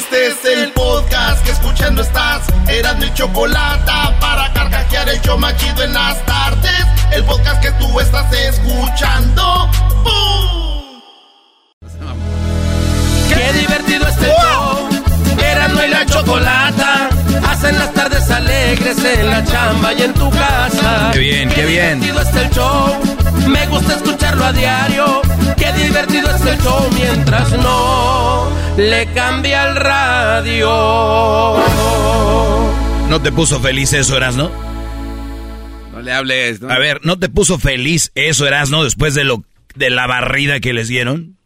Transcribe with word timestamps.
Este 0.00 0.28
es 0.28 0.44
el 0.46 0.72
podcast 0.72 1.44
que 1.44 1.50
escuchando 1.50 2.00
estás. 2.00 2.46
Eran 2.68 2.98
mi 3.00 3.12
chocolate 3.12 3.92
para 4.18 4.50
carcajear 4.54 5.06
el 5.10 5.20
yo 5.20 5.36
machido 5.36 5.82
en 5.82 5.92
las 5.92 6.24
tardes. 6.24 6.86
El 7.12 7.22
podcast 7.24 7.60
que 7.60 7.70
tú 7.72 8.00
estás 8.00 8.32
escuchando. 8.32 9.68
¡Bum! 10.02 11.02
Qué 13.28 13.52
divertido 13.52 14.08
este 14.08 14.32
show. 14.40 14.88
Erasmo 15.38 15.82
y 15.82 15.88
la 15.88 16.06
chocolata. 16.06 17.09
Hacen 17.44 17.78
las 17.78 17.92
tardes 17.94 18.30
alegres 18.30 19.04
en 19.04 19.26
la 19.26 19.44
chamba 19.44 19.92
y 19.94 20.02
en 20.02 20.14
tu 20.14 20.30
casa. 20.30 21.10
Qué 21.12 21.18
bien, 21.18 21.48
qué 21.48 21.66
bien. 21.66 22.00
divertido 22.00 22.20
es 22.22 22.44
el 22.44 22.50
show. 22.50 23.00
Me 23.48 23.66
gusta 23.66 23.96
escucharlo 23.96 24.44
a 24.44 24.52
diario. 24.52 25.22
Qué 25.56 25.72
divertido 25.72 26.30
es 26.30 26.46
el 26.46 26.58
show 26.60 26.88
mientras 26.94 27.52
no 27.52 28.50
le 28.76 29.06
cambia 29.12 29.68
el 29.68 29.76
radio. 29.76 30.68
¿No 33.08 33.20
te 33.20 33.32
puso 33.32 33.60
feliz 33.60 33.92
eso, 33.92 34.16
Erasno? 34.16 34.50
No 35.92 36.00
le 36.00 36.12
hables, 36.12 36.60
¿no? 36.60 36.70
A 36.70 36.78
ver, 36.78 37.00
¿no 37.04 37.18
te 37.18 37.28
puso 37.28 37.58
feliz 37.58 38.12
eso, 38.14 38.46
Erasno, 38.46 38.84
después 38.84 39.14
de 39.14 39.24
lo 39.24 39.44
de 39.74 39.90
la 39.90 40.06
barrida 40.06 40.60
que 40.60 40.72
les 40.72 40.88
dieron? 40.88 41.36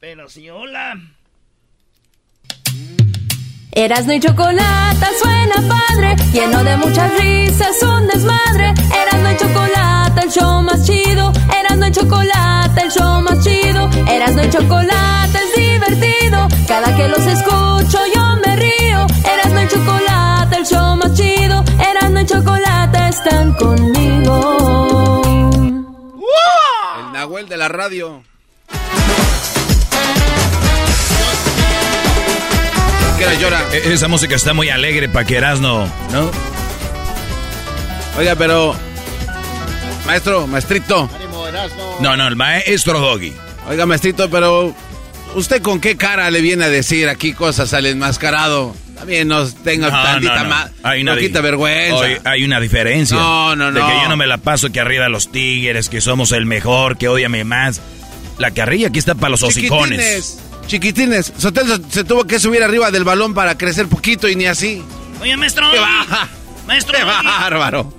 Pero 0.00 0.28
si 0.28 0.50
hola. 0.50 0.96
Erasno 3.76 4.14
y 4.14 4.20
chocolate 4.20 5.06
suena 5.20 5.56
padre, 5.68 6.14
lleno 6.32 6.62
de 6.62 6.76
muchas 6.76 7.10
risas, 7.18 7.82
un 7.82 8.06
desmadre. 8.06 8.68
Erasno 8.68 9.32
y 9.32 9.36
chocolate, 9.36 10.20
el 10.22 10.30
show 10.30 10.62
más 10.62 10.86
chido. 10.86 11.32
Erasno 11.58 11.88
y 11.88 11.90
chocolate, 11.90 12.82
el 12.82 12.90
show 12.92 13.20
más 13.20 13.42
chido. 13.42 13.90
Erasno 14.08 14.44
y 14.44 14.50
chocolate 14.50 15.38
es 15.38 15.56
divertido. 15.56 16.46
Cada 16.68 16.96
que 16.96 17.08
los 17.08 17.26
escucho 17.26 17.98
yo 18.14 18.36
me 18.46 18.54
río. 18.54 19.06
Erasno 19.24 19.62
y 19.62 19.68
chocolate, 19.68 20.56
el 20.56 20.66
show 20.66 20.96
más 20.96 21.12
chido. 21.14 21.64
Erasno 21.90 22.20
y 22.20 22.26
chocolate 22.26 23.08
están 23.08 23.54
conmigo. 23.54 25.22
El 27.00 27.12
Nahuel 27.12 27.48
de 27.48 27.56
la 27.56 27.66
radio. 27.66 28.22
¿Qué 33.24 33.30
hora 33.30 33.40
llora? 33.40 33.64
E- 33.72 33.92
Esa 33.92 34.08
música 34.08 34.34
está 34.36 34.52
muy 34.54 34.68
alegre 34.68 35.08
para 35.08 35.24
que 35.24 35.36
Erasno, 35.36 35.86
¿no? 36.12 36.30
Oiga, 38.18 38.34
pero. 38.36 38.74
Maestro, 40.06 40.46
maestrito. 40.46 41.08
No, 42.00 42.16
no, 42.16 42.26
el 42.28 42.36
maestro 42.36 43.00
Doggy. 43.00 43.32
Oiga, 43.68 43.86
maestrito, 43.86 44.28
pero. 44.30 44.74
¿Usted 45.34 45.62
con 45.62 45.80
qué 45.80 45.96
cara 45.96 46.30
le 46.30 46.40
viene 46.40 46.64
a 46.64 46.68
decir 46.68 47.08
aquí 47.08 47.32
cosas 47.32 47.72
al 47.74 47.86
enmascarado? 47.86 48.74
También 48.94 49.26
nos 49.26 49.54
tenga 49.56 49.90
No, 49.90 50.02
tantita 50.02 50.36
no, 50.36 50.42
no. 50.44 50.48
más. 50.50 50.70
Hay 50.84 51.02
una 51.02 51.14
poquita 51.14 51.40
vergüenza. 51.40 51.96
Hoy 51.96 52.16
hay 52.24 52.44
una 52.44 52.60
diferencia. 52.60 53.16
No, 53.16 53.56
no, 53.56 53.72
De 53.72 53.80
no. 53.80 53.86
que 53.88 53.94
yo 54.02 54.08
no 54.08 54.16
me 54.16 54.26
la 54.28 54.38
paso 54.38 54.70
que 54.70 54.78
arriba 54.78 55.08
los 55.08 55.32
tigres, 55.32 55.88
que 55.88 56.00
somos 56.00 56.30
el 56.30 56.46
mejor, 56.46 56.96
que 56.98 57.08
odiame 57.08 57.42
más. 57.42 57.80
La 58.38 58.52
carrilla 58.52 58.88
aquí 58.88 59.00
está 59.00 59.16
para 59.16 59.30
los 59.30 59.42
hocicones. 59.42 60.38
Chiquitines. 60.66 61.32
Sotelo 61.38 61.78
se 61.90 62.04
tuvo 62.04 62.24
que 62.24 62.38
subir 62.38 62.62
arriba 62.62 62.90
del 62.90 63.04
balón 63.04 63.34
para 63.34 63.56
crecer 63.56 63.88
poquito 63.88 64.28
y 64.28 64.36
ni 64.36 64.46
así. 64.46 64.82
Oye, 65.20 65.36
maestro 65.36 65.70
¡Qué 65.70 65.78
Doggy. 65.78 65.88
Maestro 66.66 66.98
¡Qué 66.98 67.04
Doggy. 67.04 67.26
bárbaro! 67.26 67.94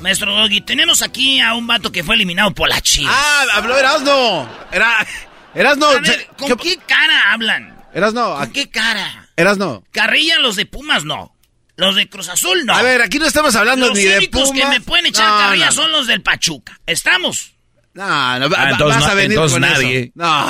Maestro 0.00 0.34
Doggy, 0.34 0.62
tenemos 0.62 1.02
aquí 1.02 1.40
a 1.40 1.54
un 1.54 1.66
vato 1.66 1.92
que 1.92 2.02
fue 2.02 2.14
eliminado 2.14 2.52
por 2.52 2.68
la 2.68 2.80
Chivas. 2.80 3.14
¡Ah! 3.14 3.44
Habló 3.54 3.76
Erasno. 3.76 4.48
Era. 4.72 5.06
Erasno. 5.54 5.88
a 5.88 5.98
ver, 6.00 6.28
¿con 6.38 6.56
qué, 6.56 6.78
cara 6.86 7.32
hablan? 7.32 7.76
Erasno. 7.92 8.34
¿Con 8.36 8.50
qué 8.52 8.70
cara? 8.70 9.28
Erasno. 9.36 9.82
Carrilla 9.90 10.38
los 10.38 10.56
de 10.56 10.64
Pumas 10.66 11.04
no. 11.04 11.34
Los 11.76 11.96
de 11.96 12.08
Cruz 12.08 12.28
Azul 12.28 12.64
no. 12.66 12.74
A 12.74 12.82
ver, 12.82 13.00
aquí 13.02 13.18
no 13.18 13.26
estamos 13.26 13.54
hablando 13.56 13.88
los 13.88 13.96
ni 13.96 14.04
de 14.04 14.18
únicos 14.18 14.52
que 14.52 14.60
Pumas. 14.60 14.68
me 14.70 14.80
pueden 14.80 15.06
echar 15.06 15.28
No, 15.30 15.38
carrilla 15.38 15.66
no. 15.66 15.72
son 15.72 15.90
los 15.92 16.06
del 16.06 16.22
Pachuca. 16.22 16.78
¿Estamos? 16.86 17.52
No, 17.94 18.04
no, 18.38 18.48
Ah, 18.56 18.70
entonces 18.70 19.00
vas 19.02 19.10
a 19.10 19.14
venir 19.14 19.32
entonces 19.32 19.52
con 19.54 19.62
nadie. 19.62 19.98
eso. 20.00 20.12
No. 20.14 20.48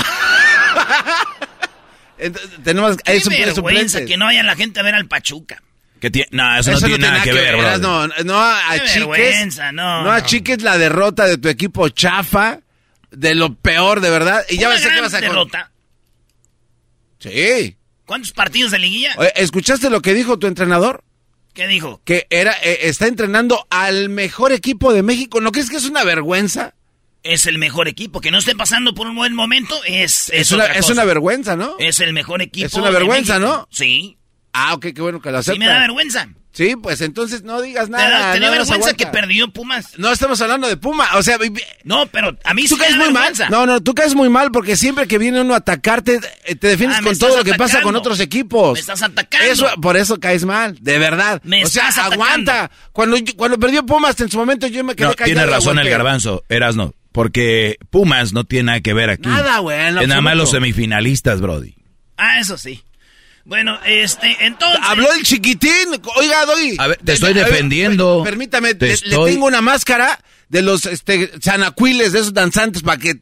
Entonces, 2.20 2.50
tenemos 2.62 2.97
Qué 2.98 3.12
hay 3.12 3.19
vergüenza 3.20 3.54
suplentes. 3.54 4.06
que 4.06 4.16
no 4.16 4.26
vaya 4.26 4.42
la 4.42 4.56
gente 4.56 4.81
a 4.81 4.82
ver 4.82 4.94
al 4.94 5.06
Pachuca. 5.08 5.62
Que 6.00 6.10
no, 6.31 6.58
eso, 6.58 6.70
no 6.72 6.78
tiene 6.81 6.98
nada 6.98 7.22
que 7.22 7.32
ver, 7.32 7.56
bro. 7.56 7.62
Erasno. 7.66 8.06
No, 8.25 8.41
a 8.41 8.62
Qué 8.75 8.81
achiques. 8.81 9.56
no, 9.58 9.72
No 9.72 10.03
no. 10.04 10.10
achiques 10.12 10.62
la 10.62 10.78
derrota 10.78 11.26
de 11.26 11.36
tu 11.36 11.48
equipo 11.48 11.88
chafa. 11.91 12.60
De 13.10 13.34
lo 13.34 13.54
peor, 13.54 14.00
de 14.00 14.09
verdad. 14.09 14.44
Y 14.48 14.56
ya 14.59 14.69
ves 14.69 14.80
qué 14.82 14.88
gran 14.88 15.03
vas 15.03 15.14
a 15.14 15.19
con- 15.19 15.28
derrota. 15.28 15.70
Sí. 17.19 17.76
¿Cuántos 18.06 18.32
partidos 18.32 18.70
de 18.72 18.78
liguilla? 18.78 19.14
Oye, 19.19 19.32
¿Escuchaste 19.36 19.91
lo 19.91 20.00
que 20.00 20.14
dijo 20.14 20.38
tu 20.38 20.47
entrenador? 20.47 21.04
¿Qué 21.53 21.66
dijo? 21.66 22.00
Que 22.04 22.26
era, 22.30 22.53
eh, 22.62 22.78
está 22.82 23.06
entrenando 23.06 23.66
al 23.70 24.09
mejor 24.09 24.53
equipo 24.53 24.92
de 24.92 25.03
México. 25.03 25.41
¿No 25.41 25.53
crees 25.53 25.69
que 25.69 25.76
es 25.76 25.84
una 25.84 26.04
vergüenza? 26.04 26.75
Es 27.22 27.47
el 27.47 27.58
mejor 27.58 27.86
equipo. 27.88 28.20
Que 28.20 28.31
no 28.31 28.38
esté 28.38 28.54
pasando 28.56 28.94
por 28.94 29.06
un 29.06 29.14
buen 29.16 29.34
momento 29.34 29.78
es, 29.86 30.28
es, 30.31 30.41
Es, 30.42 30.53
una, 30.53 30.64
otra 30.64 30.78
es 30.78 30.88
una 30.91 31.04
vergüenza, 31.04 31.56
¿no? 31.56 31.75
Es 31.78 32.00
el 32.00 32.12
mejor 32.12 32.41
equipo. 32.42 32.66
Es 32.66 32.75
una 32.75 32.91
vergüenza. 32.91 33.38
¿no? 33.38 33.69
Sí. 33.70 34.16
Ah, 34.53 34.75
ok, 34.75 34.86
qué 34.94 35.03
bueno 35.03 35.20
que 35.20 35.30
lo 35.30 35.42
Sí 35.42 35.50
aceptas. 35.50 35.59
me 35.59 35.66
da 35.72 35.78
vergüenza. 35.80 36.28
Sí, 36.53 36.75
pues 36.75 37.00
entonces 37.00 37.44
no 37.44 37.60
digas 37.62 37.84
¿Te, 37.86 37.92
nada. 37.92 38.09
da, 38.10 38.32
te 38.32 38.41
dio 38.41 38.48
nada 38.48 38.59
más 38.59 38.69
vergüenza 38.69 38.97
que 38.97 39.06
perdió 39.06 39.48
Pumas? 39.53 39.97
No 39.98 40.10
estamos 40.10 40.41
hablando 40.41 40.66
de 40.66 40.76
Puma, 40.76 41.09
o 41.14 41.22
sea, 41.22 41.38
No, 41.84 42.06
pero 42.06 42.36
a 42.42 42.54
mí 42.54 42.62
sí 42.62 42.70
tú 42.70 42.76
me 42.76 42.82
caes 42.86 42.98
da 42.98 43.04
muy 43.04 43.12
mal. 43.14 43.32
No, 43.50 43.66
no, 43.66 43.80
tú 43.80 43.94
caes 43.94 44.16
muy 44.16 44.28
mal 44.28 44.50
porque 44.50 44.76
siempre 44.76 45.06
que 45.06 45.16
viene 45.19 45.41
uno 45.42 45.54
a 45.54 45.59
atacarte, 45.59 46.19
eh, 46.44 46.56
te 46.56 46.66
defiendes 46.66 46.98
Ah, 46.98 47.03
con 47.04 47.16
todo 47.16 47.36
lo 47.36 47.44
que 47.44 47.54
pasa 47.54 47.82
con 47.82 47.94
otros 47.94 48.19
equipos. 48.19 48.72
Me 48.75 48.80
estás 48.80 49.00
atacando. 49.00 49.47
Eso, 49.47 49.69
por 49.80 49.97
eso 49.97 50.19
caes 50.19 50.44
mal, 50.44 50.76
de 50.80 50.98
verdad. 50.98 51.41
Me 51.44 51.64
o 51.64 51.69
sea, 51.69 51.88
estás 51.91 51.98
atacando. 52.06 52.25
aguanta. 52.25 52.70
Cuando, 52.91 53.16
cuando 53.36 53.56
perdió 53.56 53.86
Pumas 53.86 54.19
en 54.20 54.28
su 54.28 54.36
momento 54.36 54.66
yo 54.66 54.82
me 54.82 54.97
quedé 54.97 55.06
No, 55.06 55.14
callado. 55.14 55.26
tiene 55.26 55.47
razón 55.47 55.78
el 55.78 55.88
garbanzo, 55.88 56.42
Erasno. 56.48 56.94
Porque 57.12 57.76
Pumas 57.91 58.32
no 58.32 58.44
tiene 58.44 58.65
nada 58.65 58.81
que 58.81 58.94
ver 58.94 59.10
aquí. 59.10 59.28
Nada, 59.28 59.59
güey, 59.59 59.76
nada 59.93 60.21
más 60.21 60.37
los 60.37 60.50
semifinalistas, 60.50 61.41
Brody. 61.41 61.74
Ah, 62.16 62.39
eso 62.41 62.57
sí. 62.57 62.83
Bueno, 63.45 63.78
este, 63.84 64.36
entonces... 64.45 64.78
Habló 64.84 65.10
el 65.12 65.22
chiquitín. 65.22 65.72
Oiga, 66.16 66.45
Doggy. 66.47 66.77
A 66.78 66.86
ver, 66.89 66.98
te 67.04 67.15
estoy 67.15 67.30
a 67.30 67.34
ver, 67.34 67.47
defendiendo. 67.47 68.22
per- 68.22 68.33
Permítame, 68.34 68.74
Te 68.74 68.86
le- 68.86 68.92
estoy- 68.92 69.30
le 69.30 69.33
tengo 69.34 69.47
una 69.47 69.60
máscara 69.62 70.21
de 70.48 70.62
los 70.62 70.84
este, 70.86 71.30
sanacuiles, 71.41 72.12
de 72.12 72.21
esos 72.21 72.34
danzantes, 72.34 72.83
para 72.83 72.98
que... 72.98 73.15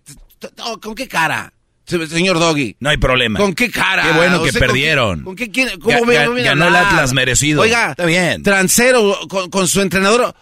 Oh, 0.65 0.79
¿Con 0.81 0.95
qué 0.95 1.09
cara, 1.09 1.53
señor 1.89 2.39
Doggy? 2.39 2.77
No 2.81 2.91
hay 2.91 2.97
problema. 2.99 3.39
¿Con 3.39 3.55
qué 3.55 3.71
cara? 3.71 4.03
Qué 4.03 4.13
bueno 4.13 4.41
O 4.41 4.45
que 4.45 4.53
sea, 4.53 4.61
¿con 4.61 4.67
qué- 4.69 4.73
perdieron. 4.73 5.25
¿Con 5.25 5.37
qué, 5.37 5.51
quiere- 5.51 5.79
cómo 5.79 5.99
Ga- 6.01 6.27
ga- 6.29 6.43
ganó 6.45 6.69
el? 6.69 6.77
Atlas 6.77 7.13
merecido. 7.13 7.63
Oiga, 7.63 7.91
Está 7.93 8.05
bien. 8.07 8.43
Transero 8.43 9.19
con, 9.29 9.51
con 9.51 9.67
su 9.69 9.81
entrenador 9.81 10.35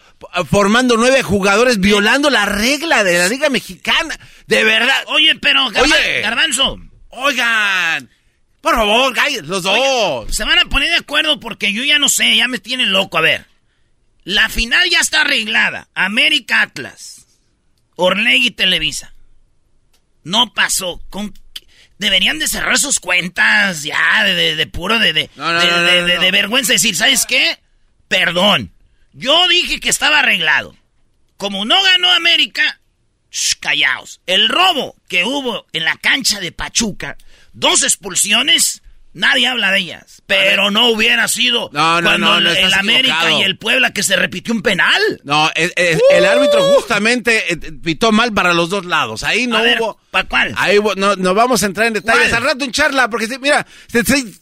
formando 0.49 0.97
nueve 0.97 1.23
jugadores, 1.23 1.79
violando 1.81 2.31
la 2.31 2.47
regla 2.47 3.05
de 3.05 3.19
la 3.19 3.29
Liga 3.29 3.49
Mexicana. 3.51 4.19
De 4.47 4.65
verdad. 4.65 5.03
Oye, 5.09 5.35
pero, 5.37 5.67
Oye. 5.67 6.21
Garbanzo, 6.23 6.79
Oigan, 7.11 8.11
por 8.61 8.75
favor, 8.75 9.15
los 9.45 9.63
dos. 9.63 10.35
se 10.35 10.45
van 10.45 10.59
a 10.59 10.65
poner 10.67 10.91
de 10.91 10.97
acuerdo 10.97 11.39
porque 11.41 11.73
yo 11.73 11.85
ya 11.85 11.99
no 11.99 12.09
sé, 12.09 12.37
ya 12.37 12.49
me 12.49 12.59
tienen 12.59 12.93
loco. 12.93 13.19
A 13.19 13.23
ver, 13.23 13.47
la 14.25 14.49
final 14.49 14.89
ya 14.91 15.01
está 15.01 15.23
arreglada. 15.23 15.89
América 15.95 16.63
Atlas, 16.63 17.27
Orlegui 17.95 18.51
Televisa. 18.51 19.13
No 20.27 20.53
pasó. 20.53 21.01
Con... 21.09 21.33
Deberían 21.99 22.41
de 22.41 22.49
cerrar 22.49 22.79
sus 22.79 22.99
cuentas 22.99 23.85
ya, 23.85 24.25
de, 24.25 24.57
de, 24.57 24.67
puro, 24.67 24.99
de, 24.99 25.13
de, 25.13 25.31
de, 25.31 26.31
vergüenza. 26.33 26.73
Decir, 26.73 26.97
¿sabes 26.97 27.27
qué? 27.27 27.61
Perdón. 28.09 28.73
Yo 29.13 29.47
dije 29.47 29.79
que 29.79 29.89
estaba 29.89 30.19
arreglado. 30.19 30.75
Como 31.37 31.65
no 31.65 31.81
ganó 31.81 32.11
América, 32.11 32.81
callaos. 33.61 34.21
El 34.27 34.49
robo 34.49 34.97
que 35.09 35.25
hubo 35.25 35.65
en 35.73 35.85
la 35.85 35.97
cancha 35.97 36.41
de 36.41 36.51
Pachuca, 36.51 37.17
dos 37.53 37.85
expulsiones, 37.85 38.83
nadie 39.17 39.47
habla 39.47 39.73
de 39.73 39.79
ellas. 39.79 40.23
Pero 40.27 40.71
no 40.71 40.89
hubiera 40.89 41.27
sido 41.29 41.71
cuando 41.71 42.39
el, 42.39 42.75
América 42.75 43.33
y 43.33 43.43
el 43.43 43.59
Puebla 43.59 43.93
que 43.93 44.03
se 44.03 44.17
repitió 44.17 44.55
un 44.55 44.63
penal. 44.63 45.03
No, 45.25 45.51
el, 45.55 46.25
árbitro 46.25 46.63
justamente 46.75 47.53
eh, 47.53 47.57
pitó 47.83 48.13
mal 48.13 48.33
para 48.33 48.55
los 48.55 48.71
dos 48.71 48.85
lados. 48.85 49.23
Ahí 49.23 49.47
no 49.47 49.61
hubo. 49.61 49.99
¿Para 50.11 50.29
cuál? 50.29 50.55
Ahí 50.57 50.79
no, 50.97 51.35
vamos 51.35 51.63
a 51.63 51.67
entrar 51.67 51.87
en 51.89 51.95
detalles. 51.95 52.33
Al 52.33 52.43
rato 52.43 52.65
en 52.65 52.73
charla, 52.73 53.09
porque 53.11 53.27
mira, 53.39 53.67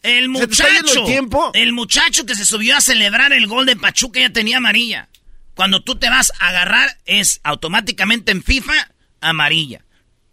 el 0.02 0.28
muchacho, 0.28 1.00
el, 1.00 1.04
tiempo. 1.04 1.50
el 1.54 1.72
muchacho 1.72 2.26
que 2.26 2.34
se 2.34 2.44
subió 2.44 2.76
a 2.76 2.80
celebrar 2.80 3.32
el 3.32 3.46
gol 3.46 3.66
de 3.66 3.76
Pachuca 3.76 4.20
ya 4.20 4.30
tenía 4.30 4.58
amarilla. 4.58 5.08
Cuando 5.54 5.82
tú 5.82 5.96
te 5.96 6.10
vas 6.10 6.32
a 6.40 6.48
agarrar, 6.48 6.98
es 7.06 7.40
automáticamente 7.44 8.32
en 8.32 8.42
FIFA 8.42 8.90
amarilla. 9.20 9.84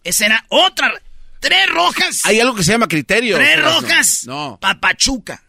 Esa 0.04 0.26
era 0.26 0.46
otra. 0.50 0.94
Tres 1.42 1.68
rojas. 1.70 2.22
Hay 2.24 2.40
algo 2.40 2.56
que 2.56 2.64
se 2.64 2.72
llama 2.72 2.88
criterio. 2.88 3.36
Tres 3.36 3.62
rojas. 3.62 4.26
No. 4.28 4.60
Papachuca. 4.62 5.44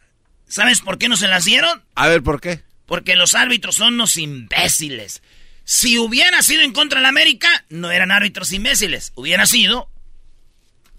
¿Sabes 0.48 0.80
por 0.80 0.98
qué 0.98 1.08
no 1.08 1.16
se 1.16 1.28
las 1.28 1.44
dieron? 1.44 1.82
A 1.94 2.08
ver, 2.08 2.22
¿por 2.22 2.40
qué? 2.40 2.62
Porque 2.86 3.14
los 3.14 3.34
árbitros 3.34 3.76
son 3.76 3.94
unos 3.94 4.16
imbéciles. 4.16 5.22
Si 5.64 5.98
hubiera 5.98 6.42
sido 6.42 6.62
en 6.62 6.72
contra 6.72 6.98
de 6.98 7.02
la 7.02 7.10
América, 7.10 7.48
no 7.68 7.90
eran 7.90 8.10
árbitros 8.10 8.52
imbéciles. 8.52 9.12
Hubiera 9.14 9.46
sido 9.46 9.90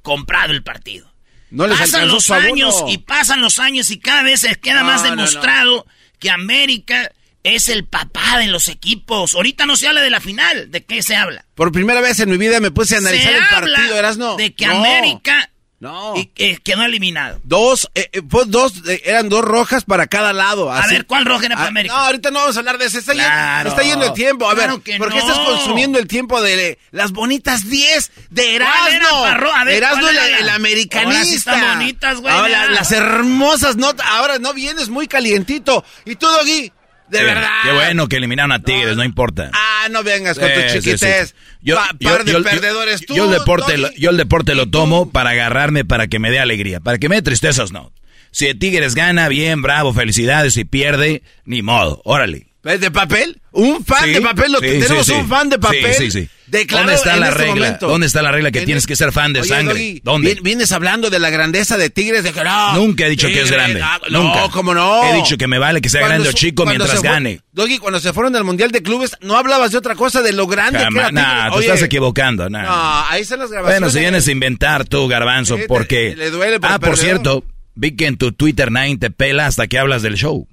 comprado 0.04 0.54
el 0.54 0.64
partido. 0.64 1.12
No 1.50 1.68
les 1.68 1.78
pasan 1.78 2.08
los 2.08 2.30
años 2.30 2.76
y 2.88 3.00
pasan 3.00 3.42
los 3.42 3.60
años 3.60 3.90
y 3.90 4.00
cada 4.00 4.22
vez 4.22 4.42
se 4.42 4.56
queda 4.56 4.84
más 4.84 5.04
demostrado 5.04 5.88
que 6.20 6.30
América 6.30 7.12
es 7.44 7.70
el 7.70 7.86
papá 7.86 8.40
de 8.40 8.48
los 8.48 8.70
equipos. 8.70 9.36
Ahorita 9.36 9.66
no 9.66 9.76
se 9.76 9.88
habla 9.88 10.02
de 10.02 10.10
la 10.10 10.20
final. 10.20 10.72
¿De 10.72 10.84
qué 10.84 11.04
se 11.04 11.16
habla? 11.16 11.46
Por 11.56 11.72
primera 11.72 12.02
vez 12.02 12.20
en 12.20 12.30
mi 12.30 12.38
vida 12.38 12.60
me 12.60 12.72
puse 12.72 12.96
a 12.96 13.00
analizar 13.00 13.34
el 13.34 13.48
partido, 13.50 13.98
¿eras 13.98 14.18
no? 14.18 14.36
De 14.36 14.54
que 14.54 14.66
América 14.66 15.50
no. 15.84 16.14
Y, 16.16 16.28
quedó 16.60 16.86
eliminado. 16.86 17.42
Dos, 17.44 17.92
eh, 17.94 18.10
eh 18.14 18.22
pues 18.22 18.50
dos, 18.50 18.88
eh, 18.88 19.02
eran 19.04 19.28
dos 19.28 19.44
rojas 19.44 19.84
para 19.84 20.08
cada 20.08 20.32
lado. 20.32 20.72
A 20.72 20.88
ver, 20.88 21.06
¿cuál 21.06 21.26
roja 21.26 21.48
era 21.48 21.56
para 21.56 21.66
ah, 21.66 21.72
América? 21.72 21.94
No, 21.94 22.02
ahorita 22.04 22.32
no 22.32 22.40
vamos 22.40 22.56
a 22.56 22.60
hablar 22.60 22.78
de 22.78 22.86
eso. 22.86 23.00
Está, 23.00 23.12
yendo, 23.12 23.70
está 23.70 23.84
yendo 23.84 24.06
el 24.06 24.14
tiempo. 24.14 24.50
A 24.50 24.54
ver, 24.54 24.70
¿por 24.70 25.12
qué 25.12 25.18
estás 25.18 25.40
consumiendo 25.40 26.00
el 26.00 26.08
tiempo 26.08 26.42
de 26.42 26.80
las 26.92 27.12
bonitas 27.12 27.70
10 27.70 28.12
de 28.30 28.56
Erasmo? 28.56 29.26
A 29.26 29.66
ver, 29.66 29.76
Erasmo 29.76 30.08
el, 30.08 30.18
el, 30.18 30.50
americanista. 30.52 31.52
Ahora 31.52 31.74
bonitas, 31.76 32.22
güey. 32.22 32.34
Ahora, 32.34 32.68
las 32.68 32.94
hermosas 32.94 33.76
notas. 33.76 34.08
Ahora 34.10 34.40
no 34.40 34.54
vienes 34.54 34.88
muy 34.88 35.10
calientito. 35.10 35.84
Y 36.06 36.16
tú, 36.16 36.28
Doggy, 36.28 36.72
de 37.14 37.24
verdad. 37.24 37.50
Qué 37.64 37.72
bueno 37.72 38.08
que 38.08 38.18
eliminaron 38.18 38.52
a 38.52 38.62
Tigres, 38.62 38.98
no, 38.98 39.04
importa. 39.04 39.52
Ah, 39.54 39.88
no 39.90 40.04
vengas 40.04 40.38
con 40.38 40.50
tus 40.54 40.74
chiquites. 40.74 41.36
Yo, 41.62 41.78
par 42.02 42.26
de 42.26 42.42
perdedores 42.42 43.06
tú, 43.06 43.16
yo 43.16 43.26
el 43.26 43.32
deporte, 43.32 43.78
lo, 43.78 43.90
yo 43.94 44.10
el 44.10 44.18
deporte 44.18 44.56
lo 44.56 44.70
tomo 44.70 45.10
para 45.12 45.30
agarrarme, 45.30 45.86
para 45.86 46.08
que 46.08 46.20
me 46.20 46.30
dé 46.30 46.40
alegría. 46.40 46.82
Para 46.82 46.98
que 46.98 47.08
me 47.08 47.16
dé 47.16 47.22
tristezas, 47.22 47.72
no. 47.72 47.94
Si 48.32 48.54
Tigres 48.56 48.96
gana, 48.96 49.30
bien, 49.30 49.62
bravo, 49.62 49.94
felicidades. 49.94 50.56
Si 50.56 50.66
pierde, 50.66 51.22
ni 51.46 51.62
modo. 51.62 52.02
Órale. 52.04 52.53
¿De 52.64 52.92
papel? 52.92 53.42
¿Un 53.52 53.84
fan 53.84 54.12
de 54.12 54.22
papel? 54.22 54.52
Lo 54.52 54.62
que 54.62 54.80
tenemos 54.80 55.10
un 55.10 55.28
fan 55.28 55.50
de 55.50 55.60
papel. 55.60 55.94
Sí, 55.94 56.10
sí, 56.10 56.22
sí. 56.22 56.30
¿Dónde 56.70 56.94
está 56.94 57.18
la 57.18 57.30
este 57.30 57.44
regla? 57.44 57.78
¿Dónde 57.80 58.08
está 58.08 58.22
la 58.22 58.32
regla 58.32 58.52
que 58.52 58.62
tienes 58.62 58.88
que 58.88 58.96
ser 58.96 59.12
fan 59.12 59.34
de 59.34 59.44
sangre? 59.44 60.00
¿Dónde? 60.04 60.40
Vienes 60.42 60.72
hablando 60.72 61.10
de 61.10 61.20
la 61.20 61.30
grandeza 61.30 61.78
de 61.78 61.90
Tigres 61.90 62.24
de 62.24 62.32
que 62.32 62.44
no, 62.44 62.76
Nunca 62.76 63.06
he 63.06 63.10
dicho 63.10 63.28
que 63.28 63.42
es 63.42 63.52
grande. 63.52 63.82
Nunca. 64.10 64.42
No, 64.42 64.52
cómo 64.52 64.74
no. 64.74 65.04
He 65.12 65.16
dicho 65.16 65.38
que 65.38 65.48
me 65.48 65.60
vale 65.60 65.82
que 65.82 65.90
sea 65.90 66.06
grande 66.06 66.30
o 66.30 66.32
chico 66.32 66.66
mientras 66.66 67.02
gane. 67.02 67.42
Doggy, 67.52 67.80
cuando 67.80 68.00
se 68.00 68.14
fueron 68.14 68.34
del 68.34 68.44
Mundial 68.44 68.72
de 68.72 68.82
Clubes, 68.82 69.18
no 69.22 69.38
hablabas 69.38 69.72
de 69.72 69.78
otra 69.78 69.96
cosa 69.96 70.22
de 70.22 70.32
lo 70.32 70.48
grande 70.48 70.80
que 70.80 71.00
era 71.00 71.12
Nah, 71.12 71.52
te 71.52 71.60
estás 71.60 71.82
equivocando. 71.82 72.50
Nah. 72.50 72.64
No, 72.64 73.06
ahí 73.10 73.22
están 73.22 73.40
las 73.40 73.52
grabaciones. 73.52 73.80
Bueno, 73.80 73.92
si 73.92 74.00
vienes 74.00 74.28
a 74.28 74.32
inventar 74.32 74.86
tú, 74.86 75.08
Garbanzo, 75.08 75.58
porque... 75.68 76.16
Le 76.16 76.32
duele 76.32 76.60
ah, 76.62 76.80
por 76.80 76.98
cierto, 76.98 77.44
vi 77.76 77.96
que 77.96 78.08
en 78.08 78.18
tu 78.18 78.32
Twitter 78.32 78.72
nadie 78.72 78.98
te 78.98 79.12
pela 79.12 79.48
hasta 79.48 79.68
que 79.68 79.78
hablas 79.78 80.02
del 80.02 80.16
show. 80.16 80.48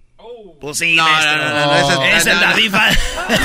Pues 0.60 0.76
sí, 0.76 0.94
no, 0.94 1.08
no, 1.08 1.36
no, 1.38 1.66
no, 1.66 2.04
esa, 2.04 2.16
es 2.18 2.26
la 2.26 2.52
rifa. 2.52 2.90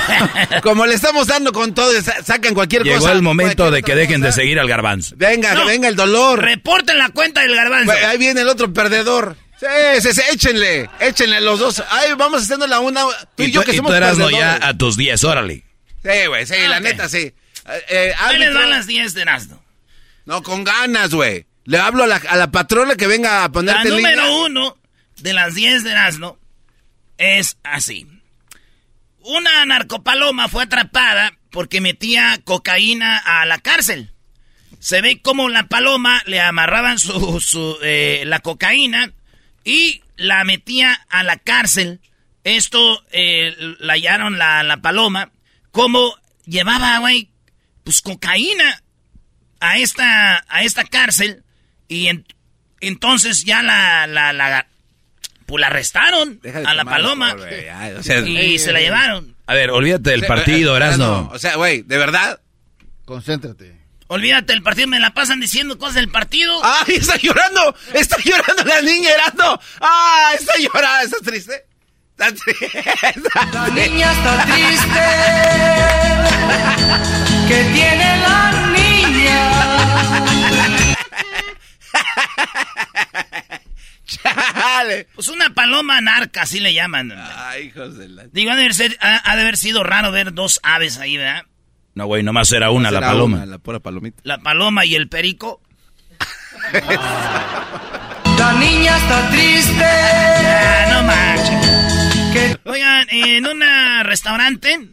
Como 0.61 0.85
le 0.85 0.95
estamos 0.95 1.27
dando 1.27 1.53
con 1.53 1.73
todo, 1.73 1.89
sacan 2.01 2.53
cualquier 2.53 2.83
cosa. 2.83 2.93
Llegó 2.93 3.09
el 3.09 3.21
momento 3.21 3.71
de 3.71 3.83
que 3.83 3.95
dejen 3.95 4.19
de 4.19 4.33
seguir 4.33 4.59
al 4.59 4.67
garbanzo. 4.67 5.15
Venga, 5.15 5.55
que 5.55 5.63
venga 5.63 5.87
el 5.87 5.95
dolor. 5.95 6.41
Reporten 6.41 6.97
la 6.97 7.09
cuenta 7.09 7.41
del 7.41 7.55
garbanzo. 7.55 7.93
ahí 8.05 8.17
viene 8.17 8.41
el 8.41 8.49
otro 8.49 8.73
perdedor. 8.73 9.37
Sí, 9.57 10.01
sí, 10.01 10.11
sí, 10.11 10.21
échenle, 10.33 10.89
échenle 10.99 11.39
los 11.39 11.59
dos. 11.59 11.81
Ahí 11.89 12.11
vamos 12.17 12.43
haciendo 12.43 12.67
la 12.67 12.81
una. 12.81 13.05
Tú 13.35 13.43
y, 13.43 13.51
yo 13.51 13.63
que 13.63 13.73
somos 13.73 13.93
tú 13.93 14.29
ya 14.31 14.59
a 14.61 14.73
tus 14.73 14.97
10, 14.97 15.23
órale. 15.23 15.63
Sí, 16.03 16.27
güey, 16.27 16.45
sí, 16.45 16.55
la 16.67 16.81
neta, 16.81 17.07
sí. 17.07 17.19
Eh, 17.19 17.33
eh 17.87 18.13
Ahí 18.19 18.37
les 18.37 18.53
van 18.53 18.69
las 18.69 18.87
10 18.87 19.13
de 19.13 19.21
Erasmo. 19.21 19.63
No, 20.25 20.43
con 20.43 20.65
ganas, 20.65 21.11
güey. 21.11 21.45
Le 21.63 21.79
hablo 21.79 22.03
a 22.03 22.07
la, 22.07 22.17
a 22.17 22.35
la 22.35 22.51
patrona 22.51 22.95
que 22.95 23.07
venga 23.07 23.45
a 23.45 23.51
ponerte 23.51 23.87
La 23.87 23.95
número 23.95 24.43
uno 24.43 24.77
de 25.21 25.33
las 25.33 25.55
10 25.55 25.85
de 25.85 25.91
Erasmo 25.91 26.37
es 27.17 27.57
así. 27.63 28.07
Una 29.19 29.65
narcopaloma 29.65 30.47
fue 30.47 30.63
atrapada 30.63 31.37
porque 31.49 31.81
metía 31.81 32.39
cocaína 32.43 33.17
a 33.17 33.45
la 33.45 33.59
cárcel. 33.59 34.11
Se 34.79 35.01
ve 35.01 35.21
como 35.21 35.49
la 35.49 35.67
paloma 35.67 36.21
le 36.25 36.41
amarraban 36.41 36.99
su, 36.99 37.77
eh, 37.81 38.23
la 38.25 38.39
cocaína 38.39 39.13
y 39.63 40.03
la 40.15 40.43
metía 40.43 40.93
a 41.09 41.23
la 41.23 41.37
cárcel. 41.37 42.01
Esto 42.43 43.03
eh, 43.11 43.55
la 43.79 43.93
hallaron 43.93 44.37
la, 44.37 44.61
la 44.63 44.77
paloma. 44.77 45.31
Como 45.71 46.15
llevaba, 46.45 46.99
güey, 46.99 47.29
pues 47.83 48.01
cocaína 48.01 48.83
a 49.59 49.77
esta, 49.77 50.45
a 50.47 50.63
esta 50.63 50.83
cárcel. 50.83 51.43
Y 51.87 52.09
entonces 52.81 53.43
ya 53.43 53.63
la, 53.63 54.07
la, 54.07 54.33
la, 54.33 54.67
pues 55.45 55.61
la 55.61 55.67
arrestaron 55.67 56.39
a 56.65 56.73
la 56.73 56.85
paloma. 56.85 57.35
y 58.25 58.57
se 58.59 58.71
la 58.71 58.79
llevaron. 58.79 59.35
A 59.47 59.53
ver, 59.53 59.71
olvídate 59.71 60.09
del 60.11 60.25
partido, 60.25 60.75
Erasno. 60.75 61.29
o 61.31 61.39
sea, 61.39 61.55
güey, 61.55 61.81
¿de 61.83 61.97
verdad? 61.97 62.39
Concéntrate. 63.05 63.75
Olvídate 64.07 64.53
del 64.53 64.61
partido, 64.61 64.87
me 64.87 64.99
la 64.99 65.13
pasan 65.15 65.39
diciendo 65.39 65.77
cosas 65.79 65.95
del 65.95 66.09
partido. 66.09 66.59
¡Ay, 66.63 66.95
está 66.95 67.17
llorando! 67.17 67.75
¡Está 67.93 68.17
llorando 68.23 68.63
la 68.63 68.81
niña, 68.81 69.09
Erasno! 69.11 69.59
¡Ah, 69.81 70.31
está 70.39 70.53
llorando! 70.59 71.05
¿Estás 71.05 71.21
triste? 71.21 71.65
Está 72.11 72.31
triste. 72.33 72.83
La 73.51 73.67
niña 73.69 74.11
está 74.11 74.45
triste. 74.45 75.01
¿Qué 77.47 77.63
tiene 77.73 78.17
la 78.21 78.51
niña? 78.75 79.41
Pues 85.15 85.27
una 85.29 85.53
paloma 85.53 85.99
narca, 86.01 86.43
así 86.43 86.59
le 86.59 86.73
llaman. 86.73 87.13
Ay, 87.17 87.65
hijos 87.65 87.97
de 87.97 88.07
la... 88.09 88.25
Digo, 88.27 88.51
ha 88.51 88.55
de, 88.55 88.69
haber, 89.23 89.57
sido 89.57 89.83
raro 89.83 90.11
ver 90.11 90.33
dos 90.33 90.59
aves 90.63 90.97
ahí, 90.99 91.17
¿verdad? 91.17 91.43
No, 91.95 92.05
güey, 92.05 92.23
nomás 92.23 92.51
era 92.51 92.71
una, 92.71 92.91
la 92.91 93.01
paloma. 93.01 93.45
la 93.45 93.57
pura 93.57 93.79
palomita. 93.79 94.21
La 94.23 94.39
paloma 94.39 94.85
y 94.85 94.95
el 94.95 95.07
perico. 95.07 95.61
la 98.37 98.53
niña 98.59 98.97
está 98.97 99.29
triste. 99.29 99.83
Ah, 99.83 100.87
no 100.91 101.03
manches. 101.03 102.59
Oigan, 102.65 103.07
en 103.09 103.47
un 103.47 103.63
restaurante 104.03 104.89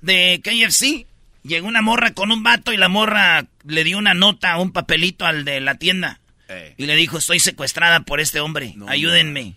de 0.00 0.40
KFC 0.42 1.06
llegó 1.42 1.66
una 1.66 1.82
morra 1.82 2.12
con 2.12 2.30
un 2.30 2.42
vato 2.42 2.72
y 2.72 2.76
la 2.76 2.88
morra 2.88 3.46
le 3.64 3.84
dio 3.84 3.98
una 3.98 4.14
nota, 4.14 4.56
un 4.58 4.72
papelito 4.72 5.26
al 5.26 5.44
de 5.44 5.60
la 5.60 5.76
tienda. 5.76 6.20
Y 6.76 6.86
le 6.86 6.94
dijo, 6.96 7.18
estoy 7.18 7.40
secuestrada 7.40 8.00
por 8.00 8.20
este 8.20 8.40
hombre, 8.40 8.74
ayúdenme. 8.86 9.56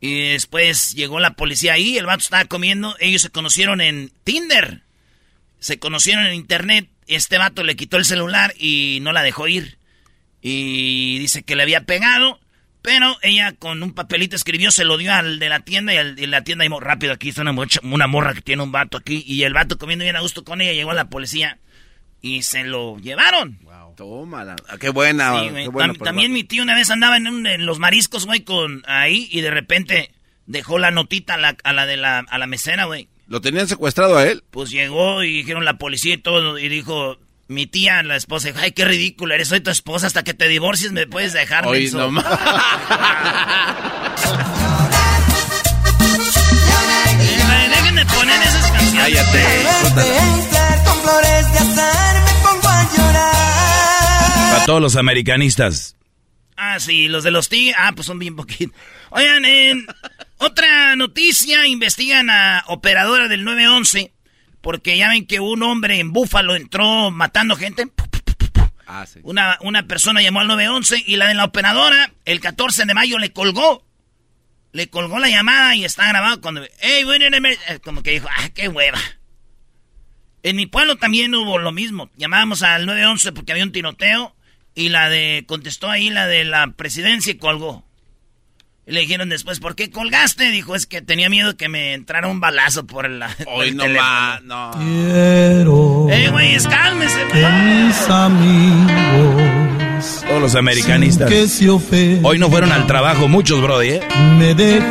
Y 0.00 0.30
después 0.30 0.94
llegó 0.94 1.20
la 1.20 1.34
policía 1.34 1.74
ahí, 1.74 1.98
el 1.98 2.06
vato 2.06 2.22
estaba 2.22 2.44
comiendo, 2.44 2.96
ellos 3.00 3.22
se 3.22 3.30
conocieron 3.30 3.80
en 3.80 4.12
Tinder. 4.24 4.82
Se 5.58 5.78
conocieron 5.80 6.24
en 6.24 6.34
internet, 6.34 6.88
este 7.08 7.36
vato 7.36 7.64
le 7.64 7.74
quitó 7.74 7.96
el 7.96 8.04
celular 8.04 8.54
y 8.56 8.98
no 9.02 9.12
la 9.12 9.22
dejó 9.22 9.48
ir. 9.48 9.78
Y 10.40 11.18
dice 11.18 11.42
que 11.42 11.56
le 11.56 11.64
había 11.64 11.80
pegado, 11.80 12.38
pero 12.80 13.16
ella 13.22 13.52
con 13.52 13.82
un 13.82 13.92
papelito 13.92 14.36
escribió, 14.36 14.70
se 14.70 14.84
lo 14.84 14.96
dio 14.98 15.12
al 15.12 15.40
de 15.40 15.48
la 15.48 15.60
tienda 15.60 15.92
y, 15.92 15.96
el, 15.96 16.30
la 16.30 16.44
tienda 16.44 16.62
dijo, 16.62 16.78
rápido, 16.78 17.12
aquí 17.12 17.30
está 17.30 17.42
una, 17.42 17.54
una 17.82 18.06
morra 18.06 18.34
que 18.34 18.40
tiene 18.40 18.62
un 18.62 18.70
vato 18.70 18.96
aquí. 18.96 19.24
Y 19.26 19.42
el 19.42 19.52
vato 19.52 19.78
comiendo 19.78 20.04
bien 20.04 20.16
a 20.16 20.20
gusto 20.20 20.44
con 20.44 20.60
ella, 20.60 20.72
llegó 20.72 20.92
a 20.92 20.94
la 20.94 21.10
policía 21.10 21.58
y 22.22 22.42
se 22.42 22.62
lo 22.62 22.98
llevaron. 22.98 23.58
Tómala. 23.98 24.54
Ah, 24.68 24.78
qué 24.78 24.90
buena. 24.90 25.34
también 26.04 26.32
mi 26.32 26.44
tío 26.44 26.62
una 26.62 26.76
vez 26.76 26.88
andaba 26.88 27.16
en, 27.16 27.66
los 27.66 27.80
mariscos, 27.80 28.26
güey, 28.26 28.44
con 28.44 28.84
ahí 28.86 29.28
y 29.32 29.40
de 29.40 29.50
repente 29.50 30.12
dejó 30.46 30.78
la 30.78 30.92
notita 30.92 31.34
a 31.34 31.36
la, 31.36 31.56
a 31.64 31.72
la 31.72 31.84
de 31.84 31.96
la, 31.96 32.20
a 32.20 32.38
la 32.38 32.46
mesera, 32.46 32.84
güey. 32.84 33.08
¿Lo 33.26 33.40
tenían 33.40 33.66
secuestrado 33.66 34.16
a 34.16 34.24
él? 34.24 34.44
Pues 34.52 34.70
llegó 34.70 35.24
y 35.24 35.38
dijeron 35.38 35.64
la 35.64 35.78
policía 35.78 36.14
y 36.14 36.18
todo 36.18 36.60
y 36.60 36.68
dijo, 36.68 37.18
Mi 37.48 37.66
tía, 37.66 38.04
la 38.04 38.14
esposa, 38.14 38.46
dijo, 38.46 38.60
ay, 38.62 38.70
qué 38.70 38.84
ridículo, 38.84 39.34
eres 39.34 39.48
soy 39.48 39.62
tu 39.62 39.70
esposa, 39.70 40.06
hasta 40.06 40.22
que 40.22 40.32
te 40.32 40.46
divorcies 40.46 40.92
me 40.92 41.08
puedes 41.08 41.32
dejar. 41.32 41.66
Hoy 41.66 41.90
no 41.90 42.12
más. 42.12 42.24
Déjenme 47.68 48.06
poner 48.06 48.42
esas 48.42 48.70
canciones. 48.70 49.24
Cállate. 49.24 50.27
Todos 54.68 54.82
los 54.82 54.96
americanistas. 54.96 55.96
Ah, 56.54 56.78
sí, 56.78 57.08
los 57.08 57.24
de 57.24 57.30
los 57.30 57.48
tigres. 57.48 57.74
Ah, 57.78 57.92
pues 57.94 58.06
son 58.06 58.18
bien 58.18 58.36
poquitos. 58.36 58.78
Oigan, 59.08 59.46
en 59.46 59.86
otra 60.36 60.94
noticia, 60.94 61.66
investigan 61.66 62.28
a 62.28 62.64
operadora 62.66 63.28
del 63.28 63.44
911 63.44 64.12
porque 64.60 64.98
ya 64.98 65.08
ven 65.08 65.24
que 65.24 65.40
un 65.40 65.62
hombre 65.62 66.00
en 66.00 66.12
Búfalo 66.12 66.54
entró 66.54 67.10
matando 67.10 67.56
gente. 67.56 67.88
Ah, 68.86 69.06
sí. 69.06 69.20
una, 69.22 69.56
una 69.62 69.86
persona 69.86 70.20
llamó 70.20 70.40
al 70.40 70.48
911 70.48 71.02
y 71.06 71.16
la 71.16 71.28
de 71.28 71.34
la 71.34 71.46
operadora, 71.46 72.12
el 72.26 72.40
14 72.40 72.84
de 72.84 72.92
mayo, 72.92 73.18
le 73.18 73.32
colgó. 73.32 73.86
Le 74.72 74.90
colgó 74.90 75.18
la 75.18 75.30
llamada 75.30 75.76
y 75.76 75.86
está 75.86 76.06
grabado 76.08 76.42
cuando... 76.42 76.62
Hey, 76.80 77.06
eh, 77.08 77.78
como 77.82 78.02
que 78.02 78.10
dijo, 78.10 78.28
ah, 78.30 78.50
qué 78.50 78.68
hueva. 78.68 79.00
En 80.42 80.56
mi 80.56 80.66
pueblo 80.66 80.96
también 80.96 81.34
hubo 81.34 81.56
lo 81.56 81.72
mismo. 81.72 82.10
Llamábamos 82.18 82.62
al 82.62 82.84
911 82.84 83.32
porque 83.32 83.52
había 83.52 83.64
un 83.64 83.72
tiroteo 83.72 84.34
y 84.78 84.88
la 84.88 85.08
de... 85.08 85.44
Contestó 85.46 85.90
ahí 85.90 86.08
la 86.10 86.26
de 86.26 86.44
la 86.44 86.72
presidencia 86.76 87.32
y 87.32 87.36
colgó. 87.36 87.84
Le 88.86 89.00
dijeron 89.00 89.28
después, 89.28 89.60
¿por 89.60 89.74
qué 89.74 89.90
colgaste? 89.90 90.50
Dijo, 90.50 90.74
es 90.74 90.86
que 90.86 91.02
tenía 91.02 91.28
miedo 91.28 91.58
que 91.58 91.68
me 91.68 91.92
entrara 91.92 92.26
un 92.28 92.40
balazo 92.40 92.86
por 92.86 93.10
la. 93.10 93.28
Hoy 93.46 93.72
no 93.72 93.84
va, 93.92 94.40
no. 94.42 94.70
Quiero. 94.78 96.06
Eh, 96.10 96.30
güey, 96.30 96.56
cálmese, 96.64 97.18
Mis 97.26 98.08
amigos. 98.08 99.42
Todos 100.26 100.40
los 100.40 100.54
americanistas. 100.54 101.30
Hoy 102.22 102.38
no 102.38 102.48
fueron 102.48 102.72
al 102.72 102.86
trabajo 102.86 103.28
muchos, 103.28 103.60
Brody, 103.60 103.88
¿eh? 103.90 104.00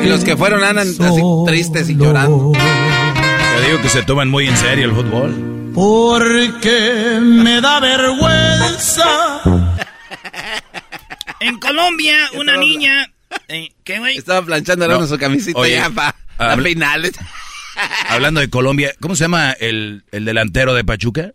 y 0.04 0.08
los 0.08 0.24
que 0.24 0.38
fueron 0.38 0.64
andan 0.64 0.88
así 0.88 1.22
tristes 1.48 1.90
y 1.90 1.96
llorando. 1.96 2.52
Te 2.52 3.66
digo 3.66 3.82
que 3.82 3.90
se 3.90 4.04
toman 4.04 4.30
muy 4.30 4.48
en 4.48 4.58
serio 4.58 4.86
el 4.86 4.92
fútbol. 4.94 5.72
Porque 5.74 7.20
me 7.20 7.62
da 7.62 7.80
vergüenza. 7.80 9.42
En 11.40 11.60
Colombia, 11.60 12.18
una 12.34 12.58
niña 12.58 13.12
eh, 13.48 13.72
¿Qué, 13.84 14.00
güey? 14.00 14.18
Estaba 14.18 14.46
planchando 14.46 14.88
no, 14.88 15.06
su 15.06 15.18
camisita 15.18 15.68
ya 15.68 15.90
para 15.90 16.16
finales. 16.62 17.14
Hablando 18.10 18.40
de 18.40 18.50
Colombia, 18.50 18.94
¿cómo 19.00 19.16
se 19.16 19.26
llama 19.26 19.52
el, 19.52 20.04
el, 20.12 20.26
delantero 20.26 20.74
de 20.74 20.84
Pachuca? 20.84 21.32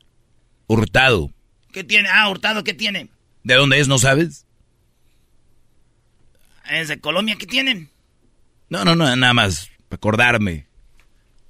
Hurtado. 0.66 1.30
¿Qué 1.72 1.84
tiene? 1.84 2.08
Ah, 2.12 2.28
Hurtado, 2.28 2.64
¿qué 2.64 2.74
tiene? 2.74 3.08
¿De 3.44 3.54
dónde 3.54 3.78
es? 3.78 3.88
¿No 3.88 3.98
sabes? 3.98 4.46
¿Es 6.70 6.88
de 6.88 6.98
Colombia? 7.00 7.36
¿Qué 7.38 7.46
tienen? 7.46 7.90
No, 8.68 8.84
no, 8.84 8.96
no, 8.96 9.14
nada 9.14 9.34
más. 9.34 9.70
Acordarme. 9.90 10.66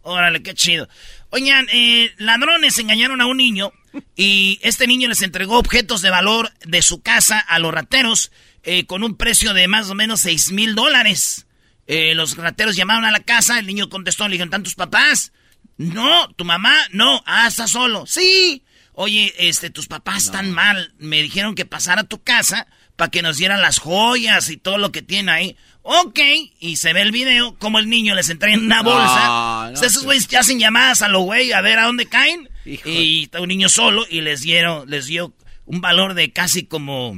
Órale, 0.03 0.43
qué 0.43 0.55
chido. 0.55 0.89
Oigan, 1.35 1.67
eh, 1.73 2.13
ladrones 2.19 2.79
engañaron 2.79 3.23
a 3.23 3.27
un 3.27 3.39
niño 3.39 3.73
y 4.15 4.59
este 4.61 4.87
niño 4.87 5.09
les 5.09 5.23
entregó 5.23 5.59
objetos 5.59 6.03
de 6.03 6.11
valor 6.11 6.53
de 6.67 6.83
su 6.83 7.01
casa 7.01 7.39
a 7.39 7.59
los 7.59 7.73
rateros 7.73 8.31
eh, 8.65 8.85
con 8.85 9.03
un 9.03 9.17
precio 9.17 9.55
de 9.55 9.67
más 9.67 9.89
o 9.89 9.95
menos 9.95 10.21
6 10.21 10.53
mil 10.53 10.75
dólares. 10.75 11.47
Eh, 11.87 12.15
los 12.15 12.37
rateros 12.37 12.77
llamaron 12.77 13.07
a 13.07 13.11
la 13.11 13.21
casa, 13.21 13.59
el 13.59 13.67
niño 13.67 13.89
contestó, 13.89 14.29
le 14.29 14.33
dijeron, 14.33 14.51
¿tantos 14.51 14.75
papás? 14.75 15.33
No, 15.79 16.29
tu 16.35 16.45
mamá, 16.45 16.77
no, 16.91 17.23
ah, 17.25 17.47
está 17.49 17.67
solo. 17.67 18.05
Sí. 18.07 18.63
Oye, 18.93 19.33
este, 19.39 19.71
tus 19.71 19.87
papás 19.87 20.25
están 20.25 20.53
mal. 20.53 20.93
Me 20.99 21.23
dijeron 21.23 21.55
que 21.55 21.65
pasara 21.65 22.03
a 22.03 22.09
tu 22.09 22.23
casa 22.23 22.67
para 22.97 23.11
que 23.11 23.23
nos 23.23 23.39
dieran 23.39 23.63
las 23.63 23.79
joyas 23.79 24.51
y 24.51 24.59
todo 24.59 24.77
lo 24.77 24.93
que 24.93 25.01
tiene 25.01 25.33
ahí. 25.33 25.57
Ok, 25.83 26.21
y 26.61 26.77
se 26.77 26.93
ve 26.93 27.03
el 27.03 27.11
video 27.11 27.57
como 27.59 27.81
el 27.81 27.89
niño 27.89 28.15
les 28.15 28.31
entra 28.31 28.53
en 28.53 28.65
una 28.67 28.83
bolsa. 28.83 29.73
esos 29.85 30.05
güeyes 30.05 30.29
ya 30.29 30.41
hacen 30.41 30.61
llamadas 30.61 31.03
a 31.03 31.09
los 31.09 31.23
güey 31.23 31.53
a 31.53 31.61
ver 31.61 31.79
a 31.79 31.87
dónde 31.87 32.07
caen. 32.07 32.49
Y 32.65 33.25
está 33.25 33.41
un 33.41 33.49
niño 33.49 33.69
solo 33.69 34.07
y 34.09 34.21
les 34.21 34.43
dieron, 34.43 34.89
les 34.89 35.07
dio 35.07 35.35
un 35.67 35.81
valor 35.81 36.15
de 36.15 36.33
casi 36.33 36.65
como 36.67 37.15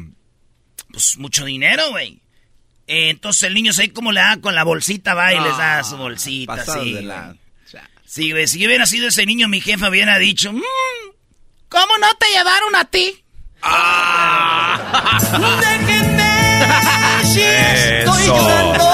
pues 0.91 1.19
mucho 1.19 1.45
dinero, 1.45 1.91
güey. 1.91 2.23
Eh, 2.87 3.11
entonces 3.11 3.43
el 3.45 3.55
niño 3.55 3.73
se 3.73 3.83
ve 3.83 3.93
como 3.93 4.13
le 4.13 4.21
da 4.21 4.41
con 4.41 4.55
la 4.55 4.65
bolsita, 4.65 5.15
va 5.15 5.35
y 5.35 5.41
les 5.41 5.57
da 5.59 5.83
su 5.85 5.97
bolsita, 5.97 6.65
sí. 6.65 7.07
Sí, 8.07 8.31
güey, 8.31 8.47
si 8.47 8.61
yo 8.61 8.69
hubiera 8.69 8.87
sido 8.87 9.09
ese 9.09 9.27
niño, 9.27 9.49
mi 9.49 9.61
jefa 9.61 9.89
hubiera 9.89 10.19
dicho, 10.19 10.53
mmm, 10.53 10.63
¿cómo 11.69 11.99
no 12.01 12.15
te 12.19 12.27
llevaron 12.31 12.77
a 12.77 12.85
ti? 12.85 13.25
Ah. 13.61 15.19
Déjenme 16.65 17.25
si 17.33 17.41
estoy 17.43 18.27
llorando. 18.27 18.85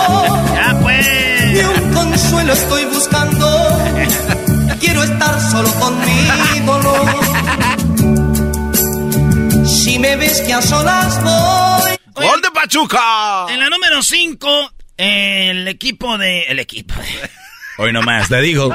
Ya 0.55 0.79
pues. 0.81 1.07
Ni 1.53 1.61
un 1.61 1.95
consuelo 1.95 2.53
estoy 2.53 2.85
buscando. 2.87 3.79
Quiero 4.81 5.03
estar 5.03 5.41
solo 5.51 5.71
conmigo, 5.75 6.81
Si 9.67 9.99
me 9.99 10.17
ves 10.17 10.41
que 10.43 10.53
a 10.53 10.63
solas 10.63 11.23
voy. 11.23 11.91
¡Gol 12.27 12.43
de 12.43 12.51
Pachuca! 12.51 13.47
En 13.49 13.61
la 13.61 13.69
número 13.71 14.03
5, 14.03 14.73
el 14.97 15.69
equipo 15.69 16.19
de. 16.19 16.43
El 16.45 16.59
equipo 16.59 16.95
de. 16.95 17.31
Hoy 17.79 17.93
nomás, 17.93 18.29
te 18.29 18.41
digo. 18.41 18.75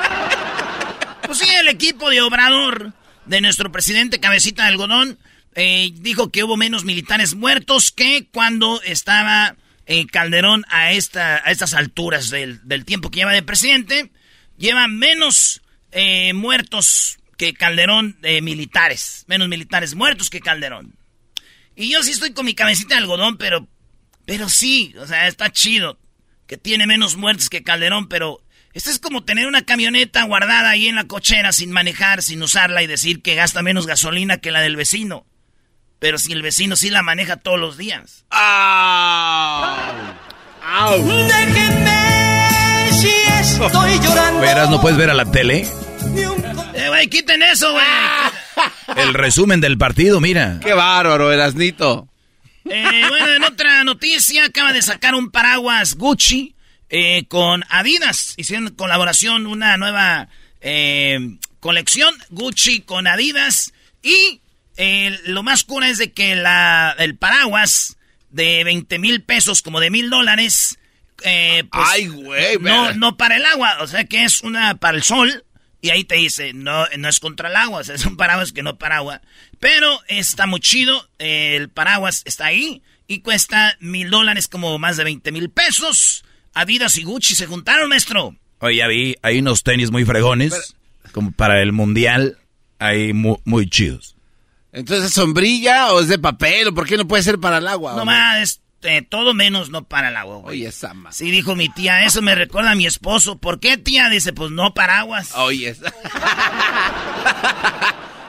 Pues 1.25 1.37
sí, 1.39 1.47
el 1.59 1.67
equipo 1.67 2.09
de 2.09 2.21
Obrador 2.21 2.93
de 3.25 3.41
nuestro 3.41 3.71
presidente 3.71 4.19
Cabecita 4.19 4.63
de 4.63 4.69
Algodón 4.69 5.17
eh, 5.55 5.91
dijo 5.93 6.31
que 6.31 6.43
hubo 6.43 6.57
menos 6.57 6.83
militares 6.83 7.33
muertos 7.33 7.91
que 7.91 8.27
cuando 8.31 8.81
estaba 8.83 9.55
eh, 9.85 10.05
Calderón 10.07 10.65
a, 10.69 10.91
esta, 10.91 11.37
a 11.37 11.51
estas 11.51 11.73
alturas 11.73 12.29
del, 12.29 12.85
tiempo 12.85 13.09
que 13.09 13.19
lleva 13.19 13.31
de 13.31 13.43
presidente. 13.43 14.11
Lleva 14.57 14.87
menos 14.87 15.61
eh, 15.91 16.33
muertos 16.33 17.19
que 17.37 17.53
Calderón 17.53 18.17
de 18.21 18.41
militares. 18.41 19.25
Menos 19.27 19.47
militares 19.47 19.95
muertos 19.95 20.29
que 20.29 20.41
Calderón. 20.41 20.95
Y 21.75 21.91
yo 21.91 22.03
sí 22.03 22.11
estoy 22.11 22.33
con 22.33 22.45
mi 22.45 22.53
cabecita 22.53 22.95
de 22.95 23.01
algodón, 23.01 23.37
pero. 23.37 23.67
Pero 24.25 24.49
sí, 24.49 24.93
o 24.97 25.05
sea, 25.05 25.27
está 25.27 25.51
chido. 25.51 25.99
Que 26.47 26.57
tiene 26.57 26.87
menos 26.87 27.15
muertes 27.15 27.49
que 27.49 27.63
Calderón, 27.63 28.07
pero. 28.07 28.41
Esto 28.73 28.89
es 28.89 28.99
como 28.99 29.23
tener 29.23 29.47
una 29.47 29.63
camioneta 29.63 30.23
guardada 30.23 30.69
ahí 30.69 30.87
en 30.87 30.95
la 30.95 31.05
cochera 31.05 31.53
sin 31.53 31.71
manejar, 31.71 32.21
sin 32.21 32.43
usarla 32.43 32.83
y 32.83 32.87
decir 32.87 33.21
que 33.21 33.35
gasta 33.35 33.61
menos 33.61 33.87
gasolina 33.87 34.39
que 34.39 34.51
la 34.51 34.59
del 34.59 34.75
vecino. 34.75 35.25
Pero 35.99 36.17
si 36.17 36.33
el 36.33 36.41
vecino 36.41 36.75
sí 36.75 36.89
la 36.89 37.01
maneja 37.01 37.37
todos 37.37 37.59
los 37.59 37.77
días. 37.77 38.25
¡Au! 38.29 39.75
Déjenme 41.27 42.89
si 42.91 43.09
estoy 43.63 43.99
llorando. 44.03 44.39
¿Verás? 44.41 44.69
¿No 44.69 44.81
puedes 44.81 44.97
ver 44.97 45.09
a 45.09 45.13
la 45.13 45.29
tele? 45.31 45.67
Eh, 46.73 46.87
güey, 46.89 47.07
quiten 47.07 47.41
eso, 47.41 47.71
güey. 47.71 47.85
El 48.97 49.13
resumen 49.13 49.61
del 49.61 49.77
partido, 49.77 50.19
mira. 50.19 50.59
Qué 50.61 50.73
bárbaro, 50.73 51.31
Erasnito. 51.31 52.07
Eh, 52.69 53.03
bueno, 53.09 53.27
en 53.33 53.43
otra 53.43 53.83
noticia, 53.83 54.45
acaba 54.45 54.73
de 54.73 54.81
sacar 54.81 55.13
un 55.15 55.29
paraguas 55.29 55.95
Gucci 55.95 56.55
eh, 56.89 57.25
con 57.27 57.63
Adidas. 57.69 58.33
Hicieron 58.37 58.69
colaboración, 58.75 59.45
una 59.47 59.77
nueva 59.77 60.27
eh, 60.61 61.37
colección, 61.59 62.15
Gucci 62.29 62.81
con 62.81 63.07
Adidas. 63.07 63.71
Y 64.01 64.41
lo 65.25 65.43
más 65.43 65.63
cura 65.63 65.89
es 65.89 65.97
de 65.97 66.11
que 66.11 66.35
la, 66.35 66.95
el 66.97 67.17
paraguas 67.17 67.97
de 68.29 68.63
20 68.63 68.99
mil 68.99 69.23
pesos, 69.23 69.61
como 69.61 69.79
de 69.79 69.89
mil 69.89 70.09
dólares, 70.09 70.77
pues, 71.17 71.65
Ay, 71.71 72.07
güey, 72.07 72.57
no, 72.59 72.93
no 72.93 73.17
para 73.17 73.37
el 73.37 73.45
agua, 73.45 73.77
o 73.81 73.87
sea 73.87 74.03
que 74.05 74.23
es 74.23 74.41
una 74.41 74.75
para 74.75 74.97
el 74.97 75.03
sol 75.03 75.45
y 75.85 75.91
ahí 75.91 76.03
te 76.03 76.15
dice, 76.15 76.51
no, 76.53 76.85
no 76.97 77.09
es 77.09 77.19
contra 77.19 77.49
el 77.49 77.55
agua, 77.55 77.81
es 77.81 78.05
un 78.05 78.17
paraguas 78.17 78.51
que 78.51 78.63
no 78.63 78.77
paraguas. 78.77 79.21
Pero 79.59 79.99
está 80.07 80.47
muy 80.47 80.59
chido, 80.59 81.07
el 81.19 81.69
paraguas 81.69 82.23
está 82.25 82.47
ahí 82.47 82.81
y 83.07 83.19
cuesta 83.19 83.77
mil 83.79 84.09
dólares, 84.09 84.47
como 84.47 84.79
más 84.79 84.97
de 84.97 85.03
20 85.03 85.31
mil 85.31 85.51
pesos. 85.51 86.25
Adidas 86.55 86.97
y 86.97 87.03
Gucci 87.03 87.35
se 87.35 87.45
juntaron, 87.45 87.89
maestro. 87.89 88.35
Oye, 88.59 88.77
ya 88.77 88.87
vi, 88.87 89.15
hay 89.21 89.37
unos 89.37 89.61
tenis 89.61 89.91
muy 89.91 90.05
fregones, 90.05 90.75
como 91.11 91.31
para 91.31 91.61
el 91.61 91.71
mundial, 91.71 92.39
hay 92.79 93.13
muy, 93.13 93.69
chidos. 93.69 94.14
Entonces, 94.75 95.07
¿es 95.07 95.13
sombrilla 95.13 95.93
o 95.93 96.01
es 96.01 96.09
de 96.09 96.19
papel? 96.19 96.67
¿O 96.67 96.73
por 96.73 96.85
qué 96.85 96.97
no 96.97 97.07
puede 97.07 97.23
ser 97.23 97.39
para 97.39 97.59
el 97.59 97.67
agua? 97.67 97.95
No 97.95 98.03
más, 98.03 98.41
este, 98.41 99.01
todo 99.01 99.33
menos 99.33 99.69
no 99.69 99.85
para 99.85 100.09
el 100.09 100.17
agua, 100.17 100.39
Oye, 100.39 100.69
Sama. 100.71 101.13
Sí, 101.13 101.31
dijo 101.31 101.55
mi 101.55 101.69
tía, 101.69 102.03
eso 102.03 102.21
me 102.21 102.35
recuerda 102.35 102.71
a 102.71 102.75
mi 102.75 102.85
esposo. 102.85 103.37
¿Por 103.37 103.61
qué, 103.61 103.77
tía? 103.77 104.09
Dice, 104.09 104.33
pues 104.33 104.51
no 104.51 104.73
paraguas. 104.73 105.31
Oye, 105.35 105.75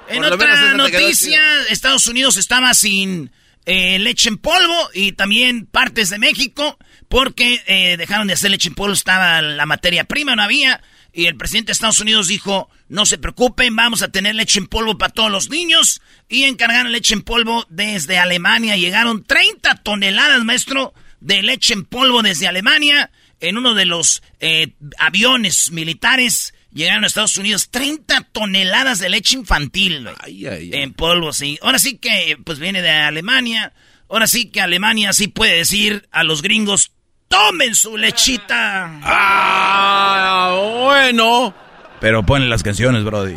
En 0.08 0.24
otra 0.24 0.74
noticia, 0.74 1.40
Estados 1.68 2.06
Unidos 2.06 2.36
estaba 2.36 2.72
sin 2.74 3.32
eh, 3.64 3.98
leche 3.98 4.28
en 4.28 4.38
polvo 4.38 4.88
y 4.94 5.10
también 5.12 5.66
partes 5.66 6.10
de 6.10 6.18
México 6.18 6.78
porque 7.08 7.60
eh, 7.66 7.96
dejaron 7.96 8.28
de 8.28 8.34
hacer 8.34 8.52
leche 8.52 8.68
en 8.68 8.76
polvo, 8.76 8.92
estaba 8.94 9.42
la 9.42 9.66
materia 9.66 10.04
prima, 10.04 10.36
no 10.36 10.44
había. 10.44 10.80
Y 11.16 11.28
el 11.28 11.36
presidente 11.38 11.68
de 11.68 11.72
Estados 11.72 12.00
Unidos 12.00 12.28
dijo, 12.28 12.68
no 12.90 13.06
se 13.06 13.16
preocupen, 13.16 13.74
vamos 13.74 14.02
a 14.02 14.08
tener 14.08 14.34
leche 14.34 14.58
en 14.58 14.66
polvo 14.66 14.98
para 14.98 15.14
todos 15.14 15.30
los 15.30 15.48
niños. 15.48 16.02
Y 16.28 16.42
encargaron 16.42 16.92
leche 16.92 17.14
en 17.14 17.22
polvo 17.22 17.64
desde 17.70 18.18
Alemania. 18.18 18.76
Llegaron 18.76 19.24
30 19.24 19.76
toneladas, 19.76 20.44
maestro, 20.44 20.92
de 21.20 21.42
leche 21.42 21.72
en 21.72 21.86
polvo 21.86 22.20
desde 22.20 22.46
Alemania. 22.46 23.10
En 23.40 23.56
uno 23.56 23.72
de 23.72 23.86
los 23.86 24.22
eh, 24.40 24.74
aviones 24.98 25.70
militares 25.70 26.52
llegaron 26.70 27.04
a 27.04 27.06
Estados 27.06 27.38
Unidos 27.38 27.70
30 27.70 28.28
toneladas 28.32 28.98
de 28.98 29.08
leche 29.08 29.36
infantil 29.36 30.10
en 30.26 30.92
polvo, 30.92 31.32
sí. 31.32 31.58
Ahora 31.62 31.78
sí 31.78 31.96
que, 31.96 32.36
pues 32.44 32.58
viene 32.58 32.82
de 32.82 32.90
Alemania. 32.90 33.72
Ahora 34.10 34.26
sí 34.26 34.50
que 34.50 34.60
Alemania 34.60 35.14
sí 35.14 35.28
puede 35.28 35.56
decir 35.56 36.08
a 36.10 36.24
los 36.24 36.42
gringos, 36.42 36.92
tomen 37.28 37.74
su 37.74 37.96
lechita. 37.96 38.90
Ah, 39.02 40.58
bueno. 40.82 41.54
Pero 42.00 42.24
ponen 42.24 42.48
las 42.50 42.62
canciones, 42.62 43.04
Brody. 43.04 43.36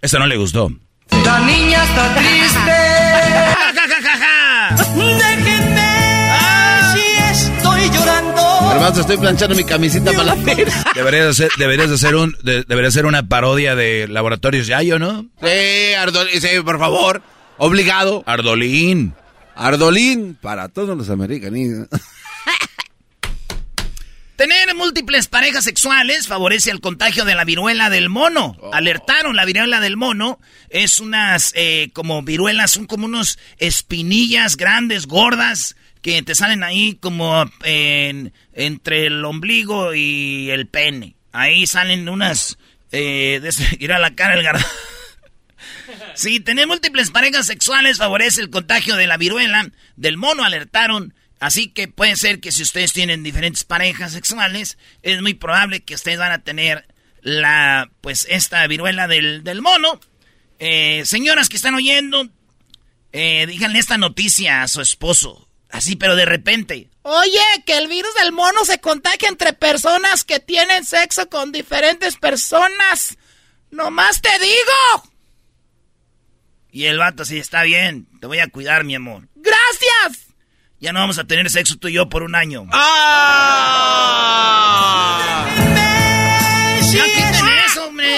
Esta 0.00 0.18
no 0.18 0.26
le 0.26 0.36
gustó. 0.36 0.70
La 1.24 1.40
niña 1.40 1.84
está 1.84 2.14
triste. 2.14 2.72
Déjenme 4.96 5.88
si 6.92 7.00
estoy 7.30 7.90
llorando. 7.90 8.42
Hermano, 8.72 9.00
estoy 9.00 9.16
planchando 9.18 9.54
mi 9.56 9.64
camisita 9.64 10.12
para 10.12 10.24
la 10.24 10.36
feria. 10.36 10.72
Deberías 10.94 11.26
hacer, 11.28 11.50
deberías 11.58 11.90
hacer 11.90 12.14
un, 12.14 12.36
debería 12.42 12.90
ser 12.90 13.06
una 13.06 13.24
parodia 13.24 13.74
de 13.74 14.06
Laboratorios 14.08 14.66
Yayo, 14.66 14.98
¿no? 14.98 15.26
Sí, 15.42 15.94
Ardolín, 15.94 16.40
sí, 16.40 16.48
por 16.64 16.78
favor. 16.78 17.22
Obligado. 17.58 18.22
Ardolín. 18.26 19.14
Ardolín 19.58 20.38
para 20.40 20.68
todos 20.68 20.96
los 20.96 21.10
americanos. 21.10 21.88
Tener 24.36 24.72
múltiples 24.76 25.26
parejas 25.26 25.64
sexuales 25.64 26.28
favorece 26.28 26.70
el 26.70 26.80
contagio 26.80 27.24
de 27.24 27.34
la 27.34 27.44
viruela 27.44 27.90
del 27.90 28.08
mono. 28.08 28.56
Oh. 28.60 28.72
Alertaron, 28.72 29.34
la 29.34 29.44
viruela 29.44 29.80
del 29.80 29.96
mono 29.96 30.38
es 30.68 31.00
unas 31.00 31.52
eh, 31.56 31.90
como 31.92 32.22
viruelas, 32.22 32.70
son 32.70 32.86
como 32.86 33.06
unos 33.06 33.36
espinillas 33.58 34.56
grandes, 34.56 35.08
gordas, 35.08 35.74
que 36.02 36.22
te 36.22 36.36
salen 36.36 36.62
ahí 36.62 36.94
como 36.94 37.50
entre 37.64 39.06
el 39.06 39.24
ombligo 39.24 39.92
y 39.92 40.50
el 40.50 40.68
pene. 40.68 41.16
Ahí 41.32 41.66
salen 41.66 42.08
unas... 42.08 42.58
Eh, 42.92 43.40
de, 43.42 43.52
ir 43.84 43.92
a 43.92 43.98
la 43.98 44.14
cara 44.14 44.34
el 44.34 44.44
garbanzo. 44.44 44.68
Sí, 46.14 46.40
tener 46.40 46.66
múltiples 46.66 47.10
parejas 47.10 47.46
sexuales 47.46 47.98
favorece 47.98 48.40
el 48.40 48.50
contagio 48.50 48.96
de 48.96 49.06
la 49.06 49.16
viruela. 49.16 49.70
Del 49.96 50.16
mono 50.16 50.44
alertaron. 50.44 51.14
Así 51.40 51.68
que 51.68 51.88
puede 51.88 52.16
ser 52.16 52.40
que 52.40 52.52
si 52.52 52.62
ustedes 52.62 52.92
tienen 52.92 53.22
diferentes 53.22 53.64
parejas 53.64 54.12
sexuales, 54.12 54.76
es 55.02 55.22
muy 55.22 55.34
probable 55.34 55.84
que 55.84 55.94
ustedes 55.94 56.18
van 56.18 56.32
a 56.32 56.42
tener 56.42 56.86
la, 57.22 57.90
pues, 58.00 58.26
esta 58.28 58.66
viruela 58.66 59.06
del, 59.06 59.62
mono. 59.62 60.00
Eh, 60.58 61.02
señoras 61.04 61.48
que 61.48 61.56
están 61.56 61.74
oyendo, 61.74 62.28
eh, 63.12 63.46
díganle 63.46 63.78
esta 63.78 63.98
noticia 63.98 64.62
a 64.62 64.68
su 64.68 64.80
esposo. 64.80 65.48
Así, 65.70 65.96
pero 65.96 66.16
de 66.16 66.24
repente. 66.24 66.88
Oye, 67.02 67.40
que 67.66 67.76
el 67.76 67.88
virus 67.88 68.14
del 68.14 68.32
mono 68.32 68.64
se 68.64 68.80
contagia 68.80 69.28
entre 69.28 69.52
personas 69.52 70.24
que 70.24 70.40
tienen 70.40 70.84
sexo 70.84 71.28
con 71.28 71.52
diferentes 71.52 72.16
personas. 72.16 73.18
Nomás 73.70 74.22
te 74.22 74.30
digo. 74.38 75.12
Y 76.78 76.86
el 76.86 76.96
vato, 76.96 77.24
sí, 77.24 77.38
está 77.38 77.64
bien, 77.64 78.06
te 78.20 78.28
voy 78.28 78.38
a 78.38 78.46
cuidar, 78.46 78.84
mi 78.84 78.94
amor. 78.94 79.26
¡Gracias! 79.34 80.28
Ya 80.78 80.92
no 80.92 81.00
vamos 81.00 81.18
a 81.18 81.24
tener 81.24 81.50
sexo 81.50 81.74
tú 81.76 81.88
y 81.88 81.94
yo 81.94 82.08
por 82.08 82.22
un 82.22 82.36
año. 82.36 82.68
¡Ah! 82.70 83.96
Ya 86.92 87.02
quiten 87.02 87.48
eso, 87.66 87.88
hombre. 87.88 88.16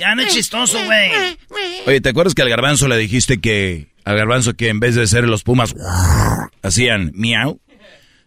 Ya 0.00 0.16
no 0.16 0.22
es 0.22 0.34
chistoso, 0.34 0.84
güey. 0.84 1.38
Oye, 1.86 2.00
¿te 2.00 2.08
acuerdas 2.08 2.34
que 2.34 2.42
al 2.42 2.48
garbanzo 2.48 2.88
le 2.88 2.96
dijiste 2.96 3.40
que... 3.40 3.92
Al 4.04 4.16
garbanzo 4.16 4.54
que 4.54 4.70
en 4.70 4.80
vez 4.80 4.96
de 4.96 5.06
ser 5.06 5.28
los 5.28 5.44
pumas... 5.44 5.76
Hacían 6.64 7.12
miau? 7.14 7.60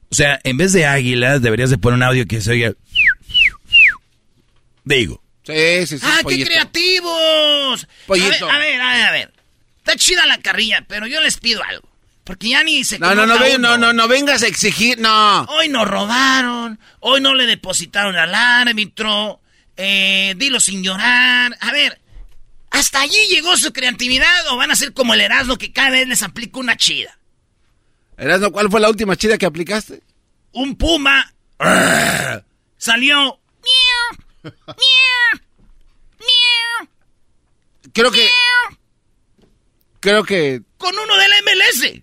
O 0.10 0.16
sea, 0.16 0.40
en 0.46 0.56
vez 0.56 0.72
de 0.72 0.86
águilas, 0.86 1.42
deberías 1.42 1.70
de 1.70 1.78
poner 1.78 1.98
un 1.98 2.04
audio 2.04 2.26
que 2.26 2.40
se 2.40 2.52
oiga... 2.52 2.72
Digo. 4.86 5.22
Sí, 5.44 5.88
sí, 5.88 6.00
sí. 6.00 6.06
¡Ah, 6.08 6.22
qué 6.26 6.46
creativos! 6.46 7.86
Pollito. 8.08 8.50
A 8.50 8.58
ver, 8.58 8.80
a 8.80 8.94
ver, 8.94 9.04
a 9.08 9.12
ver, 9.12 9.34
Está 9.92 10.06
chida 10.06 10.26
la 10.26 10.38
carrilla, 10.38 10.86
pero 10.88 11.06
yo 11.06 11.20
les 11.20 11.38
pido 11.38 11.62
algo. 11.66 11.86
Porque 12.24 12.48
ya 12.48 12.64
ni 12.64 12.82
se 12.86 12.98
No, 12.98 13.14
no, 13.14 13.26
no, 13.26 13.36
no, 13.58 13.78
no, 13.78 13.92
no 13.92 14.08
vengas 14.08 14.42
a 14.42 14.48
exigir, 14.48 14.98
no. 15.00 15.42
Hoy 15.44 15.68
nos 15.68 15.86
robaron, 15.86 16.80
hoy 17.02 17.20
no 17.20 17.36
le 17.36 17.46
depositaron 17.46 18.16
al 18.16 18.34
árbitro, 18.34 19.42
eh, 19.76 20.34
dilo 20.38 20.62
sin 20.62 20.82
llorar. 20.82 21.58
A 21.60 21.74
ver, 21.74 22.00
¿hasta 22.70 23.02
allí 23.02 23.18
llegó 23.30 23.58
su 23.58 23.74
creatividad 23.74 24.48
o 24.52 24.56
van 24.56 24.72
a 24.72 24.78
ser 24.78 24.94
como 24.94 25.14
el 25.14 25.20
Erasmo 25.20 25.58
que 25.58 25.74
cada 25.74 25.90
vez 25.90 26.08
les 26.08 26.24
aplica 26.24 26.62
una 26.62 26.78
chida? 26.78 27.18
Erasmo, 28.18 28.54
¿cuál 28.54 28.72
fue 28.72 28.80
la 28.80 28.90
última 28.90 29.18
chida 29.18 29.38
que 29.38 29.46
aplicaste? 29.46 30.02
Un 30.54 30.78
puma. 30.78 31.34
Salió. 32.78 33.40
Creo 37.94 38.10
que. 38.10 38.30
Creo 40.02 40.24
que. 40.24 40.62
Con 40.78 40.98
uno 40.98 41.16
de 41.16 41.30
la 41.30 41.36
MLS. 41.44 42.02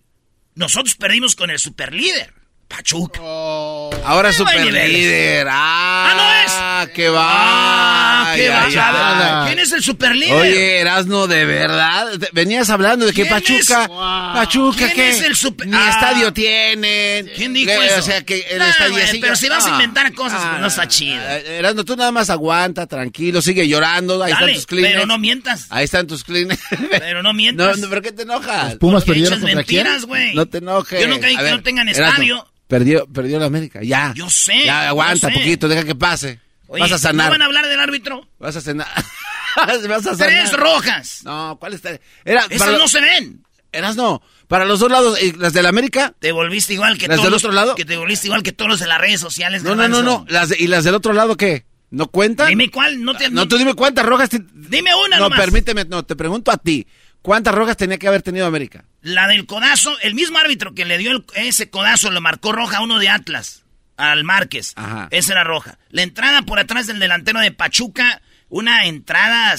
Nosotros 0.54 0.94
perdimos 0.96 1.37
con 1.37 1.50
el 1.50 1.58
superlíder. 1.58 2.32
Pachuca. 2.68 3.20
Oh. 3.22 3.90
ahora 4.04 4.33
super 4.33 4.64
líder. 4.64 5.48
Ah, 5.48 6.11
ah, 6.11 6.14
no 6.14 6.44
es. 6.44 6.52
Ah, 6.54 6.87
qué 6.94 7.09
va. 7.09 7.24
Ah, 7.26 8.33
qué 8.37 8.48
va. 8.50 9.46
¿Quién 9.46 9.59
es 9.59 9.72
el 9.72 9.83
super 9.83 10.14
líder? 10.14 10.35
Oye, 10.35 10.81
Erasno, 10.81 11.26
de 11.26 11.46
verdad. 11.46 12.07
Venías 12.33 12.68
hablando 12.68 13.07
de 13.07 13.12
que 13.12 13.24
Pachuca. 13.24 13.88
Pachuca, 13.88 14.90
¿Quién 14.92 15.09
es 15.09 15.22
el 15.22 15.35
super 15.35 15.66
Ni 15.66 15.76
ah. 15.76 15.90
estadio 15.90 16.33
tienen. 16.33 17.31
¿Quién 17.35 17.54
dijo 17.54 17.72
eso? 17.72 18.00
O 18.00 18.02
sea, 18.02 18.22
que 18.22 18.46
el 18.50 18.61
estadio 18.61 18.98
sí. 19.11 19.18
Pero 19.18 19.35
si 19.35 19.48
vas 19.48 19.66
a 19.66 19.70
inventar 19.70 20.12
cosas, 20.12 20.44
pues 20.44 20.61
no 20.61 20.66
está 20.66 20.87
chido. 20.87 21.22
Erasno, 21.22 21.85
tú 21.85 21.96
nada 21.96 22.12
más 22.12 22.28
aguanta, 22.28 22.87
tranquilo, 22.87 23.40
sigue 23.40 23.66
llorando. 23.66 24.22
Ahí 24.22 24.33
están 24.33 24.52
tus 24.52 24.66
clines. 24.66 24.92
Pero 24.92 25.07
no 25.07 25.18
mientas. 25.18 25.66
Ahí 25.70 25.85
están 25.85 26.07
tus 26.07 26.22
clines. 26.22 26.59
Pero 26.90 27.22
no 27.22 27.33
mientas. 27.33 27.78
No, 27.78 27.88
¿Por 27.88 28.02
qué 28.02 28.12
te 28.12 28.22
enojas? 28.22 28.70
Los 28.70 28.78
Pumas 28.78 29.04
perdieron 29.04 29.40
contra 29.40 29.57
mentiras, 29.57 30.04
güey. 30.04 30.35
No 30.35 30.46
te 30.46 30.59
enojes. 30.59 31.00
Yo 31.00 31.09
nunca 31.09 31.26
dije 31.26 31.42
que 31.42 31.50
no 31.50 31.62
tengan 31.62 31.88
estadio. 31.88 32.46
Perdió, 32.68 33.07
perdió 33.07 33.38
la 33.38 33.46
América, 33.46 33.81
ya. 33.83 34.12
Yo 34.14 34.28
sé. 34.28 34.66
Ya, 34.66 34.88
aguanta 34.88 35.31
poquito, 35.31 35.68
deja 35.68 35.85
que 35.85 35.94
pase. 35.94 36.38
Vas 36.68 36.92
a 36.92 36.98
sanar. 36.98 37.26
¿No 37.26 37.33
van 37.33 37.42
a 37.42 37.44
hablar 37.46 37.66
del 37.66 37.81
árbitro? 37.81 38.28
Vas 38.38 38.57
a 38.57 38.61
sanar. 38.61 38.87
Vas 39.57 40.07
a 40.07 40.14
sanar. 40.14 40.28
Tres 40.28 40.52
rojas. 40.52 41.22
No, 41.24 41.57
¿cuál 41.59 41.72
está? 41.72 41.98
Era, 42.24 42.44
Esas 42.50 42.72
no 42.72 42.87
se 42.87 43.00
ven. 43.00 43.42
Eras 43.72 43.96
no. 43.96 44.22
Para 44.48 44.66
los 44.66 44.81
dos 44.81 44.90
lados, 44.90 45.20
¿y 45.20 45.33
las 45.33 45.52
de 45.52 45.62
la 45.62 45.70
América? 45.70 46.14
Te 46.18 46.33
volviste 46.33 46.74
igual 46.74 46.96
que 46.96 47.09
¿Las 47.09 47.22
del 47.22 47.35
otro 47.35 47.52
lado? 47.52 47.74
Que 47.74 47.85
te 47.85 47.96
volviste 47.96 48.26
igual 48.26 48.42
que 48.42 48.52
todos 48.52 48.70
los 48.70 48.81
de 48.81 48.87
las 48.87 49.00
redes 49.00 49.20
sociales. 49.20 49.62
No, 49.62 49.74
no, 49.74 49.88
no, 49.88 50.02
no. 50.02 50.24
Las 50.28 50.59
¿Y 50.59 50.68
las 50.68 50.85
del 50.85 50.94
otro 50.94 51.12
lado 51.12 51.37
qué? 51.37 51.64
¿No 51.90 52.09
cuentan? 52.09 52.48
Dime 52.48 52.70
cuál, 52.70 53.02
no 53.02 53.14
te... 53.14 53.31
No, 53.31 53.48
tú 53.48 53.57
dime 53.57 53.74
cuántas 53.74 54.04
rojas... 54.04 54.28
Dime 54.31 54.90
una 55.07 55.18
No, 55.18 55.31
permíteme, 55.31 55.87
no, 55.87 56.04
te 56.04 56.16
pregunto 56.16 56.50
a 56.50 56.59
ti. 56.59 56.87
¿Cuántas 57.22 57.54
rojas 57.54 57.76
tenía 57.76 57.98
que 57.98 58.09
haber 58.09 58.22
tenido 58.22 58.46
América? 58.46 58.85
La 59.02 59.26
del 59.26 59.46
codazo, 59.46 59.98
el 60.00 60.14
mismo 60.14 60.38
árbitro 60.38 60.74
que 60.74 60.85
le 60.85 60.98
dio 60.98 61.24
ese 61.35 61.70
codazo 61.70 62.11
le 62.11 62.20
marcó 62.20 62.52
roja 62.52 62.78
a 62.78 62.83
uno 62.83 62.98
de 62.98 63.09
Atlas, 63.09 63.64
al 63.96 64.24
Márquez. 64.24 64.72
Ajá. 64.76 65.09
Esa 65.11 65.33
era 65.33 65.44
roja. 65.44 65.78
La 65.90 66.02
entrada 66.02 66.42
por 66.42 66.59
atrás 66.59 66.87
del 66.87 66.98
delantero 66.98 67.40
de 67.40 67.52
Pachuca, 67.52 68.22
una 68.48 68.87
entrada, 68.87 69.54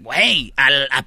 güey, 0.00 0.52
a, 0.56 1.04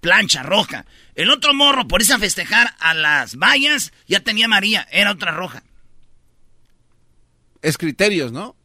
plancha 0.00 0.42
roja. 0.42 0.86
El 1.14 1.30
otro 1.30 1.54
morro, 1.54 1.86
por 1.86 2.00
irse 2.00 2.14
a 2.14 2.18
festejar 2.18 2.74
a 2.80 2.94
las 2.94 3.36
vallas, 3.36 3.92
ya 4.08 4.20
tenía 4.20 4.48
María, 4.48 4.88
era 4.90 5.12
otra 5.12 5.30
roja. 5.30 5.62
Es 7.60 7.78
criterios, 7.78 8.32
¿no? 8.32 8.56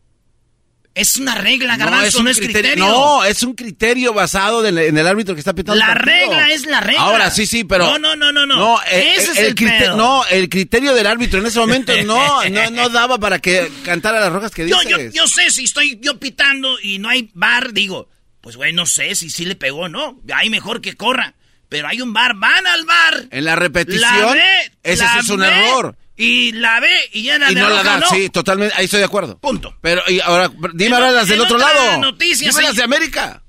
Es 0.97 1.17
una 1.17 1.35
regla, 1.35 1.77
Garbanzo, 1.77 2.23
no 2.23 2.29
es, 2.31 2.39
criterio, 2.39 2.83
No, 2.83 3.23
es 3.23 3.43
un 3.43 3.53
criterio 3.53 4.13
basado 4.13 4.65
en 4.65 4.97
el 4.97 5.07
árbitro 5.07 5.35
que 5.35 5.39
está 5.39 5.53
pitando 5.53 5.77
La 5.77 5.93
regla 5.93 6.49
es 6.49 6.65
la 6.65 6.79
regla. 6.79 7.01
Ahora 7.01 7.29
sí, 7.29 7.45
sí, 7.45 7.63
pero... 7.63 7.85
No, 7.85 7.99
no, 7.99 8.15
no, 8.15 8.31
no, 8.31 8.47
no. 8.47 8.81
Eh, 8.89 9.13
ese 9.15 9.33
es 9.33 9.37
el, 9.37 9.53
criterio. 9.53 9.95
No, 9.95 10.25
el 10.25 10.49
criterio 10.49 10.95
del 10.95 11.05
árbitro 11.05 11.39
en 11.39 11.45
ese 11.45 11.59
momento 11.59 11.93
no, 12.03 12.43
no, 12.49 12.71
no 12.71 12.89
daba 12.89 13.19
para 13.19 13.37
que 13.37 13.71
cantara 13.85 14.19
las 14.19 14.33
rojas 14.33 14.49
que 14.49 14.65
dices. 14.65 14.85
Yo, 14.89 14.97
yo, 14.97 15.11
yo 15.11 15.27
sé, 15.27 15.51
si 15.51 15.65
estoy 15.65 15.99
yo 16.01 16.19
pitando 16.19 16.79
y 16.81 16.97
no 16.97 17.09
hay 17.09 17.29
bar, 17.35 17.73
digo, 17.73 18.09
pues 18.41 18.55
güey, 18.55 18.73
no 18.73 18.87
sé 18.87 19.13
si 19.13 19.29
sí 19.29 19.45
le 19.45 19.55
pegó 19.55 19.81
o 19.81 19.89
no. 19.89 20.19
Hay 20.33 20.49
mejor 20.49 20.81
que 20.81 20.95
corra. 20.95 21.35
Pero 21.69 21.89
hay 21.89 22.01
un 22.01 22.11
bar, 22.11 22.33
van 22.33 22.65
al 22.65 22.85
bar. 22.85 23.27
En 23.29 23.45
la 23.45 23.55
repetición, 23.55 24.35
ese 24.81 25.05
es 25.19 25.29
un 25.29 25.43
error 25.43 25.95
y 26.17 26.51
la 26.53 26.79
ve 26.79 27.09
y 27.13 27.23
ya 27.23 27.37
la 27.37 27.51
Y 27.51 27.55
no 27.55 27.69
la 27.69 27.83
da, 27.83 28.01
sí, 28.09 28.29
totalmente, 28.29 28.73
ahí 28.75 28.85
estoy 28.85 28.99
de 28.99 29.05
acuerdo. 29.05 29.37
Punto. 29.37 29.77
Pero 29.81 30.01
y 30.07 30.19
ahora, 30.19 30.51
dime 30.73 30.95
ahora 30.95 31.11
las 31.11 31.27
del 31.27 31.41
otro 31.41 31.57
lado. 31.57 31.99
Noticias, 31.99 32.55
dime 32.55 32.67
las 32.67 32.75
de 32.75 32.83
América. 32.83 33.43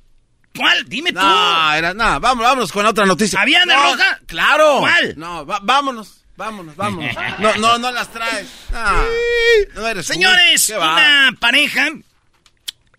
¿Cuál? 0.57 0.85
Dime 0.89 1.13
tú. 1.13 1.21
No, 1.21 1.73
era 1.73 1.95
nada. 1.95 2.19
Vamos, 2.19 2.45
vámonos 2.45 2.73
con 2.73 2.85
otra 2.85 3.07
noticia. 3.07 3.41
¿Había 3.41 3.65
de 3.65 3.75
roja? 3.75 4.21
Claro. 4.27 4.81
¿Cuál? 4.81 5.15
No, 5.17 5.47
vámonos. 5.47 6.25
Vámonos, 6.37 6.77
vámonos. 6.77 7.17
No, 7.41 7.55
no, 7.57 7.79
no 7.79 7.91
las 7.91 8.13
traes. 8.13 8.47
Señores, 10.07 10.69
una 10.69 11.35
pareja 11.41 11.89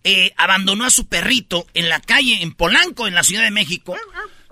eh, 0.04 0.32
abandonó 0.36 0.84
a 0.84 0.90
su 0.90 1.06
perrito 1.06 1.66
en 1.72 1.88
la 1.88 2.00
calle, 2.00 2.42
en 2.42 2.52
Polanco, 2.52 3.06
en 3.06 3.14
la 3.14 3.22
Ciudad 3.22 3.44
de 3.44 3.50
México. 3.50 3.96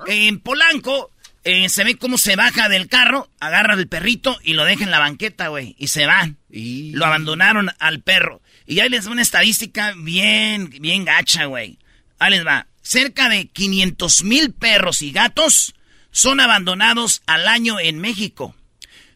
En 0.06 0.40
Polanco 0.40 1.10
eh, 1.48 1.70
se 1.70 1.82
ve 1.82 1.96
cómo 1.96 2.18
se 2.18 2.36
baja 2.36 2.68
del 2.68 2.88
carro, 2.88 3.30
agarra 3.40 3.72
el 3.72 3.88
perrito 3.88 4.38
y 4.44 4.52
lo 4.52 4.66
deja 4.66 4.84
en 4.84 4.90
la 4.90 4.98
banqueta, 4.98 5.48
güey. 5.48 5.74
Y 5.78 5.88
se 5.88 6.04
van. 6.04 6.36
Y... 6.50 6.92
Lo 6.92 7.06
abandonaron 7.06 7.70
al 7.78 8.00
perro. 8.02 8.42
Y 8.66 8.80
ahí 8.80 8.90
les 8.90 9.06
da 9.06 9.12
una 9.12 9.22
estadística 9.22 9.94
bien, 9.96 10.68
bien 10.68 11.06
gacha, 11.06 11.46
güey. 11.46 11.78
Ahí 12.18 12.32
les 12.32 12.46
va. 12.46 12.66
Cerca 12.82 13.30
de 13.30 13.46
500 13.46 14.24
mil 14.24 14.52
perros 14.52 15.00
y 15.00 15.10
gatos 15.10 15.74
son 16.10 16.38
abandonados 16.40 17.22
al 17.24 17.48
año 17.48 17.80
en 17.80 17.98
México. 17.98 18.54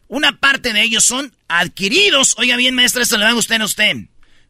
Una 0.07 0.39
parte 0.39 0.73
de 0.73 0.81
ellos 0.81 1.05
son 1.05 1.35
adquiridos. 1.47 2.33
Oiga 2.39 2.55
bien, 2.55 2.73
maestra, 2.73 3.03
esto 3.03 3.17
le 3.17 3.25
va 3.25 3.29
a 3.29 3.33
gustar 3.33 3.61
a 3.61 3.65
usted. 3.65 3.95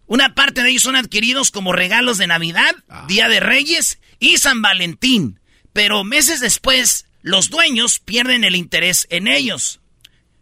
Una 0.08 0.36
parte 0.36 0.63
de 0.63 0.69
ellos 0.69 0.84
son 0.84 0.96
adquiridos 0.96 1.52
como 1.52 1.74
regalos 1.74 2.17
de 2.17 2.28
Navidad, 2.28 2.76
ah. 2.88 3.06
Día 3.10 3.28
de 3.28 3.41
Reyes 3.41 4.00
y 4.19 4.38
San 4.38 4.62
Valentín. 4.62 5.41
Pero 5.74 6.06
meses 6.06 6.39
después, 6.39 7.08
los 7.23 7.49
dueños 7.49 7.99
pierden 7.99 8.43
el 8.43 8.55
interés 8.55 9.07
en 9.09 9.27
ellos. 9.27 9.79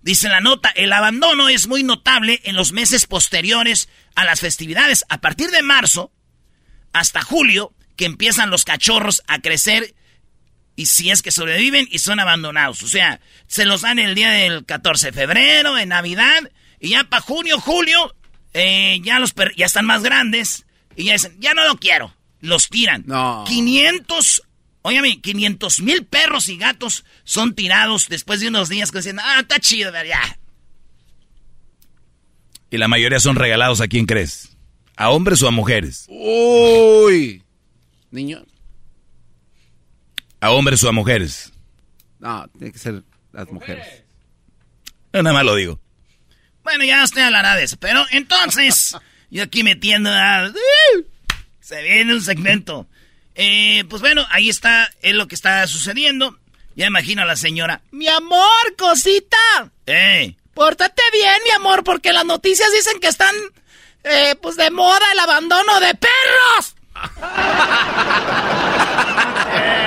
Dice 0.01 0.27
la 0.27 0.41
nota, 0.41 0.69
el 0.69 0.91
abandono 0.91 1.47
es 1.47 1.67
muy 1.67 1.83
notable 1.83 2.41
en 2.43 2.55
los 2.55 2.73
meses 2.73 3.05
posteriores 3.05 3.87
a 4.15 4.25
las 4.25 4.41
festividades. 4.41 5.05
A 5.07 5.21
partir 5.21 5.51
de 5.51 5.61
marzo 5.61 6.11
hasta 6.91 7.21
julio, 7.21 7.73
que 7.95 8.05
empiezan 8.05 8.49
los 8.49 8.65
cachorros 8.65 9.21
a 9.27 9.39
crecer 9.39 9.93
y 10.75 10.87
si 10.87 11.11
es 11.11 11.21
que 11.21 11.31
sobreviven 11.31 11.87
y 11.91 11.99
son 11.99 12.19
abandonados. 12.19 12.81
O 12.81 12.87
sea, 12.87 13.19
se 13.45 13.65
los 13.65 13.81
dan 13.81 13.99
el 13.99 14.15
día 14.15 14.31
del 14.31 14.65
14 14.65 15.07
de 15.07 15.13
febrero, 15.13 15.77
en 15.77 15.89
Navidad, 15.89 16.51
y 16.79 16.89
ya 16.89 17.03
para 17.03 17.21
junio, 17.21 17.59
julio, 17.59 18.15
eh, 18.55 18.99
ya 19.03 19.19
los 19.19 19.35
ya 19.55 19.67
están 19.67 19.85
más 19.85 20.01
grandes 20.01 20.65
y 20.95 21.05
ya 21.05 21.13
dicen, 21.13 21.37
ya 21.39 21.53
no 21.53 21.63
lo 21.67 21.77
quiero. 21.77 22.15
Los 22.39 22.69
tiran. 22.69 23.03
No. 23.05 23.43
500 23.47 24.41
Óyame, 24.83 25.21
500 25.21 25.81
mil 25.81 26.05
perros 26.05 26.49
y 26.49 26.57
gatos 26.57 27.05
son 27.23 27.53
tirados 27.53 28.07
después 28.09 28.39
de 28.39 28.47
unos 28.47 28.69
días 28.69 28.91
que 28.91 28.97
dicen, 28.99 29.19
ah, 29.19 29.39
está 29.41 29.59
chido, 29.59 29.91
ya. 30.03 30.39
Y 32.71 32.77
la 32.77 32.87
mayoría 32.87 33.19
son 33.19 33.35
regalados 33.35 33.81
a 33.81 33.87
quién 33.87 34.05
crees? 34.05 34.57
¿A 34.95 35.09
hombres 35.09 35.41
o 35.43 35.47
a 35.47 35.51
mujeres? 35.51 36.05
Uy. 36.09 37.43
Niños. 38.09 38.43
¿A 40.39 40.51
hombres 40.51 40.83
o 40.83 40.89
a 40.89 40.91
mujeres? 40.91 41.51
No, 42.19 42.47
tiene 42.57 42.71
que 42.71 42.79
ser 42.79 43.03
las 43.31 43.51
mujeres. 43.51 43.85
nada 45.13 45.33
más 45.33 45.45
lo 45.45 45.55
digo. 45.55 45.79
Bueno, 46.63 46.83
ya 46.83 47.03
usted 47.03 47.21
hablará 47.21 47.55
de 47.55 47.63
eso. 47.63 47.77
Pero 47.77 48.05
entonces, 48.11 48.95
yo 49.29 49.43
aquí 49.43 49.63
metiendo 49.63 50.09
a... 50.11 50.51
Se 51.59 51.81
viene 51.83 52.13
un 52.13 52.21
segmento. 52.21 52.87
Eh, 53.43 53.86
pues 53.89 54.04
bueno, 54.04 54.23
ahí 54.30 54.49
está, 54.49 54.88
es 55.01 55.15
lo 55.15 55.27
que 55.27 55.34
está 55.34 55.65
sucediendo. 55.65 56.38
Ya 56.75 56.86
imagino 56.86 57.23
a 57.23 57.25
la 57.25 57.36
señora. 57.36 57.82
Mi 57.89 58.08
amor, 58.08 58.75
cosita. 58.77 59.36
Eh. 59.88 60.36
Pórtate 60.54 61.01
bien, 61.12 61.34
mi 61.43 61.49
amor, 61.49 61.84
porque 61.84 62.13
las 62.13 62.23
noticias 62.23 62.71
dicen 62.71 62.99
que 62.99 63.08
están, 63.08 63.34
eh, 64.04 64.36
pues 64.43 64.58
de 64.58 64.69
moda 64.69 65.12
el 65.12 65.19
abandono 65.19 65.80
de 65.80 65.95
perros. 65.95 66.75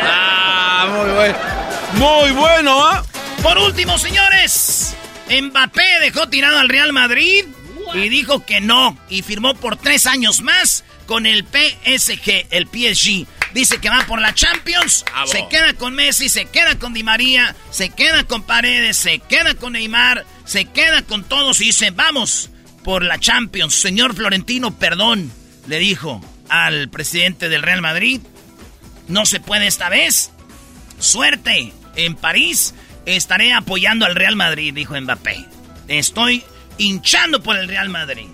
ah, 0.09 0.89
muy 0.91 1.11
bueno. 1.15 1.39
Muy 1.93 2.33
bueno, 2.33 2.85
¿ah? 2.85 3.05
Por 3.41 3.57
último, 3.59 3.99
señores. 3.99 4.97
Mbappé 5.31 6.01
dejó 6.01 6.29
tirado 6.29 6.59
al 6.59 6.69
Real 6.69 6.93
Madrid 6.93 7.45
y 7.95 8.09
dijo 8.09 8.45
que 8.45 8.61
no. 8.61 8.99
Y 9.09 9.23
firmó 9.23 9.55
por 9.55 9.77
tres 9.77 10.07
años 10.07 10.43
más 10.43 10.83
con 11.07 11.27
el 11.27 11.45
PSG, 11.45 12.49
el 12.51 12.67
PSG. 12.67 13.29
Dice 13.55 13.79
que 13.79 13.89
va 13.89 14.05
por 14.07 14.21
la 14.21 14.35
Champions. 14.35 15.05
Se 15.27 15.47
queda 15.49 15.75
con 15.75 15.95
Messi, 15.95 16.29
se 16.29 16.47
queda 16.47 16.77
con 16.79 16.93
Di 16.93 17.05
María, 17.05 17.55
se 17.71 17.91
queda 17.91 18.25
con 18.25 18.43
Paredes, 18.43 18.97
se 18.97 19.21
queda 19.21 19.55
con 19.55 19.75
Neymar, 19.75 20.27
se 20.45 20.65
queda 20.67 21.03
con 21.03 21.23
todos 21.23 21.61
y 21.61 21.67
dice, 21.67 21.93
vamos 21.93 22.51
por 22.83 23.05
la 23.05 23.19
Champions. 23.19 23.75
Señor 23.75 24.15
Florentino, 24.17 24.77
perdón, 24.77 25.33
le 25.69 25.79
dijo 25.79 26.21
al 26.49 26.89
presidente 26.89 27.49
del 27.49 27.63
Real 27.63 27.81
Madrid. 27.81 28.21
No 29.07 29.25
se 29.25 29.39
puede 29.41 29.69
esta 29.69 29.89
vez. 29.89 30.33
Suerte 30.99 31.73
en 31.97 32.17
París. 32.17 32.75
Estaré 33.07 33.53
apoyando 33.53 34.07
al 34.07 34.15
Real 34.15 34.35
Madrid, 34.35 34.75
dijo 34.75 35.01
Mbappé. 35.01 35.47
Estoy 35.89 36.43
hinchando 36.79 37.43
por 37.43 37.57
el 37.57 37.69
Real 37.69 37.89
Madrid. 37.89 38.27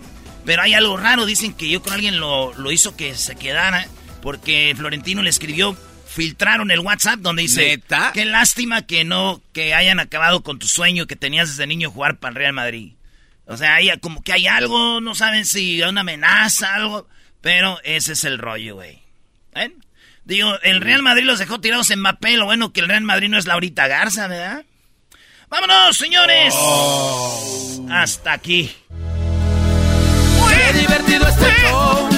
Pero 0.44 0.62
hay 0.62 0.74
algo 0.74 0.96
raro, 0.96 1.26
dicen 1.26 1.52
que 1.52 1.68
yo 1.68 1.82
con 1.82 1.92
alguien 1.92 2.18
lo, 2.18 2.72
hizo 2.72 2.96
que 2.96 3.14
se 3.14 3.36
quedara, 3.36 3.86
porque 4.22 4.74
Florentino 4.76 5.22
le 5.22 5.30
escribió, 5.30 5.76
filtraron 6.06 6.70
el 6.70 6.80
WhatsApp 6.80 7.20
donde 7.20 7.42
dice, 7.42 7.82
qué 8.12 8.24
lástima 8.24 8.82
que 8.82 9.04
no, 9.04 9.42
que 9.52 9.74
hayan 9.74 10.00
acabado 10.00 10.42
con 10.42 10.58
tu 10.58 10.66
sueño 10.66 11.06
que 11.06 11.16
tenías 11.16 11.48
desde 11.48 11.66
niño 11.66 11.90
jugar 11.90 12.18
para 12.18 12.30
el 12.30 12.36
Real 12.36 12.52
Madrid. 12.52 12.92
O 13.46 13.56
sea, 13.56 13.74
hay, 13.74 13.90
como 14.00 14.22
que 14.22 14.32
hay 14.32 14.46
algo, 14.46 15.00
no 15.00 15.14
saben 15.14 15.44
si 15.44 15.82
hay 15.82 15.88
una 15.88 16.02
amenaza, 16.02 16.74
algo, 16.74 17.08
pero 17.40 17.80
ese 17.82 18.12
es 18.12 18.24
el 18.24 18.38
rollo, 18.38 18.76
güey. 18.76 19.02
¿Eh? 19.54 19.72
Digo, 20.24 20.52
el 20.62 20.80
Real 20.80 21.02
Madrid 21.02 21.24
los 21.24 21.38
dejó 21.38 21.60
tirados 21.60 21.90
en 21.90 22.00
Mbappé, 22.00 22.36
lo 22.36 22.44
bueno 22.44 22.72
que 22.72 22.80
el 22.80 22.88
Real 22.88 23.02
Madrid 23.02 23.28
no 23.28 23.38
es 23.38 23.46
Laurita 23.46 23.88
Garza, 23.88 24.28
¿verdad? 24.28 24.64
¡Vámonos, 25.48 25.96
señores! 25.96 26.54
Oh. 26.56 27.88
Hasta 27.90 28.32
aquí 28.34 28.70
divertido 30.72 31.26
este 31.26 31.46
show. 31.62 32.09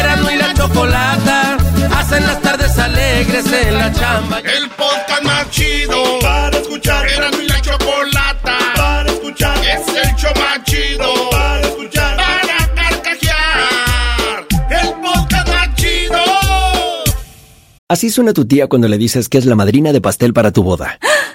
Erasmo 0.00 0.30
y 0.30 0.36
la 0.36 0.54
chocolata 0.54 1.56
hacen 1.96 2.26
las 2.26 2.40
tardes 2.42 2.78
alegres 2.78 3.52
en 3.52 3.74
la 3.74 3.92
chamba. 3.92 4.38
El 4.40 4.68
podcast 4.70 5.22
más 5.24 5.50
chido 5.50 6.18
para 6.20 6.56
escuchar. 6.58 7.06
Erasmo 7.08 7.42
y 7.42 7.48
la 7.48 7.60
chocolata 7.60 8.58
para 8.76 9.10
escuchar. 9.10 9.56
Es 9.58 9.88
el 9.88 10.14
show 10.16 10.32
más 10.36 10.64
chido 10.64 11.30
para 11.30 11.60
escuchar. 11.60 12.16
Para 12.16 12.74
carcajear. 12.74 14.46
El 14.70 14.88
podcast 15.00 15.48
más 15.48 15.74
chido. 15.74 16.18
Así 17.88 18.10
suena 18.10 18.32
tu 18.32 18.46
tía 18.46 18.66
cuando 18.68 18.88
le 18.88 18.98
dices 18.98 19.28
que 19.28 19.38
es 19.38 19.46
la 19.46 19.54
madrina 19.54 19.92
de 19.92 20.00
pastel 20.00 20.32
para 20.32 20.52
tu 20.52 20.62
boda. 20.62 20.98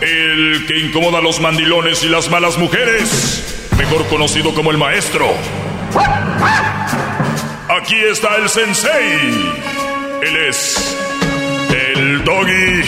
el 0.00 0.66
que 0.66 0.78
incomoda 0.78 1.18
a 1.18 1.22
los 1.22 1.40
mandilones 1.40 2.02
y 2.04 2.08
las 2.08 2.30
malas 2.30 2.58
mujeres, 2.58 3.68
mejor 3.76 4.06
conocido 4.08 4.54
como 4.54 4.70
el 4.70 4.78
maestro. 4.78 5.26
Aquí 7.68 7.96
está 8.10 8.36
el 8.36 8.48
sensei. 8.48 9.54
Él 10.22 10.36
es 10.48 10.96
el 11.70 12.24
doggy. 12.24 12.82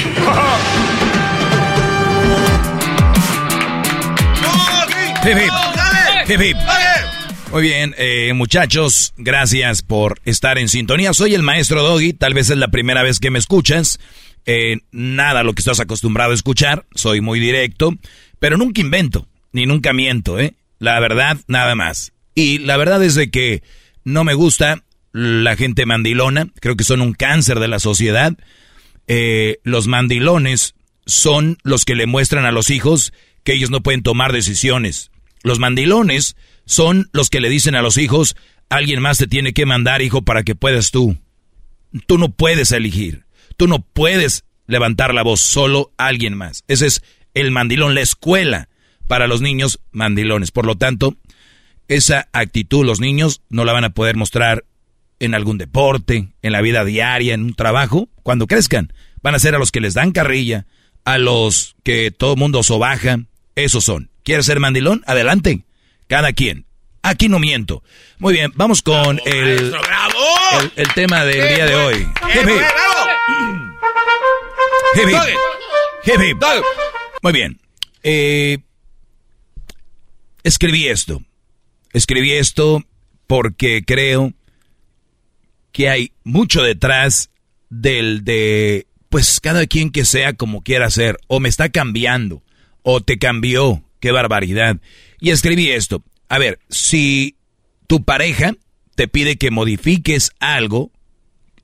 Muy 7.51 7.62
bien, 7.62 7.94
eh, 7.97 8.33
muchachos, 8.35 9.14
gracias 9.16 9.83
por 9.83 10.21
estar 10.25 10.59
en 10.59 10.68
sintonía. 10.68 11.14
Soy 11.14 11.35
el 11.35 11.42
maestro 11.42 11.83
Doggy, 11.83 12.12
tal 12.12 12.35
vez 12.35 12.51
es 12.51 12.59
la 12.59 12.68
primera 12.68 13.03
vez 13.03 13.21
que 13.21 13.31
me 13.31 13.38
escuchas. 13.38 13.99
Eh, 14.50 14.78
nada 14.92 15.42
lo 15.42 15.52
que 15.52 15.61
estás 15.61 15.78
acostumbrado 15.78 16.30
a 16.30 16.34
escuchar, 16.34 16.87
soy 16.94 17.20
muy 17.20 17.38
directo, 17.38 17.94
pero 18.38 18.56
nunca 18.56 18.80
invento, 18.80 19.28
ni 19.52 19.66
nunca 19.66 19.92
miento, 19.92 20.38
¿eh? 20.38 20.54
La 20.78 20.98
verdad, 21.00 21.37
nada 21.48 21.74
más. 21.74 22.14
Y 22.34 22.56
la 22.56 22.78
verdad 22.78 23.04
es 23.04 23.14
de 23.14 23.30
que 23.30 23.62
no 24.04 24.24
me 24.24 24.32
gusta 24.32 24.84
la 25.12 25.54
gente 25.54 25.84
mandilona, 25.84 26.48
creo 26.61 26.76
que 26.76 26.84
son 26.84 27.02
un 27.02 27.12
cáncer 27.12 27.61
de 27.61 27.68
la 27.68 27.78
sociedad. 27.78 28.38
Eh, 29.06 29.58
los 29.64 29.87
mandilones 29.87 30.74
son 31.04 31.58
los 31.62 31.84
que 31.84 31.94
le 31.94 32.06
muestran 32.06 32.46
a 32.46 32.50
los 32.50 32.70
hijos 32.70 33.12
que 33.44 33.52
ellos 33.52 33.68
no 33.70 33.82
pueden 33.82 34.02
tomar 34.02 34.32
decisiones. 34.32 35.11
Los 35.42 35.58
mandilones 35.58 36.37
son 36.64 37.11
los 37.12 37.28
que 37.28 37.40
le 37.40 37.50
dicen 37.50 37.74
a 37.74 37.82
los 37.82 37.98
hijos, 37.98 38.34
alguien 38.70 39.02
más 39.02 39.18
te 39.18 39.26
tiene 39.26 39.52
que 39.52 39.66
mandar, 39.66 40.00
hijo, 40.00 40.22
para 40.22 40.42
que 40.42 40.54
puedas 40.54 40.90
tú. 40.90 41.18
Tú 42.06 42.16
no 42.16 42.30
puedes 42.30 42.72
elegir. 42.72 43.28
Tú 43.59 43.66
no 43.66 43.81
puedes 43.81 44.44
levantar 44.68 45.12
la 45.12 45.25
voz, 45.25 45.40
solo 45.40 45.92
alguien 45.97 46.37
más. 46.37 46.62
Ese 46.68 46.87
es 46.87 47.03
el 47.35 47.51
mandilón, 47.51 47.97
la 47.97 48.03
escuela 48.03 48.68
para 49.09 49.27
los 49.27 49.40
niños 49.40 49.81
mandilones. 49.90 50.53
Por 50.53 50.64
lo 50.64 50.77
tanto, 50.77 51.16
esa 51.88 52.29
actitud 52.33 52.87
los 52.87 53.01
niños 53.01 53.42
no 53.51 53.64
la 53.64 53.73
van 53.73 53.83
a 53.83 53.90
poder 53.90 54.16
mostrar 54.16 54.64
en 55.18 55.35
algún 55.35 55.59
deporte, 55.59 56.29
en 56.40 56.53
la 56.53 56.61
vida 56.61 56.85
diaria, 56.85 57.35
en 57.35 57.42
un 57.42 57.55
trabajo. 57.55 58.09
Cuando 58.23 58.47
crezcan, 58.47 58.92
van 59.23 59.35
a 59.35 59.40
ser 59.40 59.57
a 59.57 59.59
los 59.59 59.73
que 59.73 59.81
les 59.81 59.94
dan 59.94 60.12
carrilla, 60.12 60.66
a 61.05 61.18
los 61.18 61.75
que 61.83 62.12
todo 62.12 62.37
mundo 62.37 62.62
sobaja. 62.62 63.18
Esos 63.57 63.83
son. 63.83 64.09
¿Quieres 64.23 64.47
ser 64.47 64.61
mandilón? 64.61 65.03
Adelante. 65.09 65.64
Cada 66.07 66.33
quien. 66.33 66.64
Aquí 67.03 67.29
no 67.29 67.40
miento. 67.40 67.83
Muy 68.18 68.35
bien, 68.35 68.53
vamos 68.55 68.83
con 68.83 69.21
el, 69.25 69.75
el, 70.77 70.94
tema 70.94 71.25
del 71.25 71.57
día 71.57 71.66
de 71.66 71.75
hoy. 71.75 72.07
Muy 77.23 77.33
bien. 77.33 77.61
Eh, 78.03 78.59
escribí 80.43 80.88
esto. 80.88 81.23
Escribí 81.93 82.33
esto 82.33 82.83
porque 83.27 83.85
creo 83.85 84.33
que 85.73 85.88
hay 85.88 86.12
mucho 86.25 86.62
detrás 86.62 87.31
del 87.71 88.25
de, 88.25 88.87
pues 89.09 89.41
cada 89.41 89.67
quien 89.67 89.91
que 89.91 90.05
sea 90.05 90.33
como 90.33 90.62
quiera 90.62 90.91
ser, 90.91 91.19
o 91.27 91.41
me 91.41 91.49
está 91.49 91.69
cambiando, 91.69 92.43
o 92.83 93.01
te 93.01 93.19
cambió, 93.19 93.83
qué 94.01 94.11
barbaridad. 94.11 94.79
Y 95.21 95.31
escribí 95.31 95.71
esto. 95.71 96.03
A 96.29 96.38
ver, 96.38 96.59
si 96.69 97.37
tu 97.87 98.05
pareja 98.05 98.55
te 98.95 99.09
pide 99.09 99.37
que 99.37 99.51
modifiques 99.51 100.33
algo 100.41 100.91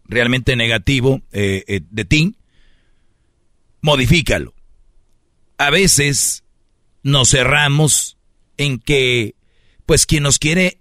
realmente 0.06 0.56
negativo 0.56 1.22
eh, 1.32 1.64
eh, 1.66 1.80
de 1.90 2.04
ti, 2.04 2.34
modifícalo. 3.80 4.54
A 5.58 5.70
veces 5.70 6.44
nos 7.02 7.30
cerramos 7.30 8.16
en 8.56 8.78
que, 8.78 9.34
pues 9.86 10.06
quien 10.06 10.22
nos 10.22 10.38
quiere, 10.38 10.78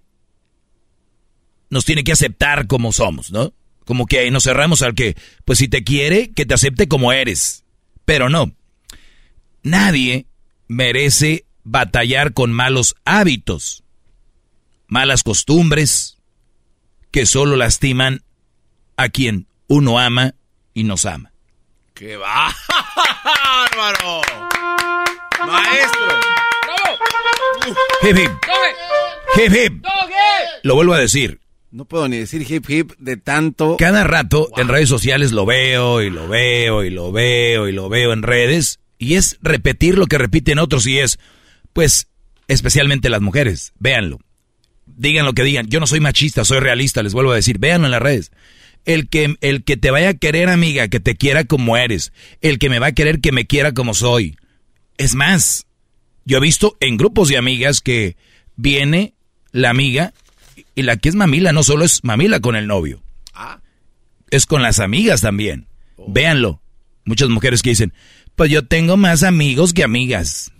nos 1.70 1.84
tiene 1.84 2.04
que 2.04 2.12
aceptar 2.12 2.66
como 2.66 2.92
somos, 2.92 3.30
¿no? 3.30 3.52
Como 3.84 4.06
que 4.06 4.30
nos 4.30 4.44
cerramos 4.44 4.82
al 4.82 4.94
que, 4.94 5.16
pues 5.44 5.58
si 5.58 5.68
te 5.68 5.84
quiere, 5.84 6.32
que 6.32 6.46
te 6.46 6.54
acepte 6.54 6.88
como 6.88 7.12
eres. 7.12 7.64
Pero 8.04 8.28
no. 8.28 8.52
Nadie 9.62 10.26
merece 10.68 11.46
batallar 11.62 12.32
con 12.32 12.52
malos 12.52 12.94
hábitos, 13.04 13.84
malas 14.86 15.22
costumbres 15.22 16.18
que 17.10 17.26
solo 17.26 17.56
lastiman 17.56 18.23
a 18.96 19.08
quien 19.08 19.46
uno 19.66 19.98
ama 19.98 20.34
y 20.72 20.84
nos 20.84 21.06
ama. 21.06 21.32
¡Qué 21.94 22.16
bárbaro! 22.16 22.52
¡Maestro! 25.46 26.20
Hip 28.02 28.16
hip. 28.16 28.30
Hip 29.36 29.52
hip. 29.52 29.84
Lo 30.62 30.74
vuelvo 30.74 30.94
a 30.94 30.98
decir. 30.98 31.40
No 31.70 31.86
puedo 31.86 32.08
ni 32.08 32.18
decir 32.18 32.46
hip 32.48 32.68
hip 32.68 32.92
de 32.98 33.16
tanto. 33.16 33.76
Cada 33.78 34.04
rato 34.04 34.48
en 34.56 34.68
redes 34.68 34.88
sociales 34.88 35.32
lo 35.32 35.44
veo 35.44 36.02
y 36.02 36.10
lo 36.10 36.28
veo 36.28 36.84
y 36.84 36.90
lo 36.90 37.10
veo 37.10 37.68
y 37.68 37.72
lo 37.72 37.88
veo 37.88 38.12
en 38.12 38.22
redes. 38.22 38.78
Y 38.98 39.14
es 39.14 39.38
repetir 39.42 39.98
lo 39.98 40.06
que 40.06 40.18
repiten 40.18 40.58
otros 40.58 40.86
y 40.86 40.98
es, 40.98 41.18
pues, 41.72 42.08
especialmente 42.46 43.08
las 43.08 43.22
mujeres, 43.22 43.72
véanlo. 43.78 44.20
Digan 44.86 45.26
lo 45.26 45.32
que 45.32 45.42
digan. 45.42 45.66
Yo 45.66 45.80
no 45.80 45.86
soy 45.86 46.00
machista, 46.00 46.44
soy 46.44 46.60
realista, 46.60 47.02
les 47.02 47.12
vuelvo 47.12 47.32
a 47.32 47.36
decir. 47.36 47.58
Véanlo 47.58 47.86
en 47.86 47.92
las 47.92 48.02
redes. 48.02 48.30
El 48.84 49.08
que, 49.08 49.36
el 49.40 49.64
que 49.64 49.76
te 49.76 49.90
vaya 49.90 50.10
a 50.10 50.14
querer, 50.14 50.48
amiga, 50.48 50.88
que 50.88 51.00
te 51.00 51.16
quiera 51.16 51.44
como 51.44 51.76
eres. 51.76 52.12
El 52.40 52.58
que 52.58 52.68
me 52.68 52.78
va 52.78 52.88
a 52.88 52.92
querer 52.92 53.20
que 53.20 53.32
me 53.32 53.46
quiera 53.46 53.72
como 53.72 53.94
soy. 53.94 54.36
Es 54.98 55.14
más, 55.14 55.66
yo 56.24 56.38
he 56.38 56.40
visto 56.40 56.76
en 56.80 56.96
grupos 56.96 57.28
de 57.28 57.38
amigas 57.38 57.80
que 57.80 58.16
viene 58.56 59.14
la 59.52 59.70
amiga 59.70 60.12
y 60.74 60.82
la 60.82 60.96
que 60.96 61.08
es 61.08 61.14
mamila 61.14 61.52
no 61.52 61.62
solo 61.62 61.84
es 61.84 62.02
mamila 62.04 62.40
con 62.40 62.56
el 62.56 62.66
novio. 62.66 63.02
Ah. 63.32 63.60
Es 64.30 64.46
con 64.46 64.62
las 64.62 64.80
amigas 64.80 65.20
también. 65.20 65.66
Oh. 65.96 66.06
Véanlo. 66.08 66.60
Muchas 67.04 67.28
mujeres 67.28 67.62
que 67.62 67.70
dicen, 67.70 67.92
pues 68.34 68.50
yo 68.50 68.66
tengo 68.66 68.96
más 68.96 69.22
amigos 69.22 69.74
que 69.74 69.84
amigas. 69.84 70.52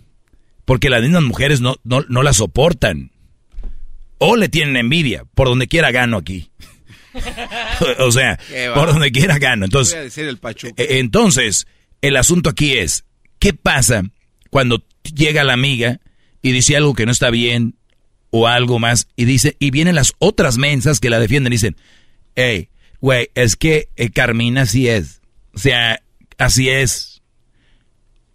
Porque 0.63 0.89
las 0.89 1.01
mismas 1.01 1.23
mujeres 1.23 1.61
no, 1.61 1.75
no, 1.83 2.23
la 2.23 2.33
soportan. 2.33 3.11
O 4.17 4.35
le 4.35 4.49
tienen 4.49 4.77
envidia. 4.77 5.25
Por 5.35 5.47
donde 5.47 5.67
quiera 5.67 5.91
gano 5.91 6.17
aquí. 6.17 6.49
o 7.99 8.11
sea, 8.11 8.39
por 8.73 8.91
donde 8.91 9.11
quiera 9.11 9.39
gano. 9.39 9.65
Entonces, 9.65 10.17
el 10.17 10.39
e, 10.77 10.99
entonces, 10.99 11.67
el 12.01 12.17
asunto 12.17 12.49
aquí 12.49 12.77
es, 12.77 13.05
¿qué 13.39 13.53
pasa 13.53 14.03
cuando 14.49 14.83
llega 15.03 15.43
la 15.43 15.53
amiga 15.53 15.99
y 16.41 16.51
dice 16.51 16.75
algo 16.75 16.93
que 16.93 17.05
no 17.05 17.11
está 17.11 17.29
bien 17.29 17.75
o 18.31 18.47
algo 18.47 18.79
más 18.79 19.07
y 19.15 19.25
dice 19.25 19.55
y 19.59 19.71
vienen 19.71 19.95
las 19.95 20.13
otras 20.19 20.57
mensas 20.57 20.99
que 20.99 21.09
la 21.09 21.19
defienden 21.19 21.53
y 21.53 21.55
dicen, 21.55 21.75
hey, 22.35 22.69
güey, 23.01 23.29
es 23.35 23.55
que 23.55 23.89
eh, 23.95 24.09
Carmina 24.09 24.63
así 24.63 24.87
es, 24.87 25.21
o 25.53 25.59
sea, 25.59 26.01
así 26.37 26.69
es 26.69 27.21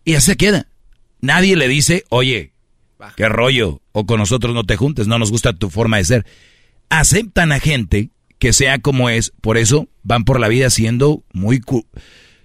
y 0.04 0.14
así 0.14 0.26
se 0.26 0.36
queda. 0.36 0.66
Nadie 1.20 1.54
le 1.56 1.68
dice, 1.68 2.04
oye, 2.08 2.52
qué 3.16 3.28
rollo, 3.28 3.82
o 3.92 4.06
con 4.06 4.18
nosotros 4.18 4.54
no 4.54 4.64
te 4.64 4.76
juntes, 4.76 5.06
no 5.06 5.18
nos 5.18 5.30
gusta 5.30 5.52
tu 5.52 5.70
forma 5.70 5.98
de 5.98 6.04
ser. 6.04 6.26
Aceptan 6.88 7.52
a 7.52 7.60
gente 7.60 8.10
que 8.40 8.52
sea 8.52 8.78
como 8.80 9.10
es, 9.10 9.32
por 9.40 9.58
eso 9.58 9.88
van 10.02 10.24
por 10.24 10.40
la 10.40 10.48
vida 10.48 10.70
siendo 10.70 11.22
muy, 11.32 11.60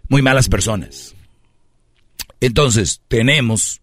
muy 0.09 0.21
malas 0.21 0.49
personas. 0.49 1.15
Entonces, 2.41 3.01
tenemos 3.07 3.81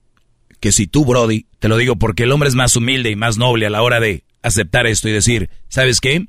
que 0.61 0.71
si 0.73 0.87
tú, 0.87 1.05
Brody, 1.05 1.47
te 1.59 1.69
lo 1.69 1.79
digo 1.79 1.97
porque 1.97 2.25
el 2.25 2.33
hombre 2.33 2.51
es 2.51 2.55
más 2.55 2.77
humilde 2.77 3.11
y 3.11 3.17
más 3.17 3.39
noble 3.39 3.67
a 3.67 3.71
la 3.71 3.83
hora 3.83 3.99
de 3.99 4.25
aceptar 4.43 4.87
esto 4.87 5.09
y 5.09 5.13
decir, 5.13 5.49
¿sabes 5.69 6.01
qué? 6.01 6.27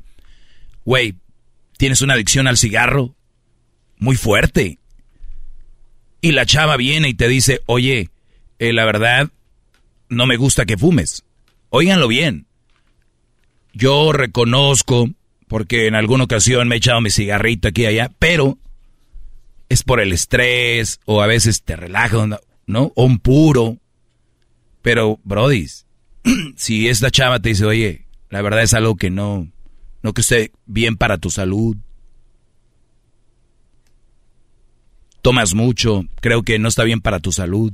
Güey, 0.85 1.15
tienes 1.77 2.01
una 2.01 2.13
adicción 2.13 2.47
al 2.47 2.57
cigarro 2.57 3.15
muy 3.97 4.15
fuerte. 4.15 4.79
Y 6.21 6.31
la 6.31 6.45
chava 6.45 6.77
viene 6.77 7.09
y 7.09 7.13
te 7.13 7.27
dice, 7.27 7.61
oye, 7.65 8.09
eh, 8.57 8.71
la 8.71 8.85
verdad, 8.85 9.29
no 10.07 10.25
me 10.27 10.37
gusta 10.37 10.65
que 10.65 10.77
fumes. 10.77 11.25
Óiganlo 11.69 12.07
bien. 12.07 12.47
Yo 13.73 14.13
reconozco, 14.13 15.09
porque 15.47 15.87
en 15.87 15.95
alguna 15.95 16.23
ocasión 16.25 16.67
me 16.67 16.75
he 16.75 16.77
echado 16.77 17.01
mi 17.01 17.09
cigarrito 17.09 17.67
aquí 17.67 17.83
y 17.83 17.87
allá, 17.87 18.11
pero 18.19 18.57
es 19.69 19.83
por 19.83 19.99
el 19.99 20.13
estrés, 20.13 20.99
o 21.05 21.21
a 21.21 21.27
veces 21.27 21.63
te 21.63 21.75
relaja, 21.75 22.27
¿no? 22.67 22.91
O 22.95 23.05
un 23.05 23.19
puro. 23.19 23.77
Pero, 24.81 25.19
Brody, 25.23 25.67
si 26.55 26.89
esta 26.89 27.09
chava 27.09 27.39
te 27.39 27.49
dice, 27.49 27.65
oye, 27.65 28.05
la 28.29 28.41
verdad 28.41 28.63
es 28.63 28.73
algo 28.73 28.95
que 28.95 29.09
no, 29.09 29.51
no 30.01 30.13
que 30.13 30.21
esté 30.21 30.51
bien 30.65 30.97
para 30.97 31.17
tu 31.17 31.31
salud, 31.31 31.77
tomas 35.21 35.53
mucho, 35.53 36.05
creo 36.19 36.43
que 36.43 36.59
no 36.59 36.67
está 36.67 36.83
bien 36.83 37.01
para 37.01 37.19
tu 37.19 37.31
salud. 37.31 37.73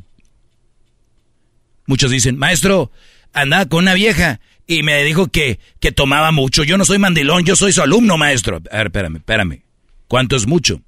Muchos 1.87 2.11
dicen, 2.11 2.37
maestro, 2.37 2.91
andaba 3.33 3.65
con 3.65 3.79
una 3.79 3.95
vieja 3.95 4.39
y 4.69 4.83
me 4.83 5.03
dijo 5.03 5.29
que, 5.29 5.59
que 5.79 5.91
tomaba 5.91 6.31
mucho. 6.31 6.63
Yo 6.63 6.77
no 6.77 6.85
soy 6.85 6.99
mandilón, 6.99 7.43
yo 7.43 7.55
soy 7.55 7.73
su 7.73 7.81
alumno, 7.81 8.19
maestro. 8.19 8.57
A 8.69 8.77
ver, 8.77 8.87
espérame, 8.87 9.15
espérame. 9.15 9.63
¿Cuánto 10.07 10.35
es 10.35 10.45
mucho? 10.45 10.83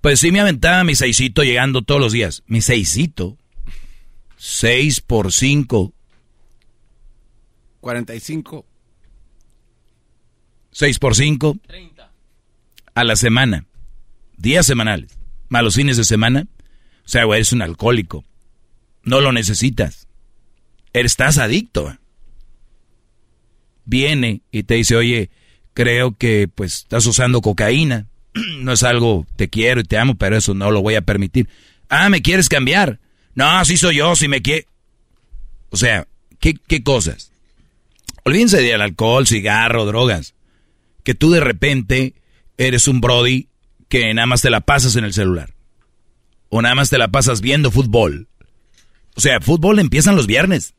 Pues 0.00 0.20
sí 0.20 0.32
me 0.32 0.40
aventaba 0.40 0.82
mi 0.82 0.94
seisito 0.94 1.42
llegando 1.42 1.82
todos 1.82 2.00
los 2.00 2.12
días. 2.12 2.42
Mi 2.46 2.62
seisito. 2.62 3.36
6 4.38 5.02
por 5.02 5.34
5. 5.34 5.92
45. 7.80 8.66
6 10.70 10.98
por 10.98 11.14
5. 11.14 11.58
30. 11.66 12.10
A 12.94 13.04
la 13.04 13.16
semana. 13.16 13.66
Días 14.38 14.64
semanales. 14.64 15.18
Más 15.50 15.62
los 15.62 15.74
fines 15.74 15.98
de 15.98 16.04
semana. 16.04 16.46
O 17.04 17.08
sea, 17.08 17.24
güey, 17.24 17.40
eres 17.40 17.52
un 17.52 17.60
alcohólico. 17.60 18.24
No 19.02 19.20
lo 19.20 19.30
necesitas. 19.30 20.08
Estás 20.94 21.36
adicto. 21.36 21.98
Viene 23.92 24.40
y 24.50 24.62
te 24.62 24.76
dice, 24.76 24.96
oye, 24.96 25.28
creo 25.74 26.16
que 26.16 26.48
pues 26.48 26.76
estás 26.76 27.04
usando 27.04 27.42
cocaína. 27.42 28.06
no 28.60 28.72
es 28.72 28.82
algo, 28.84 29.26
te 29.36 29.50
quiero 29.50 29.82
y 29.82 29.84
te 29.84 29.98
amo, 29.98 30.14
pero 30.14 30.34
eso 30.34 30.54
no 30.54 30.70
lo 30.70 30.80
voy 30.80 30.94
a 30.94 31.02
permitir. 31.02 31.46
Ah, 31.90 32.08
¿me 32.08 32.22
quieres 32.22 32.48
cambiar? 32.48 33.00
No, 33.34 33.50
así 33.50 33.76
soy 33.76 33.96
yo, 33.96 34.16
si 34.16 34.28
me 34.28 34.40
quiere. 34.40 34.66
O 35.68 35.76
sea, 35.76 36.08
¿qué, 36.40 36.54
¿qué 36.54 36.82
cosas? 36.82 37.32
Olvídense 38.24 38.62
del 38.62 38.80
alcohol, 38.80 39.26
cigarro, 39.26 39.84
drogas. 39.84 40.32
Que 41.04 41.12
tú 41.14 41.30
de 41.30 41.40
repente 41.40 42.14
eres 42.56 42.88
un 42.88 43.02
Brody 43.02 43.48
que 43.90 44.14
nada 44.14 44.24
más 44.24 44.40
te 44.40 44.48
la 44.48 44.62
pasas 44.62 44.96
en 44.96 45.04
el 45.04 45.12
celular. 45.12 45.52
O 46.48 46.62
nada 46.62 46.74
más 46.74 46.88
te 46.88 46.96
la 46.96 47.08
pasas 47.08 47.42
viendo 47.42 47.70
fútbol. 47.70 48.26
O 49.16 49.20
sea, 49.20 49.38
fútbol 49.42 49.80
empiezan 49.80 50.16
los 50.16 50.26
viernes. 50.26 50.72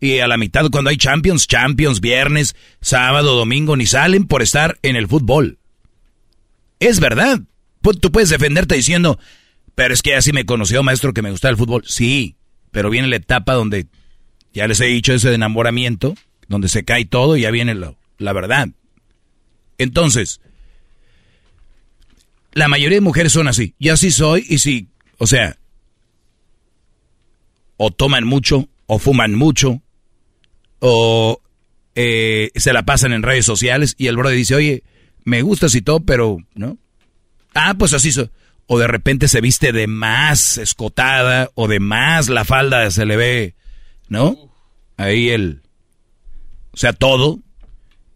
Y 0.00 0.18
a 0.20 0.28
la 0.28 0.36
mitad 0.36 0.70
cuando 0.70 0.90
hay 0.90 0.96
Champions, 0.96 1.46
Champions, 1.46 2.00
viernes, 2.00 2.54
sábado, 2.80 3.34
domingo, 3.34 3.76
ni 3.76 3.86
salen 3.86 4.26
por 4.26 4.42
estar 4.42 4.78
en 4.82 4.96
el 4.96 5.08
fútbol. 5.08 5.58
Es 6.78 7.00
verdad. 7.00 7.40
Tú 8.00 8.12
puedes 8.12 8.28
defenderte 8.28 8.76
diciendo, 8.76 9.18
pero 9.74 9.94
es 9.94 10.02
que 10.02 10.14
así 10.14 10.32
me 10.32 10.44
conoció, 10.44 10.82
maestro, 10.82 11.14
que 11.14 11.22
me 11.22 11.30
gusta 11.30 11.48
el 11.48 11.56
fútbol. 11.56 11.82
Sí, 11.86 12.36
pero 12.70 12.90
viene 12.90 13.08
la 13.08 13.16
etapa 13.16 13.54
donde, 13.54 13.86
ya 14.52 14.68
les 14.68 14.80
he 14.80 14.86
dicho, 14.86 15.12
ese 15.12 15.30
de 15.30 15.34
enamoramiento, 15.34 16.14
donde 16.48 16.68
se 16.68 16.84
cae 16.84 17.04
todo 17.04 17.36
y 17.36 17.42
ya 17.42 17.50
viene 17.50 17.74
la 17.74 18.32
verdad. 18.32 18.68
Entonces, 19.78 20.40
la 22.52 22.68
mayoría 22.68 22.96
de 22.96 23.02
mujeres 23.02 23.32
son 23.32 23.48
así. 23.48 23.74
Y 23.78 23.88
así 23.88 24.10
soy, 24.10 24.44
y 24.48 24.58
sí, 24.58 24.88
o 25.16 25.26
sea, 25.26 25.56
o 27.76 27.90
toman 27.90 28.24
mucho, 28.24 28.68
o 28.86 28.98
fuman 28.98 29.34
mucho, 29.34 29.82
o 30.80 31.40
eh, 31.94 32.50
se 32.54 32.72
la 32.72 32.84
pasan 32.84 33.12
en 33.12 33.22
redes 33.22 33.46
sociales, 33.46 33.94
y 33.98 34.06
el 34.06 34.16
brother 34.16 34.36
dice, 34.36 34.54
oye, 34.54 34.82
me 35.24 35.42
gustas 35.42 35.74
y 35.74 35.82
todo, 35.82 36.00
pero, 36.00 36.38
¿no? 36.54 36.78
Ah, 37.54 37.74
pues 37.78 37.92
así 37.92 38.12
soy 38.12 38.30
o 38.68 38.78
de 38.78 38.86
repente 38.86 39.28
se 39.28 39.40
viste 39.40 39.72
de 39.72 39.86
más 39.86 40.58
escotada 40.58 41.50
o 41.54 41.68
de 41.68 41.80
más 41.80 42.28
la 42.28 42.44
falda 42.44 42.90
se 42.90 43.06
le 43.06 43.16
ve, 43.16 43.54
¿no? 44.08 44.36
Ahí 44.98 45.30
el, 45.30 45.62
o 46.72 46.76
sea, 46.76 46.92
todo. 46.92 47.40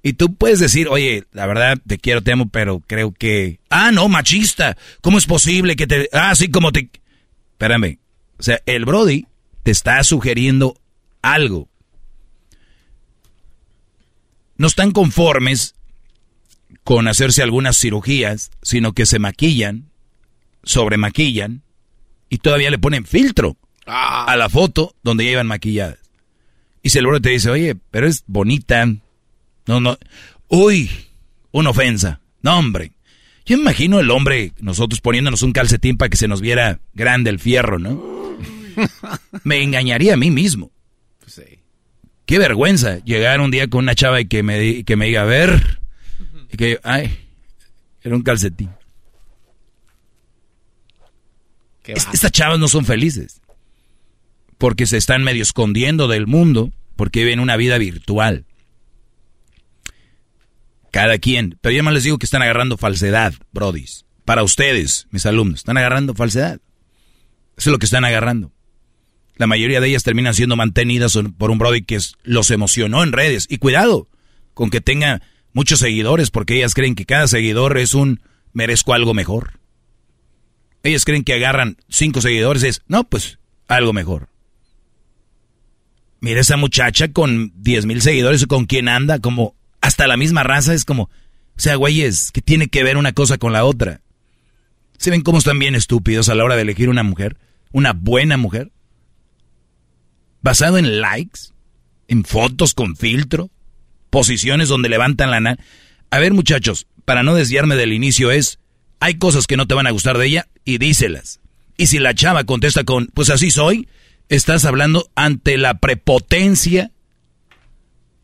Y 0.03 0.13
tú 0.13 0.35
puedes 0.35 0.59
decir, 0.59 0.89
oye, 0.89 1.25
la 1.33 1.47
verdad 1.47 1.79
te 1.87 1.97
quiero, 1.97 2.23
te 2.23 2.33
amo, 2.33 2.51
pero 2.51 2.81
creo 2.81 3.13
que, 3.13 3.61
ah, 3.71 3.93
no, 3.93 4.09
machista, 4.09 4.77
¿cómo 5.01 5.17
es 5.17 5.25
posible 5.25 5.75
que 5.75 5.87
te, 5.87 6.11
ah, 6.13 6.35
sí, 6.35 6.51
como 6.51 6.71
te, 6.71 6.91
espérame, 7.53 7.99
o 8.39 8.43
sea, 8.43 8.61
el 8.67 8.85
Brody 8.85 9.27
te 9.63 9.71
está 9.71 10.05
sugiriendo 10.05 10.77
algo. 11.23 11.71
No 14.57 14.67
están 14.67 14.93
conformes 14.93 15.75
con 16.85 17.09
hacerse 17.09 17.43
algunas 17.43 17.79
cirugías, 17.79 18.51
sino 18.63 18.93
que 18.93 19.07
se 19.07 19.19
maquillan 19.19 19.93
sobremaquillan 20.65 21.63
y 22.29 22.39
todavía 22.39 22.71
le 22.71 22.79
ponen 22.79 23.05
filtro 23.05 23.57
ah. 23.87 24.25
a 24.27 24.37
la 24.37 24.49
foto 24.49 24.95
donde 25.03 25.25
ya 25.25 25.33
iban 25.33 25.47
maquilladas. 25.47 25.99
Y 26.83 26.91
si 26.91 26.99
el 26.99 27.07
te 27.21 27.31
dice, 27.31 27.51
oye, 27.51 27.77
pero 27.91 28.09
es 28.09 28.25
bonita. 28.27 28.87
No, 29.67 29.81
no. 29.81 29.99
Uy, 30.49 30.91
una 31.53 31.71
ofensa. 31.71 32.21
No, 32.43 32.59
hombre. 32.59 32.93
Yo 33.45 33.57
imagino 33.57 34.01
el 34.01 34.11
hombre, 34.11 34.53
nosotros 34.61 35.01
poniéndonos 35.01 35.43
un 35.43 35.53
calcetín 35.53 35.97
para 35.97 36.09
que 36.09 36.17
se 36.17 36.29
nos 36.29 36.41
viera 36.41 36.81
grande 36.95 37.31
el 37.31 37.39
fierro, 37.39 37.79
¿no? 37.79 38.03
me 39.45 39.63
engañaría 39.63 40.15
a 40.15 40.17
mí 40.17 40.31
mismo. 40.31 40.71
Pues 41.21 41.35
sí. 41.35 41.59
Qué 42.33 42.39
vergüenza 42.39 42.97
llegar 43.05 43.43
un 43.43 43.51
día 43.51 43.69
con 43.69 43.81
una 43.81 43.95
chava 43.95 44.19
y 44.19 44.25
que 44.25 44.43
me, 44.43 44.85
que 44.85 44.97
me 44.97 45.05
diga, 45.05 45.21
a 45.21 45.27
ver, 45.27 45.81
y 46.51 46.57
que, 46.57 46.81
ay, 46.83 47.15
era 48.01 48.17
un 48.17 48.23
calcetín. 48.23 48.71
estas 51.85 52.33
chavas 52.33 52.59
no 52.59 52.69
son 52.69 52.87
felices. 52.87 53.43
Porque 54.57 54.87
se 54.87 54.97
están 54.97 55.23
medio 55.23 55.43
escondiendo 55.43 56.09
del 56.09 56.27
mundo, 56.27 56.73
porque 56.97 57.23
viven 57.23 57.39
una 57.39 57.59
vida 57.59 57.77
virtual. 57.77 58.47
Cada 60.91 61.19
quien. 61.19 61.59
Pero 61.61 61.77
yo 61.77 61.83
más 61.83 61.93
les 61.93 62.05
digo 62.05 62.17
que 62.17 62.25
están 62.25 62.41
agarrando 62.41 62.79
falsedad, 62.79 63.35
brodis. 63.53 64.07
Para 64.25 64.43
ustedes, 64.43 65.07
mis 65.11 65.27
alumnos, 65.27 65.61
están 65.61 65.77
agarrando 65.77 66.15
falsedad. 66.15 66.63
Eso 67.59 67.69
es 67.69 67.73
lo 67.73 67.79
que 67.79 67.85
están 67.85 68.07
agarrando. 68.07 68.53
La 69.37 69.47
mayoría 69.47 69.81
de 69.81 69.89
ellas 69.89 70.03
terminan 70.03 70.35
siendo 70.35 70.57
mantenidas 70.57 71.19
por 71.39 71.51
un 71.51 71.59
brody 71.59 71.83
que 71.83 71.99
los 72.23 72.51
emocionó 72.51 73.03
en 73.03 73.13
redes. 73.13 73.47
Y 73.49 73.59
cuidado 73.59 74.09
con 74.55 74.71
que 74.71 74.81
tenga 74.81 75.23
muchos 75.53 75.79
seguidores, 75.79 76.31
porque 76.31 76.57
ellas 76.57 76.75
creen 76.75 76.95
que 76.95 77.07
cada 77.07 77.27
seguidor 77.27 77.79
es 77.79 77.95
un 77.95 78.21
merezco 78.53 78.95
algo 78.95 79.15
mejor. 79.15 79.61
Ellos 80.83 81.05
creen 81.05 81.25
que 81.25 81.35
agarran 81.35 81.77
cinco 81.89 82.21
seguidores, 82.21 82.63
es, 82.63 82.83
no, 82.89 83.05
pues 83.05 83.39
algo 83.69 83.93
mejor. 83.93 84.29
Mira 86.21 86.41
esa 86.41 86.57
muchacha 86.57 87.13
con 87.13 87.53
diez 87.57 87.87
mil 87.87 88.03
seguidores, 88.03 88.47
con 88.47 88.67
quien 88.67 88.89
anda, 88.89 89.19
como 89.19 89.57
hasta 89.81 90.07
la 90.07 90.17
misma 90.17 90.43
raza, 90.43 90.75
es 90.75 90.85
como, 90.85 91.05
o 91.05 91.11
sea, 91.57 91.77
güeyes, 91.77 92.31
que 92.33 92.43
tiene 92.43 92.69
que 92.69 92.85
ver 92.85 92.97
una 92.97 93.13
cosa 93.13 93.39
con 93.39 93.53
la 93.53 93.65
otra. 93.65 94.01
¿Se 94.99 95.11
ven 95.11 95.23
cómo 95.23 95.39
están 95.39 95.59
bien 95.59 95.75
estúpidos 95.75 96.29
a 96.29 96.35
la 96.35 96.45
hora 96.45 96.55
de 96.55 96.63
elegir 96.63 96.89
una 96.89 97.03
mujer? 97.03 97.37
¿Una 97.73 97.93
buena 97.93 98.37
mujer? 98.37 98.71
¿Basado 100.43 100.77
en 100.77 101.01
likes? 101.01 101.41
¿En 102.09 102.25
fotos 102.25 102.75
con 102.75 102.97
filtro? 102.97 103.51
¿Posiciones 104.11 104.69
donde 104.69 104.89
levantan 104.89 105.31
la 105.31 105.41
nariz? 105.41 105.65
A 106.11 106.19
ver, 106.19 106.35
muchachos, 106.35 106.87
para 107.05 107.23
no 107.23 107.35
desviarme 107.35 107.77
del 107.77 107.93
inicio 107.93 108.31
es, 108.31 108.59
hay 109.01 109.15
cosas 109.15 109.47
que 109.47 109.57
no 109.57 109.67
te 109.67 109.75
van 109.75 109.87
a 109.87 109.93
gustar 109.93 110.19
de 110.19 110.27
ella 110.27 110.49
y 110.65 110.79
díselas. 110.79 111.41
Y 111.77 111.87
si 111.87 111.99
la 111.99 112.15
chava 112.15 112.45
contesta 112.45 112.85
con, 112.85 113.07
pues 113.07 113.31
así 113.31 113.51
soy, 113.51 113.89
estás 114.29 114.65
hablando 114.65 115.11
ante 115.15 115.57
la 115.57 115.79
prepotencia 115.79 116.91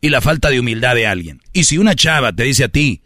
y 0.01 0.09
la 0.09 0.21
falta 0.21 0.49
de 0.49 0.59
humildad 0.59 0.95
de 0.95 1.07
alguien. 1.07 1.41
Y 1.53 1.63
si 1.63 1.77
una 1.77 1.95
chava 1.95 2.31
te 2.33 2.43
dice 2.43 2.65
a 2.65 2.69
ti, 2.69 3.01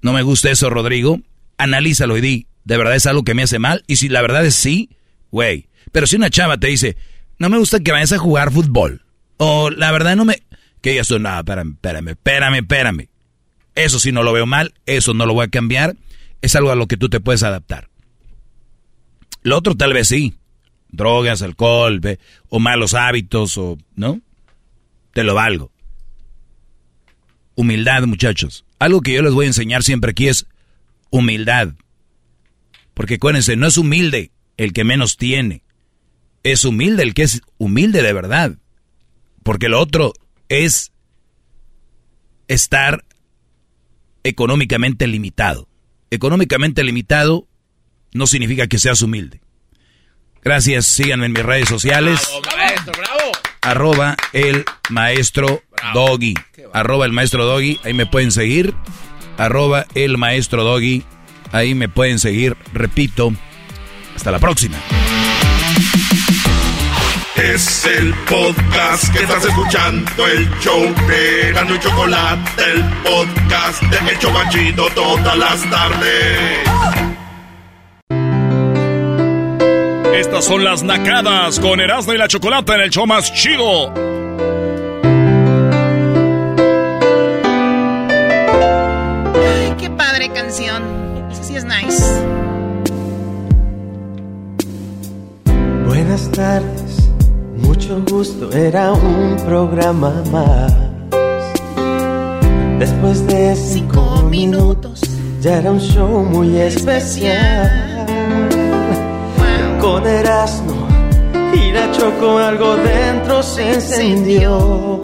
no 0.00 0.12
me 0.12 0.22
gusta 0.22 0.50
eso, 0.50 0.70
Rodrigo, 0.70 1.20
analízalo 1.58 2.16
y 2.16 2.20
di, 2.20 2.46
¿de 2.64 2.76
verdad 2.76 2.96
es 2.96 3.06
algo 3.06 3.24
que 3.24 3.34
me 3.34 3.42
hace 3.42 3.58
mal? 3.58 3.84
Y 3.86 3.96
si 3.96 4.08
la 4.08 4.22
verdad 4.22 4.46
es 4.46 4.54
sí, 4.54 4.90
güey. 5.30 5.68
Pero 5.92 6.06
si 6.06 6.16
una 6.16 6.30
chava 6.30 6.58
te 6.58 6.68
dice, 6.68 6.96
no 7.38 7.48
me 7.48 7.58
gusta 7.58 7.80
que 7.80 7.92
vayas 7.92 8.12
a 8.12 8.18
jugar 8.18 8.52
fútbol, 8.52 9.02
o 9.36 9.70
la 9.70 9.92
verdad 9.92 10.16
no 10.16 10.24
me... 10.24 10.42
Que 10.80 10.90
digas 10.90 11.08
tú, 11.08 11.18
no, 11.18 11.36
espérame, 11.36 11.72
espérame, 11.72 12.08
espérame, 12.10 12.54
espérame. 12.58 13.08
Eso 13.74 13.98
sí 13.98 14.12
no 14.12 14.22
lo 14.22 14.32
veo 14.32 14.46
mal, 14.46 14.74
eso 14.86 15.12
no 15.12 15.26
lo 15.26 15.34
voy 15.34 15.46
a 15.46 15.48
cambiar 15.48 15.96
es 16.42 16.56
algo 16.56 16.70
a 16.70 16.76
lo 16.76 16.86
que 16.86 16.96
tú 16.96 17.08
te 17.08 17.20
puedes 17.20 17.42
adaptar. 17.42 17.88
Lo 19.42 19.56
otro 19.56 19.76
tal 19.76 19.92
vez 19.92 20.08
sí, 20.08 20.34
drogas, 20.88 21.42
alcohol, 21.42 22.00
o 22.48 22.58
malos 22.58 22.94
hábitos, 22.94 23.56
o, 23.58 23.78
¿no? 23.94 24.20
Te 25.12 25.24
lo 25.24 25.34
valgo. 25.34 25.72
Humildad, 27.54 28.04
muchachos. 28.04 28.64
Algo 28.78 29.00
que 29.00 29.14
yo 29.14 29.22
les 29.22 29.32
voy 29.32 29.46
a 29.46 29.48
enseñar 29.48 29.82
siempre 29.82 30.12
aquí 30.12 30.28
es 30.28 30.46
humildad. 31.10 31.74
Porque 32.94 33.14
acuérdense, 33.14 33.56
no 33.56 33.66
es 33.66 33.76
humilde 33.76 34.30
el 34.56 34.72
que 34.72 34.84
menos 34.84 35.16
tiene. 35.16 35.62
Es 36.52 36.64
humilde 36.64 37.02
el 37.02 37.14
que 37.14 37.22
es 37.22 37.42
humilde 37.58 38.02
de 38.02 38.12
verdad. 38.12 38.56
Porque 39.42 39.68
lo 39.68 39.80
otro 39.80 40.12
es 40.48 40.92
estar 42.48 43.04
económicamente 44.22 45.06
limitado 45.06 45.68
económicamente 46.10 46.82
limitado 46.82 47.46
no 48.12 48.26
significa 48.26 48.66
que 48.66 48.78
seas 48.78 49.02
humilde. 49.02 49.40
Gracias, 50.42 50.86
síganme 50.86 51.26
en 51.26 51.32
mis 51.32 51.42
redes 51.42 51.68
sociales. 51.68 52.20
Bravo, 52.22 52.56
maestro, 52.56 52.92
bravo. 52.92 53.32
Arroba 53.60 54.16
el 54.32 54.64
maestro 54.88 55.62
Doggy. 55.92 56.34
Arroba 56.72 57.06
el 57.06 57.12
maestro 57.12 57.44
Doggy, 57.44 57.78
ahí 57.84 57.92
me 57.92 58.06
pueden 58.06 58.32
seguir. 58.32 58.74
Arroba 59.36 59.86
el 59.94 60.16
maestro 60.16 60.64
Doggy, 60.64 61.04
ahí 61.52 61.74
me 61.74 61.88
pueden 61.88 62.18
seguir. 62.18 62.56
Repito, 62.72 63.32
hasta 64.16 64.30
la 64.30 64.38
próxima. 64.38 64.78
Es 67.42 67.86
el 67.86 68.12
podcast 68.28 69.12
que 69.12 69.22
estás 69.22 69.44
escuchando, 69.44 70.26
el 70.26 70.48
show 70.58 70.82
de 70.82 71.52
Gano 71.52 71.74
y 71.74 71.78
Chocolate, 71.78 72.62
el 72.72 72.84
podcast 73.02 73.82
de 73.82 74.10
El 74.10 74.18
Chobachito 74.18 74.88
todas 74.94 75.38
las 75.38 75.70
tardes. 75.70 76.68
Estas 80.14 80.44
son 80.44 80.64
las 80.64 80.82
nacadas 80.82 81.60
con 81.60 81.80
Erasmo 81.80 82.12
y 82.12 82.18
la 82.18 82.26
Chocolata 82.26 82.74
en 82.74 82.80
el 82.80 82.90
show 82.90 83.06
más 83.06 83.32
chido. 83.32 83.92
Ay, 89.34 89.74
qué 89.78 89.88
padre 89.96 90.28
canción. 90.32 90.82
Esa 91.30 91.44
sí 91.44 91.56
es 91.56 91.64
nice. 91.64 92.04
Buenas 95.86 96.30
tardes, 96.32 97.07
mucho 97.62 98.02
gusto, 98.10 98.50
era 98.52 98.92
un 98.92 99.36
programa 99.44 100.22
más. 100.30 100.74
Después 102.78 103.26
de 103.26 103.56
cinco 103.56 104.22
minutos, 104.30 105.00
ya 105.40 105.58
era 105.58 105.72
un 105.72 105.80
show 105.80 106.22
muy 106.24 106.56
especial. 106.58 108.06
Con 109.80 110.06
Erasmo 110.06 110.86
y 111.54 111.72
la 111.72 111.90
Choco 111.92 112.38
algo 112.38 112.76
dentro 112.76 113.42
se 113.42 113.74
encendió. 113.74 115.00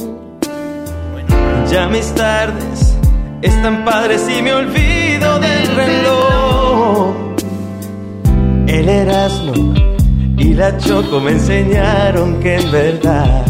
Ya 1.71 1.89
mis 1.89 2.13
tardes 2.15 2.95
están 3.43 3.85
padres 3.85 4.23
y 4.29 4.43
me 4.43 4.53
olvido 4.53 5.41
del 5.41 5.67
reloj. 5.75 7.15
El 8.67 8.89
Erasmo 8.89 9.94
y 10.39 10.55
la 10.55 10.77
Choco 10.79 11.21
me 11.21 11.33
enseñaron 11.33 12.41
que 12.41 12.57
en 12.57 12.71
verdad 12.71 13.45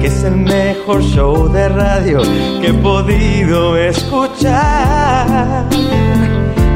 que 0.00 0.06
es 0.06 0.22
el 0.24 0.36
mejor 0.36 1.02
show 1.02 1.50
de 1.52 1.68
radio 1.68 2.20
que 2.60 2.68
he 2.68 2.74
podido 2.74 3.76
escuchar. 3.76 5.66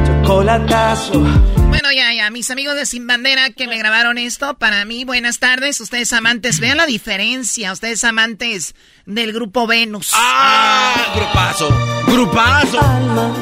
Chocolatazo. 0.05 1.21
Bueno, 1.69 1.91
ya, 1.95 2.13
ya, 2.13 2.29
mis 2.31 2.49
amigos 2.51 2.75
de 2.75 2.85
Sin 2.85 3.07
Bandera 3.07 3.51
que 3.51 3.67
me 3.67 3.77
grabaron 3.77 4.17
esto, 4.17 4.57
para 4.57 4.83
mí, 4.85 5.05
buenas 5.05 5.39
tardes. 5.39 5.79
Ustedes 5.79 6.11
amantes, 6.13 6.59
vean 6.59 6.77
la 6.77 6.85
diferencia. 6.85 7.71
Ustedes 7.71 8.03
amantes 8.03 8.75
del 9.05 9.31
grupo 9.33 9.67
Venus. 9.67 10.11
¡Ah! 10.13 10.95
Grupazo. 11.15 11.69
Grupazo. 12.07 12.79
Alma, 12.81 13.33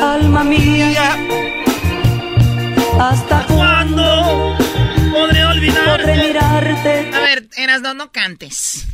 alma 0.00 0.44
mía. 0.44 1.23
¿Hasta 3.00 3.46
cuándo 3.46 4.56
podré 5.12 5.44
olvidarte? 5.44 6.02
Podré 6.04 6.16
mirarte. 6.28 7.10
A 7.14 7.20
ver, 7.20 7.48
Eras, 7.56 7.80
no, 7.82 7.94
no 7.94 8.12
cantes. 8.12 8.86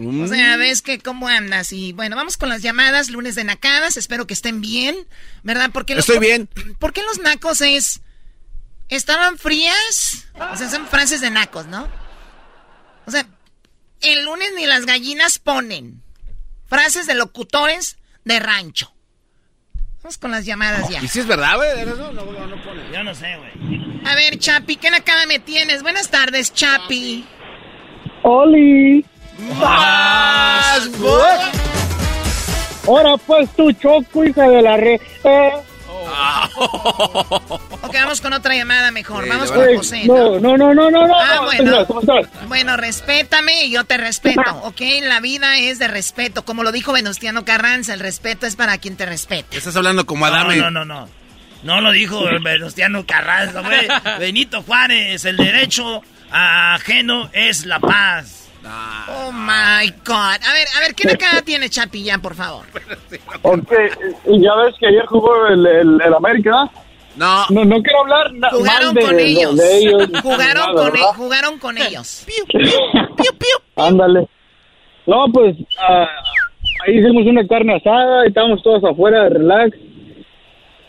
O 0.00 0.26
sea, 0.28 0.56
ves 0.56 0.80
que 0.82 0.98
cómo 1.00 1.26
andas. 1.28 1.72
Y 1.72 1.92
bueno, 1.92 2.14
vamos 2.16 2.36
con 2.36 2.48
las 2.48 2.62
llamadas, 2.62 3.10
lunes 3.10 3.34
de 3.34 3.44
nacadas. 3.44 3.96
Espero 3.96 4.26
que 4.26 4.34
estén 4.34 4.60
bien, 4.60 4.96
¿verdad? 5.42 5.70
Porque 5.72 5.94
los- 5.94 6.08
Estoy 6.08 6.20
bien. 6.20 6.48
¿Por 6.78 6.92
qué 6.92 7.02
los 7.02 7.18
nacos 7.20 7.60
es. 7.60 8.00
¿Estaban 8.88 9.38
frías? 9.38 10.26
O 10.52 10.56
sea, 10.56 10.68
son 10.70 10.86
frases 10.86 11.20
de 11.20 11.30
nacos, 11.30 11.66
¿no? 11.66 11.88
O 13.06 13.10
sea, 13.10 13.26
el 14.00 14.24
lunes 14.24 14.50
ni 14.56 14.66
las 14.66 14.86
gallinas 14.86 15.38
ponen. 15.38 16.02
Frases 16.68 17.06
de 17.06 17.14
locutores 17.14 17.96
de 18.24 18.38
rancho. 18.38 18.92
Vamos 20.02 20.18
con 20.18 20.30
las 20.30 20.44
llamadas 20.46 20.88
ya. 20.88 21.02
¿Y 21.02 21.08
si 21.08 21.20
es 21.20 21.26
verdad, 21.26 21.56
güey? 21.56 21.84
No, 21.84 22.12
no, 22.12 22.46
no 22.46 22.62
pone. 22.62 22.82
Yo 22.92 23.02
no 23.02 23.14
sé, 23.14 23.36
güey. 23.36 24.00
A 24.04 24.14
ver, 24.14 24.38
Chapi, 24.38 24.76
¿qué 24.76 24.90
nacada 24.90 25.26
me 25.26 25.38
tienes? 25.38 25.82
Buenas 25.82 26.08
tardes, 26.08 26.52
Chapi. 26.54 27.26
¡Oli! 28.22 29.04
¡Más! 29.60 30.88
Ahora 32.86 33.16
pues 33.18 33.50
tu 33.54 33.70
choco, 33.72 34.24
hija 34.24 34.48
de 34.48 34.62
la 34.62 34.76
re... 34.76 35.00
Eh, 35.24 35.52
Ok, 37.80 37.94
vamos 37.94 38.20
con 38.20 38.32
otra 38.32 38.54
llamada 38.54 38.90
mejor. 38.90 39.24
Sí, 39.24 39.30
vamos 39.30 39.50
con. 39.52 39.76
José. 39.76 40.04
¿no? 40.04 40.38
no, 40.38 40.56
no, 40.56 40.74
no, 40.74 40.74
no, 40.74 40.90
no, 40.90 41.06
no. 41.06 41.14
Ah, 41.18 41.36
no, 41.36 41.44
bueno. 41.44 41.86
¿Cómo 41.86 42.00
estás? 42.00 42.26
Bueno, 42.48 42.76
respétame 42.76 43.64
y 43.64 43.70
yo 43.70 43.84
te 43.84 43.96
respeto, 43.96 44.42
¿ok? 44.64 44.80
La 45.02 45.20
vida 45.20 45.58
es 45.58 45.78
de 45.78 45.88
respeto. 45.88 46.44
Como 46.44 46.62
lo 46.64 46.72
dijo 46.72 46.92
Venustiano 46.92 47.44
Carranza, 47.44 47.94
el 47.94 48.00
respeto 48.00 48.46
es 48.46 48.56
para 48.56 48.76
quien 48.78 48.96
te 48.96 49.06
respete. 49.06 49.56
Estás 49.56 49.76
hablando 49.76 50.04
como 50.06 50.26
No, 50.26 50.34
Adame. 50.34 50.56
no, 50.56 50.70
no, 50.70 50.84
no. 50.84 51.08
No 51.62 51.80
lo 51.80 51.90
dijo 51.92 52.22
Venustiano 52.42 53.04
Carranza, 53.06 53.60
güey. 53.62 53.88
Benito 54.18 54.62
Juárez, 54.62 55.24
el 55.24 55.36
derecho 55.36 56.02
ajeno 56.30 57.30
es 57.32 57.64
la 57.64 57.80
paz. 57.80 58.47
Oh 59.08 59.32
my 59.32 59.88
God. 60.04 60.40
A 60.46 60.52
ver, 60.52 60.66
a 60.76 60.80
ver, 60.80 60.94
¿qué 60.94 61.08
nacada 61.08 61.42
tiene 61.42 61.68
Chapillán, 61.68 62.20
por 62.20 62.34
favor? 62.34 62.66
Ok, 63.42 63.72
y 64.26 64.42
ya 64.42 64.54
ves 64.56 64.74
que 64.78 64.86
ayer 64.88 65.06
jugó 65.06 65.46
el, 65.46 65.66
el, 65.66 66.00
el 66.02 66.14
América. 66.14 66.68
No. 67.16 67.44
No, 67.50 67.64
no 67.64 67.82
quiero 67.82 68.00
hablar 68.02 68.30
Jugaron 68.52 68.86
mal 68.86 68.94
de, 68.94 69.00
con 69.02 69.16
de- 69.16 69.24
ellos. 69.24 69.56
de 69.56 69.78
ellos. 69.78 70.08
Jugaron 70.22 70.74
nada, 70.74 70.90
con, 70.90 70.96
e- 70.96 71.02
jugaron 71.16 71.58
con 71.58 71.78
ellos. 71.78 72.26
Ándale. 73.76 74.28
No, 75.06 75.24
pues 75.32 75.56
ah, 75.80 76.06
ahí 76.86 76.98
hicimos 76.98 77.24
una 77.26 77.46
carne 77.46 77.76
asada 77.76 78.24
y 78.24 78.28
estábamos 78.28 78.62
todos 78.62 78.84
afuera 78.84 79.24
de 79.24 79.30
relax. 79.30 79.76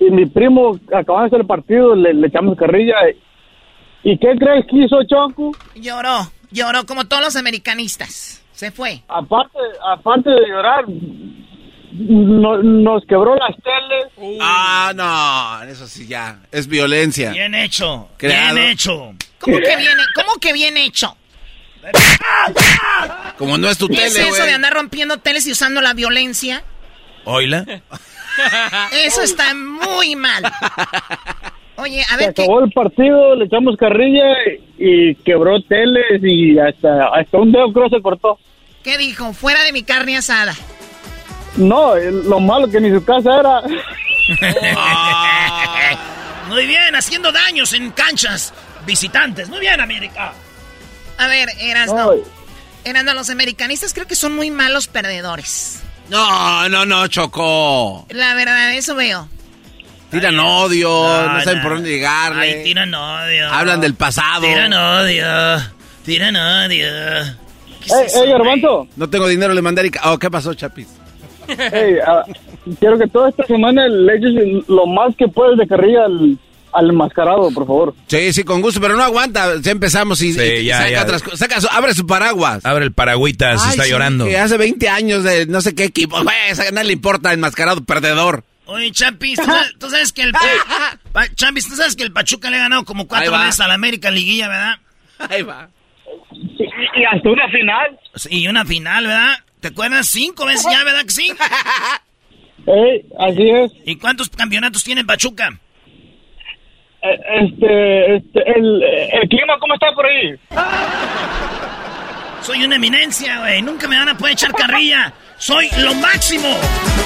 Y 0.02 0.12
mi 0.12 0.26
primo, 0.28 0.78
acabando 0.94 1.22
de 1.22 1.28
hacer 1.28 1.40
el 1.42 1.48
partido, 1.48 1.96
le, 1.96 2.14
le 2.14 2.28
echamos 2.28 2.58
carrilla. 2.58 2.96
¿Y 4.04 4.18
qué 4.18 4.36
crees 4.38 4.66
que 4.68 4.78
hizo 4.78 4.98
Choco? 5.04 5.52
Lloró, 5.76 6.20
lloró 6.52 6.86
como 6.86 7.06
todos 7.06 7.24
los 7.24 7.36
americanistas. 7.36 8.41
Se 8.54 8.72
fue. 8.72 9.04
Aparte, 9.08 9.58
aparte 9.93 10.30
de 10.30 10.47
llorar, 10.47 10.84
no- 11.93 12.62
nos 12.62 13.04
quebró 13.06 13.36
las 13.36 13.56
teles. 13.64 14.38
Ah, 14.41 14.91
no. 14.95 15.64
Eso 15.70 15.88
sí 15.88 16.08
ya. 16.08 16.39
Es 16.52 16.68
violencia. 16.68 17.32
Bien 17.32 17.56
hecho. 17.56 18.10
Creado. 18.18 18.56
Bien 18.56 18.68
hecho. 18.70 19.14
¿Cómo 19.39 19.58
que 19.58 19.78
bien, 19.78 19.97
cómo 20.16 20.34
que 20.41 20.52
bien 20.54 20.76
hecho? 20.78 21.16
Como 23.38 23.58
no 23.58 23.70
es 23.70 23.78
tu 23.78 23.88
¿Qué 23.88 23.95
tele, 23.95 24.08
es 24.08 24.18
eso 24.18 24.43
de 24.43 24.52
andar 24.54 24.74
rompiendo 24.74 25.18
teles 25.18 25.47
y 25.47 25.52
usando 25.54 25.80
la 25.82 25.93
violencia? 25.93 26.64
Oila. 27.24 27.66
Eso 28.91 29.22
está 29.22 29.54
muy 29.54 30.16
mal. 30.16 30.43
Oye, 31.82 32.04
a 32.10 32.18
ver 32.18 32.30
acabó 32.30 32.64
el 32.64 32.72
partido, 32.72 33.36
le 33.36 33.46
echamos 33.46 33.78
carrilla 33.78 34.26
y, 34.78 35.10
y 35.12 35.16
quebró 35.16 35.62
teles 35.62 36.22
y 36.24 36.58
hasta, 36.60 37.08
hasta 37.08 37.38
un 37.38 37.52
dedo 37.52 37.72
creo 37.72 37.90
se 37.90 38.02
cortó. 38.02 38.38
¿Qué 38.84 38.98
dijo? 38.98 39.34
Fuera 39.34 39.64
de 39.64 39.72
mi 39.72 39.84
carne 39.84 40.18
asada. 40.18 40.54
No, 41.58 41.96
lo 41.96 42.40
malo 42.40 42.70
que 42.70 42.80
ni 42.80 42.90
su 42.90 43.04
casa 43.04 43.40
era. 43.40 43.62
Muy 46.48 46.66
bien, 46.66 46.96
haciendo 46.96 47.32
daños 47.32 47.74
en 47.74 47.92
canchas 47.92 48.54
visitantes. 48.86 49.50
Muy 49.50 49.60
bien, 49.60 49.80
América. 49.80 50.34
A 51.18 51.28
ver, 51.28 51.50
Erasno. 51.60 52.12
Ay. 52.12 52.20
Erasno, 52.86 53.14
los 53.14 53.30
americanistas 53.30 53.94
creo 53.94 54.08
que 54.08 54.16
son 54.16 54.36
muy 54.36 54.50
malos 54.50 54.88
perdedores. 54.88 55.84
No, 56.10 56.68
no, 56.70 56.86
no, 56.86 57.08
Choco. 57.08 58.08
La 58.10 58.34
verdad, 58.34 58.74
eso 58.74 58.96
veo. 58.96 59.28
Tiran 60.12 60.39
odio, 60.39 60.89
no, 60.89 61.34
no, 61.34 61.41
saben 61.43 61.57
no. 61.60 61.64
por 61.64 61.74
dónde 61.76 61.89
llegarle. 61.91 62.41
Ay, 62.41 62.64
tiran 62.64 62.93
odio. 62.93 63.51
Hablan 63.51 63.82
del 63.82 63.93
pasado. 63.93 64.41
Tiran 64.41 64.74
odio. 64.74 65.26
Tiran 66.05 66.36
odio. 66.36 66.88
¿Qué 67.80 67.86
es 67.86 67.91
Ey, 67.93 68.05
eso, 68.07 68.24
ey, 68.24 68.32
Garbanzo. 68.32 68.88
No 68.95 69.10
tengo 69.10 69.28
dinero, 69.28 69.53
le 69.53 69.62
mandé 69.62 69.91
a. 70.01 70.12
Oh, 70.12 70.18
¿qué 70.18 70.30
pasó, 70.32 70.53
Chapis? 70.53 70.88
Ey, 71.47 71.95
ah, 72.05 72.24
quiero 72.80 72.97
que 72.97 73.07
toda 73.07 73.30
esta 73.30 73.45
semana 73.45 73.88
le 73.88 74.16
eches 74.16 74.34
lo 74.68 74.86
más 74.86 75.16
que 75.16 75.28
puedes 75.28 75.57
de 75.57 75.68
carrilla 75.68 76.05
al, 76.05 76.38
al 76.74 76.89
enmascarado, 76.89 77.49
por 77.51 77.66
favor. 77.66 77.95
Sí, 78.07 78.34
sí, 78.34 78.43
con 78.43 78.62
gusto, 78.62 78.80
pero 78.82 78.95
no 78.95 79.03
aguanta. 79.03 79.55
Ya 79.62 79.72
empezamos 79.72 80.22
y, 80.22 80.34
Sí, 80.34 80.41
y 80.41 80.66
ya, 80.66 80.78
saca 80.78 80.89
ya. 80.91 81.01
otras 81.03 81.24
cosas. 81.24 81.39
Saca 81.39 81.62
su- 81.62 81.70
abre 81.72 81.93
su 81.93 82.05
paraguas. 82.05 82.66
Abre 82.66 82.86
el 82.86 82.91
paragüitas, 82.93 83.64
Ay, 83.64 83.70
está 83.72 83.84
sí, 83.84 83.89
llorando. 83.91 84.26
Que 84.26 84.38
hace 84.38 84.57
20 84.57 84.89
años 84.89 85.24
de 85.24 85.45
no 85.47 85.62
sé 85.62 85.74
qué 85.74 85.86
equipo. 85.86 86.22
Güey, 86.24 86.36
esa 86.49 86.68
a 86.68 86.72
nadie 86.72 86.88
le 86.88 86.93
importa, 86.93 87.34
enmascarado, 87.34 87.84
perdedor. 87.84 88.43
Oye, 88.72 88.92
Champis, 88.92 89.40
¿tú 89.40 89.46
sabes, 89.46 89.74
tú 89.80 89.90
sabes 89.90 90.14
que 90.14 90.22
el... 90.22 90.32
Pa- 91.12 91.28
Champis, 91.36 91.68
¿tú 91.68 91.76
sabes 91.76 91.96
que 91.96 92.04
el 92.04 92.12
Pachuca 92.14 92.50
le 92.50 92.58
ha 92.58 92.62
ganado 92.62 92.86
como 92.86 93.08
cuatro 93.08 93.32
veces 93.40 93.60
a 93.62 93.68
la 93.68 93.74
América 93.74 94.12
Liguilla, 94.12 94.48
verdad? 94.48 94.76
Ahí 95.30 95.42
va. 95.42 95.70
Y, 96.32 96.64
y 96.64 97.06
hasta 97.06 97.30
una 97.30 97.50
final. 97.50 98.00
Y 98.30 98.48
una 98.48 98.66
final, 98.66 99.08
¿verdad? 99.08 99.34
¿Te 99.60 99.70
acuerdas? 99.70 100.08
Cinco 100.08 100.46
veces 100.46 100.66
ya, 100.72 100.84
¿verdad 100.84 101.04
que 101.04 101.10
sí? 101.12 101.32
Ey, 102.68 103.06
así 103.20 103.50
es. 103.50 103.72
¿Y 103.86 103.96
cuántos 103.96 104.30
campeonatos 104.30 104.84
tiene 104.84 105.04
Pachuca? 105.04 105.50
Eh, 107.02 107.20
Este, 107.42 108.16
este, 108.18 108.40
el, 108.56 108.84
el 108.84 109.30
clima, 109.30 109.58
¿cómo 109.60 109.74
está 109.74 109.88
por 109.96 110.06
ahí? 110.06 110.36
Soy 112.42 112.64
una 112.64 112.76
eminencia, 112.76 113.40
güey. 113.40 113.62
Nunca 113.62 113.88
me 113.88 113.98
van 113.98 114.10
a 114.10 114.18
poder 114.18 114.34
echar 114.34 114.52
carrilla. 114.54 115.14
Soy 115.40 115.70
lo 115.80 115.96
máximo. 115.96 116.48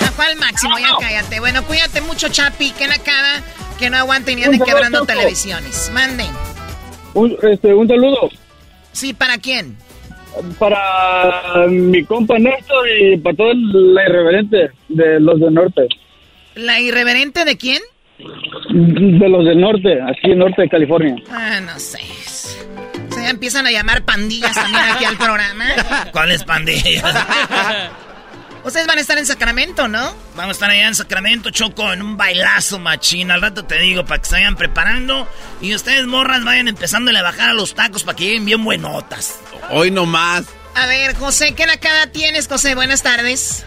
¿A 0.08 0.12
cuál 0.16 0.36
máximo? 0.38 0.78
Ya 0.80 0.90
cállate. 1.00 1.40
Bueno, 1.40 1.64
cuídate 1.64 2.02
mucho, 2.02 2.28
Chapi. 2.30 2.72
Que 2.72 2.88
la 2.88 2.98
cara 2.98 3.42
que 3.80 3.90
no 3.90 3.98
aguanten 3.98 4.40
y 4.40 4.44
anden 4.44 4.60
saludo, 4.60 4.76
quebrando 4.76 5.06
televisiones. 5.06 5.90
Manden. 5.94 6.32
Un, 7.14 7.38
este, 7.44 7.74
un 7.74 7.88
saludo 7.88 8.30
Sí, 8.92 9.14
¿para 9.14 9.38
quién? 9.38 9.78
para 10.58 11.68
mi 11.70 12.04
compa 12.06 12.40
Néstor 12.40 12.88
y 12.90 13.18
para 13.18 13.36
todo 13.36 13.54
la 13.54 14.04
irreverente 14.04 14.72
de 14.90 15.20
los 15.20 15.40
del 15.40 15.54
norte. 15.54 15.88
¿La 16.56 16.80
irreverente 16.80 17.46
de 17.46 17.58
quién? 17.58 17.82
De 18.18 19.30
los 19.30 19.46
del 19.46 19.60
norte, 19.62 20.00
aquí 20.02 20.32
en 20.32 20.40
norte 20.40 20.64
de 20.64 20.70
California. 20.70 21.16
Ah, 21.30 21.60
no 21.60 21.78
sé. 21.80 22.00
Se 22.28 23.30
empiezan 23.30 23.68
a 23.68 23.72
llamar 23.72 24.04
pandillas 24.06 24.56
también 24.56 24.84
aquí 24.92 25.06
al 25.06 25.18
programa. 25.18 25.66
¿Cuáles 26.12 26.44
pandillas? 26.44 27.04
Ustedes 28.64 28.88
van 28.88 28.98
a 28.98 29.02
estar 29.02 29.18
en 29.18 29.26
Sacramento, 29.26 29.88
¿no? 29.90 30.14
Vamos 30.36 30.50
a 30.50 30.52
estar 30.52 30.70
allá 30.70 30.88
en 30.88 30.96
Sacramento, 30.96 31.50
Choco, 31.50 31.92
en 31.92 32.02
un 32.02 32.16
bailazo 32.16 32.80
machín. 32.80 33.30
Al 33.30 33.42
rato 33.42 33.66
te 33.66 33.78
digo, 33.80 34.06
para 34.06 34.22
que 34.22 34.30
se 34.30 34.36
vayan 34.36 34.56
preparando. 34.56 35.28
Y 35.60 35.76
ustedes, 35.76 36.06
morras, 36.06 36.46
vayan 36.46 36.70
empezando 36.70 37.12
a 37.12 37.22
bajar 37.22 37.50
a 37.50 37.54
los 37.54 37.76
tacos 37.76 38.04
para 38.04 38.16
que 38.16 38.26
lleguen 38.26 38.46
bien 38.46 38.64
buenotas. 38.64 39.40
Hoy 39.70 39.92
nomás. 39.92 40.46
A 40.76 40.88
ver, 40.88 41.16
José, 41.16 41.54
¿qué 41.56 41.66
nacada 41.66 42.08
tienes, 42.08 42.48
José? 42.48 42.74
Buenas 42.74 43.04
tardes. 43.04 43.66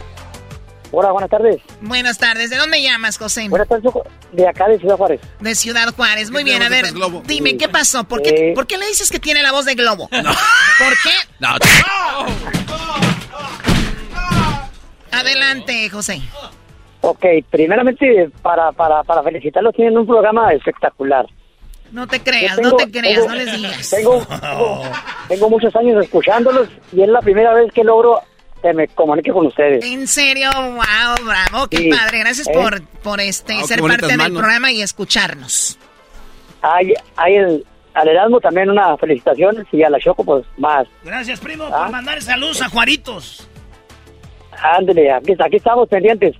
Hola, 0.93 1.13
buenas 1.13 1.31
tardes. 1.31 1.61
Buenas 1.83 2.17
tardes. 2.17 2.49
¿De 2.49 2.57
dónde 2.57 2.83
llamas, 2.83 3.19
José? 3.19 3.49
Buenas 3.49 3.69
tardes, 3.69 3.93
de 4.33 4.49
acá 4.49 4.67
de 4.69 4.79
Ciudad 4.79 4.97
Juárez. 4.97 5.21
De 5.41 5.55
Ciudad 5.55 5.95
Juárez. 5.95 6.31
Muy 6.31 6.43
bien, 6.43 6.63
a 6.63 6.69
ver, 6.69 6.87
dime, 7.25 7.57
¿qué 7.57 7.69
pasó? 7.69 8.05
¿Por 8.05 8.23
qué, 8.23 8.53
¿Por 8.55 8.67
qué 8.67 8.79
le 8.79 8.87
dices 8.87 9.11
que 9.11 9.19
tiene 9.19 9.43
la 9.43 9.53
voz 9.53 9.65
de 9.67 9.75
globo? 9.75 10.09
No. 10.11 10.31
¿Por 10.31 10.95
qué? 11.03 11.13
No. 11.39 11.57
José. 15.91 16.21
Ok, 17.01 17.25
primeramente, 17.51 18.31
para, 18.43 18.73
para, 18.73 19.03
para 19.05 19.23
felicitarlos, 19.23 19.75
tienen 19.75 19.97
un 19.97 20.07
programa 20.07 20.53
espectacular. 20.53 21.27
No 21.93 22.07
te 22.07 22.21
creas, 22.21 22.59
no 22.59 22.75
te 22.75 22.91
creas, 22.91 23.27
no 23.27 23.35
les 23.35 23.53
digas. 23.53 23.91
Tengo, 23.97 24.27
tengo, 25.29 25.49
muchos 25.49 25.75
años 25.77 26.03
escuchándolos 26.05 26.69
y 26.93 27.03
es 27.03 27.09
la 27.09 27.21
primera 27.21 27.55
vez 27.55 27.73
que 27.73 27.85
logro 27.85 28.21
que 28.61 28.73
me 28.73 28.89
comunique 28.89 29.31
con 29.31 29.47
ustedes. 29.47 29.85
En 29.85 30.09
serio, 30.09 30.51
wow, 30.53 31.25
bravo, 31.25 31.69
qué 31.69 31.91
padre. 31.91 32.19
Gracias 32.21 32.49
por, 32.49 32.79
¿Eh? 32.79 32.83
por 33.03 33.21
este 33.21 33.63
ser 33.65 33.81
parte 33.81 34.09
del 34.09 34.33
programa 34.33 34.73
y 34.73 34.83
escucharnos. 34.83 35.79
Hay, 36.63 36.93
hay 37.17 37.35
el, 37.35 37.65
al 37.95 38.09
Erasmo 38.09 38.41
también 38.41 38.71
una 38.71 38.97
felicitación 38.97 39.67
y 39.71 39.83
a 39.83 39.91
la 39.91 39.99
Choco 39.99 40.25
pues 40.25 40.45
más. 40.59 40.87
Gracias, 41.05 41.39
primo, 41.41 41.69
por 41.69 41.79
¿Ah? 41.79 41.89
mandar 41.89 42.21
saludos 42.21 42.61
a 42.63 42.69
Juaritos. 42.69 43.49
Ándale, 44.63 45.13
aquí, 45.13 45.35
aquí 45.39 45.57
estamos 45.57 45.89
pendientes. 45.89 46.37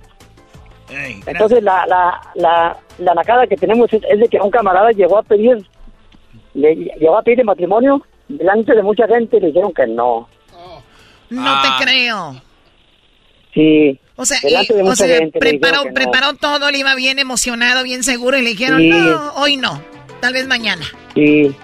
Entonces 1.25 1.61
la, 1.63 1.85
la, 1.85 2.21
la, 2.35 2.77
la 2.99 3.13
nacada 3.13 3.45
que 3.47 3.57
tenemos 3.57 3.91
es, 3.91 4.01
de 4.01 4.27
que 4.29 4.39
un 4.39 4.49
camarada 4.49 4.91
llegó 4.91 5.17
a 5.17 5.23
pedir, 5.23 5.65
le 6.53 6.75
llegó 6.75 7.17
a 7.17 7.23
pedir 7.23 7.43
matrimonio 7.43 8.01
delante 8.27 8.73
de 8.73 8.83
mucha 8.83 9.07
gente 9.07 9.37
y 9.37 9.39
le 9.41 9.47
dijeron 9.47 9.73
que 9.73 9.87
no. 9.87 10.27
No 11.29 11.61
te 11.61 11.67
ah. 11.67 11.79
creo. 11.81 12.41
Sí. 13.53 13.99
O 14.15 14.25
sea, 14.25 14.39
preparó, 15.39 15.83
preparó 15.93 16.33
todo, 16.33 16.71
le 16.71 16.79
iba 16.79 16.95
bien 16.95 17.19
emocionado, 17.19 17.83
bien 17.83 18.03
seguro 18.03 18.37
y 18.37 18.41
le 18.41 18.49
dijeron, 18.49 18.87
no, 18.89 19.33
hoy 19.35 19.57
no, 19.57 19.79
tal 20.21 20.33
vez 20.33 20.47
mañana. 20.47 20.83
Sí, 21.13 21.55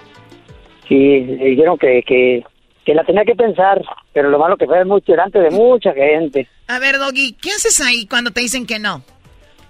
sí, 0.88 1.20
le 1.20 1.46
dijeron 1.46 1.76
que, 1.76 2.02
que, 2.06 2.44
que 2.84 2.94
la 2.94 3.04
tenía 3.04 3.24
que 3.24 3.34
pensar, 3.34 3.82
pero 4.12 4.30
lo 4.30 4.38
malo 4.38 4.56
que 4.56 4.66
fue 4.66 4.84
mucho 4.84 5.12
delante 5.12 5.38
de 5.38 5.50
mucha 5.50 5.92
gente. 5.92 6.48
A 6.68 6.78
ver, 6.78 6.98
Doggy, 6.98 7.32
¿qué 7.32 7.50
haces 7.50 7.80
ahí 7.80 8.06
cuando 8.06 8.30
te 8.30 8.40
dicen 8.40 8.66
que 8.66 8.78
no? 8.78 9.02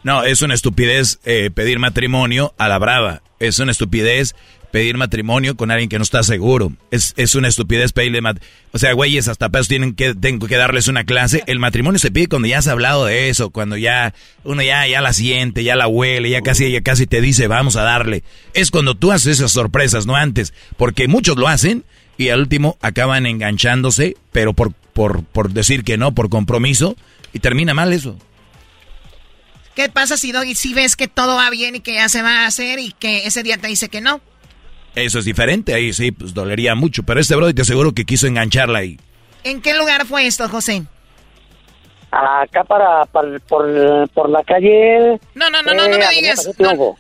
No, 0.02 0.22
es 0.22 0.42
una 0.42 0.54
estupidez 0.54 1.18
eh, 1.24 1.50
pedir 1.50 1.78
matrimonio 1.78 2.52
a 2.58 2.68
la 2.68 2.78
brava. 2.78 3.22
Es 3.38 3.58
una 3.58 3.72
estupidez 3.72 4.34
pedir 4.70 4.96
matrimonio 4.96 5.56
con 5.56 5.70
alguien 5.70 5.88
que 5.88 5.98
no 5.98 6.02
está 6.02 6.24
seguro. 6.24 6.72
Es, 6.90 7.14
es 7.16 7.36
una 7.36 7.46
estupidez 7.46 7.92
pedirle 7.92 8.20
matrimonio. 8.20 8.54
O 8.72 8.78
sea, 8.78 8.92
güeyes, 8.92 9.28
hasta 9.28 9.48
pedos 9.48 9.68
tienen 9.68 9.94
que, 9.94 10.14
tengo 10.14 10.46
que 10.48 10.56
darles 10.56 10.88
una 10.88 11.04
clase. 11.04 11.44
El 11.46 11.60
matrimonio 11.60 12.00
se 12.00 12.10
pide 12.10 12.26
cuando 12.26 12.48
ya 12.48 12.58
has 12.58 12.66
hablado 12.66 13.06
de 13.06 13.28
eso, 13.28 13.50
cuando 13.50 13.76
ya 13.76 14.12
uno 14.42 14.62
ya, 14.62 14.86
ya 14.88 15.00
la 15.00 15.12
siente, 15.12 15.62
ya 15.62 15.76
la 15.76 15.86
huele, 15.86 16.28
ya 16.28 16.42
casi, 16.42 16.70
ya 16.70 16.82
casi 16.82 17.06
te 17.06 17.20
dice 17.20 17.46
vamos 17.46 17.76
a 17.76 17.82
darle. 17.82 18.24
Es 18.52 18.72
cuando 18.72 18.96
tú 18.96 19.12
haces 19.12 19.38
esas 19.38 19.52
sorpresas, 19.52 20.06
no 20.06 20.16
antes. 20.16 20.52
Porque 20.76 21.06
muchos 21.06 21.36
lo 21.36 21.46
hacen 21.46 21.84
y 22.16 22.28
al 22.28 22.40
último 22.40 22.76
acaban 22.80 23.26
enganchándose, 23.26 24.16
pero 24.32 24.52
por, 24.52 24.72
por, 24.72 25.24
por 25.24 25.50
decir 25.50 25.84
que 25.84 25.96
no, 25.96 26.14
por 26.14 26.28
compromiso, 26.28 26.96
y 27.32 27.40
termina 27.40 27.74
mal 27.74 27.92
eso. 27.92 28.16
¿Qué 29.74 29.88
pasa 29.88 30.16
si 30.16 30.30
Doggy 30.30 30.54
si 30.54 30.72
ves 30.72 30.94
que 30.94 31.08
todo 31.08 31.36
va 31.36 31.50
bien 31.50 31.74
y 31.74 31.80
que 31.80 31.94
ya 31.94 32.08
se 32.08 32.22
va 32.22 32.44
a 32.44 32.46
hacer 32.46 32.78
y 32.78 32.92
que 32.92 33.26
ese 33.26 33.42
día 33.42 33.58
te 33.58 33.66
dice 33.66 33.88
que 33.88 34.00
no? 34.00 34.20
Eso 34.94 35.18
es 35.18 35.24
diferente, 35.24 35.74
ahí 35.74 35.92
sí, 35.92 36.12
pues 36.12 36.32
dolería 36.32 36.76
mucho, 36.76 37.02
pero 37.02 37.18
este 37.18 37.34
brother 37.34 37.54
te 37.54 37.62
aseguro 37.62 37.92
que 37.92 38.04
quiso 38.04 38.28
engancharla 38.28 38.78
ahí. 38.78 38.98
¿En 39.42 39.60
qué 39.60 39.74
lugar 39.74 40.06
fue 40.06 40.26
esto, 40.26 40.48
José? 40.48 40.84
Acá 42.12 42.62
para, 42.62 43.04
por, 43.06 43.40
por, 44.10 44.30
la 44.30 44.44
calle... 44.44 45.18
No, 45.34 45.50
no, 45.50 45.62
no, 45.62 45.74
no, 45.74 45.88
no 45.88 45.98
me 45.98 46.04
eh, 46.04 46.08
digas. 46.14 46.48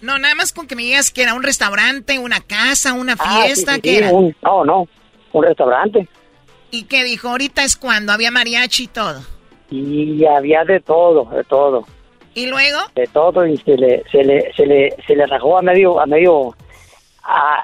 No, 0.00 0.18
nada 0.18 0.34
más 0.34 0.52
con 0.52 0.66
que 0.66 0.74
me 0.74 0.82
digas 0.82 1.12
que 1.12 1.22
era 1.22 1.34
un 1.34 1.44
restaurante, 1.44 2.18
una 2.18 2.40
casa, 2.40 2.94
una 2.94 3.14
ah, 3.16 3.42
fiesta, 3.44 3.78
¿qué 3.78 3.98
era? 3.98 4.10
no, 4.10 4.64
no, 4.64 4.88
un 5.38 5.44
restaurante. 5.44 6.08
¿Y 6.70 6.84
qué 6.84 7.04
dijo? 7.04 7.28
Ahorita 7.28 7.62
es 7.62 7.76
cuando 7.76 8.12
había 8.12 8.30
mariachi 8.30 8.84
y 8.84 8.88
todo. 8.88 9.20
Y 9.70 10.24
había 10.24 10.64
de 10.64 10.80
todo, 10.80 11.28
de 11.30 11.44
todo. 11.44 11.86
¿Y 12.34 12.46
luego? 12.46 12.78
De 12.94 13.06
todo 13.08 13.46
y 13.46 13.56
se 13.58 13.76
le, 13.76 14.02
se 14.10 14.24
le, 14.24 14.52
se 14.54 14.66
le, 14.66 14.94
se 15.06 15.14
le 15.14 15.26
rajó 15.26 15.58
a 15.58 15.62
medio, 15.62 16.00
a 16.00 16.06
medio, 16.06 16.54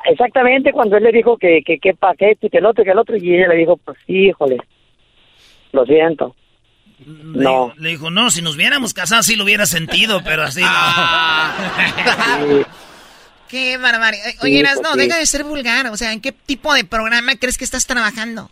exactamente 0.04 0.72
cuando 0.72 0.96
él 0.96 1.04
le 1.04 1.12
dijo 1.12 1.36
que, 1.36 1.62
que, 1.64 1.78
que 1.78 1.94
paquete, 1.94 2.48
que 2.48 2.58
el 2.58 2.66
otro, 2.66 2.84
que 2.84 2.90
el 2.90 2.98
otro, 2.98 3.16
y 3.16 3.34
ella 3.34 3.48
le 3.48 3.56
dijo, 3.56 3.76
pues 3.76 3.98
híjole, 4.06 4.58
lo 5.72 5.84
siento. 5.86 6.36
no. 7.06 7.72
le 7.78 7.90
dijo, 7.90 8.10
no, 8.10 8.30
si 8.30 8.42
nos 8.42 8.56
hubiéramos 8.56 8.94
casado 8.94 9.22
sí 9.22 9.34
lo 9.36 9.44
hubiera 9.44 9.66
sentido, 9.66 10.20
pero 10.24 10.42
así 10.42 10.62
no. 10.62 10.68
Qué 13.50 13.76
barbaridad. 13.78 14.26
Oye, 14.42 14.62
no, 14.62 14.94
deja 14.94 15.18
de 15.18 15.26
ser 15.26 15.44
vulgar. 15.44 15.86
O 15.88 15.96
sea, 15.96 16.12
¿en 16.12 16.20
qué 16.20 16.32
tipo 16.32 16.72
de 16.72 16.84
programa 16.84 17.36
crees 17.36 17.58
que 17.58 17.64
estás 17.64 17.86
trabajando? 17.86 18.50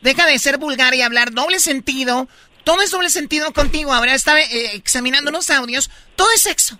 Deja 0.00 0.26
de 0.26 0.38
ser 0.38 0.58
vulgar 0.58 0.94
y 0.94 1.02
hablar 1.02 1.32
doble 1.32 1.58
sentido 1.58 2.28
todo 2.64 2.80
es 2.82 2.90
doble 2.90 3.08
sentido 3.08 3.52
contigo. 3.52 3.92
Ahora 3.92 4.14
estaba 4.14 4.40
eh, 4.40 4.74
examinando 4.74 5.30
unos 5.30 5.50
audios. 5.50 5.90
Todo 6.16 6.28
es 6.34 6.42
sexo. 6.42 6.78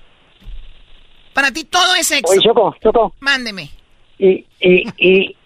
Para 1.32 1.50
ti 1.50 1.64
todo 1.64 1.94
es 1.94 2.06
sexo. 2.06 2.32
Oye, 2.32 2.40
Choco, 2.42 2.74
Choco. 2.82 3.14
Mándeme. 3.20 3.70
Y, 4.18 4.46
y, 4.60 4.84
y 4.98 5.36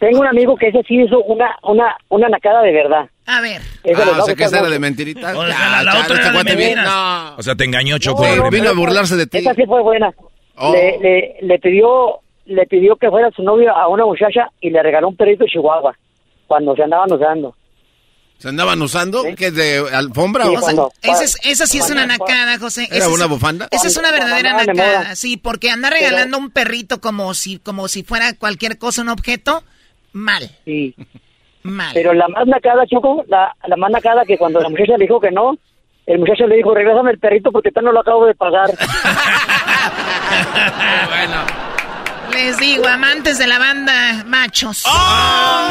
tengo 0.00 0.20
un 0.20 0.26
amigo 0.26 0.56
que 0.56 0.68
ese 0.68 0.82
sí 0.88 1.00
hizo 1.00 1.22
una, 1.22 1.56
una, 1.62 1.96
una 2.08 2.28
nacada 2.28 2.62
de 2.62 2.72
verdad. 2.72 3.08
A 3.26 3.40
ver. 3.40 3.60
ah, 3.96 4.22
o 4.22 4.24
sea, 4.24 4.34
que 4.34 4.44
esa 4.44 4.60
era 4.60 4.70
de 4.70 4.78
mentirita. 4.78 5.36
O 5.36 5.46
sea, 5.46 5.82
la, 5.82 6.00
otra 6.00 6.18
era 6.18 6.42
de 6.42 6.76
no. 6.76 7.36
O 7.36 7.42
sea, 7.42 7.54
te 7.54 7.64
engañó, 7.64 7.98
Choco. 7.98 8.24
vino 8.50 8.70
a 8.70 8.72
burlarse 8.72 9.16
de 9.16 9.26
ti. 9.26 9.38
Esa 9.38 9.54
sí 9.54 9.64
fue 9.66 9.82
buena. 9.82 10.12
Oh. 10.56 10.72
Le, 10.72 10.98
le, 10.98 11.36
le, 11.42 11.58
pidió, 11.58 12.20
le 12.46 12.66
pidió 12.66 12.96
que 12.96 13.10
fuera 13.10 13.30
su 13.30 13.42
novio 13.42 13.74
a 13.74 13.88
una 13.88 14.04
muchacha 14.04 14.50
y 14.60 14.70
le 14.70 14.82
regaló 14.82 15.08
un 15.08 15.16
perrito 15.16 15.44
de 15.44 15.50
Chihuahua 15.50 15.96
cuando 16.46 16.74
se 16.74 16.82
andaban 16.82 17.12
usando. 17.12 17.54
¿Se 18.38 18.48
andaban 18.48 18.80
usando? 18.82 19.22
¿Qué 19.36 19.46
es 19.46 19.54
de 19.54 19.82
alfombra? 19.92 20.46
o 20.46 20.52
esa, 20.52 21.30
esa, 21.42 21.66
sí 21.66 21.78
es 21.78 21.90
una 21.90 22.06
nacada, 22.06 22.58
José. 22.58 22.86
¿Era 22.90 23.08
una 23.08 23.26
bufanda? 23.26 23.66
Esa 23.70 23.86
es 23.88 23.96
una 23.96 24.10
verdadera 24.10 24.52
nacada, 24.52 25.14
sí, 25.14 25.38
porque 25.38 25.70
andar 25.70 25.92
regalando 25.92 26.36
un 26.36 26.50
perrito 26.50 27.00
como 27.00 27.32
si, 27.32 27.58
como 27.58 27.88
si 27.88 28.02
fuera 28.02 28.34
cualquier 28.34 28.76
cosa, 28.76 29.00
un 29.00 29.08
objeto, 29.08 29.62
mal. 30.12 30.50
Sí. 30.66 30.94
Mal. 31.62 31.92
Pero 31.94 32.12
la 32.12 32.28
más 32.28 32.46
nacada, 32.46 32.86
Choco, 32.86 33.24
la, 33.26 33.56
la 33.66 33.76
más 33.76 33.90
nacada 33.90 34.24
que 34.24 34.36
cuando 34.36 34.60
la 34.60 34.68
muchacha 34.68 34.96
le 34.98 35.04
dijo 35.04 35.18
que 35.18 35.30
no, 35.30 35.56
el 36.06 36.20
muchacho 36.20 36.46
le 36.46 36.56
dijo, 36.56 36.72
regrésame 36.72 37.10
el 37.10 37.18
perrito 37.18 37.50
porque 37.50 37.72
tal 37.72 37.84
no 37.84 37.92
lo 37.92 38.00
acabo 38.00 38.26
de 38.26 38.34
pagar. 38.34 38.70
bueno. 41.08 41.44
Les 42.32 42.58
digo, 42.58 42.86
amantes 42.86 43.38
de 43.38 43.46
la 43.46 43.58
banda, 43.58 44.24
machos. 44.26 44.84
¡Oh! 44.86 45.68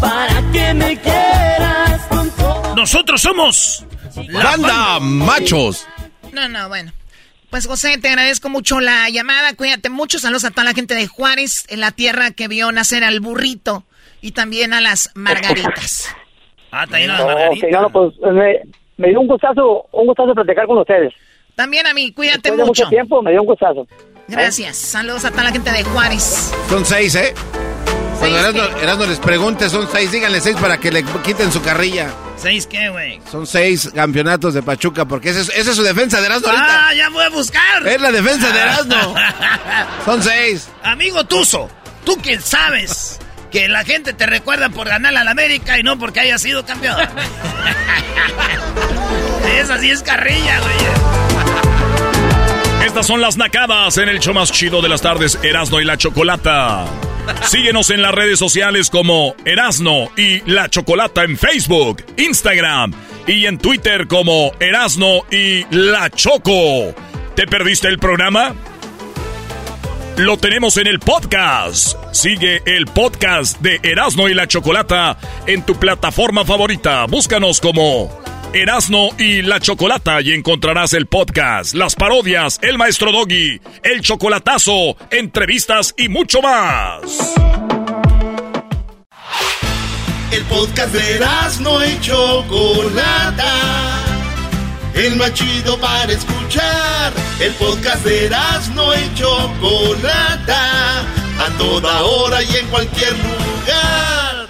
para 0.00 0.52
que 0.52 0.74
me 0.74 1.00
quieras 1.00 2.00
Nosotros 2.76 3.22
somos 3.22 3.84
la 4.28 4.42
banda 4.42 5.00
machos. 5.00 5.86
No, 6.32 6.48
no, 6.48 6.68
bueno. 6.68 6.92
Pues 7.50 7.66
José, 7.66 7.98
te 7.98 8.08
agradezco 8.08 8.48
mucho 8.48 8.80
la 8.80 9.08
llamada. 9.08 9.54
Cuídate 9.54 9.88
mucho. 9.88 10.18
Saludos 10.18 10.44
a 10.44 10.50
toda 10.50 10.64
la 10.64 10.74
gente 10.74 10.94
de 10.94 11.06
Juárez, 11.06 11.64
en 11.68 11.80
la 11.80 11.90
tierra 11.90 12.30
que 12.30 12.48
vio 12.48 12.70
nacer 12.72 13.04
al 13.04 13.20
burrito 13.20 13.84
y 14.20 14.32
también 14.32 14.74
a 14.74 14.80
las 14.80 15.10
margaritas. 15.14 16.08
Ah, 16.82 16.86
también 16.86 17.10
a 17.10 17.18
las 17.18 17.26
margaritas. 17.26 17.70
No, 17.70 17.90
pues, 17.90 18.14
me, 18.32 18.60
me, 18.96 19.08
dio 19.08 19.20
un 19.20 19.26
gustazo, 19.26 19.86
un 19.92 20.06
gustazo 20.06 20.34
platicar 20.34 20.66
con 20.66 20.78
ustedes. 20.78 21.12
También 21.54 21.86
a 21.86 21.94
mí, 21.94 22.12
cuídate 22.12 22.52
mucho. 22.52 22.66
mucho 22.66 22.88
tiempo, 22.88 23.22
me 23.22 23.30
dio 23.30 23.40
un 23.40 23.46
gustazo. 23.46 23.86
Gracias. 24.28 24.76
Saludos 24.76 25.24
a 25.24 25.30
toda 25.30 25.44
la 25.44 25.52
gente 25.52 25.70
de 25.70 25.84
Juárez. 25.84 26.52
Son 26.68 26.84
seis, 26.84 27.14
¿eh? 27.14 27.32
Cuando 28.18 28.38
Erasmo, 28.38 29.04
les 29.04 29.18
pregunte, 29.18 29.68
son 29.68 29.88
seis, 29.90 30.10
díganle 30.10 30.40
seis 30.40 30.56
para 30.56 30.78
que 30.78 30.90
le 30.90 31.04
quiten 31.24 31.52
su 31.52 31.62
carrilla. 31.62 32.10
¿Seis 32.36 32.66
qué, 32.66 32.88
güey? 32.88 33.20
Son 33.30 33.46
seis 33.46 33.90
campeonatos 33.94 34.54
de 34.54 34.62
Pachuca, 34.62 35.04
porque 35.06 35.30
esa 35.30 35.52
es, 35.52 35.76
su 35.76 35.82
defensa 35.82 36.20
de 36.20 36.26
Erasmo 36.26 36.48
ahorita. 36.48 36.88
¡Ah, 36.88 36.94
ya 36.94 37.08
voy 37.10 37.24
a 37.24 37.28
buscar! 37.28 37.86
Es 37.86 38.00
la 38.00 38.10
defensa 38.10 38.50
de 38.52 38.58
Erasmo. 38.58 39.14
son 40.04 40.22
seis. 40.22 40.70
Amigo 40.82 41.24
Tuzo, 41.24 41.68
tú 42.04 42.16
quién 42.22 42.40
sabes 42.40 43.20
que 43.56 43.68
la 43.68 43.84
gente 43.84 44.12
te 44.12 44.26
recuerda 44.26 44.68
por 44.68 44.86
ganar 44.86 45.16
a 45.16 45.24
la 45.24 45.30
América 45.30 45.78
y 45.78 45.82
no 45.82 45.98
porque 45.98 46.20
haya 46.20 46.36
sido 46.36 46.66
campeón. 46.66 46.98
esa 49.58 49.78
sí 49.78 49.88
es 49.88 50.02
carrilla, 50.02 50.60
güey. 50.60 50.74
Estas 52.86 53.06
son 53.06 53.22
las 53.22 53.38
nacadas 53.38 53.96
en 53.96 54.10
el 54.10 54.20
show 54.20 54.34
más 54.34 54.52
chido 54.52 54.82
de 54.82 54.90
las 54.90 55.00
tardes, 55.00 55.38
Erasno 55.42 55.80
y 55.80 55.86
la 55.86 55.96
Chocolata. 55.96 56.84
Síguenos 57.44 57.88
en 57.88 58.02
las 58.02 58.12
redes 58.14 58.38
sociales 58.38 58.90
como 58.90 59.34
Erasno 59.46 60.10
y 60.18 60.42
la 60.50 60.68
Chocolata 60.68 61.24
en 61.24 61.38
Facebook, 61.38 62.04
Instagram 62.18 62.92
y 63.26 63.46
en 63.46 63.56
Twitter 63.56 64.06
como 64.06 64.52
Erasno 64.60 65.22
y 65.30 65.64
la 65.74 66.10
Choco. 66.10 66.94
¿Te 67.34 67.46
perdiste 67.46 67.88
el 67.88 67.98
programa? 67.98 68.54
Lo 70.16 70.38
tenemos 70.38 70.78
en 70.78 70.86
el 70.86 70.98
podcast. 70.98 71.94
Sigue 72.10 72.62
el 72.64 72.86
podcast 72.86 73.60
de 73.60 73.80
Erasno 73.82 74.30
y 74.30 74.34
la 74.34 74.48
Chocolata 74.48 75.18
en 75.46 75.62
tu 75.62 75.74
plataforma 75.74 76.42
favorita. 76.42 77.04
Búscanos 77.04 77.60
como 77.60 78.10
Erasno 78.54 79.10
y 79.18 79.42
la 79.42 79.60
Chocolata 79.60 80.22
y 80.22 80.32
encontrarás 80.32 80.94
el 80.94 81.04
podcast, 81.04 81.74
las 81.74 81.94
parodias, 81.96 82.58
el 82.62 82.78
maestro 82.78 83.12
Doggy, 83.12 83.60
el 83.82 84.00
chocolatazo, 84.00 84.96
entrevistas 85.10 85.94
y 85.98 86.08
mucho 86.08 86.40
más. 86.40 87.34
El 90.32 90.42
podcast 90.44 90.94
de 90.94 91.16
Erasno 91.16 91.84
y 91.84 92.00
Chocolata, 92.00 93.44
el 94.96 95.16
más 95.16 95.32
chido 95.34 95.78
para 95.78 96.12
escuchar. 96.12 97.12
El 97.40 97.52
podcast 97.54 98.04
de 98.04 98.26
Erasno 98.26 98.94
y 98.94 99.14
Chocolata, 99.14 101.00
a 101.00 101.58
toda 101.58 102.02
hora 102.02 102.42
y 102.42 102.56
en 102.56 102.66
cualquier 102.68 103.12
lugar. 103.12 104.46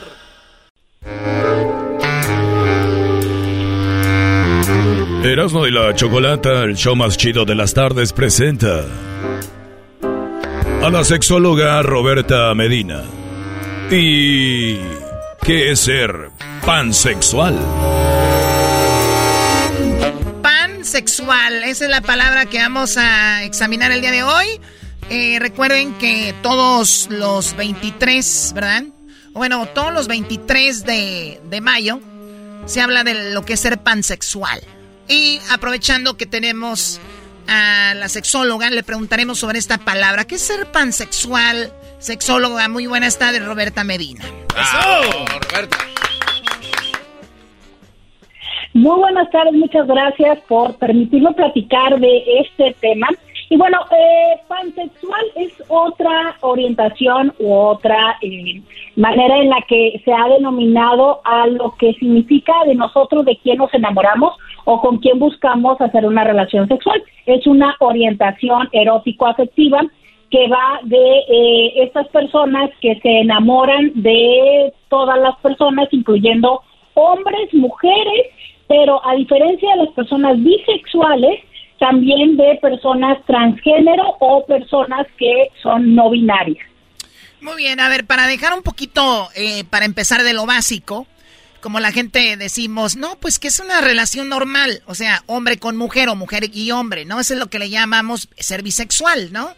Erasmo 5.25 5.67
y 5.67 5.73
la 5.73 5.93
Chocolata, 5.95 6.63
el 6.63 6.77
show 6.77 6.95
más 6.95 7.17
chido 7.17 7.45
de 7.45 7.57
las 7.57 7.75
tardes, 7.75 8.13
presenta 8.13 8.85
a 10.83 10.91
la 10.91 11.03
sexóloga 11.03 11.83
Roberta 11.83 12.55
Medina. 12.55 13.03
¿Y 13.91 14.77
qué 15.43 15.73
es 15.73 15.81
ser 15.81 16.31
pansexual? 16.65 17.57
Pansexual, 20.87 21.65
esa 21.65 21.85
es 21.87 21.91
la 21.91 22.01
palabra 22.01 22.47
que 22.47 22.59
vamos 22.59 22.97
a 22.97 23.43
examinar 23.43 23.91
el 23.91 24.03
día 24.03 24.13
de 24.13 24.23
hoy. 24.23 24.47
Eh, 25.11 25.39
recuerden 25.41 25.93
que 25.95 26.33
todos 26.45 27.09
los 27.11 27.57
23, 27.57 28.53
¿verdad? 28.55 28.85
Bueno, 29.33 29.67
todos 29.67 29.93
los 29.93 30.07
23 30.07 30.85
de, 30.85 31.41
de 31.43 31.61
mayo 31.61 32.01
se 32.67 32.81
habla 32.81 33.03
de 33.03 33.33
lo 33.33 33.45
que 33.45 33.55
es 33.55 33.61
ser 33.61 33.79
pansexual. 33.79 34.63
Y 35.09 35.41
aprovechando 35.51 36.17
que 36.17 36.27
tenemos 36.27 37.01
a 37.49 37.95
la 37.97 38.09
sexóloga, 38.09 38.71
le 38.71 38.85
preguntaremos 38.85 39.41
sobre 39.41 39.59
esta 39.59 39.79
palabra. 39.79 40.25
¿Qué 40.25 40.37
es 40.37 40.43
ser 40.43 40.71
pansexual? 40.71 41.73
Sexóloga, 41.99 42.69
muy 42.69 42.87
buenas 42.87 43.19
tardes, 43.19 43.45
Roberta 43.45 43.83
Medina. 43.83 44.25
Roberta! 45.51 45.79
Muy 48.77 49.01
buenas 49.01 49.31
tardes, 49.31 49.55
muchas 49.55 49.87
gracias 49.87 50.39
por 50.41 50.77
permitirme 50.77 51.33
platicar 51.33 51.99
de 51.99 52.23
este 52.41 52.77
tema. 52.79 53.09
Y 53.49 53.57
bueno, 53.57 53.79
eh, 53.91 54.39
pansexual 54.49 55.25
es 55.35 55.51
otra 55.69 56.37
orientación 56.43 57.33
u 57.39 57.55
otra 57.55 58.19
eh, 58.21 58.61
manera 58.95 59.39
en 59.39 59.49
la 59.49 59.63
que 59.67 59.99
se 60.05 60.13
ha 60.13 60.29
denominado 60.29 61.23
a 61.25 61.47
lo 61.47 61.75
que 61.79 61.95
significa 61.95 62.53
de 62.67 62.75
nosotros, 62.75 63.25
de 63.25 63.39
quién 63.39 63.57
nos 63.57 63.73
enamoramos 63.73 64.35
o 64.67 64.79
con 64.83 64.99
quién 64.99 65.19
buscamos 65.19 65.81
hacer 65.81 66.05
una 66.05 66.25
relación 66.25 66.69
sexual. 66.69 67.03
Es 67.25 67.47
una 67.47 67.77
orientación 67.81 68.69
erótico-afectiva 68.73 69.81
que 70.31 70.49
va 70.49 70.81
de 70.83 71.19
eh, 71.31 71.83
estas 71.83 72.09
personas 72.09 72.69
que 72.83 73.01
se 73.01 73.21
enamoran 73.21 73.93
de 73.95 74.71
todas 74.91 75.19
las 75.19 75.35
personas, 75.37 75.89
incluyendo 75.93 76.61
hombres, 76.93 77.55
mujeres, 77.55 78.27
pero 78.69 79.05
a 79.07 79.15
diferencia 79.15 79.71
de 79.71 79.85
las 79.85 79.95
personas 79.95 80.37
bisexuales, 80.43 81.41
también 81.79 82.37
de 82.37 82.59
personas 82.61 83.19
transgénero 83.27 84.17
o 84.21 84.45
personas 84.47 85.07
que 85.19 85.49
son 85.63 85.95
no 85.95 86.11
binarias. 86.11 86.67
Muy 87.41 87.57
bien, 87.57 87.81
a 87.81 87.89
ver, 87.89 88.07
para 88.07 88.27
dejar 88.27 88.55
un 88.55 88.63
poquito, 88.63 89.29
eh, 89.35 89.65
para 89.65 89.85
empezar 89.85 90.23
de 90.23 90.33
lo 90.33 90.47
básico, 90.47 91.07
como 91.61 91.81
la 91.81 91.93
gente 91.93 92.37
decimos, 92.37 92.97
no, 92.97 93.17
pues 93.17 93.39
que 93.39 93.49
es 93.49 93.61
una 93.61 93.81
relación 93.81 94.29
normal, 94.29 94.83
o 94.87 94.95
sea, 94.95 95.23
hombre 95.27 95.59
con 95.59 95.77
mujer 95.77 96.09
o 96.09 96.15
mujer 96.15 96.51
y 96.53 96.71
hombre, 96.71 97.05
¿no? 97.05 97.21
Eso 97.21 97.35
es 97.35 97.41
lo 97.41 97.49
que 97.49 97.59
le 97.59 97.71
llamamos 97.71 98.29
ser 98.39 98.63
bisexual, 98.63 99.33
¿no? 99.33 99.51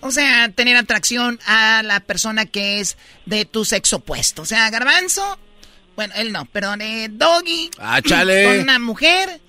O 0.00 0.10
sea, 0.10 0.50
tener 0.50 0.76
atracción 0.76 1.38
a 1.46 1.82
la 1.84 2.00
persona 2.00 2.46
que 2.46 2.80
es 2.80 2.98
de 3.26 3.44
tu 3.44 3.64
sexo 3.64 3.96
opuesto. 3.96 4.42
O 4.42 4.44
sea, 4.44 4.68
garbanzo, 4.70 5.38
bueno, 5.96 6.14
él 6.16 6.32
no, 6.32 6.44
perdón, 6.46 6.80
eh, 6.80 7.08
doggy 7.10 7.70
ah, 7.78 8.00
con 8.02 8.60
una 8.60 8.78
mujer, 8.78 9.40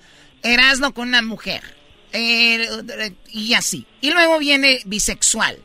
Erasno 0.42 0.92
con 0.92 1.08
una 1.08 1.22
mujer. 1.22 1.62
Eh, 2.12 2.68
y 3.30 3.54
así. 3.54 3.86
Y 4.00 4.10
luego 4.10 4.38
viene 4.38 4.80
bisexual, 4.84 5.58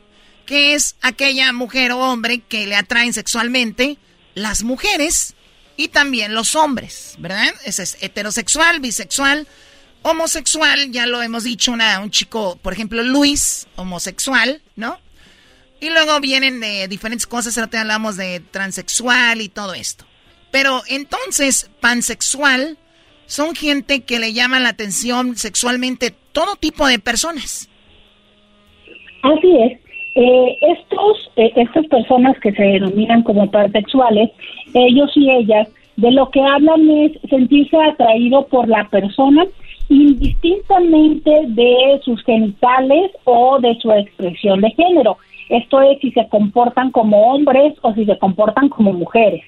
que 0.46 0.74
es 0.74 0.96
aquella 1.00 1.52
mujer 1.52 1.92
o 1.92 1.98
hombre 1.98 2.40
que 2.40 2.66
le 2.66 2.74
atraen 2.74 3.12
sexualmente 3.12 3.98
las 4.34 4.64
mujeres 4.64 5.34
y 5.76 5.88
también 5.88 6.34
los 6.34 6.56
hombres, 6.56 7.14
¿verdad? 7.18 7.54
Ese 7.64 7.84
es 7.84 7.96
heterosexual, 8.00 8.80
bisexual, 8.80 9.46
homosexual, 10.02 10.90
ya 10.90 11.06
lo 11.06 11.22
hemos 11.22 11.44
dicho, 11.44 11.72
una, 11.72 12.00
un 12.00 12.10
chico, 12.10 12.58
por 12.60 12.72
ejemplo, 12.72 13.02
Luis, 13.02 13.66
homosexual, 13.76 14.60
¿no? 14.76 14.98
Y 15.80 15.88
luego 15.88 16.20
vienen 16.20 16.60
de 16.60 16.88
diferentes 16.88 17.26
cosas, 17.26 17.56
ahora 17.56 17.70
te 17.70 17.78
hablamos 17.78 18.16
de 18.16 18.40
transexual 18.40 19.40
y 19.40 19.48
todo 19.48 19.72
esto. 19.72 20.04
Pero 20.50 20.80
entonces, 20.88 21.70
pansexual 21.80 22.76
son 23.26 23.54
gente 23.54 24.02
que 24.02 24.18
le 24.18 24.32
llaman 24.32 24.64
la 24.64 24.70
atención 24.70 25.36
sexualmente 25.36 26.12
todo 26.32 26.56
tipo 26.56 26.86
de 26.86 26.98
personas. 26.98 27.68
Así 29.22 29.56
es. 29.58 29.78
Eh, 30.16 30.58
estos, 30.62 31.30
eh, 31.36 31.52
estas 31.54 31.86
personas 31.86 32.36
que 32.40 32.50
se 32.52 32.62
denominan 32.62 33.22
como 33.22 33.48
pansexuales, 33.50 34.30
ellos 34.74 35.10
y 35.14 35.30
ellas, 35.30 35.68
de 35.96 36.10
lo 36.10 36.30
que 36.30 36.40
hablan 36.40 36.90
es 36.90 37.12
sentirse 37.28 37.76
atraído 37.76 38.46
por 38.46 38.68
la 38.68 38.88
persona 38.88 39.44
indistintamente 39.88 41.30
de 41.48 42.00
sus 42.04 42.22
genitales 42.24 43.10
o 43.24 43.58
de 43.60 43.76
su 43.80 43.92
expresión 43.92 44.60
de 44.60 44.70
género. 44.70 45.18
Esto 45.48 45.82
es 45.82 45.98
si 46.00 46.12
se 46.12 46.28
comportan 46.28 46.90
como 46.92 47.32
hombres 47.32 47.74
o 47.82 47.92
si 47.94 48.04
se 48.04 48.16
comportan 48.18 48.68
como 48.68 48.92
mujeres. 48.92 49.42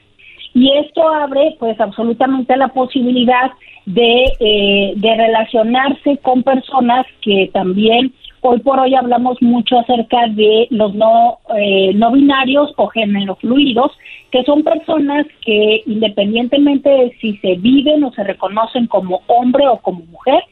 Y 0.55 0.71
esto 0.79 1.09
abre 1.09 1.57
pues 1.59 1.81
absolutamente 1.81 2.57
la 2.57 2.69
posibilidad 2.69 3.51
de, 3.87 4.25
eh, 4.41 4.93
de 4.97 5.17
relacionarse 5.17 6.19
con 6.19 6.43
personas 6.43 7.07
que 7.23 7.51
también 7.53 8.13
hoy 8.43 8.59
por 8.61 8.79
hoy 8.79 8.95
hablamos 8.95 9.41
mucho 9.41 9.79
acerca 9.79 10.27
de 10.29 10.67
los 10.71 10.95
no, 10.95 11.39
eh, 11.57 11.93
no 11.95 12.11
binarios 12.11 12.73
o 12.77 12.89
género 12.89 13.37
fluidos, 13.37 13.93
que 14.31 14.43
son 14.45 14.63
personas 14.63 15.27
que 15.45 15.83
independientemente 15.87 16.91
de 16.91 17.17
si 17.21 17.37
se 17.39 17.55
viven 17.55 18.03
o 18.05 18.13
se 18.13 18.25
reconocen 18.25 18.89
como 18.89 19.23
hombre 19.29 19.67
o 19.69 19.79
como 19.79 20.05
mujer, 20.07 20.43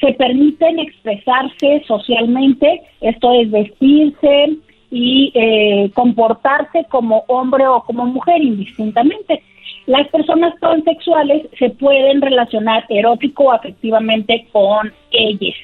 se 0.00 0.12
permiten 0.12 0.78
expresarse 0.78 1.82
socialmente, 1.86 2.82
esto 3.00 3.32
es 3.32 3.50
vestirse 3.50 4.58
y 4.90 5.32
eh, 5.34 5.90
comportarse 5.94 6.86
como 6.88 7.24
hombre 7.28 7.66
o 7.66 7.82
como 7.82 8.06
mujer 8.06 8.42
indistintamente. 8.42 9.42
Las 9.86 10.08
personas 10.08 10.54
transexuales 10.60 11.46
se 11.58 11.70
pueden 11.70 12.20
relacionar 12.20 12.84
erótico 12.88 13.44
o 13.44 13.52
afectivamente 13.52 14.46
con 14.52 14.92
ellas, 15.10 15.56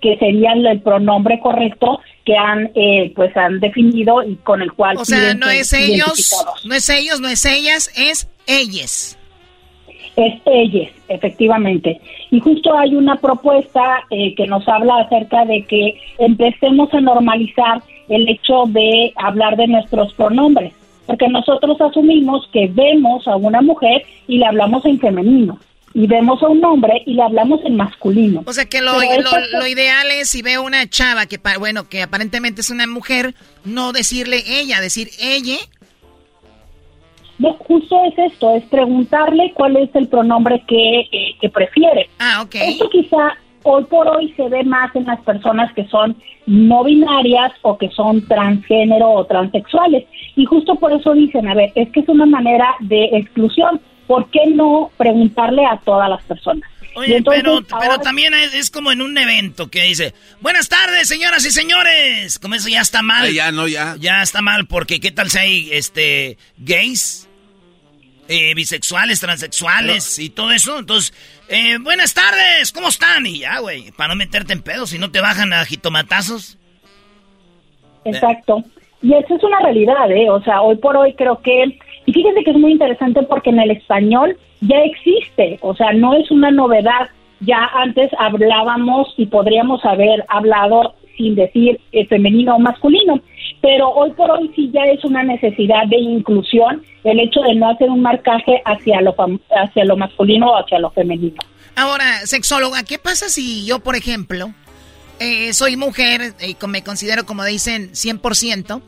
que 0.00 0.16
serían 0.18 0.64
el 0.66 0.80
pronombre 0.80 1.40
correcto 1.40 2.00
que 2.24 2.36
han 2.36 2.70
eh, 2.74 3.12
pues 3.16 3.36
han 3.36 3.58
definido 3.58 4.22
y 4.22 4.36
con 4.36 4.62
el 4.62 4.72
cual 4.72 4.96
o 4.96 5.04
sea 5.04 5.34
no 5.34 5.50
es 5.50 5.72
ellos 5.72 6.32
no 6.64 6.74
es 6.74 6.88
ellos 6.88 7.20
no 7.20 7.28
es 7.28 7.44
ellas 7.44 7.90
es 7.96 8.28
ellas. 8.46 9.18
Es 10.14 10.34
ellas 10.44 10.92
efectivamente. 11.08 12.00
Y 12.30 12.40
justo 12.40 12.76
hay 12.76 12.94
una 12.94 13.16
propuesta 13.16 14.04
eh, 14.10 14.34
que 14.34 14.46
nos 14.46 14.66
habla 14.68 14.98
acerca 15.00 15.44
de 15.44 15.64
que 15.64 15.94
empecemos 16.18 16.92
a 16.94 17.00
normalizar 17.00 17.82
el 18.14 18.28
hecho 18.28 18.64
de 18.68 19.12
hablar 19.16 19.56
de 19.56 19.66
nuestros 19.66 20.12
pronombres 20.14 20.72
porque 21.06 21.28
nosotros 21.28 21.80
asumimos 21.80 22.48
que 22.52 22.68
vemos 22.72 23.26
a 23.26 23.36
una 23.36 23.60
mujer 23.60 24.04
y 24.28 24.38
le 24.38 24.46
hablamos 24.46 24.84
en 24.84 25.00
femenino 25.00 25.58
y 25.94 26.06
vemos 26.06 26.42
a 26.42 26.48
un 26.48 26.64
hombre 26.64 27.02
y 27.06 27.14
le 27.14 27.22
hablamos 27.22 27.60
en 27.64 27.76
masculino. 27.76 28.42
O 28.46 28.52
sea 28.52 28.64
que 28.64 28.80
lo, 28.80 28.94
lo, 28.94 29.66
ideal 29.66 30.10
es 30.10 30.30
si 30.30 30.40
veo 30.42 30.62
una 30.62 30.88
chava 30.88 31.26
que, 31.26 31.38
bueno, 31.58 31.88
que 31.88 32.02
aparentemente 32.02 32.62
es 32.62 32.70
una 32.70 32.86
mujer, 32.86 33.34
no 33.64 33.92
decirle 33.92 34.42
ella, 34.46 34.80
decir 34.80 35.10
ella. 35.20 35.58
No, 37.38 37.54
justo 37.54 38.00
es 38.06 38.32
esto, 38.32 38.54
es 38.54 38.64
preguntarle 38.64 39.52
cuál 39.54 39.76
es 39.76 39.94
el 39.94 40.08
pronombre 40.08 40.62
que, 40.66 41.00
eh, 41.00 41.36
que 41.40 41.48
prefiere. 41.50 42.08
Ah, 42.18 42.42
ok. 42.42 42.54
Esto 42.54 42.88
quizá 42.88 43.36
hoy 43.62 43.84
por 43.84 44.08
hoy 44.08 44.32
se 44.36 44.48
ve 44.48 44.64
más 44.64 44.94
en 44.96 45.04
las 45.04 45.20
personas 45.20 45.72
que 45.74 45.86
son 45.88 46.16
no 46.46 46.84
binarias 46.84 47.52
o 47.62 47.78
que 47.78 47.88
son 47.90 48.26
transgénero 48.26 49.10
o 49.10 49.24
transexuales. 49.26 50.04
Y 50.36 50.44
justo 50.44 50.74
por 50.76 50.92
eso 50.92 51.12
dicen, 51.14 51.48
a 51.48 51.54
ver, 51.54 51.72
es 51.74 51.90
que 51.90 52.00
es 52.00 52.08
una 52.08 52.26
manera 52.26 52.74
de 52.80 53.04
exclusión. 53.12 53.80
¿Por 54.06 54.28
qué 54.30 54.46
no 54.48 54.90
preguntarle 54.96 55.64
a 55.64 55.78
todas 55.78 56.08
las 56.08 56.22
personas? 56.24 56.68
Oye, 56.94 57.22
pero, 57.22 57.62
pero 57.80 57.98
también 57.98 58.34
es, 58.34 58.70
como 58.70 58.92
en 58.92 59.00
un 59.00 59.16
evento 59.16 59.70
que 59.70 59.82
dice, 59.84 60.14
buenas 60.40 60.68
tardes, 60.68 61.08
señoras 61.08 61.44
y 61.46 61.50
señores. 61.50 62.38
Como 62.38 62.54
eso 62.54 62.68
ya 62.68 62.80
está 62.80 63.00
mal. 63.02 63.32
ya, 63.32 63.50
no, 63.50 63.66
ya. 63.66 63.96
Ya 63.98 64.22
está 64.22 64.42
mal, 64.42 64.66
porque 64.66 65.00
¿qué 65.00 65.10
tal 65.10 65.30
si 65.30 65.38
hay 65.38 65.68
este, 65.72 66.36
gays? 66.58 67.28
Eh, 68.28 68.54
bisexuales, 68.54 69.20
transexuales 69.20 70.18
y 70.18 70.30
todo 70.30 70.52
eso. 70.52 70.78
Entonces, 70.78 71.12
eh, 71.52 71.78
buenas 71.78 72.14
tardes, 72.14 72.72
¿cómo 72.72 72.88
están? 72.88 73.26
Y 73.26 73.40
ya, 73.40 73.60
güey, 73.60 73.92
para 73.92 74.14
no 74.14 74.16
meterte 74.16 74.54
en 74.54 74.62
pedos, 74.62 74.90
si 74.90 74.98
no 74.98 75.10
te 75.10 75.20
bajan 75.20 75.52
a 75.52 75.64
jitomatazos. 75.64 76.58
Exacto. 78.04 78.64
Y 79.02 79.12
eso 79.14 79.36
es 79.36 79.44
una 79.44 79.60
realidad, 79.60 80.10
¿eh? 80.10 80.30
O 80.30 80.42
sea, 80.42 80.62
hoy 80.62 80.76
por 80.76 80.96
hoy 80.96 81.12
creo 81.14 81.40
que... 81.42 81.78
Y 82.06 82.12
fíjense 82.12 82.42
que 82.42 82.52
es 82.52 82.56
muy 82.56 82.72
interesante 82.72 83.22
porque 83.24 83.50
en 83.50 83.60
el 83.60 83.70
español 83.70 84.36
ya 84.60 84.78
existe, 84.78 85.58
o 85.60 85.74
sea, 85.74 85.92
no 85.92 86.14
es 86.14 86.30
una 86.30 86.50
novedad. 86.50 87.10
Ya 87.40 87.68
antes 87.74 88.10
hablábamos 88.18 89.12
y 89.16 89.26
podríamos 89.26 89.84
haber 89.84 90.24
hablado 90.28 90.94
sin 91.16 91.34
decir 91.34 91.80
eh, 91.92 92.06
femenino 92.06 92.56
o 92.56 92.58
masculino, 92.58 93.20
pero 93.62 93.88
hoy 93.88 94.10
por 94.12 94.30
hoy 94.30 94.50
sí 94.54 94.70
ya 94.74 94.82
es 94.92 95.02
una 95.04 95.22
necesidad 95.22 95.86
de 95.88 95.98
inclusión 95.98 96.82
el 97.04 97.20
hecho 97.20 97.40
de 97.40 97.54
no 97.54 97.70
hacer 97.70 97.88
un 97.88 98.02
marcaje 98.02 98.60
hacia 98.64 99.00
lo, 99.00 99.14
hacia 99.56 99.84
lo 99.84 99.96
masculino 99.96 100.50
o 100.50 100.56
hacia 100.56 100.78
lo 100.78 100.90
femenino. 100.90 101.40
Ahora, 101.76 102.26
sexóloga, 102.26 102.82
¿qué 102.82 102.98
pasa 102.98 103.28
si 103.28 103.64
yo, 103.64 103.78
por 103.78 103.96
ejemplo, 103.96 104.52
eh, 105.20 105.54
soy 105.54 105.76
mujer 105.76 106.34
y 106.40 106.56
me 106.66 106.84
considero, 106.84 107.24
como 107.24 107.44
dicen, 107.44 107.92
100%, 107.92 108.82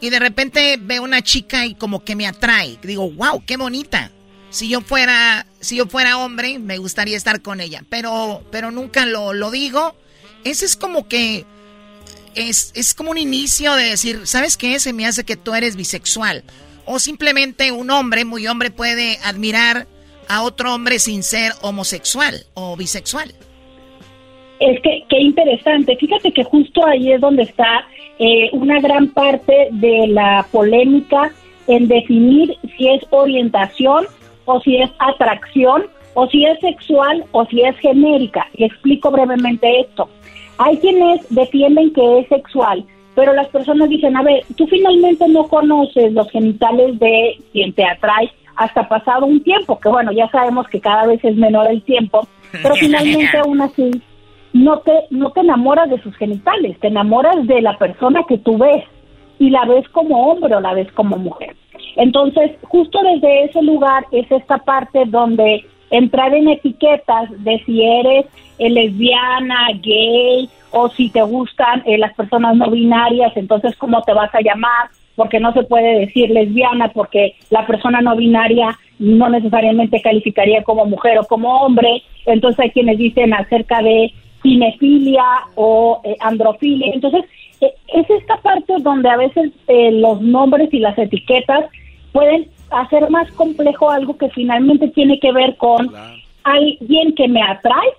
y 0.00 0.10
de 0.10 0.18
repente 0.18 0.76
veo 0.80 1.04
una 1.04 1.22
chica 1.22 1.66
y 1.66 1.74
como 1.74 2.02
que 2.02 2.16
me 2.16 2.26
atrae? 2.26 2.78
Digo, 2.82 3.08
wow, 3.10 3.44
qué 3.46 3.56
bonita 3.56 4.10
si 4.56 4.68
yo 4.68 4.80
fuera, 4.80 5.46
si 5.60 5.76
yo 5.76 5.86
fuera 5.86 6.16
hombre, 6.16 6.58
me 6.58 6.78
gustaría 6.78 7.16
estar 7.16 7.42
con 7.42 7.60
ella, 7.60 7.84
pero, 7.90 8.42
pero 8.50 8.70
nunca 8.70 9.04
lo, 9.04 9.34
lo 9.34 9.50
digo. 9.50 9.94
Ese 10.44 10.64
es 10.64 10.76
como 10.76 11.08
que 11.08 11.44
es, 12.36 12.72
es 12.74 12.94
como 12.94 13.10
un 13.10 13.18
inicio 13.18 13.74
de 13.74 13.84
decir, 13.84 14.26
¿sabes 14.26 14.56
qué? 14.56 14.78
Se 14.78 14.92
me 14.92 15.06
hace 15.06 15.24
que 15.24 15.36
tú 15.36 15.54
eres 15.54 15.76
bisexual. 15.76 16.44
O 16.84 16.98
simplemente 16.98 17.72
un 17.72 17.90
hombre, 17.90 18.24
muy 18.24 18.46
hombre, 18.46 18.70
puede 18.70 19.18
admirar 19.24 19.86
a 20.28 20.42
otro 20.42 20.74
hombre 20.74 20.98
sin 20.98 21.22
ser 21.22 21.52
homosexual 21.62 22.46
o 22.54 22.76
bisexual. 22.76 23.32
Es 24.60 24.80
que, 24.82 25.04
qué 25.08 25.18
interesante. 25.18 25.96
Fíjate 25.96 26.32
que 26.32 26.44
justo 26.44 26.86
ahí 26.86 27.12
es 27.12 27.20
donde 27.20 27.42
está 27.42 27.86
eh, 28.18 28.48
una 28.52 28.80
gran 28.80 29.08
parte 29.08 29.68
de 29.72 30.06
la 30.08 30.46
polémica 30.50 31.32
en 31.66 31.88
definir 31.88 32.56
si 32.76 32.88
es 32.88 33.02
orientación 33.10 34.06
o 34.46 34.60
si 34.60 34.76
es 34.76 34.90
atracción, 34.98 35.86
o 36.14 36.26
si 36.28 36.44
es 36.46 36.58
sexual, 36.60 37.24
o 37.32 37.44
si 37.46 37.62
es 37.62 37.76
genérica. 37.78 38.46
Y 38.54 38.64
explico 38.64 39.10
brevemente 39.10 39.80
esto. 39.80 40.08
Hay 40.58 40.78
quienes 40.78 41.26
defienden 41.34 41.92
que 41.92 42.20
es 42.20 42.28
sexual, 42.28 42.84
pero 43.14 43.32
las 43.32 43.48
personas 43.48 43.88
dicen, 43.88 44.16
a 44.16 44.22
ver, 44.22 44.44
tú 44.56 44.66
finalmente 44.66 45.26
no 45.28 45.44
conoces 45.48 46.12
los 46.12 46.30
genitales 46.30 46.98
de 46.98 47.38
quien 47.52 47.72
te 47.72 47.84
atrae 47.84 48.30
hasta 48.56 48.88
pasado 48.88 49.26
un 49.26 49.42
tiempo, 49.42 49.78
que 49.78 49.88
bueno, 49.88 50.12
ya 50.12 50.28
sabemos 50.30 50.66
que 50.68 50.80
cada 50.80 51.06
vez 51.06 51.22
es 51.24 51.36
menor 51.36 51.70
el 51.70 51.82
tiempo, 51.82 52.26
pero 52.62 52.74
finalmente 52.80 53.38
aún 53.38 53.60
así 53.60 53.90
no 54.52 54.78
te, 54.78 54.92
no 55.10 55.30
te 55.30 55.40
enamoras 55.40 55.90
de 55.90 56.00
sus 56.02 56.16
genitales, 56.16 56.78
te 56.80 56.88
enamoras 56.88 57.46
de 57.46 57.60
la 57.60 57.76
persona 57.76 58.24
que 58.26 58.38
tú 58.38 58.56
ves 58.58 58.84
y 59.38 59.50
la 59.50 59.64
ves 59.66 59.86
como 59.90 60.30
hombre 60.30 60.54
o 60.54 60.60
la 60.60 60.72
ves 60.72 60.90
como 60.92 61.16
mujer. 61.16 61.54
Entonces, 61.96 62.52
justo 62.62 62.98
desde 63.02 63.44
ese 63.44 63.62
lugar 63.62 64.06
es 64.12 64.30
esta 64.30 64.58
parte 64.58 65.04
donde 65.06 65.64
entrar 65.90 66.34
en 66.34 66.48
etiquetas 66.48 67.30
de 67.44 67.62
si 67.64 67.82
eres 67.82 68.26
lesbiana, 68.58 69.68
gay 69.82 70.48
o 70.70 70.88
si 70.90 71.08
te 71.10 71.22
gustan 71.22 71.82
eh, 71.86 71.98
las 71.98 72.14
personas 72.14 72.56
no 72.56 72.70
binarias, 72.70 73.36
entonces 73.36 73.76
cómo 73.76 74.02
te 74.02 74.12
vas 74.12 74.34
a 74.34 74.40
llamar, 74.40 74.88
porque 75.14 75.40
no 75.40 75.52
se 75.52 75.62
puede 75.62 76.00
decir 76.00 76.30
lesbiana 76.30 76.88
porque 76.88 77.36
la 77.50 77.66
persona 77.66 78.00
no 78.00 78.16
binaria 78.16 78.78
no 78.98 79.28
necesariamente 79.28 80.00
calificaría 80.00 80.62
como 80.62 80.86
mujer 80.86 81.18
o 81.18 81.24
como 81.24 81.60
hombre, 81.60 82.02
entonces 82.24 82.60
hay 82.60 82.70
quienes 82.70 82.98
dicen 82.98 83.34
acerca 83.34 83.82
de 83.82 84.12
cinefilia 84.42 85.24
o 85.54 86.00
eh, 86.04 86.16
androfilia, 86.20 86.92
entonces 86.92 87.24
es 87.60 88.10
esta 88.10 88.36
parte 88.38 88.74
donde 88.80 89.08
a 89.08 89.16
veces 89.16 89.50
los 89.66 90.20
nombres 90.20 90.68
y 90.72 90.78
las 90.78 90.96
etiquetas 90.98 91.64
pueden 92.12 92.48
hacer 92.70 93.08
más 93.10 93.30
complejo 93.32 93.90
algo 93.90 94.16
que 94.16 94.28
finalmente 94.30 94.88
tiene 94.88 95.18
que 95.20 95.32
ver 95.32 95.56
con 95.56 95.90
alguien 96.44 97.14
que 97.14 97.28
me 97.28 97.42
atrae, 97.42 97.90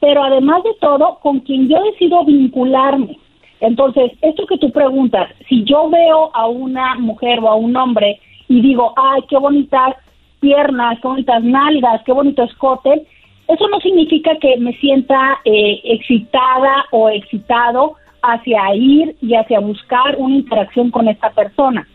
pero 0.00 0.22
además 0.22 0.62
de 0.62 0.74
todo, 0.80 1.18
con 1.22 1.40
quien 1.40 1.68
yo 1.68 1.82
decido 1.82 2.24
vincularme. 2.24 3.18
Entonces, 3.60 4.12
esto 4.20 4.46
que 4.46 4.58
tú 4.58 4.70
preguntas, 4.70 5.30
si 5.48 5.64
yo 5.64 5.88
veo 5.88 6.30
a 6.34 6.46
una 6.46 6.94
mujer 6.96 7.40
o 7.40 7.48
a 7.48 7.54
un 7.54 7.76
hombre 7.76 8.20
y 8.48 8.60
digo, 8.60 8.92
ay, 8.96 9.22
qué 9.28 9.38
bonitas 9.38 9.96
piernas, 10.40 10.98
qué 11.00 11.08
bonitas 11.08 11.42
nalgas, 11.42 12.02
qué 12.04 12.12
bonito 12.12 12.42
escote, 12.42 13.06
eso 13.48 13.68
no 13.68 13.80
significa 13.80 14.36
que 14.40 14.56
me 14.58 14.72
sienta 14.74 15.38
eh, 15.44 15.80
excitada 15.84 16.84
o 16.90 17.08
excitado 17.08 17.94
hacia 18.22 18.74
ir 18.74 19.16
y 19.22 19.34
hacia 19.34 19.60
buscar 19.60 20.16
una 20.18 20.36
interacción 20.36 20.90
con 20.90 21.08
esta 21.08 21.30
persona. 21.30 21.86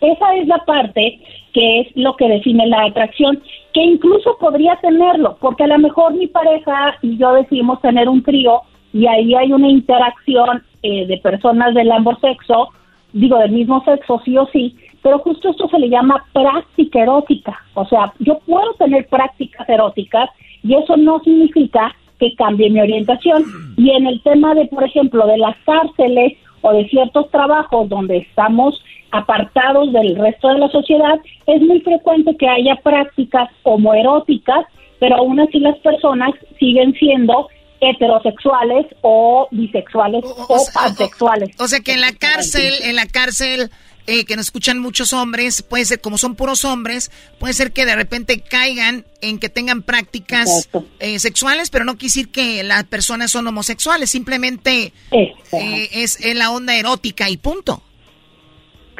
Esa 0.00 0.34
es 0.36 0.48
la 0.48 0.64
parte 0.64 1.20
que 1.52 1.80
es 1.80 1.88
lo 1.94 2.16
que 2.16 2.28
define 2.28 2.66
la 2.66 2.84
atracción, 2.84 3.42
que 3.72 3.82
incluso 3.82 4.36
podría 4.38 4.76
tenerlo, 4.76 5.36
porque 5.40 5.64
a 5.64 5.68
lo 5.68 5.78
mejor 5.78 6.14
mi 6.14 6.26
pareja 6.26 6.96
y 7.02 7.16
yo 7.16 7.32
decidimos 7.34 7.80
tener 7.80 8.08
un 8.08 8.22
trío 8.22 8.62
y 8.92 9.06
ahí 9.06 9.34
hay 9.34 9.52
una 9.52 9.68
interacción 9.68 10.62
eh, 10.82 11.06
de 11.06 11.18
personas 11.18 11.74
del 11.74 11.92
ambos 11.92 12.18
sexo, 12.20 12.68
digo 13.12 13.38
del 13.38 13.52
mismo 13.52 13.82
sexo 13.84 14.20
sí 14.24 14.36
o 14.36 14.46
sí, 14.46 14.76
pero 15.02 15.18
justo 15.20 15.50
esto 15.50 15.68
se 15.68 15.78
le 15.78 15.88
llama 15.88 16.24
práctica 16.32 17.00
erótica, 17.00 17.56
o 17.74 17.86
sea, 17.86 18.12
yo 18.18 18.38
puedo 18.40 18.74
tener 18.74 19.06
prácticas 19.08 19.68
eróticas 19.68 20.30
y 20.62 20.74
eso 20.74 20.96
no 20.96 21.20
significa 21.20 21.94
que 22.20 22.34
cambie 22.36 22.70
mi 22.70 22.80
orientación. 22.80 23.42
Y 23.76 23.90
en 23.90 24.06
el 24.06 24.22
tema 24.22 24.54
de, 24.54 24.66
por 24.66 24.84
ejemplo, 24.84 25.26
de 25.26 25.38
las 25.38 25.56
cárceles 25.64 26.34
o 26.60 26.72
de 26.72 26.86
ciertos 26.88 27.30
trabajos 27.30 27.88
donde 27.88 28.18
estamos 28.18 28.80
apartados 29.12 29.92
del 29.92 30.16
resto 30.16 30.48
de 30.48 30.58
la 30.58 30.68
sociedad, 30.68 31.18
es 31.46 31.60
muy 31.62 31.80
frecuente 31.80 32.36
que 32.36 32.48
haya 32.48 32.76
prácticas 32.82 33.48
homoeróticas, 33.62 34.66
pero 34.98 35.16
aún 35.16 35.40
así 35.40 35.58
las 35.58 35.78
personas 35.78 36.30
siguen 36.58 36.94
siendo 36.94 37.48
heterosexuales 37.80 38.86
o 39.00 39.48
bisexuales 39.50 40.22
o, 40.24 40.58
pansexuales. 40.74 41.50
O, 41.58 41.66
sea 41.66 41.80
que 41.80 41.92
en 41.92 42.00
la 42.00 42.12
cárcel, 42.12 42.74
en 42.82 42.96
la 42.96 43.06
cárcel 43.06 43.70
eh, 44.06 44.24
que 44.24 44.36
nos 44.36 44.46
escuchan 44.46 44.78
muchos 44.78 45.12
hombres, 45.12 45.62
puede 45.62 45.84
ser, 45.84 46.00
como 46.00 46.18
son 46.18 46.34
puros 46.34 46.64
hombres, 46.64 47.10
puede 47.38 47.54
ser 47.54 47.72
que 47.72 47.86
de 47.86 47.96
repente 47.96 48.40
caigan 48.40 49.04
en 49.20 49.38
que 49.38 49.48
tengan 49.48 49.82
prácticas 49.82 50.68
eh, 50.98 51.18
sexuales, 51.18 51.70
pero 51.70 51.84
no 51.84 51.92
quiere 51.92 52.06
decir 52.06 52.28
que 52.30 52.62
las 52.62 52.84
personas 52.84 53.30
son 53.30 53.46
homosexuales, 53.46 54.10
simplemente 54.10 54.92
eh, 55.12 55.88
es, 55.92 56.20
es 56.20 56.36
la 56.36 56.50
onda 56.50 56.76
erótica 56.76 57.30
y 57.30 57.36
punto. 57.36 57.82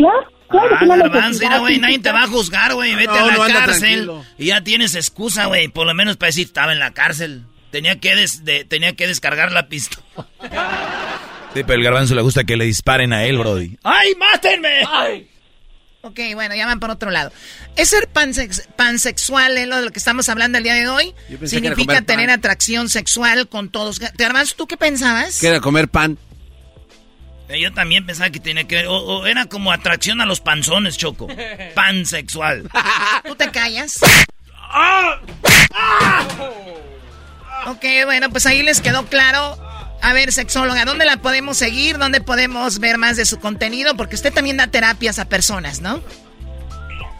Claro. 0.01 0.41
Claro, 0.51 0.77
ah, 0.81 0.97
garbanzo, 0.97 1.47
güey, 1.61 1.79
nadie 1.79 2.01
te 2.01 2.11
va 2.11 2.25
a 2.25 2.27
juzgar, 2.27 2.75
güey. 2.75 2.97
Vete 2.97 3.17
a 3.17 3.25
la 3.25 3.47
cárcel 3.47 4.11
y 4.37 4.47
ya 4.47 4.63
tienes 4.63 4.97
excusa, 4.97 5.47
güey. 5.47 5.69
Por 5.69 5.87
lo 5.87 5.95
menos 5.95 6.17
para 6.17 6.29
decir, 6.29 6.47
estaba 6.47 6.73
en 6.73 6.81
la 6.81 6.91
cárcel. 6.93 7.45
Tenía 7.71 8.01
que, 8.01 8.27
tenía 8.69 8.97
que 8.97 9.07
descargar 9.07 9.53
la 9.53 9.69
pistola. 9.69 10.05
Sí, 11.53 11.65
pero 11.65 11.81
el 11.81 11.83
garbanzo 11.83 12.15
le 12.15 12.23
gusta 12.23 12.45
que 12.45 12.57
le 12.57 12.65
disparen 12.65 13.13
a 13.13 13.25
él, 13.25 13.37
Brody. 13.37 13.77
¡Ay, 13.83 14.15
mátenme! 14.15 14.85
¡Ay! 14.89 15.29
Ok, 16.03 16.21
bueno, 16.35 16.55
ya 16.55 16.65
van 16.65 16.79
por 16.79 16.91
otro 16.91 17.11
lado. 17.11 17.33
¿Es 17.75 17.89
ser 17.89 18.09
pansexual 18.77 19.59
es 19.59 19.67
lo 19.67 19.79
de 19.79 19.83
lo 19.83 19.91
que 19.91 19.99
estamos 19.99 20.29
hablando 20.29 20.59
el 20.59 20.65
día 20.65 20.75
de 20.75 20.87
hoy? 20.87 21.13
Significa 21.45 22.03
tener 22.03 22.31
atracción 22.31 22.89
sexual 22.89 23.49
con 23.49 23.69
todos. 23.69 23.99
Garbanzo, 23.99 24.55
¿tú 24.57 24.69
qué 24.69 24.77
pensabas? 24.77 25.41
Que 25.41 25.49
era 25.49 25.61
comer 25.61 25.89
pan. 25.89 26.19
Yo 27.59 27.73
también 27.73 28.07
pensaba 28.07 28.31
que 28.31 28.41
tenía 28.41 28.65
que 28.65 28.77
ver, 28.77 28.87
o, 28.89 29.27
era 29.27 29.47
como 29.47 29.73
atracción 29.73 30.21
a 30.21 30.27
los 30.27 30.41
panzones, 30.41 30.97
Choco. 30.97 31.27
Pansexual. 31.75 32.69
¿Tú 33.25 33.35
te 33.35 33.51
callas? 33.51 34.01
Ok, 37.67 37.85
bueno, 38.05 38.31
pues 38.31 38.47
ahí 38.47 38.63
les 38.63 38.81
quedó 38.81 39.07
claro. 39.07 39.59
A 40.03 40.15
ver, 40.15 40.33
sexóloga, 40.33 40.85
¿dónde 40.85 41.05
la 41.05 41.19
podemos 41.19 41.59
seguir? 41.59 41.99
¿Dónde 41.99 42.21
podemos 42.21 42.79
ver 42.79 42.97
más 42.97 43.17
de 43.17 43.27
su 43.27 43.39
contenido? 43.39 43.97
Porque 43.97 44.15
usted 44.15 44.33
también 44.33 44.57
da 44.57 44.69
terapias 44.69 45.19
a 45.19 45.29
personas, 45.29 45.83
¿no? 45.83 46.01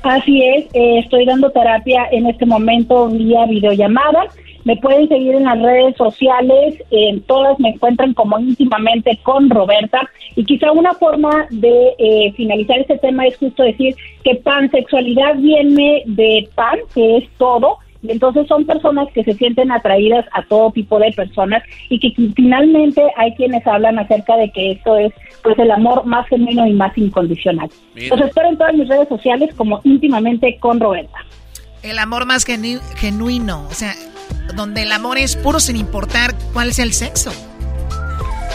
Así 0.03 0.43
es, 0.43 0.65
eh, 0.73 1.01
estoy 1.01 1.27
dando 1.27 1.51
terapia 1.51 2.09
en 2.11 2.27
este 2.27 2.47
momento 2.47 3.09
vía 3.09 3.45
videollamada 3.47 4.29
Me 4.65 4.77
pueden 4.77 5.09
seguir 5.09 5.35
en 5.35 5.45
las 5.45 5.61
redes 5.61 5.97
sociales, 5.97 6.75
en 6.91 7.21
todas 7.23 7.59
me 7.59 7.71
encuentran 7.71 8.15
como 8.15 8.39
íntimamente 8.39 9.19
con 9.23 9.49
Roberta. 9.49 10.01
Y 10.37 10.45
quizá 10.45 10.71
una 10.73 10.93
forma 10.95 11.47
de 11.51 11.95
eh, 11.99 12.33
finalizar 12.37 12.79
este 12.79 12.99
tema 12.99 13.27
es 13.27 13.37
justo 13.37 13.63
decir 13.63 13.95
que 14.23 14.37
pansexualidad 14.37 15.37
viene 15.37 16.03
de 16.07 16.49
pan, 16.55 16.79
que 16.95 17.19
es 17.19 17.29
todo, 17.39 17.79
y 18.03 18.11
entonces 18.11 18.47
son 18.47 18.65
personas 18.65 19.09
que 19.13 19.25
se 19.25 19.35
sienten 19.35 19.71
atraídas 19.71 20.25
a 20.33 20.43
todo 20.43 20.73
tipo 20.73 20.99
de 20.99 21.13
personas 21.13 21.63
y 21.89 21.99
que 21.99 22.13
finalmente 22.35 23.03
hay 23.17 23.35
quienes 23.35 23.67
hablan 23.67 23.99
acerca 23.99 24.37
de 24.37 24.51
que 24.51 24.73
esto 24.73 24.97
es 24.97 25.13
pues 25.43 25.59
el 25.59 25.71
amor 25.71 26.07
más 26.07 26.27
genuino 26.29 26.67
y 26.67 26.73
más 26.73 26.97
incondicional. 26.97 27.69
Los 27.95 28.21
espero 28.21 28.49
en 28.49 28.59
todas 28.59 28.75
mis 28.75 28.89
redes 28.89 29.09
sociales 29.09 29.55
como 29.55 29.81
íntimamente 29.85 30.57
con 30.59 30.81
Roberta. 30.81 31.19
El 31.83 31.99
amor 31.99 32.27
más 32.27 32.45
genuino, 32.45 33.67
o 33.71 33.75
sea, 33.75 33.97
donde 34.55 34.83
el 34.83 34.93
amor 34.93 35.17
es 35.17 35.37
puro 35.37 35.61
sin 35.61 35.77
importar 35.77 36.35
cuál 36.53 36.75
sea 36.75 36.85
el 36.85 36.93
sexo. 36.93 37.33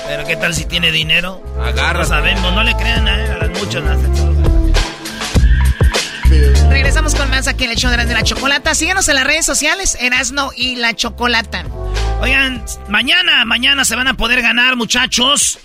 Pero 0.08 0.26
qué 0.26 0.36
tal 0.36 0.54
si 0.54 0.66
tiene 0.66 0.92
dinero? 0.92 1.44
Agarra. 1.60 2.00
No 2.02 2.06
sabemos, 2.06 2.54
no 2.54 2.64
le 2.64 2.76
crean 2.76 3.08
a, 3.08 3.38
las 3.38 3.50
muchas 3.60 3.84
las 3.84 4.00
Regresamos 6.70 7.16
con 7.16 7.30
más 7.32 7.48
aquí 7.48 7.64
en 7.64 7.72
el 7.72 7.78
show 7.78 7.90
de 7.90 7.98
la 8.06 8.24
chocolata. 8.24 8.76
Síguenos 8.76 9.08
en 9.08 9.16
las 9.16 9.26
redes 9.26 9.46
sociales, 9.46 9.98
Erasno 10.00 10.52
y 10.56 10.76
la 10.76 10.96
chocolata. 10.96 11.66
Oigan, 12.22 12.64
mañana, 12.90 13.44
mañana 13.46 13.86
se 13.86 13.96
van 13.96 14.08
a 14.08 14.14
poder 14.16 14.44
ganar, 14.44 14.76
muchachos, 14.76 15.58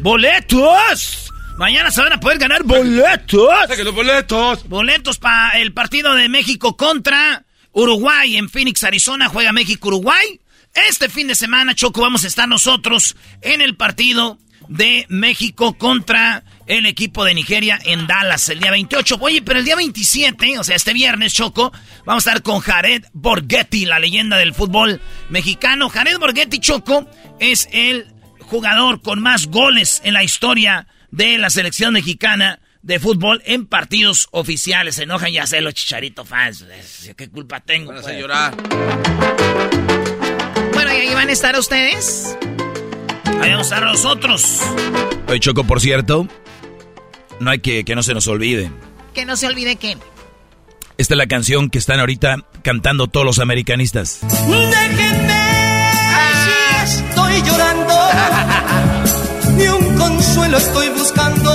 boletos. 0.00 1.27
Mañana 1.58 1.90
se 1.90 2.00
van 2.00 2.12
a 2.12 2.20
poder 2.20 2.38
ganar 2.38 2.62
boletos. 2.62 3.48
los 3.82 3.94
boletos. 3.94 4.68
Boletos 4.68 5.18
para 5.18 5.58
el 5.58 5.72
partido 5.72 6.14
de 6.14 6.28
México 6.28 6.76
contra 6.76 7.44
Uruguay 7.72 8.36
en 8.36 8.48
Phoenix, 8.48 8.84
Arizona. 8.84 9.28
Juega 9.28 9.50
México-Uruguay. 9.50 10.40
Este 10.88 11.08
fin 11.08 11.26
de 11.26 11.34
semana, 11.34 11.74
Choco, 11.74 12.00
vamos 12.00 12.22
a 12.22 12.28
estar 12.28 12.48
nosotros 12.48 13.16
en 13.42 13.60
el 13.60 13.74
partido 13.74 14.38
de 14.68 15.04
México 15.08 15.76
contra 15.76 16.44
el 16.68 16.86
equipo 16.86 17.24
de 17.24 17.34
Nigeria 17.34 17.76
en 17.84 18.06
Dallas 18.06 18.48
el 18.50 18.60
día 18.60 18.70
28. 18.70 19.16
Oye, 19.18 19.42
pero 19.42 19.58
el 19.58 19.64
día 19.64 19.74
27, 19.74 20.60
o 20.60 20.62
sea, 20.62 20.76
este 20.76 20.92
viernes, 20.92 21.34
Choco, 21.34 21.72
vamos 22.04 22.24
a 22.24 22.30
estar 22.30 22.42
con 22.44 22.60
Jared 22.60 23.04
Borghetti, 23.14 23.84
la 23.84 23.98
leyenda 23.98 24.36
del 24.36 24.54
fútbol 24.54 25.00
mexicano. 25.28 25.88
Jared 25.88 26.18
Borghetti, 26.18 26.60
Choco, 26.60 27.10
es 27.40 27.68
el 27.72 28.06
jugador 28.42 29.02
con 29.02 29.20
más 29.20 29.48
goles 29.48 30.00
en 30.04 30.14
la 30.14 30.22
historia 30.22 30.86
de 31.10 31.38
la 31.38 31.50
selección 31.50 31.92
mexicana 31.92 32.60
de 32.82 32.98
fútbol 32.98 33.42
en 33.44 33.66
partidos 33.66 34.28
oficiales. 34.30 34.96
Se 34.96 35.04
enojan 35.04 35.32
ya 35.32 35.46
sé 35.46 35.60
los 35.60 35.74
chicharito 35.74 36.24
fans. 36.24 36.64
¿Qué 37.16 37.28
culpa 37.28 37.60
tengo? 37.60 37.92
Pues? 37.92 38.18
llorar. 38.18 38.54
Bueno, 40.72 40.92
¿y 40.92 40.96
ahí 40.96 41.14
van 41.14 41.28
a 41.28 41.32
estar 41.32 41.58
ustedes? 41.58 42.36
Ahí 43.40 43.50
vamos 43.50 43.70
a 43.72 43.76
estar 43.76 43.82
nosotros. 43.82 44.60
Hoy 45.26 45.40
Choco, 45.40 45.64
por 45.64 45.80
cierto, 45.80 46.28
no 47.40 47.50
hay 47.50 47.58
que 47.60 47.84
que 47.84 47.94
no 47.94 48.02
se 48.02 48.14
nos 48.14 48.26
olvide. 48.28 48.70
Que 49.14 49.24
no 49.24 49.36
se 49.36 49.46
olvide 49.46 49.76
qué. 49.76 49.96
Esta 50.96 51.14
es 51.14 51.18
la 51.18 51.26
canción 51.26 51.70
que 51.70 51.78
están 51.78 52.00
ahorita 52.00 52.44
cantando 52.62 53.06
todos 53.06 53.24
los 53.24 53.38
americanistas. 53.38 54.20
Déjenme, 54.22 55.47
consuelo 60.28 60.58
estoy 60.58 60.88
buscando. 60.90 61.50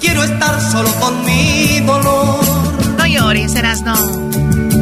Quiero 0.00 0.22
estar 0.22 0.58
solo 0.72 0.90
con 0.98 1.24
mi 1.26 1.78
dolor. 1.80 2.42
No 2.96 3.06
llores, 3.06 3.52
serás 3.52 3.82
no. 3.82 3.94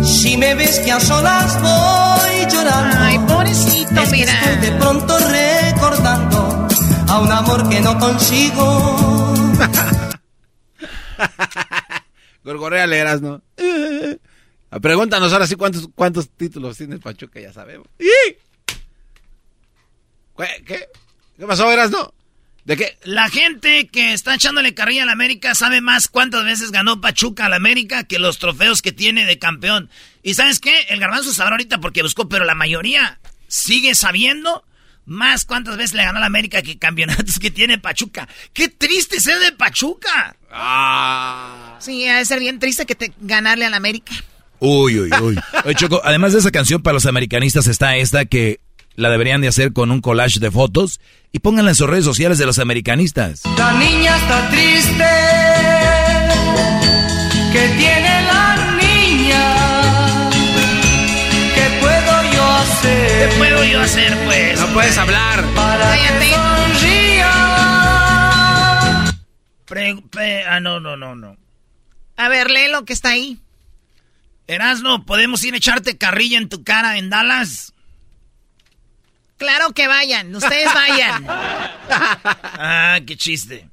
Si 0.05 0.37
me 0.37 0.55
ves 0.55 0.79
que 0.79 0.93
a 0.93 1.01
solas 1.01 1.61
voy 1.61 2.47
llorando. 2.53 2.97
Ay, 3.01 3.19
pobrecito, 3.27 4.01
mira. 4.13 4.33
estoy 4.33 4.71
de 4.71 4.79
pronto 4.79 5.19
recordando 5.19 6.69
a 7.09 7.21
un 7.21 7.33
amor 7.33 7.69
que 7.69 7.81
no 7.81 7.99
consigo. 7.99 9.35
Gorgorea 12.45 12.87
leeras, 12.87 13.23
¿no? 13.23 13.43
Pregúntanos 14.81 15.33
ahora 15.33 15.49
sí 15.49 15.57
cuántos, 15.57 15.89
cuántos 15.95 16.31
títulos 16.31 16.77
tiene 16.77 16.95
el 16.95 17.01
Pachuca, 17.01 17.41
ya 17.41 17.53
sabemos. 17.53 17.89
¿Qué, 20.37 20.89
¿Qué 21.37 21.47
pasó, 21.47 21.71
Eras, 21.71 21.91
no? 21.91 22.13
¿De 22.65 22.77
qué? 22.77 22.97
La 23.03 23.29
gente 23.29 23.89
que 23.89 24.13
está 24.13 24.35
echándole 24.35 24.73
carrilla 24.75 25.03
a 25.03 25.07
la 25.07 25.13
América 25.13 25.55
sabe 25.55 25.81
más 25.81 26.07
cuántas 26.07 26.45
veces 26.45 26.71
ganó 26.71 27.01
Pachuca 27.01 27.47
a 27.47 27.49
la 27.49 27.57
América 27.57 28.05
que 28.05 28.21
los 28.21 28.39
trofeos 28.39 28.83
que 28.83 28.93
tiene 28.93 29.27
de 29.27 29.39
campeón. 29.39 29.91
¿Y 30.23 30.35
sabes 30.35 30.61
qué? 30.61 30.73
El 30.89 31.01
garbanzo 31.01 31.33
sabrá 31.33 31.53
ahorita 31.55 31.79
porque 31.79 32.03
buscó, 32.03 32.29
pero 32.29 32.45
la 32.45 32.55
mayoría 32.55 33.19
sigue 33.49 33.97
sabiendo 33.97 34.65
más 35.05 35.45
cuántas 35.45 35.77
veces 35.77 35.95
le 35.95 36.05
ganó 36.05 36.19
a 36.19 36.21
la 36.21 36.27
América 36.27 36.63
que 36.63 36.79
campeonatos 36.79 37.41
que 37.41 37.51
tiene 37.51 37.79
Pachuca. 37.79 38.29
¡Qué 38.53 38.69
triste 38.69 39.19
ser 39.19 39.41
de 39.41 39.51
Pachuca! 39.53 40.37
Ah. 40.51 41.77
Sí, 41.81 42.05
debe 42.05 42.25
ser 42.25 42.39
bien 42.39 42.61
triste 42.61 42.87
que 42.87 42.95
te 42.95 43.13
ganarle 43.21 43.65
a 43.65 43.71
la 43.71 43.77
América. 43.77 44.13
Uy, 44.61 45.01
uy, 45.01 45.11
uy. 45.21 45.37
Oye, 45.65 45.75
Choco, 45.75 46.01
además 46.05 46.33
de 46.33 46.39
esa 46.39 46.53
canción 46.53 46.83
para 46.83 46.95
los 46.95 47.07
americanistas 47.07 47.67
está 47.67 47.97
esta 47.97 48.25
que 48.27 48.61
la 48.97 49.11
deberían 49.11 49.41
de 49.41 49.49
hacer 49.49 49.73
con 49.73 49.91
un 49.91 50.01
collage 50.01 50.41
de 50.41 50.51
fotos 50.51 51.01
y 51.33 51.39
pónganla 51.39 51.71
en 51.71 51.75
sus 51.75 51.89
redes 51.89 52.05
sociales 52.05 52.39
de 52.39 52.47
los 52.47 52.59
americanistas. 52.59 53.43
La 53.57 53.73
niña 53.73 54.17
está 54.17 54.49
triste. 54.51 55.05
¿Qué 57.53 57.69
tiene 57.79 58.23
la 58.27 58.77
niña? 58.81 60.31
¿Qué 61.55 61.79
puedo 61.81 62.33
yo 62.33 62.51
hacer? 62.51 63.29
¿Qué 63.29 63.35
puedo 63.39 63.65
yo 63.65 63.81
hacer, 63.81 64.17
pues? 64.25 64.61
No 64.61 64.67
puedes 64.69 64.99
hablar. 64.99 65.45
Para 65.55 65.93
que 65.93 66.31
sonría. 66.31 67.31
ah, 70.49 70.61
no, 70.61 70.81
no, 70.81 70.97
no, 70.97 71.15
no. 71.15 71.37
A 72.17 72.29
ver, 72.29 72.51
lee 72.51 72.69
lo 72.71 72.85
que 72.85 72.93
está 72.93 73.11
ahí. 73.11 73.39
Erasno, 74.47 75.05
¿podemos 75.05 75.43
ir 75.45 75.55
a 75.55 75.57
echarte 75.57 75.97
carrilla 75.97 76.39
en 76.39 76.49
tu 76.49 76.63
cara 76.63 76.99
en 76.99 77.11
Dallas? 77.11 77.72
Claro 79.43 79.73
que 79.73 79.89
vayan, 79.89 80.33
ustedes 80.37 80.73
vayan. 80.73 81.27
ah, 81.29 83.01
qué 83.05 83.17
chiste. 83.17 83.69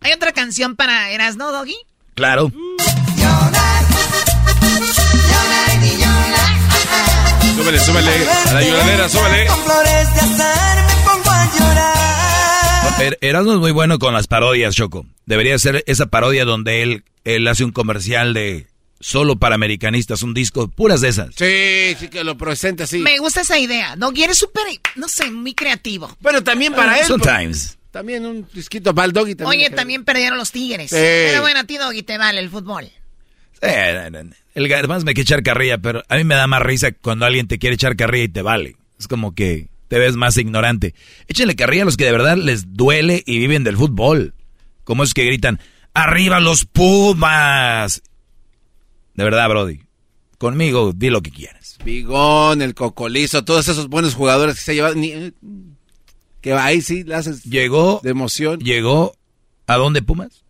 ¿Hay 0.00 0.12
otra 0.12 0.32
canción 0.32 0.76
para 0.76 1.10
Erasno, 1.10 1.52
Doggy? 1.52 1.74
Claro. 2.14 2.52
Súbele, 7.56 7.80
súbele. 7.80 8.10
A 8.46 8.52
la 8.52 8.62
lloradera, 8.62 9.08
súbele. 9.08 9.46
Er, 13.00 13.18
Erasmo 13.22 13.54
es 13.54 13.58
muy 13.58 13.72
bueno 13.72 13.98
con 13.98 14.12
las 14.12 14.26
parodias, 14.26 14.74
Choco. 14.74 15.06
Debería 15.24 15.58
ser 15.58 15.82
esa 15.86 16.06
parodia 16.06 16.44
donde 16.44 16.82
él, 16.82 17.04
él 17.24 17.48
hace 17.48 17.64
un 17.64 17.72
comercial 17.72 18.34
de 18.34 18.66
solo 19.04 19.36
para 19.36 19.54
americanistas, 19.54 20.22
un 20.22 20.32
disco, 20.32 20.66
puras 20.66 21.02
de 21.02 21.08
esas. 21.08 21.34
Sí, 21.36 21.94
sí, 22.00 22.08
que 22.08 22.24
lo 22.24 22.38
presenta 22.38 22.84
así. 22.84 23.00
Me 23.00 23.18
gusta 23.18 23.42
esa 23.42 23.58
idea. 23.58 23.96
No, 23.96 24.10
eres 24.16 24.38
súper, 24.38 24.64
no 24.96 25.08
sé, 25.08 25.30
muy 25.30 25.52
creativo. 25.52 26.16
Bueno, 26.20 26.42
también 26.42 26.72
para 26.72 26.98
él. 26.98 27.04
Sometimes. 27.04 27.76
También 27.90 28.24
un 28.24 28.48
disquito 28.54 28.94
para 28.94 29.04
el 29.04 29.12
Doggy. 29.12 29.34
También 29.34 29.60
Oye, 29.60 29.76
también 29.76 30.04
perdieron 30.04 30.38
los 30.38 30.50
Tigres. 30.50 30.90
Pero 30.90 31.42
bueno, 31.42 31.60
a 31.60 31.64
ti, 31.64 31.76
Doggy, 31.76 32.02
te 32.02 32.16
vale 32.16 32.40
el 32.40 32.48
fútbol. 32.48 32.90
Sí, 33.60 33.68
el 34.54 34.72
además 34.72 35.04
me 35.04 35.12
quiere 35.12 35.24
echar 35.24 35.42
carrilla, 35.42 35.76
pero 35.76 36.02
a 36.08 36.16
mí 36.16 36.24
me 36.24 36.34
da 36.34 36.46
más 36.46 36.62
risa 36.62 36.92
cuando 36.92 37.26
alguien 37.26 37.46
te 37.46 37.58
quiere 37.58 37.74
echar 37.74 37.96
carrilla 37.96 38.24
y 38.24 38.28
te 38.28 38.40
vale. 38.40 38.76
Es 38.98 39.06
como 39.06 39.34
que 39.34 39.68
te 39.88 39.98
ves 39.98 40.16
más 40.16 40.38
ignorante. 40.38 40.94
Échenle 41.28 41.56
carrilla 41.56 41.82
a 41.82 41.86
los 41.86 41.98
que 41.98 42.06
de 42.06 42.12
verdad 42.12 42.38
les 42.38 42.72
duele 42.72 43.22
y 43.26 43.38
viven 43.38 43.64
del 43.64 43.76
fútbol. 43.76 44.32
Como 44.82 45.04
es 45.04 45.12
que 45.12 45.26
gritan, 45.26 45.60
¡Arriba 45.92 46.40
los 46.40 46.64
Pumas! 46.64 48.02
De 49.14 49.24
verdad, 49.24 49.48
Brody. 49.48 49.80
Conmigo, 50.38 50.92
di 50.94 51.10
lo 51.10 51.22
que 51.22 51.30
quieras. 51.30 51.78
Bigón, 51.84 52.60
el 52.62 52.74
Cocolizo, 52.74 53.44
todos 53.44 53.68
esos 53.68 53.88
buenos 53.88 54.14
jugadores 54.14 54.56
que 54.56 54.62
se 54.62 54.74
llevan. 54.74 55.00
Ni, 55.00 55.32
que 56.40 56.52
ahí 56.52 56.82
sí 56.82 57.04
le 57.04 57.14
haces. 57.14 57.44
Llegó. 57.44 58.00
De 58.02 58.10
emoción. 58.10 58.58
Llegó. 58.60 59.16
¿A 59.66 59.76
dónde 59.76 60.02
Pumas? 60.02 60.44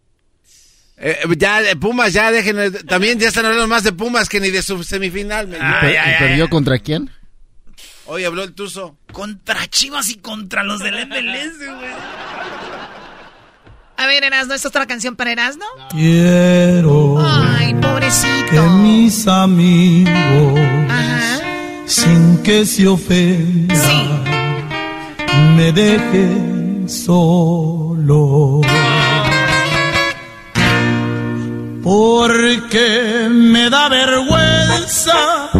Eh, 0.96 1.18
ya, 1.36 1.60
Pumas, 1.78 2.12
ya 2.12 2.32
dejen. 2.32 2.72
También 2.86 3.18
ya 3.18 3.28
están 3.28 3.44
hablando 3.44 3.68
más 3.68 3.84
de 3.84 3.92
Pumas 3.92 4.28
que 4.28 4.40
ni 4.40 4.50
de 4.50 4.62
su 4.62 4.82
semifinal. 4.82 5.48
¿Y 5.48 6.18
perdió 6.18 6.48
contra 6.48 6.78
quién? 6.78 7.10
Hoy 8.06 8.24
habló 8.24 8.42
el 8.42 8.52
Tuzo. 8.54 8.96
Contra 9.12 9.66
Chivas 9.68 10.10
y 10.10 10.16
contra 10.16 10.62
los 10.62 10.80
del 10.80 11.06
MLS, 11.06 11.58
güey. 11.58 11.92
A 13.96 14.06
ver, 14.06 14.24
Erasno, 14.24 14.54
¿es 14.54 14.66
otra 14.66 14.86
canción 14.86 15.16
para 15.16 15.32
Erasno? 15.32 15.64
Quiero. 15.90 17.16
Ay, 17.64 17.74
pobrecito. 17.74 18.50
Que 18.50 18.60
mis 18.60 19.26
amigos, 19.26 20.60
sin 21.86 22.42
que 22.42 22.66
se 22.66 22.86
ofendan, 22.86 24.24
me 25.56 25.72
dejen 25.72 26.86
solo. 26.88 28.60
Porque 31.82 33.28
me 33.30 33.68
da 33.68 33.88
vergüenza 33.90 35.50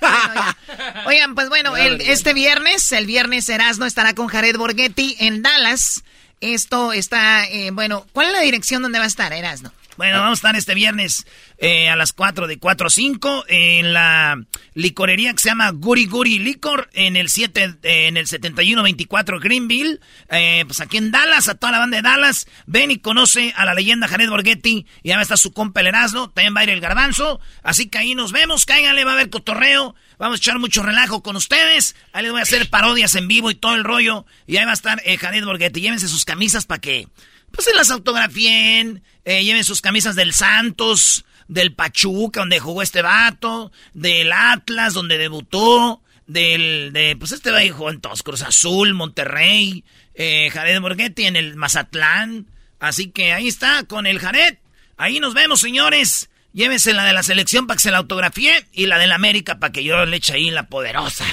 Oigan, 1.06 1.34
pues 1.34 1.48
bueno, 1.48 1.76
el, 1.76 2.00
este 2.02 2.34
viernes, 2.34 2.92
el 2.92 3.06
viernes 3.06 3.48
Erasmo 3.48 3.86
estará 3.86 4.14
con 4.14 4.26
Jared 4.28 4.56
Borghetti 4.56 5.16
en 5.18 5.42
Dallas. 5.42 6.02
Esto 6.40 6.92
está, 6.92 7.46
eh, 7.46 7.70
bueno, 7.70 8.06
¿cuál 8.12 8.28
es 8.28 8.32
la 8.34 8.40
dirección 8.40 8.82
donde 8.82 8.98
va 8.98 9.04
a 9.04 9.08
estar 9.08 9.32
Erasmo? 9.32 9.72
Bueno, 9.96 10.18
vamos 10.18 10.38
a 10.38 10.40
estar 10.40 10.56
este 10.56 10.74
viernes 10.74 11.26
eh, 11.56 11.88
a 11.88 11.96
las 11.96 12.12
4 12.12 12.46
de 12.46 12.58
4 12.58 12.86
a 12.86 12.90
5 12.90 13.44
en 13.48 13.94
la 13.94 14.38
licorería 14.74 15.32
que 15.32 15.38
se 15.38 15.48
llama 15.48 15.70
Guri 15.70 16.04
Guri 16.06 16.38
Licor 16.38 16.90
en 16.92 17.16
el 17.16 17.30
7 17.30 17.78
eh, 17.82 18.06
en 18.08 18.18
el 18.18 18.26
7124 18.26 19.40
Greenville, 19.40 19.98
eh, 20.28 20.64
pues 20.66 20.80
aquí 20.80 20.98
en 20.98 21.10
Dallas, 21.10 21.48
a 21.48 21.54
toda 21.54 21.72
la 21.72 21.78
banda 21.78 21.96
de 21.96 22.02
Dallas. 22.02 22.46
Ven 22.66 22.90
y 22.90 22.98
conoce 22.98 23.54
a 23.56 23.64
la 23.64 23.72
leyenda 23.72 24.06
Jared 24.06 24.28
Borghetti. 24.28 24.86
Y 25.02 25.08
ya 25.08 25.14
va 25.14 25.20
a 25.20 25.22
estar 25.22 25.38
su 25.38 25.52
compa 25.52 25.80
el 25.80 25.86
Erasmo, 25.86 26.28
también 26.28 26.54
va 26.54 26.60
a 26.60 26.64
ir 26.64 26.70
el 26.70 26.80
Garbanzo, 26.80 27.40
así 27.62 27.88
que 27.88 27.96
ahí 27.96 28.14
nos 28.14 28.32
vemos, 28.32 28.66
cáiganle, 28.66 29.04
va 29.04 29.12
a 29.12 29.14
haber 29.14 29.30
cotorreo, 29.30 29.94
vamos 30.18 30.40
a 30.40 30.42
echar 30.42 30.58
mucho 30.58 30.82
relajo 30.82 31.22
con 31.22 31.36
ustedes, 31.36 31.96
ahí 32.12 32.22
les 32.22 32.32
voy 32.32 32.40
a 32.40 32.42
hacer 32.42 32.68
parodias 32.68 33.14
en 33.14 33.28
vivo 33.28 33.50
y 33.50 33.54
todo 33.54 33.74
el 33.74 33.84
rollo. 33.84 34.26
Y 34.46 34.58
ahí 34.58 34.66
va 34.66 34.72
a 34.72 34.74
estar 34.74 35.02
Jared 35.02 35.44
Borghetti, 35.44 35.80
llévense 35.80 36.06
sus 36.06 36.26
camisas 36.26 36.66
para 36.66 36.82
que 36.82 37.08
pues 37.50 37.64
se 37.64 37.74
las 37.74 37.90
autografíen, 37.90 39.02
lleven 39.26 39.64
sus 39.64 39.80
camisas 39.80 40.14
del 40.14 40.32
Santos, 40.32 41.24
del 41.48 41.72
Pachuca, 41.74 42.40
donde 42.40 42.60
jugó 42.60 42.82
este 42.82 43.02
vato, 43.02 43.72
del 43.94 44.32
Atlas, 44.32 44.94
donde 44.94 45.18
debutó, 45.18 46.00
del, 46.26 46.92
de, 46.92 47.16
pues 47.16 47.32
este 47.32 47.50
va 47.50 47.60
jugó 47.72 47.90
en 47.90 48.00
todos, 48.00 48.22
Cruz 48.22 48.42
Azul, 48.42 48.94
Monterrey, 48.94 49.84
eh, 50.14 50.50
Jared 50.52 50.80
Borghetti 50.80 51.24
en 51.24 51.36
el 51.36 51.56
Mazatlán. 51.56 52.46
Así 52.78 53.10
que 53.10 53.32
ahí 53.32 53.48
está, 53.48 53.84
con 53.84 54.06
el 54.06 54.18
Jared. 54.18 54.56
Ahí 54.96 55.20
nos 55.20 55.34
vemos, 55.34 55.60
señores. 55.60 56.30
Llévense 56.52 56.94
la 56.94 57.04
de 57.04 57.12
la 57.12 57.22
selección 57.22 57.66
para 57.66 57.76
que 57.76 57.82
se 57.82 57.90
la 57.90 57.98
autografíe 57.98 58.66
y 58.72 58.86
la 58.86 58.98
del 58.98 59.12
América 59.12 59.58
para 59.58 59.72
que 59.72 59.84
yo 59.84 60.06
le 60.06 60.16
eche 60.16 60.34
ahí 60.34 60.50
la 60.50 60.68
poderosa. 60.68 61.26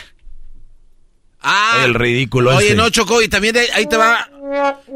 Ah, 1.41 1.83
el 1.85 1.93
ridículo 1.93 2.55
Oye, 2.55 2.67
este. 2.67 2.77
no, 2.77 2.89
chocó 2.89 3.21
y 3.21 3.27
también 3.27 3.55
ahí 3.73 3.87
te 3.87 3.97
va. 3.97 4.29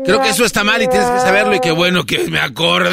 Creo 0.05 0.21
que 0.21 0.29
eso 0.29 0.45
está 0.45 0.63
mal 0.63 0.81
y 0.81 0.87
tienes 0.87 1.09
que 1.09 1.19
saberlo 1.19 1.55
y 1.55 1.59
qué 1.59 1.71
bueno 1.71 2.05
que 2.05 2.27
me 2.27 2.39
acordé, 2.39 2.89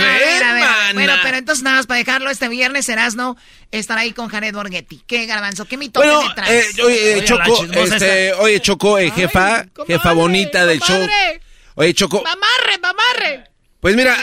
Bueno, 0.94 1.12
pero 1.22 1.36
entonces 1.36 1.64
nada 1.64 1.78
más 1.78 1.86
para 1.86 1.98
dejarlo 1.98 2.30
este 2.30 2.48
viernes 2.48 2.86
serás 2.86 3.16
no 3.16 3.36
estar 3.72 3.98
ahí 3.98 4.12
con 4.12 4.28
Jared 4.28 4.54
Borghetti. 4.54 5.02
¿Qué 5.06 5.26
garbanzo? 5.26 5.64
¿Qué 5.64 5.76
mito 5.76 6.00
bueno, 6.00 6.22
me 6.22 6.34
traes? 6.34 6.78
Eh, 6.78 6.82
oye, 6.82 7.24
Choco, 7.24 7.64
este, 7.72 8.32
oye, 8.34 8.60
Choco, 8.60 8.98
eh, 8.98 9.10
jefa, 9.10 9.66
jefa 9.86 10.12
bonita 10.12 10.64
del 10.66 10.80
show. 10.80 11.08
Oye, 11.74 11.92
Choco. 11.94 12.22
Mamarre, 12.22 12.78
mamarre. 12.80 13.44
Pues 13.80 13.96
mira, 13.96 14.16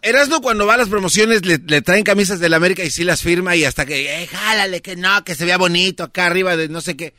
Erasno 0.00 0.40
cuando 0.40 0.66
va 0.66 0.72
a 0.74 0.78
las 0.78 0.88
promociones 0.88 1.44
le, 1.44 1.58
traen 1.82 2.02
camisas 2.02 2.40
del 2.40 2.54
América 2.54 2.82
y 2.82 2.90
sí 2.90 3.04
las 3.04 3.20
firma 3.20 3.54
y 3.54 3.64
hasta 3.64 3.84
que, 3.84 4.22
eh, 4.22 4.26
jálale, 4.26 4.80
que 4.80 4.96
no, 4.96 5.22
que 5.22 5.34
se 5.34 5.44
vea 5.44 5.58
bonito 5.58 6.04
acá 6.04 6.24
arriba 6.26 6.56
de 6.56 6.68
no 6.68 6.80
sé 6.80 6.96
qué. 6.96 7.12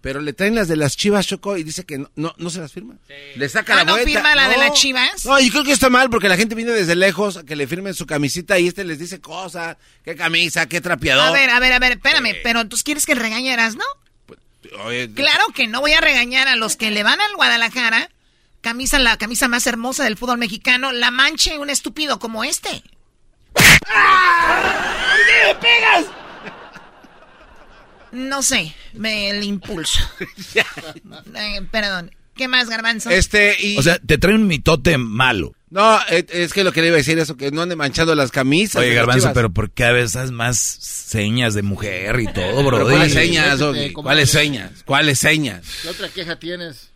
Pero 0.00 0.20
le 0.20 0.32
traen 0.32 0.54
las 0.54 0.68
de 0.68 0.76
las 0.76 0.96
chivas, 0.96 1.26
Choco, 1.26 1.56
y 1.56 1.64
dice 1.64 1.84
que 1.84 1.98
no, 1.98 2.34
no, 2.36 2.50
se 2.50 2.60
las 2.60 2.72
firma. 2.72 2.94
Le 3.34 3.48
saca 3.48 3.74
la 3.74 3.80
¿Ah, 3.80 3.84
¿no 3.84 3.96
firma 3.96 4.34
la 4.36 4.48
de 4.48 4.56
las 4.56 4.72
chivas? 4.74 5.24
No, 5.24 5.40
yo 5.40 5.50
creo 5.50 5.64
que 5.64 5.72
está 5.72 5.90
mal 5.90 6.08
porque 6.08 6.28
la 6.28 6.36
gente 6.36 6.54
viene 6.54 6.70
desde 6.70 6.94
lejos 6.94 7.36
a 7.36 7.44
que 7.44 7.56
le 7.56 7.66
firmen 7.66 7.94
su 7.94 8.06
camisita 8.06 8.58
y 8.58 8.68
este 8.68 8.84
les 8.84 9.00
dice 9.00 9.20
cosas, 9.20 9.76
qué 10.04 10.14
camisa, 10.14 10.66
qué 10.66 10.80
trapeador. 10.80 11.26
A 11.26 11.32
ver, 11.32 11.50
a 11.50 11.58
ver, 11.58 11.72
a 11.72 11.78
ver, 11.80 11.92
espérame, 11.92 12.36
pero 12.44 12.68
¿tú 12.68 12.76
quieres 12.84 13.06
que 13.06 13.16
regañaras, 13.16 13.74
no? 13.74 13.84
Pues, 14.26 14.38
claro 15.14 15.44
que 15.52 15.66
no 15.66 15.80
voy 15.80 15.92
a 15.92 16.00
regañar 16.00 16.46
a 16.46 16.54
los 16.54 16.76
que 16.76 16.92
le 16.92 17.02
van 17.02 17.20
al 17.20 17.34
Guadalajara, 17.34 18.08
camisa, 18.60 19.00
la 19.00 19.16
camisa 19.16 19.48
más 19.48 19.66
hermosa 19.66 20.04
del 20.04 20.16
fútbol 20.16 20.38
mexicano, 20.38 20.92
la 20.92 21.10
manche 21.10 21.58
un 21.58 21.70
estúpido 21.70 22.20
como 22.20 22.44
este. 22.44 22.84
¡Ah! 23.88 25.16
¿Por 25.16 25.26
qué 25.26 25.46
me 25.46 25.54
pegas? 25.56 26.17
No 28.12 28.42
sé, 28.42 28.74
me, 28.94 29.30
el 29.30 29.44
impulso. 29.44 30.00
Eh, 31.34 31.62
perdón. 31.70 32.10
¿Qué 32.34 32.46
más, 32.48 32.68
Garbanzo? 32.70 33.10
Este, 33.10 33.56
O 33.76 33.82
sea, 33.82 33.98
te 33.98 34.16
trae 34.16 34.34
un 34.34 34.46
mitote 34.46 34.96
malo. 34.96 35.54
No, 35.70 35.98
es 36.08 36.52
que 36.52 36.64
lo 36.64 36.72
que 36.72 36.80
le 36.80 36.86
iba 36.86 36.94
a 36.94 36.98
decir 36.98 37.18
es 37.18 37.24
eso, 37.24 37.36
que 37.36 37.50
no 37.50 37.62
ande 37.62 37.76
manchando 37.76 38.14
las 38.14 38.30
camisas. 38.30 38.80
Oye, 38.80 38.94
Garbanzo, 38.94 39.32
pero 39.34 39.50
¿por 39.50 39.70
qué 39.70 39.84
a 39.84 39.92
veces 39.92 40.30
más 40.30 40.56
señas 40.58 41.54
de 41.54 41.62
mujer 41.62 42.18
y 42.20 42.32
todo, 42.32 42.64
bro? 42.64 42.88
¿Cuáles 42.88 43.12
señas, 43.12 43.60
¿Cuáles 43.92 44.30
señas? 44.30 44.70
¿Cuáles 44.84 45.18
señas? 45.18 45.66
¿Qué 45.82 45.88
otra 45.88 46.08
queja 46.08 46.38
tienes? 46.38 46.90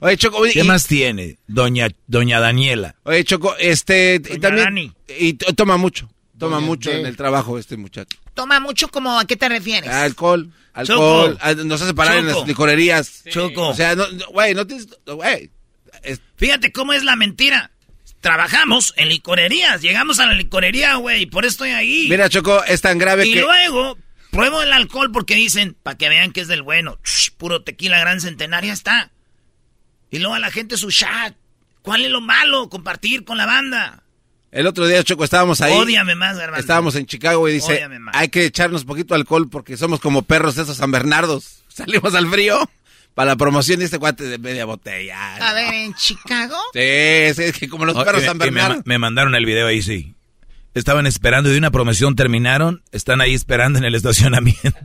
Oye, 0.00 0.16
Choco, 0.16 0.42
¿qué 0.50 0.62
más 0.62 0.86
tiene, 0.86 1.38
doña, 1.48 1.88
doña 2.06 2.38
Daniela? 2.38 2.94
Oye, 3.02 3.24
Choco, 3.24 3.56
este, 3.58 4.22
y 4.30 4.38
también, 4.38 4.94
y 5.08 5.34
toma 5.34 5.76
mucho. 5.76 6.08
Toma 6.38 6.60
mucho 6.60 6.90
en 6.90 7.06
el 7.06 7.16
trabajo 7.16 7.58
este 7.58 7.76
muchacho. 7.76 8.16
Toma 8.34 8.60
mucho 8.60 8.88
como 8.88 9.18
a 9.18 9.24
qué 9.24 9.36
te 9.36 9.48
refieres? 9.48 9.90
Alcohol, 9.90 10.50
alcohol, 10.72 11.36
ah, 11.40 11.54
nos 11.54 11.82
hace 11.82 11.94
parar 11.94 12.18
en 12.18 12.28
las 12.28 12.46
licorerías. 12.46 13.24
Choco. 13.28 13.68
O 13.68 13.74
sea, 13.74 13.94
no, 13.94 14.04
güey, 14.30 14.54
no 14.54 14.66
tienes, 14.66 14.88
güey. 15.06 15.50
Fíjate 16.36 16.72
cómo 16.72 16.92
es 16.92 17.02
la 17.02 17.16
mentira. 17.16 17.72
Trabajamos 18.20 18.94
en 18.96 19.08
licorerías, 19.08 19.80
llegamos 19.80 20.18
a 20.18 20.26
la 20.26 20.34
licorería, 20.34 20.96
güey, 20.96 21.26
por 21.26 21.44
eso 21.44 21.52
estoy 21.52 21.70
ahí. 21.70 22.06
Mira, 22.08 22.28
Choco, 22.28 22.64
es 22.64 22.80
tan 22.80 22.98
grave 22.98 23.22
que... 23.22 23.30
Y 23.30 23.40
luego, 23.40 23.96
pruebo 24.30 24.60
el 24.62 24.72
alcohol 24.72 25.12
porque 25.12 25.36
dicen, 25.36 25.76
para 25.82 25.96
que 25.96 26.08
vean 26.08 26.32
que 26.32 26.40
es 26.40 26.48
del 26.48 26.62
bueno. 26.62 26.98
puro 27.36 27.62
tequila 27.62 28.00
gran 28.00 28.20
centenaria 28.20 28.72
está. 28.72 29.12
Y 30.10 30.18
luego 30.18 30.34
a 30.34 30.40
la 30.40 30.50
gente 30.50 30.76
su 30.76 30.90
chat. 30.90 31.36
¿Cuál 31.82 32.04
es 32.04 32.10
lo 32.10 32.20
malo? 32.20 32.68
Compartir 32.68 33.24
con 33.24 33.36
la 33.36 33.46
banda. 33.46 34.02
El 34.50 34.66
otro 34.66 34.86
día, 34.86 35.02
Choco, 35.04 35.24
estábamos 35.24 35.60
ahí. 35.60 35.74
Ódiame 35.74 36.14
más, 36.14 36.38
hermano. 36.38 36.60
Estábamos 36.60 36.94
en 36.96 37.06
Chicago 37.06 37.48
y 37.48 37.54
dice, 37.54 37.86
hay 38.12 38.28
que 38.28 38.46
echarnos 38.46 38.84
poquito 38.84 39.14
alcohol 39.14 39.48
porque 39.50 39.76
somos 39.76 40.00
como 40.00 40.22
perros 40.22 40.56
esos 40.56 40.78
San 40.78 40.90
Bernardos. 40.90 41.64
Salimos 41.68 42.14
al 42.14 42.28
frío 42.28 42.68
para 43.14 43.32
la 43.32 43.36
promoción 43.36 43.80
de 43.80 43.84
este 43.84 43.98
cuate 43.98 44.24
de 44.24 44.38
media 44.38 44.64
botella. 44.64 45.36
A 45.36 45.52
ver, 45.52 45.74
¿en 45.74 45.94
Chicago? 45.94 46.56
Sí, 46.72 46.80
es 46.80 47.58
que 47.58 47.68
como 47.68 47.84
los 47.84 48.02
perros 48.02 48.22
San 48.22 48.38
Bernardos. 48.38 48.82
Me, 48.86 48.98
mandaron 48.98 49.34
el 49.34 49.44
video 49.44 49.66
ahí, 49.66 49.82
sí. 49.82 50.14
Estaban 50.74 51.06
esperando 51.06 51.50
y 51.50 51.52
de 51.52 51.58
una 51.58 51.70
promoción 51.70 52.14
terminaron, 52.14 52.82
están 52.92 53.20
ahí 53.20 53.34
esperando 53.34 53.78
en 53.78 53.84
el 53.84 53.94
estacionamiento. 53.94 54.78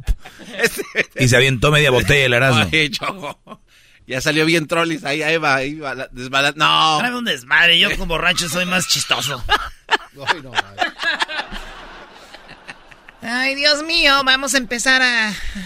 y 1.19 1.27
se 1.27 1.35
avientó 1.35 1.71
media 1.71 1.91
botella 1.91 2.25
el 2.25 2.33
Erasmo. 2.33 2.69
Choco. 2.89 3.61
Ya 4.05 4.19
salió 4.19 4.45
bien 4.45 4.67
trollis, 4.67 5.05
ahí, 5.05 5.21
ahí 5.21 5.37
va, 5.37 5.55
ahí 5.55 5.75
va. 5.75 5.95
No. 5.95 6.97
Trae 6.99 7.15
un 7.15 7.25
desmadre, 7.25 7.79
yo 7.79 7.89
como 7.91 8.07
borracho 8.07 8.49
soy 8.49 8.65
más 8.65 8.87
chistoso. 8.87 9.43
Ay, 13.25 13.55
Dios 13.55 13.83
mío, 13.83 14.21
vamos 14.25 14.53
a 14.53 14.57
empezar 14.57 15.01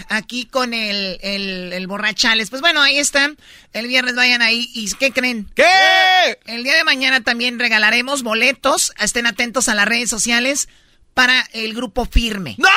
aquí 0.08 0.44
con 0.44 0.72
el, 0.72 1.18
el, 1.22 1.86
borrachales. 1.88 2.50
Pues 2.50 2.62
bueno, 2.62 2.80
ahí 2.80 2.98
están. 2.98 3.36
El 3.72 3.88
viernes 3.88 4.14
vayan 4.14 4.42
ahí. 4.42 4.70
¿Y 4.74 4.88
qué 4.94 5.10
creen? 5.10 5.48
¿Qué? 5.56 5.64
El 6.46 6.62
día 6.62 6.76
de 6.76 6.84
mañana 6.84 7.20
también 7.20 7.58
regalaremos 7.58 8.22
boletos. 8.22 8.92
Estén 9.00 9.26
atentos 9.26 9.68
a 9.68 9.74
las 9.74 9.88
redes 9.88 10.08
sociales 10.08 10.68
para 11.18 11.44
el 11.52 11.74
grupo 11.74 12.04
firme. 12.04 12.54
¡No! 12.58 12.68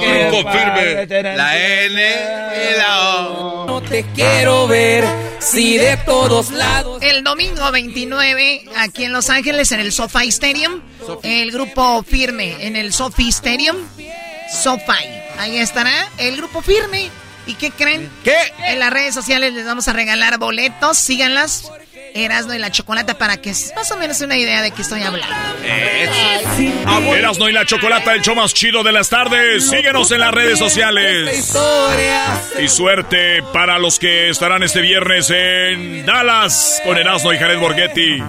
grupo 0.00 0.50
firme. 0.50 1.06
La 1.36 1.56
N 1.56 2.02
y 2.02 2.78
la 2.78 3.28
O. 3.28 3.66
No 3.68 3.80
te 3.80 4.04
quiero 4.12 4.66
ver 4.66 5.04
si 5.38 5.78
de 5.78 5.96
todos 5.98 6.50
lados. 6.50 7.00
El 7.00 7.22
domingo 7.22 7.70
29, 7.70 8.64
aquí 8.76 9.04
en 9.04 9.12
Los 9.12 9.30
Ángeles, 9.30 9.70
en 9.70 9.78
el 9.78 9.92
SoFi 9.92 10.26
Stadium. 10.26 10.80
El 11.22 11.52
grupo 11.52 12.02
firme 12.02 12.56
en 12.58 12.74
el 12.74 12.92
SoFi 12.92 13.28
Stadium. 13.28 13.76
SoFi. 14.52 15.06
Ahí 15.38 15.58
estará 15.58 16.10
el 16.18 16.38
grupo 16.38 16.60
firme. 16.60 17.08
¿Y 17.46 17.54
qué 17.54 17.70
creen? 17.70 18.10
¿Qué? 18.24 18.36
En 18.66 18.80
las 18.80 18.92
redes 18.92 19.14
sociales 19.14 19.52
les 19.52 19.64
vamos 19.64 19.86
a 19.86 19.92
regalar 19.92 20.38
boletos. 20.38 20.98
Síganlas. 20.98 21.70
Erasno 22.24 22.54
y 22.54 22.58
la 22.58 22.70
Chocolata 22.70 23.18
para 23.18 23.36
que 23.36 23.52
más 23.74 23.90
o 23.90 23.96
menos 23.96 24.20
una 24.20 24.36
idea 24.36 24.62
de 24.62 24.70
qué 24.70 24.82
estoy 24.82 25.02
hablando. 25.02 25.34
Erasno 27.14 27.48
y 27.48 27.52
la 27.52 27.64
Chocolata, 27.64 28.14
el 28.14 28.22
show 28.22 28.34
más 28.34 28.54
chido 28.54 28.82
de 28.82 28.92
las 28.92 29.08
tardes. 29.08 29.68
Síguenos 29.68 30.10
en 30.10 30.20
las 30.20 30.32
redes 30.32 30.58
sociales. 30.58 31.54
Y 32.60 32.68
suerte 32.68 33.42
para 33.52 33.78
los 33.78 33.98
que 33.98 34.30
estarán 34.30 34.62
este 34.62 34.80
viernes 34.80 35.30
en 35.30 36.06
Dallas 36.06 36.80
con 36.84 36.96
Erasno 36.96 37.32
y 37.32 37.38
Jared 37.38 37.58
Borghetti. 37.58 38.22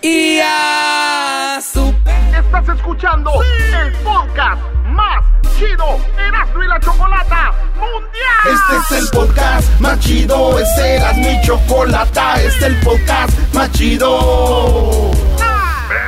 Y 0.00 0.38
a 0.40 1.58
Estás 1.58 2.76
escuchando 2.76 3.30
el 3.42 3.92
podcast 4.04 4.62
más 4.86 5.37
chido, 5.58 5.98
Erasmo 6.16 6.62
y 6.62 6.68
la 6.68 6.80
Chocolata 6.80 7.52
Mundial. 7.74 8.60
Este 8.78 8.94
es 8.94 9.02
el 9.02 9.10
podcast 9.10 9.80
más 9.80 9.98
chido, 9.98 10.58
es 10.58 10.78
Erasmo 10.78 11.28
y 11.28 11.46
Chocolata, 11.46 12.36
este 12.36 12.46
es 12.46 12.62
el 12.62 12.80
podcast 12.80 13.32
más 13.52 13.70
chido 13.72 15.27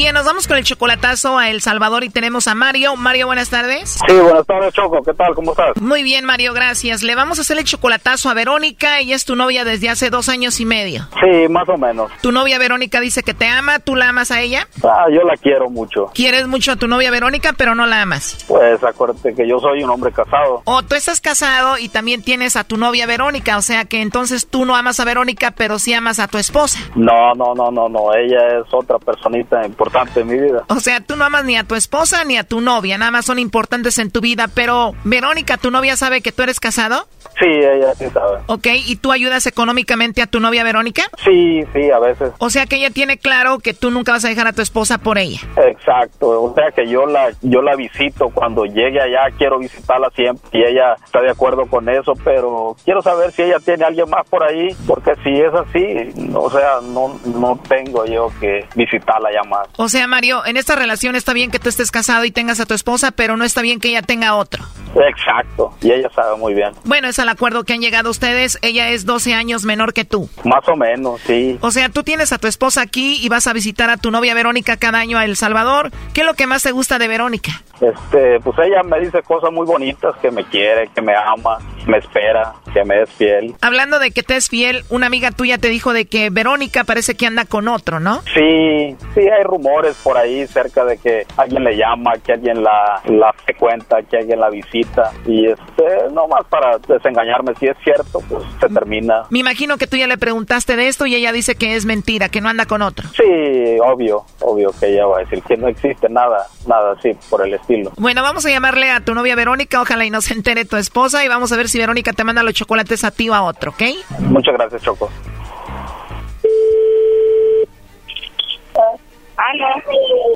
Bien, 0.00 0.14
nos 0.14 0.24
vamos 0.24 0.48
con 0.48 0.56
el 0.56 0.64
chocolatazo 0.64 1.36
a 1.36 1.50
El 1.50 1.60
Salvador 1.60 2.04
y 2.04 2.08
tenemos 2.08 2.48
a 2.48 2.54
Mario. 2.54 2.96
Mario, 2.96 3.26
buenas 3.26 3.50
tardes. 3.50 3.98
Sí, 4.08 4.14
buenas 4.14 4.46
tardes, 4.46 4.72
Choco. 4.72 5.02
¿Qué 5.02 5.12
tal? 5.12 5.34
¿Cómo 5.34 5.50
estás? 5.50 5.76
Muy 5.76 6.02
bien, 6.02 6.24
Mario, 6.24 6.54
gracias. 6.54 7.02
Le 7.02 7.14
vamos 7.14 7.36
a 7.36 7.42
hacer 7.42 7.58
el 7.58 7.64
chocolatazo 7.64 8.30
a 8.30 8.32
Verónica. 8.32 8.98
Ella 8.98 9.14
es 9.14 9.26
tu 9.26 9.36
novia 9.36 9.62
desde 9.62 9.90
hace 9.90 10.08
dos 10.08 10.30
años 10.30 10.58
y 10.58 10.64
medio. 10.64 11.06
Sí, 11.20 11.48
más 11.50 11.68
o 11.68 11.76
menos. 11.76 12.10
Tu 12.22 12.32
novia 12.32 12.58
Verónica 12.58 12.98
dice 12.98 13.22
que 13.22 13.34
te 13.34 13.46
ama. 13.46 13.78
¿Tú 13.78 13.94
la 13.94 14.08
amas 14.08 14.30
a 14.30 14.40
ella? 14.40 14.66
Ah, 14.82 15.04
yo 15.12 15.20
la 15.20 15.36
quiero 15.36 15.68
mucho. 15.68 16.06
Quieres 16.14 16.48
mucho 16.48 16.72
a 16.72 16.76
tu 16.76 16.88
novia 16.88 17.10
Verónica, 17.10 17.52
pero 17.54 17.74
no 17.74 17.84
la 17.84 18.00
amas. 18.00 18.42
Pues 18.48 18.82
acuérdate 18.82 19.34
que 19.34 19.46
yo 19.46 19.58
soy 19.58 19.84
un 19.84 19.90
hombre 19.90 20.12
casado. 20.12 20.62
O 20.64 20.82
tú 20.82 20.94
estás 20.94 21.20
casado 21.20 21.76
y 21.76 21.90
también 21.90 22.22
tienes 22.22 22.56
a 22.56 22.64
tu 22.64 22.78
novia 22.78 23.04
Verónica. 23.04 23.58
O 23.58 23.62
sea 23.62 23.84
que 23.84 24.00
entonces 24.00 24.48
tú 24.48 24.64
no 24.64 24.76
amas 24.76 24.98
a 24.98 25.04
Verónica, 25.04 25.50
pero 25.50 25.78
sí 25.78 25.92
amas 25.92 26.18
a 26.20 26.26
tu 26.26 26.38
esposa. 26.38 26.78
No, 26.94 27.34
no, 27.34 27.54
no, 27.54 27.70
no, 27.70 27.90
no. 27.90 28.14
Ella 28.14 28.60
es 28.60 28.72
otra 28.72 28.98
personita 28.98 29.62
importante 29.90 30.20
en 30.20 30.26
mi 30.28 30.38
vida. 30.38 30.64
O 30.68 30.80
sea, 30.80 31.00
tú 31.00 31.16
no 31.16 31.24
amas 31.24 31.44
ni 31.44 31.56
a 31.56 31.64
tu 31.64 31.74
esposa 31.74 32.24
ni 32.24 32.36
a 32.36 32.44
tu 32.44 32.60
novia, 32.60 32.96
nada 32.98 33.10
más 33.10 33.26
son 33.26 33.38
importantes 33.38 33.98
en 33.98 34.10
tu 34.10 34.20
vida, 34.20 34.46
pero 34.54 34.92
Verónica, 35.04 35.56
¿tu 35.56 35.70
novia 35.70 35.96
sabe 35.96 36.20
que 36.20 36.32
tú 36.32 36.42
eres 36.42 36.60
casado? 36.60 37.08
Sí, 37.38 37.46
ella 37.46 37.94
sí 37.94 38.06
sabe. 38.10 38.38
Ok, 38.46 38.66
¿y 38.86 38.96
tú 38.96 39.12
ayudas 39.12 39.46
económicamente 39.46 40.22
a 40.22 40.26
tu 40.26 40.40
novia 40.40 40.62
Verónica? 40.62 41.02
Sí, 41.24 41.62
sí, 41.72 41.90
a 41.90 41.98
veces. 41.98 42.32
O 42.38 42.50
sea 42.50 42.66
que 42.66 42.76
ella 42.76 42.90
tiene 42.90 43.18
claro 43.18 43.58
que 43.58 43.74
tú 43.74 43.90
nunca 43.90 44.12
vas 44.12 44.24
a 44.24 44.28
dejar 44.28 44.46
a 44.46 44.52
tu 44.52 44.62
esposa 44.62 44.98
por 44.98 45.18
ella. 45.18 45.40
Exacto, 45.56 46.42
o 46.42 46.54
sea 46.54 46.70
que 46.70 46.86
yo 46.88 47.06
la 47.06 47.30
yo 47.42 47.62
la 47.62 47.74
visito 47.76 48.30
cuando 48.30 48.64
llegue 48.64 49.00
allá, 49.00 49.34
quiero 49.36 49.58
visitarla 49.58 50.10
siempre 50.14 50.48
y 50.52 50.62
ella 50.62 50.94
está 51.04 51.20
de 51.20 51.30
acuerdo 51.30 51.66
con 51.66 51.88
eso, 51.88 52.12
pero 52.24 52.76
quiero 52.84 53.02
saber 53.02 53.32
si 53.32 53.42
ella 53.42 53.58
tiene 53.64 53.84
a 53.84 53.88
alguien 53.88 54.08
más 54.08 54.28
por 54.28 54.44
ahí, 54.44 54.68
porque 54.86 55.12
si 55.24 55.40
es 55.40 55.52
así, 55.54 56.30
o 56.34 56.50
sea, 56.50 56.80
no 56.82 57.18
no 57.24 57.58
tengo 57.68 58.04
yo 58.04 58.28
que 58.40 58.66
visitarla 58.74 59.30
ya 59.32 59.48
más. 59.48 59.68
O 59.82 59.88
sea, 59.88 60.06
Mario, 60.06 60.44
en 60.44 60.58
esta 60.58 60.76
relación 60.76 61.16
está 61.16 61.32
bien 61.32 61.50
que 61.50 61.58
tú 61.58 61.70
estés 61.70 61.90
casado 61.90 62.26
y 62.26 62.30
tengas 62.30 62.60
a 62.60 62.66
tu 62.66 62.74
esposa, 62.74 63.12
pero 63.12 63.38
no 63.38 63.46
está 63.46 63.62
bien 63.62 63.80
que 63.80 63.88
ella 63.88 64.02
tenga 64.02 64.34
otro. 64.34 64.62
Exacto, 65.08 65.72
y 65.80 65.90
ella 65.90 66.10
sabe 66.14 66.36
muy 66.36 66.52
bien. 66.52 66.72
Bueno, 66.84 67.08
es 67.08 67.18
al 67.18 67.30
acuerdo 67.30 67.64
que 67.64 67.72
han 67.72 67.80
llegado 67.80 68.10
ustedes. 68.10 68.58
Ella 68.60 68.90
es 68.90 69.06
12 69.06 69.32
años 69.32 69.64
menor 69.64 69.94
que 69.94 70.04
tú. 70.04 70.28
Más 70.44 70.68
o 70.68 70.76
menos, 70.76 71.22
sí. 71.22 71.56
O 71.62 71.70
sea, 71.70 71.88
tú 71.88 72.02
tienes 72.02 72.30
a 72.34 72.38
tu 72.38 72.46
esposa 72.46 72.82
aquí 72.82 73.24
y 73.24 73.30
vas 73.30 73.46
a 73.46 73.54
visitar 73.54 73.88
a 73.88 73.96
tu 73.96 74.10
novia 74.10 74.34
Verónica 74.34 74.76
cada 74.76 74.98
año 74.98 75.16
a 75.16 75.24
El 75.24 75.34
Salvador. 75.34 75.90
¿Qué 76.12 76.20
es 76.20 76.26
lo 76.26 76.34
que 76.34 76.46
más 76.46 76.62
te 76.62 76.72
gusta 76.72 76.98
de 76.98 77.08
Verónica? 77.08 77.62
Este, 77.80 78.38
pues 78.40 78.58
ella 78.58 78.82
me 78.82 79.00
dice 79.00 79.22
cosas 79.22 79.50
muy 79.50 79.64
bonitas, 79.64 80.14
que 80.20 80.30
me 80.30 80.44
quiere, 80.44 80.88
que 80.94 81.00
me 81.00 81.14
ama, 81.16 81.56
me 81.86 81.98
espera, 81.98 82.54
que 82.72 82.84
me 82.84 83.02
es 83.02 83.10
fiel. 83.10 83.54
Hablando 83.60 83.98
de 83.98 84.10
que 84.10 84.22
te 84.22 84.36
es 84.36 84.48
fiel, 84.48 84.84
una 84.90 85.06
amiga 85.06 85.30
tuya 85.30 85.58
te 85.58 85.68
dijo 85.68 85.92
de 85.92 86.06
que 86.06 86.30
Verónica 86.30 86.84
parece 86.84 87.14
que 87.14 87.26
anda 87.26 87.44
con 87.44 87.68
otro, 87.68 88.00
¿no? 88.00 88.22
Sí, 88.34 88.96
sí, 89.14 89.20
hay 89.20 89.42
rumores 89.44 89.96
por 90.02 90.16
ahí 90.16 90.46
cerca 90.46 90.84
de 90.84 90.98
que 90.98 91.26
alguien 91.36 91.64
le 91.64 91.76
llama, 91.76 92.12
que 92.24 92.32
alguien 92.32 92.62
la, 92.62 93.00
la 93.06 93.32
frecuenta, 93.44 94.02
que 94.02 94.18
alguien 94.18 94.40
la 94.40 94.50
visita. 94.50 95.12
Y 95.26 95.46
este, 95.46 96.10
nomás 96.12 96.46
para 96.48 96.78
desengañarme, 96.78 97.54
si 97.58 97.66
es 97.66 97.76
cierto, 97.82 98.20
pues 98.28 98.44
se 98.60 98.68
termina. 98.68 99.24
Me 99.30 99.38
imagino 99.38 99.78
que 99.78 99.86
tú 99.86 99.96
ya 99.96 100.06
le 100.06 100.18
preguntaste 100.18 100.76
de 100.76 100.88
esto 100.88 101.06
y 101.06 101.14
ella 101.14 101.32
dice 101.32 101.54
que 101.54 101.76
es 101.76 101.86
mentira, 101.86 102.28
que 102.28 102.40
no 102.40 102.48
anda 102.48 102.66
con 102.66 102.82
otro. 102.82 103.08
Sí, 103.10 103.78
obvio, 103.82 104.24
obvio 104.40 104.70
que 104.78 104.88
ella 104.92 105.06
va 105.06 105.18
a 105.18 105.20
decir 105.20 105.42
que 105.42 105.56
no 105.56 105.68
existe 105.68 106.08
nada, 106.08 106.46
nada 106.66 106.92
así 106.98 107.10
por 107.28 107.46
el 107.46 107.54
estilo. 107.54 107.92
Bueno, 107.96 108.22
vamos 108.22 108.44
a 108.46 108.50
llamarle 108.50 108.90
a 108.90 109.00
tu 109.00 109.14
novia 109.14 109.34
Verónica, 109.34 109.80
ojalá 109.80 110.04
y 110.04 110.10
no 110.10 110.20
se 110.20 110.34
entere 110.34 110.64
tu 110.64 110.76
esposa 110.76 111.24
y 111.24 111.28
vamos 111.28 111.52
a 111.52 111.56
ver 111.56 111.68
si 111.70 111.78
Verónica 111.78 112.12
te 112.12 112.24
manda 112.24 112.42
los 112.42 112.54
chocolates 112.54 113.04
a 113.04 113.10
ti 113.10 113.28
o 113.28 113.34
a 113.34 113.42
otro, 113.42 113.70
¿ok? 113.70 113.82
Muchas 114.20 114.54
gracias, 114.54 114.82
Choco. 114.82 115.10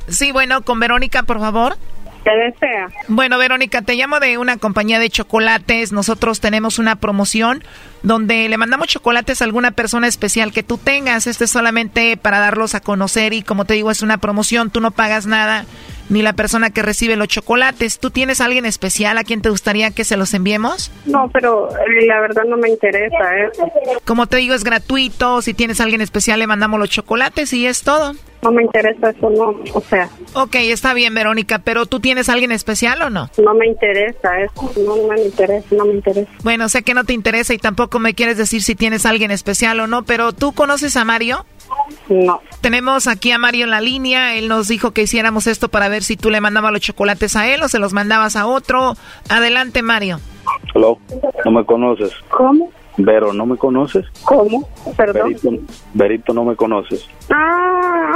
Sí, 0.09 0.33
bueno, 0.33 0.63
con 0.63 0.81
Verónica, 0.81 1.23
por 1.23 1.39
favor. 1.39 1.77
¿Qué 2.25 2.31
desea? 2.31 2.89
Bueno, 3.09 3.37
Verónica, 3.37 3.83
te 3.83 3.97
llamo 3.97 4.19
de 4.19 4.39
una 4.39 4.57
compañía 4.57 4.99
de 4.99 5.11
chocolates. 5.11 5.93
Nosotros 5.93 6.41
tenemos 6.41 6.79
una 6.79 6.97
promoción 6.97 7.63
donde 8.03 8.49
le 8.49 8.57
mandamos 8.57 8.89
chocolates 8.89 9.43
a 9.43 9.45
alguna 9.45 9.73
persona 9.73 10.07
especial 10.07 10.51
que 10.51 10.63
tú 10.63 10.79
tengas. 10.79 11.27
Este 11.27 11.45
es 11.45 11.51
solamente 11.51 12.17
para 12.17 12.39
darlos 12.39 12.75
a 12.75 12.81
conocer 12.81 13.35
y 13.35 13.43
como 13.43 13.67
te 13.67 13.75
digo, 13.75 13.91
es 13.91 14.01
una 14.01 14.17
promoción. 14.17 14.71
Tú 14.71 14.81
no 14.81 14.91
pagas 14.91 15.27
nada 15.27 15.67
ni 16.09 16.23
la 16.23 16.33
persona 16.33 16.71
que 16.71 16.83
recibe 16.83 17.17
los 17.17 17.29
chocolates. 17.29 17.99
¿Tú 17.99 18.11
tienes 18.11 18.41
a 18.41 18.47
alguien 18.47 18.67
especial 18.67 19.19
a 19.19 19.25
quien 19.25 19.43
te 19.43 19.51
gustaría 19.51 19.91
que 19.91 20.05
se 20.05 20.17
los 20.17 20.35
enviemos? 20.35 20.91
No, 21.07 21.29
pero 21.33 21.69
eh, 21.71 22.07
la 22.07 22.21
verdad 22.21 22.45
no 22.49 22.57
me 22.57 22.69
interesa, 22.69 23.37
¿eh? 23.37 23.51
Como 24.05 24.27
te 24.27 24.39
digo, 24.39 24.55
es 24.55 24.65
gratuito. 24.65 25.43
Si 25.43 25.55
tienes 25.55 25.81
a 25.81 25.85
alguien 25.85 26.01
especial, 26.01 26.39
le 26.39 26.47
mandamos 26.47 26.79
los 26.81 26.91
chocolates 26.91 27.53
y 27.53 27.67
es 27.67 27.83
todo. 27.83 28.15
No 28.43 28.53
me 28.53 28.63
interesa 28.63 29.09
eso, 29.09 29.31
no, 29.31 29.59
o 29.73 29.81
sea. 29.81 30.11
Ok, 30.35 30.57
está 30.57 30.93
bien, 30.93 31.15
Verónica, 31.15 31.61
pero 31.61 31.87
¿tú 31.87 31.99
tienes 31.99 32.29
a 32.29 32.35
alguien 32.35 32.53
especial 32.53 33.01
o 33.01 33.09
no? 33.09 33.31
No 33.43 33.55
me 33.55 33.67
interesa 33.67 34.39
eso, 34.39 34.71
no, 34.85 34.97
no 34.97 35.09
me 35.09 35.23
interesa, 35.23 35.67
no 35.71 35.87
me 35.87 35.95
interesa. 35.95 36.31
Bueno, 36.43 36.69
sé 36.69 36.83
que 36.83 36.93
no 36.93 37.05
te 37.05 37.15
interesa 37.15 37.55
y 37.55 37.59
tampoco 37.59 37.99
me 38.01 38.13
quieres 38.13 38.37
decir 38.37 38.63
si 38.63 38.75
tienes 38.75 39.07
a 39.07 39.11
alguien 39.11 39.31
especial 39.31 39.81
o 39.81 39.87
no, 39.87 40.05
pero 40.05 40.33
¿tú 40.33 40.53
conoces 40.53 40.95
a 40.97 41.07
Mario? 41.07 41.47
No. 42.09 42.41
Tenemos 42.61 43.07
aquí 43.07 43.31
a 43.31 43.39
Mario 43.39 43.65
en 43.65 43.71
la 43.71 43.81
línea. 43.81 44.35
Él 44.35 44.49
nos 44.49 44.69
dijo 44.69 44.93
que 44.93 45.03
hiciéramos 45.03 45.47
esto 45.47 45.69
para 45.69 45.89
ver 45.89 46.03
si 46.03 46.17
tú 46.17 46.31
le 46.31 46.41
mandabas 46.41 46.73
los 46.73 46.81
chocolates 46.81 47.37
a 47.37 47.49
él 47.53 47.63
o 47.63 47.69
se 47.69 47.79
los 47.79 47.93
mandabas 47.93 48.37
a 48.37 48.47
otro. 48.47 48.95
Adelante, 49.29 49.83
Mario. 49.83 50.21
Hello, 50.75 50.99
no 51.45 51.51
me 51.51 51.65
conoces. 51.65 52.13
¿Cómo? 52.29 52.71
Vero, 52.97 53.33
¿no 53.33 53.45
me 53.47 53.57
conoces? 53.57 54.07
¿Cómo? 54.25 54.69
Perdón. 54.97 55.31
Berito, 55.43 55.51
Berito, 55.95 56.33
no 56.33 56.45
me 56.45 56.55
conoces. 56.55 57.09
Ah, 57.31 58.13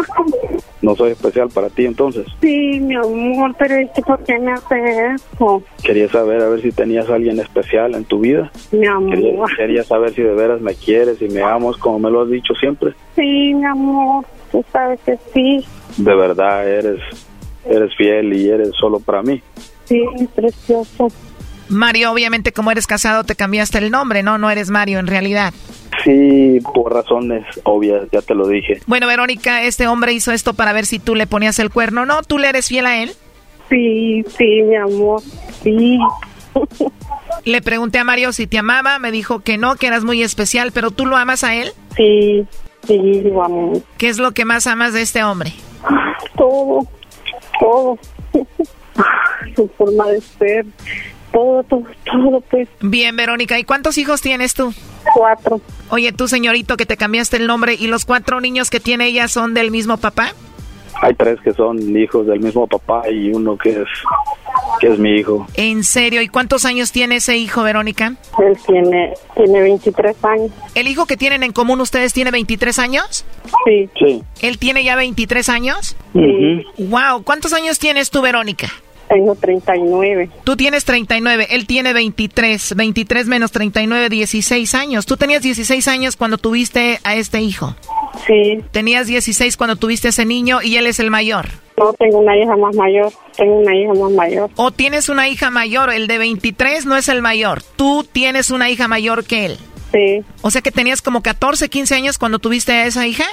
No, 0.82 0.94
soy 0.94 1.10
especial 1.10 1.48
para 1.48 1.68
ti 1.68 1.84
entonces. 1.84 2.26
sí, 2.40 2.78
mi 2.80 2.94
amor, 2.94 3.54
pero 3.58 3.74
es 3.74 3.90
que 3.90 4.02
¿por 4.02 4.22
qué 4.22 4.38
me 4.38 4.52
hace 4.52 5.14
eso? 5.16 5.62
Quería 5.82 6.08
saber 6.08 6.40
a 6.42 6.48
ver 6.48 6.62
si 6.62 6.70
tenías 6.70 7.10
a 7.10 7.16
alguien 7.16 7.40
especial 7.40 7.94
en 7.96 8.04
tu 8.04 8.20
vida. 8.20 8.52
Mi 8.70 8.86
amor. 8.86 9.14
Quería, 9.16 9.44
quería 9.56 9.82
saber 9.84 10.14
si 10.14 10.22
de 10.22 10.34
veras 10.34 10.60
me 10.60 10.74
quieres 10.74 11.20
y 11.20 11.28
me 11.28 11.42
amas 11.42 11.76
como 11.78 11.98
me 11.98 12.10
lo 12.10 12.22
has 12.22 12.30
dicho 12.30 12.54
siempre. 12.54 12.94
Sí, 13.16 13.54
mi 13.54 13.64
amor, 13.64 14.24
tú 14.52 14.64
sabes 14.72 15.00
que 15.04 15.18
sí. 15.34 15.64
De 15.96 16.14
verdad 16.14 16.68
eres 16.68 17.00
eres 17.68 17.94
fiel 17.96 18.32
y 18.32 18.48
eres 18.48 18.70
solo 18.78 19.00
para 19.00 19.22
mí. 19.22 19.42
Sí, 19.86 20.02
precioso. 20.34 21.08
Mario, 21.68 22.12
obviamente 22.12 22.52
como 22.52 22.70
eres 22.70 22.86
casado 22.86 23.24
te 23.24 23.36
cambiaste 23.36 23.78
el 23.78 23.90
nombre, 23.90 24.22
¿no? 24.22 24.38
No 24.38 24.50
eres 24.50 24.70
Mario 24.70 24.98
en 24.98 25.06
realidad. 25.06 25.52
Sí, 26.04 26.60
por 26.74 26.92
razones 26.92 27.44
obvias, 27.64 28.02
ya 28.12 28.22
te 28.22 28.34
lo 28.34 28.46
dije. 28.46 28.80
Bueno, 28.86 29.06
Verónica, 29.06 29.62
este 29.62 29.86
hombre 29.86 30.12
hizo 30.12 30.32
esto 30.32 30.54
para 30.54 30.72
ver 30.72 30.86
si 30.86 30.98
tú 30.98 31.14
le 31.14 31.26
ponías 31.26 31.58
el 31.58 31.70
cuerno, 31.70 32.06
¿no? 32.06 32.22
¿Tú 32.22 32.38
le 32.38 32.48
eres 32.48 32.68
fiel 32.68 32.86
a 32.86 33.02
él? 33.02 33.12
Sí, 33.68 34.24
sí, 34.36 34.62
mi 34.62 34.76
amor, 34.76 35.22
sí. 35.62 35.98
Le 37.44 37.62
pregunté 37.62 37.98
a 37.98 38.04
Mario 38.04 38.32
si 38.32 38.46
te 38.46 38.58
amaba, 38.58 38.98
me 38.98 39.10
dijo 39.10 39.40
que 39.40 39.58
no, 39.58 39.76
que 39.76 39.86
eras 39.86 40.04
muy 40.04 40.22
especial, 40.22 40.72
pero 40.72 40.90
¿tú 40.90 41.06
lo 41.06 41.16
amas 41.16 41.44
a 41.44 41.54
él? 41.54 41.72
Sí, 41.96 42.46
sí, 42.86 43.22
lo 43.22 43.42
amo. 43.42 43.82
¿Qué 43.96 44.08
es 44.08 44.18
lo 44.18 44.32
que 44.32 44.44
más 44.44 44.66
amas 44.66 44.92
de 44.92 45.02
este 45.02 45.22
hombre? 45.22 45.52
Todo, 46.36 46.86
todo. 47.60 47.98
Su 49.56 49.68
forma 49.78 50.08
de 50.08 50.20
ser, 50.20 50.66
todo, 51.38 51.62
todo, 51.62 51.82
todo, 52.04 52.40
pues. 52.40 52.68
Bien, 52.80 53.16
Verónica, 53.16 53.58
¿y 53.58 53.64
cuántos 53.64 53.96
hijos 53.98 54.20
tienes 54.20 54.54
tú? 54.54 54.74
Cuatro. 55.14 55.60
Oye, 55.90 56.12
tú, 56.12 56.26
señorito, 56.26 56.76
que 56.76 56.86
te 56.86 56.96
cambiaste 56.96 57.36
el 57.36 57.46
nombre, 57.46 57.74
¿y 57.74 57.86
los 57.86 58.04
cuatro 58.04 58.40
niños 58.40 58.70
que 58.70 58.80
tiene 58.80 59.06
ella 59.06 59.28
son 59.28 59.54
del 59.54 59.70
mismo 59.70 59.96
papá? 59.98 60.32
Hay 61.00 61.14
tres 61.14 61.38
que 61.42 61.52
son 61.52 61.96
hijos 61.96 62.26
del 62.26 62.40
mismo 62.40 62.66
papá 62.66 63.08
y 63.08 63.30
uno 63.30 63.56
que 63.56 63.70
es 63.70 63.88
que 64.80 64.88
es 64.88 64.98
mi 64.98 65.12
hijo. 65.12 65.46
¿En 65.54 65.84
serio? 65.84 66.22
¿Y 66.22 66.28
cuántos 66.28 66.64
años 66.64 66.90
tiene 66.90 67.16
ese 67.16 67.36
hijo, 67.36 67.62
Verónica? 67.62 68.14
Él 68.44 68.58
tiene, 68.66 69.14
tiene 69.36 69.62
23 69.62 70.24
años. 70.24 70.50
¿El 70.74 70.88
hijo 70.88 71.06
que 71.06 71.16
tienen 71.16 71.44
en 71.44 71.52
común 71.52 71.80
ustedes 71.80 72.12
tiene 72.12 72.32
23 72.32 72.80
años? 72.80 73.24
Sí. 73.64 73.88
Sí. 73.96 74.22
¿Él 74.40 74.58
tiene 74.58 74.82
ya 74.82 74.96
23 74.96 75.48
años? 75.48 75.96
Sí. 76.12 76.66
Wow, 76.78 77.22
¿cuántos 77.22 77.52
años 77.52 77.78
tienes 77.78 78.10
tú, 78.10 78.20
Verónica? 78.20 78.68
Tengo 79.08 79.34
39. 79.34 80.30
Tú 80.44 80.56
tienes 80.56 80.84
39, 80.84 81.48
él 81.50 81.66
tiene 81.66 81.92
23. 81.92 82.74
23 82.76 83.26
menos 83.26 83.52
39, 83.52 84.08
16 84.08 84.74
años. 84.74 85.06
Tú 85.06 85.16
tenías 85.16 85.42
16 85.42 85.88
años 85.88 86.16
cuando 86.16 86.38
tuviste 86.38 87.00
a 87.04 87.16
este 87.16 87.40
hijo. 87.40 87.74
Sí. 88.26 88.62
Tenías 88.70 89.06
16 89.06 89.56
cuando 89.56 89.76
tuviste 89.76 90.08
ese 90.08 90.24
niño 90.24 90.60
y 90.62 90.76
él 90.76 90.86
es 90.86 91.00
el 91.00 91.10
mayor. 91.10 91.46
No, 91.78 91.92
tengo 91.92 92.18
una 92.18 92.36
hija 92.36 92.56
más 92.56 92.74
mayor. 92.74 93.12
Tengo 93.36 93.58
una 93.60 93.74
hija 93.74 93.94
más 93.94 94.10
mayor. 94.12 94.50
O 94.56 94.70
tienes 94.72 95.08
una 95.08 95.28
hija 95.28 95.50
mayor, 95.50 95.90
el 95.92 96.06
de 96.06 96.18
23 96.18 96.86
no 96.86 96.96
es 96.96 97.08
el 97.08 97.22
mayor. 97.22 97.62
Tú 97.62 98.04
tienes 98.10 98.50
una 98.50 98.68
hija 98.68 98.88
mayor 98.88 99.24
que 99.24 99.46
él. 99.46 99.58
Sí. 99.92 100.22
O 100.42 100.50
sea 100.50 100.60
que 100.60 100.70
tenías 100.70 101.00
como 101.00 101.22
14, 101.22 101.68
15 101.68 101.94
años 101.94 102.18
cuando 102.18 102.40
tuviste 102.40 102.72
a 102.72 102.86
esa 102.86 103.06
hija. 103.06 103.24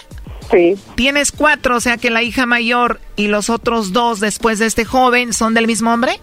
Sí. 0.52 0.76
Tienes 0.96 1.32
cuatro, 1.32 1.78
o 1.78 1.80
sea 1.82 1.98
que 1.98 2.10
la 2.10 2.24
hija 2.24 2.46
mayor 2.46 3.00
y 3.16 3.28
los 3.28 3.50
otros 3.50 3.94
dos 3.94 4.20
después 4.20 4.60
de 4.60 4.66
este 4.66 4.86
joven 4.86 5.34
son 5.34 5.54
del 5.54 5.68
mismo 5.68 5.94
hombre. 5.94 6.20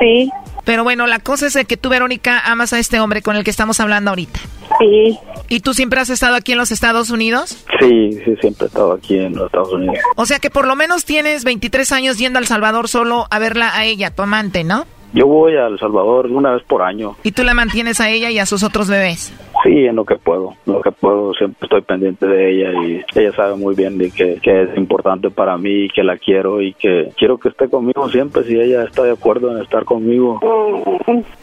Sí. 0.00 0.30
Pero 0.64 0.82
bueno, 0.82 1.06
la 1.06 1.20
cosa 1.20 1.46
es 1.46 1.56
que 1.66 1.76
tú, 1.76 1.88
Verónica, 1.88 2.40
amas 2.40 2.72
a 2.72 2.78
este 2.78 2.98
hombre 2.98 3.22
con 3.22 3.36
el 3.36 3.44
que 3.44 3.50
estamos 3.50 3.78
hablando 3.78 4.10
ahorita. 4.10 4.40
Sí. 4.80 5.16
¿Y 5.48 5.60
tú 5.60 5.74
siempre 5.74 6.00
has 6.00 6.10
estado 6.10 6.34
aquí 6.34 6.52
en 6.52 6.58
los 6.58 6.72
Estados 6.72 7.10
Unidos? 7.10 7.64
Sí, 7.78 8.18
sí, 8.24 8.34
siempre 8.40 8.64
he 8.64 8.68
estado 8.68 8.92
aquí 8.92 9.16
en 9.16 9.36
los 9.36 9.46
Estados 9.46 9.72
Unidos. 9.72 9.98
O 10.16 10.26
sea 10.26 10.40
que 10.40 10.50
por 10.50 10.66
lo 10.66 10.74
menos 10.74 11.04
tienes 11.04 11.44
23 11.44 11.92
años 11.92 12.18
yendo 12.18 12.38
a 12.38 12.42
El 12.42 12.48
Salvador 12.48 12.88
solo 12.88 13.26
a 13.30 13.38
verla 13.38 13.76
a 13.76 13.84
ella, 13.84 14.10
tu 14.10 14.22
amante, 14.22 14.64
¿no? 14.64 14.86
Yo 15.12 15.26
voy 15.26 15.56
a 15.56 15.66
El 15.66 15.78
Salvador 15.78 16.26
una 16.26 16.52
vez 16.52 16.62
por 16.64 16.82
año. 16.82 17.16
Y 17.22 17.32
tú 17.32 17.42
la 17.42 17.54
mantienes 17.54 18.00
a 18.00 18.10
ella 18.10 18.30
y 18.30 18.38
a 18.38 18.46
sus 18.46 18.62
otros 18.62 18.88
bebés. 18.88 19.32
Sí, 19.64 19.86
en 19.86 19.96
lo 19.96 20.04
que 20.04 20.16
puedo, 20.16 20.54
en 20.66 20.74
lo 20.74 20.80
que 20.80 20.92
puedo, 20.92 21.32
siempre 21.34 21.58
estoy 21.62 21.82
pendiente 21.82 22.26
de 22.26 22.50
ella 22.50 22.70
y 22.82 23.18
ella 23.18 23.32
sabe 23.34 23.56
muy 23.56 23.74
bien 23.74 23.98
de 23.98 24.10
que, 24.10 24.38
que 24.42 24.62
es 24.62 24.76
importante 24.76 25.30
para 25.30 25.56
mí 25.56 25.84
y 25.84 25.88
que 25.88 26.04
la 26.04 26.18
quiero 26.18 26.60
y 26.60 26.74
que 26.74 27.10
quiero 27.16 27.38
que 27.38 27.48
esté 27.48 27.68
conmigo 27.68 28.08
siempre 28.10 28.44
si 28.44 28.54
ella 28.54 28.84
está 28.84 29.02
de 29.02 29.12
acuerdo 29.12 29.56
en 29.56 29.62
estar 29.62 29.84
conmigo. 29.84 30.38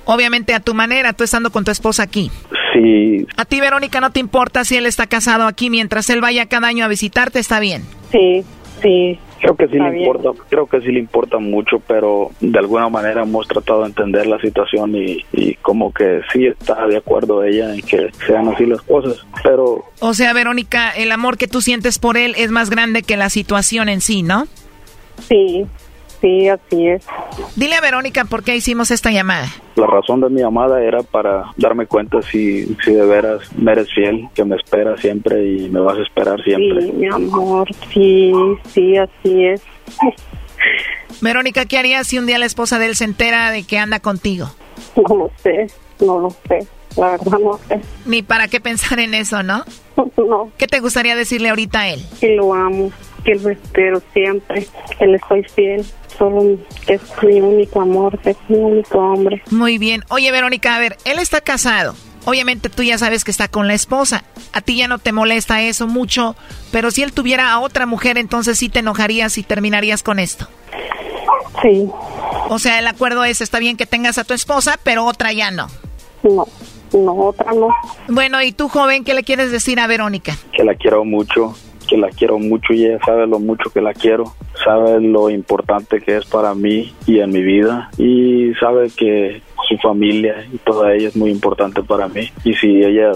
Obviamente 0.05 0.53
a 0.53 0.59
tu 0.59 0.73
manera, 0.73 1.13
tú 1.13 1.23
estando 1.23 1.49
con 1.51 1.63
tu 1.63 1.71
esposa 1.71 2.03
aquí. 2.03 2.31
Sí, 2.73 3.25
A 3.37 3.45
ti, 3.45 3.59
Verónica, 3.59 3.99
no 4.01 4.11
te 4.11 4.19
importa 4.19 4.63
si 4.63 4.77
él 4.77 4.85
está 4.85 5.07
casado 5.07 5.45
aquí 5.45 5.69
mientras 5.69 6.09
él 6.09 6.21
vaya 6.21 6.47
cada 6.47 6.67
año 6.67 6.85
a 6.85 6.87
visitarte, 6.87 7.39
está 7.39 7.59
bien. 7.59 7.83
Sí, 8.11 8.43
sí. 8.81 9.19
Creo 9.43 9.55
que 9.57 9.67
sí 9.67 9.73
Está 9.73 9.89
le 9.89 9.91
bien. 9.91 10.05
importa, 10.07 10.43
creo 10.49 10.65
que 10.67 10.79
sí 10.81 10.87
le 10.91 10.99
importa 10.99 11.37
mucho, 11.37 11.81
pero 11.85 12.31
de 12.39 12.57
alguna 12.59 12.87
manera 12.89 13.23
hemos 13.23 13.45
tratado 13.47 13.81
de 13.81 13.87
entender 13.87 14.25
la 14.25 14.39
situación 14.39 14.95
y, 14.95 15.17
y 15.33 15.55
como 15.55 15.93
que 15.93 16.21
sí 16.31 16.45
está 16.47 16.87
de 16.87 16.97
acuerdo 16.97 17.43
ella 17.43 17.73
en 17.75 17.81
que 17.81 18.09
sean 18.25 18.47
así 18.47 18.65
las 18.65 18.81
cosas, 18.83 19.17
pero 19.43 19.83
O 19.99 20.13
sea, 20.13 20.31
Verónica, 20.33 20.91
el 20.91 21.11
amor 21.11 21.37
que 21.37 21.47
tú 21.47 21.61
sientes 21.61 21.99
por 21.99 22.15
él 22.17 22.33
es 22.37 22.51
más 22.51 22.69
grande 22.69 23.03
que 23.03 23.17
la 23.17 23.29
situación 23.29 23.89
en 23.89 23.99
sí, 24.01 24.23
¿no? 24.23 24.47
Sí, 25.27 25.65
sí, 26.23 26.47
así 26.47 26.87
es. 26.87 27.05
Dile 27.55 27.75
a 27.75 27.81
Verónica 27.81 28.23
por 28.25 28.43
qué 28.43 28.55
hicimos 28.55 28.89
esta 28.91 29.11
llamada. 29.11 29.47
la 29.75 29.85
razón 29.87 30.21
de 30.21 30.29
mi 30.29 30.41
llamada 30.41 30.81
era 30.81 31.03
para 31.03 31.51
darme 31.57 31.85
cuenta 31.85 32.21
si, 32.21 32.65
si 32.83 32.93
de 32.93 33.05
veras 33.05 33.41
me 33.57 33.73
eres 33.73 33.93
fiel, 33.93 34.29
que 34.33 34.45
me 34.45 34.55
esperas 34.55 35.01
siempre 35.01 35.45
y 35.45 35.69
me 35.69 35.81
vas 35.81 35.97
a 35.97 36.01
esperar 36.01 36.41
siempre. 36.43 36.81
Sí, 36.81 36.91
mi 36.93 37.07
amor, 37.07 37.67
sí, 37.93 38.31
sí, 38.73 38.97
así 38.97 39.45
es. 39.45 39.61
Verónica, 41.21 41.65
¿qué 41.65 41.77
harías 41.77 42.07
si 42.07 42.17
un 42.17 42.25
día 42.25 42.37
la 42.37 42.45
esposa 42.45 42.79
de 42.79 42.87
él 42.87 42.95
se 42.95 43.03
entera 43.03 43.51
de 43.51 43.63
que 43.63 43.77
anda 43.77 43.99
contigo? 43.99 44.47
No 44.95 45.15
lo 45.15 45.31
sé, 45.37 45.67
no 45.99 46.19
lo 46.19 46.29
sé. 46.47 46.67
La 46.95 47.11
verdad 47.11 47.39
no 47.39 47.59
sé. 47.67 47.81
Ni 48.05 48.21
para 48.21 48.47
qué 48.47 48.61
pensar 48.61 48.99
en 48.99 49.13
eso, 49.13 49.43
¿no? 49.43 49.63
No. 50.17 50.51
¿Qué 50.57 50.67
te 50.67 50.79
gustaría 50.79 51.15
decirle 51.15 51.49
ahorita 51.49 51.81
a 51.81 51.89
él? 51.89 52.01
Que 52.19 52.35
lo 52.35 52.53
amo, 52.53 52.91
que 53.23 53.35
lo 53.35 53.49
espero 53.49 54.01
siempre, 54.13 54.67
que 54.97 55.07
le 55.07 55.19
soy 55.27 55.43
fiel. 55.43 55.85
Solo 56.17 56.57
es 56.87 57.01
mi 57.23 57.41
único 57.41 57.81
amor, 57.81 58.19
es 58.23 58.37
mi 58.47 58.57
único 58.57 58.99
hombre. 58.99 59.41
Muy 59.49 59.77
bien. 59.77 60.03
Oye, 60.09 60.31
Verónica, 60.31 60.75
a 60.75 60.79
ver, 60.79 60.97
él 61.05 61.19
está 61.19 61.41
casado. 61.41 61.95
Obviamente 62.25 62.69
tú 62.69 62.83
ya 62.83 62.97
sabes 62.97 63.23
que 63.23 63.31
está 63.31 63.47
con 63.47 63.67
la 63.67 63.73
esposa. 63.73 64.23
A 64.53 64.61
ti 64.61 64.77
ya 64.77 64.87
no 64.87 64.99
te 64.99 65.11
molesta 65.11 65.61
eso 65.61 65.87
mucho, 65.87 66.35
pero 66.71 66.91
si 66.91 67.03
él 67.03 67.11
tuviera 67.11 67.51
a 67.51 67.59
otra 67.59 67.85
mujer, 67.85 68.17
entonces 68.17 68.57
sí 68.57 68.69
te 68.69 68.79
enojarías 68.79 69.37
y 69.37 69.43
terminarías 69.43 70.03
con 70.03 70.19
esto. 70.19 70.47
Sí. 71.61 71.89
O 72.49 72.59
sea, 72.59 72.79
el 72.79 72.87
acuerdo 72.87 73.23
es, 73.25 73.41
está 73.41 73.59
bien 73.59 73.77
que 73.77 73.85
tengas 73.85 74.17
a 74.17 74.23
tu 74.23 74.33
esposa, 74.33 74.79
pero 74.83 75.05
otra 75.05 75.33
ya 75.33 75.51
no. 75.51 75.67
No, 76.23 76.47
no, 76.93 77.13
otra 77.15 77.51
no. 77.53 77.69
Bueno, 78.07 78.41
¿y 78.41 78.51
tú, 78.51 78.69
joven, 78.69 79.03
qué 79.03 79.13
le 79.13 79.23
quieres 79.23 79.51
decir 79.51 79.79
a 79.79 79.87
Verónica? 79.87 80.37
que 80.55 80.63
la 80.63 80.75
quiero 80.75 81.03
mucho, 81.03 81.55
que 81.93 81.99
la 81.99 82.09
quiero 82.09 82.39
mucho 82.39 82.73
y 82.73 82.85
ella 82.85 82.97
sabe 83.05 83.27
lo 83.27 83.39
mucho 83.39 83.69
que 83.69 83.79
la 83.79 83.93
quiero, 83.93 84.33
sabe 84.65 84.99
lo 84.99 85.29
importante 85.29 86.01
que 86.01 86.17
es 86.17 86.25
para 86.25 86.55
mí 86.55 86.91
y 87.05 87.19
en 87.19 87.29
mi 87.29 87.43
vida 87.43 87.91
y 87.99 88.51
sabe 88.59 88.87
que 88.97 89.43
su 89.69 89.77
familia 89.77 90.43
y 90.51 90.57
toda 90.57 90.91
ella 90.91 91.09
es 91.09 91.15
muy 91.15 91.29
importante 91.29 91.83
para 91.83 92.07
mí. 92.07 92.31
Y 92.43 92.55
si 92.55 92.83
ella 92.83 93.11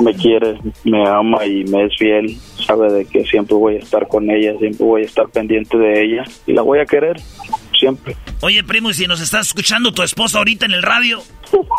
me 0.00 0.14
quiere, 0.14 0.58
me 0.84 1.06
ama 1.06 1.44
y 1.44 1.64
me 1.64 1.84
es 1.84 1.96
fiel, 1.98 2.34
sabe 2.66 2.90
de 2.90 3.04
que 3.04 3.22
siempre 3.26 3.54
voy 3.54 3.74
a 3.74 3.80
estar 3.80 4.08
con 4.08 4.30
ella, 4.30 4.56
siempre 4.58 4.86
voy 4.86 5.02
a 5.02 5.04
estar 5.04 5.28
pendiente 5.28 5.76
de 5.76 6.02
ella 6.02 6.24
y 6.46 6.54
la 6.54 6.62
voy 6.62 6.78
a 6.78 6.86
querer 6.86 7.18
siempre. 7.82 8.16
Oye, 8.42 8.62
primo, 8.62 8.90
¿y 8.90 8.94
si 8.94 9.06
nos 9.08 9.20
estás 9.20 9.48
escuchando 9.48 9.92
tu 9.92 10.02
esposa 10.04 10.38
ahorita 10.38 10.66
en 10.66 10.72
el 10.72 10.82
radio? 10.84 11.20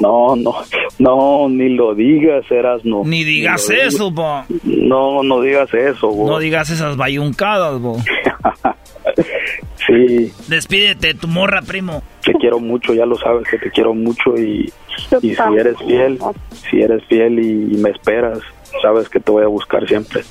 No, 0.01 0.35
no, 0.35 0.53
no, 0.99 1.47
ni 1.49 1.69
lo 1.69 1.95
digas, 1.95 2.43
eras 2.51 2.83
no. 2.83 3.03
Ni 3.05 3.23
digas 3.23 3.69
eso, 3.69 4.11
bo. 4.11 4.43
No, 4.63 5.23
no 5.23 5.39
digas 5.41 5.73
eso, 5.73 6.09
bo. 6.09 6.27
No 6.29 6.39
digas 6.39 6.69
esas 6.69 6.97
bayuncadas, 6.97 7.79
bo. 7.79 7.97
Sí, 9.85 10.31
Despídete 10.47 11.07
de 11.07 11.13
tu 11.15 11.27
morra, 11.27 11.61
primo. 11.61 12.01
te 12.23 12.31
quiero 12.35 12.59
mucho, 12.59 12.93
ya 12.93 13.05
lo 13.05 13.17
sabes 13.17 13.45
que 13.49 13.57
te 13.57 13.69
quiero 13.69 13.93
mucho 13.93 14.37
y, 14.37 14.71
y 15.21 15.35
si 15.35 15.41
eres 15.59 15.75
fiel, 15.85 16.19
si 16.69 16.81
eres 16.81 17.03
fiel 17.09 17.37
y, 17.39 17.75
y 17.75 17.77
me 17.79 17.89
esperas, 17.89 18.39
sabes 18.81 19.09
que 19.09 19.19
te 19.19 19.29
voy 19.29 19.43
a 19.43 19.47
buscar 19.47 19.85
siempre 19.85 20.21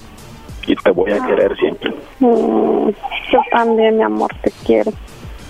y 0.66 0.74
te 0.74 0.90
voy 0.90 1.12
a 1.12 1.27
querer 1.27 1.55
siempre. 1.59 1.90
Mm, 2.20 2.89
yo 3.31 3.40
también, 3.51 3.99
mi 3.99 4.03
amor, 4.05 4.31
te 4.43 4.51
quiero. 4.65 4.90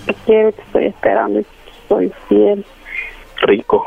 Te 0.05 0.13
quiero, 0.25 0.51
te 0.51 0.61
estoy 0.61 0.85
esperando 0.85 1.39
y 1.39 1.45
soy 1.87 2.11
fiel. 2.27 2.65
Rico. 3.41 3.85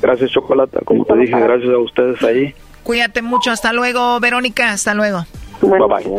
Gracias, 0.00 0.30
Chocolata. 0.30 0.80
Como 0.84 1.04
te 1.04 1.16
dije, 1.16 1.38
gracias 1.38 1.72
a 1.72 1.78
ustedes 1.78 2.22
ahí. 2.22 2.54
Cuídate 2.82 3.22
mucho. 3.22 3.50
Hasta 3.50 3.72
luego, 3.72 4.20
Verónica. 4.20 4.70
Hasta 4.72 4.94
luego. 4.94 5.24
Bye 5.60 5.78
bye. 5.78 6.18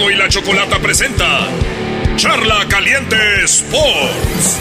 Y 0.00 0.14
la 0.16 0.28
chocolata 0.28 0.78
presenta 0.80 1.46
Charla 2.16 2.66
Caliente 2.68 3.16
Sports. 3.44 4.58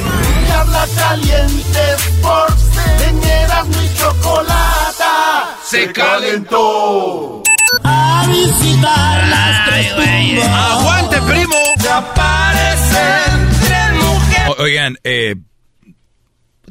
Charla 0.48 0.86
Caliente 0.96 1.80
Sports. 1.98 2.64
En 3.08 3.24
Erasmo 3.24 3.82
y 3.82 3.98
Chocolata. 3.98 5.58
Se 5.66 5.92
calentó. 5.92 7.42
A 7.84 8.26
visitar 8.28 9.28
las 9.30 9.70
tres 9.70 9.96
tumbas. 9.96 10.48
¡Aguante, 10.48 11.18
primo! 11.22 11.56
Se 11.80 11.90
aparecen 11.90 13.50
tres 13.66 13.94
mujeres. 14.04 14.50
O- 14.50 14.62
oigan, 14.64 14.98
eh, 15.04 15.36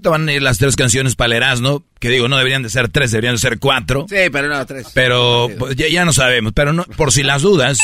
te 0.01 0.09
van 0.09 0.29
a 0.29 0.33
ir 0.33 0.43
las 0.43 0.59
tres 0.59 0.77
canciones 0.77 1.17
para 1.17 1.27
el 1.27 1.33
Erasmo, 1.35 1.83
que 1.99 2.09
digo, 2.09 2.29
no 2.29 2.37
deberían 2.39 2.63
de 2.63 2.71
ser 2.71 2.89
tres, 2.89 3.11
deberían 3.11 3.35
de 3.35 3.41
ser 3.41 3.59
cuatro. 3.59 4.07
Sí, 4.09 4.17
pero 4.33 4.49
no, 4.49 4.65
tres. 4.67 4.87
Pero 4.95 5.49
pues, 5.59 5.77
ya, 5.77 5.89
ya 5.89 6.05
no 6.05 6.13
sabemos, 6.13 6.53
pero 6.55 6.73
no, 6.73 6.85
por 6.85 7.13
si 7.13 7.23
las 7.23 7.43
dudas. 7.43 7.79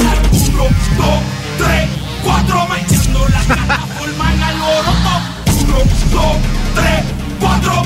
Uno, 0.00 0.68
dos, 0.96 1.22
tres, 1.58 1.88
cuatro, 2.22 2.66
machando 2.66 3.28
la 3.28 3.42
cara, 3.54 3.76
forman 3.98 4.42
al 4.42 4.54
alboroto. 4.54 5.14
Uno, 5.62 5.78
dos, 6.10 6.36
tres, 6.74 7.04
cuatro. 7.40 7.82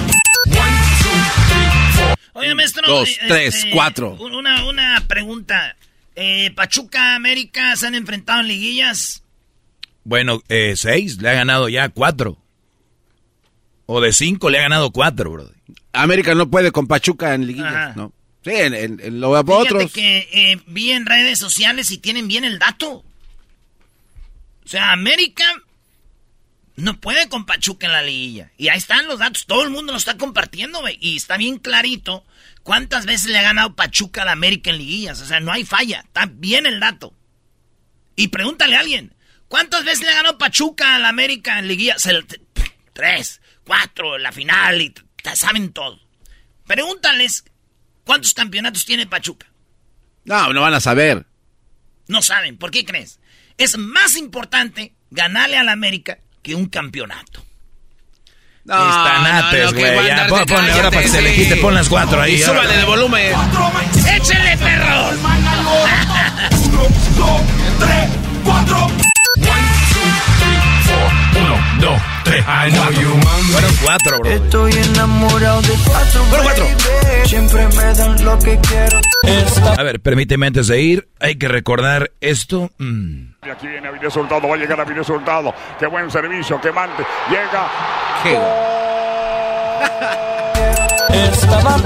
Oye, 2.34 2.54
maestro. 2.54 2.86
Dos, 2.86 3.08
eh, 3.08 3.18
tres, 3.28 3.54
este, 3.56 3.70
cuatro. 3.70 4.16
Una, 4.20 4.64
una 4.66 5.02
pregunta. 5.06 5.76
Eh, 6.14 6.50
Pachuca, 6.54 7.14
América, 7.14 7.76
¿se 7.76 7.86
han 7.86 7.94
enfrentado 7.94 8.40
en 8.40 8.48
liguillas? 8.48 9.22
Bueno, 10.04 10.40
eh, 10.48 10.74
seis, 10.76 11.20
le 11.20 11.28
ha 11.28 11.34
ganado 11.34 11.68
ya 11.68 11.88
cuatro. 11.90 12.38
O 13.86 14.00
de 14.00 14.12
cinco 14.12 14.50
le 14.50 14.58
ha 14.58 14.62
ganado 14.62 14.90
cuatro, 14.90 15.30
bro. 15.30 15.50
América 15.92 16.34
no 16.34 16.50
puede 16.50 16.72
con 16.72 16.86
Pachuca 16.86 17.34
en 17.34 17.46
liguillas, 17.46 17.72
Ajá. 17.72 17.92
¿no? 17.96 18.12
Sí, 18.48 18.54
en, 18.56 18.74
en- 18.74 19.00
en 19.02 19.20
lo 19.20 19.30
otros. 19.30 19.92
que 19.92 20.28
eh, 20.32 20.60
vi 20.66 20.92
en 20.92 21.06
redes 21.06 21.38
sociales 21.38 21.90
y 21.90 21.98
tienen 21.98 22.28
bien 22.28 22.44
el 22.44 22.58
dato. 22.58 23.04
O 24.64 24.68
sea, 24.68 24.92
América 24.92 25.44
no 26.76 27.00
puede 27.00 27.28
con 27.28 27.46
Pachuca 27.46 27.86
en 27.86 27.92
la 27.92 28.02
liguilla. 28.02 28.50
Y 28.56 28.68
ahí 28.68 28.78
están 28.78 29.06
los 29.08 29.18
datos. 29.18 29.46
Todo 29.46 29.64
el 29.64 29.70
mundo 29.70 29.92
lo 29.92 29.98
está 29.98 30.16
compartiendo, 30.16 30.80
güey. 30.80 30.96
Y 31.00 31.16
está 31.16 31.36
bien 31.36 31.58
clarito 31.58 32.24
cuántas 32.62 33.06
veces 33.06 33.26
le 33.30 33.38
ha 33.38 33.42
ganado 33.42 33.74
Pachuca 33.74 34.22
a 34.22 34.26
la 34.26 34.32
América 34.32 34.70
en 34.70 34.78
liguillas. 34.78 35.20
O 35.20 35.26
sea, 35.26 35.40
no 35.40 35.52
hay 35.52 35.64
falla. 35.64 36.00
Está 36.06 36.26
bien 36.30 36.66
el 36.66 36.80
dato. 36.80 37.14
Y 38.16 38.28
pregúntale 38.28 38.76
a 38.76 38.80
alguien. 38.80 39.14
¿Cuántas 39.48 39.84
veces 39.84 40.04
le 40.04 40.10
ha 40.12 40.16
ganado 40.16 40.38
Pachuca 40.38 40.94
a 40.94 40.98
la 40.98 41.08
América 41.08 41.58
en 41.58 41.68
liguillas? 41.68 42.06
Tres, 42.92 43.40
cuatro, 43.64 44.18
la 44.18 44.32
final. 44.32 44.80
Y 44.82 44.94
saben 45.34 45.72
todo. 45.72 45.98
Pregúntales 46.66 47.44
cuántos 48.08 48.32
campeonatos 48.32 48.86
tiene 48.86 49.06
Pachuca. 49.06 49.46
No, 50.24 50.50
no 50.54 50.62
van 50.62 50.72
a 50.72 50.80
saber. 50.80 51.26
No 52.06 52.22
saben. 52.22 52.56
¿Por 52.56 52.70
qué 52.70 52.82
crees? 52.86 53.20
Es 53.58 53.76
más 53.76 54.16
importante 54.16 54.94
ganarle 55.10 55.58
a 55.58 55.62
la 55.62 55.72
América 55.72 56.16
que 56.42 56.54
un 56.54 56.66
campeonato. 56.70 57.44
No, 58.64 58.74
Estanates, 58.88 59.72
no, 59.74 59.80
no, 59.80 60.28
pon- 60.28 60.46
ponle 60.46 60.72
ahora 60.72 60.90
para 60.90 61.02
que 61.02 61.08
se 61.08 61.20
le 61.20 61.34
quite, 61.34 61.56
pon 61.56 61.74
las 61.74 61.88
cuatro 61.88 62.20
ahí. 62.20 62.34
Y 62.36 62.38
súbale 62.38 62.76
de 62.78 62.84
volumen. 62.84 63.32
¡Échale, 64.16 64.56
perro! 64.56 65.10
Uno, 66.64 66.82
dos, 67.16 67.42
tres, 67.78 68.08
cuatro. 68.42 68.86
Uno, 71.40 71.80
dos, 71.80 72.02
tres. 72.28 72.44
I 72.46 72.70
know 72.70 72.90
you, 72.92 73.20
Fueron 73.52 73.74
cuatro, 73.82 74.18
bro. 74.20 74.30
Estoy 74.30 74.72
enamorado 74.72 75.62
de 75.62 75.74
cuatro. 75.86 76.24
Fueron 76.24 76.44
cuatro. 76.44 76.66
Siempre 77.24 77.66
me 77.68 77.94
dan 77.94 78.24
lo 78.24 78.38
que 78.38 78.58
quiero. 78.60 79.00
A 79.76 79.82
ver, 79.82 80.00
permíteme 80.00 80.46
antes 80.46 80.68
de 80.68 80.80
ir, 80.80 81.08
hay 81.20 81.36
que 81.36 81.48
recordar 81.48 82.10
esto. 82.20 82.70
mm, 82.78 83.34
Y 83.46 83.50
aquí 83.50 83.66
viene 83.66 83.88
Avilés 83.88 84.12
Soldado, 84.12 84.48
va 84.48 84.54
a 84.54 84.58
llegar 84.58 84.80
Avilés 84.80 85.06
Soldado. 85.06 85.54
Qué 85.78 85.86
buen 85.86 86.10
servicio, 86.10 86.60
que 86.60 86.72
mande. 86.72 87.04
Llega. 87.30 87.68
Estaba 91.10 91.76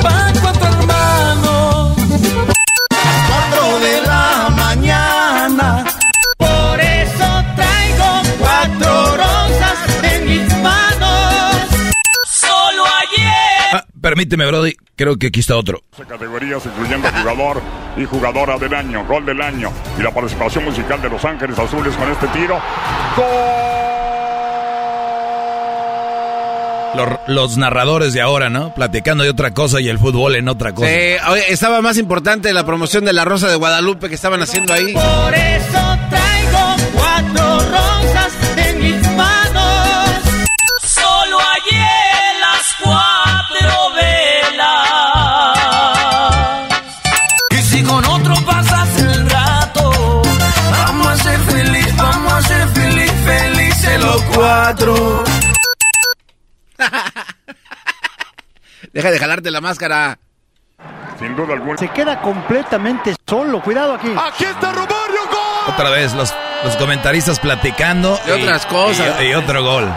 permíteme, 14.02 14.44
Brody, 14.46 14.74
creo 14.96 15.16
que 15.16 15.28
aquí 15.28 15.40
está 15.40 15.56
otro. 15.56 15.82
Categorías 16.06 16.66
incluyendo 16.66 17.08
jugador 17.08 17.62
y 17.96 18.04
jugadora 18.04 18.58
del 18.58 18.74
año, 18.74 19.06
gol 19.06 19.24
del 19.24 19.40
año. 19.40 19.72
Y 19.98 20.02
la 20.02 20.12
participación 20.12 20.64
musical 20.64 21.00
de 21.00 21.08
Los 21.08 21.24
Ángeles 21.24 21.58
Azules 21.58 21.94
con 21.96 22.10
este 22.10 22.26
tiro. 22.28 22.60
Los, 26.94 27.08
los 27.26 27.56
narradores 27.56 28.12
de 28.12 28.20
ahora, 28.20 28.50
¿no? 28.50 28.74
Platicando 28.74 29.24
de 29.24 29.30
otra 29.30 29.52
cosa 29.52 29.80
y 29.80 29.88
el 29.88 29.98
fútbol 29.98 30.36
en 30.36 30.48
otra 30.48 30.74
cosa. 30.74 30.88
Sí, 30.88 31.16
estaba 31.48 31.80
más 31.80 31.96
importante 31.96 32.52
la 32.52 32.66
promoción 32.66 33.06
de 33.06 33.14
la 33.14 33.24
Rosa 33.24 33.48
de 33.48 33.56
Guadalupe 33.56 34.10
que 34.10 34.14
estaban 34.14 34.42
haciendo 34.42 34.74
ahí. 34.74 34.92
Por 34.92 35.34
eso 35.34 35.98
traigo 36.10 36.76
cuatro 36.92 37.60
rosas 37.60 38.32
en 38.58 38.82
mis 38.82 39.16
manos. 39.16 39.61
Cuatro. 54.72 55.24
Deja 58.92 59.10
de 59.10 59.18
jalarte 59.18 59.50
la 59.50 59.60
máscara. 59.60 60.18
Sin 61.18 61.36
duda 61.36 61.54
alguna. 61.54 61.78
Se 61.78 61.88
queda 61.88 62.20
completamente 62.20 63.14
solo. 63.28 63.62
Cuidado 63.62 63.94
aquí. 63.94 64.12
Aquí 64.18 64.44
está 64.44 64.72
Romario, 64.72 65.24
gol. 65.30 65.74
Otra 65.74 65.90
vez, 65.90 66.12
los, 66.14 66.34
los 66.64 66.76
comentaristas 66.76 67.38
platicando. 67.38 68.18
De 68.26 68.32
otras 68.32 68.66
cosas. 68.66 69.20
Y, 69.22 69.26
y 69.26 69.34
otro 69.34 69.62
gol. 69.62 69.92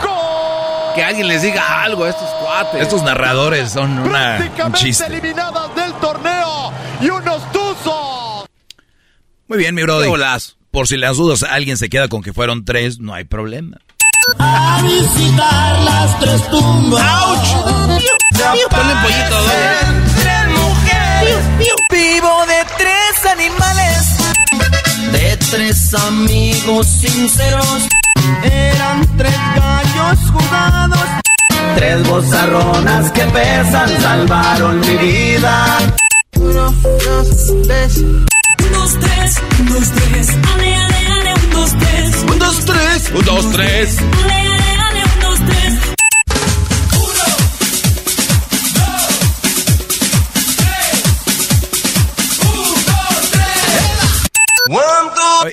Que 0.94 1.04
alguien 1.04 1.28
les 1.28 1.42
diga 1.42 1.82
algo 1.82 2.04
a 2.04 2.10
estos 2.10 2.28
cuates. 2.42 2.80
Estos 2.80 3.02
narradores 3.02 3.70
son 3.72 3.98
una, 3.98 4.38
un 4.64 4.72
chiste. 4.72 5.04
eliminadas 5.06 5.74
del 5.74 5.92
torneo 5.94 6.72
y 7.00 7.10
unos 7.10 7.52
tuzos. 7.52 8.46
Muy 9.48 9.58
bien, 9.58 9.74
mi 9.74 9.82
golazo. 9.82 10.54
Por 10.70 10.88
si 10.88 10.96
las 10.96 11.16
dudas, 11.16 11.42
alguien 11.42 11.76
se 11.76 11.88
queda 11.88 12.08
con 12.08 12.22
que 12.22 12.32
fueron 12.32 12.64
tres, 12.64 12.98
no 12.98 13.14
hay 13.14 13.24
problema. 13.24 13.78
A 14.38 14.82
visitar 14.82 15.78
las 15.82 16.18
tres 16.18 16.50
tumbas. 16.50 17.02
Ponle 18.70 18.92
un 18.92 19.02
pollito, 19.02 19.38
Tres 20.16 20.48
mujeres. 20.48 21.38
Vivo 21.90 22.46
de 22.46 22.64
tres 22.76 23.32
animales. 23.32 24.16
De 25.12 25.36
tres 25.50 25.94
amigos 25.94 26.86
sinceros. 26.86 27.88
Eran 28.42 29.16
tres 29.16 29.36
gallos 29.54 30.18
jugados. 30.32 31.08
Tres 31.76 32.08
bozarronas 32.08 33.10
que 33.12 33.22
pesan 33.26 34.00
salvaron 34.00 34.80
mi 34.80 34.96
vida. 34.96 35.78
Uno, 36.36 36.74
dos, 36.82 37.52
tres. 37.66 38.02
Un, 38.76 38.82
dos, 38.82 38.98
tres. 39.00 39.42
Un, 39.58 39.66
dos, 39.66 39.92
tres. 39.92 40.28
Ale, 40.52 40.74
ale, 40.76 40.96
ale. 41.06 41.34
Un, 41.34 41.50
dos, 41.50 41.78
tres. 41.78 42.24
Un, 42.30 42.38
dos, 42.38 42.64
tres. 42.64 43.10
Un, 43.10 43.24
dos, 43.24 43.52
tres. 43.52 43.98
Ale, 43.98 44.32
ale, 44.32 44.70
ale. 44.76 45.02
Un, 45.02 45.20
dos, 45.20 45.38
tres. 45.46 45.74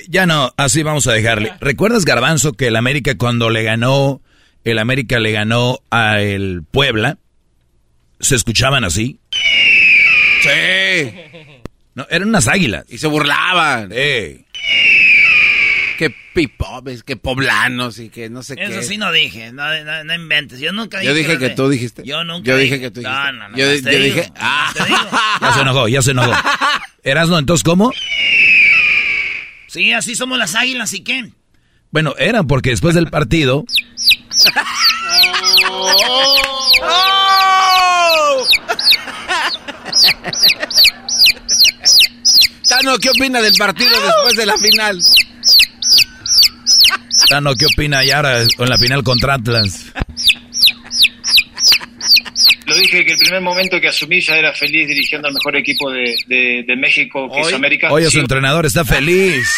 Ya 0.08 0.26
no, 0.26 0.52
así 0.56 0.82
vamos 0.82 1.06
a 1.06 1.12
dejarle. 1.12 1.52
¿Recuerdas, 1.60 2.04
Garbanzo, 2.04 2.52
que 2.52 2.66
el 2.66 2.76
América 2.76 3.16
cuando 3.16 3.48
le 3.50 3.62
ganó, 3.62 4.20
el 4.64 4.78
América 4.78 5.18
le 5.18 5.32
ganó 5.32 5.78
a 5.90 6.20
el 6.20 6.62
Puebla? 6.70 7.18
¿Se 8.20 8.34
escuchaban 8.34 8.84
así? 8.84 9.20
Sí. 10.42 11.10
No, 11.94 12.06
eran 12.10 12.28
unas 12.28 12.48
águilas. 12.48 12.84
Y 12.88 12.98
se 12.98 13.06
burlaban. 13.06 13.90
Eh. 13.92 14.44
Que 15.98 16.12
pipobes, 16.34 17.04
que 17.04 17.16
poblanos 17.16 18.00
y 18.00 18.08
que 18.08 18.28
no 18.28 18.42
sé 18.42 18.56
qué. 18.56 18.64
Eso 18.64 18.82
sí 18.82 18.98
no 18.98 19.12
dije, 19.12 19.52
no, 19.52 19.84
no, 19.84 20.02
no 20.04 20.14
inventes. 20.14 20.58
Yo 20.58 20.72
nunca 20.72 20.98
dije 20.98 21.12
Yo 21.12 21.14
dije 21.16 21.38
que 21.38 21.50
tú 21.50 21.68
dijiste. 21.68 22.02
Yo 22.04 22.24
nunca 22.24 22.48
Yo 22.50 22.56
dije 22.56 22.80
que 22.80 22.90
tú 22.90 23.00
dijiste. 23.00 23.16
No, 23.22 23.32
no, 23.32 23.48
no. 23.50 23.56
Yo- 23.56 23.66
yo 23.72 23.80
digo, 23.90 24.16
dije- 24.16 24.32
ah. 24.36 24.72
más 24.74 24.74
te 24.74 24.84
digo. 24.92 25.10
Ya 25.40 25.52
se 25.52 25.60
enojó, 25.60 25.88
ya 25.88 26.02
se 26.02 26.10
enojó. 26.10 26.32
Erasno, 27.04 27.38
entonces, 27.38 27.62
¿cómo? 27.62 27.92
Sí, 29.68 29.92
así 29.92 30.14
somos 30.16 30.38
las 30.38 30.54
águilas, 30.56 30.92
¿y 30.94 31.04
qué? 31.04 31.30
Bueno, 31.90 32.14
eran 32.18 32.46
porque 32.48 32.70
después 32.70 32.94
del 32.96 33.08
partido, 33.08 33.64
Tano, 42.84 42.98
¿qué 42.98 43.08
opina 43.08 43.40
del 43.40 43.52
partido 43.58 43.90
después 43.90 44.36
de 44.36 44.44
la 44.46 44.56
final? 44.58 44.98
Tano, 47.30 47.54
¿qué 47.54 47.64
opina 47.66 48.04
Yara 48.04 48.42
en 48.42 48.68
la 48.68 48.76
final 48.76 49.02
contra 49.02 49.34
Atlas? 49.34 49.86
Lo 52.66 52.76
dije 52.76 53.04
que 53.06 53.12
el 53.12 53.18
primer 53.18 53.40
momento 53.40 53.80
que 53.80 53.88
asumí 53.88 54.20
ya 54.20 54.36
era 54.36 54.52
feliz 54.52 54.86
dirigiendo 54.86 55.28
al 55.28 55.34
mejor 55.34 55.56
equipo 55.56 55.90
de, 55.90 56.14
de- 56.26 56.64
de 56.66 56.76
México, 56.76 57.30
que 57.32 57.40
es 57.40 57.52
América. 57.54 57.90
Oye, 57.90 58.06
su 58.06 58.12
Sigo- 58.12 58.22
entrenador 58.22 58.66
está 58.66 58.84
feliz. 58.84 59.48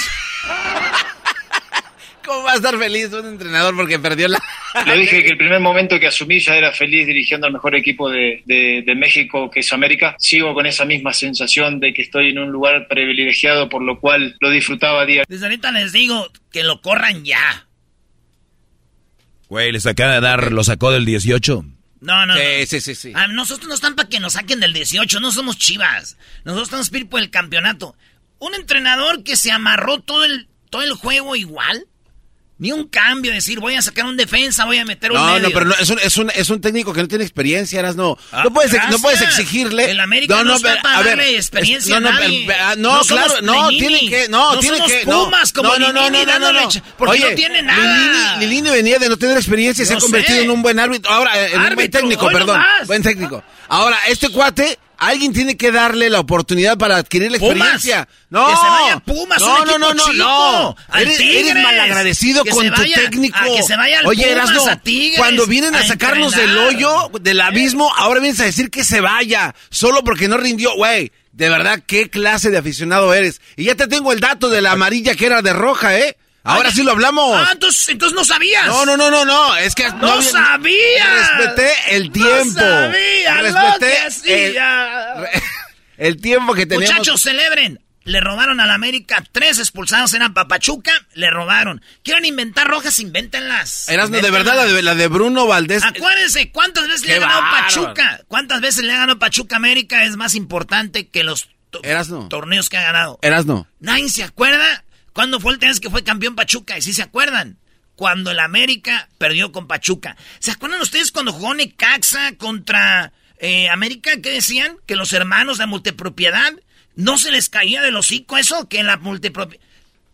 ¿Cómo 2.27 2.43
va 2.43 2.53
a 2.53 2.57
estar 2.57 2.77
feliz 2.79 3.13
un 3.13 3.27
entrenador 3.27 3.75
porque 3.77 3.99
perdió 3.99 4.29
la... 4.29 4.39
Lo 4.85 4.95
dije 4.97 5.23
que 5.23 5.31
el 5.31 5.39
primer 5.39 5.61
momento 5.61 5.99
que 5.99 6.09
asumí 6.09 6.41
ya 6.41 6.57
era 6.57 6.73
feliz 6.73 7.07
dirigiendo 7.07 7.47
al 7.47 7.53
mejor 7.53 7.75
equipo 7.77 8.11
de, 8.11 8.43
de- 8.45 8.83
de 8.85 8.95
México, 8.95 9.51
que 9.51 9.61
es 9.61 9.73
América. 9.73 10.17
Sigo 10.19 10.53
con 10.53 10.67
esa 10.67 10.85
misma 10.85 11.13
sensación 11.15 11.81
de 11.81 11.95
que 11.95 12.03
estoy 12.03 12.31
en 12.31 12.39
un 12.41 12.51
lugar 12.51 12.87
privilegiado, 12.89 13.69
por 13.69 13.83
lo 13.83 13.99
cual 14.01 14.37
lo 14.41 14.51
disfrutaba 14.51 15.07
día. 15.07 15.23
Desde 15.29 15.47
ahorita 15.47 15.71
les 15.73 15.93
digo 15.93 16.29
que 16.53 16.63
lo 16.65 16.81
corran 16.83 17.25
ya. 17.25 17.67
Güey, 19.49 19.73
les 19.73 19.87
acaba 19.87 20.15
de 20.15 20.21
dar, 20.21 20.53
lo 20.53 20.65
sacó 20.65 20.91
del 20.91 21.05
18. 21.05 21.65
No, 22.01 22.27
no, 22.27 22.35
no. 22.35 22.41
Sí, 22.67 22.81
sí, 22.81 22.95
sí. 22.95 23.13
Ah, 23.15 23.27
nosotros 23.29 23.69
no 23.69 23.75
están 23.75 23.95
para 23.95 24.09
que 24.09 24.21
nos 24.21 24.35
saquen 24.35 24.61
del 24.61 24.73
18, 24.73 25.21
no 25.21 25.31
somos 25.31 25.57
chivas. 25.59 26.19
Nosotros 26.45 26.69
estamos 26.69 26.91
para 26.91 27.01
ir 27.01 27.09
por 27.09 27.21
el 27.21 27.31
campeonato. 27.31 27.97
Un 28.39 28.55
entrenador 28.55 29.23
que 29.25 29.37
se 29.37 29.51
amarró 29.53 30.01
todo 30.01 30.25
el, 30.25 30.49
todo 30.71 30.83
el 30.83 30.93
juego 30.93 31.37
igual. 31.37 31.87
Ni 32.59 32.73
un 32.73 32.89
cambio, 32.89 33.33
decir, 33.33 33.61
voy 33.61 33.75
a 33.75 33.83
sacar 33.83 34.07
un 34.07 34.17
defensa, 34.17 34.65
voy 34.65 34.79
a 34.79 34.85
meter 34.87 35.13
un 35.13 35.19
No, 35.19 35.27
medio. 35.27 35.41
no, 35.41 35.51
pero 35.51 35.67
no, 35.67 35.75
es, 35.79 35.91
un, 35.91 35.99
es, 35.99 36.17
un, 36.17 36.31
es 36.35 36.49
un 36.49 36.59
técnico 36.63 36.95
que 36.95 37.03
no 37.03 37.07
tiene 37.09 37.23
experiencia, 37.23 37.79
Eras, 37.79 37.97
no. 37.97 38.17
Ah, 38.33 38.45
no, 38.45 38.51
puedes, 38.51 38.73
no 38.91 38.99
puedes 38.99 39.21
exigirle. 39.21 39.91
El 39.91 40.01
América 40.01 40.43
no 40.43 40.57
está 40.57 40.71
pero, 40.71 40.83
para 40.83 40.97
a 40.97 41.03
ver, 41.03 41.19
darle 41.19 41.37
experiencia 41.37 42.01
no, 42.01 42.09
a 42.09 42.13
no, 42.13 42.19
nadie. 42.19 42.45
pero, 42.47 42.59
ah, 42.65 42.75
no, 42.79 42.97
No 42.97 43.05
claro, 43.05 43.35
no, 43.43 43.69
tiene 43.69 44.09
que, 44.09 44.29
no, 44.31 44.55
No 44.55 44.59
tiene 44.61 44.81
que, 44.87 45.05
no. 45.05 45.25
Pumas 45.27 45.53
como 45.53 45.69
no, 45.69 45.79
no, 45.79 45.93
no, 45.93 46.09
Lilini 46.09 46.25
no, 46.25 46.39
no, 46.39 46.53
no, 46.53 46.61
no. 46.63 46.69
porque 46.97 47.21
no 47.21 47.27
tiene 47.37 47.61
nada. 47.63 48.39
Lilini, 48.39 48.55
Lilini 48.55 48.71
venía 48.71 48.99
de 48.99 49.11
no 49.11 49.19
tener 49.19 49.37
experiencia 49.37 49.83
y 49.83 49.87
se 49.87 49.93
ha 49.93 49.99
convertido 49.99 50.39
sé. 50.39 50.45
en 50.45 50.51
un 50.51 50.63
buen 50.63 50.79
árbitro, 50.81 51.13
ahora, 51.13 51.39
eh, 51.39 51.51
en 51.53 51.61
un 51.61 51.75
buen 51.75 51.91
técnico, 51.91 52.27
perdón, 52.31 52.63
buen 52.87 53.03
técnico. 53.03 53.45
Ahora, 53.69 53.99
este 54.09 54.31
cuate, 54.31 54.79
alguien 54.99 55.33
tiene 55.33 55.57
que 55.57 55.71
darle 55.73 56.11
la 56.11 56.21
oportunidad 56.21 56.77
para 56.79 56.97
adquirir 56.97 57.31
la 57.33 57.39
Pumas. 57.39 57.55
experiencia. 57.57 58.09
No, 58.31 58.47
Que 58.49 58.57
se 58.57 58.67
vaya 58.67 58.99
Pumas, 59.01 59.41
no, 59.41 59.61
un 59.63 59.67
no, 59.67 59.79
no, 59.79 59.95
no, 59.95 60.05
chico. 60.05 60.13
no. 60.17 60.77
Al 60.89 61.03
Eres, 61.03 61.21
eres 61.21 61.55
malagradecido 61.63 62.45
Que 62.45 62.51
con 62.51 62.67
tu 62.67 62.73
vaya- 62.83 62.97
técnico. 62.97 63.37
a 63.39 63.45
que 63.45 63.63
se 63.63 63.77
vaya 63.77 64.01
al 64.01 64.07
Oye, 64.07 64.23
Pumas, 64.29 64.51
Erasno, 64.51 64.67
a 64.73 64.77
Tigres, 64.77 65.19
cuando 65.19 65.47
vienen 65.47 65.75
a, 65.75 65.81
a 65.81 65.87
sacarnos 65.87 66.35
del 66.35 66.57
hoyo, 66.59 67.11
del 67.21 67.41
abismo, 67.41 67.93
ahora 67.97 68.21
vienes 68.21 68.41
a 68.41 68.45
decir 68.45 68.71
que 68.71 68.85
se 68.85 69.01
vaya, 69.01 69.55
solo 69.71 70.03
porque 70.05 70.29
no 70.29 70.37
rindió. 70.37 70.75
Güey, 70.77 71.13
de 71.33 71.49
verdad, 71.49 71.83
qué 71.87 72.09
clase 72.11 72.51
de 72.51 72.59
aficionado 72.59 73.13
eres. 73.15 73.41
Y 73.57 73.65
ya 73.65 73.75
te 73.75 73.87
tengo 73.89 74.13
el 74.13 74.21
dato 74.21 74.49
de 74.49 74.61
la 74.63 74.73
amarilla 74.73 75.15
que 75.15 75.27
era 75.27 75.43
de 75.43 75.53
roja, 75.53 75.99
¿eh? 75.99 76.17
Ahora 76.47 76.69
Ay, 76.69 76.75
sí 76.75 76.83
lo 76.85 76.93
hablamos. 76.93 77.37
Ah, 77.37 77.51
entonces, 77.53 77.89
entonces 77.89 78.15
no 78.17 78.25
sabías. 78.25 78.67
No, 78.67 78.87
no, 78.87 78.97
no, 78.97 79.11
no, 79.11 79.25
no, 79.25 79.57
es 79.57 79.75
que 79.75 79.89
No 79.91 80.13
había- 80.13 80.31
sabías. 80.31 81.37
Respeté 81.39 81.73
el 81.97 82.11
tiempo. 82.13 82.31
No 82.61 82.83
sabía 82.83 83.43
lo 83.43 83.43
Respeté 83.43 83.87
que 83.93 83.99
hacía. 84.07 85.15
el, 85.33 85.41
el 86.07 86.21
tiempo 86.21 86.55
que 86.55 86.67
teníamos. 86.67 86.91
Muchachos, 86.99 87.21
celebren. 87.23 87.81
Le 88.05 88.21
robaron 88.21 88.61
a 88.61 88.67
la 88.67 88.75
América 88.75 89.25
tres 89.33 89.59
expulsados, 89.59 90.15
eran 90.15 90.33
Papachuca, 90.33 90.93
le 91.15 91.29
robaron. 91.29 91.83
¿Quieren 92.05 92.25
inventar 92.25 92.69
rojas? 92.69 93.01
Invéntenlas. 93.01 93.89
Erasno, 93.89 94.21
de 94.21 94.31
verdad, 94.31 94.55
la 94.55 94.65
de, 94.67 94.81
la 94.81 94.95
de 94.95 95.09
Bruno 95.09 95.49
Valdés. 95.49 95.83
Acuérdense, 95.83 96.53
¿cuántas 96.53 96.87
veces 96.87 97.05
le 97.05 97.15
ha 97.17 97.19
ganado. 97.19 97.41
Pachuca? 97.51 98.21
¿Cuántas 98.29 98.61
veces 98.61 98.85
le 98.85 98.93
ha 98.93 98.99
ganado 98.99 99.19
Pachuca 99.19 99.57
América? 99.57 100.05
Es 100.05 100.15
más 100.17 100.37
importante 100.37 101.09
que 101.09 101.25
los 101.25 101.49
to- 101.71 101.81
Erasno. 101.83 102.29
torneos 102.29 102.69
que 102.69 102.77
ha 102.79 102.83
ganado. 102.83 103.19
Erasno. 103.23 103.67
Nadie 103.81 104.09
se 104.09 104.23
acuerda 104.23 104.85
cuándo 105.17 105.41
fue 105.41 105.55
el 105.55 105.59
vez 105.59 105.81
que 105.81 105.89
fue 105.89 106.05
campeón 106.05 106.37
Pachuca. 106.37 106.77
Y 106.77 106.83
sí 106.83 106.93
se 106.93 107.03
acuerdan. 107.03 107.57
Cuando 107.97 108.31
el 108.31 108.39
América 108.39 109.09
perdió 109.17 109.51
con 109.51 109.67
Pachuca. 109.67 110.15
¿Se 110.39 110.51
acuerdan 110.51 110.83
ustedes 110.83 111.11
cuando 111.11 111.33
jugó 111.33 111.55
Necaxa 111.55 112.37
contra 112.37 113.15
eh, 113.39 113.71
América? 113.71 114.21
¿Qué 114.23 114.31
decían? 114.31 114.77
Que 114.85 114.95
los 114.95 115.15
hermanos 115.15 115.57
de 115.57 115.65
multipropiedad 115.65 116.53
no 116.97 117.17
se 117.17 117.31
les 117.31 117.49
caía 117.49 117.81
del 117.81 117.97
hocico 117.97 118.37
eso, 118.37 118.69
que 118.69 118.83
la 118.83 118.99
multipropiedad. 118.99 119.65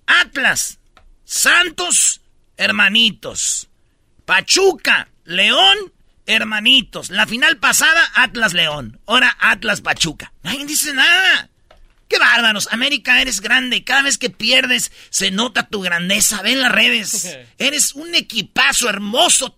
Atlas, 0.06 0.78
Santos, 1.24 2.20
hermanitos. 2.56 3.68
Pachuca, 4.24 5.08
León, 5.24 5.76
hermanitos. 6.26 7.10
La 7.10 7.26
final 7.26 7.56
pasada, 7.56 8.08
Atlas 8.14 8.52
León. 8.52 9.00
Ahora 9.06 9.36
Atlas 9.40 9.80
Pachuca. 9.80 10.32
Nadie 10.44 10.64
dice 10.64 10.94
nada. 10.94 11.50
¡Qué 12.12 12.18
bárbaros! 12.18 12.68
América, 12.70 13.22
eres 13.22 13.40
grande. 13.40 13.84
Cada 13.84 14.02
vez 14.02 14.18
que 14.18 14.28
pierdes, 14.28 14.92
se 15.08 15.30
nota 15.30 15.66
tu 15.66 15.80
grandeza. 15.80 16.42
Ve 16.42 16.52
en 16.52 16.60
las 16.60 16.70
redes. 16.70 17.38
Eres 17.58 17.94
un 17.94 18.14
equipazo 18.14 18.90
hermoso. 18.90 19.56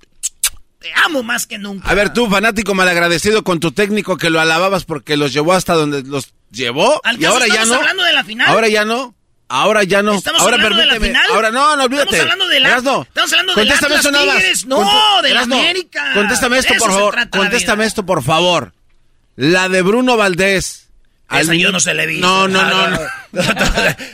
Te 0.79 0.93
amo 1.05 1.25
más 1.25 1.47
que 1.47 1.59
nunca. 1.59 1.89
A 1.89 1.95
ver, 1.95 2.13
tú, 2.13 2.31
fanático 2.31 2.73
malagradecido 2.75 3.43
con 3.43 3.59
tu 3.59 3.73
técnico 3.73 4.17
que 4.19 4.31
lo 4.31 4.41
alababas 4.41 4.85
porque 4.85 5.17
los 5.17 5.33
llevó 5.33 5.55
hasta 5.55 5.75
donde 5.75 6.05
los 6.05 6.33
llevó. 6.53 7.01
¿Al 7.03 7.21
y 7.21 7.25
ahora 7.25 7.49
ya 7.49 7.55
estamos 7.55 7.71
no. 7.71 7.77
hablando 7.81 8.03
de 8.05 8.13
la 8.13 8.23
final? 8.23 8.47
Ahora 8.49 8.69
ya 8.69 8.85
no. 8.85 9.17
Ahora 9.49 9.83
ya 9.83 10.03
no. 10.03 10.15
¿Estamos 10.15 10.41
ahora 10.41 10.55
hablando 10.55 10.79
de 10.79 10.87
la 10.87 10.93
permíteme. 10.93 11.19
final? 11.19 11.35
Ahora 11.35 11.51
no, 11.51 11.77
no 11.77 11.83
olvídate. 11.85 12.11
Estamos 12.11 12.23
hablando 12.33 12.49
de 12.49 12.61
la- 12.61 12.69
Erasno, 12.69 13.03
estamos 13.03 13.33
hablando 13.33 13.55
del 13.57 13.69
Contéstame 13.69 13.97
Atlas. 13.97 14.37
Tigres. 14.37 14.67
No, 14.67 15.23
de 15.23 15.29
la 15.29 15.29
Erasno, 15.31 15.57
América. 15.57 16.11
Contéstame 16.15 16.59
esto, 16.59 16.73
De 16.75 16.79
por 16.79 16.93
favor. 16.93 17.31
Contéstame 17.31 17.85
esto, 17.85 18.07
por 18.07 18.23
favor. 18.23 18.73
La 19.35 19.69
de 19.69 19.83
Bruno 19.83 20.17
Valdés. 20.17 20.84
Esa 21.41 21.53
Al 21.53 21.59
yo 21.59 21.73
no 21.73 21.81
se 21.81 21.95
le 21.95 22.07
vi. 22.07 22.21
No, 22.21 22.49
no, 22.49 22.63
no. 22.63 22.89
no. 22.89 22.99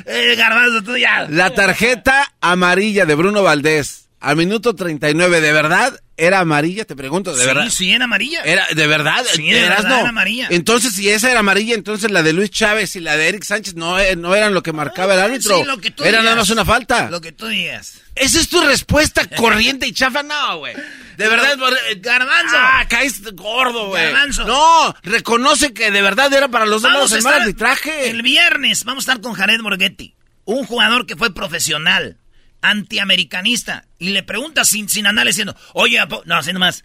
eh, 0.06 0.34
Garbanzo, 0.36 0.82
tú 0.82 0.96
ya. 0.96 1.26
La 1.28 1.50
tarjeta 1.50 2.32
amarilla 2.40 3.06
de 3.06 3.14
Bruno 3.14 3.42
Valdés 3.42 4.08
al 4.20 4.36
minuto 4.36 4.74
39, 4.74 5.40
¿de 5.40 5.52
verdad 5.52 5.98
era 6.20 6.40
amarilla? 6.40 6.84
Te 6.84 6.94
pregunto, 6.94 7.34
¿de 7.34 7.40
sí, 7.40 7.46
verdad? 7.46 7.68
sí, 7.70 7.92
era 7.92 8.04
amarilla. 8.04 8.42
Era, 8.42 8.66
¿De 8.74 8.86
verdad? 8.86 9.24
Sí, 9.32 9.50
de 9.50 9.60
verdad 9.62 9.84
no. 9.88 9.98
era 10.00 10.08
amarilla. 10.10 10.48
Entonces, 10.50 10.94
si 10.94 11.08
esa 11.08 11.30
era 11.30 11.40
amarilla, 11.40 11.74
entonces 11.74 12.10
la 12.10 12.22
de 12.22 12.32
Luis 12.32 12.50
Chávez 12.50 12.94
y 12.96 13.00
la 13.00 13.16
de 13.16 13.28
Eric 13.28 13.42
Sánchez 13.44 13.74
no, 13.74 13.98
eh, 13.98 14.16
no 14.16 14.34
eran 14.34 14.54
lo 14.54 14.62
que 14.62 14.72
marcaba 14.72 15.14
el 15.14 15.20
árbitro. 15.20 15.58
Sí, 15.58 15.64
lo 15.64 15.78
que 15.78 15.90
tú 15.90 16.02
era 16.02 16.18
digas. 16.18 16.24
nada 16.24 16.36
más 16.36 16.50
una 16.50 16.64
falta. 16.64 17.10
Lo 17.10 17.20
que 17.20 17.32
tú 17.32 17.46
digas. 17.46 18.00
¿Esa 18.14 18.38
es 18.38 18.48
tu 18.48 18.60
respuesta 18.60 19.26
corriente 19.36 19.86
y 19.86 19.92
chafa? 19.92 20.22
No, 20.22 20.58
güey. 20.58 20.74
De 21.16 21.28
verdad, 21.28 21.52
eh, 21.90 21.96
Garbanzo. 22.00 22.56
Ah, 22.56 22.86
caes 22.88 23.22
gordo, 23.34 23.88
güey. 23.88 24.04
Garbanzo. 24.04 24.44
No, 24.44 24.94
reconoce 25.02 25.72
que 25.72 25.90
de 25.90 26.02
verdad 26.02 26.32
era 26.32 26.48
para 26.48 26.66
los 26.66 26.82
dos 26.82 27.12
el 27.12 27.22
mal 27.22 27.42
arbitraje. 27.42 28.10
El 28.10 28.22
viernes 28.22 28.84
vamos 28.84 29.08
a 29.08 29.12
estar 29.12 29.22
con 29.22 29.34
Jared 29.34 29.60
Borghetti, 29.60 30.14
un 30.44 30.64
jugador 30.64 31.06
que 31.06 31.16
fue 31.16 31.32
profesional, 31.34 32.18
antiamericanista, 32.62 33.86
y 33.98 34.10
le 34.10 34.22
pregunta 34.22 34.64
sin, 34.64 34.88
sin 34.88 35.06
andar 35.06 35.26
diciendo, 35.26 35.56
oye, 35.74 35.98
¿a 35.98 36.08
po-?" 36.08 36.22
no, 36.26 36.36
así 36.36 36.52
nomás, 36.52 36.84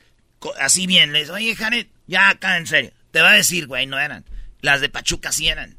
así 0.60 0.88
bien, 0.88 1.14
le 1.14 1.20
dice, 1.20 1.32
oye, 1.32 1.56
Jared, 1.56 1.88
ya 2.08 2.30
acá 2.30 2.58
en 2.58 2.68
serio, 2.68 2.92
te 3.12 3.22
va 3.22 3.32
a 3.32 3.36
decir, 3.36 3.68
güey, 3.68 3.86
no 3.88 4.00
eran. 4.00 4.26
Las 4.62 4.82
de 4.82 4.90
Pachuca 4.90 5.32
sí 5.32 5.48
eran. 5.48 5.78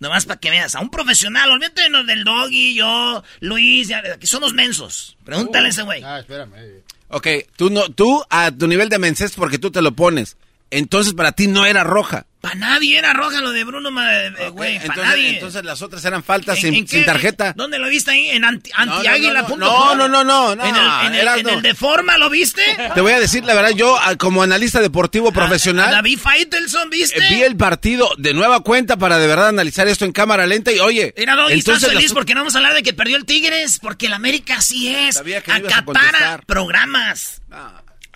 Nomás 0.00 0.26
para 0.26 0.38
que 0.38 0.50
veas, 0.50 0.74
a 0.74 0.80
un 0.80 0.90
profesional, 0.90 1.50
olvídate 1.50 1.82
de 1.82 1.90
los 1.90 2.06
del 2.06 2.22
doggy, 2.24 2.74
yo, 2.74 3.22
Luis, 3.40 3.88
ya, 3.88 4.18
que 4.18 4.26
somos 4.26 4.52
mensos. 4.54 5.16
Pregúntale 5.24 5.66
a 5.66 5.70
ese 5.70 5.82
güey. 5.82 6.02
Ah, 6.04 6.20
espérame. 6.20 6.82
Ok, 7.08 7.26
tú, 7.56 7.70
no, 7.70 7.88
tú 7.88 8.22
a 8.30 8.50
tu 8.52 8.68
nivel 8.68 8.88
de 8.88 8.98
mensés 8.98 9.32
porque 9.32 9.58
tú 9.58 9.70
te 9.70 9.82
lo 9.82 9.92
pones. 9.92 10.36
Entonces 10.70 11.14
para 11.14 11.32
ti 11.32 11.48
no 11.48 11.66
era 11.66 11.82
roja. 11.82 12.26
Para 12.40 12.54
nadie 12.54 12.96
era 12.96 13.12
roja 13.14 13.40
lo 13.40 13.50
de 13.50 13.64
Bruno, 13.64 13.88
eh, 14.00 14.50
güey, 14.50 14.76
para 14.76 14.84
Entonces, 14.86 15.04
nadie. 15.04 15.28
entonces 15.30 15.64
las 15.64 15.82
otras 15.82 16.04
eran 16.04 16.22
faltas 16.22 16.56
¿En- 16.58 16.60
sin, 16.62 16.74
en 16.74 16.86
qué- 16.86 16.96
sin 16.98 17.04
tarjeta. 17.04 17.52
¿Dónde 17.56 17.80
lo 17.80 17.88
viste 17.88 18.12
ahí? 18.12 18.28
En 18.28 18.44
anti, 18.44 18.70
no, 18.78 18.86
no, 18.86 18.94
antiáguila.com. 18.94 19.58
no, 19.58 19.94
no, 19.96 20.08
no, 20.08 20.22
no, 20.22 20.54
no, 20.54 20.64
¿En 20.64 20.76
el, 20.76 21.14
el- 21.14 21.20
Erasmo. 21.20 21.48
en 21.48 21.54
el 21.56 21.62
de 21.62 21.74
forma 21.74 22.16
lo 22.16 22.30
viste? 22.30 22.62
Te 22.94 23.00
voy 23.00 23.10
a 23.12 23.18
decir 23.18 23.44
la 23.44 23.54
verdad, 23.54 23.70
yo 23.70 23.98
ah, 23.98 24.14
como 24.14 24.42
analista 24.44 24.80
deportivo 24.80 25.32
profesional... 25.32 25.88
A 25.88 25.92
David 25.96 26.18
Faitelson, 26.20 26.88
¿viste? 26.90 27.18
eh, 27.18 27.26
Vi 27.28 27.42
el 27.42 27.56
partido 27.56 28.08
de 28.18 28.32
nueva 28.34 28.60
cuenta 28.60 28.96
para 28.96 29.18
de 29.18 29.26
verdad 29.26 29.48
analizar 29.48 29.88
esto 29.88 30.04
en 30.04 30.12
cámara 30.12 30.46
lenta 30.46 30.70
y 30.70 30.78
oye... 30.78 31.12
Mira, 31.18 31.34
Doggy, 31.34 31.54
estás 31.58 31.80
feliz 31.84 32.04
las- 32.04 32.12
porque 32.12 32.34
no 32.34 32.40
vamos 32.42 32.54
a 32.54 32.58
hablar 32.58 32.74
de 32.74 32.84
que 32.84 32.92
perdió 32.92 33.16
el 33.16 33.24
Tigres, 33.24 33.80
porque 33.82 34.06
el 34.06 34.12
América 34.12 34.58
así 34.58 34.88
es. 34.94 35.16
Acapara 35.48 36.40
programas. 36.46 37.42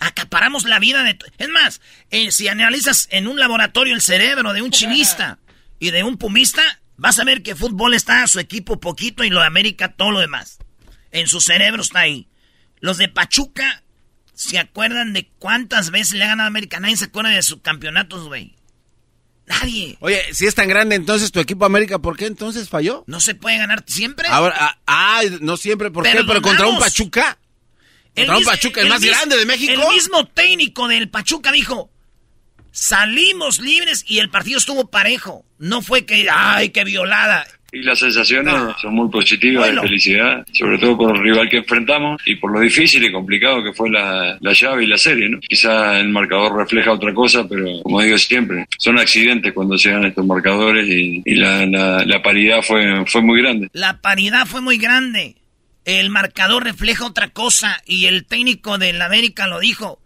Acaparamos 0.03 0.65
la 0.65 0.79
vida 0.79 1.03
de... 1.03 1.17
Es 1.37 1.49
más, 1.49 1.79
eh, 2.09 2.31
si 2.31 2.49
analizas 2.49 3.07
en 3.09 3.27
un 3.27 3.39
laboratorio 3.39 3.93
el 3.93 4.01
cerebro 4.01 4.51
de 4.51 4.61
un 4.61 4.71
chivista 4.71 5.39
y 5.79 5.91
de 5.91 6.03
un 6.03 6.17
pumista, 6.17 6.61
vas 6.97 7.19
a 7.19 7.23
ver 7.23 7.41
que 7.41 7.55
fútbol 7.55 7.93
está 7.93 8.23
a 8.23 8.27
su 8.27 8.39
equipo 8.39 8.81
poquito 8.81 9.23
y 9.23 9.29
lo 9.29 9.39
de 9.39 9.47
América 9.47 9.93
todo 9.93 10.11
lo 10.11 10.19
demás. 10.19 10.59
En 11.11 11.27
su 11.27 11.39
cerebro 11.39 11.81
está 11.81 11.99
ahí. 11.99 12.27
Los 12.81 12.97
de 12.97 13.07
Pachuca, 13.07 13.83
¿se 14.33 14.59
acuerdan 14.59 15.13
de 15.13 15.29
cuántas 15.39 15.89
veces 15.89 16.15
le 16.15 16.25
ha 16.25 16.27
ganado 16.27 16.47
a 16.47 16.47
América? 16.47 16.81
Nadie 16.81 16.97
se 16.97 17.05
acuerda 17.05 17.29
de 17.29 17.41
sus 17.41 17.61
campeonatos, 17.61 18.27
güey. 18.27 18.55
Nadie. 19.45 19.97
Oye, 20.01 20.21
si 20.33 20.47
es 20.47 20.55
tan 20.55 20.67
grande 20.67 20.95
entonces 20.95 21.31
tu 21.31 21.39
equipo 21.39 21.63
América, 21.63 21.99
¿por 21.99 22.17
qué 22.17 22.25
entonces 22.25 22.67
falló? 22.67 23.05
No 23.07 23.21
se 23.21 23.35
puede 23.35 23.57
ganar 23.57 23.83
siempre. 23.87 24.27
Ahora, 24.29 24.55
ah, 24.57 24.77
ah, 24.85 25.21
no 25.39 25.55
siempre, 25.55 25.91
¿por 25.91 26.03
qué? 26.03 26.23
Pero 26.25 26.41
contra 26.41 26.67
un. 26.67 26.77
Pachuca. 26.77 27.37
Un 28.15 28.43
Pachuca, 28.43 28.81
el 28.81 28.89
más 28.89 29.01
mis- 29.01 29.09
grande 29.09 29.37
de 29.37 29.45
México. 29.45 29.71
El 29.73 29.93
mismo 29.95 30.25
técnico 30.27 30.87
del 30.87 31.09
Pachuca 31.09 31.51
dijo, 31.51 31.89
salimos 32.71 33.59
libres 33.59 34.05
y 34.07 34.19
el 34.19 34.29
partido 34.29 34.57
estuvo 34.57 34.89
parejo. 34.89 35.45
No 35.59 35.81
fue 35.81 36.05
que, 36.05 36.27
ay, 36.31 36.69
qué 36.69 36.83
violada. 36.83 37.45
Y 37.71 37.81
las 37.81 37.97
sensaciones 37.97 38.53
son 38.79 38.93
muy 38.93 39.09
positivas 39.09 39.65
Bueno. 39.65 39.81
de 39.81 39.87
felicidad, 39.87 40.45
sobre 40.53 40.77
todo 40.77 40.95
por 40.95 41.15
el 41.15 41.23
rival 41.23 41.49
que 41.49 41.57
enfrentamos 41.57 42.21
y 42.27 42.35
por 42.35 42.51
lo 42.53 42.59
difícil 42.59 43.03
y 43.03 43.11
complicado 43.11 43.63
que 43.63 43.73
fue 43.73 43.89
la, 43.89 44.37
la 44.41 44.53
llave 44.53 44.83
y 44.83 44.87
la 44.87 44.97
serie, 44.97 45.27
¿no? 45.27 45.39
Quizá 45.39 45.99
el 45.99 46.09
marcador 46.09 46.55
refleja 46.55 46.91
otra 46.91 47.11
cosa, 47.15 47.47
pero 47.47 47.65
como 47.81 47.99
digo 48.01 48.15
siempre, 48.19 48.67
son 48.77 48.99
accidentes 48.99 49.53
cuando 49.53 49.75
se 49.75 49.89
dan 49.89 50.05
estos 50.05 50.23
marcadores 50.23 50.87
y, 50.87 51.23
y 51.25 51.33
la, 51.33 51.65
la, 51.65 52.05
la 52.05 52.21
paridad 52.21 52.61
fue, 52.61 53.05
fue 53.07 53.23
muy 53.23 53.41
grande. 53.41 53.69
La 53.73 53.99
paridad 54.01 54.45
fue 54.45 54.61
muy 54.61 54.77
grande. 54.77 55.35
El 55.85 56.09
marcador 56.09 56.63
refleja 56.63 57.05
otra 57.05 57.29
cosa 57.29 57.81
y 57.85 58.05
el 58.05 58.25
técnico 58.25 58.77
del 58.77 59.01
América 59.01 59.47
lo 59.47 59.59
dijo. 59.59 59.99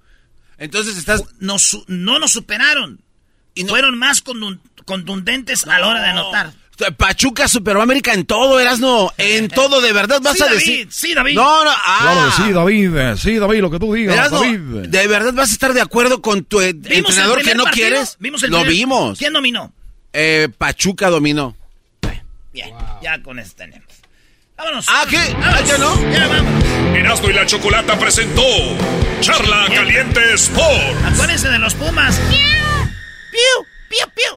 Entonces 0.58 0.98
estás... 0.98 1.24
Nos 1.40 1.84
no 1.88 2.18
nos 2.20 2.32
superaron. 2.32 3.02
Y 3.54 3.64
fueron 3.66 3.98
más 3.98 4.24
contundentes 4.86 5.66
a 5.68 5.80
la 5.80 5.88
hora 5.88 6.02
de 6.02 6.08
anotar. 6.10 6.54
Pachuca 6.95 7.48
superó 7.48 7.80
a 7.80 7.84
América 7.84 8.14
en 8.14 8.24
todo, 8.26 8.60
Erasno. 8.60 9.12
En 9.18 9.48
todo, 9.49 9.82
de 9.82 9.94
verdad 9.94 10.22
vas 10.22 10.38
Sí, 10.38 10.44
a 10.44 10.45
David, 10.45 10.60
decir. 10.60 10.88
sí, 10.91 11.14
David. 11.16 11.34
No, 11.36 11.64
no, 11.66 11.72
ah. 11.74 11.99
Claro 12.02 12.32
sí, 12.48 12.54
David. 12.54 12.95
eh, 12.95 13.18
Sí, 13.18 13.36
David, 13.40 13.62
lo 13.62 13.72
que 13.72 13.80
tú 13.80 13.94
digas, 13.95 14.16
Erasno, 14.16 14.41
David. 14.41 14.88
¿de 14.90 15.08
verdad 15.08 15.34
vas 15.34 15.49
a 15.49 15.54
estar 15.54 15.74
de 15.74 15.82
acuerdo 15.82 16.22
con 16.22 16.44
tu 16.44 16.62
eh, 16.62 16.74
¿Vimos 16.74 16.90
el 16.91 16.98
entrenador 16.99 17.41
que 17.44 17.56
no 17.56 17.64
partido? 17.64 17.88
quieres? 17.88 18.16
¿Vimos 18.20 18.44
el 18.44 18.52
Lo 18.52 18.58
primer- 18.60 18.74
vimos. 18.76 19.18
¿Quién 19.18 19.34
dominó? 19.34 19.74
Eh, 20.14 20.49
Pachuca 20.56 21.10
dominó. 21.10 21.56
Bien, 22.54 22.70
ya 23.02 23.22
con 23.24 23.40
eso 23.40 23.54
tenemos. 23.56 23.87
Vámonos. 24.58 24.86
¿Ah, 24.90 25.06
qué? 25.10 25.36
¿Ah, 25.44 25.62
ya 25.66 25.78
no? 25.78 25.94
Ya 26.12 26.28
vamos. 26.28 26.64
Erasmo 26.96 27.30
y 27.30 27.34
la 27.34 27.46
Chocolata 27.46 27.98
presentó 28.00 28.42
Charla 29.20 29.68
Caliente 29.74 30.34
Sport. 30.34 31.06
Acuérdense 31.06 31.48
de 31.50 31.60
los 31.60 31.76
Pumas. 31.76 32.20
¡Piu! 32.30 33.68
¡Piu, 33.88 34.10
piu! 34.16 34.37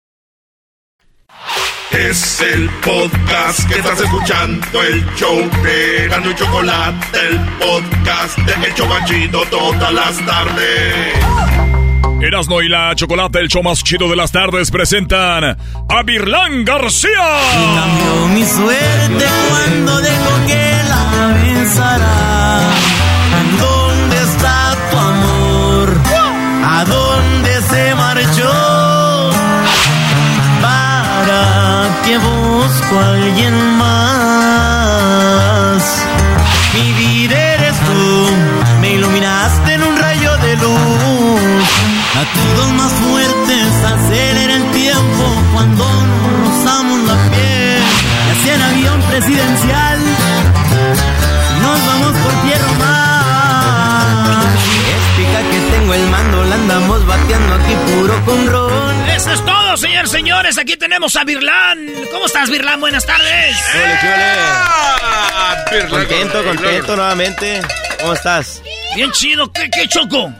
Es 1.91 2.41
el 2.41 2.69
podcast 2.81 3.67
que 3.67 3.79
estás 3.79 3.99
escuchando, 3.99 4.81
el 4.81 5.05
show 5.15 5.37
de 5.61 6.05
Erasmo 6.05 6.31
y 6.31 6.35
Chocolate, 6.35 7.19
el 7.27 7.39
podcast 7.59 8.37
de 8.37 8.67
El 8.67 8.73
Chobachito 8.73 9.41
todas 9.49 9.93
las 9.93 10.25
tardes. 10.25 11.15
Erasmo 12.21 12.61
y 12.61 12.69
la 12.69 12.95
Chocolata, 12.95 13.39
el 13.39 13.49
show 13.49 13.61
más 13.61 13.83
chido 13.83 14.07
de 14.09 14.15
las 14.15 14.31
tardes, 14.31 14.71
presentan 14.71 15.43
a 15.43 16.03
Virlán 16.03 16.63
García. 16.63 17.09
Cambió 17.75 18.27
mi 18.35 18.45
suerte 18.45 19.25
cuando 19.49 19.99
dejó 20.01 20.45
que 20.47 20.81
la 20.87 21.35
pensara. 21.43 23.00
Que 32.05 32.17
busco 32.17 32.99
a 32.99 33.13
alguien 33.13 33.77
más? 33.77 35.01
Mi 36.73 36.93
vida 36.93 37.37
eres 37.55 37.77
tú, 37.79 38.29
me 38.81 38.93
iluminaste 38.93 39.73
en 39.73 39.83
un 39.83 39.97
rayo 39.97 40.37
de 40.37 40.55
luz. 40.57 41.69
Latidos 42.15 42.71
más 42.73 42.91
fuertes 42.93 43.83
acelera 43.93 44.55
el 44.55 44.71
tiempo 44.71 45.23
cuando 45.53 45.85
nos 45.85 46.33
rozamos 46.45 46.99
la 47.07 47.15
piel. 47.29 47.83
Y 48.27 48.29
así 48.31 48.49
en 48.49 48.61
avión 48.61 49.01
presidencial 49.03 49.99
nos 51.63 51.77
vamos 51.85 52.13
por 52.23 52.33
tierra 52.45 52.71
mar. 52.79 54.45
Explica 54.95 55.39
que 55.49 55.59
tengo 55.71 55.93
el 55.93 56.05
mando, 56.09 56.43
la 56.45 56.55
andamos 56.55 57.05
bateando 57.05 57.55
aquí 57.55 57.75
puro 57.87 58.15
con 58.25 58.47
ron. 58.47 59.00
Eso 59.21 59.33
es 59.33 59.45
todo, 59.45 59.77
señores, 59.77 60.09
señores. 60.09 60.57
Aquí 60.57 60.77
tenemos 60.77 61.15
a 61.15 61.23
Virlán. 61.23 61.85
¿Cómo 62.11 62.25
estás, 62.25 62.49
Virlán? 62.49 62.81
Buenas 62.81 63.05
tardes. 63.05 63.55
Contento, 65.91 66.43
contento 66.43 66.95
nuevamente. 66.95 67.61
¿Cómo 67.99 68.13
estás? 68.13 68.63
Bien 68.95 69.11
chido. 69.11 69.53
¿Qué, 69.53 69.69
qué 69.69 69.87
choco? 69.87 70.33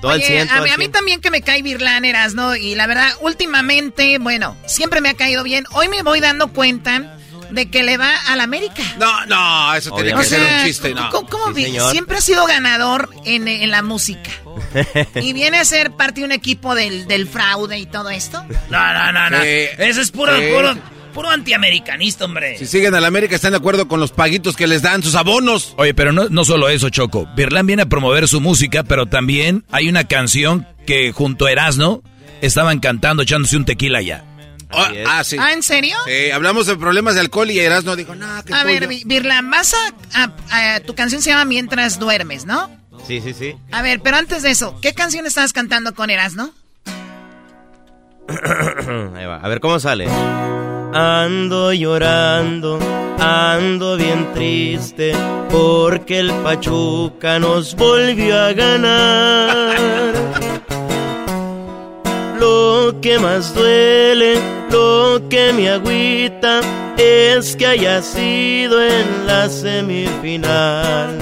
Todo 0.00 0.12
al 0.12 0.18
Oye, 0.18 0.26
100, 0.26 0.46
todo 0.46 0.58
a, 0.58 0.60
mí, 0.60 0.68
al 0.68 0.74
a 0.74 0.78
mí 0.78 0.84
100. 0.84 0.92
también 0.92 1.20
que 1.20 1.32
me 1.32 1.42
cae 1.42 1.62
Virlán, 1.62 2.04
¿no? 2.34 2.54
Y 2.54 2.76
la 2.76 2.86
verdad, 2.86 3.10
últimamente, 3.20 4.18
bueno, 4.20 4.56
siempre 4.64 5.00
me 5.00 5.08
ha 5.08 5.14
caído 5.14 5.42
bien. 5.42 5.64
Hoy 5.72 5.88
me 5.88 6.02
voy 6.02 6.20
dando 6.20 6.52
cuenta 6.52 7.16
de 7.50 7.70
que 7.70 7.82
le 7.82 7.96
va 7.96 8.10
al 8.28 8.40
América. 8.40 8.82
No, 8.98 9.26
no, 9.26 9.74
eso 9.74 9.90
tiene 9.94 10.14
O 10.14 10.18
que 10.18 10.24
ser 10.24 10.40
sea, 10.40 10.58
un 10.60 10.64
chiste, 10.66 10.94
no. 10.94 11.10
¿cómo, 11.10 11.28
cómo 11.28 11.54
Sí, 11.54 11.76
siempre 11.90 12.16
ha 12.18 12.20
sido 12.20 12.46
ganador 12.46 13.10
en, 13.24 13.48
en 13.48 13.70
la 13.70 13.82
música. 13.82 14.30
y 15.16 15.32
viene 15.32 15.58
a 15.58 15.64
ser 15.64 15.90
parte 15.92 16.20
de 16.20 16.26
un 16.26 16.32
equipo 16.32 16.74
del, 16.74 17.06
del 17.06 17.26
fraude 17.28 17.78
y 17.78 17.86
todo 17.86 18.10
esto. 18.10 18.42
No, 18.70 18.92
no, 18.92 19.12
no, 19.12 19.30
no. 19.30 19.42
Sí, 19.42 19.48
Ese 19.78 20.00
es 20.02 20.10
puro, 20.10 20.36
sí. 20.38 20.46
puro, 20.54 20.76
puro 21.14 21.30
antiamericanista, 21.30 22.24
hombre. 22.24 22.56
Si 22.58 22.66
siguen 22.66 22.94
al 22.94 23.04
América, 23.04 23.34
están 23.34 23.52
de 23.52 23.58
acuerdo 23.58 23.88
con 23.88 24.00
los 24.00 24.12
paguitos 24.12 24.56
que 24.56 24.66
les 24.66 24.82
dan, 24.82 25.02
sus 25.02 25.14
abonos. 25.14 25.74
Oye, 25.76 25.94
pero 25.94 26.12
no, 26.12 26.28
no 26.28 26.44
solo 26.44 26.68
eso, 26.68 26.88
Choco. 26.90 27.26
Birlán 27.36 27.66
viene 27.66 27.82
a 27.82 27.86
promover 27.86 28.28
su 28.28 28.40
música, 28.40 28.82
pero 28.84 29.06
también 29.06 29.64
hay 29.72 29.88
una 29.88 30.04
canción 30.04 30.66
que 30.86 31.12
junto 31.12 31.46
a 31.46 31.52
Erasno 31.52 32.02
estaban 32.40 32.80
cantando, 32.80 33.22
echándose 33.22 33.56
un 33.56 33.64
tequila 33.64 33.98
allá. 33.98 34.24
Ah, 34.72 34.92
ah, 35.06 35.24
sí. 35.24 35.36
¿Ah, 35.38 35.52
en 35.52 35.62
serio? 35.62 35.96
Sí, 36.06 36.30
hablamos 36.30 36.66
de 36.66 36.76
problemas 36.76 37.14
de 37.14 37.20
alcohol 37.20 37.50
y 37.50 37.58
Erasmo 37.58 37.96
dijo, 37.96 38.14
no, 38.14 38.26
que 38.44 38.54
A 38.54 38.64
ver, 38.64 38.84
pollo". 38.86 38.88
Vi- 38.88 39.02
Virlán, 39.04 39.50
vas 39.50 39.74
a, 39.74 40.22
a- 40.24 40.74
a- 40.74 40.80
Tu 40.80 40.94
canción 40.94 41.20
se 41.22 41.30
llama 41.30 41.44
Mientras 41.44 41.98
duermes, 41.98 42.46
¿no? 42.46 42.70
Sí, 43.06 43.20
sí, 43.20 43.34
sí. 43.34 43.56
A 43.72 43.82
ver, 43.82 44.00
pero 44.00 44.16
antes 44.18 44.42
de 44.42 44.50
eso, 44.50 44.78
¿qué 44.80 44.94
canción 44.94 45.26
estabas 45.26 45.52
cantando 45.52 45.94
con 45.94 46.10
Erasno? 46.10 46.52
Ahí 48.28 49.26
va. 49.26 49.36
A 49.42 49.48
ver 49.48 49.60
cómo 49.60 49.80
sale. 49.80 50.06
Ando 50.92 51.72
llorando, 51.72 52.78
ando 53.20 53.96
bien 53.96 54.32
triste, 54.34 55.12
porque 55.50 56.18
el 56.20 56.32
Pachuca 56.42 57.38
nos 57.38 57.74
volvió 57.76 58.38
a 58.40 58.52
ganar. 58.52 60.59
Lo 62.90 63.00
que 63.00 63.20
más 63.20 63.54
duele, 63.54 64.34
lo 64.68 65.22
que 65.28 65.52
me 65.52 65.70
agüita, 65.70 66.60
es 66.98 67.54
que 67.54 67.64
haya 67.64 68.02
sido 68.02 68.82
en 68.82 69.28
la 69.28 69.48
semifinal. 69.48 71.16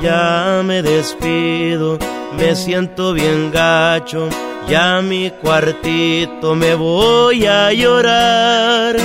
Ya 0.00 0.62
me 0.64 0.82
despido, 0.82 1.98
me 2.38 2.54
siento 2.54 3.12
bien 3.12 3.50
gacho, 3.50 4.28
ya 4.68 4.98
a 4.98 5.02
mi 5.02 5.32
cuartito 5.32 6.54
me 6.54 6.76
voy 6.76 7.44
a 7.44 7.72
llorar. 7.72 8.96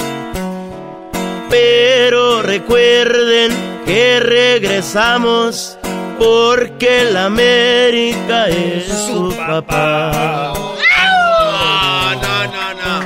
Pero 1.50 2.40
recuerden 2.40 3.52
que 3.84 4.18
regresamos 4.18 5.77
porque 6.18 7.04
la 7.12 7.26
América 7.26 8.48
es 8.48 8.86
su 8.86 9.34
papá. 9.36 10.52
No, 10.54 12.14
no, 12.14 12.44
no, 12.44 12.74
no. 12.74 13.00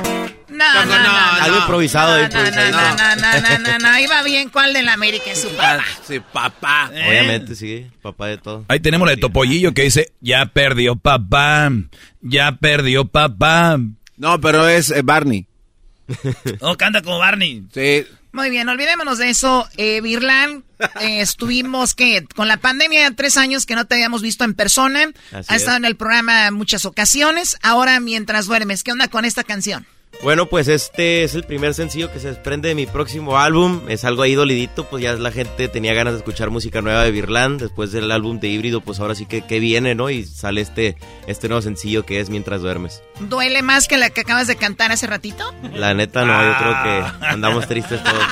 No, 0.49 0.85
no, 0.85 1.03
no. 1.03 1.17
Algo 1.41 1.57
improvisado 1.57 2.15
ahí. 2.15 2.29
No, 2.31 2.43
no, 2.43 2.51
no, 2.51 2.95
no, 2.95 3.15
no, 3.15 3.59
no, 3.59 3.79
no, 3.79 3.99
Iba 3.99 4.23
bien 4.23 4.49
cuál 4.49 4.73
de 4.73 4.83
la 4.83 4.93
América 4.93 5.31
es 5.31 5.41
su 5.41 5.49
papá. 5.49 5.83
Sí, 6.07 6.19
papá. 6.19 6.89
Obviamente, 6.89 7.55
sí, 7.55 7.87
papá 8.01 8.27
de 8.27 8.37
todo. 8.37 8.65
Ahí 8.67 8.79
tenemos 8.79 9.07
la 9.07 9.15
de 9.15 9.21
Topollillo 9.21 9.73
que 9.73 9.83
dice, 9.83 10.13
ya 10.19 10.45
perdió 10.47 10.95
papá, 10.95 11.71
ya 12.21 12.53
perdió 12.53 13.05
papá. 13.05 13.77
No, 14.17 14.39
pero 14.41 14.67
es 14.67 14.91
eh, 14.91 15.01
Barney. 15.03 15.45
Oh, 16.59 16.75
canta 16.75 17.01
como 17.01 17.19
Barney. 17.19 17.63
Sí. 17.73 18.05
Muy 18.33 18.49
bien, 18.49 18.67
olvidémonos 18.67 19.19
de 19.19 19.29
eso. 19.29 19.69
Eh, 19.77 20.01
eh, 20.03 20.61
estuvimos 21.21 21.93
que 21.93 22.25
con 22.35 22.47
la 22.47 22.57
pandemia 22.57 23.11
tres 23.15 23.37
años 23.37 23.67
que 23.67 23.75
no 23.75 23.85
te 23.85 23.93
habíamos 23.93 24.23
visto 24.23 24.43
en 24.43 24.55
persona. 24.55 25.11
Así 25.31 25.35
ha 25.49 25.55
es. 25.55 25.61
estado 25.61 25.77
en 25.77 25.85
el 25.85 25.95
programa 25.95 26.49
muchas 26.49 26.85
ocasiones. 26.85 27.57
Ahora 27.61 27.99
mientras 27.99 28.47
duermes, 28.47 28.83
¿qué 28.83 28.91
onda 28.91 29.07
con 29.07 29.23
esta 29.23 29.43
canción? 29.43 29.85
Bueno, 30.23 30.45
pues 30.45 30.69
este 30.69 31.25
es 31.25 31.35
el 31.35 31.43
primer 31.43 31.73
sencillo 31.73 32.09
que 32.09 32.17
se 32.19 32.29
desprende 32.29 32.69
de 32.69 32.75
mi 32.75 32.85
próximo 32.85 33.37
álbum. 33.37 33.81
Es 33.89 34.05
algo 34.05 34.21
ahí 34.21 34.35
dolidito, 34.35 34.85
pues 34.89 35.03
ya 35.03 35.11
la 35.15 35.31
gente 35.33 35.67
tenía 35.67 35.93
ganas 35.93 36.13
de 36.13 36.19
escuchar 36.19 36.49
música 36.49 36.81
nueva 36.81 37.03
de 37.03 37.11
Virland. 37.11 37.59
Después 37.61 37.91
del 37.91 38.09
álbum 38.09 38.39
de 38.39 38.47
híbrido, 38.47 38.79
pues 38.79 39.01
ahora 39.01 39.15
sí 39.15 39.25
que, 39.25 39.41
que 39.41 39.59
viene, 39.59 39.95
¿no? 39.95 40.09
Y 40.09 40.23
sale 40.25 40.61
este, 40.61 40.95
este 41.27 41.49
nuevo 41.49 41.61
sencillo 41.61 42.05
que 42.05 42.21
es 42.21 42.29
Mientras 42.29 42.61
duermes. 42.61 43.03
¿Duele 43.19 43.61
más 43.63 43.89
que 43.89 43.97
la 43.97 44.09
que 44.11 44.21
acabas 44.21 44.47
de 44.47 44.55
cantar 44.55 44.93
hace 44.93 45.07
ratito? 45.07 45.53
La 45.73 45.93
neta 45.93 46.23
no, 46.23 46.41
yo 46.41 46.57
creo 46.57 46.83
que 46.83 47.25
andamos 47.27 47.67
tristes 47.67 48.01
todos 48.01 48.23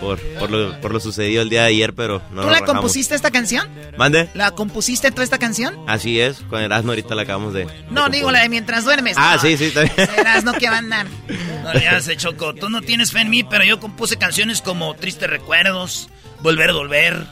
por, 0.00 0.18
por, 0.38 0.50
lo, 0.50 0.80
por 0.80 0.92
lo 0.92 1.00
sucedido 1.00 1.42
el 1.42 1.50
día 1.50 1.62
de 1.62 1.68
ayer, 1.68 1.94
pero 1.94 2.22
no 2.32 2.42
¿Tú 2.42 2.48
la 2.48 2.54
rajamos. 2.60 2.72
compusiste 2.76 3.14
esta 3.14 3.30
canción? 3.30 3.68
¿Mande? 3.98 4.28
¿La 4.34 4.52
compusiste 4.52 5.10
tú 5.10 5.20
esta 5.22 5.38
canción? 5.38 5.76
Así 5.86 6.18
es, 6.18 6.38
con 6.48 6.60
Erasmo 6.62 6.92
ahorita 6.92 7.14
la 7.14 7.22
acabamos 7.22 7.52
de... 7.52 7.66
No, 7.90 8.08
digo 8.08 8.30
la 8.32 8.40
de 8.42 8.48
mientras 8.48 8.84
duermes. 8.84 9.16
Ah, 9.18 9.34
No, 9.36 9.42
sí, 9.42 9.56
sí, 9.58 9.70
también. 9.70 9.94
Verás, 10.16 10.44
no 10.44 10.52
que 10.54 10.68
a. 10.94 11.04
No 11.62 11.72
le 11.72 11.88
hace, 11.88 12.16
Choco. 12.16 12.54
Tú 12.54 12.68
no 12.70 12.80
tienes 12.82 13.12
fe 13.12 13.20
en 13.20 13.30
mí, 13.30 13.44
pero 13.44 13.64
yo 13.64 13.80
compuse 13.80 14.16
canciones 14.16 14.62
como 14.62 14.94
Tristes 14.94 15.28
Recuerdos, 15.28 16.08
Volver, 16.40 16.72
Volver. 16.72 17.26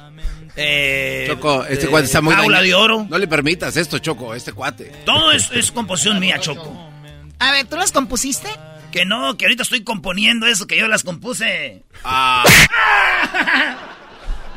Eh, 0.56 1.24
Choco, 1.28 1.64
este 1.64 1.86
eh, 1.86 1.89
cuate 1.89 2.06
está 2.06 2.20
muy 2.20 2.34
dañado. 2.34 2.62
de 2.62 2.74
Oro. 2.74 3.06
No 3.09 3.18
le 3.18 3.26
permitas 3.26 3.76
esto, 3.76 3.98
Choco, 3.98 4.34
este 4.34 4.52
cuate. 4.52 4.93
Todo 5.05 5.32
es, 5.32 5.51
es 5.52 5.72
composición 5.72 6.18
mía, 6.20 6.39
Choco. 6.40 6.90
A 7.39 7.52
ver, 7.52 7.66
¿tú 7.66 7.76
las 7.76 7.93
compusiste? 7.93 8.48
Que 8.90 9.05
no, 9.05 9.36
que 9.36 9.47
ahorita 9.47 9.62
estoy 9.62 9.82
componiendo 9.82 10.47
eso, 10.47 10.66
que 10.66 10.76
yo 10.76 10.86
las 10.86 11.02
compuse. 11.02 11.82
Ah. 12.05 12.44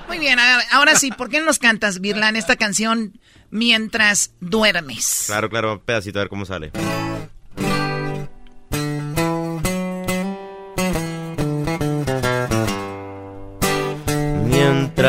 Muy 0.07 0.19
bien, 0.19 0.37
a 0.37 0.57
ver, 0.57 0.65
ahora 0.71 0.95
sí, 0.95 1.11
¿por 1.11 1.29
qué 1.29 1.39
no 1.39 1.45
nos 1.45 1.57
cantas, 1.57 1.99
Virlan, 1.99 2.35
esta 2.35 2.57
canción 2.57 3.19
mientras 3.49 4.31
duermes? 4.41 5.23
Claro, 5.27 5.49
claro, 5.49 5.73
un 5.73 5.79
pedacito 5.79 6.19
a 6.19 6.23
ver 6.23 6.29
cómo 6.29 6.45
sale. 6.45 6.71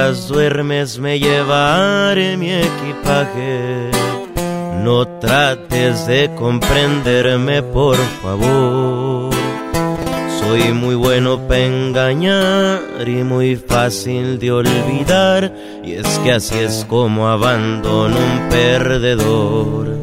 Mientras 0.07 0.28
duermes 0.28 0.99
me 1.01 1.19
llevaré 1.19 2.37
mi 2.37 2.53
equipaje. 2.53 3.91
No 4.85 5.05
trates 5.19 6.07
de 6.07 6.33
comprenderme, 6.37 7.61
por 7.61 7.97
favor. 8.23 9.35
Soy 10.39 10.73
muy 10.73 10.95
bueno 10.95 11.41
para 11.49 11.59
engañar 11.59 12.83
y 13.05 13.24
muy 13.24 13.57
fácil 13.57 14.39
de 14.39 14.53
olvidar. 14.53 15.53
Y 15.85 15.95
es 15.95 16.07
que 16.20 16.31
así 16.31 16.55
es 16.55 16.87
como 16.89 17.27
abandono 17.27 18.15
un 18.16 18.49
perdedor. 18.49 19.97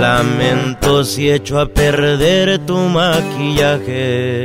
Lamento 0.00 1.04
si 1.04 1.30
echo 1.30 1.60
a 1.60 1.66
perder 1.66 2.58
tu 2.66 2.76
maquillaje. 2.76 4.42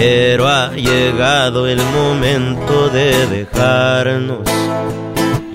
Pero 0.00 0.46
ha 0.46 0.70
llegado 0.76 1.66
el 1.66 1.82
momento 1.82 2.88
de 2.88 3.26
dejarnos. 3.26 4.48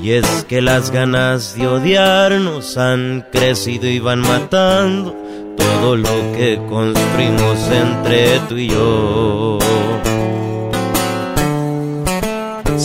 Y 0.01 0.11
es 0.11 0.45
que 0.49 0.61
las 0.61 0.91
ganas 0.91 1.55
de 1.55 1.65
odiarnos 1.65 2.75
han 2.75 3.25
crecido 3.31 3.87
y 3.87 3.99
van 3.99 4.19
matando 4.19 5.15
todo 5.55 5.95
lo 5.95 6.33
que 6.35 6.59
construimos 6.67 7.57
entre 7.71 8.39
tú 8.49 8.57
y 8.57 8.67
yo. 8.67 9.59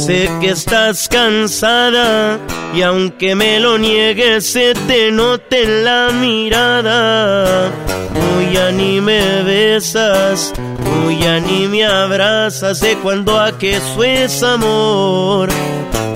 Sé 0.09 0.27
que 0.41 0.49
estás 0.53 1.07
cansada 1.07 2.39
y 2.75 2.81
aunque 2.81 3.35
me 3.35 3.61
lo 3.61 3.77
niegues 3.77 4.47
se 4.47 4.73
te 4.73 5.13
nota 5.13 5.59
en 5.59 5.85
la 5.85 6.09
mirada. 6.19 7.71
Tú 8.15 8.51
ya 8.51 8.71
ni 8.71 9.03
me 9.03 9.43
besas, 9.43 10.55
tú 10.57 11.11
ya 11.11 11.41
ni 11.41 11.69
me 11.69 11.85
abrazas, 11.85 12.79
sé 12.79 12.97
cuando 13.03 13.39
a 13.39 13.59
que 13.59 13.77
es 13.77 14.43
amor. 14.43 15.51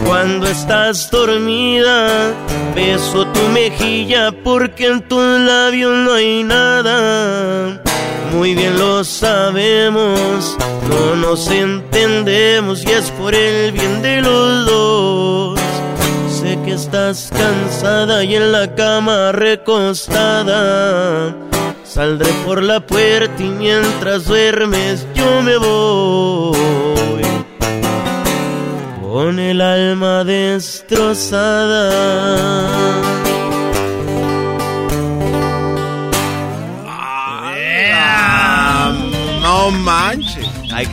Cuando 0.07 0.47
estás 0.47 1.11
dormida, 1.11 2.33
beso 2.75 3.27
tu 3.27 3.43
mejilla 3.49 4.33
porque 4.33 4.87
en 4.87 5.03
tus 5.03 5.23
labios 5.41 5.93
no 5.99 6.15
hay 6.15 6.45
nada. 6.45 7.83
Muy 8.33 8.55
bien 8.55 8.79
lo 8.79 9.05
sabemos, 9.05 10.57
no 10.89 11.17
nos 11.17 11.51
entendemos 11.51 12.83
y 12.85 12.91
es 12.91 13.11
por 13.11 13.35
el 13.35 13.73
bien 13.73 14.01
de 14.01 14.23
los 14.23 14.67
dos. 14.67 15.61
Sé 16.31 16.59
que 16.65 16.73
estás 16.73 17.31
cansada 17.31 18.25
y 18.25 18.37
en 18.37 18.51
la 18.51 18.75
cama 18.75 19.33
recostada. 19.33 20.57
Saldré 21.85 22.33
por 22.47 22.63
la 22.63 22.81
puerta 22.81 23.43
y 23.43 23.49
mientras 23.49 24.25
duermes 24.25 25.07
yo 25.15 25.43
me 25.43 25.59
voy. 25.59 27.23
Con 29.03 29.39
el 29.39 29.61
alma 29.61 30.25
destrozada. 30.25 31.33
No 39.71 39.79
manches. 39.79 40.47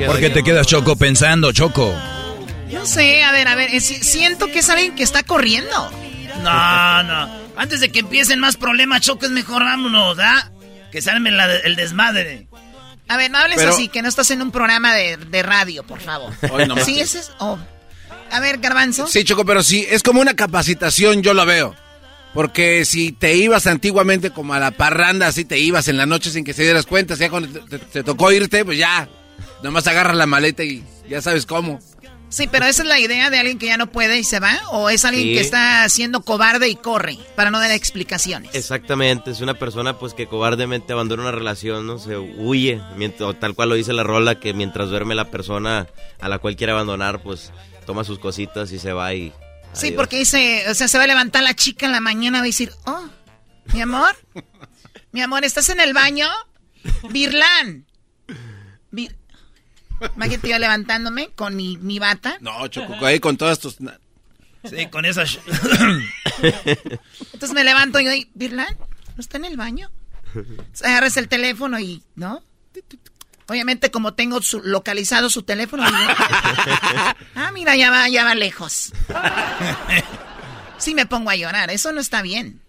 ¿Por 0.06 0.20
qué 0.20 0.30
te 0.30 0.44
quedas 0.44 0.68
Choco 0.68 0.96
pensando, 0.96 1.52
Choco? 1.52 1.94
Yo 2.70 2.86
sé, 2.86 3.24
a 3.24 3.32
ver, 3.32 3.48
a 3.48 3.56
ver, 3.56 3.74
eh, 3.74 3.82
si- 3.82 4.04
siento 4.04 4.48
que 4.48 4.60
es 4.60 4.70
alguien 4.70 4.96
que 4.96 5.04
está 5.04 5.24
corriendo. 5.24 5.92
No, 6.44 7.04
no. 7.04 7.30
Antes 7.58 7.80
de 7.80 7.92
que 7.92 8.00
empiecen 8.00 8.40
más 8.40 8.58
problemas, 8.58 9.02
Choco, 9.02 9.26
es 9.26 9.32
mejor 9.32 9.64
vámonos, 9.64 10.18
¿ah? 10.20 10.52
Que 10.92 11.02
se 11.02 11.10
arme 11.12 11.32
la- 11.32 11.56
el 11.58 11.76
desmadre. 11.76 12.48
A 13.08 13.18
ver, 13.18 13.32
no 13.32 13.40
hables 13.40 13.58
Pero- 13.58 13.72
así, 13.72 13.88
que 13.88 14.02
no 14.04 14.10
estás 14.10 14.30
en 14.32 14.42
un 14.42 14.52
programa 14.52 14.94
de, 14.94 15.18
de 15.18 15.44
radio, 15.44 15.84
por 15.84 16.00
favor. 16.00 16.32
Hoy 16.52 16.68
no 16.68 16.78
sí, 16.78 17.00
ese 17.00 17.20
es... 17.20 17.32
oh. 17.40 17.58
A 18.32 18.40
ver, 18.40 18.60
Garbanzo. 18.60 19.08
Sí, 19.08 19.24
Choco, 19.24 19.44
pero 19.46 19.64
sí, 19.64 19.86
es 19.90 20.04
como 20.04 20.22
una 20.22 20.36
capacitación, 20.36 21.24
yo 21.24 21.34
lo 21.34 21.46
veo. 21.48 21.76
Porque 22.34 22.86
si 22.86 23.12
te 23.12 23.36
ibas 23.36 23.66
antiguamente 23.68 24.30
como 24.32 24.54
a 24.54 24.60
la 24.60 24.72
parranda, 24.72 25.28
así 25.28 25.46
te 25.46 25.58
ibas 25.58 25.88
en 25.88 25.98
la 25.98 26.06
noche 26.06 26.30
sin 26.30 26.44
que 26.44 26.54
se 26.54 26.64
dieras 26.64 26.86
cuenta, 26.86 27.16
ya 27.16 27.30
cuando 27.30 27.50
te, 27.60 27.78
te- 27.78 27.86
te 27.86 28.04
tocó 28.04 28.32
irte, 28.32 28.64
pues 28.64 28.78
ya, 28.78 29.10
nomás 29.64 29.88
agarras 29.88 30.16
la 30.16 30.26
maleta 30.28 30.64
y 30.64 30.84
ya 31.10 31.22
sabes 31.22 31.46
cómo. 31.46 31.80
Sí, 32.32 32.48
pero 32.52 32.66
esa 32.68 32.84
es 32.84 32.88
la 32.88 33.00
idea 33.00 33.32
de 33.32 33.40
alguien 33.40 33.58
que 33.58 33.66
ya 33.66 33.78
no 33.78 33.88
puede 33.92 34.20
y 34.20 34.24
se 34.24 34.40
va, 34.40 34.60
o 34.72 34.92
es 34.92 35.04
alguien 35.04 35.30
Sí. 35.30 35.34
que 35.34 35.40
está 35.40 35.90
siendo 35.90 36.22
cobarde 36.22 36.70
y 36.70 36.76
corre 36.76 37.18
para 37.36 37.50
no 37.50 37.60
dar 37.60 37.72
explicaciones. 37.72 38.54
Exactamente, 38.54 39.32
es 39.32 39.42
una 39.42 39.56
persona 39.56 39.98
pues 39.98 40.14
que 40.14 40.28
cobardemente 40.28 40.94
abandona 40.94 41.24
una 41.24 41.32
relación, 41.32 41.88
no 41.88 41.98
se 41.98 42.18
huye, 42.18 42.80
mientras, 42.96 43.40
tal 43.40 43.56
cual 43.56 43.70
lo 43.70 43.76
dice 43.76 43.94
la 43.94 44.04
rola, 44.04 44.40
que 44.40 44.54
mientras 44.54 44.90
duerme 44.92 45.16
la 45.16 45.32
persona 45.32 45.88
a 46.20 46.30
la 46.30 46.38
cual 46.38 46.56
quiere 46.56 46.74
abandonar, 46.74 47.24
pues 47.24 47.52
toma 47.88 48.04
sus 48.04 48.20
cositas 48.20 48.72
y 48.72 48.78
se 48.78 48.94
va 48.94 49.12
y... 49.16 49.34
Sí, 49.74 49.88
adiós. 49.88 49.98
porque 49.98 50.18
dice, 50.20 50.66
o 50.70 50.74
sea, 50.74 50.88
se 50.88 50.98
va 50.98 51.04
a 51.06 51.08
levantar 51.08 51.44
la 51.44 51.54
chica 51.54 51.86
en 51.86 51.92
la 51.92 52.02
mañana, 52.02 52.40
va 52.40 52.44
a 52.44 52.48
decir, 52.48 52.72
oh, 52.86 53.08
mi 53.74 53.82
amor, 53.82 54.16
mi 55.12 55.22
amor, 55.22 55.44
¿estás 55.46 55.70
en 55.70 55.80
el 55.80 55.94
baño? 55.94 56.28
Birlan. 57.10 57.86
Bir- 58.92 59.16
Imagínate 60.16 60.50
yo 60.50 60.58
levantándome 60.60 61.30
con 61.32 61.56
mi, 61.56 61.78
mi 61.78 62.00
bata. 62.00 62.38
No, 62.42 62.68
Choco, 62.68 62.94
ahí 63.06 63.20
con 63.20 63.36
todas 63.38 63.60
tus... 63.60 63.78
Sí, 64.64 64.88
con 64.90 65.06
esa... 65.06 65.24
sh- 65.24 65.40
Entonces 67.34 67.54
me 67.54 67.64
levanto 67.64 68.00
y 68.00 68.06
yo, 68.06 68.12
Virlan, 68.34 68.76
¿no 69.16 69.20
está 69.22 69.38
en 69.38 69.46
el 69.46 69.58
baño? 69.58 69.90
Entonces 70.36 70.84
agarras 70.86 71.18
el 71.18 71.28
teléfono 71.28 71.80
y, 71.80 72.04
¿no? 72.16 72.44
Obviamente 73.50 73.92
como 73.92 74.14
tengo 74.14 74.42
su- 74.42 74.62
localizado 74.64 75.30
su 75.30 75.44
teléfono, 75.44 75.84
digo, 75.86 75.98
ah, 77.36 77.52
mira, 77.54 77.76
ya 77.76 77.90
va, 77.92 78.08
ya 78.10 78.24
va 78.24 78.36
lejos. 78.36 78.92
Sí 80.78 80.96
me 80.96 81.06
pongo 81.06 81.30
a 81.30 81.36
llorar, 81.36 81.70
eso 81.72 81.92
no 81.92 82.00
está 82.00 82.22
bien. 82.22 82.62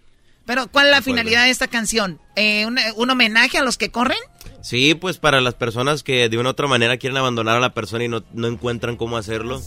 Pero, 0.45 0.67
¿cuál 0.67 0.87
es 0.87 0.91
la 0.91 1.01
finalidad 1.01 1.43
de 1.45 1.51
esta 1.51 1.67
canción? 1.67 2.19
Eh, 2.35 2.65
un, 2.65 2.77
un 2.95 3.09
homenaje 3.09 3.57
a 3.59 3.63
los 3.63 3.77
que 3.77 3.91
corren? 3.91 4.17
Sí, 4.61 4.95
pues 4.95 5.17
para 5.17 5.39
las 5.39 5.53
personas 5.53 6.03
que 6.03 6.27
de 6.29 6.37
una 6.37 6.49
u 6.49 6.51
otra 6.51 6.67
manera 6.67 6.97
quieren 6.97 7.17
abandonar 7.17 7.57
a 7.57 7.59
la 7.59 7.73
persona 7.73 8.03
y 8.03 8.07
no, 8.07 8.23
no 8.33 8.47
encuentran 8.47 8.97
cómo 8.97 9.17
hacerlo. 9.17 9.61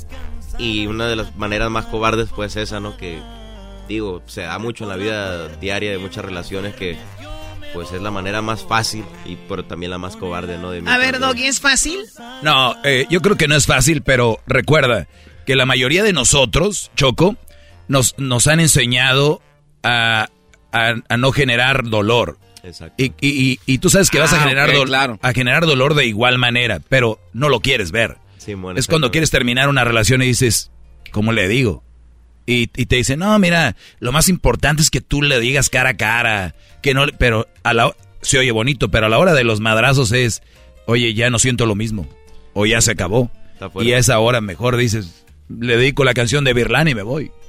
Y 0.59 0.87
una 0.87 1.07
de 1.07 1.17
las 1.17 1.35
maneras 1.37 1.71
más 1.71 1.87
cobardes 1.87 2.29
pues 2.35 2.57
esa, 2.57 2.81
¿no? 2.81 2.97
Que 2.97 3.21
digo, 3.89 4.23
se 4.27 4.43
da 4.43 4.59
mucho 4.59 4.85
en 4.85 4.91
la 4.91 4.97
vida 4.97 5.49
diaria 5.49 5.91
de 5.91 5.99
muchas 5.99 6.25
relaciones 6.25 6.75
que 6.75 6.97
pues 7.75 7.93
es 7.93 8.01
la 8.01 8.11
manera 8.11 8.41
más 8.41 8.63
fácil 8.65 9.05
y 9.27 9.37
pero 9.49 9.65
también 9.65 9.91
la 9.91 9.99
más 9.99 10.17
cobarde, 10.17 10.57
¿no? 10.59 10.71
De 10.71 10.83
A 10.87 10.97
ver, 10.99 11.19
Doggy, 11.19 11.45
¿es 11.47 11.61
fácil? 11.61 11.99
No, 12.43 12.77
eh, 12.85 13.07
yo 13.11 13.21
creo 13.21 13.37
que 13.37 13.49
no 13.49 13.57
es 13.57 13.67
fácil, 13.67 14.03
pero 14.03 14.39
recuerda 14.47 15.09
que 15.45 15.57
la 15.57 15.67
mayoría 15.67 16.03
de 16.03 16.13
nosotros, 16.13 16.91
Choco, 16.97 17.37
nos, 17.89 18.15
nos 18.19 18.47
han 18.47 18.61
enseñado 18.61 19.43
a, 19.83 20.29
a- 20.73 20.95
a 21.09 21.17
no 21.17 21.33
generar 21.33 21.85
dolor. 21.85 22.39
Exacto. 22.63 22.95
Y, 22.97 23.13
y- 23.21 23.51
y- 23.53 23.61
y 23.67 23.79
tú 23.79 23.91
sabes 23.91 24.09
que 24.09 24.19
vas 24.21 24.33
a 24.33 24.37
Ah, 24.37 24.45
generar, 24.45 24.71
ok, 24.71 24.75
dol- 24.77 24.87
claro. 24.87 25.19
a 25.21 25.33
generar 25.33 25.67
dolor 25.67 25.95
de 25.95 26.07
igual 26.07 26.39
manera, 26.39 26.81
pero 26.89 27.21
no 27.35 27.49
lo 27.51 27.61
quieres 27.61 27.91
ver. 27.91 28.17
Simón, 28.39 28.79
es 28.79 28.87
cuando 28.87 29.11
quieres 29.11 29.31
terminar 29.31 29.69
una 29.69 29.85
relación 29.85 30.23
y 30.23 30.27
dices, 30.27 30.71
¿cómo 31.11 31.33
le 31.33 31.47
digo? 31.49 31.83
Y, 32.47 32.71
y 32.77 32.87
te 32.87 32.97
dicen, 32.97 33.19
no, 33.21 33.39
mira, 33.39 33.75
lo 34.01 34.13
más 34.13 34.29
importante 34.29 34.83
es 34.83 34.91
que 34.91 35.01
tú 35.01 35.21
le 35.23 35.41
digas 35.41 35.69
cara 35.71 35.91
a 35.91 35.97
cara, 35.97 36.55
que 36.85 36.93
no, 36.93 37.07
pero 37.19 37.49
a 37.63 37.73
la, 37.73 37.97
se 38.21 38.39
oye 38.39 38.53
bonito, 38.53 38.91
pero 38.91 39.07
a 39.07 39.09
la 39.09 39.19
hora 39.19 39.33
de 39.33 39.43
los 39.43 39.59
madrazos 39.61 40.13
es, 40.13 40.43
oye, 40.87 41.15
ya 41.15 41.31
no 41.31 41.39
siento 41.39 41.65
lo 41.65 41.75
mismo, 41.75 42.07
o 42.53 42.67
ya 42.67 42.83
se 42.83 42.91
acabó. 42.93 43.31
Y 43.81 43.93
a 43.93 43.99
esa 43.99 44.19
hora 44.19 44.43
mejor 44.43 44.77
dices, 44.77 45.25
le 45.49 45.79
dedico 45.79 46.05
la 46.05 46.13
canción 46.13 46.45
de 46.45 46.53
Birlán 46.53 46.87
y 46.89 46.95
me 46.95 47.03
voy. 47.03 47.33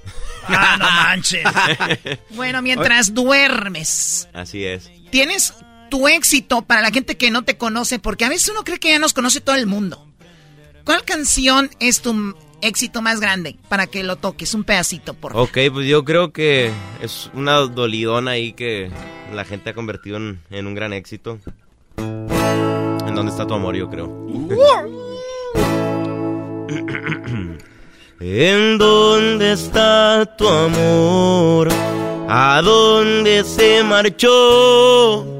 Ah, 0.48 0.78
no 0.78 0.86
manches. 0.86 1.44
Bueno, 2.30 2.62
mientras 2.62 3.16
duermes, 3.16 4.30
Así 4.32 4.64
es. 4.64 4.91
tienes 5.10 5.56
tu 5.90 6.07
éxito 6.07 6.62
para 6.62 6.82
la 6.82 6.91
gente 6.91 7.18
que 7.18 7.32
no 7.32 7.44
te 7.44 7.57
conoce, 7.57 7.98
porque 7.98 8.26
a 8.26 8.30
veces 8.30 8.49
uno 8.49 8.64
cree 8.64 8.78
que 8.80 8.91
ya 8.91 8.99
nos 8.99 9.14
conoce 9.14 9.41
todo 9.41 9.56
el 9.56 9.66
mundo. 9.66 10.07
¿Cuál 10.86 11.03
canción 11.03 11.72
es 11.80 12.02
tu 12.03 12.36
éxito 12.62 13.02
más 13.02 13.20
grande 13.20 13.56
para 13.70 13.88
que 13.88 14.03
lo 14.03 14.18
toques? 14.18 14.53
Un 14.53 14.64
pedacito, 14.64 15.16
por 15.16 15.32
favor. 15.34 15.49
Ok, 15.49 15.57
pues 15.74 15.88
yo 15.88 16.06
creo 16.06 16.32
que 16.32 16.70
es 17.02 17.32
una 17.34 17.53
dolidona 17.62 18.32
ahí 18.32 18.53
que 18.53 18.91
la 19.34 19.45
gente 19.45 19.69
ha 19.69 19.73
convertido 19.73 20.18
en, 20.18 20.68
un 20.68 20.76
gran 20.76 20.91
éxito. 20.93 21.39
¿En 21.97 23.15
dónde 23.15 23.31
está 23.31 23.47
tu 23.47 23.53
amor, 23.53 23.76
yo 23.76 23.89
creo? 23.89 24.06
¿En 28.19 28.77
dónde 28.77 29.53
está 29.53 30.26
tu 30.38 30.47
amor? 30.47 31.69
¿A 32.27 32.61
dónde 32.64 33.43
se 33.43 33.84
marchó? 33.84 35.38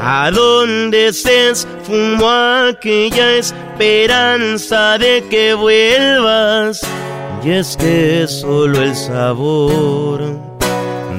¿A 0.00 0.30
dónde 0.30 1.12
se 1.12 1.50
esfumó 1.50 2.28
aquella 2.68 3.36
esperanza 3.36 4.98
de 4.98 5.24
que 5.30 5.54
vuelvas? 5.54 6.80
Y 7.44 7.50
es 7.50 7.76
que 7.76 8.26
solo 8.28 8.82
el 8.82 8.94
sabor 8.94 10.51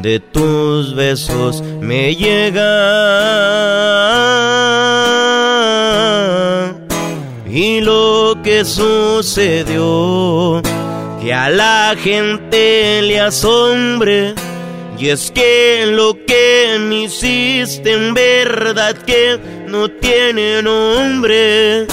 de 0.04 0.20
tus 0.20 0.94
besos 0.94 1.64
me 1.80 2.14
llega. 2.14 2.70
Y 7.50 7.80
lo 7.80 8.36
que 8.44 8.66
sucedió, 8.66 10.62
que 11.22 11.34
a 11.34 11.50
la 11.50 11.96
gente 11.98 13.02
le 13.02 13.22
asombre. 13.22 14.36
Y 15.00 15.08
es 15.10 15.32
que 15.32 15.86
lo 15.88 16.18
que 16.26 16.78
me 16.80 17.04
hiciste 17.04 17.94
en 17.94 18.14
verdad 18.14 18.96
que 18.96 19.40
no 19.68 19.88
tiene 19.88 20.62
nombre. 20.62 21.88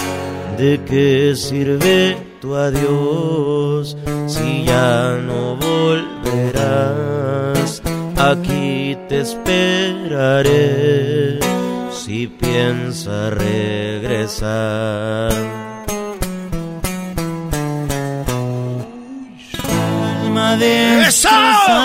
¿De 0.59 0.81
qué 0.85 1.35
sirve 1.37 2.17
tu 2.41 2.57
adiós 2.57 3.97
si 4.27 4.65
ya 4.65 5.17
no 5.25 5.57
volverás? 5.57 7.01
Aquí 8.23 8.97
te 9.09 9.21
esperaré 9.23 10.51
si 11.91 12.27
piensas 12.27 13.33
regresar. 13.33 14.51
¡Eso! 21.09 21.29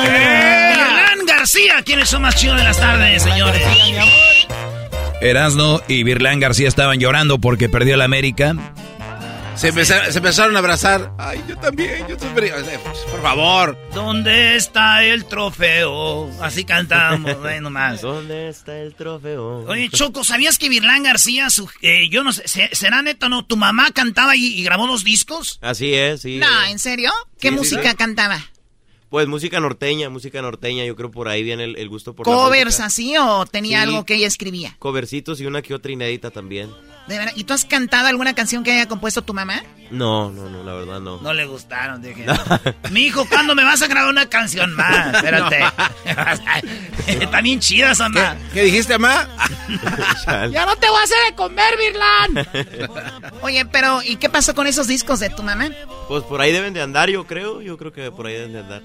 ¡Eh! 0.08 0.74
Hernán 0.74 1.26
García, 1.26 1.76
¿quiénes 1.86 2.10
son 2.10 2.24
más 2.24 2.36
chidos 2.36 2.58
de 2.58 2.64
las 2.64 2.78
tardes, 2.80 3.24
señores? 3.24 3.62
Erasno 5.22 5.82
y 5.88 6.04
Birlán 6.04 6.40
García 6.40 6.68
estaban 6.68 7.00
llorando 7.00 7.40
porque 7.40 7.70
perdió 7.70 7.96
la 7.96 8.04
América. 8.06 8.56
Se, 9.56 9.70
empezaron, 9.70 10.12
se 10.12 10.18
empezaron 10.20 10.56
a 10.56 10.60
abrazar. 10.60 11.14
Ay, 11.18 11.42
yo 11.48 11.58
también, 11.58 12.06
yo 12.08 12.18
también. 12.18 12.54
Eh, 12.56 12.80
pues, 12.84 13.00
Por 13.10 13.22
favor. 13.22 13.78
¿Dónde 13.94 14.56
está 14.58 15.04
el 15.04 15.26
trofeo? 15.26 16.30
Así 16.42 16.66
cantamos, 16.66 17.40
bueno 17.40 17.70
más. 17.70 18.02
¿Dónde 18.02 18.50
está 18.50 18.78
el 18.80 18.94
trofeo? 18.96 19.66
Oye, 19.68 19.90
Choco, 19.90 20.24
¿sabías 20.24 20.58
que 20.58 20.68
Virlán 20.70 21.04
García, 21.04 21.50
su- 21.50 21.70
eh, 21.82 22.10
yo 22.10 22.24
no 22.24 22.34
sé, 22.34 22.48
se- 22.48 22.70
¿será 22.74 23.02
neta 23.02 23.28
o 23.28 23.30
no? 23.30 23.46
¿Tu 23.46 23.56
mamá 23.56 23.92
cantaba 23.92 24.36
y, 24.36 24.46
y 24.60 24.64
grabó 24.64 24.88
dos 24.88 25.04
discos? 25.04 25.58
Así 25.62 25.94
es, 25.94 26.22
sí. 26.24 26.38
No, 26.38 26.64
¿en 26.66 26.78
serio? 26.80 27.12
¿Qué 27.40 27.50
Sí, 27.50 27.56
música 27.56 27.92
sí. 27.92 27.96
cantaba? 27.96 28.40
Pues 29.10 29.28
música 29.28 29.60
norteña, 29.62 30.10
música 30.10 30.42
norteña, 30.42 30.84
yo 30.84 30.96
creo 30.98 31.10
por 31.12 31.30
ahí 31.30 31.42
viene 31.44 31.64
el, 31.64 31.78
el 31.78 31.88
gusto 31.88 32.14
por 32.14 32.26
¿Covers 32.26 32.82
así 32.82 33.16
o 33.18 33.46
tenía 33.46 33.78
Sí. 33.78 33.84
algo 33.88 34.04
que 34.04 34.16
ella 34.16 34.28
escribía? 34.28 34.76
Covercitos 34.80 35.40
y 35.40 35.46
una 35.46 35.62
que 35.62 35.74
otra 35.74 35.92
inédita 35.94 36.32
también. 36.32 36.70
¿De 37.08 37.18
verdad? 37.20 37.34
¿Y 37.36 37.44
tú 37.44 37.54
has 37.54 37.66
cantado 37.66 38.08
alguna 38.08 38.34
canción 38.34 38.64
que 38.64 38.72
haya 38.72 38.88
compuesto 38.88 39.22
tu 39.22 39.34
mamá? 39.34 39.62
No, 39.92 40.32
no, 40.32 40.50
no, 40.50 40.64
la 40.64 40.74
verdad 40.74 41.00
no. 41.00 41.22
No 41.22 41.34
le 41.36 41.46
gustaron, 41.46 42.02
dije. 42.02 42.26
Mi 42.92 43.02
hijo, 43.02 43.28
¿cuándo 43.30 43.54
me 43.54 43.64
vas 43.64 43.82
a 43.84 43.88
grabar 43.88 44.10
una 44.10 44.28
canción 44.28 44.74
más? 44.74 45.14
Espérate. 45.16 45.64
Está 47.08 47.42
bien 47.42 47.60
chida 47.60 47.92
esa 47.92 48.10
ma. 48.10 48.36
¿Qué 48.54 48.64
dijiste, 48.64 48.98
mamá? 48.98 49.28
¡Ya 50.52 50.66
no 50.66 50.76
te 50.78 50.90
voy 50.90 51.00
a 51.00 51.04
hacer 51.04 51.18
de 51.30 51.36
comer, 51.36 51.76
Virlan! 51.78 53.32
Oye, 53.42 53.66
pero 53.68 54.02
¿y 54.02 54.16
qué 54.16 54.30
pasó 54.30 54.56
con 54.56 54.66
esos 54.66 54.88
discos 54.88 55.20
de 55.20 55.30
tu 55.30 55.44
mamá? 55.44 55.70
Pues 56.08 56.24
por 56.24 56.42
ahí 56.42 56.52
deben 56.52 56.74
de 56.74 56.82
andar, 56.82 57.10
yo 57.10 57.28
creo. 57.28 57.62
Yo 57.62 57.78
creo 57.78 57.92
que 57.94 58.12
por 58.12 58.26
ahí 58.26 58.34
deben 58.34 58.54
de 58.54 58.60
andar. 58.62 58.82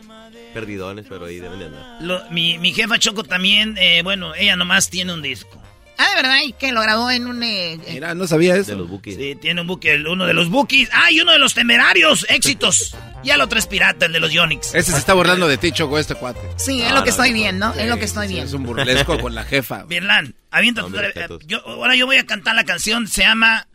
Perdidones, 0.53 1.07
pero 1.09 1.25
ahí 1.25 1.39
deben 1.41 1.59
de 1.59 1.65
andar. 1.67 1.97
Lo- 2.03 2.23
mi, 2.31 2.59
mi 2.59 2.73
jefa 2.75 2.99
Choco 2.99 3.25
también, 3.25 3.77
eh, 3.79 4.03
bueno, 4.03 4.35
ella 4.35 4.57
nomás 4.57 4.91
tiene 4.91 5.15
un 5.15 5.23
disco. 5.23 5.61
Ah, 6.01 6.09
de 6.11 6.23
verdad, 6.23 6.39
¿y 6.45 6.53
qué? 6.55 6.73
¿Lo 6.73 6.81
grabó 6.83 7.11
en 7.11 7.27
un... 7.27 7.43
eh, 7.43 7.75
eh, 7.75 7.81
Mira, 7.93 8.15
no 8.15 8.27
sabía 8.27 8.57
eso. 8.57 8.71
De 8.73 8.77
los 8.79 8.89
bookies. 8.89 9.17
Sí, 9.17 9.37
tiene 9.41 9.61
un 9.61 9.67
buque, 9.67 9.93
el- 9.95 10.07
uno 10.07 10.27
de 10.27 10.33
los 10.35 10.49
bookies. 10.49 10.89
¡Ah, 10.93 11.11
y 11.13 11.21
uno 11.21 11.33
de 11.33 11.39
los 11.39 11.55
temerarios! 11.55 12.25
¡Éxitos! 12.29 12.97
Y 13.23 13.31
el 13.31 13.41
otro 13.43 13.59
es 13.59 13.67
pirata, 13.67 14.07
el 14.07 14.13
de 14.13 14.21
los 14.21 14.33
Yonix. 14.33 14.75
Ese 14.75 14.93
se 14.93 14.99
está 14.99 15.13
burlando 15.15 15.47
de 15.47 15.59
ti, 15.59 15.73
Choco, 15.73 15.99
este 15.99 16.15
cuate. 16.15 16.41
Sí, 16.57 16.81
es 16.81 16.89
No, 16.89 16.95
lo 16.97 17.03
que 17.05 17.11
no, 17.11 17.13
estoy 17.13 17.29
no, 17.31 17.35
viendo, 17.35 17.73
Sí, 17.75 17.81
es 17.81 17.89
lo 17.89 17.99
que 17.99 18.05
estoy 18.07 18.27
sí, 18.29 18.33
viendo. 18.35 18.49
Es 18.49 18.55
un 18.55 18.63
burlesco 18.65 19.19
con 19.21 19.35
la 19.35 19.45
jefa. 19.45 19.85
Birlan, 19.89 20.35
avienta 20.51 20.81
No, 20.81 20.87
tu- 20.87 20.93
mis 20.95 21.01
respetos. 21.03 21.43
yo, 21.47 21.59
Ahora 21.67 21.95
yo 21.97 22.07
voy 22.07 22.17
a 22.17 22.25
cantar 22.27 22.55
la 22.55 22.65
canción, 22.65 23.07
se 23.07 23.23
llama... 23.23 23.67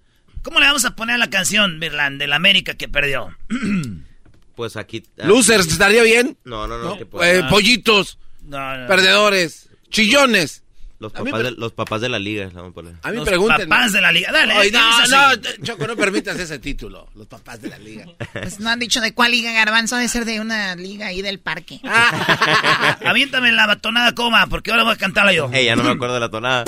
¿Cómo 0.41 0.59
le 0.59 0.65
vamos 0.67 0.85
a 0.85 0.95
poner 0.95 1.15
a 1.15 1.17
la 1.19 1.29
canción, 1.29 1.79
Birlan, 1.79 2.17
de 2.17 2.27
la 2.27 2.35
América 2.35 2.73
que 2.75 2.87
perdió? 2.87 3.35
Pues 4.55 4.77
aquí. 4.77 5.03
Losers, 5.17 5.67
¿estaría 5.67 6.01
bien? 6.03 6.37
No, 6.45 6.65
no, 6.65 6.77
no. 6.77 6.85
No, 6.91 6.97
que 6.97 7.03
eh, 7.23 7.43
pollitos, 7.49 8.17
No, 8.43 8.77
no. 8.77 8.87
perdedores, 8.87 9.67
chillones. 9.89 10.63
Los, 11.05 11.15
a 11.15 11.23
mí 11.23 11.31
papás 11.31 11.43
de, 11.43 11.51
los 11.51 11.71
papás 11.71 12.01
de 12.01 12.09
la 12.09 12.19
liga, 12.19 12.45
la 12.45 12.51
vamos 12.61 12.71
a 12.71 12.73
poner. 12.73 12.93
A 13.01 13.09
mí 13.11 13.15
Los 13.17 13.27
pregunten. 13.27 13.69
papás 13.69 13.93
de 13.93 14.01
la 14.01 14.11
liga. 14.11 14.31
Dale, 14.31 14.53
Ay, 14.53 14.71
¿qué 14.71 14.77
no, 14.77 15.35
no? 15.35 15.41
Choco, 15.63 15.87
no 15.87 15.95
permitas 15.95 16.37
ese 16.39 16.59
título. 16.59 17.07
Los 17.15 17.27
papás 17.27 17.61
de 17.61 17.69
la 17.69 17.77
liga. 17.77 18.05
Pues 18.33 18.59
no 18.59 18.69
han 18.69 18.79
dicho 18.79 19.01
de 19.01 19.13
cuál 19.13 19.31
liga 19.31 19.51
garbanzo, 19.51 19.95
debe 19.95 20.07
ser 20.09 20.25
de 20.25 20.39
una 20.39 20.75
liga 20.75 21.07
ahí 21.07 21.21
del 21.21 21.39
parque. 21.39 21.79
Aviéntame 23.05 23.51
la 23.51 23.67
batonada 23.67 24.13
coma, 24.13 24.47
porque 24.47 24.71
ahora 24.71 24.83
voy 24.83 24.93
a 24.93 24.97
cantarla 24.97 25.33
yo. 25.33 25.49
Ey, 25.51 25.65
ya 25.65 25.75
no 25.75 25.83
me 25.83 25.91
acuerdo 25.91 26.15
de 26.15 26.19
la 26.19 26.29
tonada. 26.29 26.65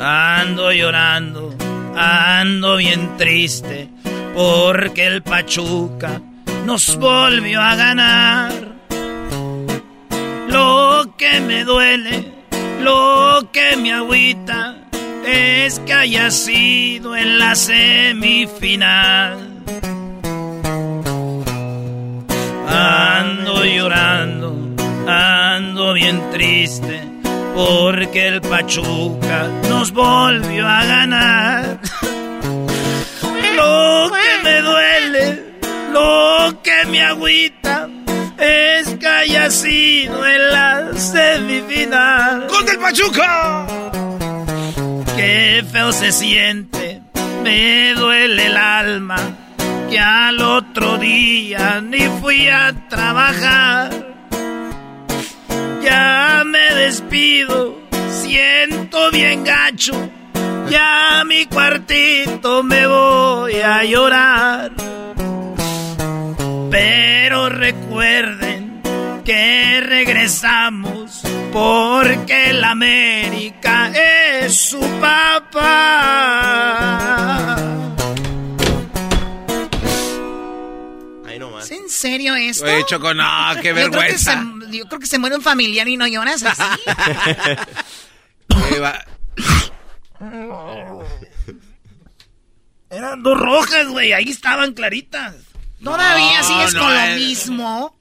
Ando 0.00 0.72
llorando, 0.72 1.54
ando 1.96 2.76
bien 2.76 3.16
triste, 3.16 3.88
porque 4.34 5.06
el 5.06 5.22
Pachuca 5.22 6.20
nos 6.64 6.96
volvió 6.96 7.60
a 7.62 7.74
ganar. 7.76 8.52
Lo 10.48 11.14
que 11.18 11.40
me 11.40 11.64
duele, 11.64 12.32
lo 12.80 13.48
que 13.52 13.76
me 13.76 13.92
agüita, 13.92 14.76
es 15.24 15.80
que 15.80 15.92
haya 15.92 16.30
sido 16.30 17.16
en 17.16 17.38
la 17.38 17.54
semifinal. 17.54 19.52
Ando 22.68 23.64
llorando, 23.64 24.54
bien 25.94 26.20
triste 26.30 27.02
porque 27.54 28.28
el 28.28 28.40
Pachuca 28.42 29.48
nos 29.68 29.90
volvió 29.92 30.66
a 30.66 30.84
ganar. 30.84 31.78
Lo 33.56 34.10
que 34.10 34.42
me 34.44 34.60
duele, 34.60 35.42
lo 35.92 36.62
que 36.62 36.86
me 36.90 37.02
agüita 37.02 37.88
es 38.38 38.65
que 39.26 39.38
haya 39.38 39.50
sido 39.50 40.26
en 40.26 40.50
la 40.50 40.92
semifinal. 40.94 42.46
¡Gol 42.48 42.64
del 42.64 42.78
Pachuca! 42.78 43.66
Qué 45.16 45.64
feo 45.70 45.92
se 45.92 46.12
siente, 46.12 47.02
me 47.42 47.94
duele 47.94 48.46
el 48.46 48.56
alma, 48.56 49.16
que 49.90 49.98
al 49.98 50.40
otro 50.40 50.98
día 50.98 51.80
ni 51.80 52.02
fui 52.20 52.48
a 52.48 52.72
trabajar. 52.88 53.90
Ya 55.82 56.42
me 56.44 56.74
despido, 56.74 57.78
siento 58.10 59.10
bien 59.10 59.44
gacho, 59.44 59.92
ya 60.68 61.20
a 61.20 61.24
mi 61.24 61.46
cuartito 61.46 62.62
me 62.62 62.86
voy 62.86 63.56
a 63.56 63.84
llorar. 63.84 64.72
Pero 66.70 67.48
recuerden 67.48 68.65
que 69.26 69.80
regresamos 69.80 71.20
porque 71.52 72.52
la 72.52 72.70
América 72.70 73.90
es 73.92 74.56
su 74.56 74.78
papá. 75.00 75.66
Ahí 81.26 81.38
nomás. 81.40 81.64
¿Es 81.64 81.72
en 81.72 81.88
serio 81.88 82.36
esto? 82.36 82.64
Oye, 82.64 82.84
Choco, 82.86 83.12
no, 83.14 83.24
qué 83.60 83.68
Yo 83.68 83.74
creo, 83.74 83.74
que 83.74 83.90
vergüenza. 83.90 84.44
se, 84.70 84.78
yo 84.78 84.84
creo 84.86 85.00
que 85.00 85.06
se 85.06 85.18
muere 85.18 85.34
un 85.34 85.42
familiar 85.42 85.88
y 85.88 85.96
no 85.96 86.06
lloras 86.06 86.44
así. 86.44 86.62
Eran 92.90 93.22
dos 93.22 93.38
rojas, 93.38 93.88
güey, 93.88 94.12
ahí 94.12 94.30
estaban 94.30 94.72
claritas. 94.72 95.34
Todavía 95.82 96.40
No, 96.40 96.46
sigues 96.46 96.74
no, 96.74 96.80
con 96.80 96.94
lo 96.94 97.00
eh. 97.00 97.14
mismo. 97.16 97.95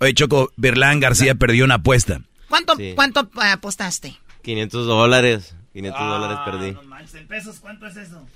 Oye, 0.00 0.14
Choco, 0.14 0.52
Berlán 0.56 1.00
García 1.00 1.34
perdió 1.34 1.64
una 1.64 1.74
apuesta. 1.74 2.20
¿Cuánto, 2.48 2.76
Sí. 2.76 2.92
cuánto 2.94 3.28
apostaste? 3.34 4.16
500 4.42 4.86
dólares. 4.86 5.54
500 5.72 6.00
dólares 6.08 6.38
perdí. 6.44 7.18
¿En 7.18 7.26
pesos 7.28 7.58
cuánto 7.60 7.86
es 7.86 7.96
eso? 7.96 8.26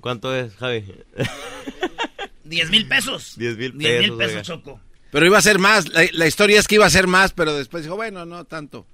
¿Cuánto 0.00 0.34
es, 0.34 0.54
Javi? 0.56 0.84
10 2.44 2.70
mil 2.70 2.86
pesos. 2.88 3.34
10 3.38 3.56
mil 3.56 3.78
10 3.78 4.00
mil 4.00 4.10
pesos, 4.12 4.18
pesos, 4.18 4.32
oiga. 4.32 4.42
Choco. 4.42 4.80
Pero 5.10 5.26
iba 5.26 5.38
a 5.38 5.42
ser 5.42 5.58
más. 5.58 5.88
La, 5.88 6.02
la 6.12 6.26
historia 6.26 6.58
es 6.58 6.66
que 6.68 6.74
iba 6.74 6.84
a 6.86 6.90
ser 6.90 7.06
más, 7.06 7.32
pero 7.32 7.54
después 7.54 7.84
dijo, 7.84 7.96
bueno, 7.96 8.26
no 8.26 8.44
tanto. 8.44 8.86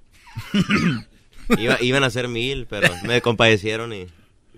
Iba- 1.57 1.81
iban 1.81 2.03
a 2.03 2.09
ser 2.09 2.27
mil, 2.27 2.65
pero 2.67 2.89
me 3.03 3.21
compadecieron 3.21 3.91
y, 3.93 4.07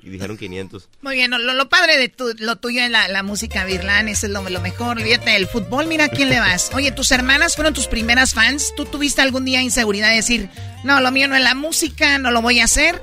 y 0.04 0.10
dijeron 0.10 0.38
500. 0.38 0.90
Muy 1.02 1.16
bien, 1.16 1.32
lo, 1.32 1.38
lo 1.38 1.70
padre 1.70 1.98
de 1.98 2.10
tu- 2.10 2.34
lo 2.40 2.58
tuyo 2.58 2.82
es 2.84 2.92
la, 2.92 3.24
música 3.24 3.64
virlán, 3.66 4.10
eso 4.10 4.26
es 4.28 4.32
lo, 4.34 4.48
lo 4.50 4.60
mejor. 4.62 4.98
Olvídate 4.98 5.32
del 5.32 5.48
fútbol, 5.48 5.88
mira 5.88 6.06
a 6.06 6.10
quién 6.10 6.30
le 6.30 6.40
vas. 6.40 6.72
Oye, 6.74 6.92
tus 6.92 7.12
hermanas 7.12 7.56
fueron 7.56 7.74
tus 7.74 7.88
primeras 7.88 8.34
fans. 8.34 8.74
¿Tú 8.76 8.86
tuviste 8.86 9.22
algún 9.22 9.46
día 9.46 9.62
inseguridad 9.62 10.10
de 10.10 10.16
decir, 10.18 10.50
no, 10.84 11.00
lo 11.00 11.12
mío 11.12 11.28
no 11.28 11.36
es 11.36 11.42
la 11.44 11.56
música, 11.56 12.18
no 12.18 12.32
lo 12.32 12.42
voy 12.42 12.60
a 12.60 12.66
hacer? 12.66 13.02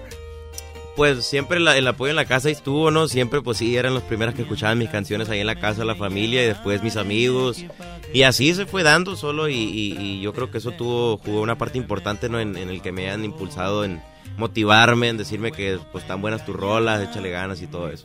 Pues 1.01 1.25
siempre 1.25 1.61
la- 1.61 1.79
el 1.79 1.89
apoyo 1.89 2.11
en 2.11 2.17
la 2.17 2.27
casa 2.27 2.51
estuvo, 2.51 2.91
¿no? 2.91 3.09
Siempre, 3.09 3.41
pues 3.41 3.57
sí, 3.57 3.75
eran 3.75 3.95
los 3.95 4.03
primeros 4.03 4.35
que 4.35 4.43
escuchaban 4.43 4.77
mis 4.77 4.91
canciones 4.91 5.31
ahí 5.31 5.41
en 5.41 5.47
la 5.47 5.55
casa, 5.55 5.83
la 5.83 5.95
familia, 5.95 6.43
y 6.45 6.49
después 6.49 6.83
mis 6.83 6.97
amigos. 6.97 7.65
Y 8.13 8.25
así 8.25 8.55
se 8.55 8.67
fue 8.67 8.83
dando 8.83 9.17
solo, 9.17 9.49
y, 9.49 9.55
y- 9.55 9.97
y 9.99 10.21
yo 10.21 10.35
creo 10.35 10.51
que 10.51 10.59
eso 10.59 10.73
tuvo, 10.73 11.17
jugó 11.17 11.41
una 11.41 11.57
parte 11.57 11.79
importante, 11.79 12.29
¿no? 12.29 12.39
En, 12.39 12.55
en 12.55 12.69
el 12.69 12.83
que 12.83 12.93
me 12.93 13.11
han 13.11 13.25
impulsado 13.25 13.83
en 13.83 14.03
motivarme, 14.37 15.09
en 15.09 15.17
decirme 15.17 15.53
que, 15.53 15.79
pues, 15.91 16.07
tan 16.07 16.21
buenas 16.21 16.45
tus 16.45 16.55
rolas, 16.55 17.01
échale 17.09 17.31
ganas 17.31 17.63
y 17.63 17.67
todo 17.67 17.89
eso. 17.89 18.05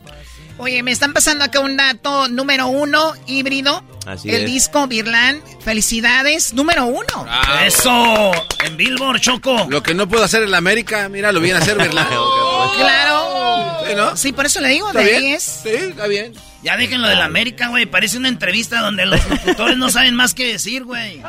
Oye, 0.56 0.82
me 0.82 0.90
están 0.90 1.12
pasando 1.12 1.44
acá 1.44 1.60
un 1.60 1.76
dato 1.76 2.28
número 2.30 2.66
uno, 2.66 3.12
híbrido. 3.26 3.84
Así 4.06 4.30
el 4.30 4.44
es. 4.44 4.46
disco 4.46 4.86
Virlán, 4.86 5.42
felicidades, 5.60 6.54
número 6.54 6.86
uno. 6.86 7.26
Eso, 7.62 8.32
en 8.64 8.76
Billboard, 8.78 9.20
Choco. 9.20 9.66
Lo 9.68 9.82
que 9.82 9.92
no 9.92 10.08
puedo 10.08 10.24
hacer 10.24 10.42
en 10.44 10.50
la 10.50 10.56
América, 10.58 11.08
mira, 11.10 11.30
lo 11.30 11.40
viene 11.40 11.58
a 11.58 11.62
hacer, 11.62 11.76
¿verdad? 11.76 12.06
Claro. 12.76 13.86
Sí, 13.88 13.94
¿no? 13.94 14.16
Sí, 14.16 14.32
por 14.32 14.46
eso 14.46 14.60
le 14.60 14.68
digo, 14.68 14.88
¿Está 14.88 15.00
de 15.00 15.04
bien? 15.06 15.16
ahí 15.24 15.32
es. 15.32 15.60
Sí, 15.62 15.68
está 15.70 16.06
bien. 16.06 16.32
Ya 16.62 16.76
déjenlo 16.76 17.06
de 17.08 17.14
la 17.16 17.24
América, 17.24 17.68
güey. 17.68 17.86
Parece 17.86 18.18
una 18.18 18.28
entrevista 18.28 18.80
donde 18.80 19.06
los 19.06 19.20
locutores 19.30 19.76
no 19.76 19.88
saben 19.90 20.14
más 20.14 20.34
que 20.34 20.46
decir, 20.46 20.84
güey. 20.84 21.22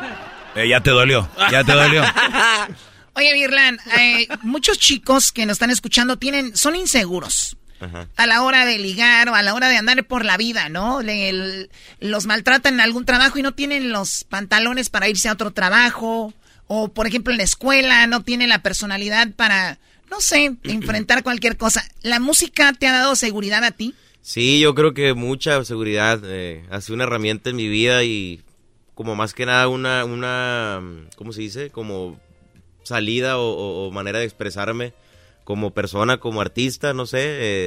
Eh, 0.55 0.67
ya 0.67 0.81
te 0.81 0.89
dolió, 0.91 1.29
ya 1.51 1.63
te 1.63 1.71
dolió. 1.73 2.03
Oye, 3.13 3.33
Virlán, 3.33 3.79
eh, 3.99 4.27
muchos 4.43 4.77
chicos 4.79 5.31
que 5.31 5.45
nos 5.45 5.53
están 5.55 5.69
escuchando 5.71 6.17
tienen, 6.17 6.55
son 6.55 6.75
inseguros. 6.75 7.55
Ajá. 7.79 8.07
a 8.17 8.25
la 8.25 8.41
hora 8.41 8.65
de 8.65 8.79
ligar 8.79 9.29
o 9.29 9.35
a 9.35 9.43
la 9.43 9.53
hora 9.53 9.69
de 9.69 9.77
andar 9.77 10.03
por 10.05 10.25
la 10.25 10.35
vida, 10.35 10.67
¿no? 10.67 11.03
Le- 11.03 11.29
el- 11.29 11.69
los 11.99 12.25
maltratan 12.25 12.73
en 12.73 12.81
algún 12.81 13.05
trabajo 13.05 13.37
y 13.37 13.43
no 13.43 13.53
tienen 13.53 13.91
los 13.91 14.23
pantalones 14.23 14.89
para 14.89 15.07
irse 15.09 15.29
a 15.29 15.33
otro 15.33 15.51
trabajo. 15.51 16.33
O, 16.65 16.87
por 16.91 17.05
ejemplo, 17.05 17.31
en 17.31 17.37
la 17.37 17.43
escuela 17.43 18.07
no 18.07 18.23
tienen 18.23 18.49
la 18.49 18.63
personalidad 18.63 19.27
para, 19.35 19.77
no 20.09 20.21
sé, 20.21 20.55
enfrentar 20.63 21.23
cualquier 21.23 21.57
cosa. 21.57 21.83
¿La 22.01 22.19
música 22.19 22.73
te 22.73 22.87
ha 22.87 22.91
dado 22.93 23.15
seguridad 23.15 23.63
a 23.63 23.71
ti? 23.71 23.93
Sí, 24.21 24.59
yo 24.59 24.75
creo 24.75 24.93
que 24.93 25.13
mucha 25.13 25.63
seguridad. 25.63 26.19
Eh, 26.25 26.65
ha 26.69 26.81
sido 26.81 26.95
una 26.95 27.05
herramienta 27.05 27.49
en 27.49 27.55
mi 27.55 27.67
vida 27.67 28.03
y 28.03 28.41
como 28.93 29.15
más 29.15 29.33
que 29.33 29.45
nada 29.45 29.67
una, 29.67 30.03
una 30.05 30.81
¿cómo 31.15 31.31
se 31.33 31.41
dice? 31.41 31.69
Como 31.69 32.19
salida 32.83 33.37
o, 33.37 33.43
o- 33.51 33.87
o 33.87 33.91
manera 33.91 34.19
de 34.19 34.25
expresarme 34.25 34.93
como 35.43 35.71
persona, 35.71 36.17
como 36.17 36.41
artista, 36.41 36.93
no 36.93 37.05
sé, 37.05 37.19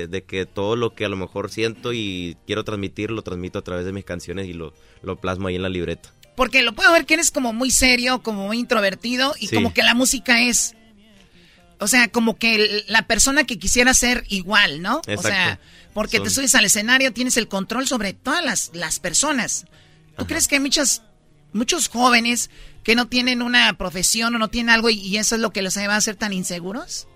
eh, 0.03 0.07
de 0.07 0.23
que 0.25 0.45
todo 0.45 0.77
lo 0.77 0.95
que 0.95 1.07
a 1.07 1.09
lo 1.09 1.17
mejor 1.17 1.51
siento 1.51 1.95
y 1.95 2.37
quiero 2.47 2.63
transmitir, 2.63 3.11
lo 3.11 3.23
transmito 3.23 3.59
a 3.59 3.63
través 3.63 3.87
de 3.87 3.93
mis 3.93 4.05
canciones 4.05 4.47
y 4.49 4.53
lo, 4.53 4.75
lo 5.03 5.17
plasmo 5.19 5.49
ahí 5.49 5.57
en 5.57 5.63
la 5.63 5.71
libreta. 5.71 6.13
Porque 6.37 6.61
lo 6.63 6.75
puedo 6.75 6.93
ver 6.93 7.07
que 7.07 7.15
eres 7.15 7.31
como 7.31 7.55
muy 7.55 7.71
serio, 7.71 8.23
como 8.23 8.47
muy 8.47 8.59
introvertido 8.59 9.35
y 9.41 9.47
Sí. 9.47 9.55
como 9.57 9.73
que 9.73 9.83
la 9.83 9.95
música 9.95 10.43
es... 10.43 10.75
O 11.81 11.87
sea, 11.87 12.09
como 12.09 12.37
que 12.37 12.85
la 12.89 13.07
persona 13.07 13.45
que 13.45 13.59
quisiera 13.59 13.95
ser 13.95 14.25
igual, 14.29 14.83
¿no? 14.83 14.97
O 14.99 15.03
Exacto. 15.07 15.29
sea, 15.29 15.61
porque 15.95 16.21
te 16.21 16.31
subes 16.31 16.55
al 16.55 16.65
escenario, 16.65 17.13
tienes 17.13 17.37
el 17.37 17.49
control 17.49 17.89
sobre 17.89 18.13
todas 18.13 18.45
las, 18.45 18.71
las 18.75 19.01
personas. 19.01 19.67
¿Tú 20.17 20.27
crees 20.27 20.47
que 20.47 20.57
hay 20.57 20.61
muchas, 20.61 21.03
muchos 21.53 21.89
jóvenes 21.89 22.51
que 22.85 22.95
no 22.95 23.09
tienen 23.09 23.43
una 23.43 23.73
profesión 23.75 24.35
o 24.35 24.39
no 24.39 24.49
tienen 24.49 24.71
algo 24.71 24.91
y, 24.91 24.95
y 24.95 25.17
eso 25.17 25.35
es 25.35 25.41
lo 25.41 25.53
que 25.53 25.63
los 25.63 25.77
va 25.77 25.95
a 25.95 25.97
hacer 25.97 26.17
tan 26.17 26.33
inseguros? 26.33 27.07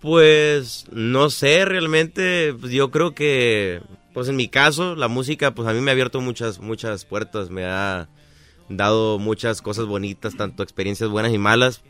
Pues 0.00 0.86
no 0.92 1.28
sé, 1.28 1.64
realmente 1.64 2.54
pues, 2.54 2.72
yo 2.72 2.90
creo 2.90 3.14
que, 3.14 3.82
pues 4.14 4.28
en 4.28 4.36
mi 4.36 4.48
caso, 4.48 4.94
la 4.94 5.08
música, 5.08 5.54
pues 5.54 5.68
a 5.68 5.72
mí 5.72 5.80
me 5.80 5.90
ha 5.90 5.92
abierto 5.92 6.20
muchas, 6.20 6.60
muchas 6.60 7.04
puertas, 7.04 7.50
me 7.50 7.64
ha 7.64 8.08
dado 8.68 9.18
muchas 9.18 9.60
cosas 9.60 9.86
bonitas, 9.86 10.36
tanto 10.36 10.62
experiencias 10.62 11.10
buenas 11.10 11.32
y 11.32 11.38
malas, 11.38 11.82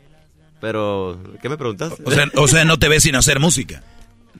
pero, 0.61 1.21
¿qué 1.41 1.49
me 1.49 1.57
preguntas? 1.57 1.93
O 2.03 2.11
sea, 2.11 2.29
o 2.35 2.47
sea, 2.47 2.65
no 2.65 2.77
te 2.79 2.87
ves 2.87 3.03
sin 3.03 3.15
hacer 3.15 3.39
música. 3.39 3.83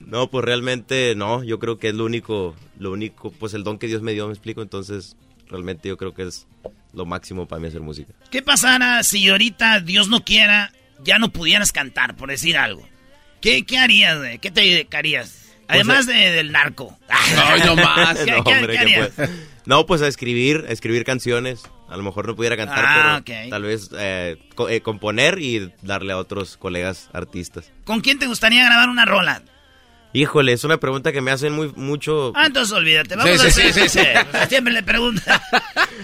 No, 0.06 0.28
pues 0.30 0.44
realmente 0.44 1.14
no, 1.14 1.42
yo 1.44 1.58
creo 1.58 1.78
que 1.78 1.88
es 1.88 1.94
lo 1.94 2.04
único, 2.04 2.56
lo 2.78 2.90
único, 2.92 3.30
pues 3.32 3.54
el 3.54 3.62
don 3.64 3.78
que 3.78 3.86
Dios 3.86 4.02
me 4.02 4.12
dio, 4.12 4.26
me 4.26 4.32
explico, 4.32 4.62
entonces 4.62 5.16
realmente 5.48 5.88
yo 5.88 5.96
creo 5.96 6.14
que 6.14 6.22
es 6.26 6.46
lo 6.92 7.06
máximo 7.06 7.46
para 7.46 7.60
mí 7.60 7.68
hacer 7.68 7.80
música. 7.80 8.12
¿Qué 8.30 8.42
pasara 8.42 9.02
si 9.02 9.28
ahorita, 9.28 9.80
Dios 9.80 10.08
no 10.08 10.24
quiera, 10.24 10.72
ya 11.04 11.18
no 11.18 11.30
pudieras 11.30 11.70
cantar, 11.72 12.16
por 12.16 12.30
decir 12.30 12.56
algo? 12.56 12.86
¿Qué, 13.40 13.64
qué 13.64 13.78
harías, 13.78 14.18
güey? 14.18 14.38
¿Qué 14.38 14.50
te 14.50 14.60
dedicarías? 14.62 15.36
Además 15.68 16.06
de- 16.06 16.14
del 16.32 16.50
narco. 16.50 16.98
Ay, 17.08 17.60
no 17.64 17.76
más. 17.76 18.18
¿Qué, 18.24 18.32
no, 18.32 18.42
qué- 18.44 18.52
hombre, 18.54 18.72
qué 18.72 18.72
¿qué 18.72 18.78
harías? 18.78 19.10
pues? 19.14 19.30
No, 19.66 19.86
pues 19.86 20.02
a 20.02 20.08
escribir, 20.08 20.64
a 20.68 20.72
escribir 20.72 21.04
canciones. 21.04 21.62
A 21.90 21.96
lo 21.96 22.02
mejor 22.04 22.26
no 22.26 22.36
pudiera 22.36 22.56
cantar, 22.56 22.84
Ah, 22.86 23.22
pero 23.24 23.50
tal 23.50 23.62
vez 23.64 23.90
eh, 23.98 24.36
co- 24.54 24.68
eh, 24.68 24.80
componer 24.80 25.38
y 25.40 25.72
darle 25.82 26.12
a 26.12 26.18
otros 26.18 26.56
colegas 26.56 27.10
artistas. 27.12 27.72
¿Con 27.84 28.00
quién 28.00 28.18
te 28.18 28.26
gustaría 28.28 28.64
grabar 28.64 28.88
una 28.88 29.04
rola? 29.04 29.42
Híjole, 30.12 30.52
es 30.52 30.64
una 30.64 30.78
pregunta 30.78 31.12
que 31.12 31.20
me 31.20 31.30
hacen 31.30 31.52
muy 31.52 31.72
mucho. 31.76 32.32
Ah, 32.34 32.46
entonces 32.46 32.72
olvídate. 32.76 33.14
Vamos 33.14 33.40
Sí, 33.40 33.46
a 33.46 33.50
sí, 33.50 33.60
hacer... 33.62 33.72
sí, 33.72 33.88
sí, 33.88 33.98
sí. 34.40 34.46
Siempre 34.48 34.72
le 34.72 34.82
pregunta. 34.82 35.42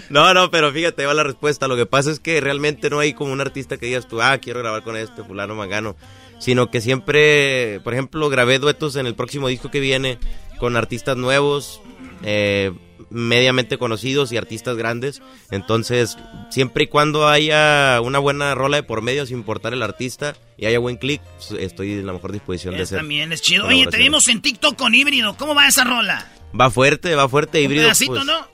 No, 0.09 0.33
no, 0.33 0.49
pero 0.51 0.71
fíjate, 0.71 1.05
va 1.05 1.13
la 1.13 1.23
respuesta. 1.23 1.67
Lo 1.67 1.75
que 1.75 1.85
pasa 1.85 2.11
es 2.11 2.19
que 2.21 2.39
realmente 2.39 2.89
no 2.89 2.99
hay 2.99 3.13
como 3.13 3.33
un 3.33 3.41
artista 3.41 3.75
que 3.77 3.87
digas 3.87 4.07
tú, 4.07 4.21
ah, 4.21 4.37
quiero 4.37 4.59
grabar 4.59 4.83
con 4.83 4.95
este, 4.95 5.21
fulano, 5.23 5.53
mangano. 5.55 5.97
Sino 6.39 6.69
que 6.71 6.79
siempre, 6.79 7.81
por 7.83 7.93
ejemplo, 7.93 8.29
grabé 8.29 8.59
duetos 8.59 8.95
en 8.95 9.05
el 9.07 9.15
próximo 9.15 9.49
disco 9.49 9.69
que 9.71 9.81
viene 9.81 10.17
con 10.59 10.77
artistas 10.77 11.17
nuevos, 11.17 11.81
eh, 12.23 12.71
mediamente 13.09 13.77
conocidos 13.77 14.31
y 14.31 14.37
artistas 14.37 14.75
grandes. 14.77 15.21
Entonces, 15.51 16.17
siempre 16.49 16.85
y 16.85 16.87
cuando 16.87 17.27
haya 17.27 17.99
una 18.01 18.19
buena 18.19 18.53
rola 18.55 18.77
de 18.77 18.83
por 18.83 19.01
medio, 19.01 19.25
sin 19.25 19.37
importar 19.37 19.73
el 19.73 19.81
artista, 19.83 20.35
y 20.57 20.65
haya 20.65 20.79
buen 20.79 20.97
click, 20.97 21.21
estoy 21.59 21.93
en 21.93 22.05
la 22.05 22.13
mejor 22.13 22.31
disposición 22.31 22.75
de 22.75 22.81
Es 22.83 22.89
hacer. 22.89 22.99
también 22.99 23.31
es 23.31 23.41
chido. 23.41 23.67
Oye, 23.67 23.85
te 23.87 23.97
vimos 23.97 24.27
en 24.27 24.41
TikTok 24.41 24.75
con 24.75 24.93
híbrido. 24.95 25.35
¿Cómo 25.37 25.55
va 25.55 25.67
esa 25.67 25.83
rola? 25.83 26.31
Va 26.59 26.69
fuerte, 26.69 27.15
va 27.15 27.29
fuerte, 27.29 27.59
Un 27.59 27.65
híbrido. 27.65 27.83
pedacito, 27.83 28.13
pues. 28.13 28.25
¿no? 28.25 28.47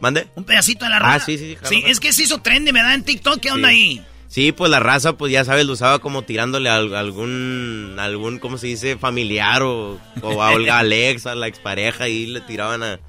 ¿Mande? 0.00 0.28
Un 0.34 0.44
pedacito 0.44 0.84
de 0.84 0.90
la 0.90 0.98
rola. 0.98 1.14
Ah, 1.14 1.20
sí, 1.20 1.36
sí, 1.36 1.50
sí, 1.50 1.56
jalo, 1.56 1.68
Sí, 1.68 1.82
es 1.86 2.00
que 2.00 2.12
se 2.12 2.22
hizo 2.22 2.40
trend, 2.40 2.70
¿verdad? 2.72 2.94
En 2.94 3.04
TikTok, 3.04 3.40
¿qué 3.40 3.50
onda 3.50 3.68
Sí. 3.68 3.74
ahí? 3.74 4.06
Sí, 4.28 4.52
pues 4.52 4.70
la 4.70 4.78
raza, 4.78 5.14
pues 5.14 5.32
ya 5.32 5.44
sabes, 5.44 5.66
lo 5.66 5.72
usaba 5.72 5.98
como 5.98 6.22
tirándole 6.22 6.68
a 6.70 6.76
algún, 6.76 7.96
algún, 7.98 8.38
¿cómo 8.38 8.58
se 8.58 8.68
dice? 8.68 8.96
Familiar 8.96 9.62
o, 9.62 9.98
o 10.22 10.42
a 10.42 10.52
Olga 10.52 10.78
Alex, 10.78 11.26
a 11.26 11.34
la 11.34 11.48
expareja, 11.48 12.08
y 12.08 12.26
le 12.26 12.40
tiraban 12.40 12.82
a, 12.84 13.00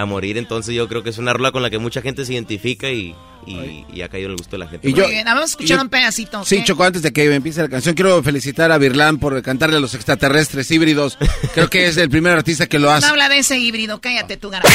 a 0.00 0.06
morir. 0.06 0.38
Entonces 0.38 0.74
yo 0.74 0.88
creo 0.88 1.02
que 1.02 1.10
es 1.10 1.18
una 1.18 1.32
rola 1.32 1.52
con 1.52 1.62
la 1.62 1.70
que 1.70 1.78
mucha 1.78 2.02
gente 2.02 2.24
se 2.24 2.34
identifica 2.34 2.90
y, 2.90 3.14
y, 3.46 4.02
ha 4.02 4.08
caído 4.08 4.26
en 4.26 4.32
el 4.32 4.36
gusto 4.36 4.52
de 4.52 4.58
la 4.58 4.68
gente. 4.68 4.88
Y 4.88 4.92
yo, 4.92 5.04
Muy 5.04 5.12
bien, 5.12 5.24
vamos 5.24 5.42
a 5.42 5.46
escuchar 5.46 5.80
un 5.80 5.88
pedacito. 5.88 6.44
Sí, 6.44 6.62
Choco, 6.64 6.84
antes 6.84 7.02
de 7.02 7.12
que 7.12 7.32
empiece 7.32 7.62
la 7.62 7.68
canción, 7.68 7.94
quiero 7.94 8.22
felicitar 8.22 8.70
a 8.72 8.78
Virlán 8.78 9.18
por 9.18 9.40
cantarle 9.42 9.76
a 9.76 9.80
los 9.80 9.94
extraterrestres 9.94 10.70
híbridos. 10.70 11.18
Creo 11.54 11.68
que 11.68 11.86
es 11.86 11.96
el 11.96 12.10
primer 12.10 12.32
artista 12.34 12.66
que 12.66 12.78
lo 12.78 12.90
hace. 12.90 13.06
No 13.06 13.12
habla 13.12 13.28
de 13.28 13.38
ese 13.38 13.58
híbrido, 13.58 14.00
cállate 14.00 14.36
tú, 14.36 14.50
garaje. 14.50 14.74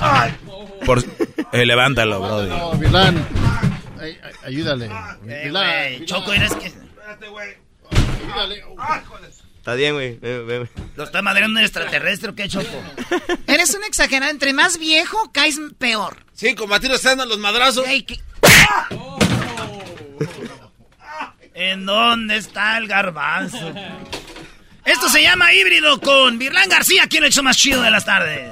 Por, 0.84 1.02
eh, 1.52 1.66
levántalo, 1.66 2.20
bro. 2.20 2.76
No, 2.90 3.12
ayúdale. 4.44 4.90
Eh, 5.26 6.02
Choco, 6.04 6.32
eres 6.32 6.54
que... 6.54 6.66
Espérate, 6.66 7.28
güey. 7.28 7.54
Ayúdale. 7.90 8.62
Está 9.66 9.74
bien, 9.74 9.94
güey. 9.94 10.20
¿Lo 10.94 11.02
está 11.02 11.22
madreando 11.22 11.58
un 11.58 11.64
extraterrestre 11.64 12.30
o 12.30 12.36
qué, 12.36 12.48
Choco? 12.48 12.84
Eres 13.48 13.74
un 13.74 13.82
exagerado. 13.82 14.30
Entre 14.30 14.52
más 14.52 14.78
viejo, 14.78 15.32
caes 15.32 15.58
peor. 15.76 16.18
Sí, 16.34 16.54
como 16.54 16.72
a 16.72 16.78
ti 16.78 16.88
no 16.88 16.96
se 16.96 17.16
los 17.16 17.38
madrazos. 17.38 17.84
¿En 21.54 21.84
dónde 21.84 22.36
está 22.36 22.78
el 22.78 22.86
garbanzo? 22.86 23.74
Esto 24.84 25.08
se 25.08 25.22
llama 25.22 25.52
híbrido 25.52 26.00
con 26.00 26.38
Virlán 26.38 26.68
García, 26.68 27.08
quien 27.08 27.22
lo 27.22 27.28
hecho 27.28 27.42
más 27.42 27.56
chido 27.56 27.82
de 27.82 27.90
las 27.90 28.04
tardes. 28.04 28.48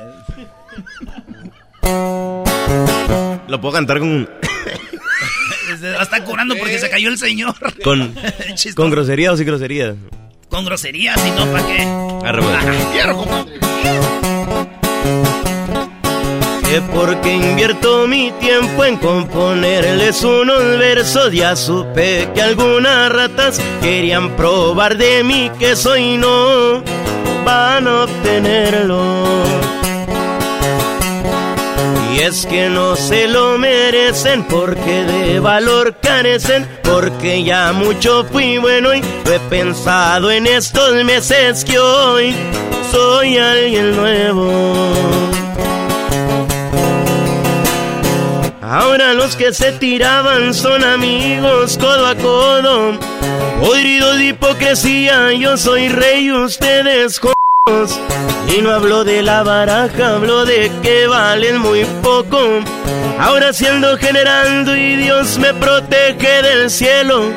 Lo 3.47 3.61
puedo 3.61 3.73
cantar 3.73 4.01
con... 4.01 4.29
Está 6.01 6.25
curando 6.25 6.57
porque 6.57 6.81
se 6.81 6.91
cayó 6.91 7.09
el 7.09 7.19
señor. 7.19 7.55
¿Con, 7.85 8.13
¿con 8.75 8.91
grosería 8.91 9.31
o 9.31 9.37
sin 9.37 9.47
grosería? 9.47 9.95
Con 10.49 10.65
grosería, 10.65 11.17
si 11.17 11.31
no, 11.31 11.47
¿para 11.47 11.67
qué? 11.67 11.89
Quiero, 12.93 13.17
compadre. 13.17 13.59
Que 16.69 16.81
porque 16.95 17.35
invierto 17.35 18.07
mi 18.07 18.33
tiempo 18.41 18.85
en 18.85 18.97
componerles 18.97 20.23
unos 20.25 20.79
versos, 20.79 21.33
ya 21.33 21.55
supe 21.57 22.29
que 22.35 22.43
algunas 22.43 23.13
ratas 23.13 23.61
querían 23.81 24.31
probar 24.37 24.97
de 24.97 25.23
mí 25.23 25.51
que 25.59 25.77
soy 25.77 26.17
no 26.17 26.83
van 27.45 27.87
a 27.87 28.05
obtenerlo. 28.05 29.64
Y 32.15 32.21
es 32.21 32.47
que 32.47 32.69
no 32.69 32.95
se 32.95 33.27
lo 33.27 33.59
merecen 33.59 34.45
porque 34.45 35.03
de 35.03 35.41
valor 35.41 35.97
carecen, 36.01 36.65
porque 36.85 37.43
ya 37.43 37.73
mucho 37.73 38.25
fui 38.31 38.59
bueno 38.59 38.95
y 38.95 39.03
lo 39.03 39.33
he 39.33 39.41
pensado 39.51 40.31
en 40.31 40.47
estos 40.47 41.03
meses 41.05 41.65
que 41.65 41.77
hoy 41.77 42.33
soy 42.93 43.37
alguien 43.37 43.97
nuevo. 43.97 44.93
Ahora 48.63 49.13
los 49.13 49.35
que 49.35 49.53
se 49.53 49.73
tiraban 49.73 50.55
son 50.55 50.85
amigos 50.85 51.77
codo 51.79 52.07
a 52.07 52.15
codo. 52.15 52.93
Podrido 53.61 54.15
de 54.17 54.27
hipocresía, 54.27 55.33
yo 55.33 55.57
soy 55.57 55.89
rey, 55.89 56.31
ustedes 56.31 57.21
y 57.67 58.61
no 58.61 58.73
hablo 58.73 59.05
de 59.05 59.23
la 59.23 59.43
baraja, 59.43 60.17
hablo 60.17 60.45
de 60.45 60.71
que 60.83 61.07
valen 61.07 61.59
muy 61.59 61.87
poco. 62.03 62.39
Ahora 63.19 63.55
siendo 63.55 63.97
generando 63.97 64.77
y 64.77 64.97
Dios 64.97 65.39
me 65.39 65.55
protege 65.55 66.43
del 66.43 66.69
cielo. 66.69 67.33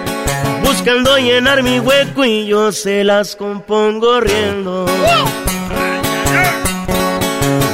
Buscando 0.65 1.17
llenar 1.17 1.63
mi 1.63 1.79
hueco 1.79 2.25
y 2.25 2.45
yo 2.45 2.73
se 2.73 3.05
las 3.05 3.37
compongo 3.37 4.19
riendo. 4.19 4.85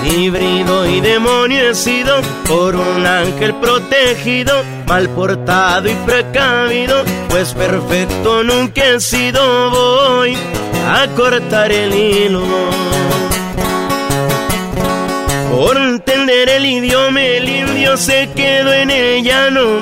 Híbrido 0.05 0.85
y 0.85 1.01
demonio 1.01 1.71
he 1.71 1.73
sido 1.73 2.21
por 2.47 2.75
un 2.75 3.07
ángel 3.07 3.55
protegido, 3.55 4.63
mal 4.87 5.09
portado 5.09 5.89
y 5.89 5.93
precavido, 6.05 7.03
pues 7.29 7.53
perfecto 7.53 8.43
nunca 8.43 8.85
he 8.85 8.99
sido. 8.99 9.69
Voy 9.69 10.37
a 10.87 11.07
cortar 11.15 11.71
el 11.71 11.93
hilo. 11.93 12.43
Por 15.51 15.77
entender 15.77 16.49
el 16.49 16.65
idioma, 16.65 17.21
el 17.21 17.47
indio 17.47 17.95
se 17.97 18.29
quedó 18.35 18.73
en 18.73 18.89
el 18.89 19.23
llano. 19.23 19.81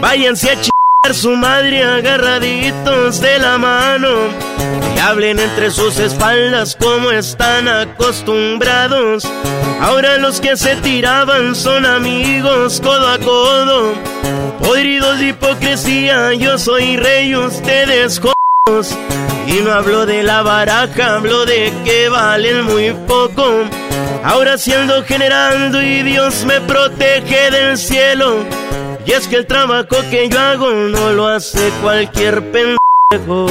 Váyanse 0.00 0.50
a 0.50 0.54
chingar 0.54 1.14
su 1.14 1.30
madre 1.36 1.82
agarraditos 1.84 3.20
de 3.20 3.38
la 3.38 3.58
mano. 3.58 4.49
Y 4.96 4.98
hablen 4.98 5.38
entre 5.38 5.70
sus 5.70 5.98
espaldas 5.98 6.76
como 6.76 7.10
están 7.10 7.68
acostumbrados. 7.68 9.24
Ahora 9.80 10.18
los 10.18 10.40
que 10.40 10.56
se 10.56 10.76
tiraban 10.76 11.54
son 11.54 11.86
amigos 11.86 12.80
codo 12.80 13.08
a 13.08 13.18
codo. 13.18 13.94
Podridos 14.58 15.18
de 15.18 15.28
hipocresía, 15.28 16.34
yo 16.34 16.58
soy 16.58 16.96
rey, 16.96 17.34
ustedes 17.34 18.20
y 19.46 19.62
no 19.64 19.72
hablo 19.72 20.06
de 20.06 20.22
la 20.22 20.42
baraja, 20.42 21.16
hablo 21.16 21.44
de 21.44 21.72
que 21.84 22.08
valen 22.08 22.66
muy 22.66 22.92
poco. 23.08 23.64
Ahora 24.22 24.58
siendo 24.58 25.02
generando 25.02 25.82
y 25.82 26.02
Dios 26.02 26.44
me 26.44 26.60
protege 26.60 27.50
del 27.50 27.76
cielo. 27.76 28.44
Y 29.04 29.12
es 29.12 29.26
que 29.26 29.36
el 29.36 29.46
trabajo 29.46 29.96
que 30.10 30.28
yo 30.28 30.38
hago 30.38 30.70
no 30.70 31.10
lo 31.12 31.26
hace 31.26 31.70
cualquier 31.82 32.44
pendejo. 32.52 33.46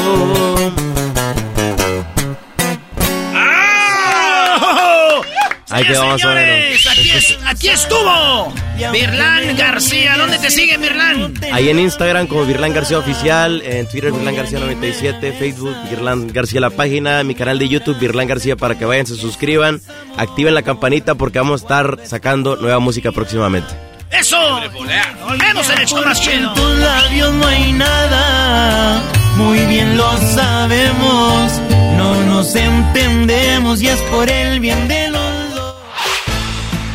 Ahí 5.72 5.86
vamos 5.94 6.22
señores, 6.22 6.88
aquí, 6.88 7.12
aquí 7.46 7.70
estuvo 7.70 8.54
Virlán 8.92 9.56
García. 9.56 10.18
¿Dónde 10.18 10.40
te 10.40 10.50
sigue 10.50 10.78
Virlán? 10.78 11.34
Ahí 11.52 11.70
en 11.70 11.80
Instagram 11.80 12.26
como 12.26 12.46
Virlán 12.46 12.74
García 12.74 12.98
Oficial, 12.98 13.62
en 13.64 13.88
Twitter 13.88 14.12
Virlán 14.12 14.36
García 14.36 14.60
97, 14.60 15.32
Facebook 15.34 15.76
Virlán 15.90 16.28
García 16.28 16.60
la 16.60 16.72
página, 16.72 17.24
mi 17.24 17.36
canal 17.36 17.60
de 17.60 17.68
YouTube 17.68 18.00
Virlán 18.00 18.28
García 18.28 18.56
para 18.56 18.80
que 18.80 18.86
vayan, 18.86 19.06
se 19.06 19.16
suscriban, 19.16 19.80
activen 20.18 20.56
la 20.56 20.64
campanita 20.64 21.14
porque 21.16 21.38
vamos 21.38 21.62
a 21.62 21.66
estar 21.66 22.00
sacando 22.04 22.56
nueva 22.56 22.80
música 22.80 23.12
próximamente. 23.12 23.72
¡Eso! 24.12 24.38
Volvemos 24.74 25.70
en 25.70 25.80
el 25.80 25.86
show 25.88 26.04
más 26.04 26.20
chido. 26.20 26.50
En 26.50 26.54
tus 26.56 26.80
labios 26.80 27.32
no 27.34 27.46
hay 27.48 27.72
nada, 27.74 29.04
muy 29.36 29.60
bien 29.68 29.96
lo 29.98 30.18
sabemos. 30.18 31.62
No 31.96 32.24
nos 32.24 32.56
entendemos 32.56 33.82
y 33.84 33.90
es 33.90 34.00
por 34.04 34.28
el 34.30 34.60
bien 34.62 34.88
de 34.88 35.10
los 35.10 35.29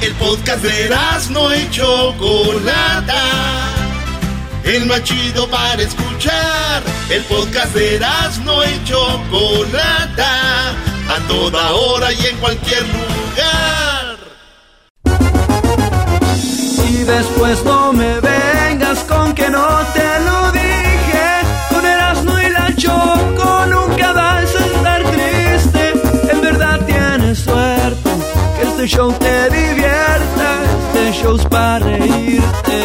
el 0.05 0.13
podcast 0.17 0.63
de 0.63 0.91
no 1.31 1.55
y 1.55 1.71
Chocolata. 1.71 3.23
El 4.63 4.87
más 4.87 5.03
chido 5.03 5.49
para 5.49 5.83
escuchar. 5.83 6.83
El 7.09 7.23
podcast 7.25 7.75
de 7.75 7.99
no 8.45 8.65
y 8.65 8.85
Chocolata. 8.85 10.71
A 11.09 11.19
toda 11.27 11.73
hora 11.73 12.13
y 12.13 12.27
en 12.27 12.37
cualquier 12.37 12.83
lugar. 12.83 14.17
Y 16.87 16.97
después 17.05 17.65
no 17.65 17.93
me 17.93 18.21
vengas 18.21 18.99
con 19.05 19.35
que 19.35 19.49
no 19.49 19.67
te 19.95 20.21
lo 20.21 20.44
este 28.85 28.97
show 28.97 29.13
te 29.19 29.51
divierta 29.51 30.63
shows 31.13 31.45
para 31.47 31.79
reírte. 31.79 32.81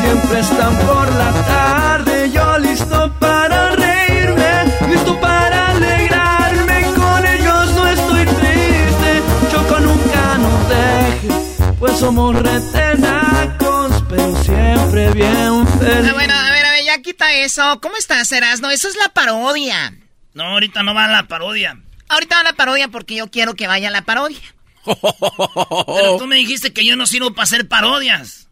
Siempre 0.00 0.40
están 0.40 0.76
por 0.78 1.12
la 1.12 1.32
tarde, 1.46 2.30
yo 2.32 2.58
listo 2.58 3.12
para 3.20 3.70
reírme, 3.76 4.64
listo 4.88 5.20
para 5.20 5.70
alegrarme. 5.70 6.92
Con 6.96 7.26
ellos 7.26 7.74
no 7.74 7.86
estoy 7.88 8.24
triste, 8.24 9.22
Choco 9.52 9.78
nunca 9.80 10.38
nos 10.38 10.68
deje, 10.68 11.76
pues 11.78 11.98
somos 11.98 12.34
retenacos, 12.34 14.02
pero 14.08 14.42
siempre 14.42 15.12
bien 15.12 15.66
felices. 15.78 16.06
Ah, 16.10 16.14
bueno, 16.14 16.34
a 16.34 16.50
ver, 16.50 16.66
a 16.66 16.72
ver, 16.72 16.84
ya 16.84 17.02
quita 17.02 17.32
eso. 17.34 17.78
¿Cómo 17.80 17.96
estás, 17.96 18.32
No, 18.60 18.70
Eso 18.70 18.88
es 18.88 18.96
la 18.96 19.08
parodia. 19.10 19.94
No, 20.34 20.44
ahorita 20.44 20.82
no 20.82 20.94
va 20.94 21.06
la 21.06 21.28
parodia. 21.28 21.76
Ahorita 22.12 22.36
va 22.36 22.42
la 22.42 22.52
parodia 22.52 22.88
porque 22.88 23.14
yo 23.14 23.30
quiero 23.30 23.54
que 23.54 23.66
vaya 23.66 23.90
la 23.90 24.02
parodia. 24.02 24.38
Pero 24.84 26.18
tú 26.18 26.26
me 26.26 26.36
dijiste 26.36 26.74
que 26.74 26.84
yo 26.84 26.94
no 26.94 27.06
sirvo 27.06 27.32
para 27.32 27.44
hacer 27.44 27.68
parodias. 27.68 28.48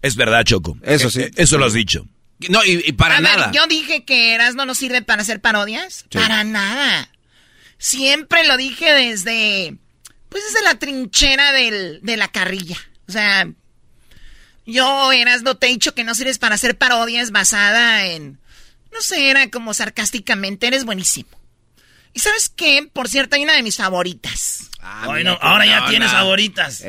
Es 0.00 0.16
verdad, 0.16 0.44
Choco. 0.44 0.78
Eso 0.82 1.10
sí. 1.10 1.20
Eh, 1.20 1.30
eso 1.36 1.58
lo 1.58 1.66
has 1.66 1.74
dicho. 1.74 2.06
No, 2.48 2.64
y, 2.64 2.92
para 2.92 3.20
nada. 3.20 3.50
yo 3.52 3.66
dije 3.66 4.04
que 4.04 4.34
Erasmo 4.34 4.64
no 4.64 4.74
sirve 4.74 5.02
para 5.02 5.20
hacer 5.20 5.42
parodias. 5.42 6.06
Para 6.10 6.42
nada. 6.42 7.10
Siempre 7.76 8.46
lo 8.46 8.56
dije 8.56 8.90
desde. 8.90 9.76
Pues 10.30 10.44
desde 10.44 10.64
la 10.64 10.78
trinchera 10.78 11.52
del, 11.52 12.00
de 12.02 12.16
la 12.16 12.28
carrilla. 12.28 12.78
O 13.08 13.12
sea. 13.12 13.46
Yo, 14.64 15.12
Erasno, 15.12 15.56
te 15.56 15.66
he 15.66 15.70
dicho 15.70 15.94
que 15.94 16.02
no 16.02 16.14
sirves 16.14 16.38
para 16.38 16.54
hacer 16.54 16.76
parodias 16.76 17.30
basada 17.30 18.06
en... 18.06 18.40
No 18.92 19.00
sé, 19.00 19.30
era 19.30 19.48
como 19.48 19.74
sarcásticamente, 19.74 20.66
eres 20.66 20.84
buenísimo. 20.84 21.28
¿Y 22.16 22.18
sabes 22.18 22.48
qué? 22.48 22.88
Por 22.90 23.10
cierto, 23.10 23.36
hay 23.36 23.42
una 23.44 23.52
de 23.52 23.62
mis 23.62 23.76
favoritas. 23.76 24.70
bueno, 25.04 25.38
ahora 25.42 25.66
ya 25.66 25.86
tienes 25.86 26.10
favoritas. 26.10 26.82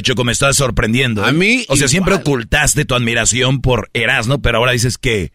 Choco, 0.00 0.22
me 0.22 0.30
estás 0.30 0.54
sorprendiendo. 0.54 1.24
A 1.24 1.30
¿eh? 1.30 1.32
mí 1.32 1.66
O 1.68 1.74
sea, 1.76 1.88
siempre 1.88 2.14
igual. 2.14 2.22
ocultaste 2.22 2.84
tu 2.84 2.94
admiración 2.94 3.60
por 3.60 3.90
Erasmo, 3.94 4.40
pero 4.40 4.58
ahora 4.58 4.70
dices 4.70 4.96
que... 4.96 5.32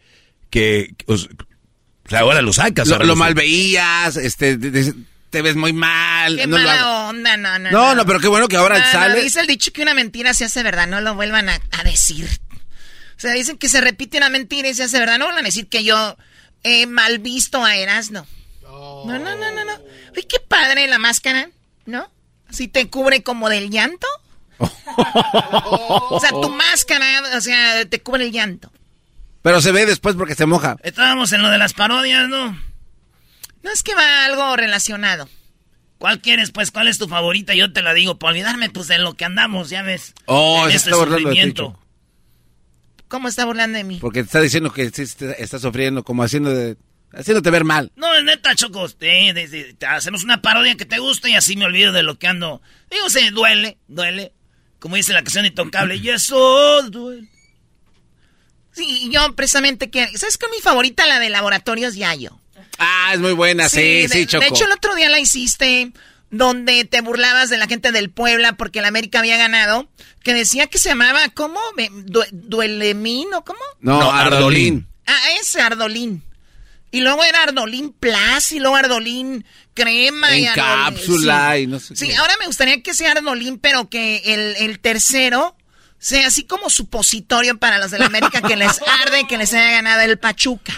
que 0.50 0.96
o 1.06 1.18
sea, 1.18 2.22
ahora 2.22 2.42
lo 2.42 2.54
sacas. 2.54 2.88
Lo, 2.88 3.18
mal 3.18 3.34
veías, 3.34 4.16
este, 4.16 4.58
te, 4.58 5.42
ves 5.42 5.58
muy 5.58 5.74
mal. 5.74 6.38
Qué 6.38 6.48
no 6.48 6.58
mala 6.58 7.10
onda, 7.10 7.36
no, 7.36 7.60
no, 7.60 7.72
No, 7.72 7.96
no, 7.96 8.06
pero 8.06 8.22
qué 8.22 8.30
bueno 8.30 8.48
que 8.48 8.56
ahora 8.56 8.80
No, 8.80 8.86
no, 8.86 8.92
sale. 8.94 9.22
dice 9.22 9.42
el 9.42 9.48
dicho 9.48 9.74
que 9.74 9.82
una 9.82 9.94
mentira 9.94 10.34
se 10.34 10.46
hace 10.46 10.64
verdad, 10.64 10.88
no 10.88 11.02
lo 11.02 11.16
vuelvan 11.16 11.50
a, 11.50 11.60
a 11.72 11.84
decir. 11.84 12.26
O 12.56 13.20
sea, 13.20 13.34
dicen 13.34 13.58
que 13.58 13.68
se 13.68 13.82
repite 13.82 14.18
una 14.18 14.30
mentira 14.30 14.70
y 14.70 14.74
se 14.74 14.84
hace 14.84 14.98
verdad. 14.98 15.20
No 15.20 15.26
van 15.26 15.40
a 15.40 15.42
decir 15.42 15.68
que 15.68 15.84
yo 15.84 16.16
he 16.64 16.86
mal 16.86 17.20
visto 17.20 17.66
a 17.66 17.76
Erasmo. 17.76 18.26
No, 19.06 19.20
no, 19.20 19.36
no, 19.36 19.52
no, 19.52 19.66
no. 19.66 19.74
Uy, 20.16 20.24
qué 20.24 20.40
padre 20.40 20.88
la 20.88 21.00
máscara, 21.00 21.50
¿no? 21.86 22.10
Si 22.50 22.68
te 22.68 22.90
cubre 22.90 23.24
como 23.24 23.50
del 23.50 23.70
llanto. 23.70 24.08
o 24.58 26.20
sea, 26.20 26.32
tu 26.32 26.50
máscara, 26.50 27.06
o 27.38 27.42
sea, 27.42 27.86
te 27.86 28.02
cubre 28.02 28.26
el 28.26 28.32
llanto. 28.32 28.72
Pero 29.42 29.62
se 29.62 29.72
ve 29.72 29.86
después 29.86 30.16
porque 30.16 30.36
se 30.36 30.46
moja. 30.46 30.78
Estábamos 30.84 31.32
en 31.32 31.42
lo 31.42 31.50
de 31.50 31.58
las 31.58 31.74
parodias, 31.74 32.28
¿no? 32.28 32.52
No 33.62 33.72
es 33.72 33.84
que 33.84 33.96
va 33.96 34.26
algo 34.26 34.56
relacionado. 34.56 35.30
¿Cuál 35.98 36.22
quieres, 36.22 36.52
pues? 36.52 36.72
¿Cuál 36.72 36.88
es 36.88 36.98
tu 36.98 37.08
favorita? 37.08 37.54
Yo 37.54 37.74
te 37.74 37.82
la 37.82 37.94
digo, 37.94 38.18
para 38.18 38.32
olvidarme, 38.32 38.70
pues, 38.70 38.88
de 38.88 38.98
lo 39.00 39.16
que 39.16 39.26
andamos, 39.26 39.70
ya 39.70 39.82
ves. 39.82 40.14
Oh, 40.26 40.64
En 40.66 40.72
se 40.72 40.78
este 40.78 40.90
está 40.92 41.00
burlando 41.00 41.30
de 41.30 41.52
ti. 41.52 41.64
¿Cómo 43.10 43.28
está 43.28 43.46
burlando 43.46 43.78
de 43.78 43.84
mí? 43.84 43.98
Porque 44.00 44.22
te 44.22 44.28
está 44.28 44.40
diciendo 44.40 44.72
que 44.72 44.84
está 44.84 45.60
sufriendo, 45.60 46.04
como 46.04 46.24
haciendo 46.24 46.52
de, 46.52 46.78
haciéndote 47.14 47.50
ver 47.52 47.64
mal. 47.64 47.92
No, 47.96 48.14
es 48.16 48.24
neta, 48.24 48.56
Choco. 48.56 48.88
eh, 49.02 49.34
de- 49.34 49.48
de- 49.48 49.74
te 49.74 49.86
hacemos 49.86 50.24
una 50.24 50.42
parodia 50.42 50.76
que 50.76 50.86
te 50.86 51.00
gusta 51.00 51.30
y 51.30 51.36
así 51.36 51.56
me 51.56 51.66
olvido 51.66 51.92
de 51.92 52.04
lo 52.04 52.18
que 52.20 52.28
ando. 52.28 52.62
Digo, 52.92 53.10
se 53.10 53.32
duele, 53.32 53.78
duele. 53.88 54.34
Como 54.80 54.96
dice 54.96 55.12
la 55.14 55.24
canción 55.24 55.46
Intocable. 55.46 55.96
Y 55.98 56.10
eso 56.10 56.82
duele. 56.90 57.28
Sí, 58.72 58.86
y 59.08 59.10
yo 59.12 59.36
precisamente 59.36 59.90
que... 59.90 60.08
¿Sabes 60.18 60.38
qué 60.38 60.46
es 60.46 60.52
mi 60.52 60.62
favorita? 60.62 61.06
La 61.06 61.20
de 61.20 61.30
Laboratorios 61.30 61.96
Yayo. 61.96 62.40
Ah, 62.78 63.12
es 63.14 63.20
muy 63.20 63.34
buena, 63.34 63.68
sí, 63.68 63.82
de, 64.04 64.08
sí, 64.10 64.26
Choco. 64.26 64.42
De 64.44 64.50
hecho, 64.50 64.66
el 64.66 64.72
otro 64.72 64.96
día 64.96 65.10
la 65.10 65.20
hiciste 65.20 65.92
donde 66.32 66.86
te 66.86 67.02
burlabas 67.02 67.50
de 67.50 67.58
la 67.58 67.68
gente 67.68 67.92
del 67.92 68.10
Puebla 68.10 68.54
porque 68.54 68.80
el 68.80 68.86
América 68.86 69.20
había 69.20 69.36
ganado, 69.38 69.90
que 70.24 70.34
decía 70.34 70.68
que 70.68 70.78
se 70.78 70.90
llamaba, 70.90 71.28
¿cómo? 71.34 71.60
¿Duelemín 72.32 73.34
o 73.34 73.44
cómo? 73.44 73.60
no, 73.82 74.00
No, 74.00 74.12
Ardolín. 74.12 74.36
Ardolín. 74.36 74.88
Ah, 75.08 75.20
ese 75.42 75.60
Ardolín. 75.62 76.24
Y 76.92 77.02
luego 77.02 77.24
era 77.24 77.44
Ardolín 77.44 77.94
Plus 77.94 78.52
y 78.52 78.60
luego 78.60 78.76
Ardolín 78.76 79.46
Crema. 79.76 80.36
y 80.38 80.46
Ardolín- 80.46 80.56
cápsula 80.56 81.52
sí. 81.56 81.62
y 81.62 81.68
no 81.68 81.80
sé 81.80 81.96
Sí, 81.96 82.08
qué. 82.08 82.16
ahora 82.18 82.34
me 82.40 82.48
gustaría 82.48 82.82
que 82.82 82.94
sea 82.94 83.12
Ardolín, 83.12 83.60
pero 83.60 83.90
que 83.90 84.22
el, 84.26 84.56
el 84.58 84.80
tercero 84.80 85.56
sea 86.00 86.28
así 86.28 86.46
como 86.46 86.70
supositorio 86.70 87.58
para 87.60 87.78
los 87.78 87.92
del 87.92 88.04
América 88.04 88.42
que 88.42 88.56
les 88.56 88.80
arde 89.04 89.28
que 89.28 89.38
les 89.38 89.54
haya 89.54 89.70
ganado 89.72 90.02
el 90.02 90.18
Pachuca. 90.18 90.74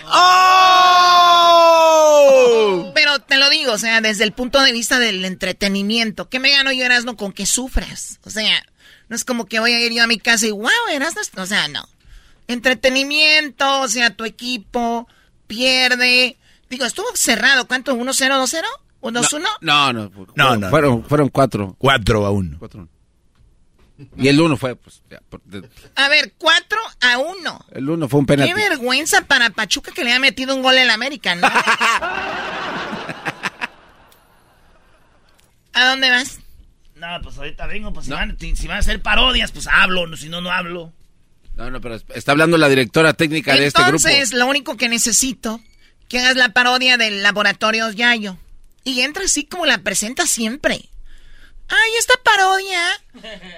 ¡Oh! 1.61 2.91
Pero 2.95 3.19
te 3.19 3.38
lo 3.38 3.49
digo, 3.49 3.73
o 3.73 3.77
sea, 3.77 4.01
desde 4.01 4.23
el 4.23 4.31
punto 4.33 4.59
de 4.61 4.71
vista 4.71 4.99
del 4.99 5.23
entretenimiento. 5.25 6.29
¿Qué 6.29 6.39
me 6.39 6.51
gano 6.51 6.71
yo, 6.71 6.83
Erasmo, 6.85 7.15
con 7.17 7.31
que 7.33 7.45
sufras? 7.45 8.19
O 8.23 8.29
sea, 8.29 8.63
no 9.09 9.15
es 9.15 9.23
como 9.23 9.45
que 9.45 9.59
voy 9.59 9.73
a 9.73 9.79
ir 9.79 9.91
yo 9.93 10.03
a 10.03 10.07
mi 10.07 10.17
casa 10.19 10.47
y, 10.47 10.51
wow, 10.51 10.69
Erasmo, 10.91 11.21
o 11.38 11.45
sea, 11.45 11.67
no. 11.67 11.88
Entretenimiento, 12.47 13.81
o 13.81 13.88
sea, 13.88 14.15
tu 14.15 14.25
equipo 14.25 15.07
pierde. 15.55 16.37
Digo, 16.69 16.85
estuvo 16.85 17.07
cerrado. 17.15 17.67
¿Cuánto? 17.67 17.95
¿1-0, 17.95 18.29
2-0? 18.41 18.63
¿O 19.01 19.11
2-1? 19.11 19.41
No, 19.61 19.91
no, 19.93 20.11
No, 20.35 20.55
no. 20.57 20.69
Fueron, 20.69 21.03
fueron 21.03 21.29
cuatro. 21.29 21.75
4 21.77 22.25
a 22.25 22.31
1. 22.31 22.57
Cuatro. 22.59 22.87
Y 24.17 24.27
el 24.29 24.41
uno 24.41 24.57
fue, 24.57 24.75
pues, 24.75 25.01
ya, 25.11 25.19
por- 25.29 25.41
de- 25.43 25.69
A 25.95 26.07
ver, 26.09 26.33
4 26.37 26.77
a 27.01 27.17
1. 27.19 27.65
el 27.71 27.89
uno 27.89 28.07
fue 28.09 28.19
un 28.21 28.25
Qué 28.25 28.33
penalti. 28.37 28.53
vergüenza 28.53 29.21
para 29.21 29.49
Pachuca 29.51 29.91
que 29.91 30.03
le 30.03 30.09
haya 30.11 30.19
metido 30.19 30.55
un 30.55 30.63
gol 30.63 30.75
en 30.77 30.87
la 30.87 30.93
América, 30.95 31.35
¿no? 31.35 31.47
¿A 35.73 35.85
dónde 35.89 36.09
vas? 36.09 36.39
No, 36.95 37.07
pues 37.23 37.37
ahorita 37.37 37.65
vengo, 37.67 37.93
pues 37.93 38.05
si, 38.05 38.11
van, 38.11 38.37
si 38.39 38.67
van 38.67 38.77
a 38.77 38.79
hacer 38.79 39.01
parodias, 39.01 39.51
pues 39.51 39.67
hablo, 39.67 40.05
no, 40.07 40.17
si 40.17 40.29
no, 40.29 40.41
no 40.41 40.51
hablo. 40.51 40.93
Está 42.15 42.31
hablando 42.31 42.57
la 42.57 42.69
directora 42.69 43.13
técnica 43.13 43.53
de 43.55 43.67
este 43.67 43.81
grupo. 43.83 44.07
Entonces, 44.07 44.33
lo 44.38 44.47
único 44.47 44.77
que 44.77 44.89
necesito, 44.89 45.61
que 46.07 46.19
hagas 46.19 46.35
la 46.35 46.49
parodia 46.49 46.97
del 46.97 47.23
Laboratorios 47.23 47.95
Yayo. 47.95 48.38
Y 48.83 49.01
entra 49.01 49.23
así 49.25 49.45
como 49.45 49.65
la 49.65 49.77
presenta 49.79 50.25
siempre. 50.25 50.89
Ay, 51.67 51.91
esta 51.99 52.15
parodia 52.23 52.81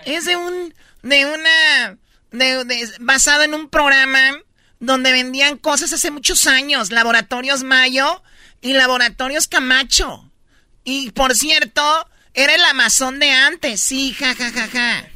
es 0.05 0.25
de 0.25 0.35
un, 0.35 0.73
de 1.01 1.25
una, 1.25 1.97
de, 2.31 2.65
de- 2.65 3.43
en 3.45 3.53
un 3.53 3.69
programa 3.69 4.37
donde 4.79 5.11
vendían 5.13 5.57
cosas 5.57 5.93
hace 5.93 6.11
muchos 6.11 6.45
años. 6.45 6.91
Laboratorios 6.91 7.63
Mayo 7.63 8.21
y 8.61 8.73
Laboratorios 8.73 9.47
Camacho. 9.47 10.29
Y 10.83 11.11
por 11.11 11.35
cierto, 11.35 11.81
era 12.33 12.53
el 12.53 12.63
Amazon 12.65 13.17
de 13.19 13.31
antes. 13.31 13.79
Sí, 13.81 14.13
ja, 14.13 14.35
ja, 14.35 14.51
ja, 14.51 14.67
ja. 14.67 15.07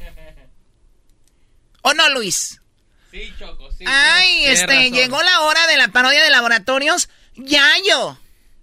¿O 1.82 1.94
no, 1.94 2.08
Luis? 2.10 2.60
Sí, 3.10 3.32
Choco, 3.38 3.70
sí. 3.72 3.84
Ay, 3.86 4.44
este, 4.46 4.66
razón. 4.66 4.92
llegó 4.92 5.22
la 5.22 5.40
hora 5.40 5.66
de 5.66 5.76
la 5.76 5.88
parodia 5.88 6.22
de 6.22 6.30
laboratorios 6.30 7.08
Yayo, 7.36 8.18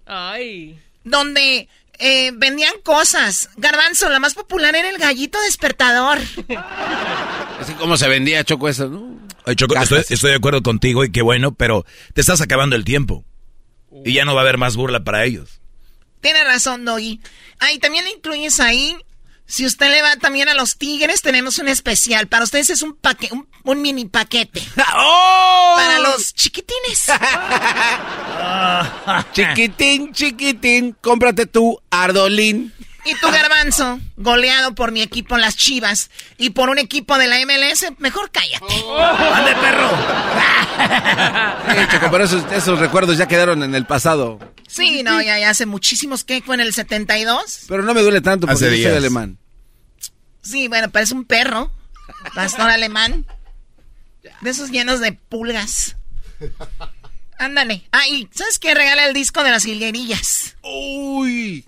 Ay. 0.06 0.78
donde 1.04 1.68
eh, 1.98 2.30
vendían 2.34 2.74
cosas. 2.82 3.50
Garbanzo, 3.56 4.08
la 4.08 4.20
más 4.20 4.34
popular 4.34 4.74
era 4.76 4.88
el 4.88 4.98
gallito 4.98 5.40
despertador. 5.42 6.18
Así 7.60 7.72
como 7.74 7.96
se 7.96 8.08
vendía 8.08 8.44
Choco 8.44 8.68
eso, 8.68 8.88
¿no? 8.88 9.16
Choco, 9.54 9.76
estoy, 9.76 10.04
estoy 10.08 10.30
de 10.30 10.36
acuerdo 10.36 10.62
contigo 10.62 11.04
y 11.04 11.12
qué 11.12 11.22
bueno, 11.22 11.54
pero 11.54 11.86
te 12.14 12.20
estás 12.20 12.40
acabando 12.40 12.76
el 12.76 12.84
tiempo. 12.84 13.24
Y 14.04 14.12
ya 14.12 14.24
no 14.24 14.34
va 14.34 14.40
a 14.40 14.42
haber 14.42 14.58
más 14.58 14.76
burla 14.76 15.04
para 15.04 15.24
ellos. 15.24 15.60
Tiene 16.20 16.42
razón, 16.44 16.84
Doggy. 16.84 17.20
Ay, 17.58 17.78
también 17.78 18.04
le 18.04 18.10
incluyes 18.10 18.60
ahí. 18.60 18.96
Si 19.46 19.64
usted 19.64 19.90
le 19.90 20.02
va 20.02 20.16
también 20.16 20.48
a 20.48 20.54
los 20.54 20.76
tigres, 20.76 21.22
tenemos 21.22 21.58
un 21.58 21.68
especial. 21.68 22.26
Para 22.26 22.44
ustedes 22.44 22.70
es 22.70 22.82
un 22.82 22.96
paque, 22.96 23.28
un, 23.30 23.48
un 23.62 23.80
mini 23.80 24.06
paquete. 24.06 24.60
¡Oh! 24.96 25.74
Para 25.76 26.00
los 26.00 26.34
chiquitines. 26.34 27.06
chiquitín, 29.32 30.12
chiquitín, 30.12 30.96
cómprate 31.00 31.46
tu 31.46 31.80
Ardolín. 31.90 32.72
Y 33.04 33.14
tu 33.14 33.30
garbanzo, 33.30 34.00
goleado 34.16 34.74
por 34.74 34.90
mi 34.90 35.00
equipo 35.00 35.38
Las 35.38 35.56
Chivas 35.56 36.10
y 36.38 36.50
por 36.50 36.70
un 36.70 36.78
equipo 36.78 37.16
de 37.18 37.28
la 37.28 37.36
MLS, 37.46 37.86
mejor 37.98 38.32
cállate. 38.32 38.84
¡Ande, 39.32 39.54
perro! 39.54 39.90
Sí, 41.68 41.86
Choco, 41.90 42.10
pero 42.10 42.24
esos, 42.24 42.44
esos 42.52 42.78
recuerdos 42.78 43.16
ya 43.16 43.26
quedaron 43.26 43.62
en 43.62 43.74
el 43.74 43.86
pasado. 43.86 44.38
Sí, 44.68 45.02
no, 45.02 45.20
ya, 45.22 45.38
ya 45.38 45.50
hace 45.50 45.64
muchísimos 45.66 46.24
que 46.24 46.42
fue 46.42 46.54
en 46.56 46.60
el 46.60 46.72
72. 46.74 47.66
Pero 47.68 47.82
no 47.82 47.94
me 47.94 48.02
duele 48.02 48.20
tanto 48.20 48.46
porque 48.46 48.66
Hace 48.66 48.80
yo 48.80 48.88
soy 48.88 48.96
alemán. 48.98 49.38
Sí, 50.42 50.68
bueno, 50.68 50.90
parece 50.90 51.14
un 51.14 51.24
perro. 51.24 51.72
Pastor 52.34 52.68
alemán. 52.70 53.24
De 54.40 54.50
esos 54.50 54.70
llenos 54.70 55.00
de 55.00 55.12
pulgas. 55.12 55.96
Ándale. 57.38 57.84
Ah, 57.92 58.06
y 58.08 58.28
¿sabes 58.34 58.58
qué? 58.58 58.74
Regala 58.74 59.06
el 59.06 59.14
disco 59.14 59.42
de 59.44 59.50
las 59.50 59.64
hilguerillas. 59.66 60.56
Uy. 60.62 61.64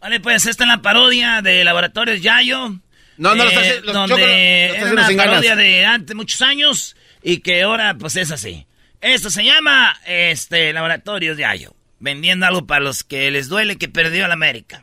Vale, 0.00 0.20
pues 0.20 0.46
esta 0.46 0.64
es 0.64 0.68
la 0.68 0.80
parodia 0.82 1.42
de 1.42 1.64
Laboratorios 1.64 2.20
Yayo. 2.22 2.68
No, 3.16 3.34
no, 3.34 3.34
lo 3.34 3.44
está 3.48 3.60
eh, 3.64 3.68
haciendo- 3.70 3.86
lo- 3.92 3.92
donde 3.92 4.14
está 4.14 4.28
era 4.28 4.72
haciendo 4.76 4.92
una 4.92 5.08
sin 5.08 5.16
ganas. 5.16 5.30
parodia 5.32 5.56
de 5.56 5.84
antes, 5.86 6.14
muchos 6.16 6.40
años, 6.42 6.96
y 7.22 7.38
que 7.38 7.62
ahora, 7.62 7.96
pues, 7.98 8.14
es 8.14 8.30
así. 8.30 8.64
Esto 9.00 9.30
se 9.30 9.44
llama, 9.44 9.98
este, 10.06 10.72
Laboratorios 10.72 11.38
Yayo. 11.38 11.74
Vendiendo 12.00 12.46
algo 12.46 12.66
para 12.66 12.80
los 12.80 13.04
que 13.04 13.30
les 13.30 13.48
duele 13.48 13.76
que 13.76 13.88
perdió 13.88 14.24
el 14.24 14.32
América. 14.32 14.82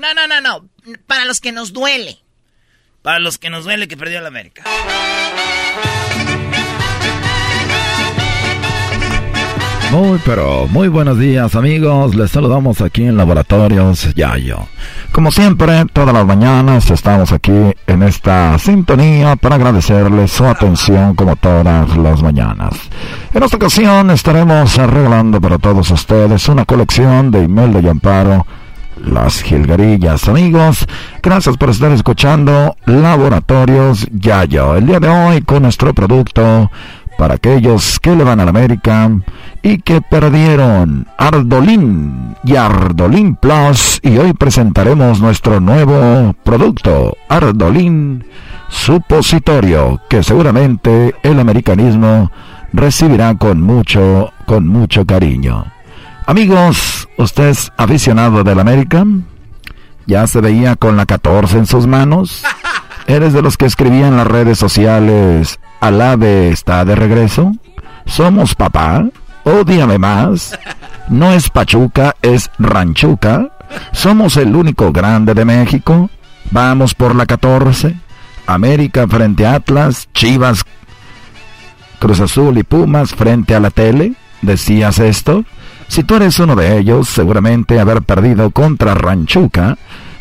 No, 0.00 0.14
no, 0.14 0.26
no, 0.26 0.40
no. 0.40 0.68
Para 1.06 1.24
los 1.24 1.40
que 1.40 1.52
nos 1.52 1.72
duele. 1.72 2.18
Para 3.02 3.18
los 3.18 3.38
que 3.38 3.50
nos 3.50 3.64
duele 3.64 3.88
que 3.88 3.96
perdió 3.96 4.18
el 4.18 4.26
América. 4.26 4.64
Muy 9.92 10.18
pero 10.24 10.66
muy 10.68 10.88
buenos 10.88 11.18
días 11.18 11.54
amigos, 11.54 12.14
les 12.14 12.30
saludamos 12.30 12.80
aquí 12.80 13.04
en 13.04 13.18
Laboratorios 13.18 14.14
Yayo. 14.14 14.60
Como 15.12 15.30
siempre, 15.30 15.84
todas 15.92 16.14
las 16.14 16.24
mañanas 16.24 16.90
estamos 16.90 17.30
aquí 17.30 17.52
en 17.86 18.02
esta 18.02 18.58
sintonía 18.58 19.36
para 19.36 19.56
agradecerles 19.56 20.32
su 20.32 20.46
atención 20.46 21.14
como 21.14 21.36
todas 21.36 21.94
las 21.94 22.22
mañanas. 22.22 22.72
En 23.34 23.42
esta 23.42 23.58
ocasión 23.58 24.10
estaremos 24.10 24.74
regalando 24.76 25.38
para 25.42 25.58
todos 25.58 25.90
ustedes 25.90 26.48
una 26.48 26.64
colección 26.64 27.30
de 27.30 27.42
Imelda 27.42 27.80
y 27.80 27.88
Amparo, 27.88 28.46
las 28.96 29.42
jilgarillas. 29.42 30.26
Amigos, 30.26 30.86
gracias 31.22 31.58
por 31.58 31.68
estar 31.68 31.92
escuchando 31.92 32.76
Laboratorios 32.86 34.06
Yayo. 34.10 34.74
El 34.74 34.86
día 34.86 35.00
de 35.00 35.08
hoy 35.08 35.42
con 35.42 35.64
nuestro 35.64 35.92
producto 35.92 36.70
para 37.18 37.34
aquellos 37.34 37.98
que 38.00 38.14
le 38.14 38.24
van 38.24 38.40
a 38.40 38.44
la 38.44 38.50
América 38.50 39.10
y 39.62 39.78
que 39.78 40.00
perdieron 40.00 41.06
Ardolín 41.16 42.36
y 42.44 42.56
Ardolín 42.56 43.36
Plus 43.36 44.00
y 44.02 44.18
hoy 44.18 44.32
presentaremos 44.32 45.20
nuestro 45.20 45.60
nuevo 45.60 46.34
producto 46.42 47.16
Ardolín 47.28 48.24
Supositorio 48.68 50.00
que 50.08 50.22
seguramente 50.22 51.14
el 51.22 51.38
americanismo 51.38 52.30
recibirá 52.72 53.34
con 53.34 53.60
mucho 53.60 54.32
con 54.46 54.66
mucho 54.66 55.04
cariño. 55.04 55.66
Amigos, 56.26 57.08
¿usted 57.18 57.48
es 57.48 57.72
aficionado 57.76 58.44
del 58.44 58.60
América? 58.60 59.04
¿Ya 60.06 60.26
se 60.26 60.40
veía 60.40 60.76
con 60.76 60.96
la 60.96 61.06
14 61.06 61.58
en 61.58 61.66
sus 61.66 61.86
manos? 61.86 62.42
¿Eres 63.06 63.32
de 63.32 63.42
los 63.42 63.56
que 63.56 63.66
escribían 63.66 64.08
en 64.08 64.16
las 64.16 64.26
redes 64.26 64.58
sociales 64.58 65.58
Alave 65.82 66.50
está 66.50 66.84
de 66.84 66.94
regreso? 66.94 67.50
¿Somos 68.06 68.54
papá? 68.54 69.04
Ódiame 69.42 69.98
más. 69.98 70.56
No 71.08 71.32
es 71.32 71.50
Pachuca, 71.50 72.14
es 72.22 72.48
Ranchuca. 72.60 73.48
Somos 73.90 74.36
el 74.36 74.54
único 74.54 74.92
grande 74.92 75.34
de 75.34 75.44
México. 75.44 76.08
Vamos 76.52 76.94
por 76.94 77.16
la 77.16 77.26
14. 77.26 77.96
América 78.46 79.08
frente 79.08 79.44
a 79.44 79.54
Atlas, 79.54 80.08
Chivas, 80.14 80.62
Cruz 81.98 82.20
Azul 82.20 82.58
y 82.58 82.62
Pumas 82.62 83.12
frente 83.12 83.56
a 83.56 83.60
la 83.60 83.70
tele. 83.70 84.14
¿Decías 84.40 85.00
esto? 85.00 85.44
Si 85.88 86.04
tú 86.04 86.14
eres 86.14 86.38
uno 86.38 86.54
de 86.54 86.78
ellos, 86.78 87.08
seguramente 87.08 87.80
haber 87.80 88.02
perdido 88.02 88.52
contra 88.52 88.94
Ranchuca 88.94 89.76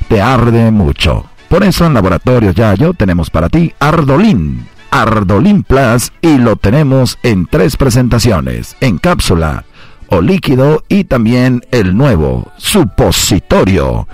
te 0.07 0.23
arde 0.23 0.71
mucho. 0.71 1.25
Por 1.49 1.63
eso 1.63 1.85
en 1.85 1.93
Laboratorios 1.93 2.55
Yayo 2.55 2.95
tenemos 2.95 3.29
para 3.29 3.47
ti 3.47 3.71
Ardolín, 3.79 4.65
Ardolín 4.91 5.63
Plus 5.63 6.11
y 6.21 6.37
lo 6.37 6.57
tenemos 6.57 7.17
en 7.23 7.47
tres 7.47 7.77
presentaciones, 7.77 8.75
en 8.81 8.97
cápsula 8.97 9.65
o 10.07 10.21
líquido 10.21 10.83
y 10.89 11.05
también 11.05 11.61
el 11.71 11.95
nuevo 11.95 12.51
supositorio 12.57 14.07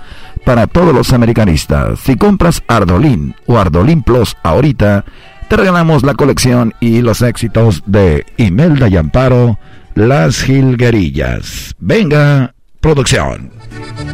para 0.44 0.66
todos 0.66 0.94
los 0.94 1.12
americanistas. 1.12 1.98
Si 2.00 2.16
compras 2.16 2.62
Ardolín 2.68 3.34
o 3.46 3.58
Ardolín 3.58 4.02
Plus 4.02 4.36
ahorita, 4.42 5.04
te 5.48 5.56
regalamos 5.56 6.04
la 6.04 6.14
colección 6.14 6.72
y 6.78 7.02
los 7.02 7.20
éxitos 7.22 7.82
de 7.86 8.24
Imelda 8.36 8.88
y 8.88 8.96
Amparo, 8.96 9.58
Las 9.94 10.42
Gilguerillas. 10.42 11.74
Venga, 11.78 12.54
producción. 12.80 13.50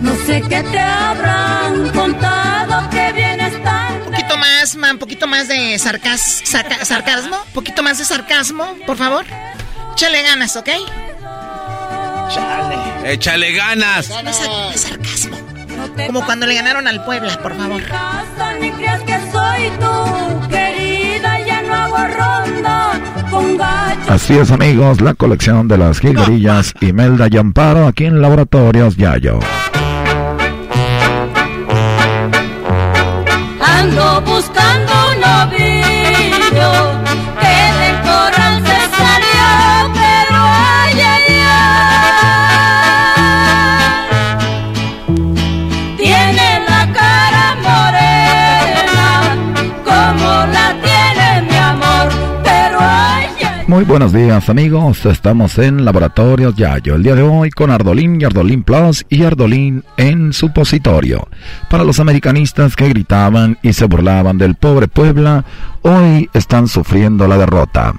No 0.01 0.15
sé 0.27 0.43
qué 0.49 0.63
te 0.63 0.79
habrán 0.79 1.91
contado 1.91 2.34
poquito 5.05 5.27
más 5.27 5.49
de 5.49 5.79
sarcas, 5.79 6.41
sarca, 6.45 6.83
sarcasmo. 6.83 7.37
Un 7.49 7.53
poquito 7.53 7.83
más 7.83 7.99
de 7.99 8.07
sarcasmo, 8.07 8.75
por 8.87 8.97
favor. 8.97 9.27
Échale 9.93 10.23
ganas, 10.23 10.57
¿ok? 10.57 10.71
Chale. 12.33 13.13
Échale 13.13 13.53
ganas. 13.53 14.09
No, 14.09 14.23
no, 14.23 14.33
sarcasmo. 14.33 15.37
Como 16.07 16.25
cuando 16.25 16.47
le 16.47 16.55
ganaron 16.55 16.89
al 16.89 17.05
Puebla, 17.05 17.39
por 17.43 17.55
favor. 17.55 17.83
Ni 18.59 18.71
creas 18.73 19.03
que 19.03 19.19
soy 19.31 19.71
tu 19.79 20.49
querida, 20.49 21.39
ya 21.47 21.61
no 21.61 21.75
hago 21.75 21.99
ronda 21.99 23.01
con 23.31 23.59
gallos. 23.59 24.09
Así 24.09 24.39
es 24.39 24.51
amigos, 24.53 25.03
la 25.03 25.13
colección 25.13 25.69
de 25.69 25.77
las 25.77 26.01
Gilgarillas 26.01 26.73
Imelda 26.81 27.29
y 27.31 27.37
Amparo 27.37 27.87
aquí 27.87 28.07
en 28.07 28.23
Laboratorios 28.23 28.97
Yayo. 28.97 29.39
Ando 33.61 34.23
buscando 34.23 34.64
Muy 53.85 53.91
buenos 53.99 54.15
días 54.15 54.49
amigos, 54.49 55.05
estamos 55.05 55.59
en 55.59 55.85
Laboratorios 55.85 56.55
Yayo. 56.55 56.95
El 56.95 57.03
día 57.03 57.15
de 57.15 57.21
hoy 57.21 57.51
con 57.51 57.71
Ardolín 57.71 58.19
y 58.19 58.25
Ardolín 58.25 58.63
Plus 58.63 59.05
y 59.11 59.25
Ardolín 59.25 59.85
en 59.99 60.33
supositorio. 60.33 61.29
Para 61.69 61.85
los 61.85 62.01
americanistas 62.01 62.77
que 62.77 62.89
gritaban 62.89 63.59
y 63.61 63.75
se 63.75 63.85
burlaban 63.85 64.39
del 64.39 64.55
pobre 64.55 64.89
Puebla, 64.89 65.45
hoy 65.83 66.31
están 66.33 66.67
sufriendo 66.67 67.29
la 67.29 67.37
derrota. 67.37 67.93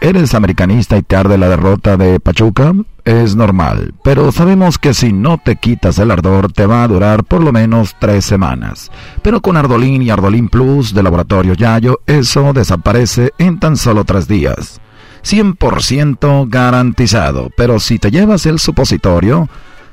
¿Eres 0.00 0.32
americanista 0.32 0.96
y 0.96 1.02
te 1.02 1.16
arde 1.16 1.38
la 1.38 1.48
derrota 1.48 1.96
de 1.96 2.20
Pachuca? 2.20 2.72
Es 3.04 3.34
normal, 3.34 3.94
pero 4.04 4.30
sabemos 4.30 4.78
que 4.78 4.94
si 4.94 5.12
no 5.12 5.38
te 5.38 5.56
quitas 5.56 5.98
el 5.98 6.12
ardor 6.12 6.52
te 6.52 6.66
va 6.66 6.84
a 6.84 6.88
durar 6.88 7.24
por 7.24 7.42
lo 7.42 7.50
menos 7.50 7.96
tres 7.98 8.24
semanas. 8.24 8.92
Pero 9.22 9.40
con 9.40 9.56
Ardolín 9.56 10.02
y 10.02 10.10
Ardolín 10.10 10.48
Plus 10.48 10.94
de 10.94 11.02
Laboratorio 11.02 11.54
Yayo, 11.54 11.98
eso 12.06 12.52
desaparece 12.52 13.32
en 13.38 13.58
tan 13.58 13.76
solo 13.76 14.04
tres 14.04 14.28
días. 14.28 14.80
100% 15.24 16.46
garantizado, 16.48 17.50
pero 17.56 17.80
si 17.80 17.98
te 17.98 18.10
llevas 18.10 18.46
el 18.46 18.58
supositorio, 18.58 19.48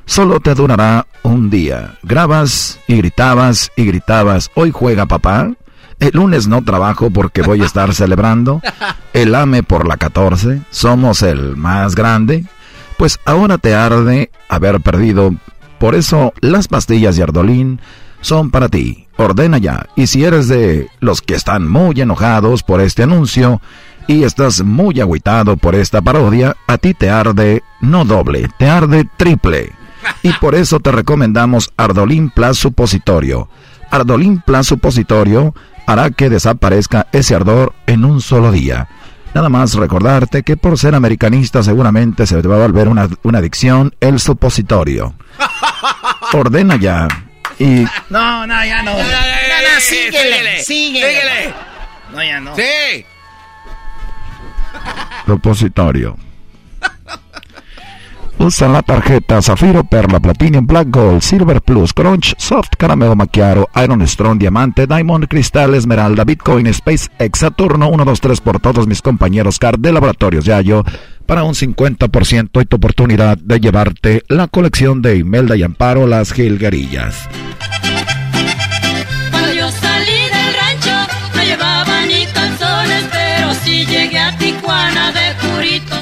solo 0.05 0.39
te 0.39 0.53
durará 0.53 1.07
un 1.23 1.49
día. 1.49 1.95
Grabas 2.03 2.79
y 2.87 2.97
gritabas 2.97 3.71
y 3.75 3.85
gritabas, 3.85 4.51
hoy 4.55 4.71
juega 4.71 5.05
papá. 5.05 5.51
El 5.99 6.11
lunes 6.13 6.47
no 6.47 6.63
trabajo 6.63 7.11
porque 7.11 7.43
voy 7.43 7.61
a 7.61 7.65
estar 7.65 7.93
celebrando. 7.93 8.61
El 9.13 9.35
AME 9.35 9.63
por 9.63 9.87
la 9.87 9.97
14. 9.97 10.61
Somos 10.69 11.21
el 11.21 11.55
más 11.55 11.95
grande. 11.95 12.45
Pues 12.97 13.19
ahora 13.23 13.57
te 13.57 13.73
arde 13.75 14.31
haber 14.49 14.81
perdido. 14.81 15.33
Por 15.79 15.95
eso 15.95 16.33
las 16.41 16.67
pastillas 16.67 17.15
de 17.15 17.23
Ardolín 17.23 17.79
son 18.21 18.51
para 18.51 18.67
ti. 18.67 19.07
Ordena 19.17 19.59
ya. 19.59 19.87
Y 19.95 20.07
si 20.07 20.23
eres 20.23 20.47
de 20.47 20.89
los 20.99 21.21
que 21.21 21.35
están 21.35 21.67
muy 21.67 22.01
enojados 22.01 22.63
por 22.63 22.81
este 22.81 23.03
anuncio 23.03 23.61
y 24.07 24.23
estás 24.23 24.61
muy 24.63 24.99
agüitado 24.99 25.57
por 25.57 25.75
esta 25.75 26.01
parodia, 26.01 26.55
a 26.67 26.77
ti 26.77 26.93
te 26.93 27.09
arde 27.09 27.63
no 27.79 28.05
doble, 28.05 28.49
te 28.57 28.69
arde 28.69 29.07
triple. 29.17 29.71
Y 30.23 30.33
por 30.33 30.55
eso 30.55 30.79
te 30.79 30.91
recomendamos 30.91 31.71
Ardolín 31.77 32.29
Plus 32.29 32.57
Supositorio. 32.57 33.49
Ardolín 33.91 34.41
Plus 34.41 34.67
Supositorio 34.67 35.53
hará 35.85 36.09
que 36.11 36.29
desaparezca 36.29 37.07
ese 37.11 37.35
ardor 37.35 37.73
en 37.87 38.05
un 38.05 38.21
solo 38.21 38.51
día. 38.51 38.87
Nada 39.33 39.49
más 39.49 39.75
recordarte 39.75 40.43
que 40.43 40.57
por 40.57 40.77
ser 40.77 40.93
americanista 40.93 41.63
seguramente 41.63 42.25
se 42.25 42.41
te 42.41 42.47
va 42.47 42.55
a 42.55 42.67
volver 42.67 42.89
una, 42.89 43.07
una 43.23 43.39
adicción 43.39 43.95
el 44.01 44.19
supositorio. 44.19 45.13
Ordena 46.33 46.75
ya. 46.75 47.07
Y 47.57 47.85
No, 48.09 48.47
no, 48.47 48.65
ya 48.65 48.81
no. 48.81 48.91
No, 48.91 48.97
no, 48.99 49.79
síguele, 49.79 50.63
síguele. 50.63 51.53
No, 52.13 52.23
ya 52.23 52.39
no. 52.41 52.55
Sí. 52.55 53.05
Supositorio. 55.25 56.17
Usa 58.41 58.67
la 58.67 58.81
tarjeta 58.81 59.39
Zafiro, 59.39 59.83
Perla, 59.83 60.19
Platinum, 60.19 60.65
Black 60.65 60.87
Gold, 60.89 61.21
Silver 61.21 61.61
Plus, 61.61 61.93
Crunch, 61.93 62.33
Soft, 62.39 62.71
Caramelo 62.75 63.15
Macchiato, 63.15 63.69
Iron 63.83 64.07
Strong, 64.07 64.39
Diamante, 64.39 64.87
Diamond, 64.87 65.27
Cristal, 65.27 65.75
Esmeralda, 65.75 66.23
Bitcoin, 66.23 66.65
Space, 66.67 67.07
Saturno, 67.33 67.89
1, 67.89 68.03
2, 68.03 68.19
3 68.19 68.41
por 68.41 68.59
todos 68.59 68.87
mis 68.87 69.03
compañeros 69.03 69.59
CAR 69.59 69.77
de 69.77 69.93
Laboratorios 69.93 70.43
Yayo 70.43 70.83
para 71.27 71.43
un 71.43 71.53
50% 71.53 72.61
y 72.61 72.65
tu 72.65 72.77
oportunidad 72.77 73.37
de 73.37 73.59
llevarte 73.59 74.23
la 74.27 74.47
colección 74.47 75.03
de 75.03 75.17
Imelda 75.17 75.55
y 75.55 75.61
Amparo 75.61 76.07
Las 76.07 76.33
Gilgarillas. 76.33 77.29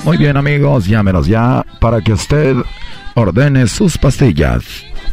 Muy 0.10 0.18
bien 0.18 0.38
amigos, 0.38 0.88
llámenos 0.88 1.28
ya 1.28 1.64
para 1.80 2.02
que 2.02 2.14
usted 2.14 2.56
ordene 3.14 3.68
sus 3.68 3.96
pastillas 3.96 4.64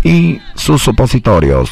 y 0.03 0.41
sus 0.55 0.81
supositorios. 0.81 1.69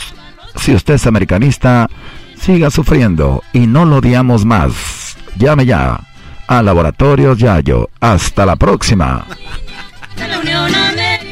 Si 0.57 0.75
usted 0.75 0.97
es 0.97 1.07
americanista, 1.07 1.89
siga 2.37 2.71
sufriendo 2.71 3.43
y 3.55 3.61
no 3.61 3.87
lo 3.87 3.97
odiamos 3.97 4.45
más. 4.45 5.17
Llame 5.39 5.65
ya 5.65 6.01
a 6.47 6.63
Laboratorios 6.63 7.39
Yayo. 7.39 7.89
Hasta 7.99 8.45
la 8.45 8.57
próxima. 8.57 9.25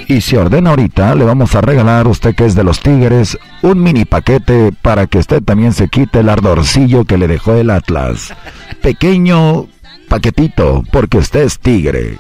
Y 0.09 0.23
si 0.23 0.37
ordena 0.37 0.71
ahorita, 0.71 1.15
le 1.15 1.27
vamos 1.27 1.55
a 1.55 1.61
regalar, 1.61 2.09
usted 2.09 2.35
que 2.35 2.47
es 2.47 2.55
de 2.55 2.65
los 2.65 2.81
Tigres, 2.81 3.37
un 3.61 3.83
mini 3.83 4.07
paquete 4.07 4.73
para 4.81 5.09
que 5.09 5.19
usted 5.19 5.43
también 5.43 5.75
se 5.75 5.89
quite 5.89 6.21
el 6.21 6.31
ardorcillo 6.31 7.05
que 7.05 7.19
le 7.19 7.29
dejó 7.29 7.53
el 7.53 7.69
Atlas. 7.69 8.33
Pequeño 8.81 9.67
paquetito, 10.13 10.85
porque 10.93 11.17
usted 11.17 11.41
es 11.41 11.59
tigre. 11.59 12.19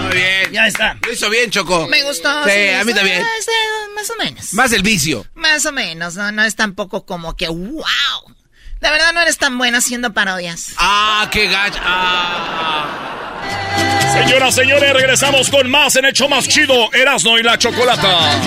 Muy 0.00 0.12
bien. 0.14 0.50
Ya 0.50 0.66
está. 0.66 0.96
Lo 1.04 1.12
hizo 1.12 1.28
bien, 1.28 1.50
Choco. 1.50 1.86
Me 1.88 2.02
gustó. 2.04 2.30
Sí, 2.44 2.70
a 2.70 2.84
mí 2.84 2.94
también. 2.94 3.22
Más 3.94 4.08
o 4.08 4.16
menos. 4.16 4.54
Más 4.54 4.72
el 4.72 4.82
vicio. 4.82 5.26
Más 5.34 5.66
o 5.66 5.72
menos, 5.72 6.14
no, 6.16 6.32
no 6.32 6.42
es 6.42 6.56
tampoco 6.56 7.04
como 7.04 7.36
que 7.36 7.48
wow. 7.48 7.84
De 8.80 8.90
verdad 8.90 9.12
no 9.12 9.20
eres 9.20 9.36
tan 9.36 9.58
buena 9.58 9.76
haciendo 9.78 10.14
parodias. 10.14 10.72
Ah, 10.78 11.28
qué 11.30 11.48
gacho. 11.48 11.80
Ah. 11.82 12.86
Señoras, 14.12 14.54
señores, 14.54 14.92
regresamos 14.92 15.50
con 15.50 15.70
más 15.70 15.96
en 15.96 16.06
el 16.06 16.12
show 16.12 16.28
más 16.28 16.46
chido, 16.48 16.90
Erasmo 16.92 17.38
y 17.38 17.42
la 17.42 17.58
Chocolata. 17.58 18.40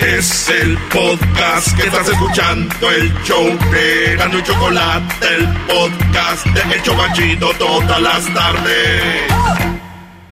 Es 0.00 0.48
el 0.48 0.76
podcast 0.92 1.76
que 1.76 1.86
estás 1.86 2.08
escuchando, 2.08 2.90
el 2.90 3.12
show 3.24 3.58
de 3.70 4.12
Erasmo 4.12 4.38
y 4.38 4.42
Chocolate, 4.42 5.26
el 5.36 5.48
podcast 5.66 6.46
de 6.46 6.74
El 6.74 6.82
Chobachito 6.82 7.50
todas 7.58 8.00
las 8.00 8.34
tardes. 8.34 9.73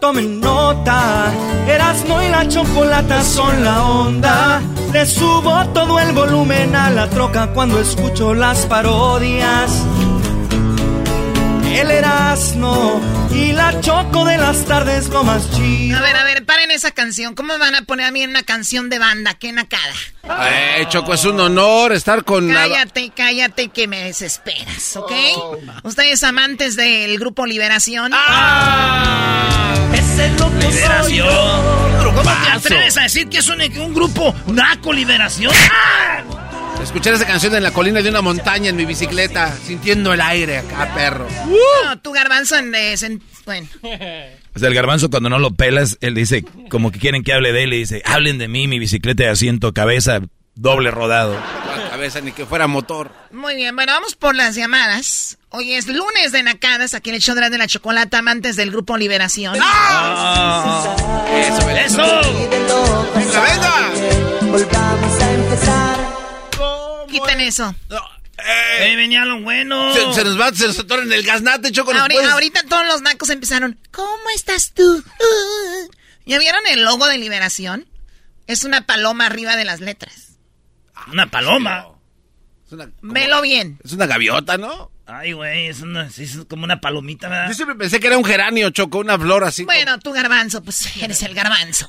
Tomen 0.00 0.40
nota, 0.40 1.32
Erasmo 1.66 2.22
y 2.22 2.28
la 2.28 2.46
chocolata 2.48 3.22
son 3.22 3.64
la 3.64 3.84
onda. 3.84 4.60
Le 4.92 5.04
subo 5.06 5.64
todo 5.74 5.98
el 5.98 6.12
volumen 6.12 6.74
a 6.74 6.90
la 6.90 7.08
troca 7.10 7.48
cuando 7.48 7.78
escucho 7.80 8.34
las 8.34 8.66
parodias. 8.66 9.84
El 11.80 11.90
Erasmo 11.90 13.00
y 13.30 13.52
la 13.52 13.80
choco 13.80 14.24
de 14.24 14.38
las 14.38 14.64
tardes 14.64 15.08
lo 15.10 15.24
más 15.24 15.50
chido. 15.54 15.98
A 15.98 16.00
ver, 16.00 16.16
a 16.16 16.24
ver, 16.24 16.44
paren 16.46 16.70
esa 16.70 16.90
canción. 16.90 17.34
¿Cómo 17.34 17.52
me 17.52 17.58
van 17.58 17.74
a 17.74 17.82
poner 17.82 18.06
a 18.06 18.10
mí 18.10 18.22
en 18.22 18.30
una 18.30 18.42
canción 18.44 18.88
de 18.88 18.98
banda? 18.98 19.34
¡Qué 19.34 19.52
nacada! 19.52 19.92
Eh, 20.50 20.86
Choco, 20.88 21.12
es 21.14 21.24
un 21.24 21.38
honor 21.38 21.92
estar 21.92 22.24
con... 22.24 22.48
la- 22.48 22.62
Cállate, 22.68 23.12
cállate 23.14 23.68
que 23.68 23.86
me 23.88 24.02
desesperas, 24.04 24.96
¿ok? 24.96 25.12
Ustedes 25.84 26.24
amantes 26.24 26.76
del 26.76 27.18
grupo 27.18 27.44
Liberación. 27.46 28.12
Ese 29.92 30.26
es 30.26 30.40
lo 30.40 30.50
que 30.58 30.62
soy 30.62 30.72
Liberación. 30.72 31.26
yo. 31.28 32.12
¿Cómo 32.14 32.22
te 32.22 32.50
atreves 32.52 32.96
a 32.96 33.02
decir 33.02 33.28
que 33.28 33.38
es 33.38 33.48
un, 33.48 33.60
un 33.60 33.94
grupo 33.94 34.34
naco 34.46 34.92
liberación? 34.92 35.52
¡Ah! 35.70 36.22
Escuchar 36.86 37.14
esa 37.14 37.26
canción 37.26 37.54
en 37.54 37.62
la 37.62 37.72
colina 37.72 38.00
de 38.00 38.08
una 38.08 38.22
montaña 38.22 38.70
en 38.70 38.76
mi 38.76 38.86
bicicleta, 38.86 39.54
sintiendo 39.66 40.12
el 40.14 40.20
aire 40.20 40.58
acá, 40.58 40.92
perro. 40.94 41.26
No, 41.84 41.98
tu 42.00 42.12
garbanzo 42.12 42.56
en... 42.56 42.74
eh, 42.74 42.96
bueno. 43.44 43.68
O 44.54 44.58
sea, 44.58 44.68
el 44.70 44.74
garbanzo 44.74 45.10
cuando 45.10 45.28
no 45.28 45.38
lo 45.38 45.50
pelas, 45.50 45.98
él 46.00 46.14
dice, 46.14 46.42
como 46.70 46.90
que 46.90 46.98
quieren 46.98 47.22
que 47.22 47.34
hable 47.34 47.52
de 47.52 47.64
él, 47.64 47.74
y 47.74 47.78
dice, 47.80 48.00
hablen 48.06 48.38
de 48.38 48.48
mí, 48.48 48.66
mi 48.66 48.78
bicicleta 48.78 49.24
de 49.24 49.28
asiento, 49.28 49.74
cabeza, 49.74 50.20
doble 50.54 50.90
rodado. 50.90 51.34
La 51.34 51.90
cabeza 51.90 52.22
ni 52.22 52.32
que 52.32 52.46
fuera 52.46 52.66
motor. 52.66 53.12
Muy 53.32 53.54
bien, 53.54 53.76
bueno, 53.76 53.92
vamos 53.92 54.14
por 54.16 54.34
las 54.34 54.54
llamadas. 54.54 55.36
Hoy 55.50 55.74
es 55.74 55.88
lunes 55.88 56.32
de 56.32 56.42
nacadas, 56.42 56.94
aquí 56.94 57.10
en 57.10 57.16
el 57.16 57.20
show 57.20 57.34
de 57.34 57.42
la- 57.42 57.50
de 57.50 57.58
la 57.58 57.66
chocolata, 57.66 58.16
amantes 58.20 58.56
del 58.56 58.70
grupo 58.70 58.96
Liberación. 58.96 59.56
Eso, 59.56 59.62
¡Eso! 61.68 62.20
¡Venga, 63.14 63.42
venga! 63.42 64.95
Quiten 67.20 67.40
eso. 67.40 67.74
¡Eh, 68.38 68.94
venía 68.96 69.24
lo 69.24 69.40
bueno! 69.40 69.94
Se, 69.94 70.12
se 70.14 70.24
nos 70.24 70.38
va, 70.38 70.52
se 70.52 70.66
nos 70.66 70.78
atoran 70.78 71.10
el 71.12 71.22
gaznate, 71.22 71.72
Choco. 71.72 71.92
¿nos 71.94 72.02
Ahori- 72.02 72.12
puedes- 72.14 72.30
ahorita 72.30 72.62
todos 72.68 72.86
los 72.86 73.00
nacos 73.02 73.30
empezaron. 73.30 73.78
¿Cómo 73.90 74.22
estás 74.34 74.72
tú? 74.74 74.82
Uh. 75.02 75.90
¿Ya 76.26 76.38
vieron 76.38 76.60
el 76.66 76.82
logo 76.84 77.06
de 77.06 77.18
Liberación? 77.18 77.86
Es 78.46 78.64
una 78.64 78.84
paloma 78.86 79.26
arriba 79.26 79.56
de 79.56 79.64
las 79.64 79.80
letras. 79.80 80.36
Una 81.10 81.30
paloma. 81.30 81.86
Es 82.66 82.72
una, 82.72 82.90
Velo 83.00 83.40
bien. 83.42 83.78
es 83.84 83.92
una 83.92 84.06
gaviota, 84.06 84.58
¿no? 84.58 84.90
Ay, 85.08 85.32
güey, 85.34 85.68
es, 85.68 85.82
una, 85.82 86.06
es 86.06 86.36
como 86.48 86.64
una 86.64 86.80
palomita, 86.80 87.28
¿verdad? 87.28 87.46
Yo 87.48 87.54
siempre 87.54 87.76
pensé 87.76 88.00
que 88.00 88.08
era 88.08 88.18
un 88.18 88.24
geranio, 88.24 88.70
Choco, 88.70 88.98
una 88.98 89.16
flor 89.16 89.44
así. 89.44 89.64
Bueno, 89.64 90.00
tú 90.00 90.12
garbanzo, 90.12 90.62
pues 90.64 90.96
eres 91.00 91.22
el 91.22 91.32
garbanzo. 91.32 91.88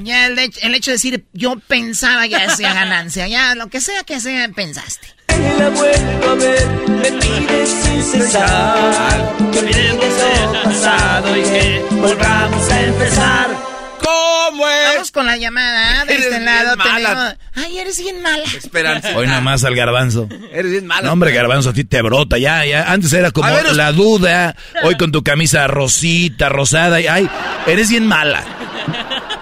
Ya 0.00 0.26
el, 0.26 0.36
hecho- 0.40 0.58
el 0.62 0.74
hecho 0.74 0.90
de 0.90 0.96
decir 0.96 1.26
yo 1.32 1.56
pensaba 1.68 2.26
ya 2.26 2.50
sea 2.56 2.74
ganancia. 2.74 3.28
Ya 3.28 3.54
lo 3.54 3.68
que 3.68 3.80
sea 3.80 4.02
que 4.02 4.18
sea, 4.18 4.48
pensaste. 4.48 5.06
La 5.28 5.68
vuelvo 5.70 6.30
a 6.30 6.34
ver, 6.34 6.66
me 6.88 7.12
pide 7.20 7.66
sin 7.66 8.02
cesar. 8.02 9.32
Que 9.52 9.58
olvidemos 9.60 10.04
el 10.04 10.62
pasado 10.64 11.36
y 11.36 11.42
que 11.42 11.86
volvamos 11.92 12.70
a 12.70 12.80
empezar. 12.82 13.73
¿Cómo 14.04 14.68
es? 14.68 14.94
Vamos 14.94 15.12
con 15.12 15.26
la 15.26 15.36
llamada. 15.36 16.04
De 16.04 16.14
Eres 16.14 16.26
este 16.26 16.40
lado 16.40 16.76
mala. 16.76 16.94
tenemos. 16.94 17.34
Ay, 17.54 17.78
eres 17.78 17.98
bien 17.98 18.22
mala. 18.22 18.44
Esperanza. 18.44 19.16
Hoy 19.16 19.26
nomás 19.26 19.64
al 19.64 19.74
garbanzo. 19.74 20.28
Eres 20.52 20.70
bien 20.70 20.86
malo. 20.86 21.06
No, 21.06 21.12
hombre, 21.12 21.32
garbanzo, 21.32 21.70
a 21.70 21.72
ti 21.72 21.84
te 21.84 22.02
brota, 22.02 22.38
ya, 22.38 22.64
ya. 22.64 22.90
Antes 22.92 23.12
era 23.12 23.30
como 23.30 23.48
ver, 23.52 23.74
la 23.74 23.92
duda, 23.92 24.54
hoy 24.82 24.96
con 24.96 25.12
tu 25.12 25.22
camisa 25.22 25.66
rosita, 25.66 26.48
rosada, 26.48 27.00
y 27.00 27.06
ay, 27.06 27.28
eres 27.66 27.88
bien 27.90 28.06
mala. 28.06 28.44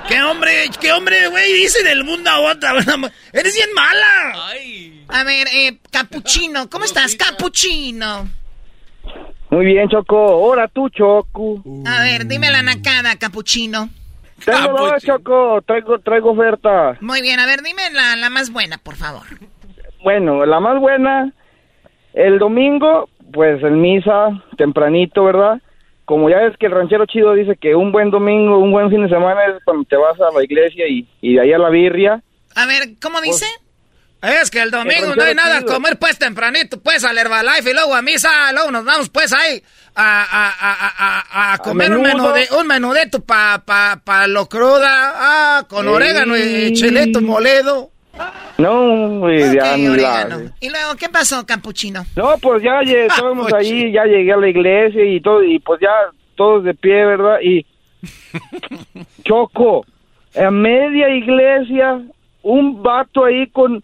¿Qué 0.09 0.22
hombre, 0.22 0.70
qué 0.80 0.93
hombre, 0.93 1.28
güey, 1.28 1.52
dice 1.55 1.82
del 1.82 2.05
mundo 2.05 2.30
a 2.30 2.40
otra? 2.40 2.72
¡Eres 3.32 3.55
bien 3.55 3.70
mala! 3.74 4.51
A 5.09 5.24
ver, 5.24 5.48
eh, 5.52 5.78
Capuchino, 5.90 6.68
¿cómo 6.68 6.84
estás, 6.84 7.14
Capuchino? 7.16 8.28
Muy 9.51 9.66
bien, 9.66 9.89
Choco. 9.89 10.16
Ahora 10.16 10.68
tú, 10.68 10.89
Choco. 10.89 11.62
A 11.86 12.01
ver, 12.02 12.26
dime 12.26 12.51
la 12.51 12.62
nacada, 12.62 13.16
Capuchino. 13.16 13.90
Tengo 14.44 14.77
dos, 14.77 15.02
Choco. 15.02 15.62
Traigo, 15.62 15.98
traigo 15.98 16.32
oferta. 16.32 16.97
Muy 17.01 17.23
bien, 17.23 17.40
a 17.40 17.47
ver, 17.47 17.62
dime 17.62 17.82
la, 17.93 18.16
la 18.16 18.31
más 18.31 18.52
buena, 18.52 18.78
por 18.78 18.97
favor. 18.97 19.23
Bueno, 20.02 20.44
la 20.44 20.59
más 20.60 20.81
buena, 20.81 21.32
el 22.12 22.39
domingo, 22.39 23.09
pues 23.32 23.62
en 23.62 23.81
misa, 23.81 24.43
tempranito, 24.56 25.24
¿verdad? 25.24 25.60
Como 26.05 26.28
ya 26.28 26.39
ves 26.39 26.56
que 26.59 26.66
el 26.66 26.73
ranchero 26.73 27.06
chido 27.06 27.32
dice 27.35 27.56
que 27.56 27.77
un 27.77 27.93
buen 27.93 28.10
domingo, 28.10 28.59
un 28.59 28.73
buen 28.73 28.90
fin 28.90 29.05
de 29.05 29.09
semana 29.09 29.44
es 29.44 29.62
cuando 29.64 29.85
te 29.85 29.97
vas 29.97 30.20
a 30.20 30.36
la 30.36 30.43
iglesia 30.43 30.89
y, 30.89 31.09
y 31.20 31.35
de 31.35 31.40
ahí 31.40 31.52
a 31.52 31.59
la 31.59 31.70
birria. 31.70 32.20
A 32.56 32.66
ver, 32.66 32.97
¿cómo 33.01 33.20
dice? 33.20 33.47
Es 34.23 34.51
que 34.51 34.61
el 34.62 34.70
domingo 34.70 35.16
no 35.16 35.23
hay 35.24 35.35
nada 35.35 35.59
a 35.59 35.62
comer 35.62 35.99
pues 35.99 36.16
tempranito, 36.16 36.81
pues 36.81 37.03
al 37.05 37.19
Herbalife 37.19 37.70
y 37.70 37.74
luego 37.74 37.94
a 37.94 38.03
misa, 38.03 38.53
luego 38.53 38.70
nos 38.70 38.85
vamos 38.85 39.09
pues 39.09 39.32
ahí 39.32 39.61
a, 39.97 40.23
a, 40.23 41.51
a, 41.51 41.53
a, 41.55 41.59
comer 41.59 41.90
un, 41.93 42.03
menude, 42.03 42.47
un 42.59 42.66
menudito 42.69 43.20
pa, 43.20 43.61
pa, 43.66 44.01
pa 44.05 44.27
lo 44.28 44.49
cruda, 44.49 45.12
ah, 45.59 45.65
con 45.69 45.82
Sí. 45.86 45.89
orégano 45.89 46.36
y 46.39 46.73
chilito 46.73 47.20
moledo. 47.20 47.90
No, 48.59 49.32
y 49.32 49.40
ya 49.57 49.73
Ok, 49.73 49.77
ni 49.78 49.86
la- 49.86 49.93
orégano. 49.93 50.53
Y 50.61 50.69
luego, 50.70 50.94
¿qué 50.97 51.09
pasó, 51.09 51.44
Capuchino? 51.44 52.05
No, 52.15 52.39
pues 52.39 52.62
ya 52.62 52.81
estábamos 52.86 53.53
Ah, 53.53 53.57
ahí, 53.59 53.90
ya 53.90 54.05
llegué 54.05 54.32
a 54.32 54.36
la 54.36 54.49
iglesia 54.49 55.05
y 55.05 55.20
todo, 55.20 55.43
y 55.43 55.59
pues 55.59 55.81
ya 55.81 55.90
todos 56.36 56.62
de 56.62 56.74
pie, 56.74 57.05
¿verdad? 57.07 57.39
Y 57.43 57.66
Choco, 59.24 59.85
a 60.36 60.51
media 60.51 61.09
iglesia, 61.09 62.01
un 62.43 62.82
vato 62.82 63.24
ahí 63.24 63.47
con 63.49 63.82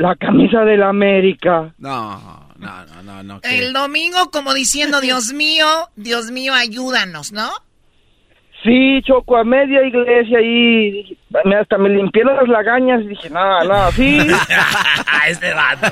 la 0.00 0.16
camisa 0.16 0.64
de 0.64 0.76
la 0.76 0.88
América. 0.88 1.74
No, 1.78 2.48
no, 2.58 2.86
no, 2.86 3.02
no, 3.02 3.22
no. 3.22 3.40
El 3.42 3.72
domingo 3.72 4.30
como 4.30 4.54
diciendo, 4.54 5.00
Dios 5.00 5.32
mío, 5.32 5.66
Dios 5.96 6.30
mío, 6.30 6.54
ayúdanos, 6.54 7.32
¿no? 7.32 7.50
Sí, 8.62 9.00
Choco, 9.06 9.36
a 9.38 9.44
media 9.44 9.82
iglesia 9.86 10.38
me- 11.44 11.56
hasta 11.56 11.78
me 11.78 11.88
limpié 11.88 12.24
las 12.24 12.46
lagañas 12.48 13.00
y 13.02 13.08
dije, 13.08 13.30
nada, 13.30 13.64
nada, 13.64 13.90
sí. 13.92 14.18
este 15.28 15.54
vato. 15.54 15.86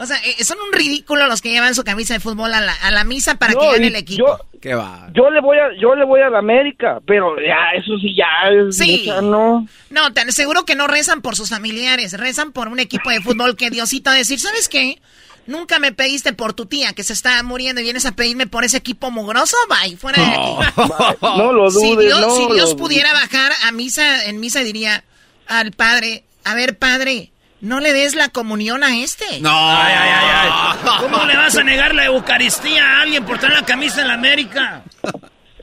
O 0.00 0.06
sea, 0.06 0.16
eh, 0.24 0.42
son 0.44 0.58
un 0.66 0.72
ridículo 0.72 1.26
los 1.26 1.42
que 1.42 1.50
llevan 1.50 1.74
su 1.74 1.84
camisa 1.84 2.14
de 2.14 2.20
fútbol 2.20 2.54
a 2.54 2.60
la, 2.60 2.72
a 2.82 2.90
la 2.90 3.04
misa 3.04 3.34
para 3.36 3.52
No, 3.52 3.60
que 3.60 3.66
gane 3.72 3.84
y 3.84 3.88
el 3.88 3.96
equipo. 3.96 4.26
yo- 4.26 4.38
¿Qué 4.62 4.74
va? 4.76 5.08
Yo 5.12 5.28
le 5.28 5.40
voy 5.40 5.58
a, 5.58 5.72
yo 5.80 5.96
le 5.96 6.04
voy 6.04 6.20
a 6.20 6.30
la 6.30 6.38
América, 6.38 7.00
pero 7.04 7.34
ya, 7.40 7.72
eso 7.76 7.98
sí, 7.98 8.14
ya 8.16 8.48
es 8.48 8.76
Sí. 8.76 9.04
mucha, 9.08 9.20
¿no? 9.20 9.66
No, 9.90 10.12
te 10.12 10.20
aseguro 10.20 10.64
que 10.64 10.76
no 10.76 10.86
rezan 10.86 11.20
por 11.20 11.34
sus 11.34 11.50
familiares, 11.50 12.16
rezan 12.16 12.52
por 12.52 12.68
un 12.68 12.78
equipo 12.78 13.10
de 13.10 13.20
fútbol 13.20 13.56
que 13.56 13.70
Diosito 13.70 14.10
a 14.10 14.14
decir, 14.14 14.38
¿sabes 14.38 14.68
qué? 14.68 15.00
Nunca 15.46 15.78
me 15.80 15.92
pediste 15.92 16.32
por 16.32 16.52
tu 16.52 16.66
tía 16.66 16.92
que 16.92 17.02
se 17.02 17.12
está 17.12 17.42
muriendo 17.42 17.80
y 17.80 17.84
vienes 17.84 18.06
a 18.06 18.12
pedirme 18.12 18.46
por 18.46 18.64
ese 18.64 18.76
equipo 18.76 19.10
mugroso, 19.10 19.56
bye, 19.68 19.96
fuera 19.96 20.22
de 20.22 20.28
aquí. 20.28 21.16
No 21.22 21.52
lo 21.52 21.70
si 21.70 21.88
dudes, 21.94 22.06
Dios, 22.06 22.20
no 22.20 22.36
si 22.36 22.42
lo 22.48 22.54
Dios 22.54 22.70
dudes. 22.70 22.80
pudiera 22.80 23.12
bajar 23.12 23.52
a 23.64 23.72
misa, 23.72 24.24
en 24.26 24.38
misa 24.40 24.60
diría 24.60 25.04
al 25.48 25.72
padre, 25.72 26.24
a 26.44 26.54
ver 26.54 26.78
padre, 26.78 27.30
No 27.60 27.78
le 27.80 27.92
des 27.92 28.14
la 28.16 28.28
comunión 28.28 28.82
a 28.84 28.96
este. 28.98 29.40
No. 29.40 29.50
Ay, 29.52 29.94
ay, 29.96 30.10
ay, 30.12 30.48
ay. 30.52 30.78
¿Cómo 31.00 31.24
le 31.26 31.36
vas 31.36 31.56
a 31.56 31.62
negar 31.62 31.94
la 31.94 32.06
Eucaristía 32.06 32.84
a 32.84 33.02
alguien 33.02 33.24
por 33.24 33.38
traer 33.38 33.54
la 33.54 33.64
camisa 33.64 34.00
en 34.02 34.08
la 34.08 34.14
América? 34.14 34.82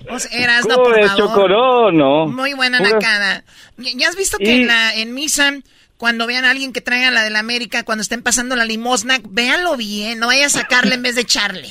O 0.10 0.18
sea, 0.18 0.31
Erasno, 0.31 0.76
¿Cómo 0.76 0.85
por 0.89 1.07
favor. 1.07 1.18
Choco? 1.18 1.47
No, 1.49 1.91
no. 1.91 2.27
Muy 2.27 2.53
buena 2.53 2.77
Pura- 2.80 2.91
nacada. 2.91 3.43
¿Ya 3.77 3.91
ya 3.95 4.07
has 4.10 4.15
visto 4.15 4.38
que 4.38 4.45
Y- 4.45 4.61
en, 4.61 4.68
la, 4.68 4.93
en 4.95 5.14
misa, 5.14 5.53
cuando 5.99 6.26
vean 6.27 6.45
a 6.45 6.51
alguien 6.51 6.71
que 6.71 6.80
traiga 6.80 7.11
la 7.11 7.23
de 7.23 7.30
la 7.30 7.39
América, 7.39 7.84
cuando 7.84 8.01
estén 8.01 8.23
pasando 8.23 8.55
la 8.55 8.63
limosna, 8.63 9.17
véanlo 9.30 9.76
bien, 9.76 10.17
no 10.17 10.27
vaya 10.27 10.45
a 10.45 10.49
sacarle 10.49 10.95
en 10.95 11.03
vez 11.03 11.15
de 11.15 11.21
echarle. 11.21 11.67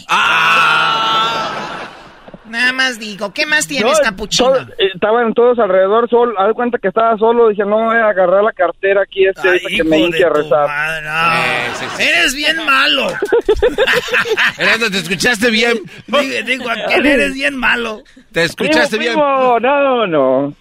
Nada 2.47 2.73
más 2.73 2.99
digo, 2.99 3.33
¿qué 3.35 3.45
más 3.45 3.67
tienes, 3.67 3.93
No, 3.99 4.05
capuchino? 4.05 4.49
todo- 4.53 4.63
eh, 4.79 4.91
estaban 4.95 5.35
todos 5.35 5.59
alrededor, 5.59 6.09
solo, 6.09 6.39
haz 6.41 6.55
cuenta 6.55 6.79
que 6.79 6.89
estaba 6.89 7.15
solo, 7.19 7.49
dije, 7.49 7.63
no 7.65 7.77
voy 7.85 7.97
a 7.97 8.09
agarrar 8.09 8.43
la 8.43 8.53
cartera 8.53 9.03
aquí, 9.03 9.27
este, 9.27 9.47
ahorita 9.49 9.69
que 9.69 9.85
me 9.85 10.09
de 10.11 10.25
a 10.25 10.29
rezar. 10.31 10.67
madre, 10.67 11.03
no. 11.07 11.99
Eres 12.03 12.35
bien 12.35 12.57
malo. 12.65 13.09
Erasno, 14.59 14.91
te 14.91 14.99
escuchaste 14.99 15.51
bien. 15.51 15.79
Digo, 16.07 16.43
digo, 16.47 16.71
aquel 16.71 17.05
eres 17.07 17.35
bien 17.35 17.55
malo. 17.57 18.03
Te 18.33 18.45
escuchaste 18.45 18.97
Primo, 18.97 19.15
bien. 19.15 19.15
primo, 19.15 19.61
no, 19.61 20.07
no. 20.07 20.55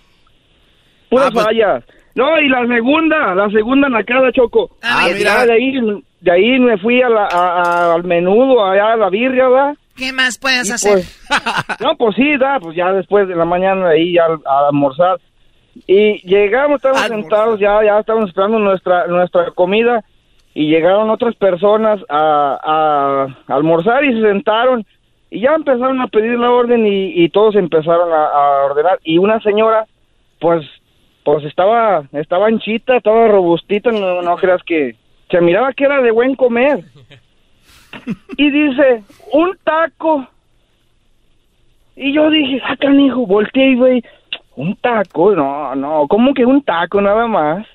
Puras 1.10 1.27
Ah, 1.27 1.31
pues- 1.31 1.45
fallas. 1.45 1.84
No, 2.18 2.39
y 2.39 2.49
la 2.49 2.65
segunda, 2.68 3.34
la 3.35 3.49
segunda 3.49 3.88
nacada, 3.89 4.31
Choco. 4.31 4.72
Ah, 4.84 5.06
Ya 5.10 5.15
mira. 5.15 5.45
de 5.45 5.53
ahí, 5.53 5.72
de 6.22 6.31
ahí 6.31 6.60
me 6.60 6.77
fui 6.80 7.02
a 7.02 7.10
la, 7.10 7.26
a- 7.27 7.61
a- 7.61 7.94
al 7.94 8.03
menudo, 8.03 8.65
allá 8.65 8.94
a 8.94 8.98
la 8.98 9.10
birria, 9.10 9.48
¿verdad? 9.48 9.76
¿Qué 9.95 10.11
más 10.11 10.38
puedes 10.38 10.68
Y 10.69 10.73
hacer? 10.73 10.94
pues, 10.94 11.30
no, 11.80 11.95
pues 11.95 12.15
sí, 12.15 12.35
da, 12.38 12.60
pues 12.60 12.76
ya 12.76 12.91
después 12.91 13.27
de 13.27 13.35
la 13.35 13.45
mañana 13.45 13.89
ahí 13.89 14.14
ya 14.14 14.26
a 14.26 14.68
almorzar. 14.68 15.19
Y 15.85 16.27
llegamos, 16.27 16.77
estábamos 16.77 17.03
Almorzar. 17.03 17.22
sentados, 17.30 17.60
ya, 17.60 17.84
ya 17.85 17.99
estábamos 17.99 18.30
esperando 18.30 18.60
nuestra, 18.60 19.06
nuestra 19.07 19.52
comida 19.52 20.03
y 20.56 20.69
llegaron 20.69 21.11
otras 21.11 21.35
personas 21.35 21.99
a, 22.10 23.27
a 23.48 23.53
almorzar 23.56 24.03
y 24.06 24.14
se 24.14 24.22
sentaron 24.27 24.84
y 25.30 25.41
ya 25.41 25.53
empezaron 25.53 26.02
a 26.02 26.07
pedir 26.07 26.39
la 26.39 26.49
orden 26.49 26.88
y, 26.88 27.23
y 27.23 27.30
todos 27.30 27.56
empezaron 27.56 28.11
a, 28.11 28.26
a 28.26 28.65
ordenar 28.65 28.98
y 29.03 29.19
una 29.19 29.39
señora, 29.41 29.85
pues, 30.39 30.65
pues 31.28 31.44
estaba, 31.44 32.06
estaba 32.14 32.48
anchita, 32.48 32.95
estaba 32.95 33.28
robustita, 33.28 33.91
no, 33.91 34.36
creas 34.38 34.64
que 34.64 34.95
se 35.30 35.41
miraba 35.41 35.74
que 35.74 35.84
era 35.84 36.02
de 36.02 36.12
buen 36.12 36.36
comer. 36.36 36.86
Y 38.38 38.49
dice, 38.49 39.04
un 39.34 39.58
taco. 39.62 40.26
Y 41.98 42.14
yo 42.14 42.30
dije, 42.30 42.62
ah, 42.64 42.78
canijo, 42.78 43.26
volteé 43.26 43.72
y 43.72 43.76
güey, 43.76 44.04
un 44.56 44.74
taco, 44.78 45.36
no, 45.36 45.76
no, 45.76 46.08
¿cómo 46.08 46.34
que 46.34 46.45
un 46.45 46.62
taco 46.62 47.02
nada 47.02 47.28
más? 47.28 47.68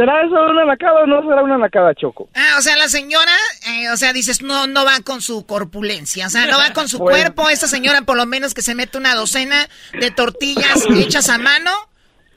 ¿Será 0.00 0.24
eso 0.24 0.32
una 0.32 0.64
nacada 0.64 1.02
o 1.02 1.06
no 1.06 1.20
será 1.20 1.42
una 1.42 1.58
nacada, 1.58 1.94
Choco? 1.94 2.30
Ah, 2.34 2.54
o 2.58 2.62
sea, 2.62 2.74
la 2.78 2.88
señora, 2.88 3.34
eh, 3.66 3.90
o 3.90 3.98
sea, 3.98 4.14
dices, 4.14 4.40
no, 4.40 4.66
no 4.66 4.86
va 4.86 5.00
con 5.04 5.20
su 5.20 5.44
corpulencia, 5.44 6.28
o 6.28 6.30
sea, 6.30 6.46
no 6.46 6.56
va 6.56 6.72
con 6.72 6.88
su 6.88 6.98
cuerpo. 7.00 7.50
Esta 7.50 7.66
señora, 7.68 8.00
por 8.00 8.16
lo 8.16 8.24
menos, 8.24 8.54
que 8.54 8.62
se 8.62 8.74
mete 8.74 8.96
una 8.96 9.14
docena 9.14 9.68
de 9.92 10.10
tortillas 10.10 10.86
hechas 10.96 11.28
a 11.28 11.36
mano, 11.36 11.70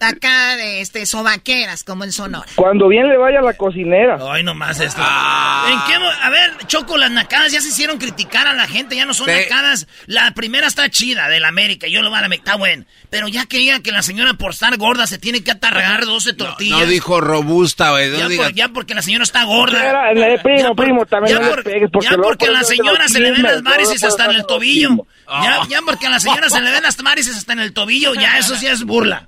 acá 0.03 0.55
de 0.57 0.81
este 0.81 1.05
sobaqueras, 1.05 1.84
como 1.84 2.03
en 2.03 2.11
Sonora. 2.11 2.45
Cuando 2.55 2.88
bien 2.88 3.07
le 3.09 3.17
vaya 3.17 3.39
a 3.39 3.41
la 3.41 3.53
cocinera. 3.53 4.17
Ay, 4.31 4.43
nomás 4.43 4.80
esto. 4.80 5.01
¿En 5.01 5.80
qué 5.88 5.99
mo- 5.99 6.05
a 6.21 6.30
ver, 6.30 6.51
Choco, 6.67 6.97
las 6.97 7.11
nacadas 7.11 7.51
ya 7.51 7.61
se 7.61 7.69
hicieron 7.69 7.97
criticar 7.97 8.47
a 8.47 8.53
la 8.53 8.67
gente, 8.67 8.95
ya 8.95 9.05
no 9.05 9.13
son 9.13 9.27
Sí. 9.27 9.31
nacadas. 9.34 9.88
La 10.05 10.31
primera 10.34 10.67
está 10.67 10.89
chida, 10.89 11.30
de 11.30 11.39
la 11.39 11.47
América, 11.47 11.88
yo 11.88 12.01
lo 12.01 12.09
voy 12.09 12.19
a 12.19 12.27
la 12.27 12.34
está 12.35 12.55
bueno. 12.55 12.85
Pero 13.09 13.27
ya 13.27 13.45
quería 13.45 13.80
que 13.81 13.91
la 13.91 14.01
señora 14.01 14.34
por 14.34 14.51
estar 14.51 14.75
gorda 14.77 15.05
se 15.07 15.17
tiene 15.19 15.43
que 15.43 15.51
atargar 15.51 16.05
12 16.05 16.34
tortillas. 16.34 16.80
No 16.80 16.85
dijo 16.85 17.21
robusta, 17.21 17.91
güey. 17.91 18.09
No 18.09 18.17
ya, 18.19 18.27
digas- 18.27 18.47
por- 18.47 18.55
ya 18.55 18.69
porque 18.69 18.95
la 18.95 19.01
señora 19.01 19.23
está 19.23 19.43
gorda. 19.43 19.84
Era, 19.84 20.11
eh, 20.11 20.39
primo, 20.41 20.57
Ya 20.59 20.67
por- 20.73 20.85
primo, 20.85 21.05
también 21.05 21.35
ya 21.38 21.41
no 21.41 21.47
le 21.49 21.53
por- 21.55 21.63
pegues, 21.63 21.89
porque 21.91 22.05
ya 22.09 22.11
luego 22.15 22.30
porque 22.30 22.47
a 22.47 22.51
la 22.51 22.63
señora 22.63 23.07
se 23.07 23.19
le 23.19 23.31
ven 23.31 23.43
las 23.43 23.61
varices 23.63 24.03
hasta 24.03 24.25
en 24.25 24.31
el 24.31 24.45
tobillo. 24.45 24.89
Ya, 25.30 25.61
ya 25.69 25.80
porque 25.85 26.07
a 26.07 26.09
la 26.09 26.19
señora 26.19 26.49
se 26.49 26.59
le 26.61 26.71
ven 26.71 26.84
las 26.84 26.97
varices 26.97 27.38
hasta 27.38 27.53
en 27.53 27.59
el 27.59 27.73
tobillo, 27.73 28.13
ya 28.15 28.38
eso 28.39 28.55
sí 28.55 28.67
es 28.67 28.84
burla. 28.84 29.27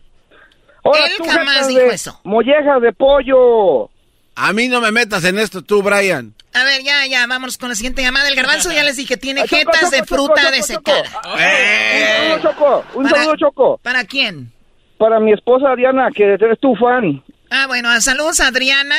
Ahora 0.85 1.05
Él 1.05 1.13
tú, 1.17 1.25
jamás 1.25 1.67
dijo 1.67 1.79
de 1.81 1.95
eso. 1.95 2.19
Mollejas 2.23 2.81
de 2.81 2.93
pollo. 2.93 3.89
A 4.35 4.53
mí 4.53 4.67
no 4.67 4.81
me 4.81 4.91
metas 4.91 5.23
en 5.25 5.39
esto 5.39 5.61
tú, 5.61 5.81
Brian. 5.81 6.33
A 6.53 6.63
ver, 6.63 6.83
ya, 6.83 7.05
ya, 7.07 7.25
vámonos 7.27 7.57
con 7.57 7.69
la 7.69 7.75
siguiente 7.75 8.01
llamada. 8.01 8.27
El 8.29 8.35
garbanzo 8.35 8.71
ya 8.71 8.83
les 8.83 8.95
dije, 8.97 9.17
tiene 9.17 9.41
Ah, 9.41 9.45
Choco, 9.47 9.57
jetas 9.73 9.91
de 9.91 10.03
fruta 10.03 10.41
Choco, 10.41 10.51
desecada. 10.55 11.03
Choco. 11.03 11.37
Eh. 11.39 12.33
Un 12.35 12.41
saludo, 12.41 12.51
Choco. 12.53 12.85
Un 12.95 13.03
Para- 13.03 13.17
saludo, 13.17 13.35
Choco. 13.37 13.79
¿Para 13.81 14.03
quién? 14.05 14.51
Para 14.97 15.19
mi 15.19 15.33
esposa 15.33 15.75
Diana, 15.75 16.09
que 16.13 16.23
eres 16.33 16.59
tu 16.59 16.75
fan. 16.75 17.23
Ah, 17.49 17.65
bueno, 17.67 17.89
saludos 18.01 18.39
a 18.41 18.47
Adriana. 18.47 18.95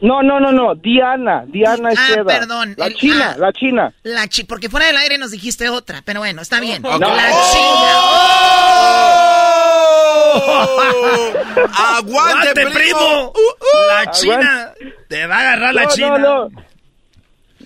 No, 0.00 0.22
no, 0.22 0.38
no, 0.38 0.52
no. 0.52 0.74
Diana. 0.76 1.44
Diana 1.48 1.88
Ah, 1.90 1.92
Estrada. 1.92 2.24
perdón, 2.24 2.74
La 2.78 2.86
el- 2.86 2.94
china, 2.94 3.32
ah. 3.34 3.38
la 3.38 3.52
china. 3.52 3.92
La 4.04 4.28
chi 4.28 4.44
porque 4.44 4.68
fuera 4.68 4.86
del 4.86 4.96
aire 4.96 5.18
nos 5.18 5.30
dijiste 5.32 5.68
otra, 5.68 6.02
pero 6.04 6.20
bueno, 6.20 6.40
está 6.42 6.60
bien. 6.60 6.84
Ok. 6.86 7.00
La 7.00 7.30
¡Oh! 7.32 9.07
¡Aguante, 11.74 12.48
¡Aguante, 12.50 12.52
primo! 12.54 12.72
primo! 12.74 13.32
La 13.88 14.10
china. 14.10 14.72
Te 15.08 15.26
va 15.26 15.36
a 15.36 15.40
agarrar 15.40 15.74
la 15.74 15.82
no, 15.84 15.90
china. 15.90 16.18
no, 16.18 16.48
no. 16.48 16.68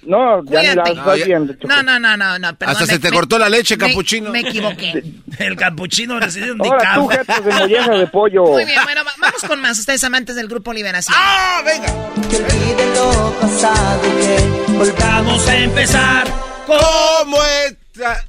No, 0.05 0.45
ya 0.47 0.63
ni 0.63 0.75
la 0.75 0.83
estás 0.83 1.19
ya- 1.19 1.25
viendo. 1.27 1.53
Choco. 1.55 1.69
No, 1.69 1.81
no, 1.83 1.99
no, 2.01 2.17
no, 2.17 2.37
no, 2.39 2.57
perdón. 2.57 2.73
Hasta 2.75 2.87
se 2.87 2.93
me- 2.95 2.99
te 2.99 3.11
me- 3.11 3.17
cortó 3.17 3.39
la 3.39 3.49
leche, 3.49 3.77
me- 3.77 3.87
capuchino. 3.89 4.31
Me 4.31 4.41
equivoqué. 4.41 5.01
El 5.39 5.57
capuchino 5.57 6.19
recibe 6.19 6.51
un 6.53 6.59
jetas 6.61 7.45
de 7.45 7.53
mollejas 7.53 7.99
de 8.01 8.07
pollo. 8.09 8.45
Muy 8.47 8.65
bien, 8.65 8.81
bueno, 8.83 9.05
va- 9.05 9.15
vamos 9.19 9.43
con 9.47 9.61
más. 9.61 9.79
Ustedes 9.79 10.03
amantes 10.03 10.35
del 10.35 10.49
Grupo 10.49 10.73
Liberación. 10.73 11.17
¡Ah, 11.17 11.63
venga! 11.65 11.87
Que 12.29 12.37
olvide 12.37 12.95
lo 12.97 13.33
pasado 13.41 14.01
y 14.09 14.27
que 14.27 14.93
Vamos 15.05 15.47
a 15.47 15.57
empezar. 15.57 16.27
¿Cómo 16.67 17.39
está? 17.67 18.25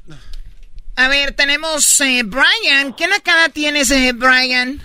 A 0.95 1.07
ver, 1.07 1.33
tenemos 1.33 1.99
eh, 2.01 2.21
Brian. 2.23 2.93
¿Qué 2.93 3.07
nacada 3.07 3.49
tienes, 3.49 3.89
eh, 3.91 4.11
Brian? 4.13 4.79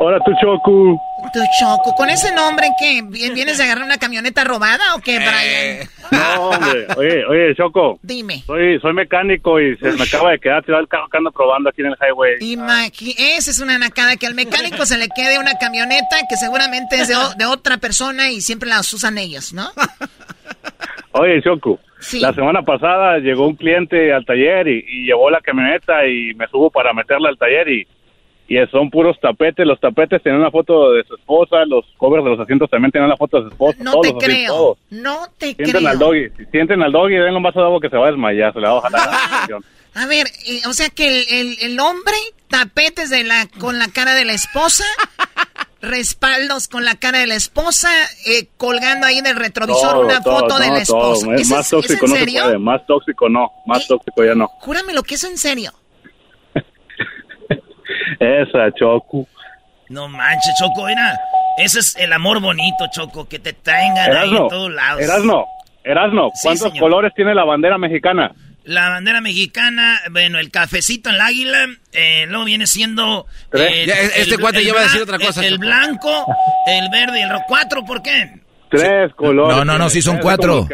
Ahora 0.00 0.18
tú, 0.24 0.32
Choco. 0.40 1.00
Tu 1.32 1.40
choco. 1.58 1.94
¿Con 1.94 2.08
ese 2.10 2.32
nombre 2.34 2.68
qué? 2.78 3.02
¿Vi- 3.02 3.30
¿Vienes 3.30 3.58
de 3.58 3.64
agarrar 3.64 3.84
una 3.84 3.96
camioneta 3.98 4.44
robada 4.44 4.94
o 4.94 4.98
Eh. 4.98 5.02
qué, 5.04 5.18
Brian? 5.18 5.88
No, 6.12 6.50
hombre. 6.50 6.86
Oye, 6.96 7.24
oye, 7.26 7.54
Choco. 7.56 7.98
Dime. 8.02 8.42
Soy, 8.46 8.78
soy 8.80 8.92
mecánico 8.92 9.58
y 9.60 9.76
se 9.78 9.90
me 9.92 10.04
acaba 10.04 10.30
de 10.32 10.38
quedar 10.38 10.62
tirado 10.64 10.82
el 10.82 10.88
carro 10.88 11.08
que 11.10 11.16
ando 11.16 11.32
probando 11.32 11.68
aquí 11.70 11.80
en 11.80 11.88
el 11.88 11.96
highway. 12.00 12.36
Imagi 12.40 13.14
esa 13.18 13.50
es 13.50 13.58
una 13.58 13.76
nacada, 13.78 14.16
que 14.16 14.26
al 14.26 14.34
mecánico 14.34 14.86
se 14.86 14.98
le 14.98 15.08
quede 15.08 15.38
una 15.38 15.54
camioneta 15.58 16.16
que 16.28 16.36
seguramente 16.36 16.96
es 16.96 17.08
de 17.08 17.46
otra 17.46 17.78
persona 17.78 18.30
y 18.30 18.40
siempre 18.40 18.68
las 18.68 18.92
usan 18.92 19.18
ellos, 19.18 19.52
¿no? 19.52 19.68
Oye, 21.12 21.42
Choco. 21.42 21.80
Sí. 22.06 22.20
La 22.20 22.32
semana 22.32 22.62
pasada 22.62 23.18
llegó 23.18 23.46
un 23.48 23.56
cliente 23.56 24.12
al 24.12 24.24
taller 24.24 24.68
y, 24.68 24.84
y 24.86 25.06
llevó 25.06 25.28
la 25.30 25.40
camioneta 25.40 26.06
y 26.06 26.34
me 26.34 26.46
subo 26.48 26.70
para 26.70 26.92
meterla 26.92 27.28
al 27.30 27.36
taller 27.38 27.68
y, 27.68 27.86
y 28.48 28.56
son 28.70 28.90
puros 28.90 29.18
tapetes. 29.20 29.66
Los 29.66 29.80
tapetes 29.80 30.22
tienen 30.22 30.40
una 30.40 30.50
foto 30.52 30.92
de 30.92 31.02
su 31.04 31.16
esposa, 31.16 31.64
los 31.66 31.84
covers 31.96 32.22
de 32.24 32.30
los 32.30 32.38
asientos 32.40 32.70
también 32.70 32.92
tienen 32.92 33.06
una 33.08 33.16
foto 33.16 33.38
de 33.38 33.42
su 33.44 33.48
esposa. 33.48 33.78
No 33.82 33.90
todos, 33.92 34.02
te 34.02 34.08
así, 34.26 34.26
creo. 34.36 34.52
todos. 34.52 34.78
No 34.90 35.16
te 35.38 35.46
Sienten 35.54 35.70
creo. 35.72 35.88
al 35.88 35.98
doggy, 35.98 36.28
si 36.36 36.44
sienten 36.46 36.82
al 36.82 36.92
doggy, 36.92 37.14
denle 37.14 37.36
un 37.36 37.42
vaso 37.42 37.58
de 37.60 37.66
agua 37.66 37.80
que 37.80 37.88
se 37.90 37.96
va 37.96 38.06
a 38.06 38.10
desmayar, 38.10 38.52
se 38.52 38.60
le 38.60 38.66
va 38.66 38.72
a 38.72 38.74
bajar 38.74 38.92
la. 38.92 39.58
A 39.98 40.06
ver, 40.06 40.26
eh, 40.46 40.60
o 40.68 40.74
sea 40.74 40.90
que 40.90 41.08
el, 41.08 41.24
el- 41.30 41.56
el 41.62 41.80
hombre, 41.80 42.12
tapetes 42.48 43.08
de 43.08 43.24
la, 43.24 43.46
con 43.58 43.78
la 43.78 43.88
cara 43.88 44.14
de 44.14 44.26
la 44.26 44.34
esposa, 44.34 44.84
respaldos 45.80 46.68
con 46.68 46.84
la 46.84 46.94
cara 46.96 47.18
de 47.18 47.26
la 47.26 47.34
esposa, 47.34 47.88
eh, 48.26 48.48
colgando 48.56 49.06
ahí 49.06 49.18
en 49.18 49.26
el 49.26 49.36
retrovisor 49.36 49.92
Todo, 49.92 50.00
una 50.06 50.20
todo, 50.22 50.38
foto 50.40 50.58
de 50.58 50.68
no, 50.68 50.74
la 50.74 50.84
todo. 50.84 51.12
esposa. 51.14 51.34
Es 51.34 51.40
¿Eso 51.42 51.54
más 51.56 51.70
tóxico 51.70 51.94
¿es 51.94 52.02
en 52.02 52.08
no 52.10 52.14
se 52.16 52.20
serio? 52.24 52.42
puede, 52.44 52.58
más 52.58 52.86
tóxico 52.86 53.28
no, 53.28 53.50
más 53.66 53.82
Eh, 53.82 53.86
tóxico 53.88 54.24
ya 54.24 54.34
no. 54.34 54.48
Júrame 54.60 54.92
lo 54.94 55.02
que 55.02 55.14
es 55.16 55.24
en 55.24 55.36
serio. 55.38 55.72
Esa, 58.20 58.72
Choco. 58.78 59.26
No 59.88 60.08
manches, 60.08 60.54
Choco, 60.58 60.86
mira. 60.86 61.18
Ese 61.58 61.78
es 61.80 61.96
el 61.96 62.12
amor 62.12 62.40
bonito, 62.40 62.86
Choco, 62.92 63.26
que 63.28 63.38
te 63.38 63.52
tengan 63.52 63.98
ahí 63.98 64.28
Erasno, 64.28 64.42
en 64.42 64.48
todos 64.48 64.72
lados. 64.72 65.02
Erasno, 65.84 66.30
¿cuántos 66.42 66.72
colores 66.78 67.12
tiene 67.14 67.34
la 67.34 67.44
bandera 67.44 67.78
mexicana? 67.78 68.32
La 68.66 68.88
bandera 68.88 69.20
mexicana, 69.20 70.00
bueno, 70.10 70.40
el 70.40 70.50
cafecito 70.50 71.08
en 71.08 71.14
el 71.14 71.20
águila, 71.20 71.66
eh, 71.92 72.26
luego 72.28 72.44
viene 72.44 72.66
siendo... 72.66 73.26
Eh, 73.52 73.84
Ya, 73.86 73.94
este 73.94 74.36
cuate 74.38 74.64
ya 74.64 74.74
va 74.74 74.80
a 74.80 74.84
decir 74.84 75.02
otra 75.02 75.18
cosa, 75.20 75.40
El, 75.46 75.52
el 75.54 75.58
blanco, 75.58 76.26
el 76.66 76.90
verde 76.90 77.20
y 77.20 77.22
el 77.22 77.30
rojo. 77.30 77.44
¿Cuatro 77.46 77.84
por 77.84 78.02
qué? 78.02 78.40
Tres 78.68 79.14
colores. 79.14 79.56
No, 79.56 79.64
no, 79.64 79.78
no, 79.78 79.88
sí 79.88 80.02
son 80.02 80.18
cuatro. 80.18 80.66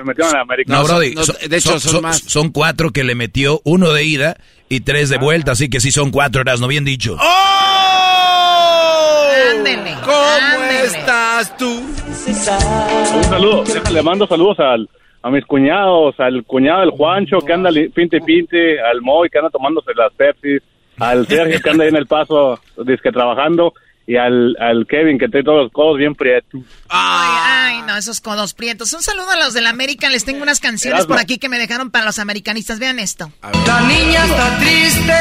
No, 0.66 0.85
Brody. 0.85 1.14
no, 1.14 1.23
son- 1.24 1.36
de 1.47 1.56
hecho, 1.59 1.73
son, 1.73 1.81
son 1.81 1.93
son- 1.93 2.02
más. 2.02 2.23
son 2.27 2.48
cuatro 2.51 2.90
que 2.93 3.05
le 3.05 3.14
metió, 3.14 3.60
uno 3.64 3.93
de 3.93 4.05
ida 4.05 4.36
y 4.70 4.81
tres 4.81 5.10
de 5.10 5.19
vuelta, 5.19 5.52
así 5.52 5.69
que 5.69 5.78
sí 5.78 5.93
son 5.93 6.10
cuatro, 6.10 6.40
Erasno, 6.40 6.69
bien 6.69 6.86
dicho. 6.86 7.19
¡Oh! 7.20 9.28
Ándele, 9.59 9.94
¿Cómo 10.02 10.16
ándele. 10.16 10.85
estás 10.86 11.55
tú? 11.59 11.86
Un 12.27 13.24
saludo, 13.24 13.64
déjale, 13.64 14.02
mando 14.02 14.27
saludos 14.27 14.59
al, 14.60 14.89
a 15.23 15.31
mis 15.31 15.44
cuñados, 15.47 16.19
al 16.19 16.44
cuñado 16.44 16.81
del 16.81 16.90
Juancho 16.90 17.39
que 17.39 17.53
anda 17.53 17.70
pinte 17.94 18.16
y 18.16 18.20
pinte, 18.20 18.81
al 18.81 19.01
Moy 19.01 19.28
que 19.31 19.39
anda 19.39 19.51
tomándose 19.51 19.93
las 19.94 20.12
Pepsi, 20.15 20.59
al 20.99 21.27
Sergio 21.27 21.61
que 21.62 21.70
anda 21.70 21.85
ahí 21.85 21.90
en 21.90 21.97
el 21.97 22.07
paso, 22.07 22.59
disque 22.85 23.12
trabajando, 23.12 23.73
y 24.05 24.16
al, 24.16 24.57
al 24.59 24.85
Kevin 24.89 25.19
que 25.19 25.28
tiene 25.28 25.44
todos 25.44 25.62
los 25.62 25.73
codos 25.73 25.97
bien 25.97 26.15
prietos. 26.16 26.61
Ay, 26.89 27.77
ay, 27.78 27.82
no, 27.86 27.97
esos 27.97 28.20
codos 28.20 28.53
prietos. 28.53 28.93
Un 28.93 29.01
saludo 29.01 29.31
a 29.31 29.36
los 29.36 29.55
del 29.55 29.66
América. 29.69 30.09
Les 30.09 30.24
tengo 30.24 30.43
unas 30.43 30.59
canciones 30.59 30.99
Erasmo. 31.01 31.15
por 31.15 31.23
aquí 31.23 31.39
que 31.39 31.49
me 31.49 31.59
dejaron 31.59 31.93
para 31.93 32.05
los 32.05 32.19
americanistas. 32.19 32.81
Vean 32.81 32.99
esto. 32.99 33.31
La 33.43 33.81
niña 33.82 34.24
está 34.24 34.59
triste. 34.59 35.12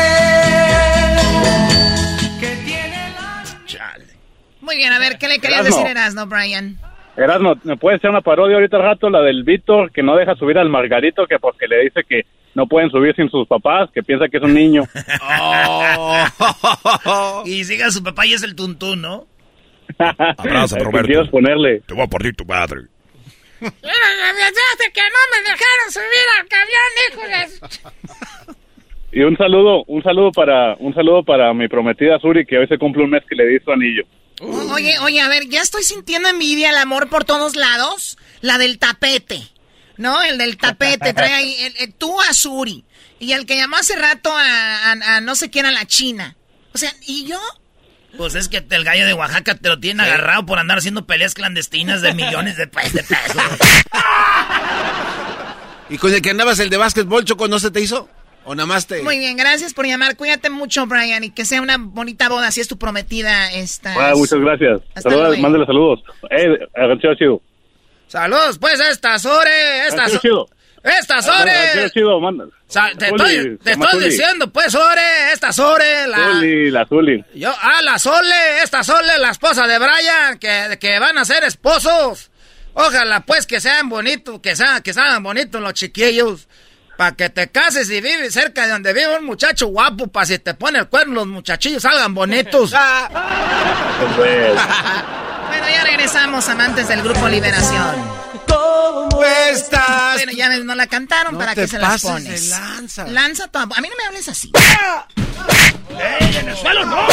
Muy 4.62 4.76
bien, 4.76 4.94
a 4.94 5.00
ver, 5.00 5.18
¿qué 5.18 5.28
le 5.28 5.40
querías 5.40 5.62
Erasmo. 5.62 5.78
decir 5.78 5.92
Erasno, 5.92 6.28
Brian? 6.28 6.80
Erasmo, 7.24 7.56
¿me 7.64 7.78
puedes 7.78 8.00
hacer 8.00 8.10
una 8.10 8.22
parodia 8.22 8.56
ahorita 8.56 8.78
al 8.78 8.84
rato? 8.84 9.10
La 9.10 9.22
del 9.22 9.44
Víctor 9.44 9.92
que 9.92 10.04
no 10.04 10.16
deja 10.16 10.36
subir 10.36 10.58
al 10.58 10.70
Margarito 10.70 11.26
que 11.28 11.40
porque 11.40 11.68
le 11.68 11.84
dice 11.84 12.04
que 12.08 12.26
no 12.54 12.68
pueden 12.68 12.90
subir 12.90 13.16
sin 13.16 13.30
sus 13.30 13.48
papás, 13.48 13.90
que 13.94 14.04
piensa 14.04 14.28
que 14.28 14.36
es 14.38 14.44
un 14.44 14.54
niño. 14.54 14.84
y 17.46 17.64
siga 17.64 17.90
su 17.92 18.04
papá 18.04 18.26
y 18.26 18.34
es 18.34 18.44
el 18.44 18.56
tuntún, 18.56 19.02
¿no? 19.02 19.26
Abrazo, 19.98 20.76
¿Qué 20.78 20.84
Roberto. 20.84 21.08
quieres 21.08 21.30
ponerle? 21.30 21.80
Te 21.86 21.94
voy 21.94 22.04
a 22.04 22.08
partir 22.08 22.36
tu 22.36 22.44
madre. 22.46 22.82
Mira, 23.62 23.72
desde 23.82 24.92
que 24.92 25.02
no 25.02 25.20
me 25.32 25.42
dejaron 25.44 25.92
subir 25.92 26.28
al 26.40 26.48
camión, 26.48 26.90
hijos 27.12 27.28
de... 27.84 27.92
Y 29.14 29.24
un 29.24 29.36
saludo, 29.38 29.84
un 29.88 30.02
saludo 30.04 30.32
para, 30.32 30.76
un 30.80 30.94
saludo 30.94 31.22
para 31.24 31.54
mi 31.54 31.68
prometida 31.68 32.18
Suri 32.20 32.46
que 32.46 32.58
hoy 32.58 32.66
se 32.68 32.78
cumple 32.78 33.04
un 33.04 33.10
mes 33.10 33.24
que 33.28 33.36
le 33.36 33.46
di 33.46 33.60
su 33.60 33.70
anillo. 33.72 34.04
Oye, 34.42 34.98
oye, 35.00 35.22
a 35.22 35.28
ver, 35.28 35.48
ya 35.50 35.62
estoy 35.62 35.84
sintiendo 35.84 36.30
envidia, 36.30 36.70
el 36.72 36.78
amor 36.78 37.10
por 37.10 37.26
todos 37.26 37.56
lados. 37.56 38.18
La 38.42 38.58
del 38.58 38.80
tapete, 38.80 39.48
¿no? 39.98 40.22
El 40.22 40.38
del 40.40 40.58
tapete, 40.58 41.14
trae 41.18 41.34
ahí, 41.34 41.56
el- 41.60 41.76
el- 41.78 41.94
tú 41.94 42.20
a 42.22 42.34
Suri. 42.34 42.84
Y 43.20 43.34
el 43.34 43.46
que 43.46 43.56
llamó 43.56 43.78
hace 43.78 43.96
rato 43.96 44.36
a, 44.36 44.92
a- 44.92 45.18
a 45.18 45.22
no 45.22 45.36
sé 45.36 45.52
quién, 45.52 45.66
a 45.68 45.72
la 45.72 45.86
China. 45.86 46.36
O 46.74 46.78
sea, 46.78 46.92
¿y 47.06 47.26
yo? 47.28 47.40
Pues 48.18 48.36
es 48.36 48.50
que 48.50 48.66
el 48.70 48.84
gallo 48.84 49.06
de 49.06 49.14
Oaxaca 49.14 49.56
te 49.56 49.70
lo 49.70 49.80
tienen 49.80 50.02
agarrado 50.06 50.46
por 50.46 50.60
andar 50.60 50.80
haciendo 50.80 51.06
peleas 51.06 51.34
clandestinas 51.34 52.02
de 52.02 52.14
millones 52.14 52.58
de, 52.58 52.68
pe- 52.68 52.90
de 52.90 53.04
pesos. 53.04 53.42
¿Y 55.90 55.98
con 55.98 56.14
el 56.14 56.22
que 56.22 56.30
andabas 56.32 56.60
el 56.60 56.70
de 56.70 56.78
básquetbol, 56.78 57.26
Choco, 57.26 57.48
no 57.48 57.60
se 57.60 57.72
te 57.72 57.82
hizo? 57.82 58.10
¿O 58.44 58.56
nada 58.56 58.66
más 58.66 58.88
te...? 58.88 59.02
Muy 59.04 59.20
bien, 59.20 59.38
gracias 59.38 59.74
por 59.74 59.86
llamar. 59.86 60.16
Cuídate 60.16 60.50
mucho, 60.50 60.88
Brian, 60.88 61.24
y 61.24 61.30
que 61.30 61.46
sea 61.46 61.62
una 61.62 61.78
bonita 61.78 62.28
boda, 62.30 62.52
si 62.52 62.62
es 62.62 62.68
tu 62.68 62.78
prometida 62.78 63.52
esta. 63.52 63.94
Ah, 63.98 64.14
muchas 64.16 64.40
gracias. 64.40 64.82
Luego. 65.06 65.38
mándale 65.38 65.66
saludos. 65.66 66.00
Eh, 66.30 66.58
agarcheo 66.76 67.16
chido. 67.16 67.42
Saludos, 68.08 68.58
pues, 68.60 68.80
esta 68.80 69.18
Sore, 69.20 69.86
esta 69.88 70.04
Agarcheo 70.04 70.16
So- 70.16 70.22
chido. 70.22 70.50
Esta 70.84 71.22
Sore. 71.22 71.52
Agarcheo 71.52 71.90
chido, 71.90 72.20
manda. 72.20 72.46
Te 72.98 73.08
estoy, 73.08 73.58
te 73.64 73.72
estoy 73.74 74.04
diciendo, 74.04 74.52
pues, 74.52 74.72
Sore, 74.72 75.32
esta 75.34 75.52
Sore, 75.54 76.08
la... 76.08 76.18
Zuli, 76.18 76.72
la 76.72 76.86
Zuli. 76.88 77.24
Yo, 77.36 77.54
ah, 77.62 77.82
la 77.84 78.00
Sole, 78.00 78.64
esta 78.64 78.84
Sole, 78.84 79.18
la 79.20 79.30
esposa 79.30 79.68
de 79.68 79.78
Brian, 79.78 80.40
que, 80.40 80.78
que 80.80 80.98
van 81.00 81.18
a 81.20 81.26
ser 81.26 81.44
esposos. 81.44 82.32
Ojalá, 82.74 83.20
pues, 83.22 83.46
que 83.46 83.60
sean 83.60 83.90
bonitos, 83.90 84.40
que 84.40 84.56
sean, 84.56 84.82
que 84.82 84.94
sean 84.94 85.22
bonitos 85.22 85.62
los 85.62 85.74
chiquillos. 85.74 86.48
Para 87.02 87.16
que 87.16 87.32
te 87.32 87.48
cases 87.50 87.90
y 87.90 88.00
vives 88.00 88.32
cerca 88.32 88.68
de 88.68 88.74
donde 88.74 88.94
vive 88.94 89.18
un 89.18 89.26
muchacho 89.26 89.66
guapo, 89.66 90.06
para 90.06 90.28
si 90.28 90.38
te 90.38 90.54
pone 90.54 90.78
el 90.78 90.88
cuerno, 90.88 91.16
los 91.16 91.26
muchachillos 91.26 91.82
salgan 91.82 92.14
bonitos. 92.14 92.76
Bueno, 95.48 95.68
ya 95.68 95.84
regresamos, 95.84 96.48
amantes 96.48 96.88
del 96.88 97.02
grupo 97.02 97.28
Liberación. 97.28 97.96
¿Cómo 98.48 99.24
estás? 99.24 100.14
Bueno, 100.14 100.32
ya 100.34 100.56
no 100.60 100.76
la 100.76 100.86
cantaron, 100.86 101.34
No 101.34 101.40
¿para 101.40 101.56
qué 101.56 101.68
se 101.68 101.80
las 101.80 102.04
pones? 102.04 102.44
de 102.44 102.50
lanza. 102.50 103.08
Lanza 103.08 103.48
tu... 103.48 103.58
A 103.58 103.66
mí 103.66 103.90
no 103.90 103.96
me 103.98 104.04
hables 104.08 104.30
así. 104.30 104.52
¡Ey, 105.90 106.36
en 106.38 106.50
el 106.50 106.56
suelo 106.56 106.86
no! 106.86 107.08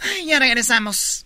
Ay, 0.00 0.26
ya 0.26 0.40
regresamos. 0.40 1.25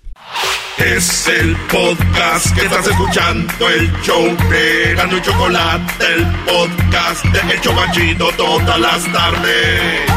Es 0.79 1.29
el 1.29 1.55
podcast 1.71 2.55
que 2.55 2.63
estás 2.63 2.87
escuchando, 2.87 3.69
el 3.69 3.93
show 4.01 4.25
de 4.49 4.95
Gano 4.95 5.19
y 5.19 5.21
Chocolate, 5.21 6.07
el 6.15 6.27
podcast 6.47 7.25
de 7.27 7.53
El 7.53 7.61
Chobachito 7.61 8.31
todas 8.33 8.81
las 8.81 9.13
tardes. 9.13 10.11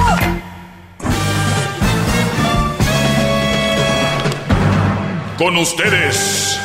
Con 5.37 5.57
ustedes. 5.57 6.59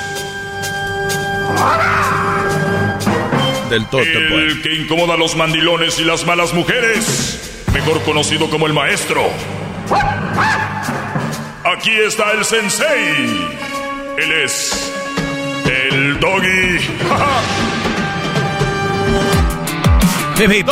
Del 3.69 3.85
todo, 3.87 4.01
El 4.01 4.63
que 4.63 4.75
incomoda 4.75 5.15
a 5.15 5.17
los 5.17 5.37
mandilones 5.37 5.99
y 5.99 6.05
las 6.05 6.25
malas 6.25 6.55
mujeres. 6.55 7.65
Mejor 7.73 8.01
conocido 8.03 8.49
como 8.49 8.67
el 8.67 8.73
maestro. 8.73 9.29
Aquí 11.77 11.91
está 12.07 12.33
el 12.33 12.45
sensei. 12.45 13.49
Él 14.17 14.33
es. 14.45 14.93
El 15.67 16.19
doggy. 16.21 16.79
Hip 20.39 20.51
hip. 20.53 20.69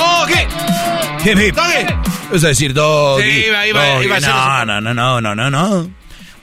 Hip 1.25 1.39
hip. 1.39 1.57
Es 2.33 2.43
decir, 2.43 2.73
doggy. 2.73 3.23
Sí, 3.23 3.45
iba- 3.49 3.67
iba- 3.67 3.87
doggy. 3.87 4.05
iba 4.07 4.17
a 4.17 4.21
ser 4.21 4.31
no, 4.31 4.65
no, 4.65 4.81
no, 4.81 4.95
no, 4.95 5.21
no, 5.21 5.35
no, 5.35 5.51
no. 5.51 5.91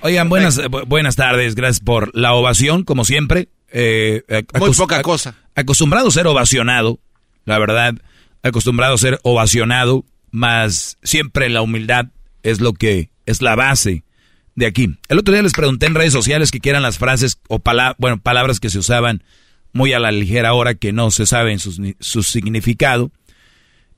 Oigan, 0.01 0.27
buenas, 0.29 0.59
bu- 0.59 0.85
buenas 0.85 1.15
tardes. 1.15 1.55
Gracias 1.55 1.79
por 1.79 2.11
la 2.15 2.33
ovación, 2.33 2.83
como 2.83 3.05
siempre. 3.05 3.47
Eh, 3.71 4.23
Muy 4.59 4.71
poca 4.73 5.01
cosa. 5.01 5.35
Acostumbrado 5.55 6.09
a 6.09 6.11
ser 6.11 6.27
ovacionado, 6.27 6.99
la 7.45 7.57
verdad. 7.57 7.95
Acostumbrado 8.43 8.95
a 8.95 8.97
ser 8.97 9.19
ovacionado, 9.23 10.03
más 10.31 10.97
siempre 11.01 11.49
la 11.49 11.61
humildad 11.61 12.07
es 12.43 12.59
lo 12.59 12.73
que 12.73 13.09
es 13.25 13.41
la 13.41 13.55
base 13.55 14.03
de 14.55 14.65
aquí. 14.65 14.95
El 15.09 15.19
otro 15.19 15.33
día 15.33 15.41
les 15.43 15.53
pregunté 15.53 15.85
en 15.87 15.95
redes 15.95 16.13
sociales 16.13 16.51
que 16.51 16.59
quieran 16.59 16.83
las 16.83 16.97
frases 16.97 17.37
o 17.47 17.59
pala- 17.59 17.95
bueno, 17.97 18.19
palabras 18.19 18.59
que 18.59 18.69
se 18.69 18.79
usaban 18.79 19.23
muy 19.71 19.93
a 19.93 19.99
la 19.99 20.11
ligera 20.11 20.49
ahora 20.49 20.75
que 20.75 20.91
no 20.93 21.09
se 21.11 21.25
saben 21.25 21.59
sus 21.59 21.79
ni- 21.79 21.95
su 21.99 22.21
significado. 22.23 23.11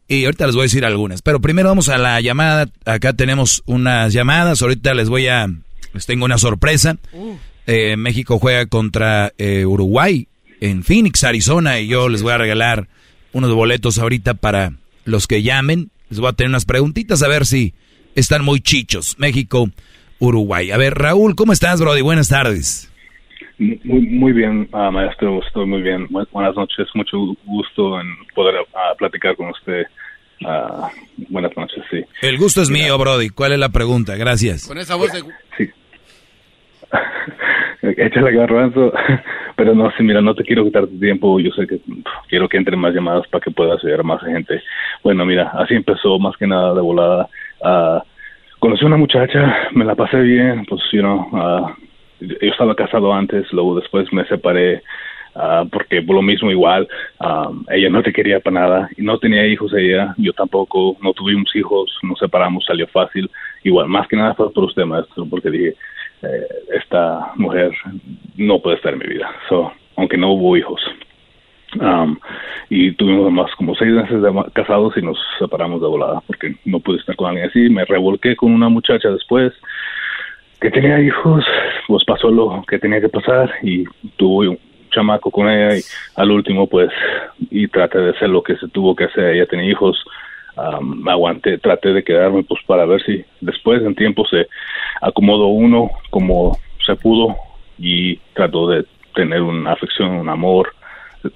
Y 0.07 0.25
ahorita 0.25 0.45
les 0.45 0.55
voy 0.55 0.61
a 0.63 0.69
decir 0.69 0.85
algunas. 0.85 1.21
Pero 1.21 1.41
primero 1.41 1.67
vamos 1.69 1.89
a 1.89 1.97
la 1.97 2.21
llamada. 2.21 2.69
Acá 2.85 3.13
tenemos 3.13 3.63
unas 3.65 4.13
llamadas. 4.13 4.61
Ahorita 4.61 4.93
les 4.93 5.09
voy 5.09 5.27
a... 5.27 5.47
Les 5.93 6.05
tengo 6.05 6.25
una 6.25 6.37
sorpresa. 6.37 6.97
Eh, 7.65 7.97
México 7.97 8.37
juega 8.37 8.67
contra 8.67 9.33
eh, 9.39 9.65
Uruguay 9.65 10.27
en 10.61 10.83
Phoenix, 10.83 11.23
Arizona. 11.23 11.79
Y 11.79 11.87
yo 11.87 12.07
les 12.09 12.21
voy 12.21 12.33
a 12.33 12.37
regalar 12.37 12.87
unos 13.33 13.51
boletos 13.53 13.97
ahorita 13.97 14.35
para 14.35 14.73
los 15.05 15.25
que 15.25 15.41
llamen. 15.41 15.89
Les 16.11 16.19
voy 16.19 16.29
a 16.29 16.33
tener 16.33 16.49
unas 16.49 16.65
preguntitas 16.65 17.23
a 17.23 17.27
ver 17.27 17.47
si 17.47 17.73
están 18.13 18.45
muy 18.45 18.59
chichos. 18.61 19.15
México, 19.17 19.71
Uruguay. 20.19 20.71
A 20.71 20.77
ver, 20.77 20.93
Raúl, 20.95 21.35
¿cómo 21.35 21.51
estás, 21.53 21.81
Brody? 21.81 22.01
Buenas 22.01 22.29
tardes. 22.29 22.91
Muy, 23.57 23.79
muy 24.07 24.31
bien, 24.33 24.67
ah, 24.73 24.91
maestro, 24.91 25.41
estoy 25.45 25.65
muy 25.65 25.81
bien. 25.81 26.07
Bu- 26.09 26.27
Buenas 26.31 26.55
noches, 26.55 26.87
mucho 26.93 27.17
gusto 27.45 27.99
en 28.01 28.07
poder 28.33 28.55
ah, 28.75 28.93
platicar 28.97 29.35
con 29.35 29.49
usted. 29.49 29.83
Ah, 30.45 30.89
buenas 31.29 31.55
noches, 31.55 31.81
sí. 31.89 32.03
El 32.21 32.37
gusto 32.37 32.61
es 32.61 32.69
mío, 32.69 32.97
Brody. 32.97 33.29
¿Cuál 33.29 33.53
es 33.53 33.59
la 33.59 33.69
pregunta? 33.69 34.15
Gracias. 34.17 34.67
Con 34.67 34.77
esa 34.77 34.95
voz 34.95 35.11
de... 35.13 35.23
Échale 37.97 38.31
garbanzo. 38.33 38.91
Pero 39.55 39.73
no, 39.73 39.89
sí, 39.97 40.03
mira, 40.03 40.19
no 40.21 40.35
te 40.35 40.43
quiero 40.43 40.65
quitar 40.65 40.85
tu 40.87 40.99
tiempo. 40.99 41.39
Yo 41.39 41.51
sé 41.51 41.65
que 41.65 41.79
quiero 42.27 42.49
que 42.49 42.57
entren 42.57 42.79
más 42.79 42.93
llamadas 42.93 43.25
para 43.29 43.41
que 43.43 43.51
puedas 43.51 43.81
ayudar 43.83 44.01
a 44.01 44.03
más 44.03 44.21
gente. 44.23 44.61
Bueno, 45.03 45.25
mira, 45.25 45.51
así 45.53 45.75
empezó 45.75 46.19
más 46.19 46.35
que 46.37 46.45
nada 46.47 46.73
de 46.73 46.81
volada. 46.81 47.29
Ah, 47.63 48.03
conocí 48.65 48.83
a 48.83 48.87
una 48.87 48.97
muchacha, 48.97 49.69
me 49.73 49.85
la 49.85 49.93
pasé 49.93 50.17
bien, 50.21 50.65
pues, 50.65 50.81
you 50.91 50.99
know, 50.99 51.29
ah, 51.33 51.75
yo 52.19 52.35
estaba 52.41 52.73
casado 52.73 53.13
antes, 53.13 53.45
luego 53.53 53.75
después 53.79 54.11
me 54.11 54.25
separé. 54.25 54.81
ah, 55.35 55.65
porque 55.71 56.01
por 56.01 56.15
lo 56.15 56.23
mismo 56.23 56.49
igual, 56.49 56.87
ah, 57.19 57.51
ella 57.69 57.89
no 57.89 58.01
te 58.01 58.11
quería 58.11 58.39
para 58.39 58.61
nada 58.61 58.89
no 58.97 59.19
tenía 59.19 59.45
hijos 59.45 59.71
ella, 59.73 60.15
yo 60.17 60.33
tampoco, 60.33 60.97
no 61.03 61.13
tuvimos 61.13 61.55
hijos, 61.55 61.95
nos 62.01 62.17
separamos, 62.17 62.65
salió 62.65 62.87
fácil. 62.87 63.29
Igual, 63.63 63.87
más 63.87 64.07
que 64.07 64.15
nada 64.15 64.33
fue 64.33 64.51
por 64.51 64.63
usted, 64.63 64.83
maestro, 64.85 65.27
porque 65.29 65.51
dije, 65.51 65.75
eh, 66.23 66.47
esta 66.73 67.33
mujer 67.35 67.69
no 68.35 68.59
puede 68.63 68.77
estar 68.77 68.93
en 68.93 68.99
mi 68.99 69.05
vida, 69.05 69.29
so, 69.47 69.71
aunque 69.95 70.17
no 70.17 70.31
hubo 70.31 70.57
hijos. 70.57 70.81
Um, 71.79 72.17
y 72.69 72.91
tuvimos 72.93 73.31
más 73.31 73.53
como 73.55 73.75
seis 73.75 73.91
meses 73.91 74.21
de 74.21 74.31
casados 74.53 74.95
y 74.97 75.01
nos 75.01 75.17
separamos 75.39 75.81
de 75.81 75.87
volada 75.87 76.21
porque 76.25 76.55
no 76.65 76.79
pude 76.79 76.97
estar 76.97 77.15
con 77.15 77.29
alguien 77.29 77.49
así. 77.49 77.69
Me 77.69 77.85
revolqué 77.85 78.35
con 78.35 78.51
una 78.51 78.69
muchacha 78.69 79.09
después 79.09 79.53
que 80.61 80.71
tenía 80.71 80.99
hijos, 80.99 81.43
pues 81.87 82.03
pasó 82.05 82.31
lo 82.31 82.63
que 82.67 82.79
tenía 82.79 83.01
que 83.01 83.09
pasar 83.09 83.51
y 83.61 83.83
tuve 84.17 84.49
un 84.49 84.59
chamaco 84.91 85.29
con 85.29 85.49
ella 85.49 85.77
y 85.77 85.81
al 86.15 86.31
último 86.31 86.67
pues 86.67 86.89
y 87.51 87.67
traté 87.67 87.99
de 87.99 88.11
hacer 88.11 88.29
lo 88.29 88.41
que 88.41 88.55
se 88.55 88.67
tuvo 88.69 88.95
que 88.95 89.05
hacer. 89.05 89.35
Ella 89.35 89.45
tenía 89.45 89.69
hijos, 89.69 90.03
um, 90.57 91.07
aguanté, 91.07 91.57
traté 91.57 91.93
de 91.93 92.03
quedarme 92.03 92.43
pues 92.43 92.61
para 92.65 92.85
ver 92.85 93.03
si 93.03 93.23
después 93.41 93.81
en 93.83 93.95
tiempo 93.95 94.25
se 94.27 94.47
acomodó 95.01 95.47
uno 95.47 95.89
como 96.09 96.57
se 96.85 96.95
pudo 96.95 97.35
y 97.77 98.17
trató 98.33 98.69
de 98.69 98.85
tener 99.13 99.41
una 99.41 99.73
afección, 99.73 100.11
un 100.11 100.29
amor 100.29 100.73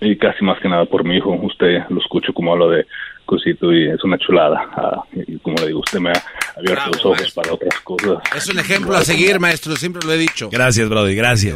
y 0.02 0.16
casi 0.18 0.44
más 0.44 0.60
que 0.60 0.70
nada 0.70 0.86
por 0.86 1.04
mi 1.04 1.18
hijo. 1.18 1.32
Usted 1.32 1.84
lo 1.90 2.00
escucho 2.00 2.34
como 2.34 2.54
habla 2.54 2.68
de 2.68 2.86
cosito 3.26 3.72
y 3.74 3.88
es 3.88 4.04
una 4.04 4.18
chulada. 4.18 4.68
Ah, 4.76 5.04
y 5.14 5.38
como 5.38 5.58
le 5.58 5.68
digo, 5.68 5.80
usted 5.80 6.00
me 6.00 6.10
ha 6.10 6.24
abierto 6.58 6.88
los 6.88 7.06
ojos 7.06 7.32
para 7.34 7.54
otras 7.54 7.80
cosas. 7.82 8.18
Es 8.36 8.50
un 8.50 8.60
ejemplo 8.60 8.96
a 8.96 9.02
seguir, 9.02 9.40
maestro, 9.40 9.76
siempre 9.76 10.02
lo 10.06 10.14
he 10.14 10.18
dicho. 10.18 10.50
Gracias, 10.52 10.90
Brody, 10.90 11.16
gracias. 11.16 11.56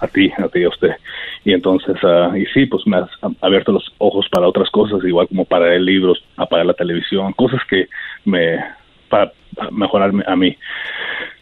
a 0.00 0.06
ti, 0.08 0.30
a 0.36 0.48
ti, 0.48 0.64
a 0.64 0.68
usted. 0.68 0.90
Y 1.44 1.52
entonces, 1.52 1.96
ah, 2.02 2.32
y 2.36 2.44
sí, 2.46 2.66
pues 2.66 2.86
me 2.86 2.98
has 2.98 3.10
abierto 3.40 3.72
los 3.72 3.86
ojos 3.98 4.26
para 4.30 4.48
otras 4.48 4.68
cosas, 4.70 5.02
igual 5.04 5.28
como 5.28 5.44
para 5.44 5.68
leer 5.68 5.82
libros, 5.82 6.22
apagar 6.36 6.66
la 6.66 6.74
televisión, 6.74 7.32
cosas 7.32 7.60
que 7.70 7.88
me, 8.24 8.58
para 9.08 9.32
mejorarme 9.70 10.24
a 10.26 10.36
mí. 10.36 10.56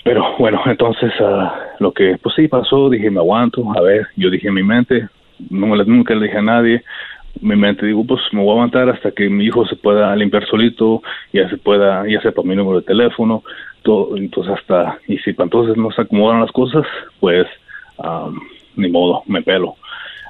Pero 0.05 0.37
bueno, 0.39 0.63
entonces 0.67 1.13
ah, 1.21 1.73
lo 1.81 1.93
que, 1.93 2.17
pues 2.23 2.35
sí, 2.37 2.47
pasó, 2.47 2.89
dije, 2.89 3.11
me 3.11 3.21
aguanto, 3.21 3.65
a 3.77 3.81
ver, 3.81 4.07
yo 4.17 4.31
dije 4.31 4.49
en 4.49 4.55
mi 4.55 4.63
mente, 4.63 5.09
nunca 5.51 6.15
le 6.15 6.27
dije 6.27 6.39
a 6.39 6.43
nadie, 6.43 6.83
mi 7.41 7.57
mente 7.57 7.87
digo, 7.87 8.05
pues 8.05 8.21
me 8.33 8.41
voy 8.41 8.51
a 8.51 8.53
aguantar 8.53 8.89
hasta 8.89 9.11
que 9.11 9.29
mi 9.29 9.45
hijo 9.45 9.67
se 9.67 9.77
pueda 9.77 10.15
limpiar 10.17 10.47
solito, 10.47 11.03
ya 11.33 11.49
se 11.49 11.57
pueda, 11.59 12.07
ya 12.09 12.21
sepa 12.21 12.43
mi 12.43 12.57
número 12.57 12.81
de 12.81 12.87
teléfono, 12.87 13.43
todo, 13.83 14.17
entonces 14.17 14.55
hasta, 14.55 14.99
y 15.07 15.19
si 15.19 15.33
para 15.33 15.47
entonces 15.47 15.77
no 15.77 15.91
se 15.91 16.03
acomodan 16.03 16.41
las 16.41 16.53
cosas, 16.53 16.87
pues 17.21 17.47
ah, 17.99 18.31
ni 18.77 18.89
modo, 18.89 19.23
me 19.27 19.43
pelo. 19.43 19.77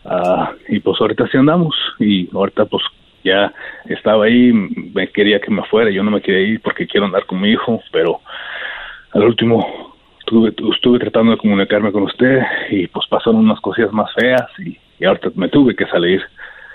Ah, 0.05 0.53
y 0.69 0.81
pues 0.81 1.01
ahorita 1.01 1.27
sí 1.29 1.37
andamos, 1.37 1.75
y 1.99 2.29
ahorita 2.35 2.67
pues 2.67 2.83
ya 3.25 3.53
estaba 3.87 4.27
ahí, 4.27 4.53
me 4.53 5.09
quería 5.09 5.41
que 5.41 5.51
me 5.51 5.65
fuera, 5.65 5.91
yo 5.91 6.03
no 6.03 6.11
me 6.11 6.21
quería 6.21 6.41
ir 6.41 6.61
porque 6.61 6.87
quiero 6.87 7.07
andar 7.07 7.27
con 7.27 7.41
mi 7.41 7.51
hijo, 7.51 7.83
pero 7.93 8.21
al 9.13 9.25
último 9.25 9.95
estuve, 10.21 10.55
estuve 10.75 10.99
tratando 10.99 11.33
de 11.33 11.39
comunicarme 11.39 11.93
con 11.93 12.05
usted 12.05 12.41
y 12.71 12.87
pues 12.89 13.07
pasaron 13.09 13.41
unas 13.41 13.61
cosillas 13.61 13.93
más 13.93 14.13
feas 14.15 14.47
y, 14.59 14.77
y 14.99 15.05
ahorita 15.05 15.31
me 15.35 15.49
tuve 15.49 15.75
que 15.75 15.87
salir. 15.87 16.21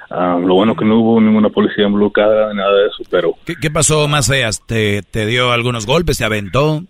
Ah, 0.10 0.38
lo 0.43 0.56
bueno 0.56 0.76
que 0.76 0.84
no 0.84 0.99
hubo 0.99 1.22
ninguna 1.22 1.49
policía 1.49 1.85
involucrada, 1.85 2.53
nada 2.53 2.76
de 2.76 2.88
eso, 2.88 3.03
pero... 3.10 3.34
¿Qué, 3.45 3.56
qué 3.61 3.72
pasó 3.72 4.10
más 4.10 4.27
feas? 4.27 4.65
¿Te, 4.65 5.02
¿Te 5.03 5.26
dio 5.26 5.52
algunos 5.52 5.85
golpes? 5.85 6.18
¿Te 6.18 6.26
aventó? 6.26 6.81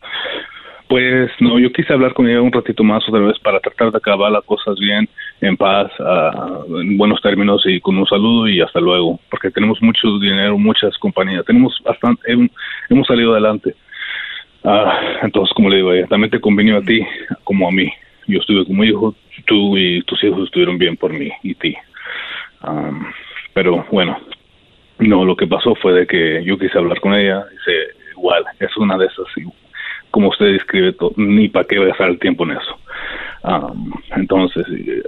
Pues 0.91 1.31
no, 1.39 1.57
yo 1.57 1.71
quise 1.71 1.93
hablar 1.93 2.13
con 2.13 2.27
ella 2.27 2.41
un 2.41 2.51
ratito 2.51 2.83
más 2.83 3.07
otra 3.07 3.21
vez 3.21 3.39
para 3.39 3.61
tratar 3.61 3.91
de 3.91 3.97
acabar 3.97 4.29
las 4.29 4.43
cosas 4.43 4.75
bien, 4.77 5.07
en 5.39 5.55
paz, 5.55 5.89
ah, 5.99 6.63
en 6.67 6.97
buenos 6.97 7.21
términos 7.21 7.61
y 7.65 7.79
con 7.79 7.97
un 7.97 8.05
saludo 8.07 8.49
y 8.49 8.59
hasta 8.59 8.81
luego, 8.81 9.17
porque 9.29 9.51
tenemos 9.51 9.81
mucho 9.81 10.19
dinero, 10.19 10.57
muchas 10.57 10.97
compañías, 10.97 11.45
tenemos 11.45 11.73
bastante, 11.85 12.29
hemos 12.89 13.07
salido 13.07 13.31
adelante. 13.31 13.73
Ah, 14.65 14.99
entonces, 15.21 15.53
como 15.55 15.69
le 15.69 15.77
digo, 15.77 15.93
ella 15.93 16.07
también 16.07 16.29
te 16.29 16.41
convenió 16.41 16.77
a 16.77 16.81
ti 16.81 17.01
como 17.45 17.69
a 17.69 17.71
mí. 17.71 17.89
Yo 18.27 18.39
estuve 18.39 18.65
como 18.65 18.83
hijo, 18.83 19.15
tú 19.41 19.77
y 19.77 20.01
tus 20.03 20.23
hijos 20.23 20.45
estuvieron 20.45 20.77
bien 20.77 20.97
por 20.97 21.13
mí 21.13 21.31
y 21.43 21.55
ti. 21.55 21.75
Um, 22.63 23.05
pero 23.53 23.85
bueno, 23.91 24.17
no, 24.99 25.25
lo 25.25 25.35
que 25.35 25.47
pasó 25.47 25.75
fue 25.75 25.93
de 25.93 26.07
que 26.07 26.43
yo 26.43 26.57
quise 26.57 26.77
hablar 26.77 26.99
con 26.99 27.13
ella, 27.13 27.43
dice, 27.51 27.71
igual, 28.11 28.45
es 28.59 28.75
una 28.77 28.97
de 28.97 29.07
esas, 29.07 29.25
como 30.11 30.29
usted 30.29 30.53
describe, 30.53 30.95
ni 31.15 31.47
para 31.47 31.65
qué 31.65 31.83
gastar 31.83 32.09
el 32.09 32.19
tiempo 32.19 32.43
en 32.43 32.51
eso. 32.51 32.77
Entonces, 34.15 34.65
eh, 34.69 35.01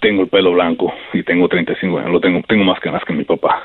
tengo 0.00 0.22
el 0.22 0.28
pelo 0.28 0.52
blanco 0.52 0.92
y 1.12 1.22
tengo 1.22 1.48
35 1.48 1.98
años, 1.98 2.12
lo 2.12 2.20
tengo, 2.20 2.40
tengo 2.46 2.64
más 2.64 2.78
canas 2.80 3.02
que 3.04 3.12
mi 3.12 3.24
papá. 3.24 3.62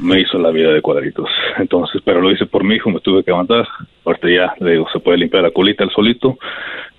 Me 0.00 0.20
hizo 0.20 0.38
la 0.38 0.50
vida 0.50 0.72
de 0.72 0.80
cuadritos. 0.80 1.28
Entonces, 1.58 2.00
pero 2.04 2.20
lo 2.20 2.30
hice 2.30 2.46
por 2.46 2.62
mi 2.62 2.76
hijo, 2.76 2.90
me 2.90 3.00
tuve 3.00 3.24
que 3.24 3.30
aguantar. 3.30 3.66
Ahorita 4.04 4.28
ya, 4.28 4.54
le 4.60 4.72
digo, 4.72 4.86
se 4.92 5.00
puede 5.00 5.18
limpiar 5.18 5.42
la 5.42 5.50
colita 5.50 5.84
el 5.84 5.90
solito, 5.90 6.38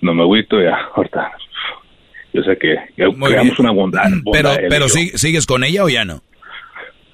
no 0.00 0.14
me 0.14 0.22
agüito, 0.22 0.60
ya, 0.60 0.88
ahorita. 0.94 1.32
Yo 2.38 2.44
sé 2.44 2.56
que 2.56 2.76
creamos 2.96 3.58
una 3.58 3.72
bondad. 3.72 4.04
Pero, 4.32 4.50
pero 4.68 4.88
¿sigues 4.88 5.46
con 5.46 5.64
ella 5.64 5.84
o 5.84 5.88
ya 5.88 6.04
no? 6.04 6.20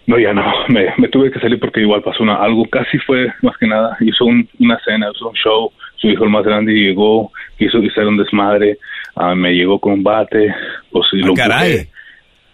No, 0.06 0.18
ya 0.18 0.34
no, 0.34 0.44
me, 0.68 0.92
me 0.98 1.08
tuve 1.08 1.30
que 1.30 1.40
salir 1.40 1.58
porque 1.58 1.80
igual 1.80 2.02
pasó 2.02 2.22
una, 2.22 2.36
algo, 2.36 2.64
casi 2.66 2.98
fue 2.98 3.32
más 3.42 3.56
que 3.58 3.66
nada, 3.66 3.96
hizo 4.00 4.26
una 4.26 4.78
cena, 4.84 5.08
hizo 5.14 5.28
un 5.28 5.34
show, 5.34 5.72
su 5.96 6.08
hijo 6.08 6.24
el 6.24 6.30
más 6.30 6.44
grande 6.44 6.72
llegó, 6.72 7.32
quiso 7.58 7.78
hacer 7.78 8.06
un 8.06 8.18
desmadre, 8.18 8.78
ah, 9.16 9.34
me 9.34 9.52
llegó 9.52 9.78
con 9.78 9.94
un 9.94 10.02
bate, 10.02 10.54
pues 10.90 11.06
y 11.12 11.22
Ah, 11.22 11.26
lo 11.26 11.34
caray. 11.34 11.88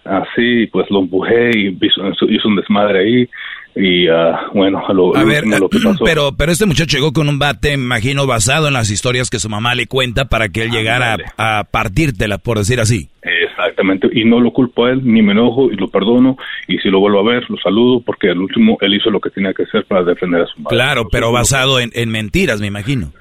Así, 0.05 0.67
pues 0.73 0.87
lo 0.91 1.01
empujé 1.01 1.51
y 1.57 1.69
hizo, 1.69 2.03
hizo 2.29 2.49
un 2.49 2.57
desmadre 2.57 3.01
ahí. 3.01 3.29
Y 3.77 4.09
ah, 4.09 4.49
bueno, 4.53 4.83
a 4.87 4.93
lo, 4.93 5.17
A 5.17 5.23
ver, 5.23 5.47
lo 5.47 5.69
que 5.69 5.79
pasó. 5.79 6.05
pero, 6.05 6.33
pero 6.37 6.51
este 6.51 6.67
muchacho 6.67 6.97
llegó 6.97 7.13
con 7.13 7.29
un 7.29 7.39
bate, 7.39 7.73
imagino, 7.75 8.27
basado 8.27 8.67
en 8.67 8.75
las 8.75 8.91
historias 8.91 9.31
que 9.31 9.39
su 9.39 9.49
mamá 9.49 9.77
le 9.77 9.87
cuenta 9.87 10.25
para 10.25 10.49
que 10.49 10.63
él 10.63 10.71
llegara 10.71 11.17
a, 11.37 11.61
a 11.61 11.65
partírtela, 11.65 12.39
por 12.39 12.59
decir 12.59 12.81
así. 12.81 13.09
Exactamente, 13.23 14.09
y 14.13 14.25
no 14.25 14.41
lo 14.41 14.51
culpo 14.53 14.87
a 14.87 14.91
él, 14.91 15.03
ni 15.05 15.23
me 15.23 15.33
enojo 15.33 15.71
y 15.71 15.77
lo 15.77 15.87
perdono. 15.89 16.37
Y 16.67 16.79
si 16.79 16.89
lo 16.89 16.99
vuelvo 16.99 17.21
a 17.21 17.33
ver, 17.33 17.45
lo 17.49 17.59
saludo 17.59 18.01
porque 18.01 18.31
al 18.31 18.39
último 18.39 18.77
él 18.81 18.95
hizo 18.95 19.11
lo 19.11 19.21
que 19.21 19.31
tenía 19.31 19.53
que 19.53 19.63
hacer 19.63 19.85
para 19.85 20.03
defender 20.03 20.43
a 20.43 20.47
su 20.47 20.61
madre. 20.63 20.77
Claro, 20.77 21.09
pero 21.11 21.31
basado 21.31 21.79
en, 21.79 21.91
en 21.95 22.11
mentiras, 22.11 22.61
me 22.61 22.67
imagino. 22.67 23.13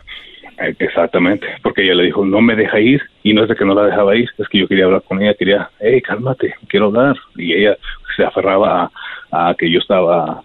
Exactamente, 0.59 1.47
porque 1.63 1.83
ella 1.83 1.95
le 1.95 2.03
dijo, 2.05 2.25
no 2.25 2.41
me 2.41 2.55
deja 2.55 2.79
ir, 2.79 3.01
y 3.23 3.33
no 3.33 3.43
es 3.43 3.49
de 3.49 3.55
que 3.55 3.65
no 3.65 3.73
la 3.73 3.85
dejaba 3.85 4.15
ir, 4.15 4.29
es 4.37 4.47
que 4.49 4.59
yo 4.59 4.67
quería 4.67 4.85
hablar 4.85 5.03
con 5.03 5.21
ella, 5.21 5.33
quería, 5.33 5.69
hey, 5.79 6.01
cálmate, 6.01 6.53
quiero 6.67 6.87
hablar, 6.87 7.15
y 7.37 7.53
ella 7.53 7.77
se 8.15 8.23
aferraba 8.23 8.91
a, 9.31 9.49
a 9.49 9.55
que 9.55 9.71
yo 9.71 9.79
estaba 9.79 10.41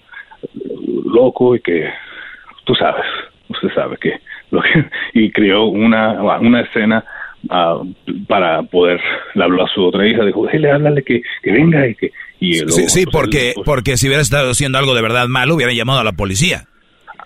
loco 1.04 1.56
y 1.56 1.60
que, 1.60 1.88
tú 2.64 2.74
sabes, 2.74 3.04
usted 3.48 3.68
sabe 3.74 3.96
que, 3.96 4.20
lo 4.50 4.62
que 4.62 4.84
y 5.14 5.30
creó 5.32 5.64
una, 5.64 6.38
una 6.38 6.60
escena 6.60 7.04
ah, 7.50 7.80
para 8.28 8.62
poder, 8.62 9.00
le 9.34 9.44
habló 9.44 9.64
a 9.64 9.68
su 9.68 9.82
otra 9.82 10.06
hija, 10.06 10.24
dijo, 10.24 10.46
hey, 10.50 10.64
háblale 10.66 11.02
que, 11.02 11.22
que 11.42 11.52
venga 11.52 11.88
y 11.88 11.94
que... 11.94 12.12
Y 12.40 12.58
luego, 12.60 12.72
Sí, 12.72 12.88
sí, 12.88 13.06
porque, 13.06 13.54
porque 13.64 13.96
si 13.96 14.06
hubiera 14.06 14.22
estado 14.22 14.50
haciendo 14.50 14.78
algo 14.78 14.94
de 14.94 15.02
verdad 15.02 15.28
malo, 15.28 15.54
hubiera 15.54 15.72
llamado 15.72 16.00
a 16.00 16.04
la 16.04 16.12
policía. 16.12 16.64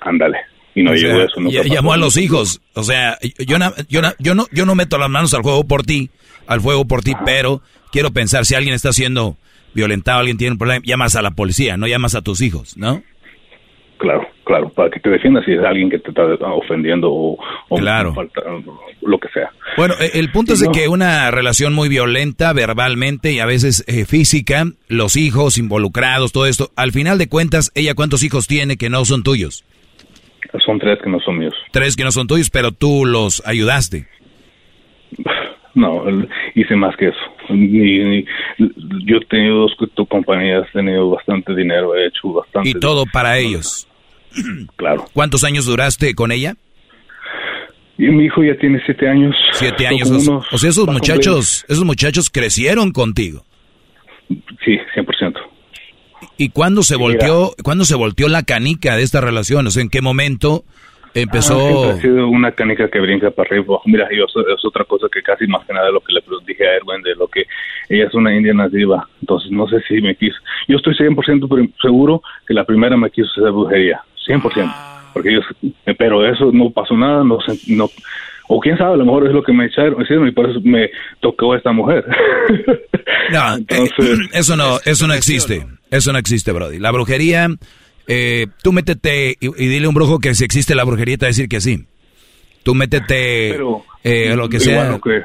ándale, 0.01 0.39
y 0.75 0.83
no 0.83 0.93
O 0.93 0.97
sea, 0.97 1.09
llegó 1.09 1.23
eso. 1.23 1.41
nunca 1.41 1.59
pasó. 1.63 1.75
llamó 1.75 1.93
a 1.93 1.97
los 1.97 2.17
hijos. 2.17 2.61
O 2.75 2.83
sea, 2.83 3.19
yo, 3.47 3.59
na- 3.59 3.73
yo, 3.89 4.01
na- 4.03 4.15
yo, 4.19 4.35
no, 4.35 4.47
yo 4.53 4.65
no 4.67 4.75
meto 4.75 4.99
las 4.99 5.11
manos 5.11 5.35
al 5.35 5.43
juego 5.43 5.65
por 5.65 5.83
ti, 5.85 6.11
al 6.47 6.61
fuego 6.61 6.85
por 6.87 7.03
ti, 7.03 7.13
pero 7.25 7.63
quiero 7.93 8.11
pensar, 8.13 8.45
si 8.47 8.55
alguien 8.55 8.75
está 8.75 8.93
siendo 8.93 9.37
violentado, 9.75 10.19
alguien 10.21 10.39
tiene 10.39 10.53
un 10.53 10.59
problema, 10.59 10.83
llamas 10.87 11.17
a 11.17 11.23
la 11.23 11.33
policía, 11.33 11.77
no 11.77 11.87
llamas 11.87 12.15
a 12.15 12.23
tus 12.23 12.41
hijos, 12.41 12.77
¿no? 12.77 13.03
Claro, 13.99 14.29
claro, 14.45 14.69
para 14.71 14.91
que 14.91 15.01
te 15.01 15.11
defiendas 15.11 15.45
si 15.45 15.53
es 15.53 15.59
alguien 15.65 15.91
que 15.91 15.99
te 15.99 16.11
está 16.11 16.23
ofendiendo 16.53 17.11
o, 17.11 17.37
o 17.69 17.77
Claro. 17.79 18.15
falta- 18.15 18.43
lo 19.03 19.19
que 19.19 19.29
sea. 19.31 19.51
Bueno, 19.77 19.95
eh, 19.99 20.11
el 20.15 20.31
punto 20.31 20.53
es 20.53 20.61
de 20.61 20.69
que 20.71 20.87
una 20.87 21.31
relación 21.33 21.75
muy 21.75 21.89
violenta 21.89 22.53
verbalmente 22.53 23.33
y 23.33 23.41
a 23.41 23.47
veces 23.47 23.83
eh, 23.89 24.05
física, 24.05 24.67
los 24.87 25.17
hijos 25.17 25.59
involucrados, 25.59 26.31
todo 26.31 26.47
esto, 26.47 26.71
al 26.77 26.93
final 26.93 27.19
de 27.19 27.29
cuentas, 27.29 27.73
ella 27.75 27.95
cuántos 27.95 28.23
hijos 28.23 28.47
tiene 28.47 28.77
que 28.77 28.89
no 28.89 29.05
son 29.05 29.25
tuyos? 29.25 29.65
Son 30.65 30.79
tres 30.79 30.99
que 31.03 31.11
no 31.11 31.21
son 31.21 31.39
míos. 31.39 31.55
Tres 31.73 31.95
que 31.97 32.05
no 32.05 32.11
son 32.13 32.27
tuyos, 32.27 32.51
pero 32.51 32.73
tú 32.73 33.05
los 33.05 33.43
ayudaste. 33.47 34.07
No, 35.75 36.03
hice 36.57 36.75
más 36.75 36.97
que 36.97 37.09
eso. 37.09 37.19
Ni- 37.51 37.99
ni- 38.01 38.25
yo 39.05 39.19
he 39.19 39.25
tenido 39.27 39.59
dos 39.61 39.73
co- 39.95 40.07
compañías, 40.07 40.67
he 40.71 40.73
tenido 40.73 41.11
bastante 41.11 41.55
dinero, 41.55 41.95
he 41.95 42.07
hecho 42.09 42.33
bastante. 42.33 42.69
Y 42.71 42.75
todo 42.75 43.05
para 43.13 43.39
ellos. 43.39 43.87
Claro. 44.77 45.05
¿Cuántos 45.13 45.45
años 45.45 45.67
duraste 45.67 46.15
con 46.17 46.33
ella? 46.33 46.55
Y 47.97 48.09
mi 48.09 48.25
hijo 48.25 48.43
ya 48.43 48.57
tiene 48.59 48.81
siete 48.85 49.09
años. 49.09 49.37
Siete 49.53 49.87
años. 49.87 50.11
O, 50.29 50.43
o 50.51 50.59
sea, 50.59 50.71
esos 50.71 50.87
muchachos, 50.89 51.65
esos 51.69 51.85
muchachos 51.85 52.29
crecieron 52.29 52.91
contigo. 52.91 53.45
Sí, 54.65 54.79
100%. 54.97 55.38
¿Y 56.39 56.51
cuándo 56.51 56.83
se 56.83 56.97
Mira. 56.97 57.05
volteó, 57.29 57.51
cuándo 57.63 57.85
se 57.85 57.97
volteó 57.97 58.29
la 58.29 58.45
canica 58.45 58.97
de 58.97 59.03
esta 59.03 59.21
relación? 59.21 59.67
O 59.67 59.71
sea, 59.71 59.83
¿en 59.83 59.91
qué 59.91 60.01
momento 60.01 60.65
Ah, 60.67 61.11
empezó? 61.15 61.59
siempre 61.59 61.91
ha 61.91 62.01
sido 62.01 62.29
una 62.29 62.53
canica 62.53 62.89
que 62.89 63.01
brinca 63.01 63.31
para 63.33 63.49
arriba. 63.51 63.79
Mira, 63.87 64.09
yo, 64.17 64.25
eso 64.25 64.41
es 64.49 64.65
otra 64.65 64.85
cosa 64.85 65.09
que 65.13 65.21
casi 65.23 65.47
más 65.49 65.67
que 65.67 65.73
nada 65.73 65.91
lo 65.91 66.01
que 66.01 66.13
le 66.13 66.23
dije 66.47 66.65
a 66.67 66.77
Erwin, 66.77 67.03
de 67.03 67.15
lo 67.17 67.27
que 67.29 67.45
ella 67.89 68.07
es 68.07 68.15
una 68.15 68.35
india 68.35 68.55
nativa. 68.55 69.09
Entonces, 69.21 69.51
no 69.51 69.67
sé 69.69 69.81
si 69.89 70.01
me 70.01 70.15
quiso. 70.15 70.37
Yo 70.69 70.77
estoy 70.77 70.95
100% 70.95 71.49
pre- 71.49 71.71
seguro 71.83 72.23
que 72.47 72.55
la 72.55 72.65
primera 72.65 72.97
me 72.97 73.11
quiso 73.11 73.29
hacer 73.33 73.51
brujería. 73.51 74.01
100%. 74.27 74.73
Porque 75.15 75.31
ellos, 75.31 75.45
pero 75.99 76.25
eso 76.25 76.51
no 76.53 76.71
pasó 76.71 76.95
nada, 76.97 77.25
no 77.25 77.41
sé, 77.41 77.59
no. 77.67 77.91
O 78.49 78.59
quién 78.61 78.77
sabe, 78.79 78.95
a 78.95 78.97
lo 78.97 79.05
mejor 79.05 79.27
es 79.27 79.33
lo 79.33 79.43
que 79.43 79.53
me 79.53 79.67
echaron, 79.67 80.01
hicieron 80.03 80.27
y 80.27 80.33
por 80.33 80.49
eso 80.51 80.61
me 80.65 80.91
tocó 81.21 81.55
esta 81.55 81.73
mujer. 81.73 82.05
No, 83.31 83.57
eh, 83.59 83.91
eso 84.33 84.57
no, 84.57 84.79
eso 84.87 85.07
no 85.07 85.13
existe. 85.13 85.67
Eso 85.91 86.13
no 86.13 86.19
existe, 86.19 86.51
Brody. 86.51 86.79
La 86.79 86.91
brujería, 86.91 87.49
eh, 88.07 88.47
tú 88.63 88.73
métete 88.73 89.37
y, 89.39 89.47
y 89.49 89.69
dile 89.69 89.85
a 89.85 89.89
un 89.91 89.95
brujo 89.95 90.19
que 90.19 90.35
si 90.35 90.45
existe 90.45 90.75
la 90.75 90.85
brujería 90.85 91.19
te 91.19 91.27
va 91.27 91.29
a 91.29 91.35
decir 91.37 91.47
que 91.47 91.61
sí. 91.61 91.85
Tú 92.63 92.75
métete 92.75 93.51
Pero, 93.53 93.85
eh, 94.03 94.35
lo 94.35 94.49
que 94.49 94.61
sea. 94.61 94.91
lo 94.93 95.01
que- 95.01 95.25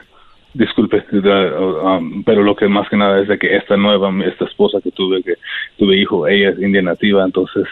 disculpe, 0.53 1.03
uh, 1.11 1.87
um, 1.87 2.23
pero 2.23 2.43
lo 2.43 2.55
que 2.55 2.67
más 2.67 2.87
que 2.87 2.95
nada 2.97 3.21
es 3.21 3.27
de 3.27 3.39
que 3.39 3.55
esta 3.55 3.75
nueva, 3.75 4.11
esta 4.25 4.45
esposa 4.45 4.79
que 4.83 4.91
tuve, 4.91 5.23
que 5.23 5.33
tuve 5.79 5.97
hijo, 5.97 6.27
ella 6.27 6.49
es 6.49 6.59
india 6.59 6.81
nativa, 6.81 7.23
entonces 7.25 7.63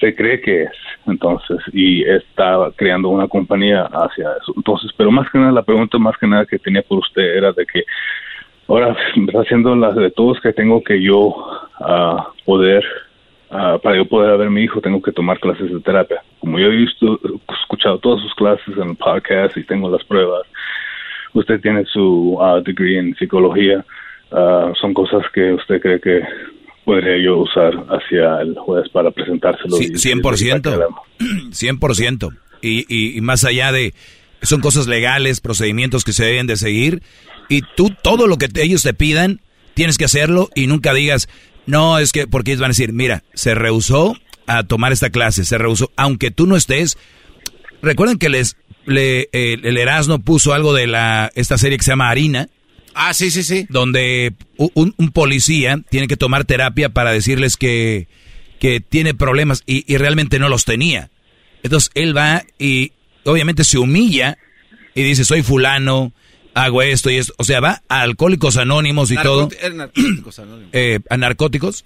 se 0.00 0.14
cree 0.14 0.40
que 0.40 0.64
es, 0.64 0.72
entonces, 1.06 1.58
y 1.72 2.02
está 2.04 2.70
creando 2.76 3.08
una 3.08 3.28
compañía 3.28 3.84
hacia 3.84 4.30
eso. 4.40 4.52
Entonces, 4.56 4.90
pero 4.96 5.10
más 5.10 5.30
que 5.30 5.38
nada, 5.38 5.52
la 5.52 5.62
pregunta 5.62 5.98
más 5.98 6.16
que 6.18 6.26
nada 6.26 6.46
que 6.46 6.58
tenía 6.58 6.82
por 6.82 6.98
usted 6.98 7.22
era 7.22 7.52
de 7.52 7.66
que 7.66 7.84
ahora 8.68 8.96
está 9.16 9.40
haciendo 9.40 9.74
las 9.74 9.94
de 9.96 10.10
todos 10.10 10.40
que 10.40 10.52
tengo 10.52 10.82
que 10.82 11.02
yo 11.02 11.34
ah, 11.80 12.28
poder 12.44 12.84
ah, 13.50 13.78
para 13.82 13.96
yo 13.96 14.04
poder 14.04 14.36
ver 14.36 14.48
a 14.48 14.50
mi 14.50 14.62
hijo 14.62 14.80
tengo 14.80 15.00
que 15.00 15.12
tomar 15.12 15.40
clases 15.40 15.72
de 15.72 15.80
terapia. 15.80 16.22
Como 16.40 16.58
yo 16.58 16.66
he 16.66 16.76
visto, 16.76 17.18
escuchado 17.62 17.98
todas 17.98 18.20
sus 18.22 18.34
clases 18.34 18.76
en 18.76 18.90
el 18.90 18.96
podcast 18.96 19.56
y 19.56 19.64
tengo 19.64 19.90
las 19.90 20.04
pruebas, 20.04 20.42
usted 21.32 21.60
tiene 21.60 21.84
su 21.86 22.38
ah, 22.40 22.60
degree 22.64 22.98
en 22.98 23.14
psicología, 23.16 23.84
son 24.80 24.92
cosas 24.92 25.22
que 25.32 25.54
usted 25.54 25.80
cree 25.80 26.00
que 26.00 26.22
podría 26.88 27.22
yo 27.22 27.36
usar 27.36 27.74
hacia 27.90 28.40
el 28.40 28.54
juez 28.54 28.88
para 28.90 29.10
presentárselo. 29.10 29.76
Sí, 29.76 29.88
y- 29.92 29.96
100%. 29.96 30.88
100%. 31.50 32.36
Y, 32.60 32.84
y, 32.88 33.16
y 33.16 33.20
más 33.20 33.44
allá 33.44 33.70
de... 33.70 33.94
Son 34.42 34.60
cosas 34.60 34.88
legales, 34.88 35.40
procedimientos 35.40 36.02
que 36.02 36.12
se 36.12 36.24
deben 36.24 36.48
de 36.48 36.56
seguir. 36.56 37.02
Y 37.48 37.62
tú, 37.76 37.90
todo 38.02 38.26
lo 38.26 38.36
que 38.36 38.48
te- 38.48 38.64
ellos 38.64 38.82
te 38.82 38.94
pidan, 38.94 39.40
tienes 39.74 39.96
que 39.96 40.06
hacerlo 40.06 40.48
y 40.56 40.66
nunca 40.66 40.92
digas, 40.92 41.28
no, 41.66 41.98
es 42.00 42.10
que, 42.12 42.26
porque 42.26 42.50
ellos 42.50 42.60
van 42.62 42.70
a 42.70 42.74
decir, 42.74 42.92
mira, 42.92 43.22
se 43.34 43.54
rehusó 43.54 44.16
a 44.48 44.64
tomar 44.64 44.90
esta 44.92 45.10
clase, 45.10 45.44
se 45.44 45.56
rehusó, 45.56 45.92
aunque 45.96 46.32
tú 46.32 46.46
no 46.46 46.56
estés. 46.56 46.98
Recuerden 47.80 48.18
que 48.18 48.28
les, 48.28 48.56
le, 48.86 49.28
el, 49.32 49.64
el 49.64 49.76
Erasmo 49.76 50.18
puso 50.18 50.52
algo 50.52 50.72
de 50.74 50.88
la, 50.88 51.30
esta 51.36 51.58
serie 51.58 51.78
que 51.78 51.84
se 51.84 51.92
llama 51.92 52.10
Harina. 52.10 52.48
Ah, 53.00 53.14
sí, 53.14 53.30
sí, 53.30 53.44
sí. 53.44 53.64
Donde 53.68 54.34
un, 54.56 54.92
un 54.96 55.10
policía 55.12 55.80
tiene 55.88 56.08
que 56.08 56.16
tomar 56.16 56.44
terapia 56.44 56.88
para 56.88 57.12
decirles 57.12 57.56
que, 57.56 58.08
que 58.58 58.80
tiene 58.80 59.14
problemas 59.14 59.62
y, 59.66 59.84
y 59.92 59.96
realmente 59.98 60.40
no 60.40 60.48
los 60.48 60.64
tenía. 60.64 61.08
Entonces 61.62 61.92
él 61.94 62.16
va 62.16 62.42
y 62.58 62.92
obviamente 63.24 63.62
se 63.62 63.78
humilla 63.78 64.36
y 64.96 65.02
dice, 65.04 65.24
soy 65.24 65.42
fulano, 65.42 66.12
hago 66.54 66.82
esto 66.82 67.08
y 67.08 67.16
esto. 67.18 67.34
O 67.38 67.44
sea, 67.44 67.60
va 67.60 67.82
a 67.88 68.00
Alcohólicos 68.00 68.56
Anónimos 68.56 69.12
y 69.12 69.16
todo. 69.16 69.48
Narcóticos 69.72 70.38
anónimos. 70.40 70.70
eh, 70.72 70.98
a 71.08 71.16
narcóticos. 71.16 71.84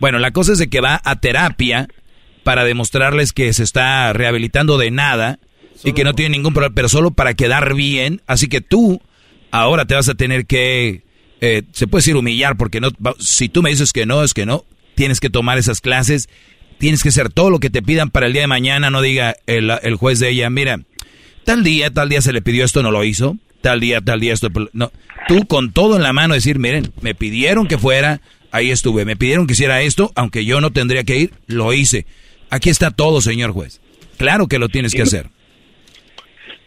Bueno, 0.00 0.18
la 0.18 0.30
cosa 0.30 0.52
es 0.52 0.58
de 0.58 0.68
que 0.68 0.80
va 0.80 0.98
a 1.04 1.20
terapia 1.20 1.88
para 2.42 2.64
demostrarles 2.64 3.34
que 3.34 3.52
se 3.52 3.64
está 3.64 4.12
rehabilitando 4.14 4.78
de 4.78 4.90
nada 4.90 5.38
y 5.82 5.92
que 5.92 6.04
no 6.04 6.14
tiene 6.14 6.36
ningún 6.38 6.54
problema, 6.54 6.74
pero 6.74 6.88
solo 6.88 7.10
para 7.10 7.34
quedar 7.34 7.74
bien. 7.74 8.22
Así 8.26 8.48
que 8.48 8.62
tú 8.62 9.02
ahora 9.54 9.84
te 9.84 9.94
vas 9.94 10.08
a 10.08 10.14
tener 10.14 10.46
que, 10.46 11.02
eh, 11.40 11.62
se 11.70 11.86
puede 11.86 12.00
decir 12.00 12.16
humillar, 12.16 12.56
porque 12.56 12.80
no, 12.80 12.90
si 13.20 13.48
tú 13.48 13.62
me 13.62 13.70
dices 13.70 13.92
que 13.92 14.04
no, 14.04 14.24
es 14.24 14.34
que 14.34 14.46
no, 14.46 14.64
tienes 14.96 15.20
que 15.20 15.30
tomar 15.30 15.58
esas 15.58 15.80
clases, 15.80 16.28
tienes 16.78 17.04
que 17.04 17.10
hacer 17.10 17.30
todo 17.30 17.50
lo 17.50 17.60
que 17.60 17.70
te 17.70 17.80
pidan 17.80 18.10
para 18.10 18.26
el 18.26 18.32
día 18.32 18.42
de 18.42 18.48
mañana, 18.48 18.90
no 18.90 19.00
diga 19.00 19.36
el, 19.46 19.70
el 19.82 19.94
juez 19.94 20.18
de 20.18 20.30
ella, 20.30 20.50
mira, 20.50 20.80
tal 21.44 21.62
día, 21.62 21.92
tal 21.92 22.08
día 22.08 22.20
se 22.20 22.32
le 22.32 22.42
pidió 22.42 22.64
esto, 22.64 22.82
no 22.82 22.90
lo 22.90 23.04
hizo, 23.04 23.36
tal 23.60 23.78
día, 23.78 24.00
tal 24.00 24.18
día 24.18 24.32
esto, 24.32 24.48
no, 24.72 24.90
tú 25.28 25.46
con 25.46 25.72
todo 25.72 25.94
en 25.94 26.02
la 26.02 26.12
mano 26.12 26.34
decir, 26.34 26.58
miren, 26.58 26.92
me 27.00 27.14
pidieron 27.14 27.68
que 27.68 27.78
fuera, 27.78 28.20
ahí 28.50 28.72
estuve, 28.72 29.04
me 29.04 29.14
pidieron 29.14 29.46
que 29.46 29.52
hiciera 29.52 29.82
esto, 29.82 30.10
aunque 30.16 30.44
yo 30.44 30.60
no 30.60 30.72
tendría 30.72 31.04
que 31.04 31.16
ir, 31.16 31.32
lo 31.46 31.72
hice. 31.72 32.06
Aquí 32.50 32.70
está 32.70 32.90
todo, 32.90 33.20
señor 33.20 33.52
juez. 33.52 33.80
Claro 34.16 34.48
que 34.48 34.58
lo 34.58 34.68
tienes 34.68 34.94
que 34.94 35.02
hacer. 35.02 35.30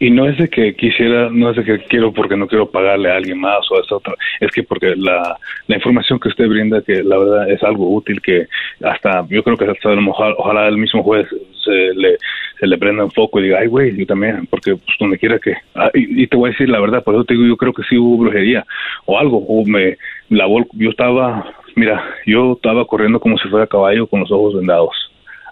Y 0.00 0.10
no 0.10 0.28
es 0.28 0.38
de 0.38 0.48
que 0.48 0.74
quisiera, 0.74 1.28
no 1.30 1.50
es 1.50 1.56
de 1.56 1.64
que 1.64 1.78
quiero 1.86 2.12
porque 2.12 2.36
no 2.36 2.46
quiero 2.46 2.70
pagarle 2.70 3.10
a 3.10 3.16
alguien 3.16 3.40
más 3.40 3.68
o 3.70 3.80
es 3.80 3.90
otra, 3.90 4.14
es 4.38 4.50
que 4.52 4.62
porque 4.62 4.94
la, 4.96 5.36
la 5.66 5.74
información 5.76 6.20
que 6.20 6.28
usted 6.28 6.46
brinda, 6.48 6.82
que 6.82 7.02
la 7.02 7.18
verdad 7.18 7.50
es 7.50 7.60
algo 7.64 7.92
útil, 7.92 8.20
que 8.22 8.46
hasta, 8.82 9.26
yo 9.28 9.42
creo 9.42 9.56
que 9.56 9.64
hasta 9.64 9.92
a 9.92 9.96
mejor, 9.96 10.36
ojalá 10.38 10.68
el 10.68 10.78
mismo 10.78 11.02
juez 11.02 11.26
se 11.64 11.94
le, 11.94 12.16
se 12.60 12.66
le 12.68 12.78
prenda 12.78 13.04
un 13.04 13.10
foco 13.10 13.40
y 13.40 13.44
diga, 13.44 13.58
ay 13.58 13.66
güey, 13.66 13.96
yo 13.96 14.06
también, 14.06 14.46
porque 14.46 14.76
pues 14.76 14.96
donde 15.00 15.18
quiera 15.18 15.38
que, 15.40 15.54
ah, 15.74 15.90
y, 15.92 16.26
te 16.28 16.36
voy 16.36 16.50
a 16.50 16.52
decir 16.52 16.68
la 16.68 16.80
verdad, 16.80 17.02
por 17.02 17.14
eso 17.16 17.24
te 17.24 17.34
digo, 17.34 17.46
yo 17.46 17.56
creo 17.56 17.72
que 17.72 17.82
sí 17.84 17.98
hubo 17.98 18.18
brujería 18.18 18.64
o 19.04 19.18
algo, 19.18 19.38
o 19.38 19.64
me, 19.66 19.96
la 20.30 20.46
vol- 20.46 20.68
yo 20.74 20.90
estaba, 20.90 21.44
mira, 21.74 22.04
yo 22.24 22.52
estaba 22.52 22.84
corriendo 22.86 23.18
como 23.18 23.36
si 23.38 23.48
fuera 23.48 23.66
caballo 23.66 24.06
con 24.06 24.20
los 24.20 24.30
ojos 24.30 24.54
vendados, 24.54 24.94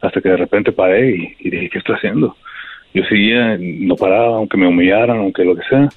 hasta 0.02 0.20
que 0.20 0.28
de 0.28 0.36
repente 0.36 0.70
paré 0.70 1.16
y, 1.16 1.34
y 1.41 1.50
dije, 1.50 1.70
¿qué 1.70 1.78
estoy 1.78 1.97
haciendo? 1.97 2.36
Yo 2.97 3.02
seguía, 3.10 3.58
no 3.60 3.94
paraba, 3.94 4.36
aunque 4.39 4.57
me 4.57 4.66
humillaran, 4.66 5.18
aunque 5.18 5.44
lo 5.44 5.55
que 5.55 5.62
sea. 5.68 5.89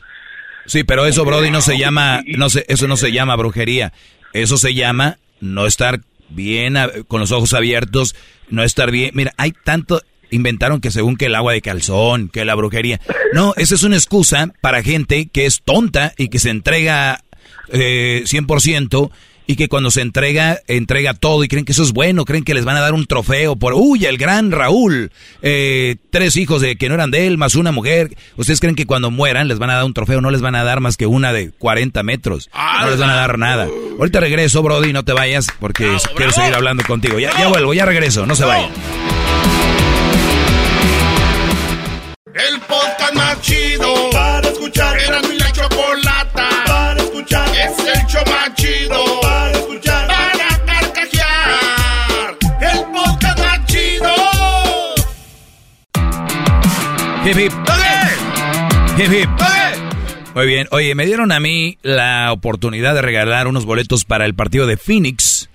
Sí, 0.66 0.84
pero 0.84 1.06
eso, 1.06 1.24
Brody, 1.24 1.50
no 1.50 1.62
se 1.62 1.78
llama, 1.78 2.22
no 2.28 2.50
se, 2.50 2.66
eso 2.68 2.90
no 2.90 2.98
se 2.98 3.14
llama 3.14 3.38
brujería. 3.38 3.94
Eso 4.34 4.58
se 4.58 4.74
llama 4.74 5.18
no 5.40 5.66
estar 5.66 6.02
bien, 6.28 6.76
con 7.08 7.22
los 7.22 7.32
ojos 7.32 7.54
abiertos, 7.54 8.18
no 8.50 8.64
estar 8.64 8.92
bien. 8.92 9.12
Mira, 9.14 9.32
hay 9.38 9.54
tanto, 9.64 10.02
inventaron 10.30 10.82
que 10.82 10.92
según 10.92 11.16
que 11.16 11.28
el 11.28 11.36
agua 11.36 11.54
de 11.54 11.62
calzón, 11.62 12.28
que 12.28 12.44
la 12.44 12.56
brujería. 12.56 13.00
No, 13.32 13.54
esa 13.56 13.76
es 13.76 13.84
una 13.84 13.96
excusa 13.96 14.52
para 14.60 14.84
gente 14.84 15.30
que 15.32 15.46
es 15.46 15.62
tonta 15.62 16.12
y 16.18 16.28
que 16.28 16.40
se 16.40 16.50
entrega 16.50 17.22
eh, 17.70 18.24
100% 18.26 19.10
y 19.50 19.56
que 19.56 19.68
cuando 19.68 19.90
se 19.90 20.02
entrega, 20.02 20.60
entrega 20.68 21.16
todo 21.16 21.44
y 21.44 21.48
creen 21.48 21.66
que 21.66 21.72
eso 21.72 21.82
es 21.82 21.92
bueno, 21.92 22.24
creen 22.24 22.44
que 22.44 22.54
les 22.54 22.66
van 22.66 22.76
a 22.76 22.82
dar 22.82 22.94
un 22.94 23.08
trofeo 23.08 23.56
por, 23.56 23.74
uy, 23.74 24.06
el 24.06 24.20
gran 24.20 24.52
Raúl, 24.52 25.12
eh, 25.42 25.96
tres 26.12 26.38
hijos 26.38 26.62
de 26.62 26.76
que 26.76 26.88
no 26.88 26.94
eran 26.94 27.10
de 27.10 27.26
él, 27.26 27.40
más 27.40 27.56
una 27.56 27.72
mujer. 27.72 28.16
¿Ustedes 28.38 28.60
creen 28.60 28.76
que 28.76 28.86
cuando 28.86 29.10
mueran 29.10 29.48
les 29.48 29.58
van 29.58 29.72
a 29.72 29.78
dar 29.78 29.86
un 29.86 29.96
trofeo? 29.96 30.22
No 30.22 30.30
les 30.30 30.42
van 30.42 30.54
a 30.54 30.64
dar 30.64 30.82
más 30.82 30.98
que 30.98 31.08
una 31.08 31.34
de 31.34 31.50
40 31.50 32.04
metros. 32.04 32.52
No 32.54 32.92
les 32.92 33.00
van 33.00 33.10
a 33.10 33.16
dar 33.16 33.40
nada. 33.40 33.68
Ahorita 33.98 34.20
regreso, 34.20 34.62
Brody, 34.62 34.94
no 34.94 35.04
te 35.04 35.14
vayas 35.14 35.48
porque 35.60 35.98
quiero 36.16 36.32
seguir 36.32 36.54
hablando 36.54 36.84
contigo. 36.84 37.18
Ya, 37.18 37.36
ya 37.36 37.48
vuelvo, 37.48 37.74
ya 37.74 37.86
regreso, 37.86 38.28
no 38.28 38.36
se 38.36 38.46
vayan. 38.46 38.70
El 42.36 42.60
podcast 42.68 43.16
más 43.16 43.42
chido 43.42 44.12
para 44.12 44.48
escuchar. 44.48 44.96
Era 45.00 45.24
mi 45.24 45.40
la 45.40 45.52
chocolata 45.52 46.50
para 46.68 47.02
escuchar. 47.02 47.50
Es 47.50 47.80
el 47.80 48.06
show 48.06 48.24
más 48.28 48.54
chido 48.54 49.29
Hip, 57.30 57.38
hip. 57.38 57.54
Hip, 58.98 59.12
hip. 59.14 59.30
Muy 60.34 60.48
bien. 60.48 60.68
Oye, 60.72 60.96
me 60.96 61.06
dieron 61.06 61.32
a 61.32 61.40
mí 61.40 61.78
la 61.84 62.32
oportunidad 62.32 62.96
de 62.96 63.04
regalar 63.04 63.46
unos 63.46 63.66
boletos 63.66 64.04
para 64.04 64.26
el 64.26 64.34
partido 64.34 64.66
de 64.66 64.78
Phoenix, 64.78 65.48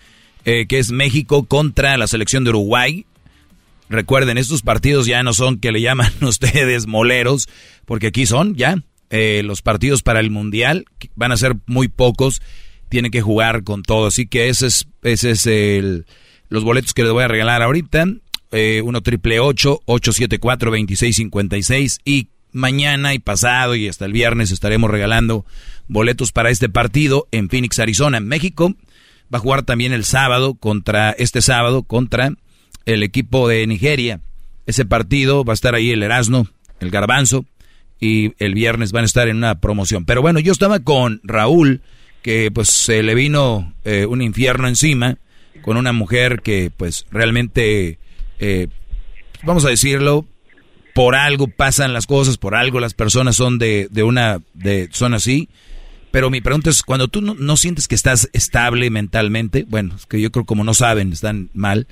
eh, 0.44 0.66
que 0.68 0.78
es 0.78 0.92
México 0.92 1.46
contra 1.46 1.96
la 1.96 2.06
selección 2.06 2.44
de 2.44 2.50
Uruguay. 2.50 3.06
Recuerden, 3.88 4.38
estos 4.38 4.62
partidos 4.62 5.06
ya 5.06 5.24
no 5.24 5.34
son 5.34 5.58
que 5.58 5.72
le 5.72 5.80
llaman 5.80 6.12
ustedes 6.20 6.86
moleros, 6.86 7.48
porque 7.86 8.06
aquí 8.06 8.24
son 8.24 8.54
ya 8.54 8.76
eh, 9.10 9.42
los 9.44 9.60
partidos 9.60 10.02
para 10.02 10.20
el 10.20 10.30
Mundial, 10.30 10.84
que 11.00 11.10
van 11.16 11.32
a 11.32 11.36
ser 11.36 11.56
muy 11.66 11.88
pocos, 11.88 12.40
tienen 12.88 13.10
que 13.10 13.20
jugar 13.20 13.64
con 13.64 13.82
todo. 13.82 14.06
Así 14.06 14.28
que 14.28 14.48
ese 14.48 14.68
es, 14.68 14.86
ese 15.02 15.32
es 15.32 15.44
el, 15.48 16.06
los 16.50 16.62
boletos 16.62 16.94
que 16.94 17.02
les 17.02 17.10
voy 17.10 17.24
a 17.24 17.28
regalar 17.28 17.62
ahorita. 17.62 18.06
Eh, 18.56 18.82
uno 18.82 19.02
triple 19.02 19.40
ocho, 19.40 19.80
ocho 19.84 20.12
siete 20.12 20.38
cuatro, 20.38 20.70
veintiséis 20.70 21.16
cincuenta 21.16 21.56
y 21.56 21.64
seis. 21.64 21.98
Y 22.04 22.28
mañana 22.52 23.12
y 23.12 23.18
pasado 23.18 23.74
y 23.74 23.88
hasta 23.88 24.04
el 24.04 24.12
viernes 24.12 24.52
estaremos 24.52 24.88
regalando 24.88 25.44
boletos 25.88 26.30
para 26.30 26.50
este 26.50 26.68
partido 26.68 27.26
en 27.32 27.48
Phoenix, 27.48 27.80
Arizona. 27.80 28.20
México 28.20 28.72
va 29.32 29.38
a 29.38 29.40
jugar 29.40 29.64
también 29.64 29.92
el 29.92 30.04
sábado 30.04 30.54
contra, 30.54 31.10
este 31.10 31.42
sábado 31.42 31.82
contra 31.82 32.32
el 32.86 33.02
equipo 33.02 33.48
de 33.48 33.66
Nigeria. 33.66 34.20
Ese 34.66 34.84
partido 34.84 35.44
va 35.44 35.52
a 35.52 35.54
estar 35.54 35.74
ahí 35.74 35.90
el 35.90 36.04
Erasmo, 36.04 36.46
el 36.78 36.90
Garbanzo, 36.90 37.46
y 37.98 38.34
el 38.38 38.54
viernes 38.54 38.92
van 38.92 39.02
a 39.02 39.06
estar 39.06 39.26
en 39.26 39.38
una 39.38 39.60
promoción. 39.60 40.04
Pero 40.04 40.22
bueno, 40.22 40.38
yo 40.38 40.52
estaba 40.52 40.78
con 40.78 41.20
Raúl, 41.24 41.80
que 42.22 42.52
pues 42.52 42.68
se 42.68 43.02
le 43.02 43.16
vino 43.16 43.74
eh, 43.84 44.06
un 44.06 44.22
infierno 44.22 44.68
encima, 44.68 45.18
con 45.62 45.76
una 45.76 45.92
mujer 45.92 46.40
que 46.40 46.70
pues 46.76 47.04
realmente, 47.10 47.98
eh, 48.38 48.68
vamos 49.42 49.64
a 49.64 49.70
decirlo, 49.70 50.26
por 50.94 51.14
algo 51.14 51.48
pasan 51.48 51.92
las 51.92 52.06
cosas, 52.06 52.38
por 52.38 52.54
algo 52.54 52.80
las 52.80 52.94
personas 52.94 53.36
son 53.36 53.58
de, 53.58 53.88
de 53.90 54.02
una, 54.02 54.40
son 54.90 55.14
así. 55.14 55.48
Pero 56.10 56.30
mi 56.30 56.40
pregunta 56.40 56.70
es, 56.70 56.84
cuando 56.84 57.08
tú 57.08 57.20
no, 57.20 57.56
sientes 57.56 57.88
que 57.88 57.96
estás 57.96 58.30
estable 58.32 58.88
mentalmente, 58.88 59.64
bueno, 59.68 59.96
es 59.96 60.06
que 60.06 60.20
yo 60.20 60.30
creo 60.30 60.44
como 60.44 60.62
no 60.62 60.72
saben, 60.72 61.12
están 61.12 61.50
mal, 61.54 61.88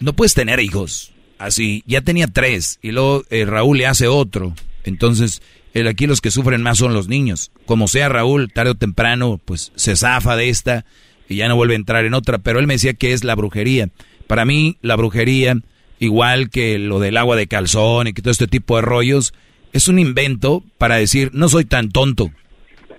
no 0.00 0.12
puedes 0.12 0.34
tener 0.34 0.60
hijos. 0.60 1.12
Así, 1.38 1.82
ya 1.86 2.02
tenía 2.02 2.26
tres 2.26 2.78
y 2.82 2.92
luego 2.92 3.24
eh, 3.30 3.46
Raúl 3.46 3.78
le 3.78 3.86
hace 3.86 4.06
otro. 4.06 4.54
Entonces, 4.84 5.40
aquí 5.88 6.06
los 6.06 6.20
que 6.20 6.30
sufren 6.30 6.62
más 6.62 6.76
son 6.76 6.92
los 6.92 7.08
niños. 7.08 7.50
Como 7.64 7.88
sea 7.88 8.10
Raúl, 8.10 8.52
tarde 8.52 8.72
o 8.72 8.74
temprano, 8.74 9.40
pues 9.42 9.72
se 9.74 9.96
zafa 9.96 10.36
de 10.36 10.50
esta 10.50 10.84
y 11.26 11.36
ya 11.36 11.48
no 11.48 11.56
vuelve 11.56 11.72
a 11.72 11.76
entrar 11.76 12.04
en 12.04 12.12
otra. 12.12 12.38
Pero 12.38 12.60
él 12.60 12.66
me 12.66 12.74
decía 12.74 12.92
que 12.92 13.14
es 13.14 13.24
la 13.24 13.34
brujería. 13.34 13.88
Para 14.26 14.44
mí, 14.44 14.76
la 14.82 14.96
brujería, 14.96 15.56
igual 15.98 16.50
que 16.50 16.78
lo 16.78 16.98
del 16.98 17.16
agua 17.16 17.36
de 17.36 17.46
calzón 17.46 18.06
y 18.08 18.12
que 18.12 18.22
todo 18.22 18.32
este 18.32 18.46
tipo 18.46 18.76
de 18.76 18.82
rollos, 18.82 19.32
es 19.72 19.88
un 19.88 19.98
invento 19.98 20.62
para 20.78 20.96
decir, 20.96 21.30
no 21.32 21.48
soy 21.48 21.64
tan 21.64 21.90
tonto. 21.90 22.30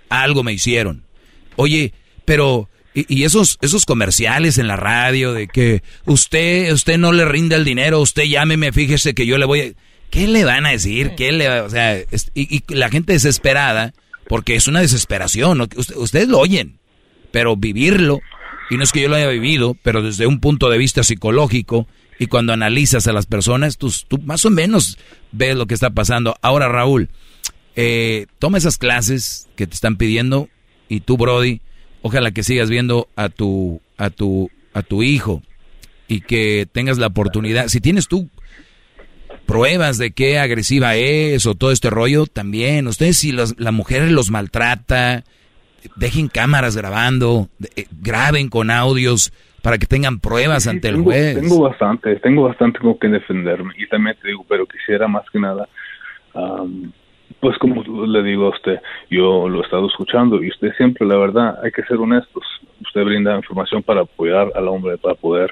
Algo 0.09 0.43
me 0.43 0.53
hicieron. 0.53 1.03
Oye, 1.55 1.93
pero 2.25 2.69
y, 2.93 3.23
esos 3.23 3.57
esos 3.61 3.85
comerciales 3.85 4.57
en 4.57 4.67
la 4.67 4.75
radio 4.77 5.33
de 5.33 5.47
que 5.47 5.83
usted 6.05 6.71
usted 6.71 6.97
no 6.97 7.11
le 7.11 7.25
rinde 7.25 7.55
el 7.55 7.65
dinero, 7.65 7.99
usted 7.99 8.23
llámeme, 8.23 8.71
fíjese 8.71 9.13
que 9.13 9.25
yo 9.25 9.37
le 9.37 9.45
voy 9.45 9.59
a 9.61 9.71
¿Qué 10.09 10.27
le 10.27 10.45
van 10.45 10.65
a 10.65 10.69
decir? 10.69 11.11
¿Qué 11.17 11.31
le 11.33 11.49
va- 11.49 11.63
o 11.63 11.69
sea, 11.69 11.97
y, 12.33 12.63
la 12.73 12.89
gente 12.89 13.13
desesperada 13.13 13.93
porque 14.29 14.55
es 14.55 14.67
una 14.67 14.79
desesperación. 14.79 15.59
Usted- 15.61 15.97
ustedes 15.97 16.27
lo 16.29 16.39
oyen, 16.39 16.77
pero 17.31 17.55
vivirlo 17.57 18.21
Y 18.71 18.77
no 18.77 18.83
es 18.83 18.91
que 18.91 19.01
yo 19.01 19.09
lo 19.09 19.15
haya 19.15 19.27
vivido, 19.27 19.75
pero 19.83 20.01
desde 20.01 20.25
un 20.25 20.39
punto 20.39 20.69
de 20.69 20.77
vista 20.77 21.03
psicológico 21.03 21.87
y 22.19 22.27
cuando 22.27 22.53
analizas 22.53 23.07
a 23.07 23.13
las 23.13 23.25
personas, 23.25 23.77
tú, 23.77 23.91
más 24.23 24.45
o 24.45 24.49
menos 24.49 24.97
ves 25.31 25.55
lo 25.55 25.65
que 25.65 25.73
está 25.73 25.89
pasando. 25.89 26.35
Ahora, 26.41 26.69
Raúl, 26.69 27.09
eh, 27.75 28.27
toma 28.39 28.57
esas 28.57 28.77
clases 28.77 29.47
que 29.55 29.67
te 29.67 29.73
están 29.73 29.97
pidiendo 29.97 30.49
y 30.87 31.01
tú, 31.01 31.17
Brody, 31.17 31.61
ojalá 32.01 32.31
que 32.31 32.43
sigas 32.43 32.69
viendo 32.69 33.09
a 33.15 33.29
tu, 33.29 33.81
a 33.97 34.09
tu, 34.09 34.49
a 34.73 34.81
tu 34.81 35.03
hijo 35.03 35.41
y 36.07 36.21
que 36.21 36.67
tengas 36.71 36.97
la 36.97 37.07
oportunidad. 37.07 37.67
Si 37.67 37.81
tienes 37.81 38.07
tú 38.07 38.29
pruebas 39.45 39.97
de 39.97 40.11
qué 40.11 40.39
agresiva 40.39 40.95
es 40.95 41.45
o 41.45 41.55
todo 41.55 41.71
este 41.71 41.89
rollo, 41.89 42.25
también. 42.25 42.87
Ustedes 42.87 43.17
si 43.17 43.31
la 43.31 43.71
mujer 43.71 44.09
los 44.11 44.31
maltrata, 44.31 45.23
dejen 45.95 46.27
cámaras 46.27 46.75
grabando, 46.75 47.49
eh, 47.75 47.85
graben 48.01 48.49
con 48.49 48.71
audios 48.71 49.31
para 49.65 49.79
que 49.79 49.87
tengan 49.87 50.19
pruebas 50.19 50.67
ante 50.67 50.89
el 50.89 51.01
juez. 51.01 51.41
Tengo 51.41 51.63
bastante, 51.63 52.15
tengo 52.17 52.43
bastante 52.43 52.77
con 52.77 52.99
que 52.99 53.07
defenderme 53.07 53.73
y 53.79 53.87
también 53.87 54.15
te 54.21 54.27
digo, 54.27 54.45
pero 54.47 54.67
quisiera 54.67 55.07
más 55.07 55.27
que 55.31 55.39
nada, 55.39 55.67
pues 57.39 57.57
como 57.57 57.81
le 58.05 58.21
digo 58.21 58.45
a 58.45 58.49
usted, 58.49 58.79
yo 59.09 59.49
lo 59.49 59.61
he 59.61 59.63
estado 59.63 59.87
escuchando 59.87 60.43
y 60.43 60.49
usted 60.49 60.71
siempre, 60.77 61.07
la 61.07 61.17
verdad, 61.17 61.57
hay 61.63 61.71
que 61.71 61.81
ser 61.85 61.97
honestos. 61.97 62.43
Usted 62.79 63.03
brinda 63.05 63.35
información 63.35 63.81
para 63.81 64.01
apoyar 64.01 64.51
al 64.53 64.67
hombre, 64.67 64.99
para 64.99 65.15
poder 65.15 65.51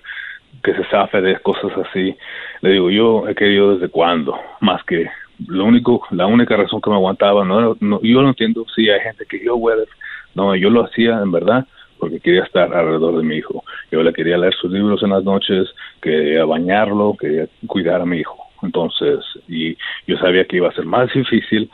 que 0.64 0.76
se 0.76 0.84
zafe 0.92 1.20
de 1.20 1.40
cosas 1.40 1.72
así. 1.84 2.16
Le 2.62 2.70
digo, 2.70 2.92
yo 2.92 3.28
he 3.28 3.34
querido 3.34 3.74
desde 3.74 3.90
cuándo, 3.90 4.38
más 4.60 4.84
que 4.84 5.08
lo 5.48 5.66
único, 5.66 6.06
la 6.12 6.28
única 6.28 6.56
razón 6.56 6.82
que 6.82 6.92
me 6.92 6.98
aguantaba, 6.98 7.44
no, 7.44 7.76
no 7.80 8.00
yo 8.04 8.22
lo 8.22 8.30
entiendo, 8.30 8.64
sí 8.76 8.88
hay 8.92 9.00
gente 9.00 9.26
que 9.26 9.44
yo, 9.44 9.56
weather, 9.56 9.88
no, 10.36 10.56
yo 10.56 10.70
lo 10.70 10.86
hacía 10.86 11.20
en 11.20 11.32
verdad 11.32 11.66
porque 12.00 12.20
quería 12.20 12.44
estar 12.44 12.74
alrededor 12.74 13.18
de 13.18 13.24
mi 13.24 13.38
hijo. 13.38 13.64
Yo 13.92 14.04
le 14.04 14.14
quería 14.14 14.38
leer 14.38 14.54
sus 14.56 14.72
libros 14.72 15.02
en 15.04 15.12
las 15.12 15.24
noches, 15.24 15.68
quería 16.02 16.46
bañarlo, 16.46 17.16
quería 17.20 17.48
cuidar 17.68 18.02
a 18.02 18.06
mi 18.06 18.20
hijo. 18.20 18.38
Entonces, 18.62 19.20
y 19.48 19.76
yo 20.08 20.18
sabía 20.18 20.46
que 20.46 20.58
iba 20.58 20.70
a 20.70 20.74
ser 20.74 20.86
más 20.86 21.14
difícil 21.14 21.70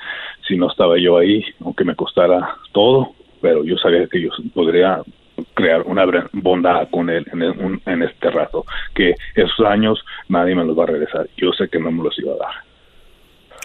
si 0.48 0.58
no 0.58 0.70
estaba 0.70 0.98
yo 0.98 1.18
ahí, 1.18 1.44
aunque 1.64 1.84
me 1.84 1.96
costara 1.96 2.56
todo, 2.72 3.14
pero 3.42 3.64
yo 3.64 3.78
sabía 3.78 4.08
que 4.08 4.22
yo 4.22 4.30
podría 4.54 5.02
crear 5.54 5.84
una 5.84 6.06
bondad 6.34 6.90
con 6.90 7.10
él 7.10 7.26
en, 7.32 7.82
en 7.86 8.04
este 8.04 8.32
rato, 8.32 8.66
que 8.96 9.14
esos 9.36 9.66
años 9.66 10.04
nadie 10.28 10.56
me 10.56 10.66
los 10.66 10.78
va 10.78 10.84
a 10.84 10.88
regresar. 10.88 11.30
Yo 11.38 11.52
sé 11.54 11.70
que 11.70 11.80
no 11.80 11.92
me 11.92 12.04
los 12.04 12.18
iba 12.20 12.34
a 12.34 12.38
dar. 12.38 12.70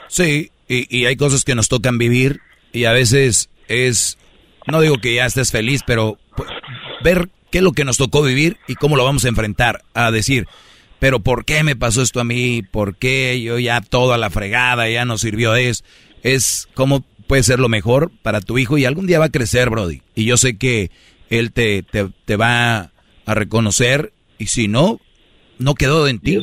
Sí, 0.09 0.51
y, 0.69 1.05
hay 1.07 1.17
cosas 1.17 1.45
que 1.45 1.55
nos 1.55 1.69
tocan 1.69 1.99
vivir 1.99 2.41
y 2.73 2.85
a 2.85 2.93
veces 2.93 3.51
es, 3.69 4.19
no 4.67 4.81
digo 4.81 4.99
que 4.99 5.15
ya 5.15 5.27
estés 5.27 5.51
feliz, 5.51 5.83
pero 5.87 6.19
ver 7.03 7.29
qué 7.51 7.59
es 7.59 7.65
lo 7.65 7.73
que 7.73 7.85
nos 7.85 7.99
tocó 7.99 8.23
vivir 8.23 8.57
y 8.67 8.75
cómo 8.75 8.97
lo 8.97 9.05
vamos 9.05 9.25
a 9.25 9.29
enfrentar, 9.29 9.83
a 9.95 10.11
decir, 10.11 10.47
pero 10.99 11.21
¿por 11.21 11.45
qué 11.45 11.63
me 11.63 11.77
pasó 11.77 12.03
esto 12.03 12.21
a 12.21 12.25
mí? 12.25 12.63
¿Por 12.63 12.97
qué 12.97 13.41
yo 13.43 13.59
ya 13.59 13.81
todo 13.81 14.13
a 14.13 14.19
la 14.19 14.31
fregada, 14.31 14.89
ya 14.89 15.05
no 15.05 15.19
sirvió 15.19 15.55
es? 15.55 15.85
Es 16.23 16.69
cómo 16.75 17.05
puede 17.27 17.43
ser 17.43 17.59
lo 17.59 17.69
mejor 17.69 18.11
para 18.23 18.41
tu 18.41 18.59
hijo 18.59 18.79
y 18.79 18.85
algún 18.85 19.07
día 19.07 19.19
va 19.19 19.27
a 19.27 19.33
crecer, 19.33 19.71
Brody. 19.71 20.03
Y 20.15 20.25
yo 20.25 20.37
sé 20.37 20.57
que 20.57 20.91
él 21.31 21.53
te, 21.53 21.83
te, 21.83 22.09
te 22.25 22.37
va 22.37 22.91
a 23.27 23.35
reconocer 23.35 24.13
y 24.39 24.47
si 24.47 24.69
no, 24.69 25.01
no 25.59 25.75
quedó 25.75 26.09
en 26.09 26.21
ti. 26.21 26.39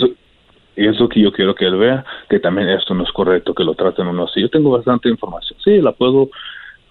Y 0.75 0.87
eso, 0.87 1.09
que 1.09 1.21
yo 1.21 1.31
quiero 1.31 1.53
que 1.53 1.65
él 1.65 1.75
vea, 1.75 2.05
que 2.29 2.39
también 2.39 2.69
esto 2.69 2.93
no 2.93 3.03
es 3.03 3.11
correcto, 3.11 3.53
que 3.53 3.63
lo 3.63 3.75
traten 3.75 4.07
uno 4.07 4.23
así. 4.23 4.41
Yo 4.41 4.49
tengo 4.49 4.71
bastante 4.71 5.09
información, 5.09 5.59
sí, 5.63 5.81
la 5.81 5.91
puedo, 5.91 6.29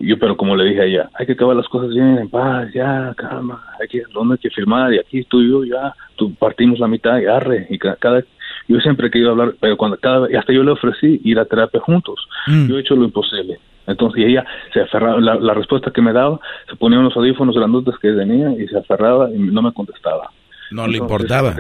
yo 0.01 0.19
pero 0.19 0.37
como 0.37 0.57
le 0.57 0.65
dije 0.65 0.81
a 0.81 0.85
ella, 0.85 1.11
hay 1.15 1.27
que 1.27 1.33
acabar 1.33 1.57
las 1.57 1.69
cosas 1.69 1.91
bien, 1.91 2.19
en 2.19 2.29
paz, 2.29 2.69
ya, 2.75 3.15
calma, 3.17 3.63
hay 3.81 3.89
que, 3.89 4.03
¿dónde 4.13 4.35
hay 4.35 4.39
que 4.39 4.51
firmar? 4.51 4.93
Y 4.93 4.99
aquí 4.99 5.23
tú 5.25 5.41
y 5.41 5.51
yo 5.51 5.65
ya, 5.65 5.95
tú 6.17 6.35
partimos 6.35 6.79
la 6.79 6.89
mitad 6.89 7.19
y 7.19 7.27
arre, 7.27 7.67
y 7.71 7.79
cada, 7.79 8.23
yo 8.69 8.79
siempre 8.81 9.09
he 9.09 9.11
querido 9.11 9.31
hablar, 9.31 9.55
pero 9.61 9.77
cuando 9.77 9.97
cada, 9.99 10.31
y 10.31 10.37
hasta 10.37 10.53
yo 10.53 10.63
le 10.63 10.73
ofrecí 10.73 11.21
ir 11.25 11.39
a 11.39 11.45
terapia 11.45 11.81
juntos, 11.81 12.27
Mm. 12.47 12.69
yo 12.69 12.77
he 12.77 12.81
hecho 12.81 12.97
lo 12.97 13.05
imposible. 13.05 13.59
Entonces 13.87 14.25
ella 14.25 14.45
se 14.73 14.81
aferraba, 14.81 15.21
la, 15.21 15.35
la 15.35 15.55
respuesta 15.55 15.91
que 15.91 16.01
me 16.01 16.13
daba, 16.13 16.39
se 16.69 16.77
ponía 16.77 16.99
unos 16.99 17.17
audífonos 17.17 17.57
grandotes 17.57 17.95
que 18.01 18.13
tenía 18.13 18.51
y 18.53 18.69
se 18.69 18.79
aferraba 18.79 19.31
y 19.31 19.39
no 19.39 19.63
me 19.63 19.73
contestaba. 19.73 20.31
No 20.71 20.87
le 20.87 20.99
importaba. 20.99 21.55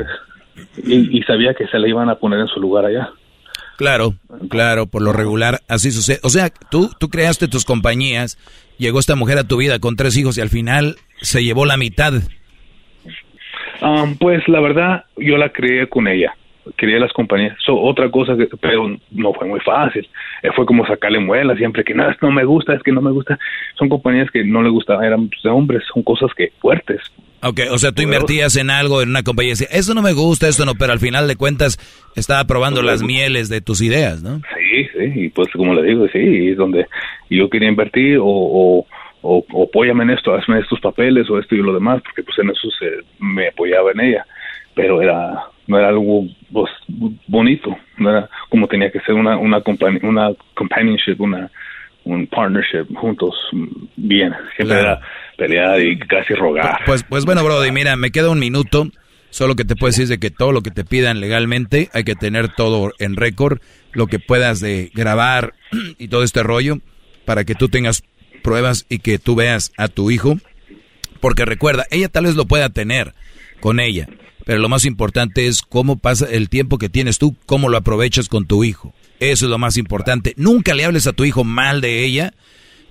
Y, 0.85 1.19
y 1.19 1.23
sabía 1.23 1.55
que 1.55 1.67
se 1.67 1.78
le 1.78 1.89
iban 1.89 2.09
a 2.09 2.15
poner 2.17 2.39
en 2.41 2.47
su 2.47 2.60
lugar 2.60 2.85
allá. 2.85 3.10
Claro, 3.81 4.12
claro, 4.50 4.89
por 4.89 5.00
lo 5.00 5.15
regular 5.15 5.60
así 5.67 5.91
sucede. 5.91 6.18
O 6.23 6.28
sea, 6.28 6.50
tú, 6.70 6.91
tú 7.00 7.09
creaste 7.09 7.49
tus 7.49 7.65
compañías, 7.65 8.36
llegó 8.76 9.00
esta 9.00 9.17
mujer 9.17 9.39
a 9.39 9.44
tu 9.44 9.57
vida 9.57 9.78
con 9.78 9.97
tres 9.97 10.18
hijos 10.18 10.36
y 10.36 10.42
al 10.42 10.50
final 10.50 10.97
se 11.23 11.42
llevó 11.42 11.65
la 11.65 11.78
mitad. 11.78 12.12
Um, 13.81 14.18
pues 14.18 14.47
la 14.49 14.60
verdad, 14.60 15.07
yo 15.17 15.39
la 15.39 15.49
creé 15.49 15.89
con 15.89 16.09
ella. 16.09 16.34
Quería 16.76 16.99
las 16.99 17.10
compañías. 17.15 17.57
So, 17.65 17.75
otra 17.81 18.10
cosa, 18.10 18.36
que, 18.36 18.49
pero 18.60 18.99
no 19.12 19.33
fue 19.33 19.49
muy 19.49 19.60
fácil. 19.60 20.07
Eh, 20.42 20.50
fue 20.55 20.67
como 20.67 20.86
sacarle 20.86 21.18
muela 21.18 21.57
siempre 21.57 21.83
que 21.83 21.94
no, 21.94 22.05
no 22.20 22.31
me 22.33 22.44
gusta, 22.44 22.75
es 22.75 22.83
que 22.83 22.92
no 22.92 23.00
me 23.00 23.12
gusta. 23.12 23.39
Son 23.78 23.89
compañías 23.89 24.31
que 24.31 24.44
no 24.44 24.62
le 24.62 24.68
gustaban, 24.68 25.07
eran 25.07 25.31
pues, 25.31 25.42
hombres, 25.47 25.84
son 25.91 26.02
cosas 26.02 26.28
que 26.36 26.52
fuertes. 26.60 27.00
Ok, 27.43 27.60
o 27.70 27.78
sea, 27.78 27.93
tú 27.93 28.02
invertías 28.02 28.57
en 28.57 28.69
algo, 28.70 29.01
en 29.01 29.09
una 29.10 29.23
compañía, 29.23 29.51
y 29.51 29.52
decías, 29.52 29.70
eso 29.75 29.94
no 29.94 30.02
me 30.02 30.12
gusta, 30.12 30.47
esto 30.47 30.67
no, 30.67 30.75
pero 30.75 30.93
al 30.93 30.99
final 30.99 31.27
de 31.27 31.36
cuentas 31.36 31.78
estaba 32.15 32.44
probando 32.44 32.83
las 32.83 33.02
mieles 33.02 33.49
de 33.49 33.60
tus 33.62 33.81
ideas, 33.81 34.23
¿no? 34.23 34.41
Sí, 34.59 34.85
sí, 34.93 35.12
y 35.25 35.28
pues 35.31 35.49
como 35.52 35.73
le 35.75 35.83
digo, 35.83 36.07
sí, 36.12 36.49
es 36.51 36.57
donde 36.59 36.86
yo 37.31 37.49
quería 37.49 37.69
invertir 37.70 38.19
o, 38.19 38.27
o, 38.27 38.86
o, 39.23 39.44
o 39.52 39.65
apóyame 39.65 40.05
en 40.05 40.10
esto, 40.10 40.35
hazme 40.35 40.60
estos 40.60 40.81
papeles 40.81 41.31
o 41.31 41.39
esto 41.39 41.55
y 41.55 41.62
lo 41.62 41.73
demás, 41.73 42.02
porque 42.02 42.23
pues 42.23 42.39
en 42.41 42.51
eso 42.51 42.69
se, 42.78 42.86
me 43.19 43.49
apoyaba 43.49 43.91
en 43.93 44.01
ella, 44.01 44.27
pero 44.75 45.01
era 45.01 45.44
no 45.67 45.78
era 45.78 45.89
algo 45.89 46.25
pues, 46.52 46.70
bonito, 47.28 47.75
no 47.97 48.10
era 48.10 48.28
como 48.49 48.67
tenía 48.67 48.91
que 48.91 49.01
ser 49.01 49.15
una 49.15 49.36
una 49.39 49.60
compani- 49.60 50.02
una 50.02 50.31
companionship, 50.55 51.20
una 51.20 51.51
un 52.05 52.27
partnership 52.27 52.87
juntos 52.97 53.35
mm, 53.53 53.67
bien, 53.97 54.33
siempre 54.57 54.81
era 54.81 55.01
pelear 55.37 55.81
y 55.81 55.99
casi 55.99 56.35
rogar. 56.35 56.81
Pues, 56.87 57.05
pues 57.05 57.25
bueno, 57.25 57.45
Brody, 57.45 57.73
mira, 57.73 57.97
me 57.97 58.11
queda 58.11 58.31
un 58.31 58.39
minuto. 58.39 58.89
Solo 59.31 59.55
que 59.55 59.65
te 59.65 59.77
puedo 59.77 59.91
decir 59.93 60.09
de 60.09 60.19
que 60.19 60.31
todo 60.31 60.51
lo 60.51 60.61
que 60.61 60.73
te 60.73 60.85
pidan 60.85 61.20
legalmente 61.20 61.89
hay 61.93 62.03
que 62.03 62.17
tener 62.17 62.49
todo 62.49 62.93
en 62.99 63.15
récord, 63.15 63.61
lo 63.93 64.09
que 64.09 64.19
puedas 64.19 64.59
de 64.59 64.91
grabar 64.93 65.55
y 65.99 66.09
todo 66.09 66.25
este 66.25 66.43
rollo 66.43 66.79
para 67.25 67.45
que 67.45 67.55
tú 67.55 67.69
tengas 67.69 68.03
pruebas 68.43 68.87
y 68.89 68.99
que 68.99 69.20
tú 69.20 69.37
veas 69.37 69.73
a 69.77 69.87
tu 69.87 70.11
hijo. 70.11 70.39
Porque 71.20 71.45
recuerda, 71.45 71.87
ella 71.93 72.09
tal 72.09 72.25
vez 72.25 72.35
lo 72.35 72.47
pueda 72.47 72.70
tener 72.70 73.15
con 73.61 73.79
ella, 73.79 74.09
pero 74.45 74.59
lo 74.59 74.69
más 74.69 74.85
importante 74.85 75.47
es 75.47 75.62
cómo 75.62 75.97
pasa 75.97 76.27
el 76.29 76.49
tiempo 76.49 76.79
que 76.79 76.89
tienes 76.89 77.19
tú, 77.19 77.37
cómo 77.47 77.69
lo 77.69 77.77
aprovechas 77.77 78.29
con 78.29 78.47
tu 78.47 78.65
hijo. 78.65 78.95
Eso 79.20 79.47
es 79.47 79.50
lo 79.50 79.58
más 79.58 79.76
importante. 79.76 80.34
Nunca 80.36 80.74
le 80.74 80.84
hables 80.84 81.07
a 81.07 81.12
tu 81.12 81.24
hijo 81.24 81.44
mal 81.44 81.81
de 81.81 82.05
ella. 82.05 82.32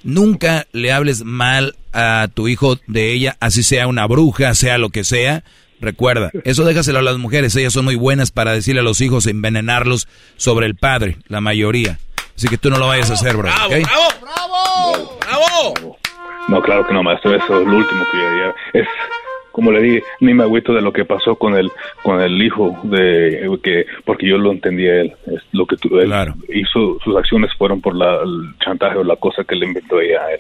Nunca 0.04 0.66
le 0.72 0.94
hables 0.94 1.24
mal 1.26 1.76
a 1.92 2.28
tu 2.34 2.48
hijo 2.48 2.78
de 2.88 3.12
ella, 3.12 3.36
así 3.42 3.64
sea 3.64 3.88
una 3.88 4.06
bruja, 4.06 4.56
sea 4.56 4.78
lo 4.78 4.90
que 4.90 5.04
sea. 5.04 5.44
Recuerda, 5.82 6.32
eso 6.44 6.66
déjaselo 6.66 7.00
a 7.00 7.02
las 7.02 7.18
mujeres, 7.18 7.56
ellas 7.56 7.74
son 7.74 7.86
muy 7.86 7.96
buenas 7.96 8.32
para 8.32 8.54
decirle 8.54 8.82
a 8.82 8.84
los 8.84 9.00
hijos, 9.02 9.28
envenenarlos 9.28 10.08
sobre 10.36 10.68
el 10.68 10.76
padre, 10.76 11.18
la 11.28 11.42
mayoría. 11.42 12.00
Así 12.36 12.48
que 12.48 12.58
tú 12.58 12.70
no 12.70 12.78
lo 12.78 12.88
vayas 12.88 13.10
a 13.12 13.14
hacer, 13.14 13.36
bro. 13.36 13.50
¿ok? 13.50 13.76
¡Bravo! 14.22 15.18
¡Bravo! 15.20 15.98
No, 16.48 16.62
claro 16.62 16.86
que 16.88 16.94
no, 16.94 17.04
maestro, 17.04 17.36
eso 17.36 17.62
es 17.62 17.68
lo 17.68 17.78
último 17.78 18.06
que 18.12 18.18
yo 18.18 18.28
haría. 18.28 18.56
Es, 18.74 18.88
como 19.52 19.72
le 19.72 19.82
dije, 19.82 20.04
ni 20.20 20.34
me 20.34 20.44
agüito 20.44 20.74
de 20.74 20.82
lo 20.82 20.94
que 20.94 21.06
pasó 21.06 21.36
con 21.36 21.56
el, 21.56 21.72
con 22.04 22.22
el 22.22 22.42
hijo, 22.42 22.78
de 22.84 23.50
que 23.64 23.86
porque 24.06 24.28
yo 24.28 24.38
lo 24.38 24.52
entendí 24.52 24.88
a 24.88 25.02
él. 25.02 25.14
Es 25.28 25.42
lo 25.52 25.66
que 25.66 25.76
tú, 25.78 26.00
él 26.00 26.12
hizo, 26.50 26.98
sus 27.04 27.16
acciones 27.16 27.52
fueron 27.58 27.82
por 27.82 27.96
la, 27.96 28.22
el 28.24 28.56
chantaje 28.64 28.98
o 28.98 29.04
la 29.04 29.16
cosa 29.16 29.44
que 29.44 29.56
le 29.56 29.66
inventó 29.66 30.00
ella 30.00 30.22
a 30.22 30.34
él. 30.34 30.40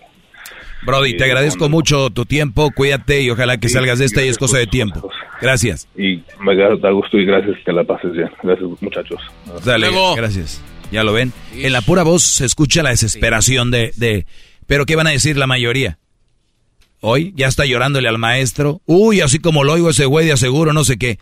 Brody, 0.81 1.17
te 1.17 1.25
agradezco 1.25 1.67
mucho 1.67 2.09
tu 2.09 2.25
tiempo, 2.25 2.71
cuídate 2.71 3.21
y 3.21 3.29
ojalá 3.29 3.57
que 3.57 3.67
salgas 3.67 3.99
de 3.99 4.05
esta 4.05 4.23
y 4.23 4.29
es 4.29 4.37
cosa 4.37 4.57
de 4.57 4.67
tiempo. 4.67 5.11
Gracias. 5.41 5.87
Y 5.97 6.23
me 6.39 6.55
da 6.55 6.75
da 6.77 6.91
gusto 6.91 7.17
y 7.17 7.25
gracias 7.25 7.57
que 7.65 7.73
la 7.73 7.83
pases 7.83 8.13
bien. 8.13 8.29
Gracias, 8.41 8.69
muchachos. 8.81 9.21
Dale, 9.65 9.89
gracias. 10.15 10.63
Ya 10.91 11.03
lo 11.03 11.13
ven. 11.13 11.33
En 11.53 11.73
la 11.73 11.81
pura 11.81 12.03
voz 12.03 12.23
se 12.23 12.45
escucha 12.45 12.81
la 12.81 12.89
desesperación 12.89 13.71
de, 13.71 13.91
de... 13.97 14.25
Pero 14.67 14.85
¿qué 14.85 14.95
van 14.95 15.07
a 15.07 15.11
decir 15.11 15.37
la 15.37 15.47
mayoría? 15.47 15.97
Hoy 17.01 17.33
ya 17.35 17.47
está 17.47 17.65
llorándole 17.65 18.09
al 18.09 18.17
maestro. 18.17 18.81
Uy, 18.85 19.21
así 19.21 19.39
como 19.39 19.63
lo 19.63 19.73
oigo 19.73 19.89
ese 19.89 20.05
güey 20.05 20.25
de 20.25 20.33
aseguro, 20.33 20.73
no 20.73 20.83
sé 20.83 20.97
qué. 20.97 21.19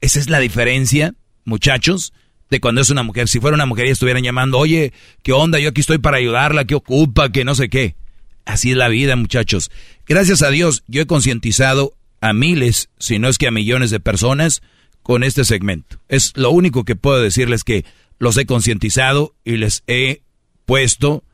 Esa 0.00 0.20
es 0.20 0.30
la 0.30 0.38
diferencia, 0.38 1.14
muchachos, 1.44 2.12
de 2.48 2.60
cuando 2.60 2.80
es 2.80 2.90
una 2.90 3.02
mujer. 3.02 3.26
Si 3.28 3.40
fuera 3.40 3.56
una 3.56 3.66
mujer 3.66 3.86
y 3.86 3.90
estuvieran 3.90 4.22
llamando, 4.22 4.58
oye, 4.58 4.92
¿qué 5.22 5.32
onda? 5.32 5.58
Yo 5.58 5.70
aquí 5.70 5.80
estoy 5.80 5.98
para 5.98 6.18
ayudarla, 6.18 6.64
¿qué 6.64 6.76
ocupa? 6.76 7.30
Que 7.30 7.44
no 7.44 7.54
sé 7.54 7.68
qué. 7.68 7.96
Así 8.44 8.70
es 8.70 8.76
la 8.76 8.88
vida, 8.88 9.16
muchachos. 9.16 9.70
Gracias 10.06 10.42
a 10.42 10.50
Dios, 10.50 10.84
yo 10.86 11.02
he 11.02 11.06
concientizado 11.06 11.94
a 12.20 12.32
miles, 12.32 12.90
si 12.98 13.18
no 13.18 13.28
es 13.28 13.38
que 13.38 13.48
a 13.48 13.50
millones 13.50 13.90
de 13.90 13.98
personas 13.98 14.62
con 15.02 15.24
este 15.24 15.44
segmento. 15.44 16.00
Es 16.08 16.32
lo 16.36 16.50
único 16.50 16.84
que 16.84 16.94
puedo 16.94 17.20
decirles 17.20 17.64
que 17.64 17.84
los 18.18 18.36
he 18.36 18.46
concientizado 18.46 19.34
y 19.44 19.56
les 19.56 19.82
he 19.88 20.22
puesto 20.64 21.24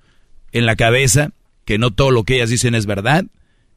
en 0.52 0.64
la 0.64 0.76
cabeza 0.76 1.32
que 1.66 1.78
no 1.78 1.90
todo 1.90 2.10
lo 2.10 2.24
que 2.24 2.36
ellas 2.36 2.50
dicen 2.50 2.74
es 2.74 2.86
verdad 2.86 3.26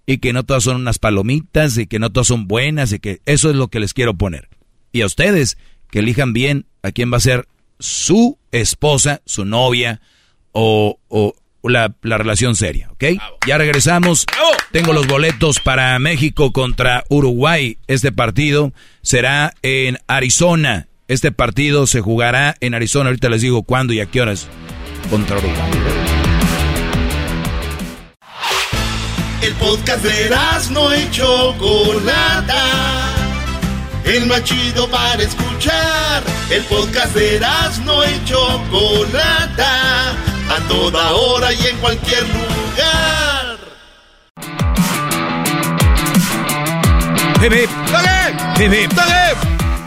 y 0.06 0.20
que 0.20 0.34
no 0.34 0.44
todas 0.44 0.64
son 0.64 0.78
unas 0.78 1.00
palomitas 1.00 1.78
y 1.78 1.88
que 1.88 2.00
no 2.00 2.12
todas 2.12 2.28
son 2.28 2.48
buenas 2.48 2.92
y 2.92 3.00
que 3.00 3.22
eso 3.26 3.50
es 3.50 3.56
lo 3.56 3.70
que 3.70 3.80
les 3.80 3.94
quiero 3.94 4.14
poner. 4.16 4.50
Y 4.92 5.02
a 5.02 5.06
ustedes 5.06 5.58
que 5.90 6.00
elijan 6.00 6.34
bien 6.34 6.66
a 6.84 6.92
quién 6.92 7.12
va 7.12 7.18
a 7.18 7.22
ser 7.22 7.48
su 7.80 8.38
esposa, 8.52 9.22
su 9.26 9.46
novia 9.46 10.02
o, 10.52 11.00
o 11.10 11.34
la, 11.70 11.96
la 12.02 12.18
relación 12.18 12.56
seria, 12.56 12.90
¿ok? 12.92 13.04
Ya 13.48 13.58
regresamos. 13.58 14.26
Tengo 14.72 14.94
los 14.94 15.08
boletos 15.08 15.60
para 15.60 15.98
México 16.00 16.52
contra 16.52 17.04
Uruguay. 17.10 17.78
Este 17.88 18.12
partido 18.12 18.74
será 19.02 19.54
en 19.62 19.98
Arizona. 20.08 20.88
Este 21.08 21.32
partido 21.32 21.88
se 21.88 22.02
jugará 22.02 22.56
en 22.60 22.74
Arizona. 22.74 23.10
Ahorita 23.10 23.30
les 23.30 23.42
digo 23.42 23.64
cuándo 23.64 23.94
y 23.94 24.00
a 24.00 24.06
qué 24.06 24.22
horas 24.22 24.48
contra 25.10 25.38
Uruguay. 25.38 26.15
El 29.46 29.54
podcast 29.54 30.04
de 30.04 30.36
no 30.72 30.96
y 30.96 31.12
Chocolata. 31.12 32.64
El 34.04 34.26
más 34.26 34.44
chido 34.44 34.90
para 34.90 35.22
escuchar. 35.22 36.24
El 36.50 36.64
podcast 36.64 37.14
de 37.14 37.40
no 37.86 38.04
y 38.04 38.26
Chocolata. 38.26 40.14
A 40.50 40.68
toda 40.68 41.12
hora 41.12 41.54
y 41.54 41.68
en 41.68 41.78
cualquier 41.78 42.24
lugar. 42.24 43.58
Hip, 47.44 47.54
hip. 47.54 47.70
Hip, 48.58 48.74
hip. 48.74 48.92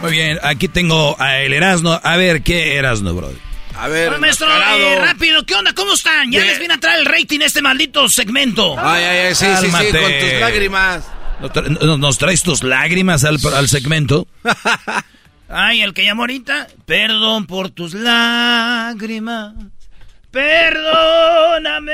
Muy 0.01 0.11
bien, 0.11 0.39
aquí 0.41 0.69
tengo 0.69 1.17
a 1.19 1.39
el 1.39 1.51
Erasno. 1.51 1.99
A 2.01 2.15
ver, 2.15 2.43
¿qué 2.43 2.77
Erasno, 2.77 3.13
bro? 3.13 3.48
A 3.79 3.87
ver, 3.87 4.09
Bueno, 4.09 4.21
maestro, 4.21 4.47
eh, 4.47 4.95
rápido, 4.99 5.45
¿qué 5.45 5.55
onda? 5.55 5.73
¿Cómo 5.73 5.93
están? 5.93 6.31
Ya 6.31 6.43
les 6.43 6.59
viene 6.59 6.73
a 6.73 6.79
traer 6.79 6.99
el 6.99 7.05
rating 7.05 7.39
este 7.41 7.61
maldito 7.61 8.09
segmento. 8.09 8.77
Ay, 8.77 9.03
ay, 9.03 9.17
ay, 9.27 9.35
sí, 9.35 9.45
sí, 9.61 9.67
sí, 9.67 9.71
con 9.71 10.11
tus 10.19 10.39
lágrimas. 10.41 11.03
¿No 11.39 11.49
tra- 11.49 11.67
no- 11.79 11.97
¿Nos 11.97 12.17
traes 12.17 12.43
tus 12.43 12.63
lágrimas 12.63 13.23
al, 13.23 13.37
al 13.55 13.69
segmento? 13.69 14.27
Ay, 15.51 15.81
el 15.81 15.93
que 15.95 16.03
llamó 16.03 16.23
ahorita. 16.23 16.67
Perdón 16.85 17.47
por 17.47 17.69
tus 17.71 17.93
lágrimas. 17.95 19.53
Perdóname. 20.29 21.93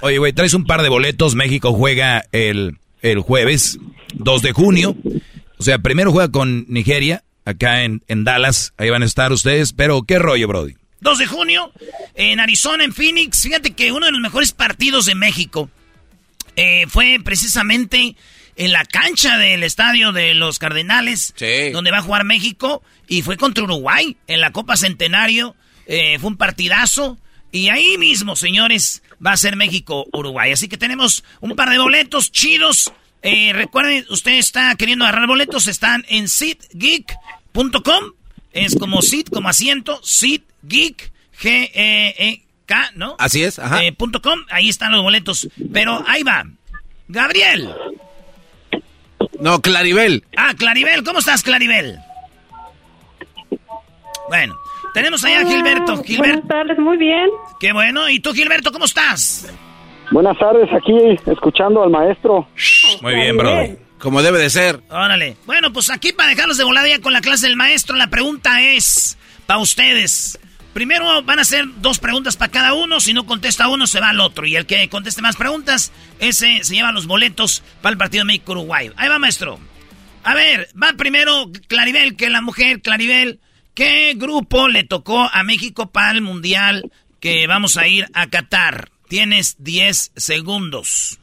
Oye, 0.00 0.18
güey, 0.18 0.32
traes 0.32 0.54
un 0.54 0.64
par 0.64 0.82
de 0.82 0.88
boletos. 0.88 1.34
México 1.34 1.72
juega 1.72 2.24
el, 2.32 2.78
el 3.02 3.20
jueves 3.20 3.78
2 4.14 4.42
de 4.42 4.52
junio. 4.52 4.96
O 5.58 5.62
sea, 5.62 5.78
primero 5.80 6.12
juega 6.12 6.30
con 6.30 6.64
Nigeria, 6.68 7.24
acá 7.46 7.84
en, 7.84 8.02
en 8.08 8.24
Dallas. 8.24 8.74
Ahí 8.76 8.90
van 8.90 9.02
a 9.02 9.06
estar 9.06 9.32
ustedes. 9.32 9.72
Pero, 9.72 10.02
¿qué 10.02 10.18
rollo, 10.18 10.46
Brody? 10.48 10.74
2 11.00 11.18
de 11.18 11.26
junio, 11.26 11.72
en 12.14 12.40
Arizona, 12.40 12.84
en 12.84 12.92
Phoenix. 12.92 13.42
Fíjate 13.42 13.72
que 13.72 13.92
uno 13.92 14.06
de 14.06 14.12
los 14.12 14.20
mejores 14.20 14.52
partidos 14.52 15.06
de 15.06 15.14
México 15.14 15.70
eh, 16.56 16.86
fue 16.88 17.18
precisamente 17.22 18.16
en 18.56 18.72
la 18.72 18.84
cancha 18.84 19.36
del 19.36 19.62
estadio 19.62 20.12
de 20.12 20.34
los 20.34 20.58
Cardenales, 20.58 21.34
donde 21.72 21.90
va 21.90 21.98
a 21.98 22.02
jugar 22.02 22.24
México, 22.24 22.82
y 23.06 23.22
fue 23.22 23.36
contra 23.36 23.64
Uruguay 23.64 24.16
en 24.26 24.40
la 24.40 24.52
Copa 24.52 24.76
Centenario. 24.76 25.54
Eh, 25.86 26.18
fue 26.18 26.30
un 26.30 26.36
partidazo. 26.36 27.18
Y 27.52 27.68
ahí 27.68 27.96
mismo, 27.98 28.34
señores, 28.34 29.02
va 29.24 29.32
a 29.32 29.36
ser 29.36 29.56
México-Uruguay. 29.56 30.52
Así 30.52 30.68
que 30.68 30.76
tenemos 30.76 31.22
un 31.40 31.54
par 31.54 31.70
de 31.70 31.78
boletos 31.78 32.32
chidos. 32.32 32.92
Eh, 33.26 33.52
recuerden, 33.52 34.04
usted 34.08 34.34
está 34.34 34.72
queriendo 34.76 35.04
agarrar 35.04 35.26
boletos, 35.26 35.66
están 35.66 36.04
en 36.08 36.28
sitgeek.com. 36.28 38.12
Es 38.52 38.76
como 38.76 39.02
sit, 39.02 39.28
como 39.30 39.48
asiento, 39.48 40.00
sitgeek, 40.04 41.10
G-E-E-K, 41.40 42.92
¿no? 42.94 43.16
Así 43.18 43.42
es, 43.42 43.58
ajá. 43.58 43.82
Eh, 43.82 43.92
punto 43.92 44.22
com, 44.22 44.38
ahí 44.50 44.68
están 44.68 44.92
los 44.92 45.02
boletos. 45.02 45.48
Pero 45.72 46.04
ahí 46.06 46.22
va. 46.22 46.44
Gabriel. 47.08 47.74
No, 49.40 49.60
Claribel. 49.60 50.24
Ah, 50.36 50.54
Claribel, 50.56 51.02
¿cómo 51.02 51.18
estás, 51.18 51.42
Claribel? 51.42 51.98
Bueno, 54.28 54.56
tenemos 54.94 55.24
allá 55.24 55.40
a 55.40 55.46
Gilberto. 55.46 56.02
Gilberto. 56.04 56.42
Buenas 56.42 56.48
tardes, 56.48 56.78
muy 56.78 56.96
bien. 56.96 57.28
Qué 57.58 57.72
bueno. 57.72 58.08
¿Y 58.08 58.20
tú, 58.20 58.32
Gilberto, 58.32 58.70
cómo 58.70 58.84
estás? 58.84 59.48
Buenas 60.10 60.38
tardes, 60.38 60.68
aquí 60.72 60.94
escuchando 61.26 61.82
al 61.82 61.90
maestro. 61.90 62.48
Muy 63.02 63.14
bien, 63.14 63.36
Brody. 63.36 63.76
Como 63.98 64.22
debe 64.22 64.38
de 64.38 64.50
ser. 64.50 64.80
Órale. 64.90 65.36
Bueno, 65.46 65.72
pues 65.72 65.90
aquí 65.90 66.12
para 66.12 66.30
dejarlos 66.30 66.58
de 66.58 66.64
volada 66.64 66.88
ya 66.88 67.00
con 67.00 67.12
la 67.12 67.20
clase 67.20 67.46
del 67.46 67.56
maestro, 67.56 67.96
la 67.96 68.08
pregunta 68.08 68.62
es 68.62 69.18
para 69.46 69.58
ustedes. 69.58 70.38
Primero 70.74 71.22
van 71.22 71.38
a 71.38 71.42
hacer 71.42 71.64
dos 71.78 71.98
preguntas 71.98 72.36
para 72.36 72.52
cada 72.52 72.74
uno. 72.74 73.00
Si 73.00 73.14
no 73.14 73.24
contesta 73.24 73.68
uno, 73.68 73.86
se 73.86 73.98
va 73.98 74.10
al 74.10 74.20
otro. 74.20 74.46
Y 74.46 74.56
el 74.56 74.66
que 74.66 74.88
conteste 74.90 75.22
más 75.22 75.36
preguntas, 75.36 75.90
ese 76.18 76.62
se 76.62 76.74
lleva 76.74 76.92
los 76.92 77.06
boletos 77.06 77.62
para 77.80 77.92
el 77.92 77.98
partido 77.98 78.22
de 78.22 78.26
México-Uruguay. 78.26 78.92
Ahí 78.96 79.08
va, 79.08 79.18
maestro. 79.18 79.58
A 80.22 80.34
ver, 80.34 80.68
va 80.80 80.92
primero 80.92 81.50
Claribel, 81.66 82.16
que 82.16 82.26
es 82.26 82.30
la 82.30 82.42
mujer. 82.42 82.82
Claribel, 82.82 83.40
¿qué 83.74 84.12
grupo 84.16 84.68
le 84.68 84.84
tocó 84.84 85.30
a 85.32 85.42
México 85.44 85.90
para 85.90 86.10
el 86.10 86.20
Mundial 86.20 86.92
que 87.20 87.46
vamos 87.46 87.78
a 87.78 87.86
ir 87.88 88.06
a 88.12 88.26
Qatar? 88.26 88.90
Tienes 89.08 89.56
10 89.58 90.12
segundos. 90.16 91.18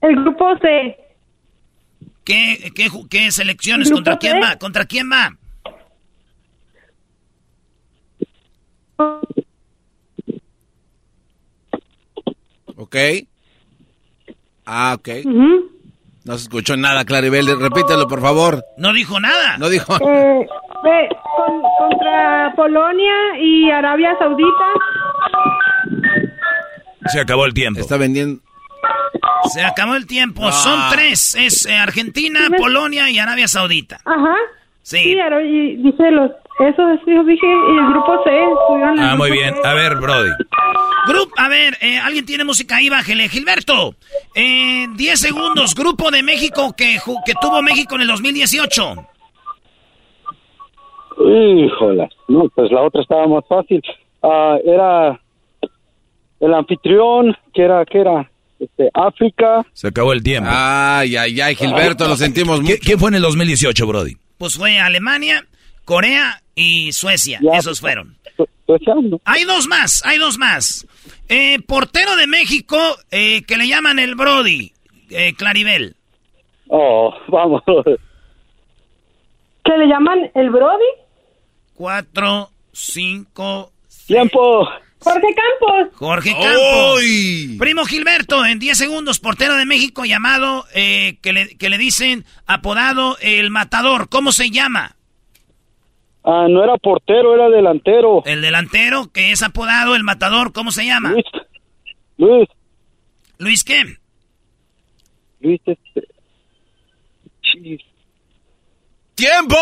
El 0.00 0.16
grupo 0.22 0.56
C. 0.58 0.96
¿Qué, 2.24 2.72
qué, 2.74 2.88
qué 3.08 3.30
selecciones? 3.30 3.90
¿Contra 3.90 4.16
quién 4.18 4.34
C. 4.34 4.40
va? 4.40 4.56
¿Contra 4.56 4.84
quién 4.86 5.10
va? 5.10 5.36
Ok. 12.76 12.96
Ah, 14.66 14.94
ok. 14.98 15.08
No 16.24 16.36
se 16.36 16.42
escuchó 16.44 16.76
nada, 16.76 17.04
Claribel. 17.04 17.46
Repítelo, 17.58 18.08
por 18.08 18.20
favor. 18.20 18.64
No 18.76 18.92
dijo 18.92 19.20
nada. 19.20 19.56
No 19.58 19.68
dijo. 19.68 19.94
Eh, 19.96 20.46
ve, 20.82 21.08
con- 21.36 21.62
contra 21.78 22.52
Polonia 22.56 23.14
y 23.40 23.70
Arabia 23.70 24.16
Saudita. 24.18 24.66
Se 27.08 27.20
acabó 27.20 27.44
el 27.46 27.54
tiempo. 27.54 27.80
Está 27.80 27.96
vendiendo. 27.96 28.40
Se 29.52 29.64
acabó 29.64 29.94
el 29.94 30.06
tiempo. 30.06 30.42
Ah. 30.46 30.52
Son 30.52 30.80
tres. 30.92 31.34
Es 31.36 31.66
eh, 31.66 31.74
Argentina, 31.76 32.40
Polonia 32.56 33.08
y 33.10 33.18
Arabia 33.18 33.48
Saudita. 33.48 34.00
Ajá. 34.04 34.34
Sí. 34.82 35.18
Ara- 35.18 35.42
y 35.42 35.76
dice 35.76 36.10
los. 36.10 36.30
Eso 36.58 36.88
es, 36.90 37.00
yo 37.06 37.22
dije, 37.24 37.46
y 37.46 37.78
el 37.78 37.86
grupo 37.92 38.24
C. 38.24 38.30
estuvieron 38.30 38.98
Ah, 38.98 39.14
muy 39.14 39.28
grupo 39.28 39.42
bien. 39.42 39.54
C. 39.62 39.68
A 39.68 39.74
ver, 39.74 39.96
Brody. 39.96 40.30
Grupo, 41.06 41.34
a 41.36 41.48
ver, 41.48 41.76
eh, 41.82 41.98
alguien 41.98 42.24
tiene 42.24 42.44
música 42.44 42.76
ahí, 42.76 42.88
bájele. 42.88 43.28
Gilberto, 43.28 43.94
eh, 44.34 44.86
10 44.94 45.20
segundos. 45.20 45.74
Grupo 45.74 46.10
de 46.10 46.22
México 46.22 46.74
que, 46.74 46.98
ju- 46.98 47.20
que 47.26 47.34
tuvo 47.40 47.60
México 47.62 47.94
en 47.96 48.00
el 48.02 48.08
2018. 48.08 48.94
Híjola, 51.18 52.08
no, 52.28 52.48
pues 52.54 52.70
la 52.70 52.82
otra 52.82 53.02
estaba 53.02 53.26
más 53.26 53.44
fácil. 53.48 53.82
Ah, 54.22 54.56
era 54.64 55.20
el 56.40 56.54
anfitrión, 56.54 57.36
que 57.54 57.62
era, 57.62 57.84
que 57.84 57.98
era, 58.00 58.30
este, 58.60 58.88
África. 58.94 59.64
Se 59.72 59.88
acabó 59.88 60.12
el 60.12 60.22
tiempo. 60.22 60.48
Ay, 60.52 61.16
ay, 61.16 61.40
ay, 61.40 61.54
Gilberto, 61.54 62.06
lo 62.08 62.16
sentimos 62.16 62.60
mucho. 62.60 62.74
¿Qui- 62.74 62.80
¿Quién 62.82 62.98
fue 62.98 63.08
en 63.10 63.16
el 63.16 63.22
2018, 63.22 63.86
Brody? 63.86 64.16
Pues 64.38 64.56
fue 64.56 64.78
Alemania, 64.78 65.44
Corea 65.84 66.42
y 66.54 66.92
Suecia. 66.92 67.40
Esos 67.54 67.80
fueron. 67.80 68.16
Suecia, 68.66 68.94
¿no? 69.02 69.20
Hay 69.24 69.44
dos 69.44 69.66
más, 69.68 70.02
hay 70.04 70.18
dos 70.18 70.38
más. 70.38 70.86
Eh, 71.28 71.58
portero 71.66 72.16
de 72.16 72.26
México 72.26 72.76
eh, 73.10 73.42
que 73.42 73.56
le 73.56 73.68
llaman 73.68 73.98
el 73.98 74.14
Brody, 74.14 74.72
eh, 75.10 75.34
Claribel. 75.34 75.96
Oh, 76.68 77.14
vamos. 77.28 77.62
¿Que 79.64 79.72
le 79.78 79.86
llaman 79.86 80.30
el 80.34 80.50
Brody? 80.50 80.84
Cuatro, 81.74 82.50
cinco... 82.72 83.72
Tiempo. 84.06 84.68
Jorge 85.00 85.28
Campos. 85.34 85.94
Jorge 85.96 86.32
Campos. 86.32 87.02
Primo 87.58 87.84
Gilberto, 87.84 88.44
en 88.44 88.58
10 88.58 88.76
segundos, 88.78 89.18
portero 89.20 89.54
de 89.54 89.66
México 89.66 90.04
llamado, 90.04 90.64
eh, 90.74 91.18
que, 91.22 91.32
le, 91.32 91.56
que 91.56 91.68
le 91.68 91.78
dicen 91.78 92.24
apodado 92.46 93.16
el 93.20 93.50
matador. 93.50 94.08
¿Cómo 94.08 94.32
se 94.32 94.50
llama? 94.50 94.96
Ah, 96.24 96.46
no 96.48 96.64
era 96.64 96.76
portero, 96.76 97.34
era 97.34 97.48
delantero. 97.48 98.24
El 98.24 98.42
delantero 98.42 99.12
que 99.12 99.30
es 99.30 99.42
apodado 99.44 99.94
el 99.94 100.02
matador. 100.02 100.52
¿Cómo 100.52 100.72
se 100.72 100.84
llama? 100.84 101.10
Luis. 101.10 101.24
Luis. 102.18 102.48
¿Luis 103.38 103.64
qué? 103.64 103.84
Luis, 105.40 105.60
este. 105.66 106.08
¡Tiempo! 109.16 109.56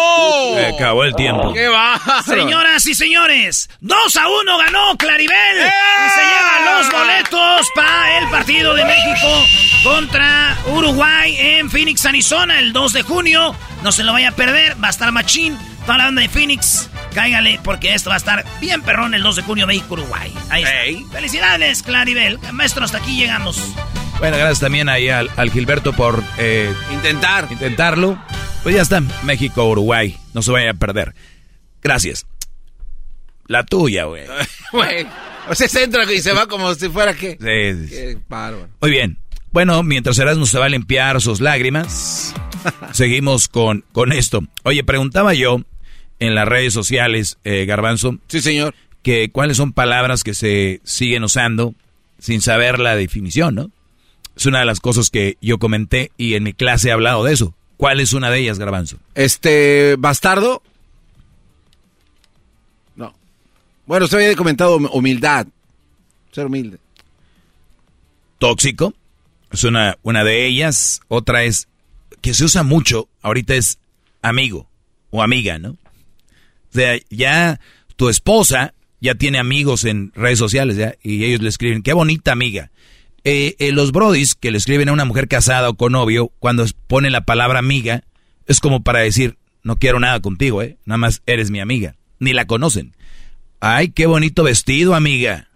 Se 0.57 0.67
acabó 0.67 1.05
el 1.05 1.15
tiempo. 1.15 1.53
¡Qué 1.55 1.69
va! 1.69 2.01
Señoras 2.27 2.85
y 2.87 2.95
señores, 2.97 3.71
2 3.83 4.17
a 4.17 4.29
1 4.29 4.59
ganó 4.59 4.97
Claribel 4.99 5.59
y 5.59 6.11
se 6.11 6.21
lleva 6.21 6.81
los 6.81 6.91
boletos 6.91 7.69
para 7.73 8.19
el 8.19 8.29
partido 8.31 8.75
de 8.75 8.85
México 8.85 9.29
contra 9.85 10.59
Uruguay 10.67 11.37
en 11.39 11.71
Phoenix, 11.71 12.05
Arizona, 12.05 12.59
el 12.59 12.73
2 12.73 12.93
de 12.95 13.03
junio. 13.03 13.55
No 13.85 13.93
se 13.93 14.03
lo 14.03 14.13
vaya 14.13 14.31
a 14.31 14.33
perder, 14.33 14.75
va 14.83 14.89
a 14.89 14.91
estar 14.91 15.13
machín. 15.13 15.57
Toda 15.87 15.99
la 15.99 16.05
banda 16.07 16.23
de 16.23 16.29
Phoenix, 16.29 16.91
cáigale 17.15 17.61
porque 17.63 17.95
esto 17.95 18.11
va 18.11 18.17
a 18.17 18.19
estar 18.19 18.45
bien 18.61 18.83
perrón 18.83 19.15
el 19.15 19.23
2 19.23 19.37
de 19.37 19.43
junio 19.43 19.69
México-Uruguay. 19.69 20.35
Ahí 20.51 20.65
está. 20.65 21.13
Felicidades, 21.13 21.85
Claribel. 21.85 22.41
Maestro, 22.51 22.85
hasta 22.85 22.99
aquí 22.99 23.17
llegamos. 23.17 23.63
Bueno, 24.19 24.37
gracias 24.37 24.59
también 24.59 24.89
ahí 24.89 25.11
al, 25.11 25.31
al 25.37 25.53
Gilberto 25.53 25.93
por 25.93 26.25
eh, 26.39 26.75
Intentar. 26.93 27.47
intentarlo. 27.53 28.19
Pues 28.65 28.75
ya 28.75 28.81
está, 28.81 29.03
México, 29.25 29.69
Uruguay, 29.69 30.17
no 30.33 30.41
se 30.41 30.51
vaya 30.51 30.71
a 30.71 30.75
perder. 30.75 31.15
Gracias. 31.83 32.27
La 33.47 33.63
tuya, 33.63 34.05
güey. 34.05 34.25
O 35.51 35.55
sea, 35.55 35.69
se 35.69 35.85
entra 35.85 36.11
y 36.11 36.21
se 36.21 36.33
va 36.33 36.47
como 36.47 36.75
si 36.75 36.89
fuera 36.89 37.13
que. 37.13 37.33
Sí, 37.33 37.87
sí. 37.87 37.95
Qué 37.95 38.19
bárbaro. 38.27 38.71
Muy 38.81 38.91
bien. 38.91 39.19
Bueno, 39.53 39.83
mientras 39.83 40.19
Erasmo 40.19 40.47
se 40.47 40.59
va 40.59 40.65
a 40.65 40.71
limpiar 40.71 41.21
sus 41.21 41.43
lágrimas, 41.43 42.35
seguimos 42.93 43.49
con, 43.49 43.85
con 43.93 44.13
esto. 44.13 44.43
Oye, 44.63 44.83
preguntaba 44.83 45.35
yo 45.35 45.61
en 46.19 46.35
las 46.35 46.49
redes 46.49 46.73
sociales, 46.73 47.37
eh, 47.45 47.67
Garbanzo. 47.67 48.17
Sí, 48.29 48.41
señor. 48.41 48.75
Que 49.03 49.31
cuáles 49.31 49.59
son 49.59 49.75
palabras 49.75 50.25
que 50.25 50.33
se 50.33 50.81
siguen 50.85 51.23
usando 51.23 51.75
sin 52.19 52.41
saber 52.41 52.79
la 52.79 52.97
definición, 52.97 53.55
¿no? 53.57 53.71
Es 54.35 54.47
una 54.47 54.61
de 54.61 54.65
las 54.65 54.81
cosas 54.81 55.11
que 55.11 55.37
yo 55.43 55.59
comenté 55.59 56.13
y 56.17 56.33
en 56.33 56.45
mi 56.45 56.55
clase 56.55 56.89
he 56.89 56.93
hablado 56.93 57.25
de 57.25 57.35
eso. 57.35 57.55
¿Cuál 57.85 58.01
es 58.01 58.15
una 58.15 58.31
de 58.31 58.39
ellas, 58.41 58.59
Garbanzo? 58.59 58.97
Este, 59.15 59.97
bastardo. 59.99 60.63
No. 62.97 63.15
Bueno, 63.85 64.07
usted 64.07 64.17
había 64.17 64.37
comentado 64.37 64.79
hum- 64.79 64.89
humildad. 64.91 65.47
Ser 66.33 66.47
humilde. 66.47 66.79
tóxico, 68.39 68.95
es 69.51 69.65
una, 69.65 69.99
una 70.03 70.25
de 70.25 70.47
ellas. 70.47 71.03
Otra 71.09 71.45
es 71.45 71.69
que 72.23 72.33
se 72.33 72.45
usa 72.45 72.63
mucho, 72.63 73.07
ahorita 73.21 73.55
es 73.55 73.79
amigo 74.23 74.67
o 75.11 75.23
amiga, 75.23 75.59
¿no? 75.59 75.73
O 75.73 76.73
sea, 76.73 76.99
ya 77.11 77.61
tu 77.97 78.09
esposa 78.09 78.73
ya 79.03 79.15
tiene 79.15 79.39
amigos 79.39 79.85
en 79.85 80.11
redes 80.15 80.39
sociales, 80.39 80.79
¿ya? 80.79 80.95
Y 81.03 81.23
ellos 81.25 81.43
le 81.43 81.51
escriben, 81.51 81.83
qué 81.83 81.93
bonita 81.93 82.33
amiga. 82.33 82.71
Eh, 83.25 83.57
eh, 83.59 83.73
los 83.73 83.91
brodis 83.91 84.35
que 84.35 84.51
le 84.51 84.59
escriben 84.59 84.91
a 84.91 84.93
una 84.93 85.07
mujer 85.07 85.29
casada 85.29 85.71
o 85.71 85.75
con 85.75 85.93
novio, 85.93 86.31
cuando 86.39 86.67
ponen 86.87 87.13
la 87.13 87.25
palabra 87.25 87.59
amiga, 87.59 88.05
es 88.47 88.61
como 88.61 88.83
para 88.83 89.01
decir, 89.01 89.39
no 89.63 89.77
quiero 89.77 89.99
nada 89.99 90.21
contigo, 90.21 90.63
¿eh? 90.63 90.77
Nada 90.85 90.99
más 90.99 91.23
eres 91.25 91.51
mi 91.51 91.61
amiga. 91.61 91.97
Ni 92.19 92.35
la 92.35 92.47
conocen. 92.47 92.95
Ay, 93.61 93.89
qué 93.89 94.05
bonito 94.05 94.45
vestido, 94.45 94.95
amiga. 94.95 95.49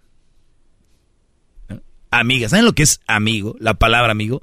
Amiga, 2.09 2.49
¿saben 2.49 2.65
lo 2.65 2.73
que 2.73 2.83
es 2.83 3.01
amigo? 3.05 3.55
La 3.59 3.75
palabra 3.75 4.11
amigo. 4.11 4.41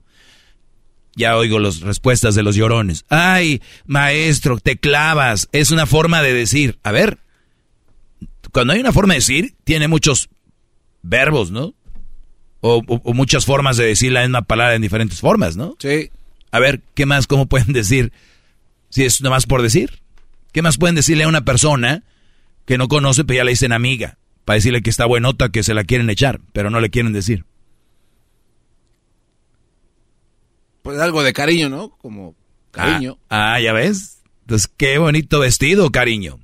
Ya 1.17 1.37
oigo 1.37 1.59
las 1.59 1.81
respuestas 1.81 2.37
de 2.37 2.45
los 2.45 2.55
llorones. 2.55 3.05
Ay, 3.09 3.61
maestro, 3.87 4.59
te 4.59 4.77
clavas. 4.77 5.49
Es 5.51 5.73
una 5.73 5.87
forma 5.87 6.23
de 6.23 6.33
decir. 6.33 6.79
A 6.85 6.93
ver, 6.93 7.19
cuando 8.53 8.73
hay 8.73 8.81
una 8.81 8.93
forma 8.93 9.15
de 9.15 9.21
decir, 9.21 9.55
tiene 9.65 9.89
muchos 9.89 10.29
verbos, 11.03 11.51
¿no? 11.51 11.75
O, 12.69 12.79
o- 12.87 13.01
o 13.05 13.15
muchas 13.15 13.45
formas 13.45 13.77
de 13.77 13.85
decir 13.87 14.11
la 14.13 14.23
misma 14.23 14.43
palabra 14.43 14.75
en 14.75 14.83
diferentes 14.83 15.21
formas, 15.21 15.57
¿no? 15.57 15.77
Sí. 15.79 16.11
A 16.51 16.59
ver, 16.59 16.83
¿qué 16.95 17.07
más? 17.07 17.27
¿Cómo 17.27 17.47
pueden 17.47 17.73
decir? 17.73 18.13
Si 18.89 19.05
es 19.05 19.21
nada 19.21 19.37
más 19.37 19.47
por 19.47 19.63
decir. 19.63 20.01
¿Qué 20.53 20.63
más 20.63 20.77
pueden 20.79 20.97
decirle 20.97 21.25
a 21.25 21.29
una 21.29 21.45
persona 21.45 22.03
que 22.65 22.79
no 22.79 22.89
conoce, 22.89 23.25
pero 23.25 23.37
ya 23.39 23.45
le 23.45 23.51
dicen 23.53 23.73
amiga? 23.73 24.19
Para 24.45 24.55
decirle 24.57 24.81
que 24.83 24.91
está 24.91 25.05
buenota, 25.07 25.51
que 25.51 25.63
se 25.63 25.75
la 25.75 25.85
quieren 25.85 26.09
echar, 26.11 26.41
pero 26.53 26.71
no 26.71 26.81
le 26.81 26.89
quieren 26.91 27.13
decir. 27.13 27.45
Pues 30.83 30.99
algo 30.99 31.23
de 31.23 31.33
cariño, 31.33 31.69
¿no? 31.69 31.91
Como 31.99 32.35
cariño. 32.71 33.19
Ah, 33.29 33.55
ah, 33.55 33.61
ya 33.61 33.73
ves. 33.73 34.23
Entonces, 34.43 34.71
qué 34.77 34.99
bonito 34.99 35.41
vestido, 35.41 35.91
cariño. 35.91 36.39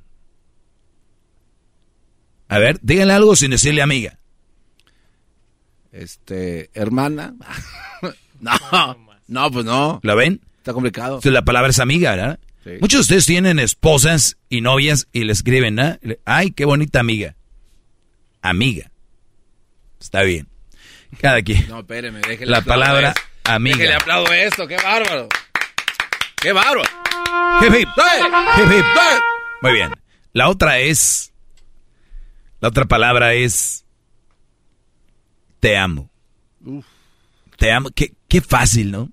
A 2.48 2.58
ver, 2.58 2.78
díganle 2.82 3.14
algo 3.14 3.34
sin 3.36 3.52
decirle 3.52 3.82
amiga. 3.82 4.18
Este, 5.92 6.70
hermana. 6.74 7.34
no, 8.40 8.96
no, 9.28 9.50
pues 9.50 9.64
no. 9.64 10.00
¿La 10.02 10.14
ven? 10.14 10.40
Está 10.58 10.72
complicado. 10.72 11.10
Entonces, 11.16 11.32
la 11.32 11.42
palabra 11.42 11.70
es 11.70 11.78
amiga, 11.78 12.12
¿verdad? 12.16 12.38
Sí. 12.64 12.70
Muchos 12.80 12.98
de 12.98 13.00
ustedes 13.00 13.26
tienen 13.26 13.58
esposas 13.58 14.36
y 14.48 14.60
novias 14.60 15.08
y 15.12 15.24
le 15.24 15.32
escriben, 15.32 15.78
¿ah? 15.80 15.98
Le- 16.02 16.20
Ay, 16.24 16.52
qué 16.52 16.64
bonita 16.64 17.00
amiga. 17.00 17.34
Amiga. 18.40 18.90
Está 20.00 20.22
bien. 20.22 20.48
Cada 21.20 21.42
quien. 21.42 21.68
No, 21.68 21.80
espéreme, 21.80 22.20
déjele 22.26 22.50
La 22.50 22.62
palabra 22.62 23.08
esto. 23.10 23.20
amiga. 23.44 23.76
Déjele 23.76 23.94
aplaudo 23.94 24.32
esto, 24.32 24.66
qué 24.66 24.76
bárbaro. 24.76 25.28
Qué 26.40 26.52
bárbaro. 26.52 26.82
Hip, 27.62 27.74
hip. 27.74 27.88
¡Eh! 27.88 28.22
Hip, 28.58 28.72
hip. 28.78 28.84
Muy 29.60 29.72
bien. 29.72 29.92
La 30.32 30.48
otra 30.48 30.78
es. 30.78 31.32
La 32.60 32.68
otra 32.68 32.84
palabra 32.86 33.34
es. 33.34 33.81
Te 35.62 35.76
amo. 35.76 36.10
Te 37.56 37.70
amo. 37.70 37.90
Qué, 37.94 38.14
qué 38.26 38.40
fácil, 38.40 38.90
¿no? 38.90 39.12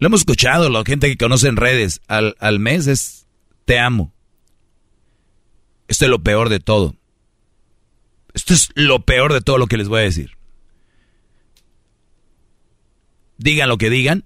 Lo 0.00 0.08
hemos 0.08 0.22
escuchado, 0.22 0.68
la 0.68 0.82
gente 0.84 1.06
que 1.06 1.16
conoce 1.16 1.46
en 1.46 1.54
redes. 1.54 2.00
Al, 2.08 2.34
al 2.40 2.58
mes 2.58 2.88
es. 2.88 3.28
Te 3.66 3.78
amo. 3.78 4.12
Esto 5.86 6.06
es 6.06 6.10
lo 6.10 6.24
peor 6.24 6.48
de 6.48 6.58
todo. 6.58 6.96
Esto 8.34 8.52
es 8.52 8.70
lo 8.74 9.04
peor 9.04 9.32
de 9.32 9.42
todo 9.42 9.58
lo 9.58 9.68
que 9.68 9.76
les 9.76 9.86
voy 9.86 10.00
a 10.00 10.02
decir. 10.02 10.36
Digan 13.38 13.68
lo 13.68 13.78
que 13.78 13.90
digan, 13.90 14.24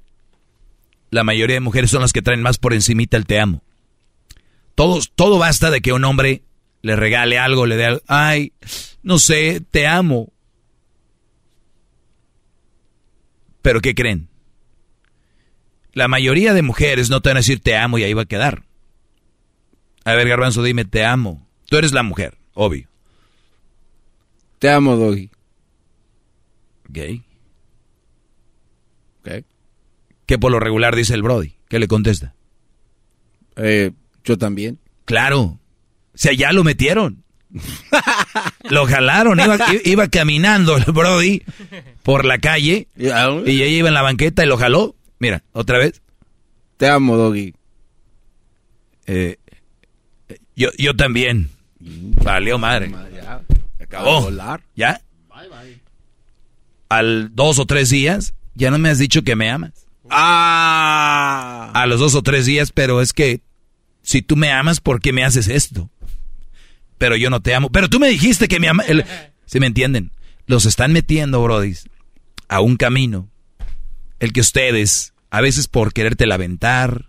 la 1.10 1.24
mayoría 1.24 1.56
de 1.56 1.60
mujeres 1.60 1.90
son 1.90 2.00
las 2.00 2.14
que 2.14 2.22
traen 2.22 2.40
más 2.40 2.56
por 2.56 2.72
encimita 2.72 3.18
el 3.18 3.26
te 3.26 3.38
amo. 3.38 3.62
Todos, 4.74 5.12
todo 5.14 5.36
basta 5.36 5.70
de 5.70 5.82
que 5.82 5.92
un 5.92 6.06
hombre 6.06 6.42
le 6.80 6.96
regale 6.96 7.38
algo, 7.38 7.66
le 7.66 7.76
dé 7.76 7.84
algo. 7.84 8.00
Ay, 8.06 8.54
no 9.02 9.18
sé, 9.18 9.60
te 9.60 9.86
amo. 9.86 10.32
Pero 13.62 13.80
¿qué 13.80 13.94
creen? 13.94 14.28
La 15.92 16.08
mayoría 16.08 16.54
de 16.54 16.62
mujeres 16.62 17.10
no 17.10 17.20
te 17.20 17.30
van 17.30 17.36
a 17.36 17.40
decir 17.40 17.60
te 17.60 17.76
amo 17.76 17.98
y 17.98 18.04
ahí 18.04 18.12
va 18.12 18.22
a 18.22 18.26
quedar. 18.26 18.64
A 20.04 20.14
ver, 20.14 20.28
Garbanzo, 20.28 20.62
dime, 20.62 20.84
te 20.84 21.04
amo. 21.04 21.46
Tú 21.66 21.76
eres 21.76 21.92
la 21.92 22.02
mujer, 22.02 22.38
obvio. 22.54 22.88
Te 24.58 24.70
amo, 24.70 24.96
Doggy. 24.96 25.30
Gay. 26.88 27.24
Ok. 29.20 29.44
¿Qué 30.26 30.38
por 30.38 30.52
lo 30.52 30.60
regular 30.60 30.94
dice 30.94 31.14
el 31.14 31.22
Brody? 31.22 31.54
¿Qué 31.68 31.78
le 31.78 31.88
contesta? 31.88 32.34
Eh, 33.56 33.92
yo 34.24 34.38
también. 34.38 34.78
Claro. 35.04 35.40
O 35.40 35.58
sea, 36.14 36.32
ya 36.32 36.52
lo 36.52 36.64
metieron. 36.64 37.24
lo 38.70 38.86
jalaron. 38.86 39.40
Iba, 39.40 39.58
iba 39.84 40.08
caminando 40.08 40.76
el 40.76 40.84
Brody 40.84 41.42
por 42.02 42.24
la 42.24 42.38
calle 42.38 42.88
y 42.96 43.06
ella 43.06 43.66
iba 43.66 43.88
en 43.88 43.94
la 43.94 44.02
banqueta 44.02 44.44
y 44.44 44.46
lo 44.46 44.56
jaló. 44.56 44.94
Mira, 45.18 45.42
otra 45.52 45.78
vez. 45.78 46.00
Te 46.76 46.88
amo, 46.88 47.16
Doggy. 47.16 47.54
Eh, 49.06 49.36
yo, 50.56 50.70
yo 50.78 50.94
también. 50.96 51.50
Valió 51.78 52.58
madre. 52.58 52.92
Ya. 53.14 53.42
Acabó. 53.80 54.22
volar. 54.22 54.62
¿Ya? 54.76 55.00
Al 56.88 57.34
dos 57.34 57.58
o 57.58 57.66
tres 57.66 57.90
días, 57.90 58.34
ya 58.54 58.70
no 58.70 58.78
me 58.78 58.88
has 58.88 58.98
dicho 58.98 59.22
que 59.22 59.36
me 59.36 59.48
amas. 59.50 59.86
Ah. 60.10 61.70
A 61.72 61.86
los 61.86 62.00
dos 62.00 62.14
o 62.14 62.22
tres 62.22 62.46
días, 62.46 62.72
pero 62.72 63.00
es 63.00 63.12
que 63.12 63.42
si 64.02 64.22
tú 64.22 64.36
me 64.36 64.50
amas, 64.50 64.80
¿por 64.80 65.00
qué 65.00 65.12
me 65.12 65.24
haces 65.24 65.48
esto? 65.48 65.88
Pero 67.00 67.16
yo 67.16 67.30
no 67.30 67.40
te 67.40 67.54
amo. 67.54 67.72
Pero 67.72 67.88
tú 67.88 67.98
me 67.98 68.10
dijiste 68.10 68.46
que 68.46 68.60
me 68.60 68.68
amas. 68.68 68.84
¿Sí 69.46 69.58
me 69.58 69.66
entienden? 69.66 70.12
Los 70.44 70.66
están 70.66 70.92
metiendo, 70.92 71.42
brodis, 71.42 71.88
a 72.46 72.60
un 72.60 72.76
camino. 72.76 73.30
El 74.18 74.34
que 74.34 74.42
ustedes, 74.42 75.14
a 75.30 75.40
veces 75.40 75.66
por 75.66 75.94
quererte 75.94 76.30
aventar 76.30 77.06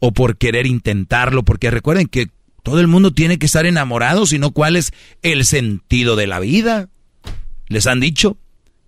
o 0.00 0.10
por 0.10 0.36
querer 0.36 0.66
intentarlo, 0.66 1.44
porque 1.44 1.70
recuerden 1.70 2.08
que 2.08 2.28
todo 2.64 2.80
el 2.80 2.88
mundo 2.88 3.12
tiene 3.12 3.38
que 3.38 3.46
estar 3.46 3.66
enamorado, 3.66 4.26
sino 4.26 4.50
cuál 4.50 4.74
es 4.74 4.90
el 5.22 5.44
sentido 5.44 6.16
de 6.16 6.26
la 6.26 6.40
vida. 6.40 6.88
¿Les 7.68 7.86
han 7.86 8.00
dicho? 8.00 8.36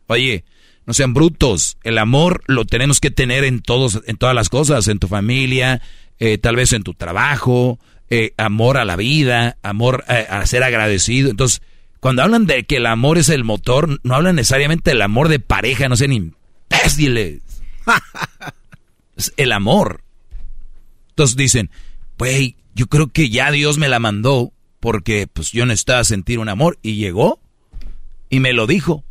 Oye, 0.09 0.45
no 0.87 0.93
sean 0.93 1.15
brutos. 1.15 1.79
El 1.85 1.99
amor 1.99 2.43
lo 2.49 2.65
tenemos 2.65 2.99
que 2.99 3.13
tener 3.13 3.45
en 3.45 3.63
todos, 3.63 4.01
en 4.09 4.17
todas 4.17 4.35
las 4.35 4.49
cosas, 4.49 4.89
en 4.89 4.99
tu 4.99 5.07
familia, 5.07 5.81
eh, 6.19 6.37
tal 6.37 6.57
vez 6.57 6.73
en 6.73 6.83
tu 6.83 6.95
trabajo, 6.95 7.79
eh, 8.15 8.35
amor 8.37 8.77
a 8.77 8.85
la 8.85 8.97
vida, 8.97 9.57
amor 9.63 10.05
eh, 10.07 10.27
a 10.29 10.45
ser 10.45 10.63
agradecido. 10.63 11.31
Entonces, 11.31 11.63
cuando 11.99 12.23
hablan 12.23 12.45
de 12.45 12.65
que 12.65 12.77
el 12.77 12.85
amor 12.85 13.17
es 13.17 13.31
el 13.31 13.43
motor, 13.43 14.01
no 14.03 14.15
hablan 14.15 14.37
necesariamente 14.37 14.91
del 14.91 15.01
amor 15.01 15.29
de 15.29 15.39
pareja, 15.39 15.89
no 15.89 15.97
sean 15.97 16.13
imbéciles. 16.13 17.41
es 19.17 19.33
el 19.39 19.51
amor. 19.51 20.05
Entonces 21.09 21.39
dicen, 21.39 21.71
güey, 22.19 22.57
yo 22.75 22.87
creo 22.87 23.11
que 23.11 23.31
ya 23.31 23.51
Dios 23.51 23.79
me 23.79 23.89
la 23.89 23.99
mandó 23.99 24.53
porque 24.79 25.27
pues 25.27 25.51
yo 25.51 25.65
necesitaba 25.65 26.05
sentir 26.05 26.39
un 26.39 26.51
amor 26.51 26.79
y 26.83 26.97
llegó 26.97 27.41
y 28.29 28.41
me 28.41 28.53
lo 28.53 28.67
dijo. 28.67 29.05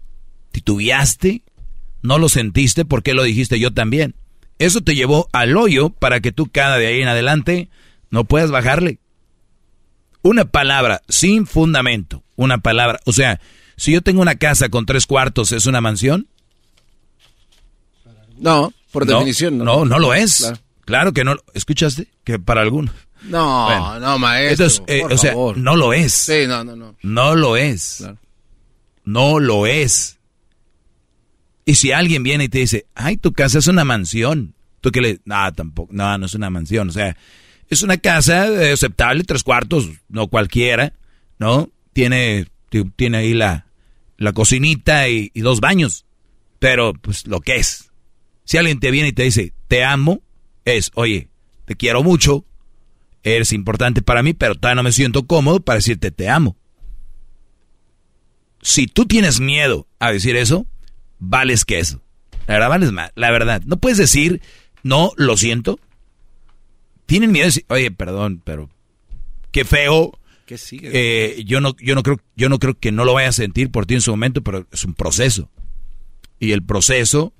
Titubeaste, 0.51 1.41
no 2.03 2.19
lo 2.19 2.29
sentiste 2.29 2.85
porque 2.85 3.15
lo 3.15 3.23
dijiste 3.23 3.59
yo 3.59 3.73
también. 3.73 4.13
Eso 4.59 4.81
te 4.81 4.93
llevó 4.93 5.27
al 5.31 5.57
hoyo 5.57 5.89
para 5.89 6.19
que 6.19 6.31
tú 6.31 6.51
cada 6.51 6.77
de 6.77 6.85
ahí 6.85 7.01
en 7.01 7.07
adelante 7.07 7.67
no 8.11 8.25
puedas 8.25 8.51
bajarle. 8.51 8.99
Una 10.21 10.45
palabra 10.45 11.01
sin 11.09 11.47
fundamento, 11.47 12.23
una 12.35 12.59
palabra, 12.59 12.99
o 13.05 13.11
sea, 13.13 13.41
si 13.75 13.91
yo 13.93 14.01
tengo 14.03 14.21
una 14.21 14.35
casa 14.35 14.69
con 14.69 14.85
tres 14.85 15.07
cuartos, 15.07 15.51
¿es 15.51 15.65
una 15.65 15.81
mansión? 15.81 16.27
No, 18.37 18.73
por 18.91 19.05
definición 19.05 19.57
no. 19.57 19.63
No, 19.65 19.85
no 19.85 19.99
lo 19.99 20.13
es. 20.13 20.37
Claro. 20.39 20.57
Claro, 20.85 21.13
que 21.13 21.23
no. 21.23 21.37
¿Escuchaste? 21.53 22.07
Que 22.23 22.37
para 22.39 22.61
algunos. 22.61 22.93
No, 23.23 23.65
Bueno. 23.65 23.99
no, 23.99 24.19
maestro. 24.19 24.65
Entonces, 24.65 24.83
eh, 24.87 25.01
por 25.01 25.13
o 25.13 25.17
sea, 25.17 25.31
favor. 25.31 25.57
no 25.57 25.75
lo 25.75 25.93
es. 25.93 26.11
Sí, 26.11 26.45
no, 26.47 26.63
no, 26.63 26.75
no. 26.75 26.95
No 27.01 27.35
lo 27.35 27.55
es. 27.55 28.03
No 29.05 29.39
lo 29.39 29.67
es. 29.67 30.17
Y 31.65 31.75
si 31.75 31.91
alguien 31.91 32.23
viene 32.23 32.45
y 32.45 32.49
te 32.49 32.57
dice, 32.59 32.87
ay, 32.95 33.17
tu 33.17 33.31
casa 33.31 33.59
es 33.59 33.67
una 33.67 33.85
mansión. 33.85 34.55
Tú 34.81 34.91
que 34.91 35.01
le, 35.01 35.19
no, 35.25 35.53
tampoco, 35.53 35.93
no, 35.93 36.17
no 36.17 36.25
es 36.25 36.33
una 36.33 36.49
mansión. 36.49 36.89
O 36.89 36.91
sea, 36.91 37.15
es 37.71 37.81
una 37.81 37.97
casa 37.97 38.47
eh, 38.47 38.73
aceptable, 38.73 39.23
tres 39.23 39.43
cuartos, 39.43 39.89
no 40.09 40.27
cualquiera, 40.27 40.93
¿no? 41.39 41.69
Tiene, 41.93 42.45
ti- 42.69 42.91
tiene 42.95 43.17
ahí 43.17 43.33
la, 43.33 43.65
la 44.17 44.33
cocinita 44.33 45.07
y, 45.09 45.31
y 45.33 45.41
dos 45.41 45.59
baños. 45.59 46.05
Pero, 46.59 46.93
pues, 46.93 47.25
lo 47.25 47.39
que 47.41 47.55
es. 47.55 47.91
Si 48.43 48.57
alguien 48.57 48.79
te 48.79 48.91
viene 48.91 49.07
y 49.09 49.13
te 49.13 49.23
dice, 49.23 49.53
te 49.67 49.83
amo, 49.83 50.21
es, 50.65 50.91
oye, 50.95 51.29
te 51.65 51.75
quiero 51.75 52.03
mucho, 52.03 52.45
eres 53.23 53.53
importante 53.53 54.01
para 54.01 54.21
mí, 54.23 54.33
pero 54.33 54.55
todavía 54.55 54.75
no 54.75 54.83
me 54.83 54.91
siento 54.91 55.25
cómodo 55.25 55.59
para 55.61 55.77
decirte 55.77 56.11
te 56.11 56.29
amo. 56.29 56.57
Si 58.61 58.87
tú 58.87 59.05
tienes 59.05 59.39
miedo 59.39 59.87
a 59.99 60.11
decir 60.11 60.35
eso, 60.35 60.67
vales 61.19 61.65
que 61.65 61.79
eso. 61.79 62.01
La 62.47 62.55
verdad, 62.55 62.69
vales 62.69 62.91
más. 62.91 63.11
La 63.15 63.31
verdad, 63.31 63.61
no 63.65 63.77
puedes 63.77 63.97
decir, 63.97 64.41
no, 64.83 65.11
lo 65.17 65.37
siento. 65.37 65.79
Tienen 67.11 67.33
miedo 67.33 67.43
de 67.43 67.47
decir, 67.49 67.65
oye, 67.67 67.91
perdón, 67.91 68.41
pero 68.45 68.69
qué 69.51 69.65
feo. 69.65 70.17
¿Qué 70.45 70.57
sigue? 70.57 70.91
Eh, 70.93 71.43
yo 71.43 71.59
no, 71.59 71.75
yo 71.77 71.93
no 71.93 72.03
creo, 72.03 72.21
yo 72.37 72.47
no 72.47 72.57
creo 72.57 72.79
que 72.79 72.93
no 72.93 73.03
lo 73.03 73.13
vaya 73.13 73.27
a 73.27 73.33
sentir 73.33 73.69
por 73.69 73.85
ti 73.85 73.95
en 73.95 74.01
su 74.01 74.11
momento, 74.11 74.41
pero 74.41 74.65
es 74.71 74.85
un 74.85 74.93
proceso. 74.93 75.49
Y 76.39 76.53
el 76.53 76.63
proceso, 76.63 77.33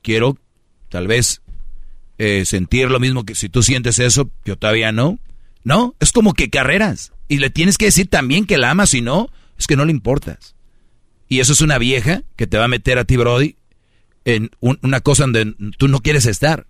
quiero 0.00 0.38
tal 0.88 1.06
vez 1.06 1.42
eh, 2.16 2.46
sentir 2.46 2.90
lo 2.90 2.98
mismo 2.98 3.24
que 3.26 3.34
si 3.34 3.50
tú 3.50 3.62
sientes 3.62 3.98
eso, 3.98 4.30
yo 4.46 4.56
todavía 4.56 4.90
no. 4.90 5.18
No, 5.64 5.94
es 6.00 6.12
como 6.12 6.32
que 6.32 6.48
carreras. 6.48 7.12
Y 7.28 7.40
le 7.40 7.50
tienes 7.50 7.76
que 7.76 7.84
decir 7.84 8.08
también 8.08 8.46
que 8.46 8.56
la 8.56 8.70
amas, 8.70 8.88
si 8.88 9.02
no, 9.02 9.28
es 9.58 9.66
que 9.66 9.76
no 9.76 9.84
le 9.84 9.90
importas. 9.92 10.54
Y 11.28 11.40
eso 11.40 11.52
es 11.52 11.60
una 11.60 11.76
vieja 11.76 12.22
que 12.36 12.46
te 12.46 12.56
va 12.56 12.64
a 12.64 12.68
meter 12.68 12.96
a 12.98 13.04
ti, 13.04 13.18
Brody, 13.18 13.56
en 14.24 14.50
un- 14.60 14.78
una 14.82 15.00
cosa 15.02 15.24
donde 15.24 15.54
tú 15.76 15.88
no 15.88 16.00
quieres 16.00 16.24
estar. 16.24 16.66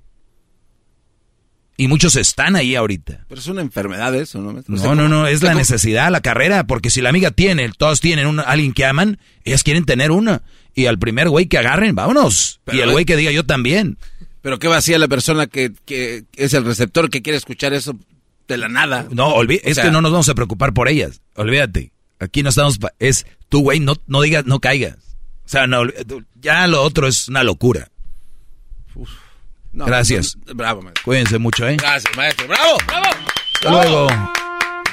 Y 1.81 1.89
muchos 1.89 2.15
están 2.17 2.57
ahí 2.57 2.75
ahorita. 2.77 3.25
Pero 3.27 3.41
es 3.41 3.47
una 3.47 3.63
enfermedad 3.63 4.15
eso, 4.15 4.39
¿no? 4.39 4.53
maestro? 4.53 4.77
No, 4.77 4.95
no, 4.95 5.09
no, 5.09 5.27
es 5.27 5.43
la 5.43 5.55
necesidad, 5.55 6.11
la 6.11 6.21
carrera, 6.21 6.65
porque 6.65 6.91
si 6.91 7.01
la 7.01 7.09
amiga 7.09 7.31
tiene, 7.31 7.71
todos 7.71 8.03
tienen 8.03 8.27
una, 8.27 8.43
alguien 8.43 8.75
que 8.75 8.85
aman, 8.85 9.19
ellas 9.45 9.63
quieren 9.63 9.87
tener 9.87 10.11
una. 10.11 10.43
Y 10.75 10.85
al 10.85 10.99
primer 10.99 11.31
güey 11.31 11.47
que 11.47 11.57
agarren, 11.57 11.95
vámonos. 11.95 12.61
y 12.71 12.81
el 12.81 12.91
güey 12.91 13.07
que 13.07 13.17
diga 13.17 13.31
yo 13.31 13.47
también. 13.47 13.97
Pero 14.43 14.59
qué 14.59 14.69
vacía 14.69 14.99
la 14.99 15.09
persona 15.09 15.47
que, 15.47 15.73
que 15.87 16.25
es 16.37 16.53
el 16.53 16.67
receptor 16.67 17.09
que 17.09 17.23
quiere 17.23 17.39
escuchar 17.39 17.73
eso 17.73 17.97
de 18.47 18.59
la 18.59 18.69
nada. 18.69 19.07
No, 19.11 19.29
O 19.29 19.43
es 19.45 19.77
sea, 19.77 19.85
que 19.85 19.91
no 19.91 20.03
nos 20.03 20.13
vamos 20.13 20.29
a 20.29 20.35
preocupar 20.35 20.75
por 20.75 20.87
ellas. 20.87 21.23
Olvídate. 21.35 21.93
Aquí 22.19 22.43
no 22.43 22.51
estamos, 22.51 22.79
es 22.99 23.25
tú, 23.49 23.63
güey, 23.63 23.81
no, 23.81 23.97
no 24.07 24.21
digas, 24.21 24.45
no 24.45 24.61
caigas. 24.61 24.99
O 25.47 25.49
sea, 25.49 25.67
no, 25.67 25.85
ya 26.43 26.67
lo 26.67 26.83
otro 26.83 27.09
es 27.09 27.29
una 27.29 27.43
locura. 27.43 27.89
No, 29.73 29.85
Gracias. 29.87 30.37
no, 30.47 30.55
bravo, 30.55 30.83
maestro. 30.83 31.05
Cuídense 31.05 31.39
mucho, 31.39 31.67
¿eh? 31.69 31.77
Gracias, 31.77 32.17
maestro. 32.17 32.47
¡Bravo! 32.49 32.77
¡Bravo! 32.87 33.07
Hasta 33.55 33.71
luego. 33.71 34.07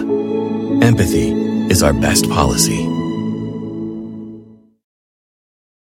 empathy 0.82 1.32
is 1.72 1.82
our 1.82 1.94
best 1.94 2.28
policy. 2.28 2.93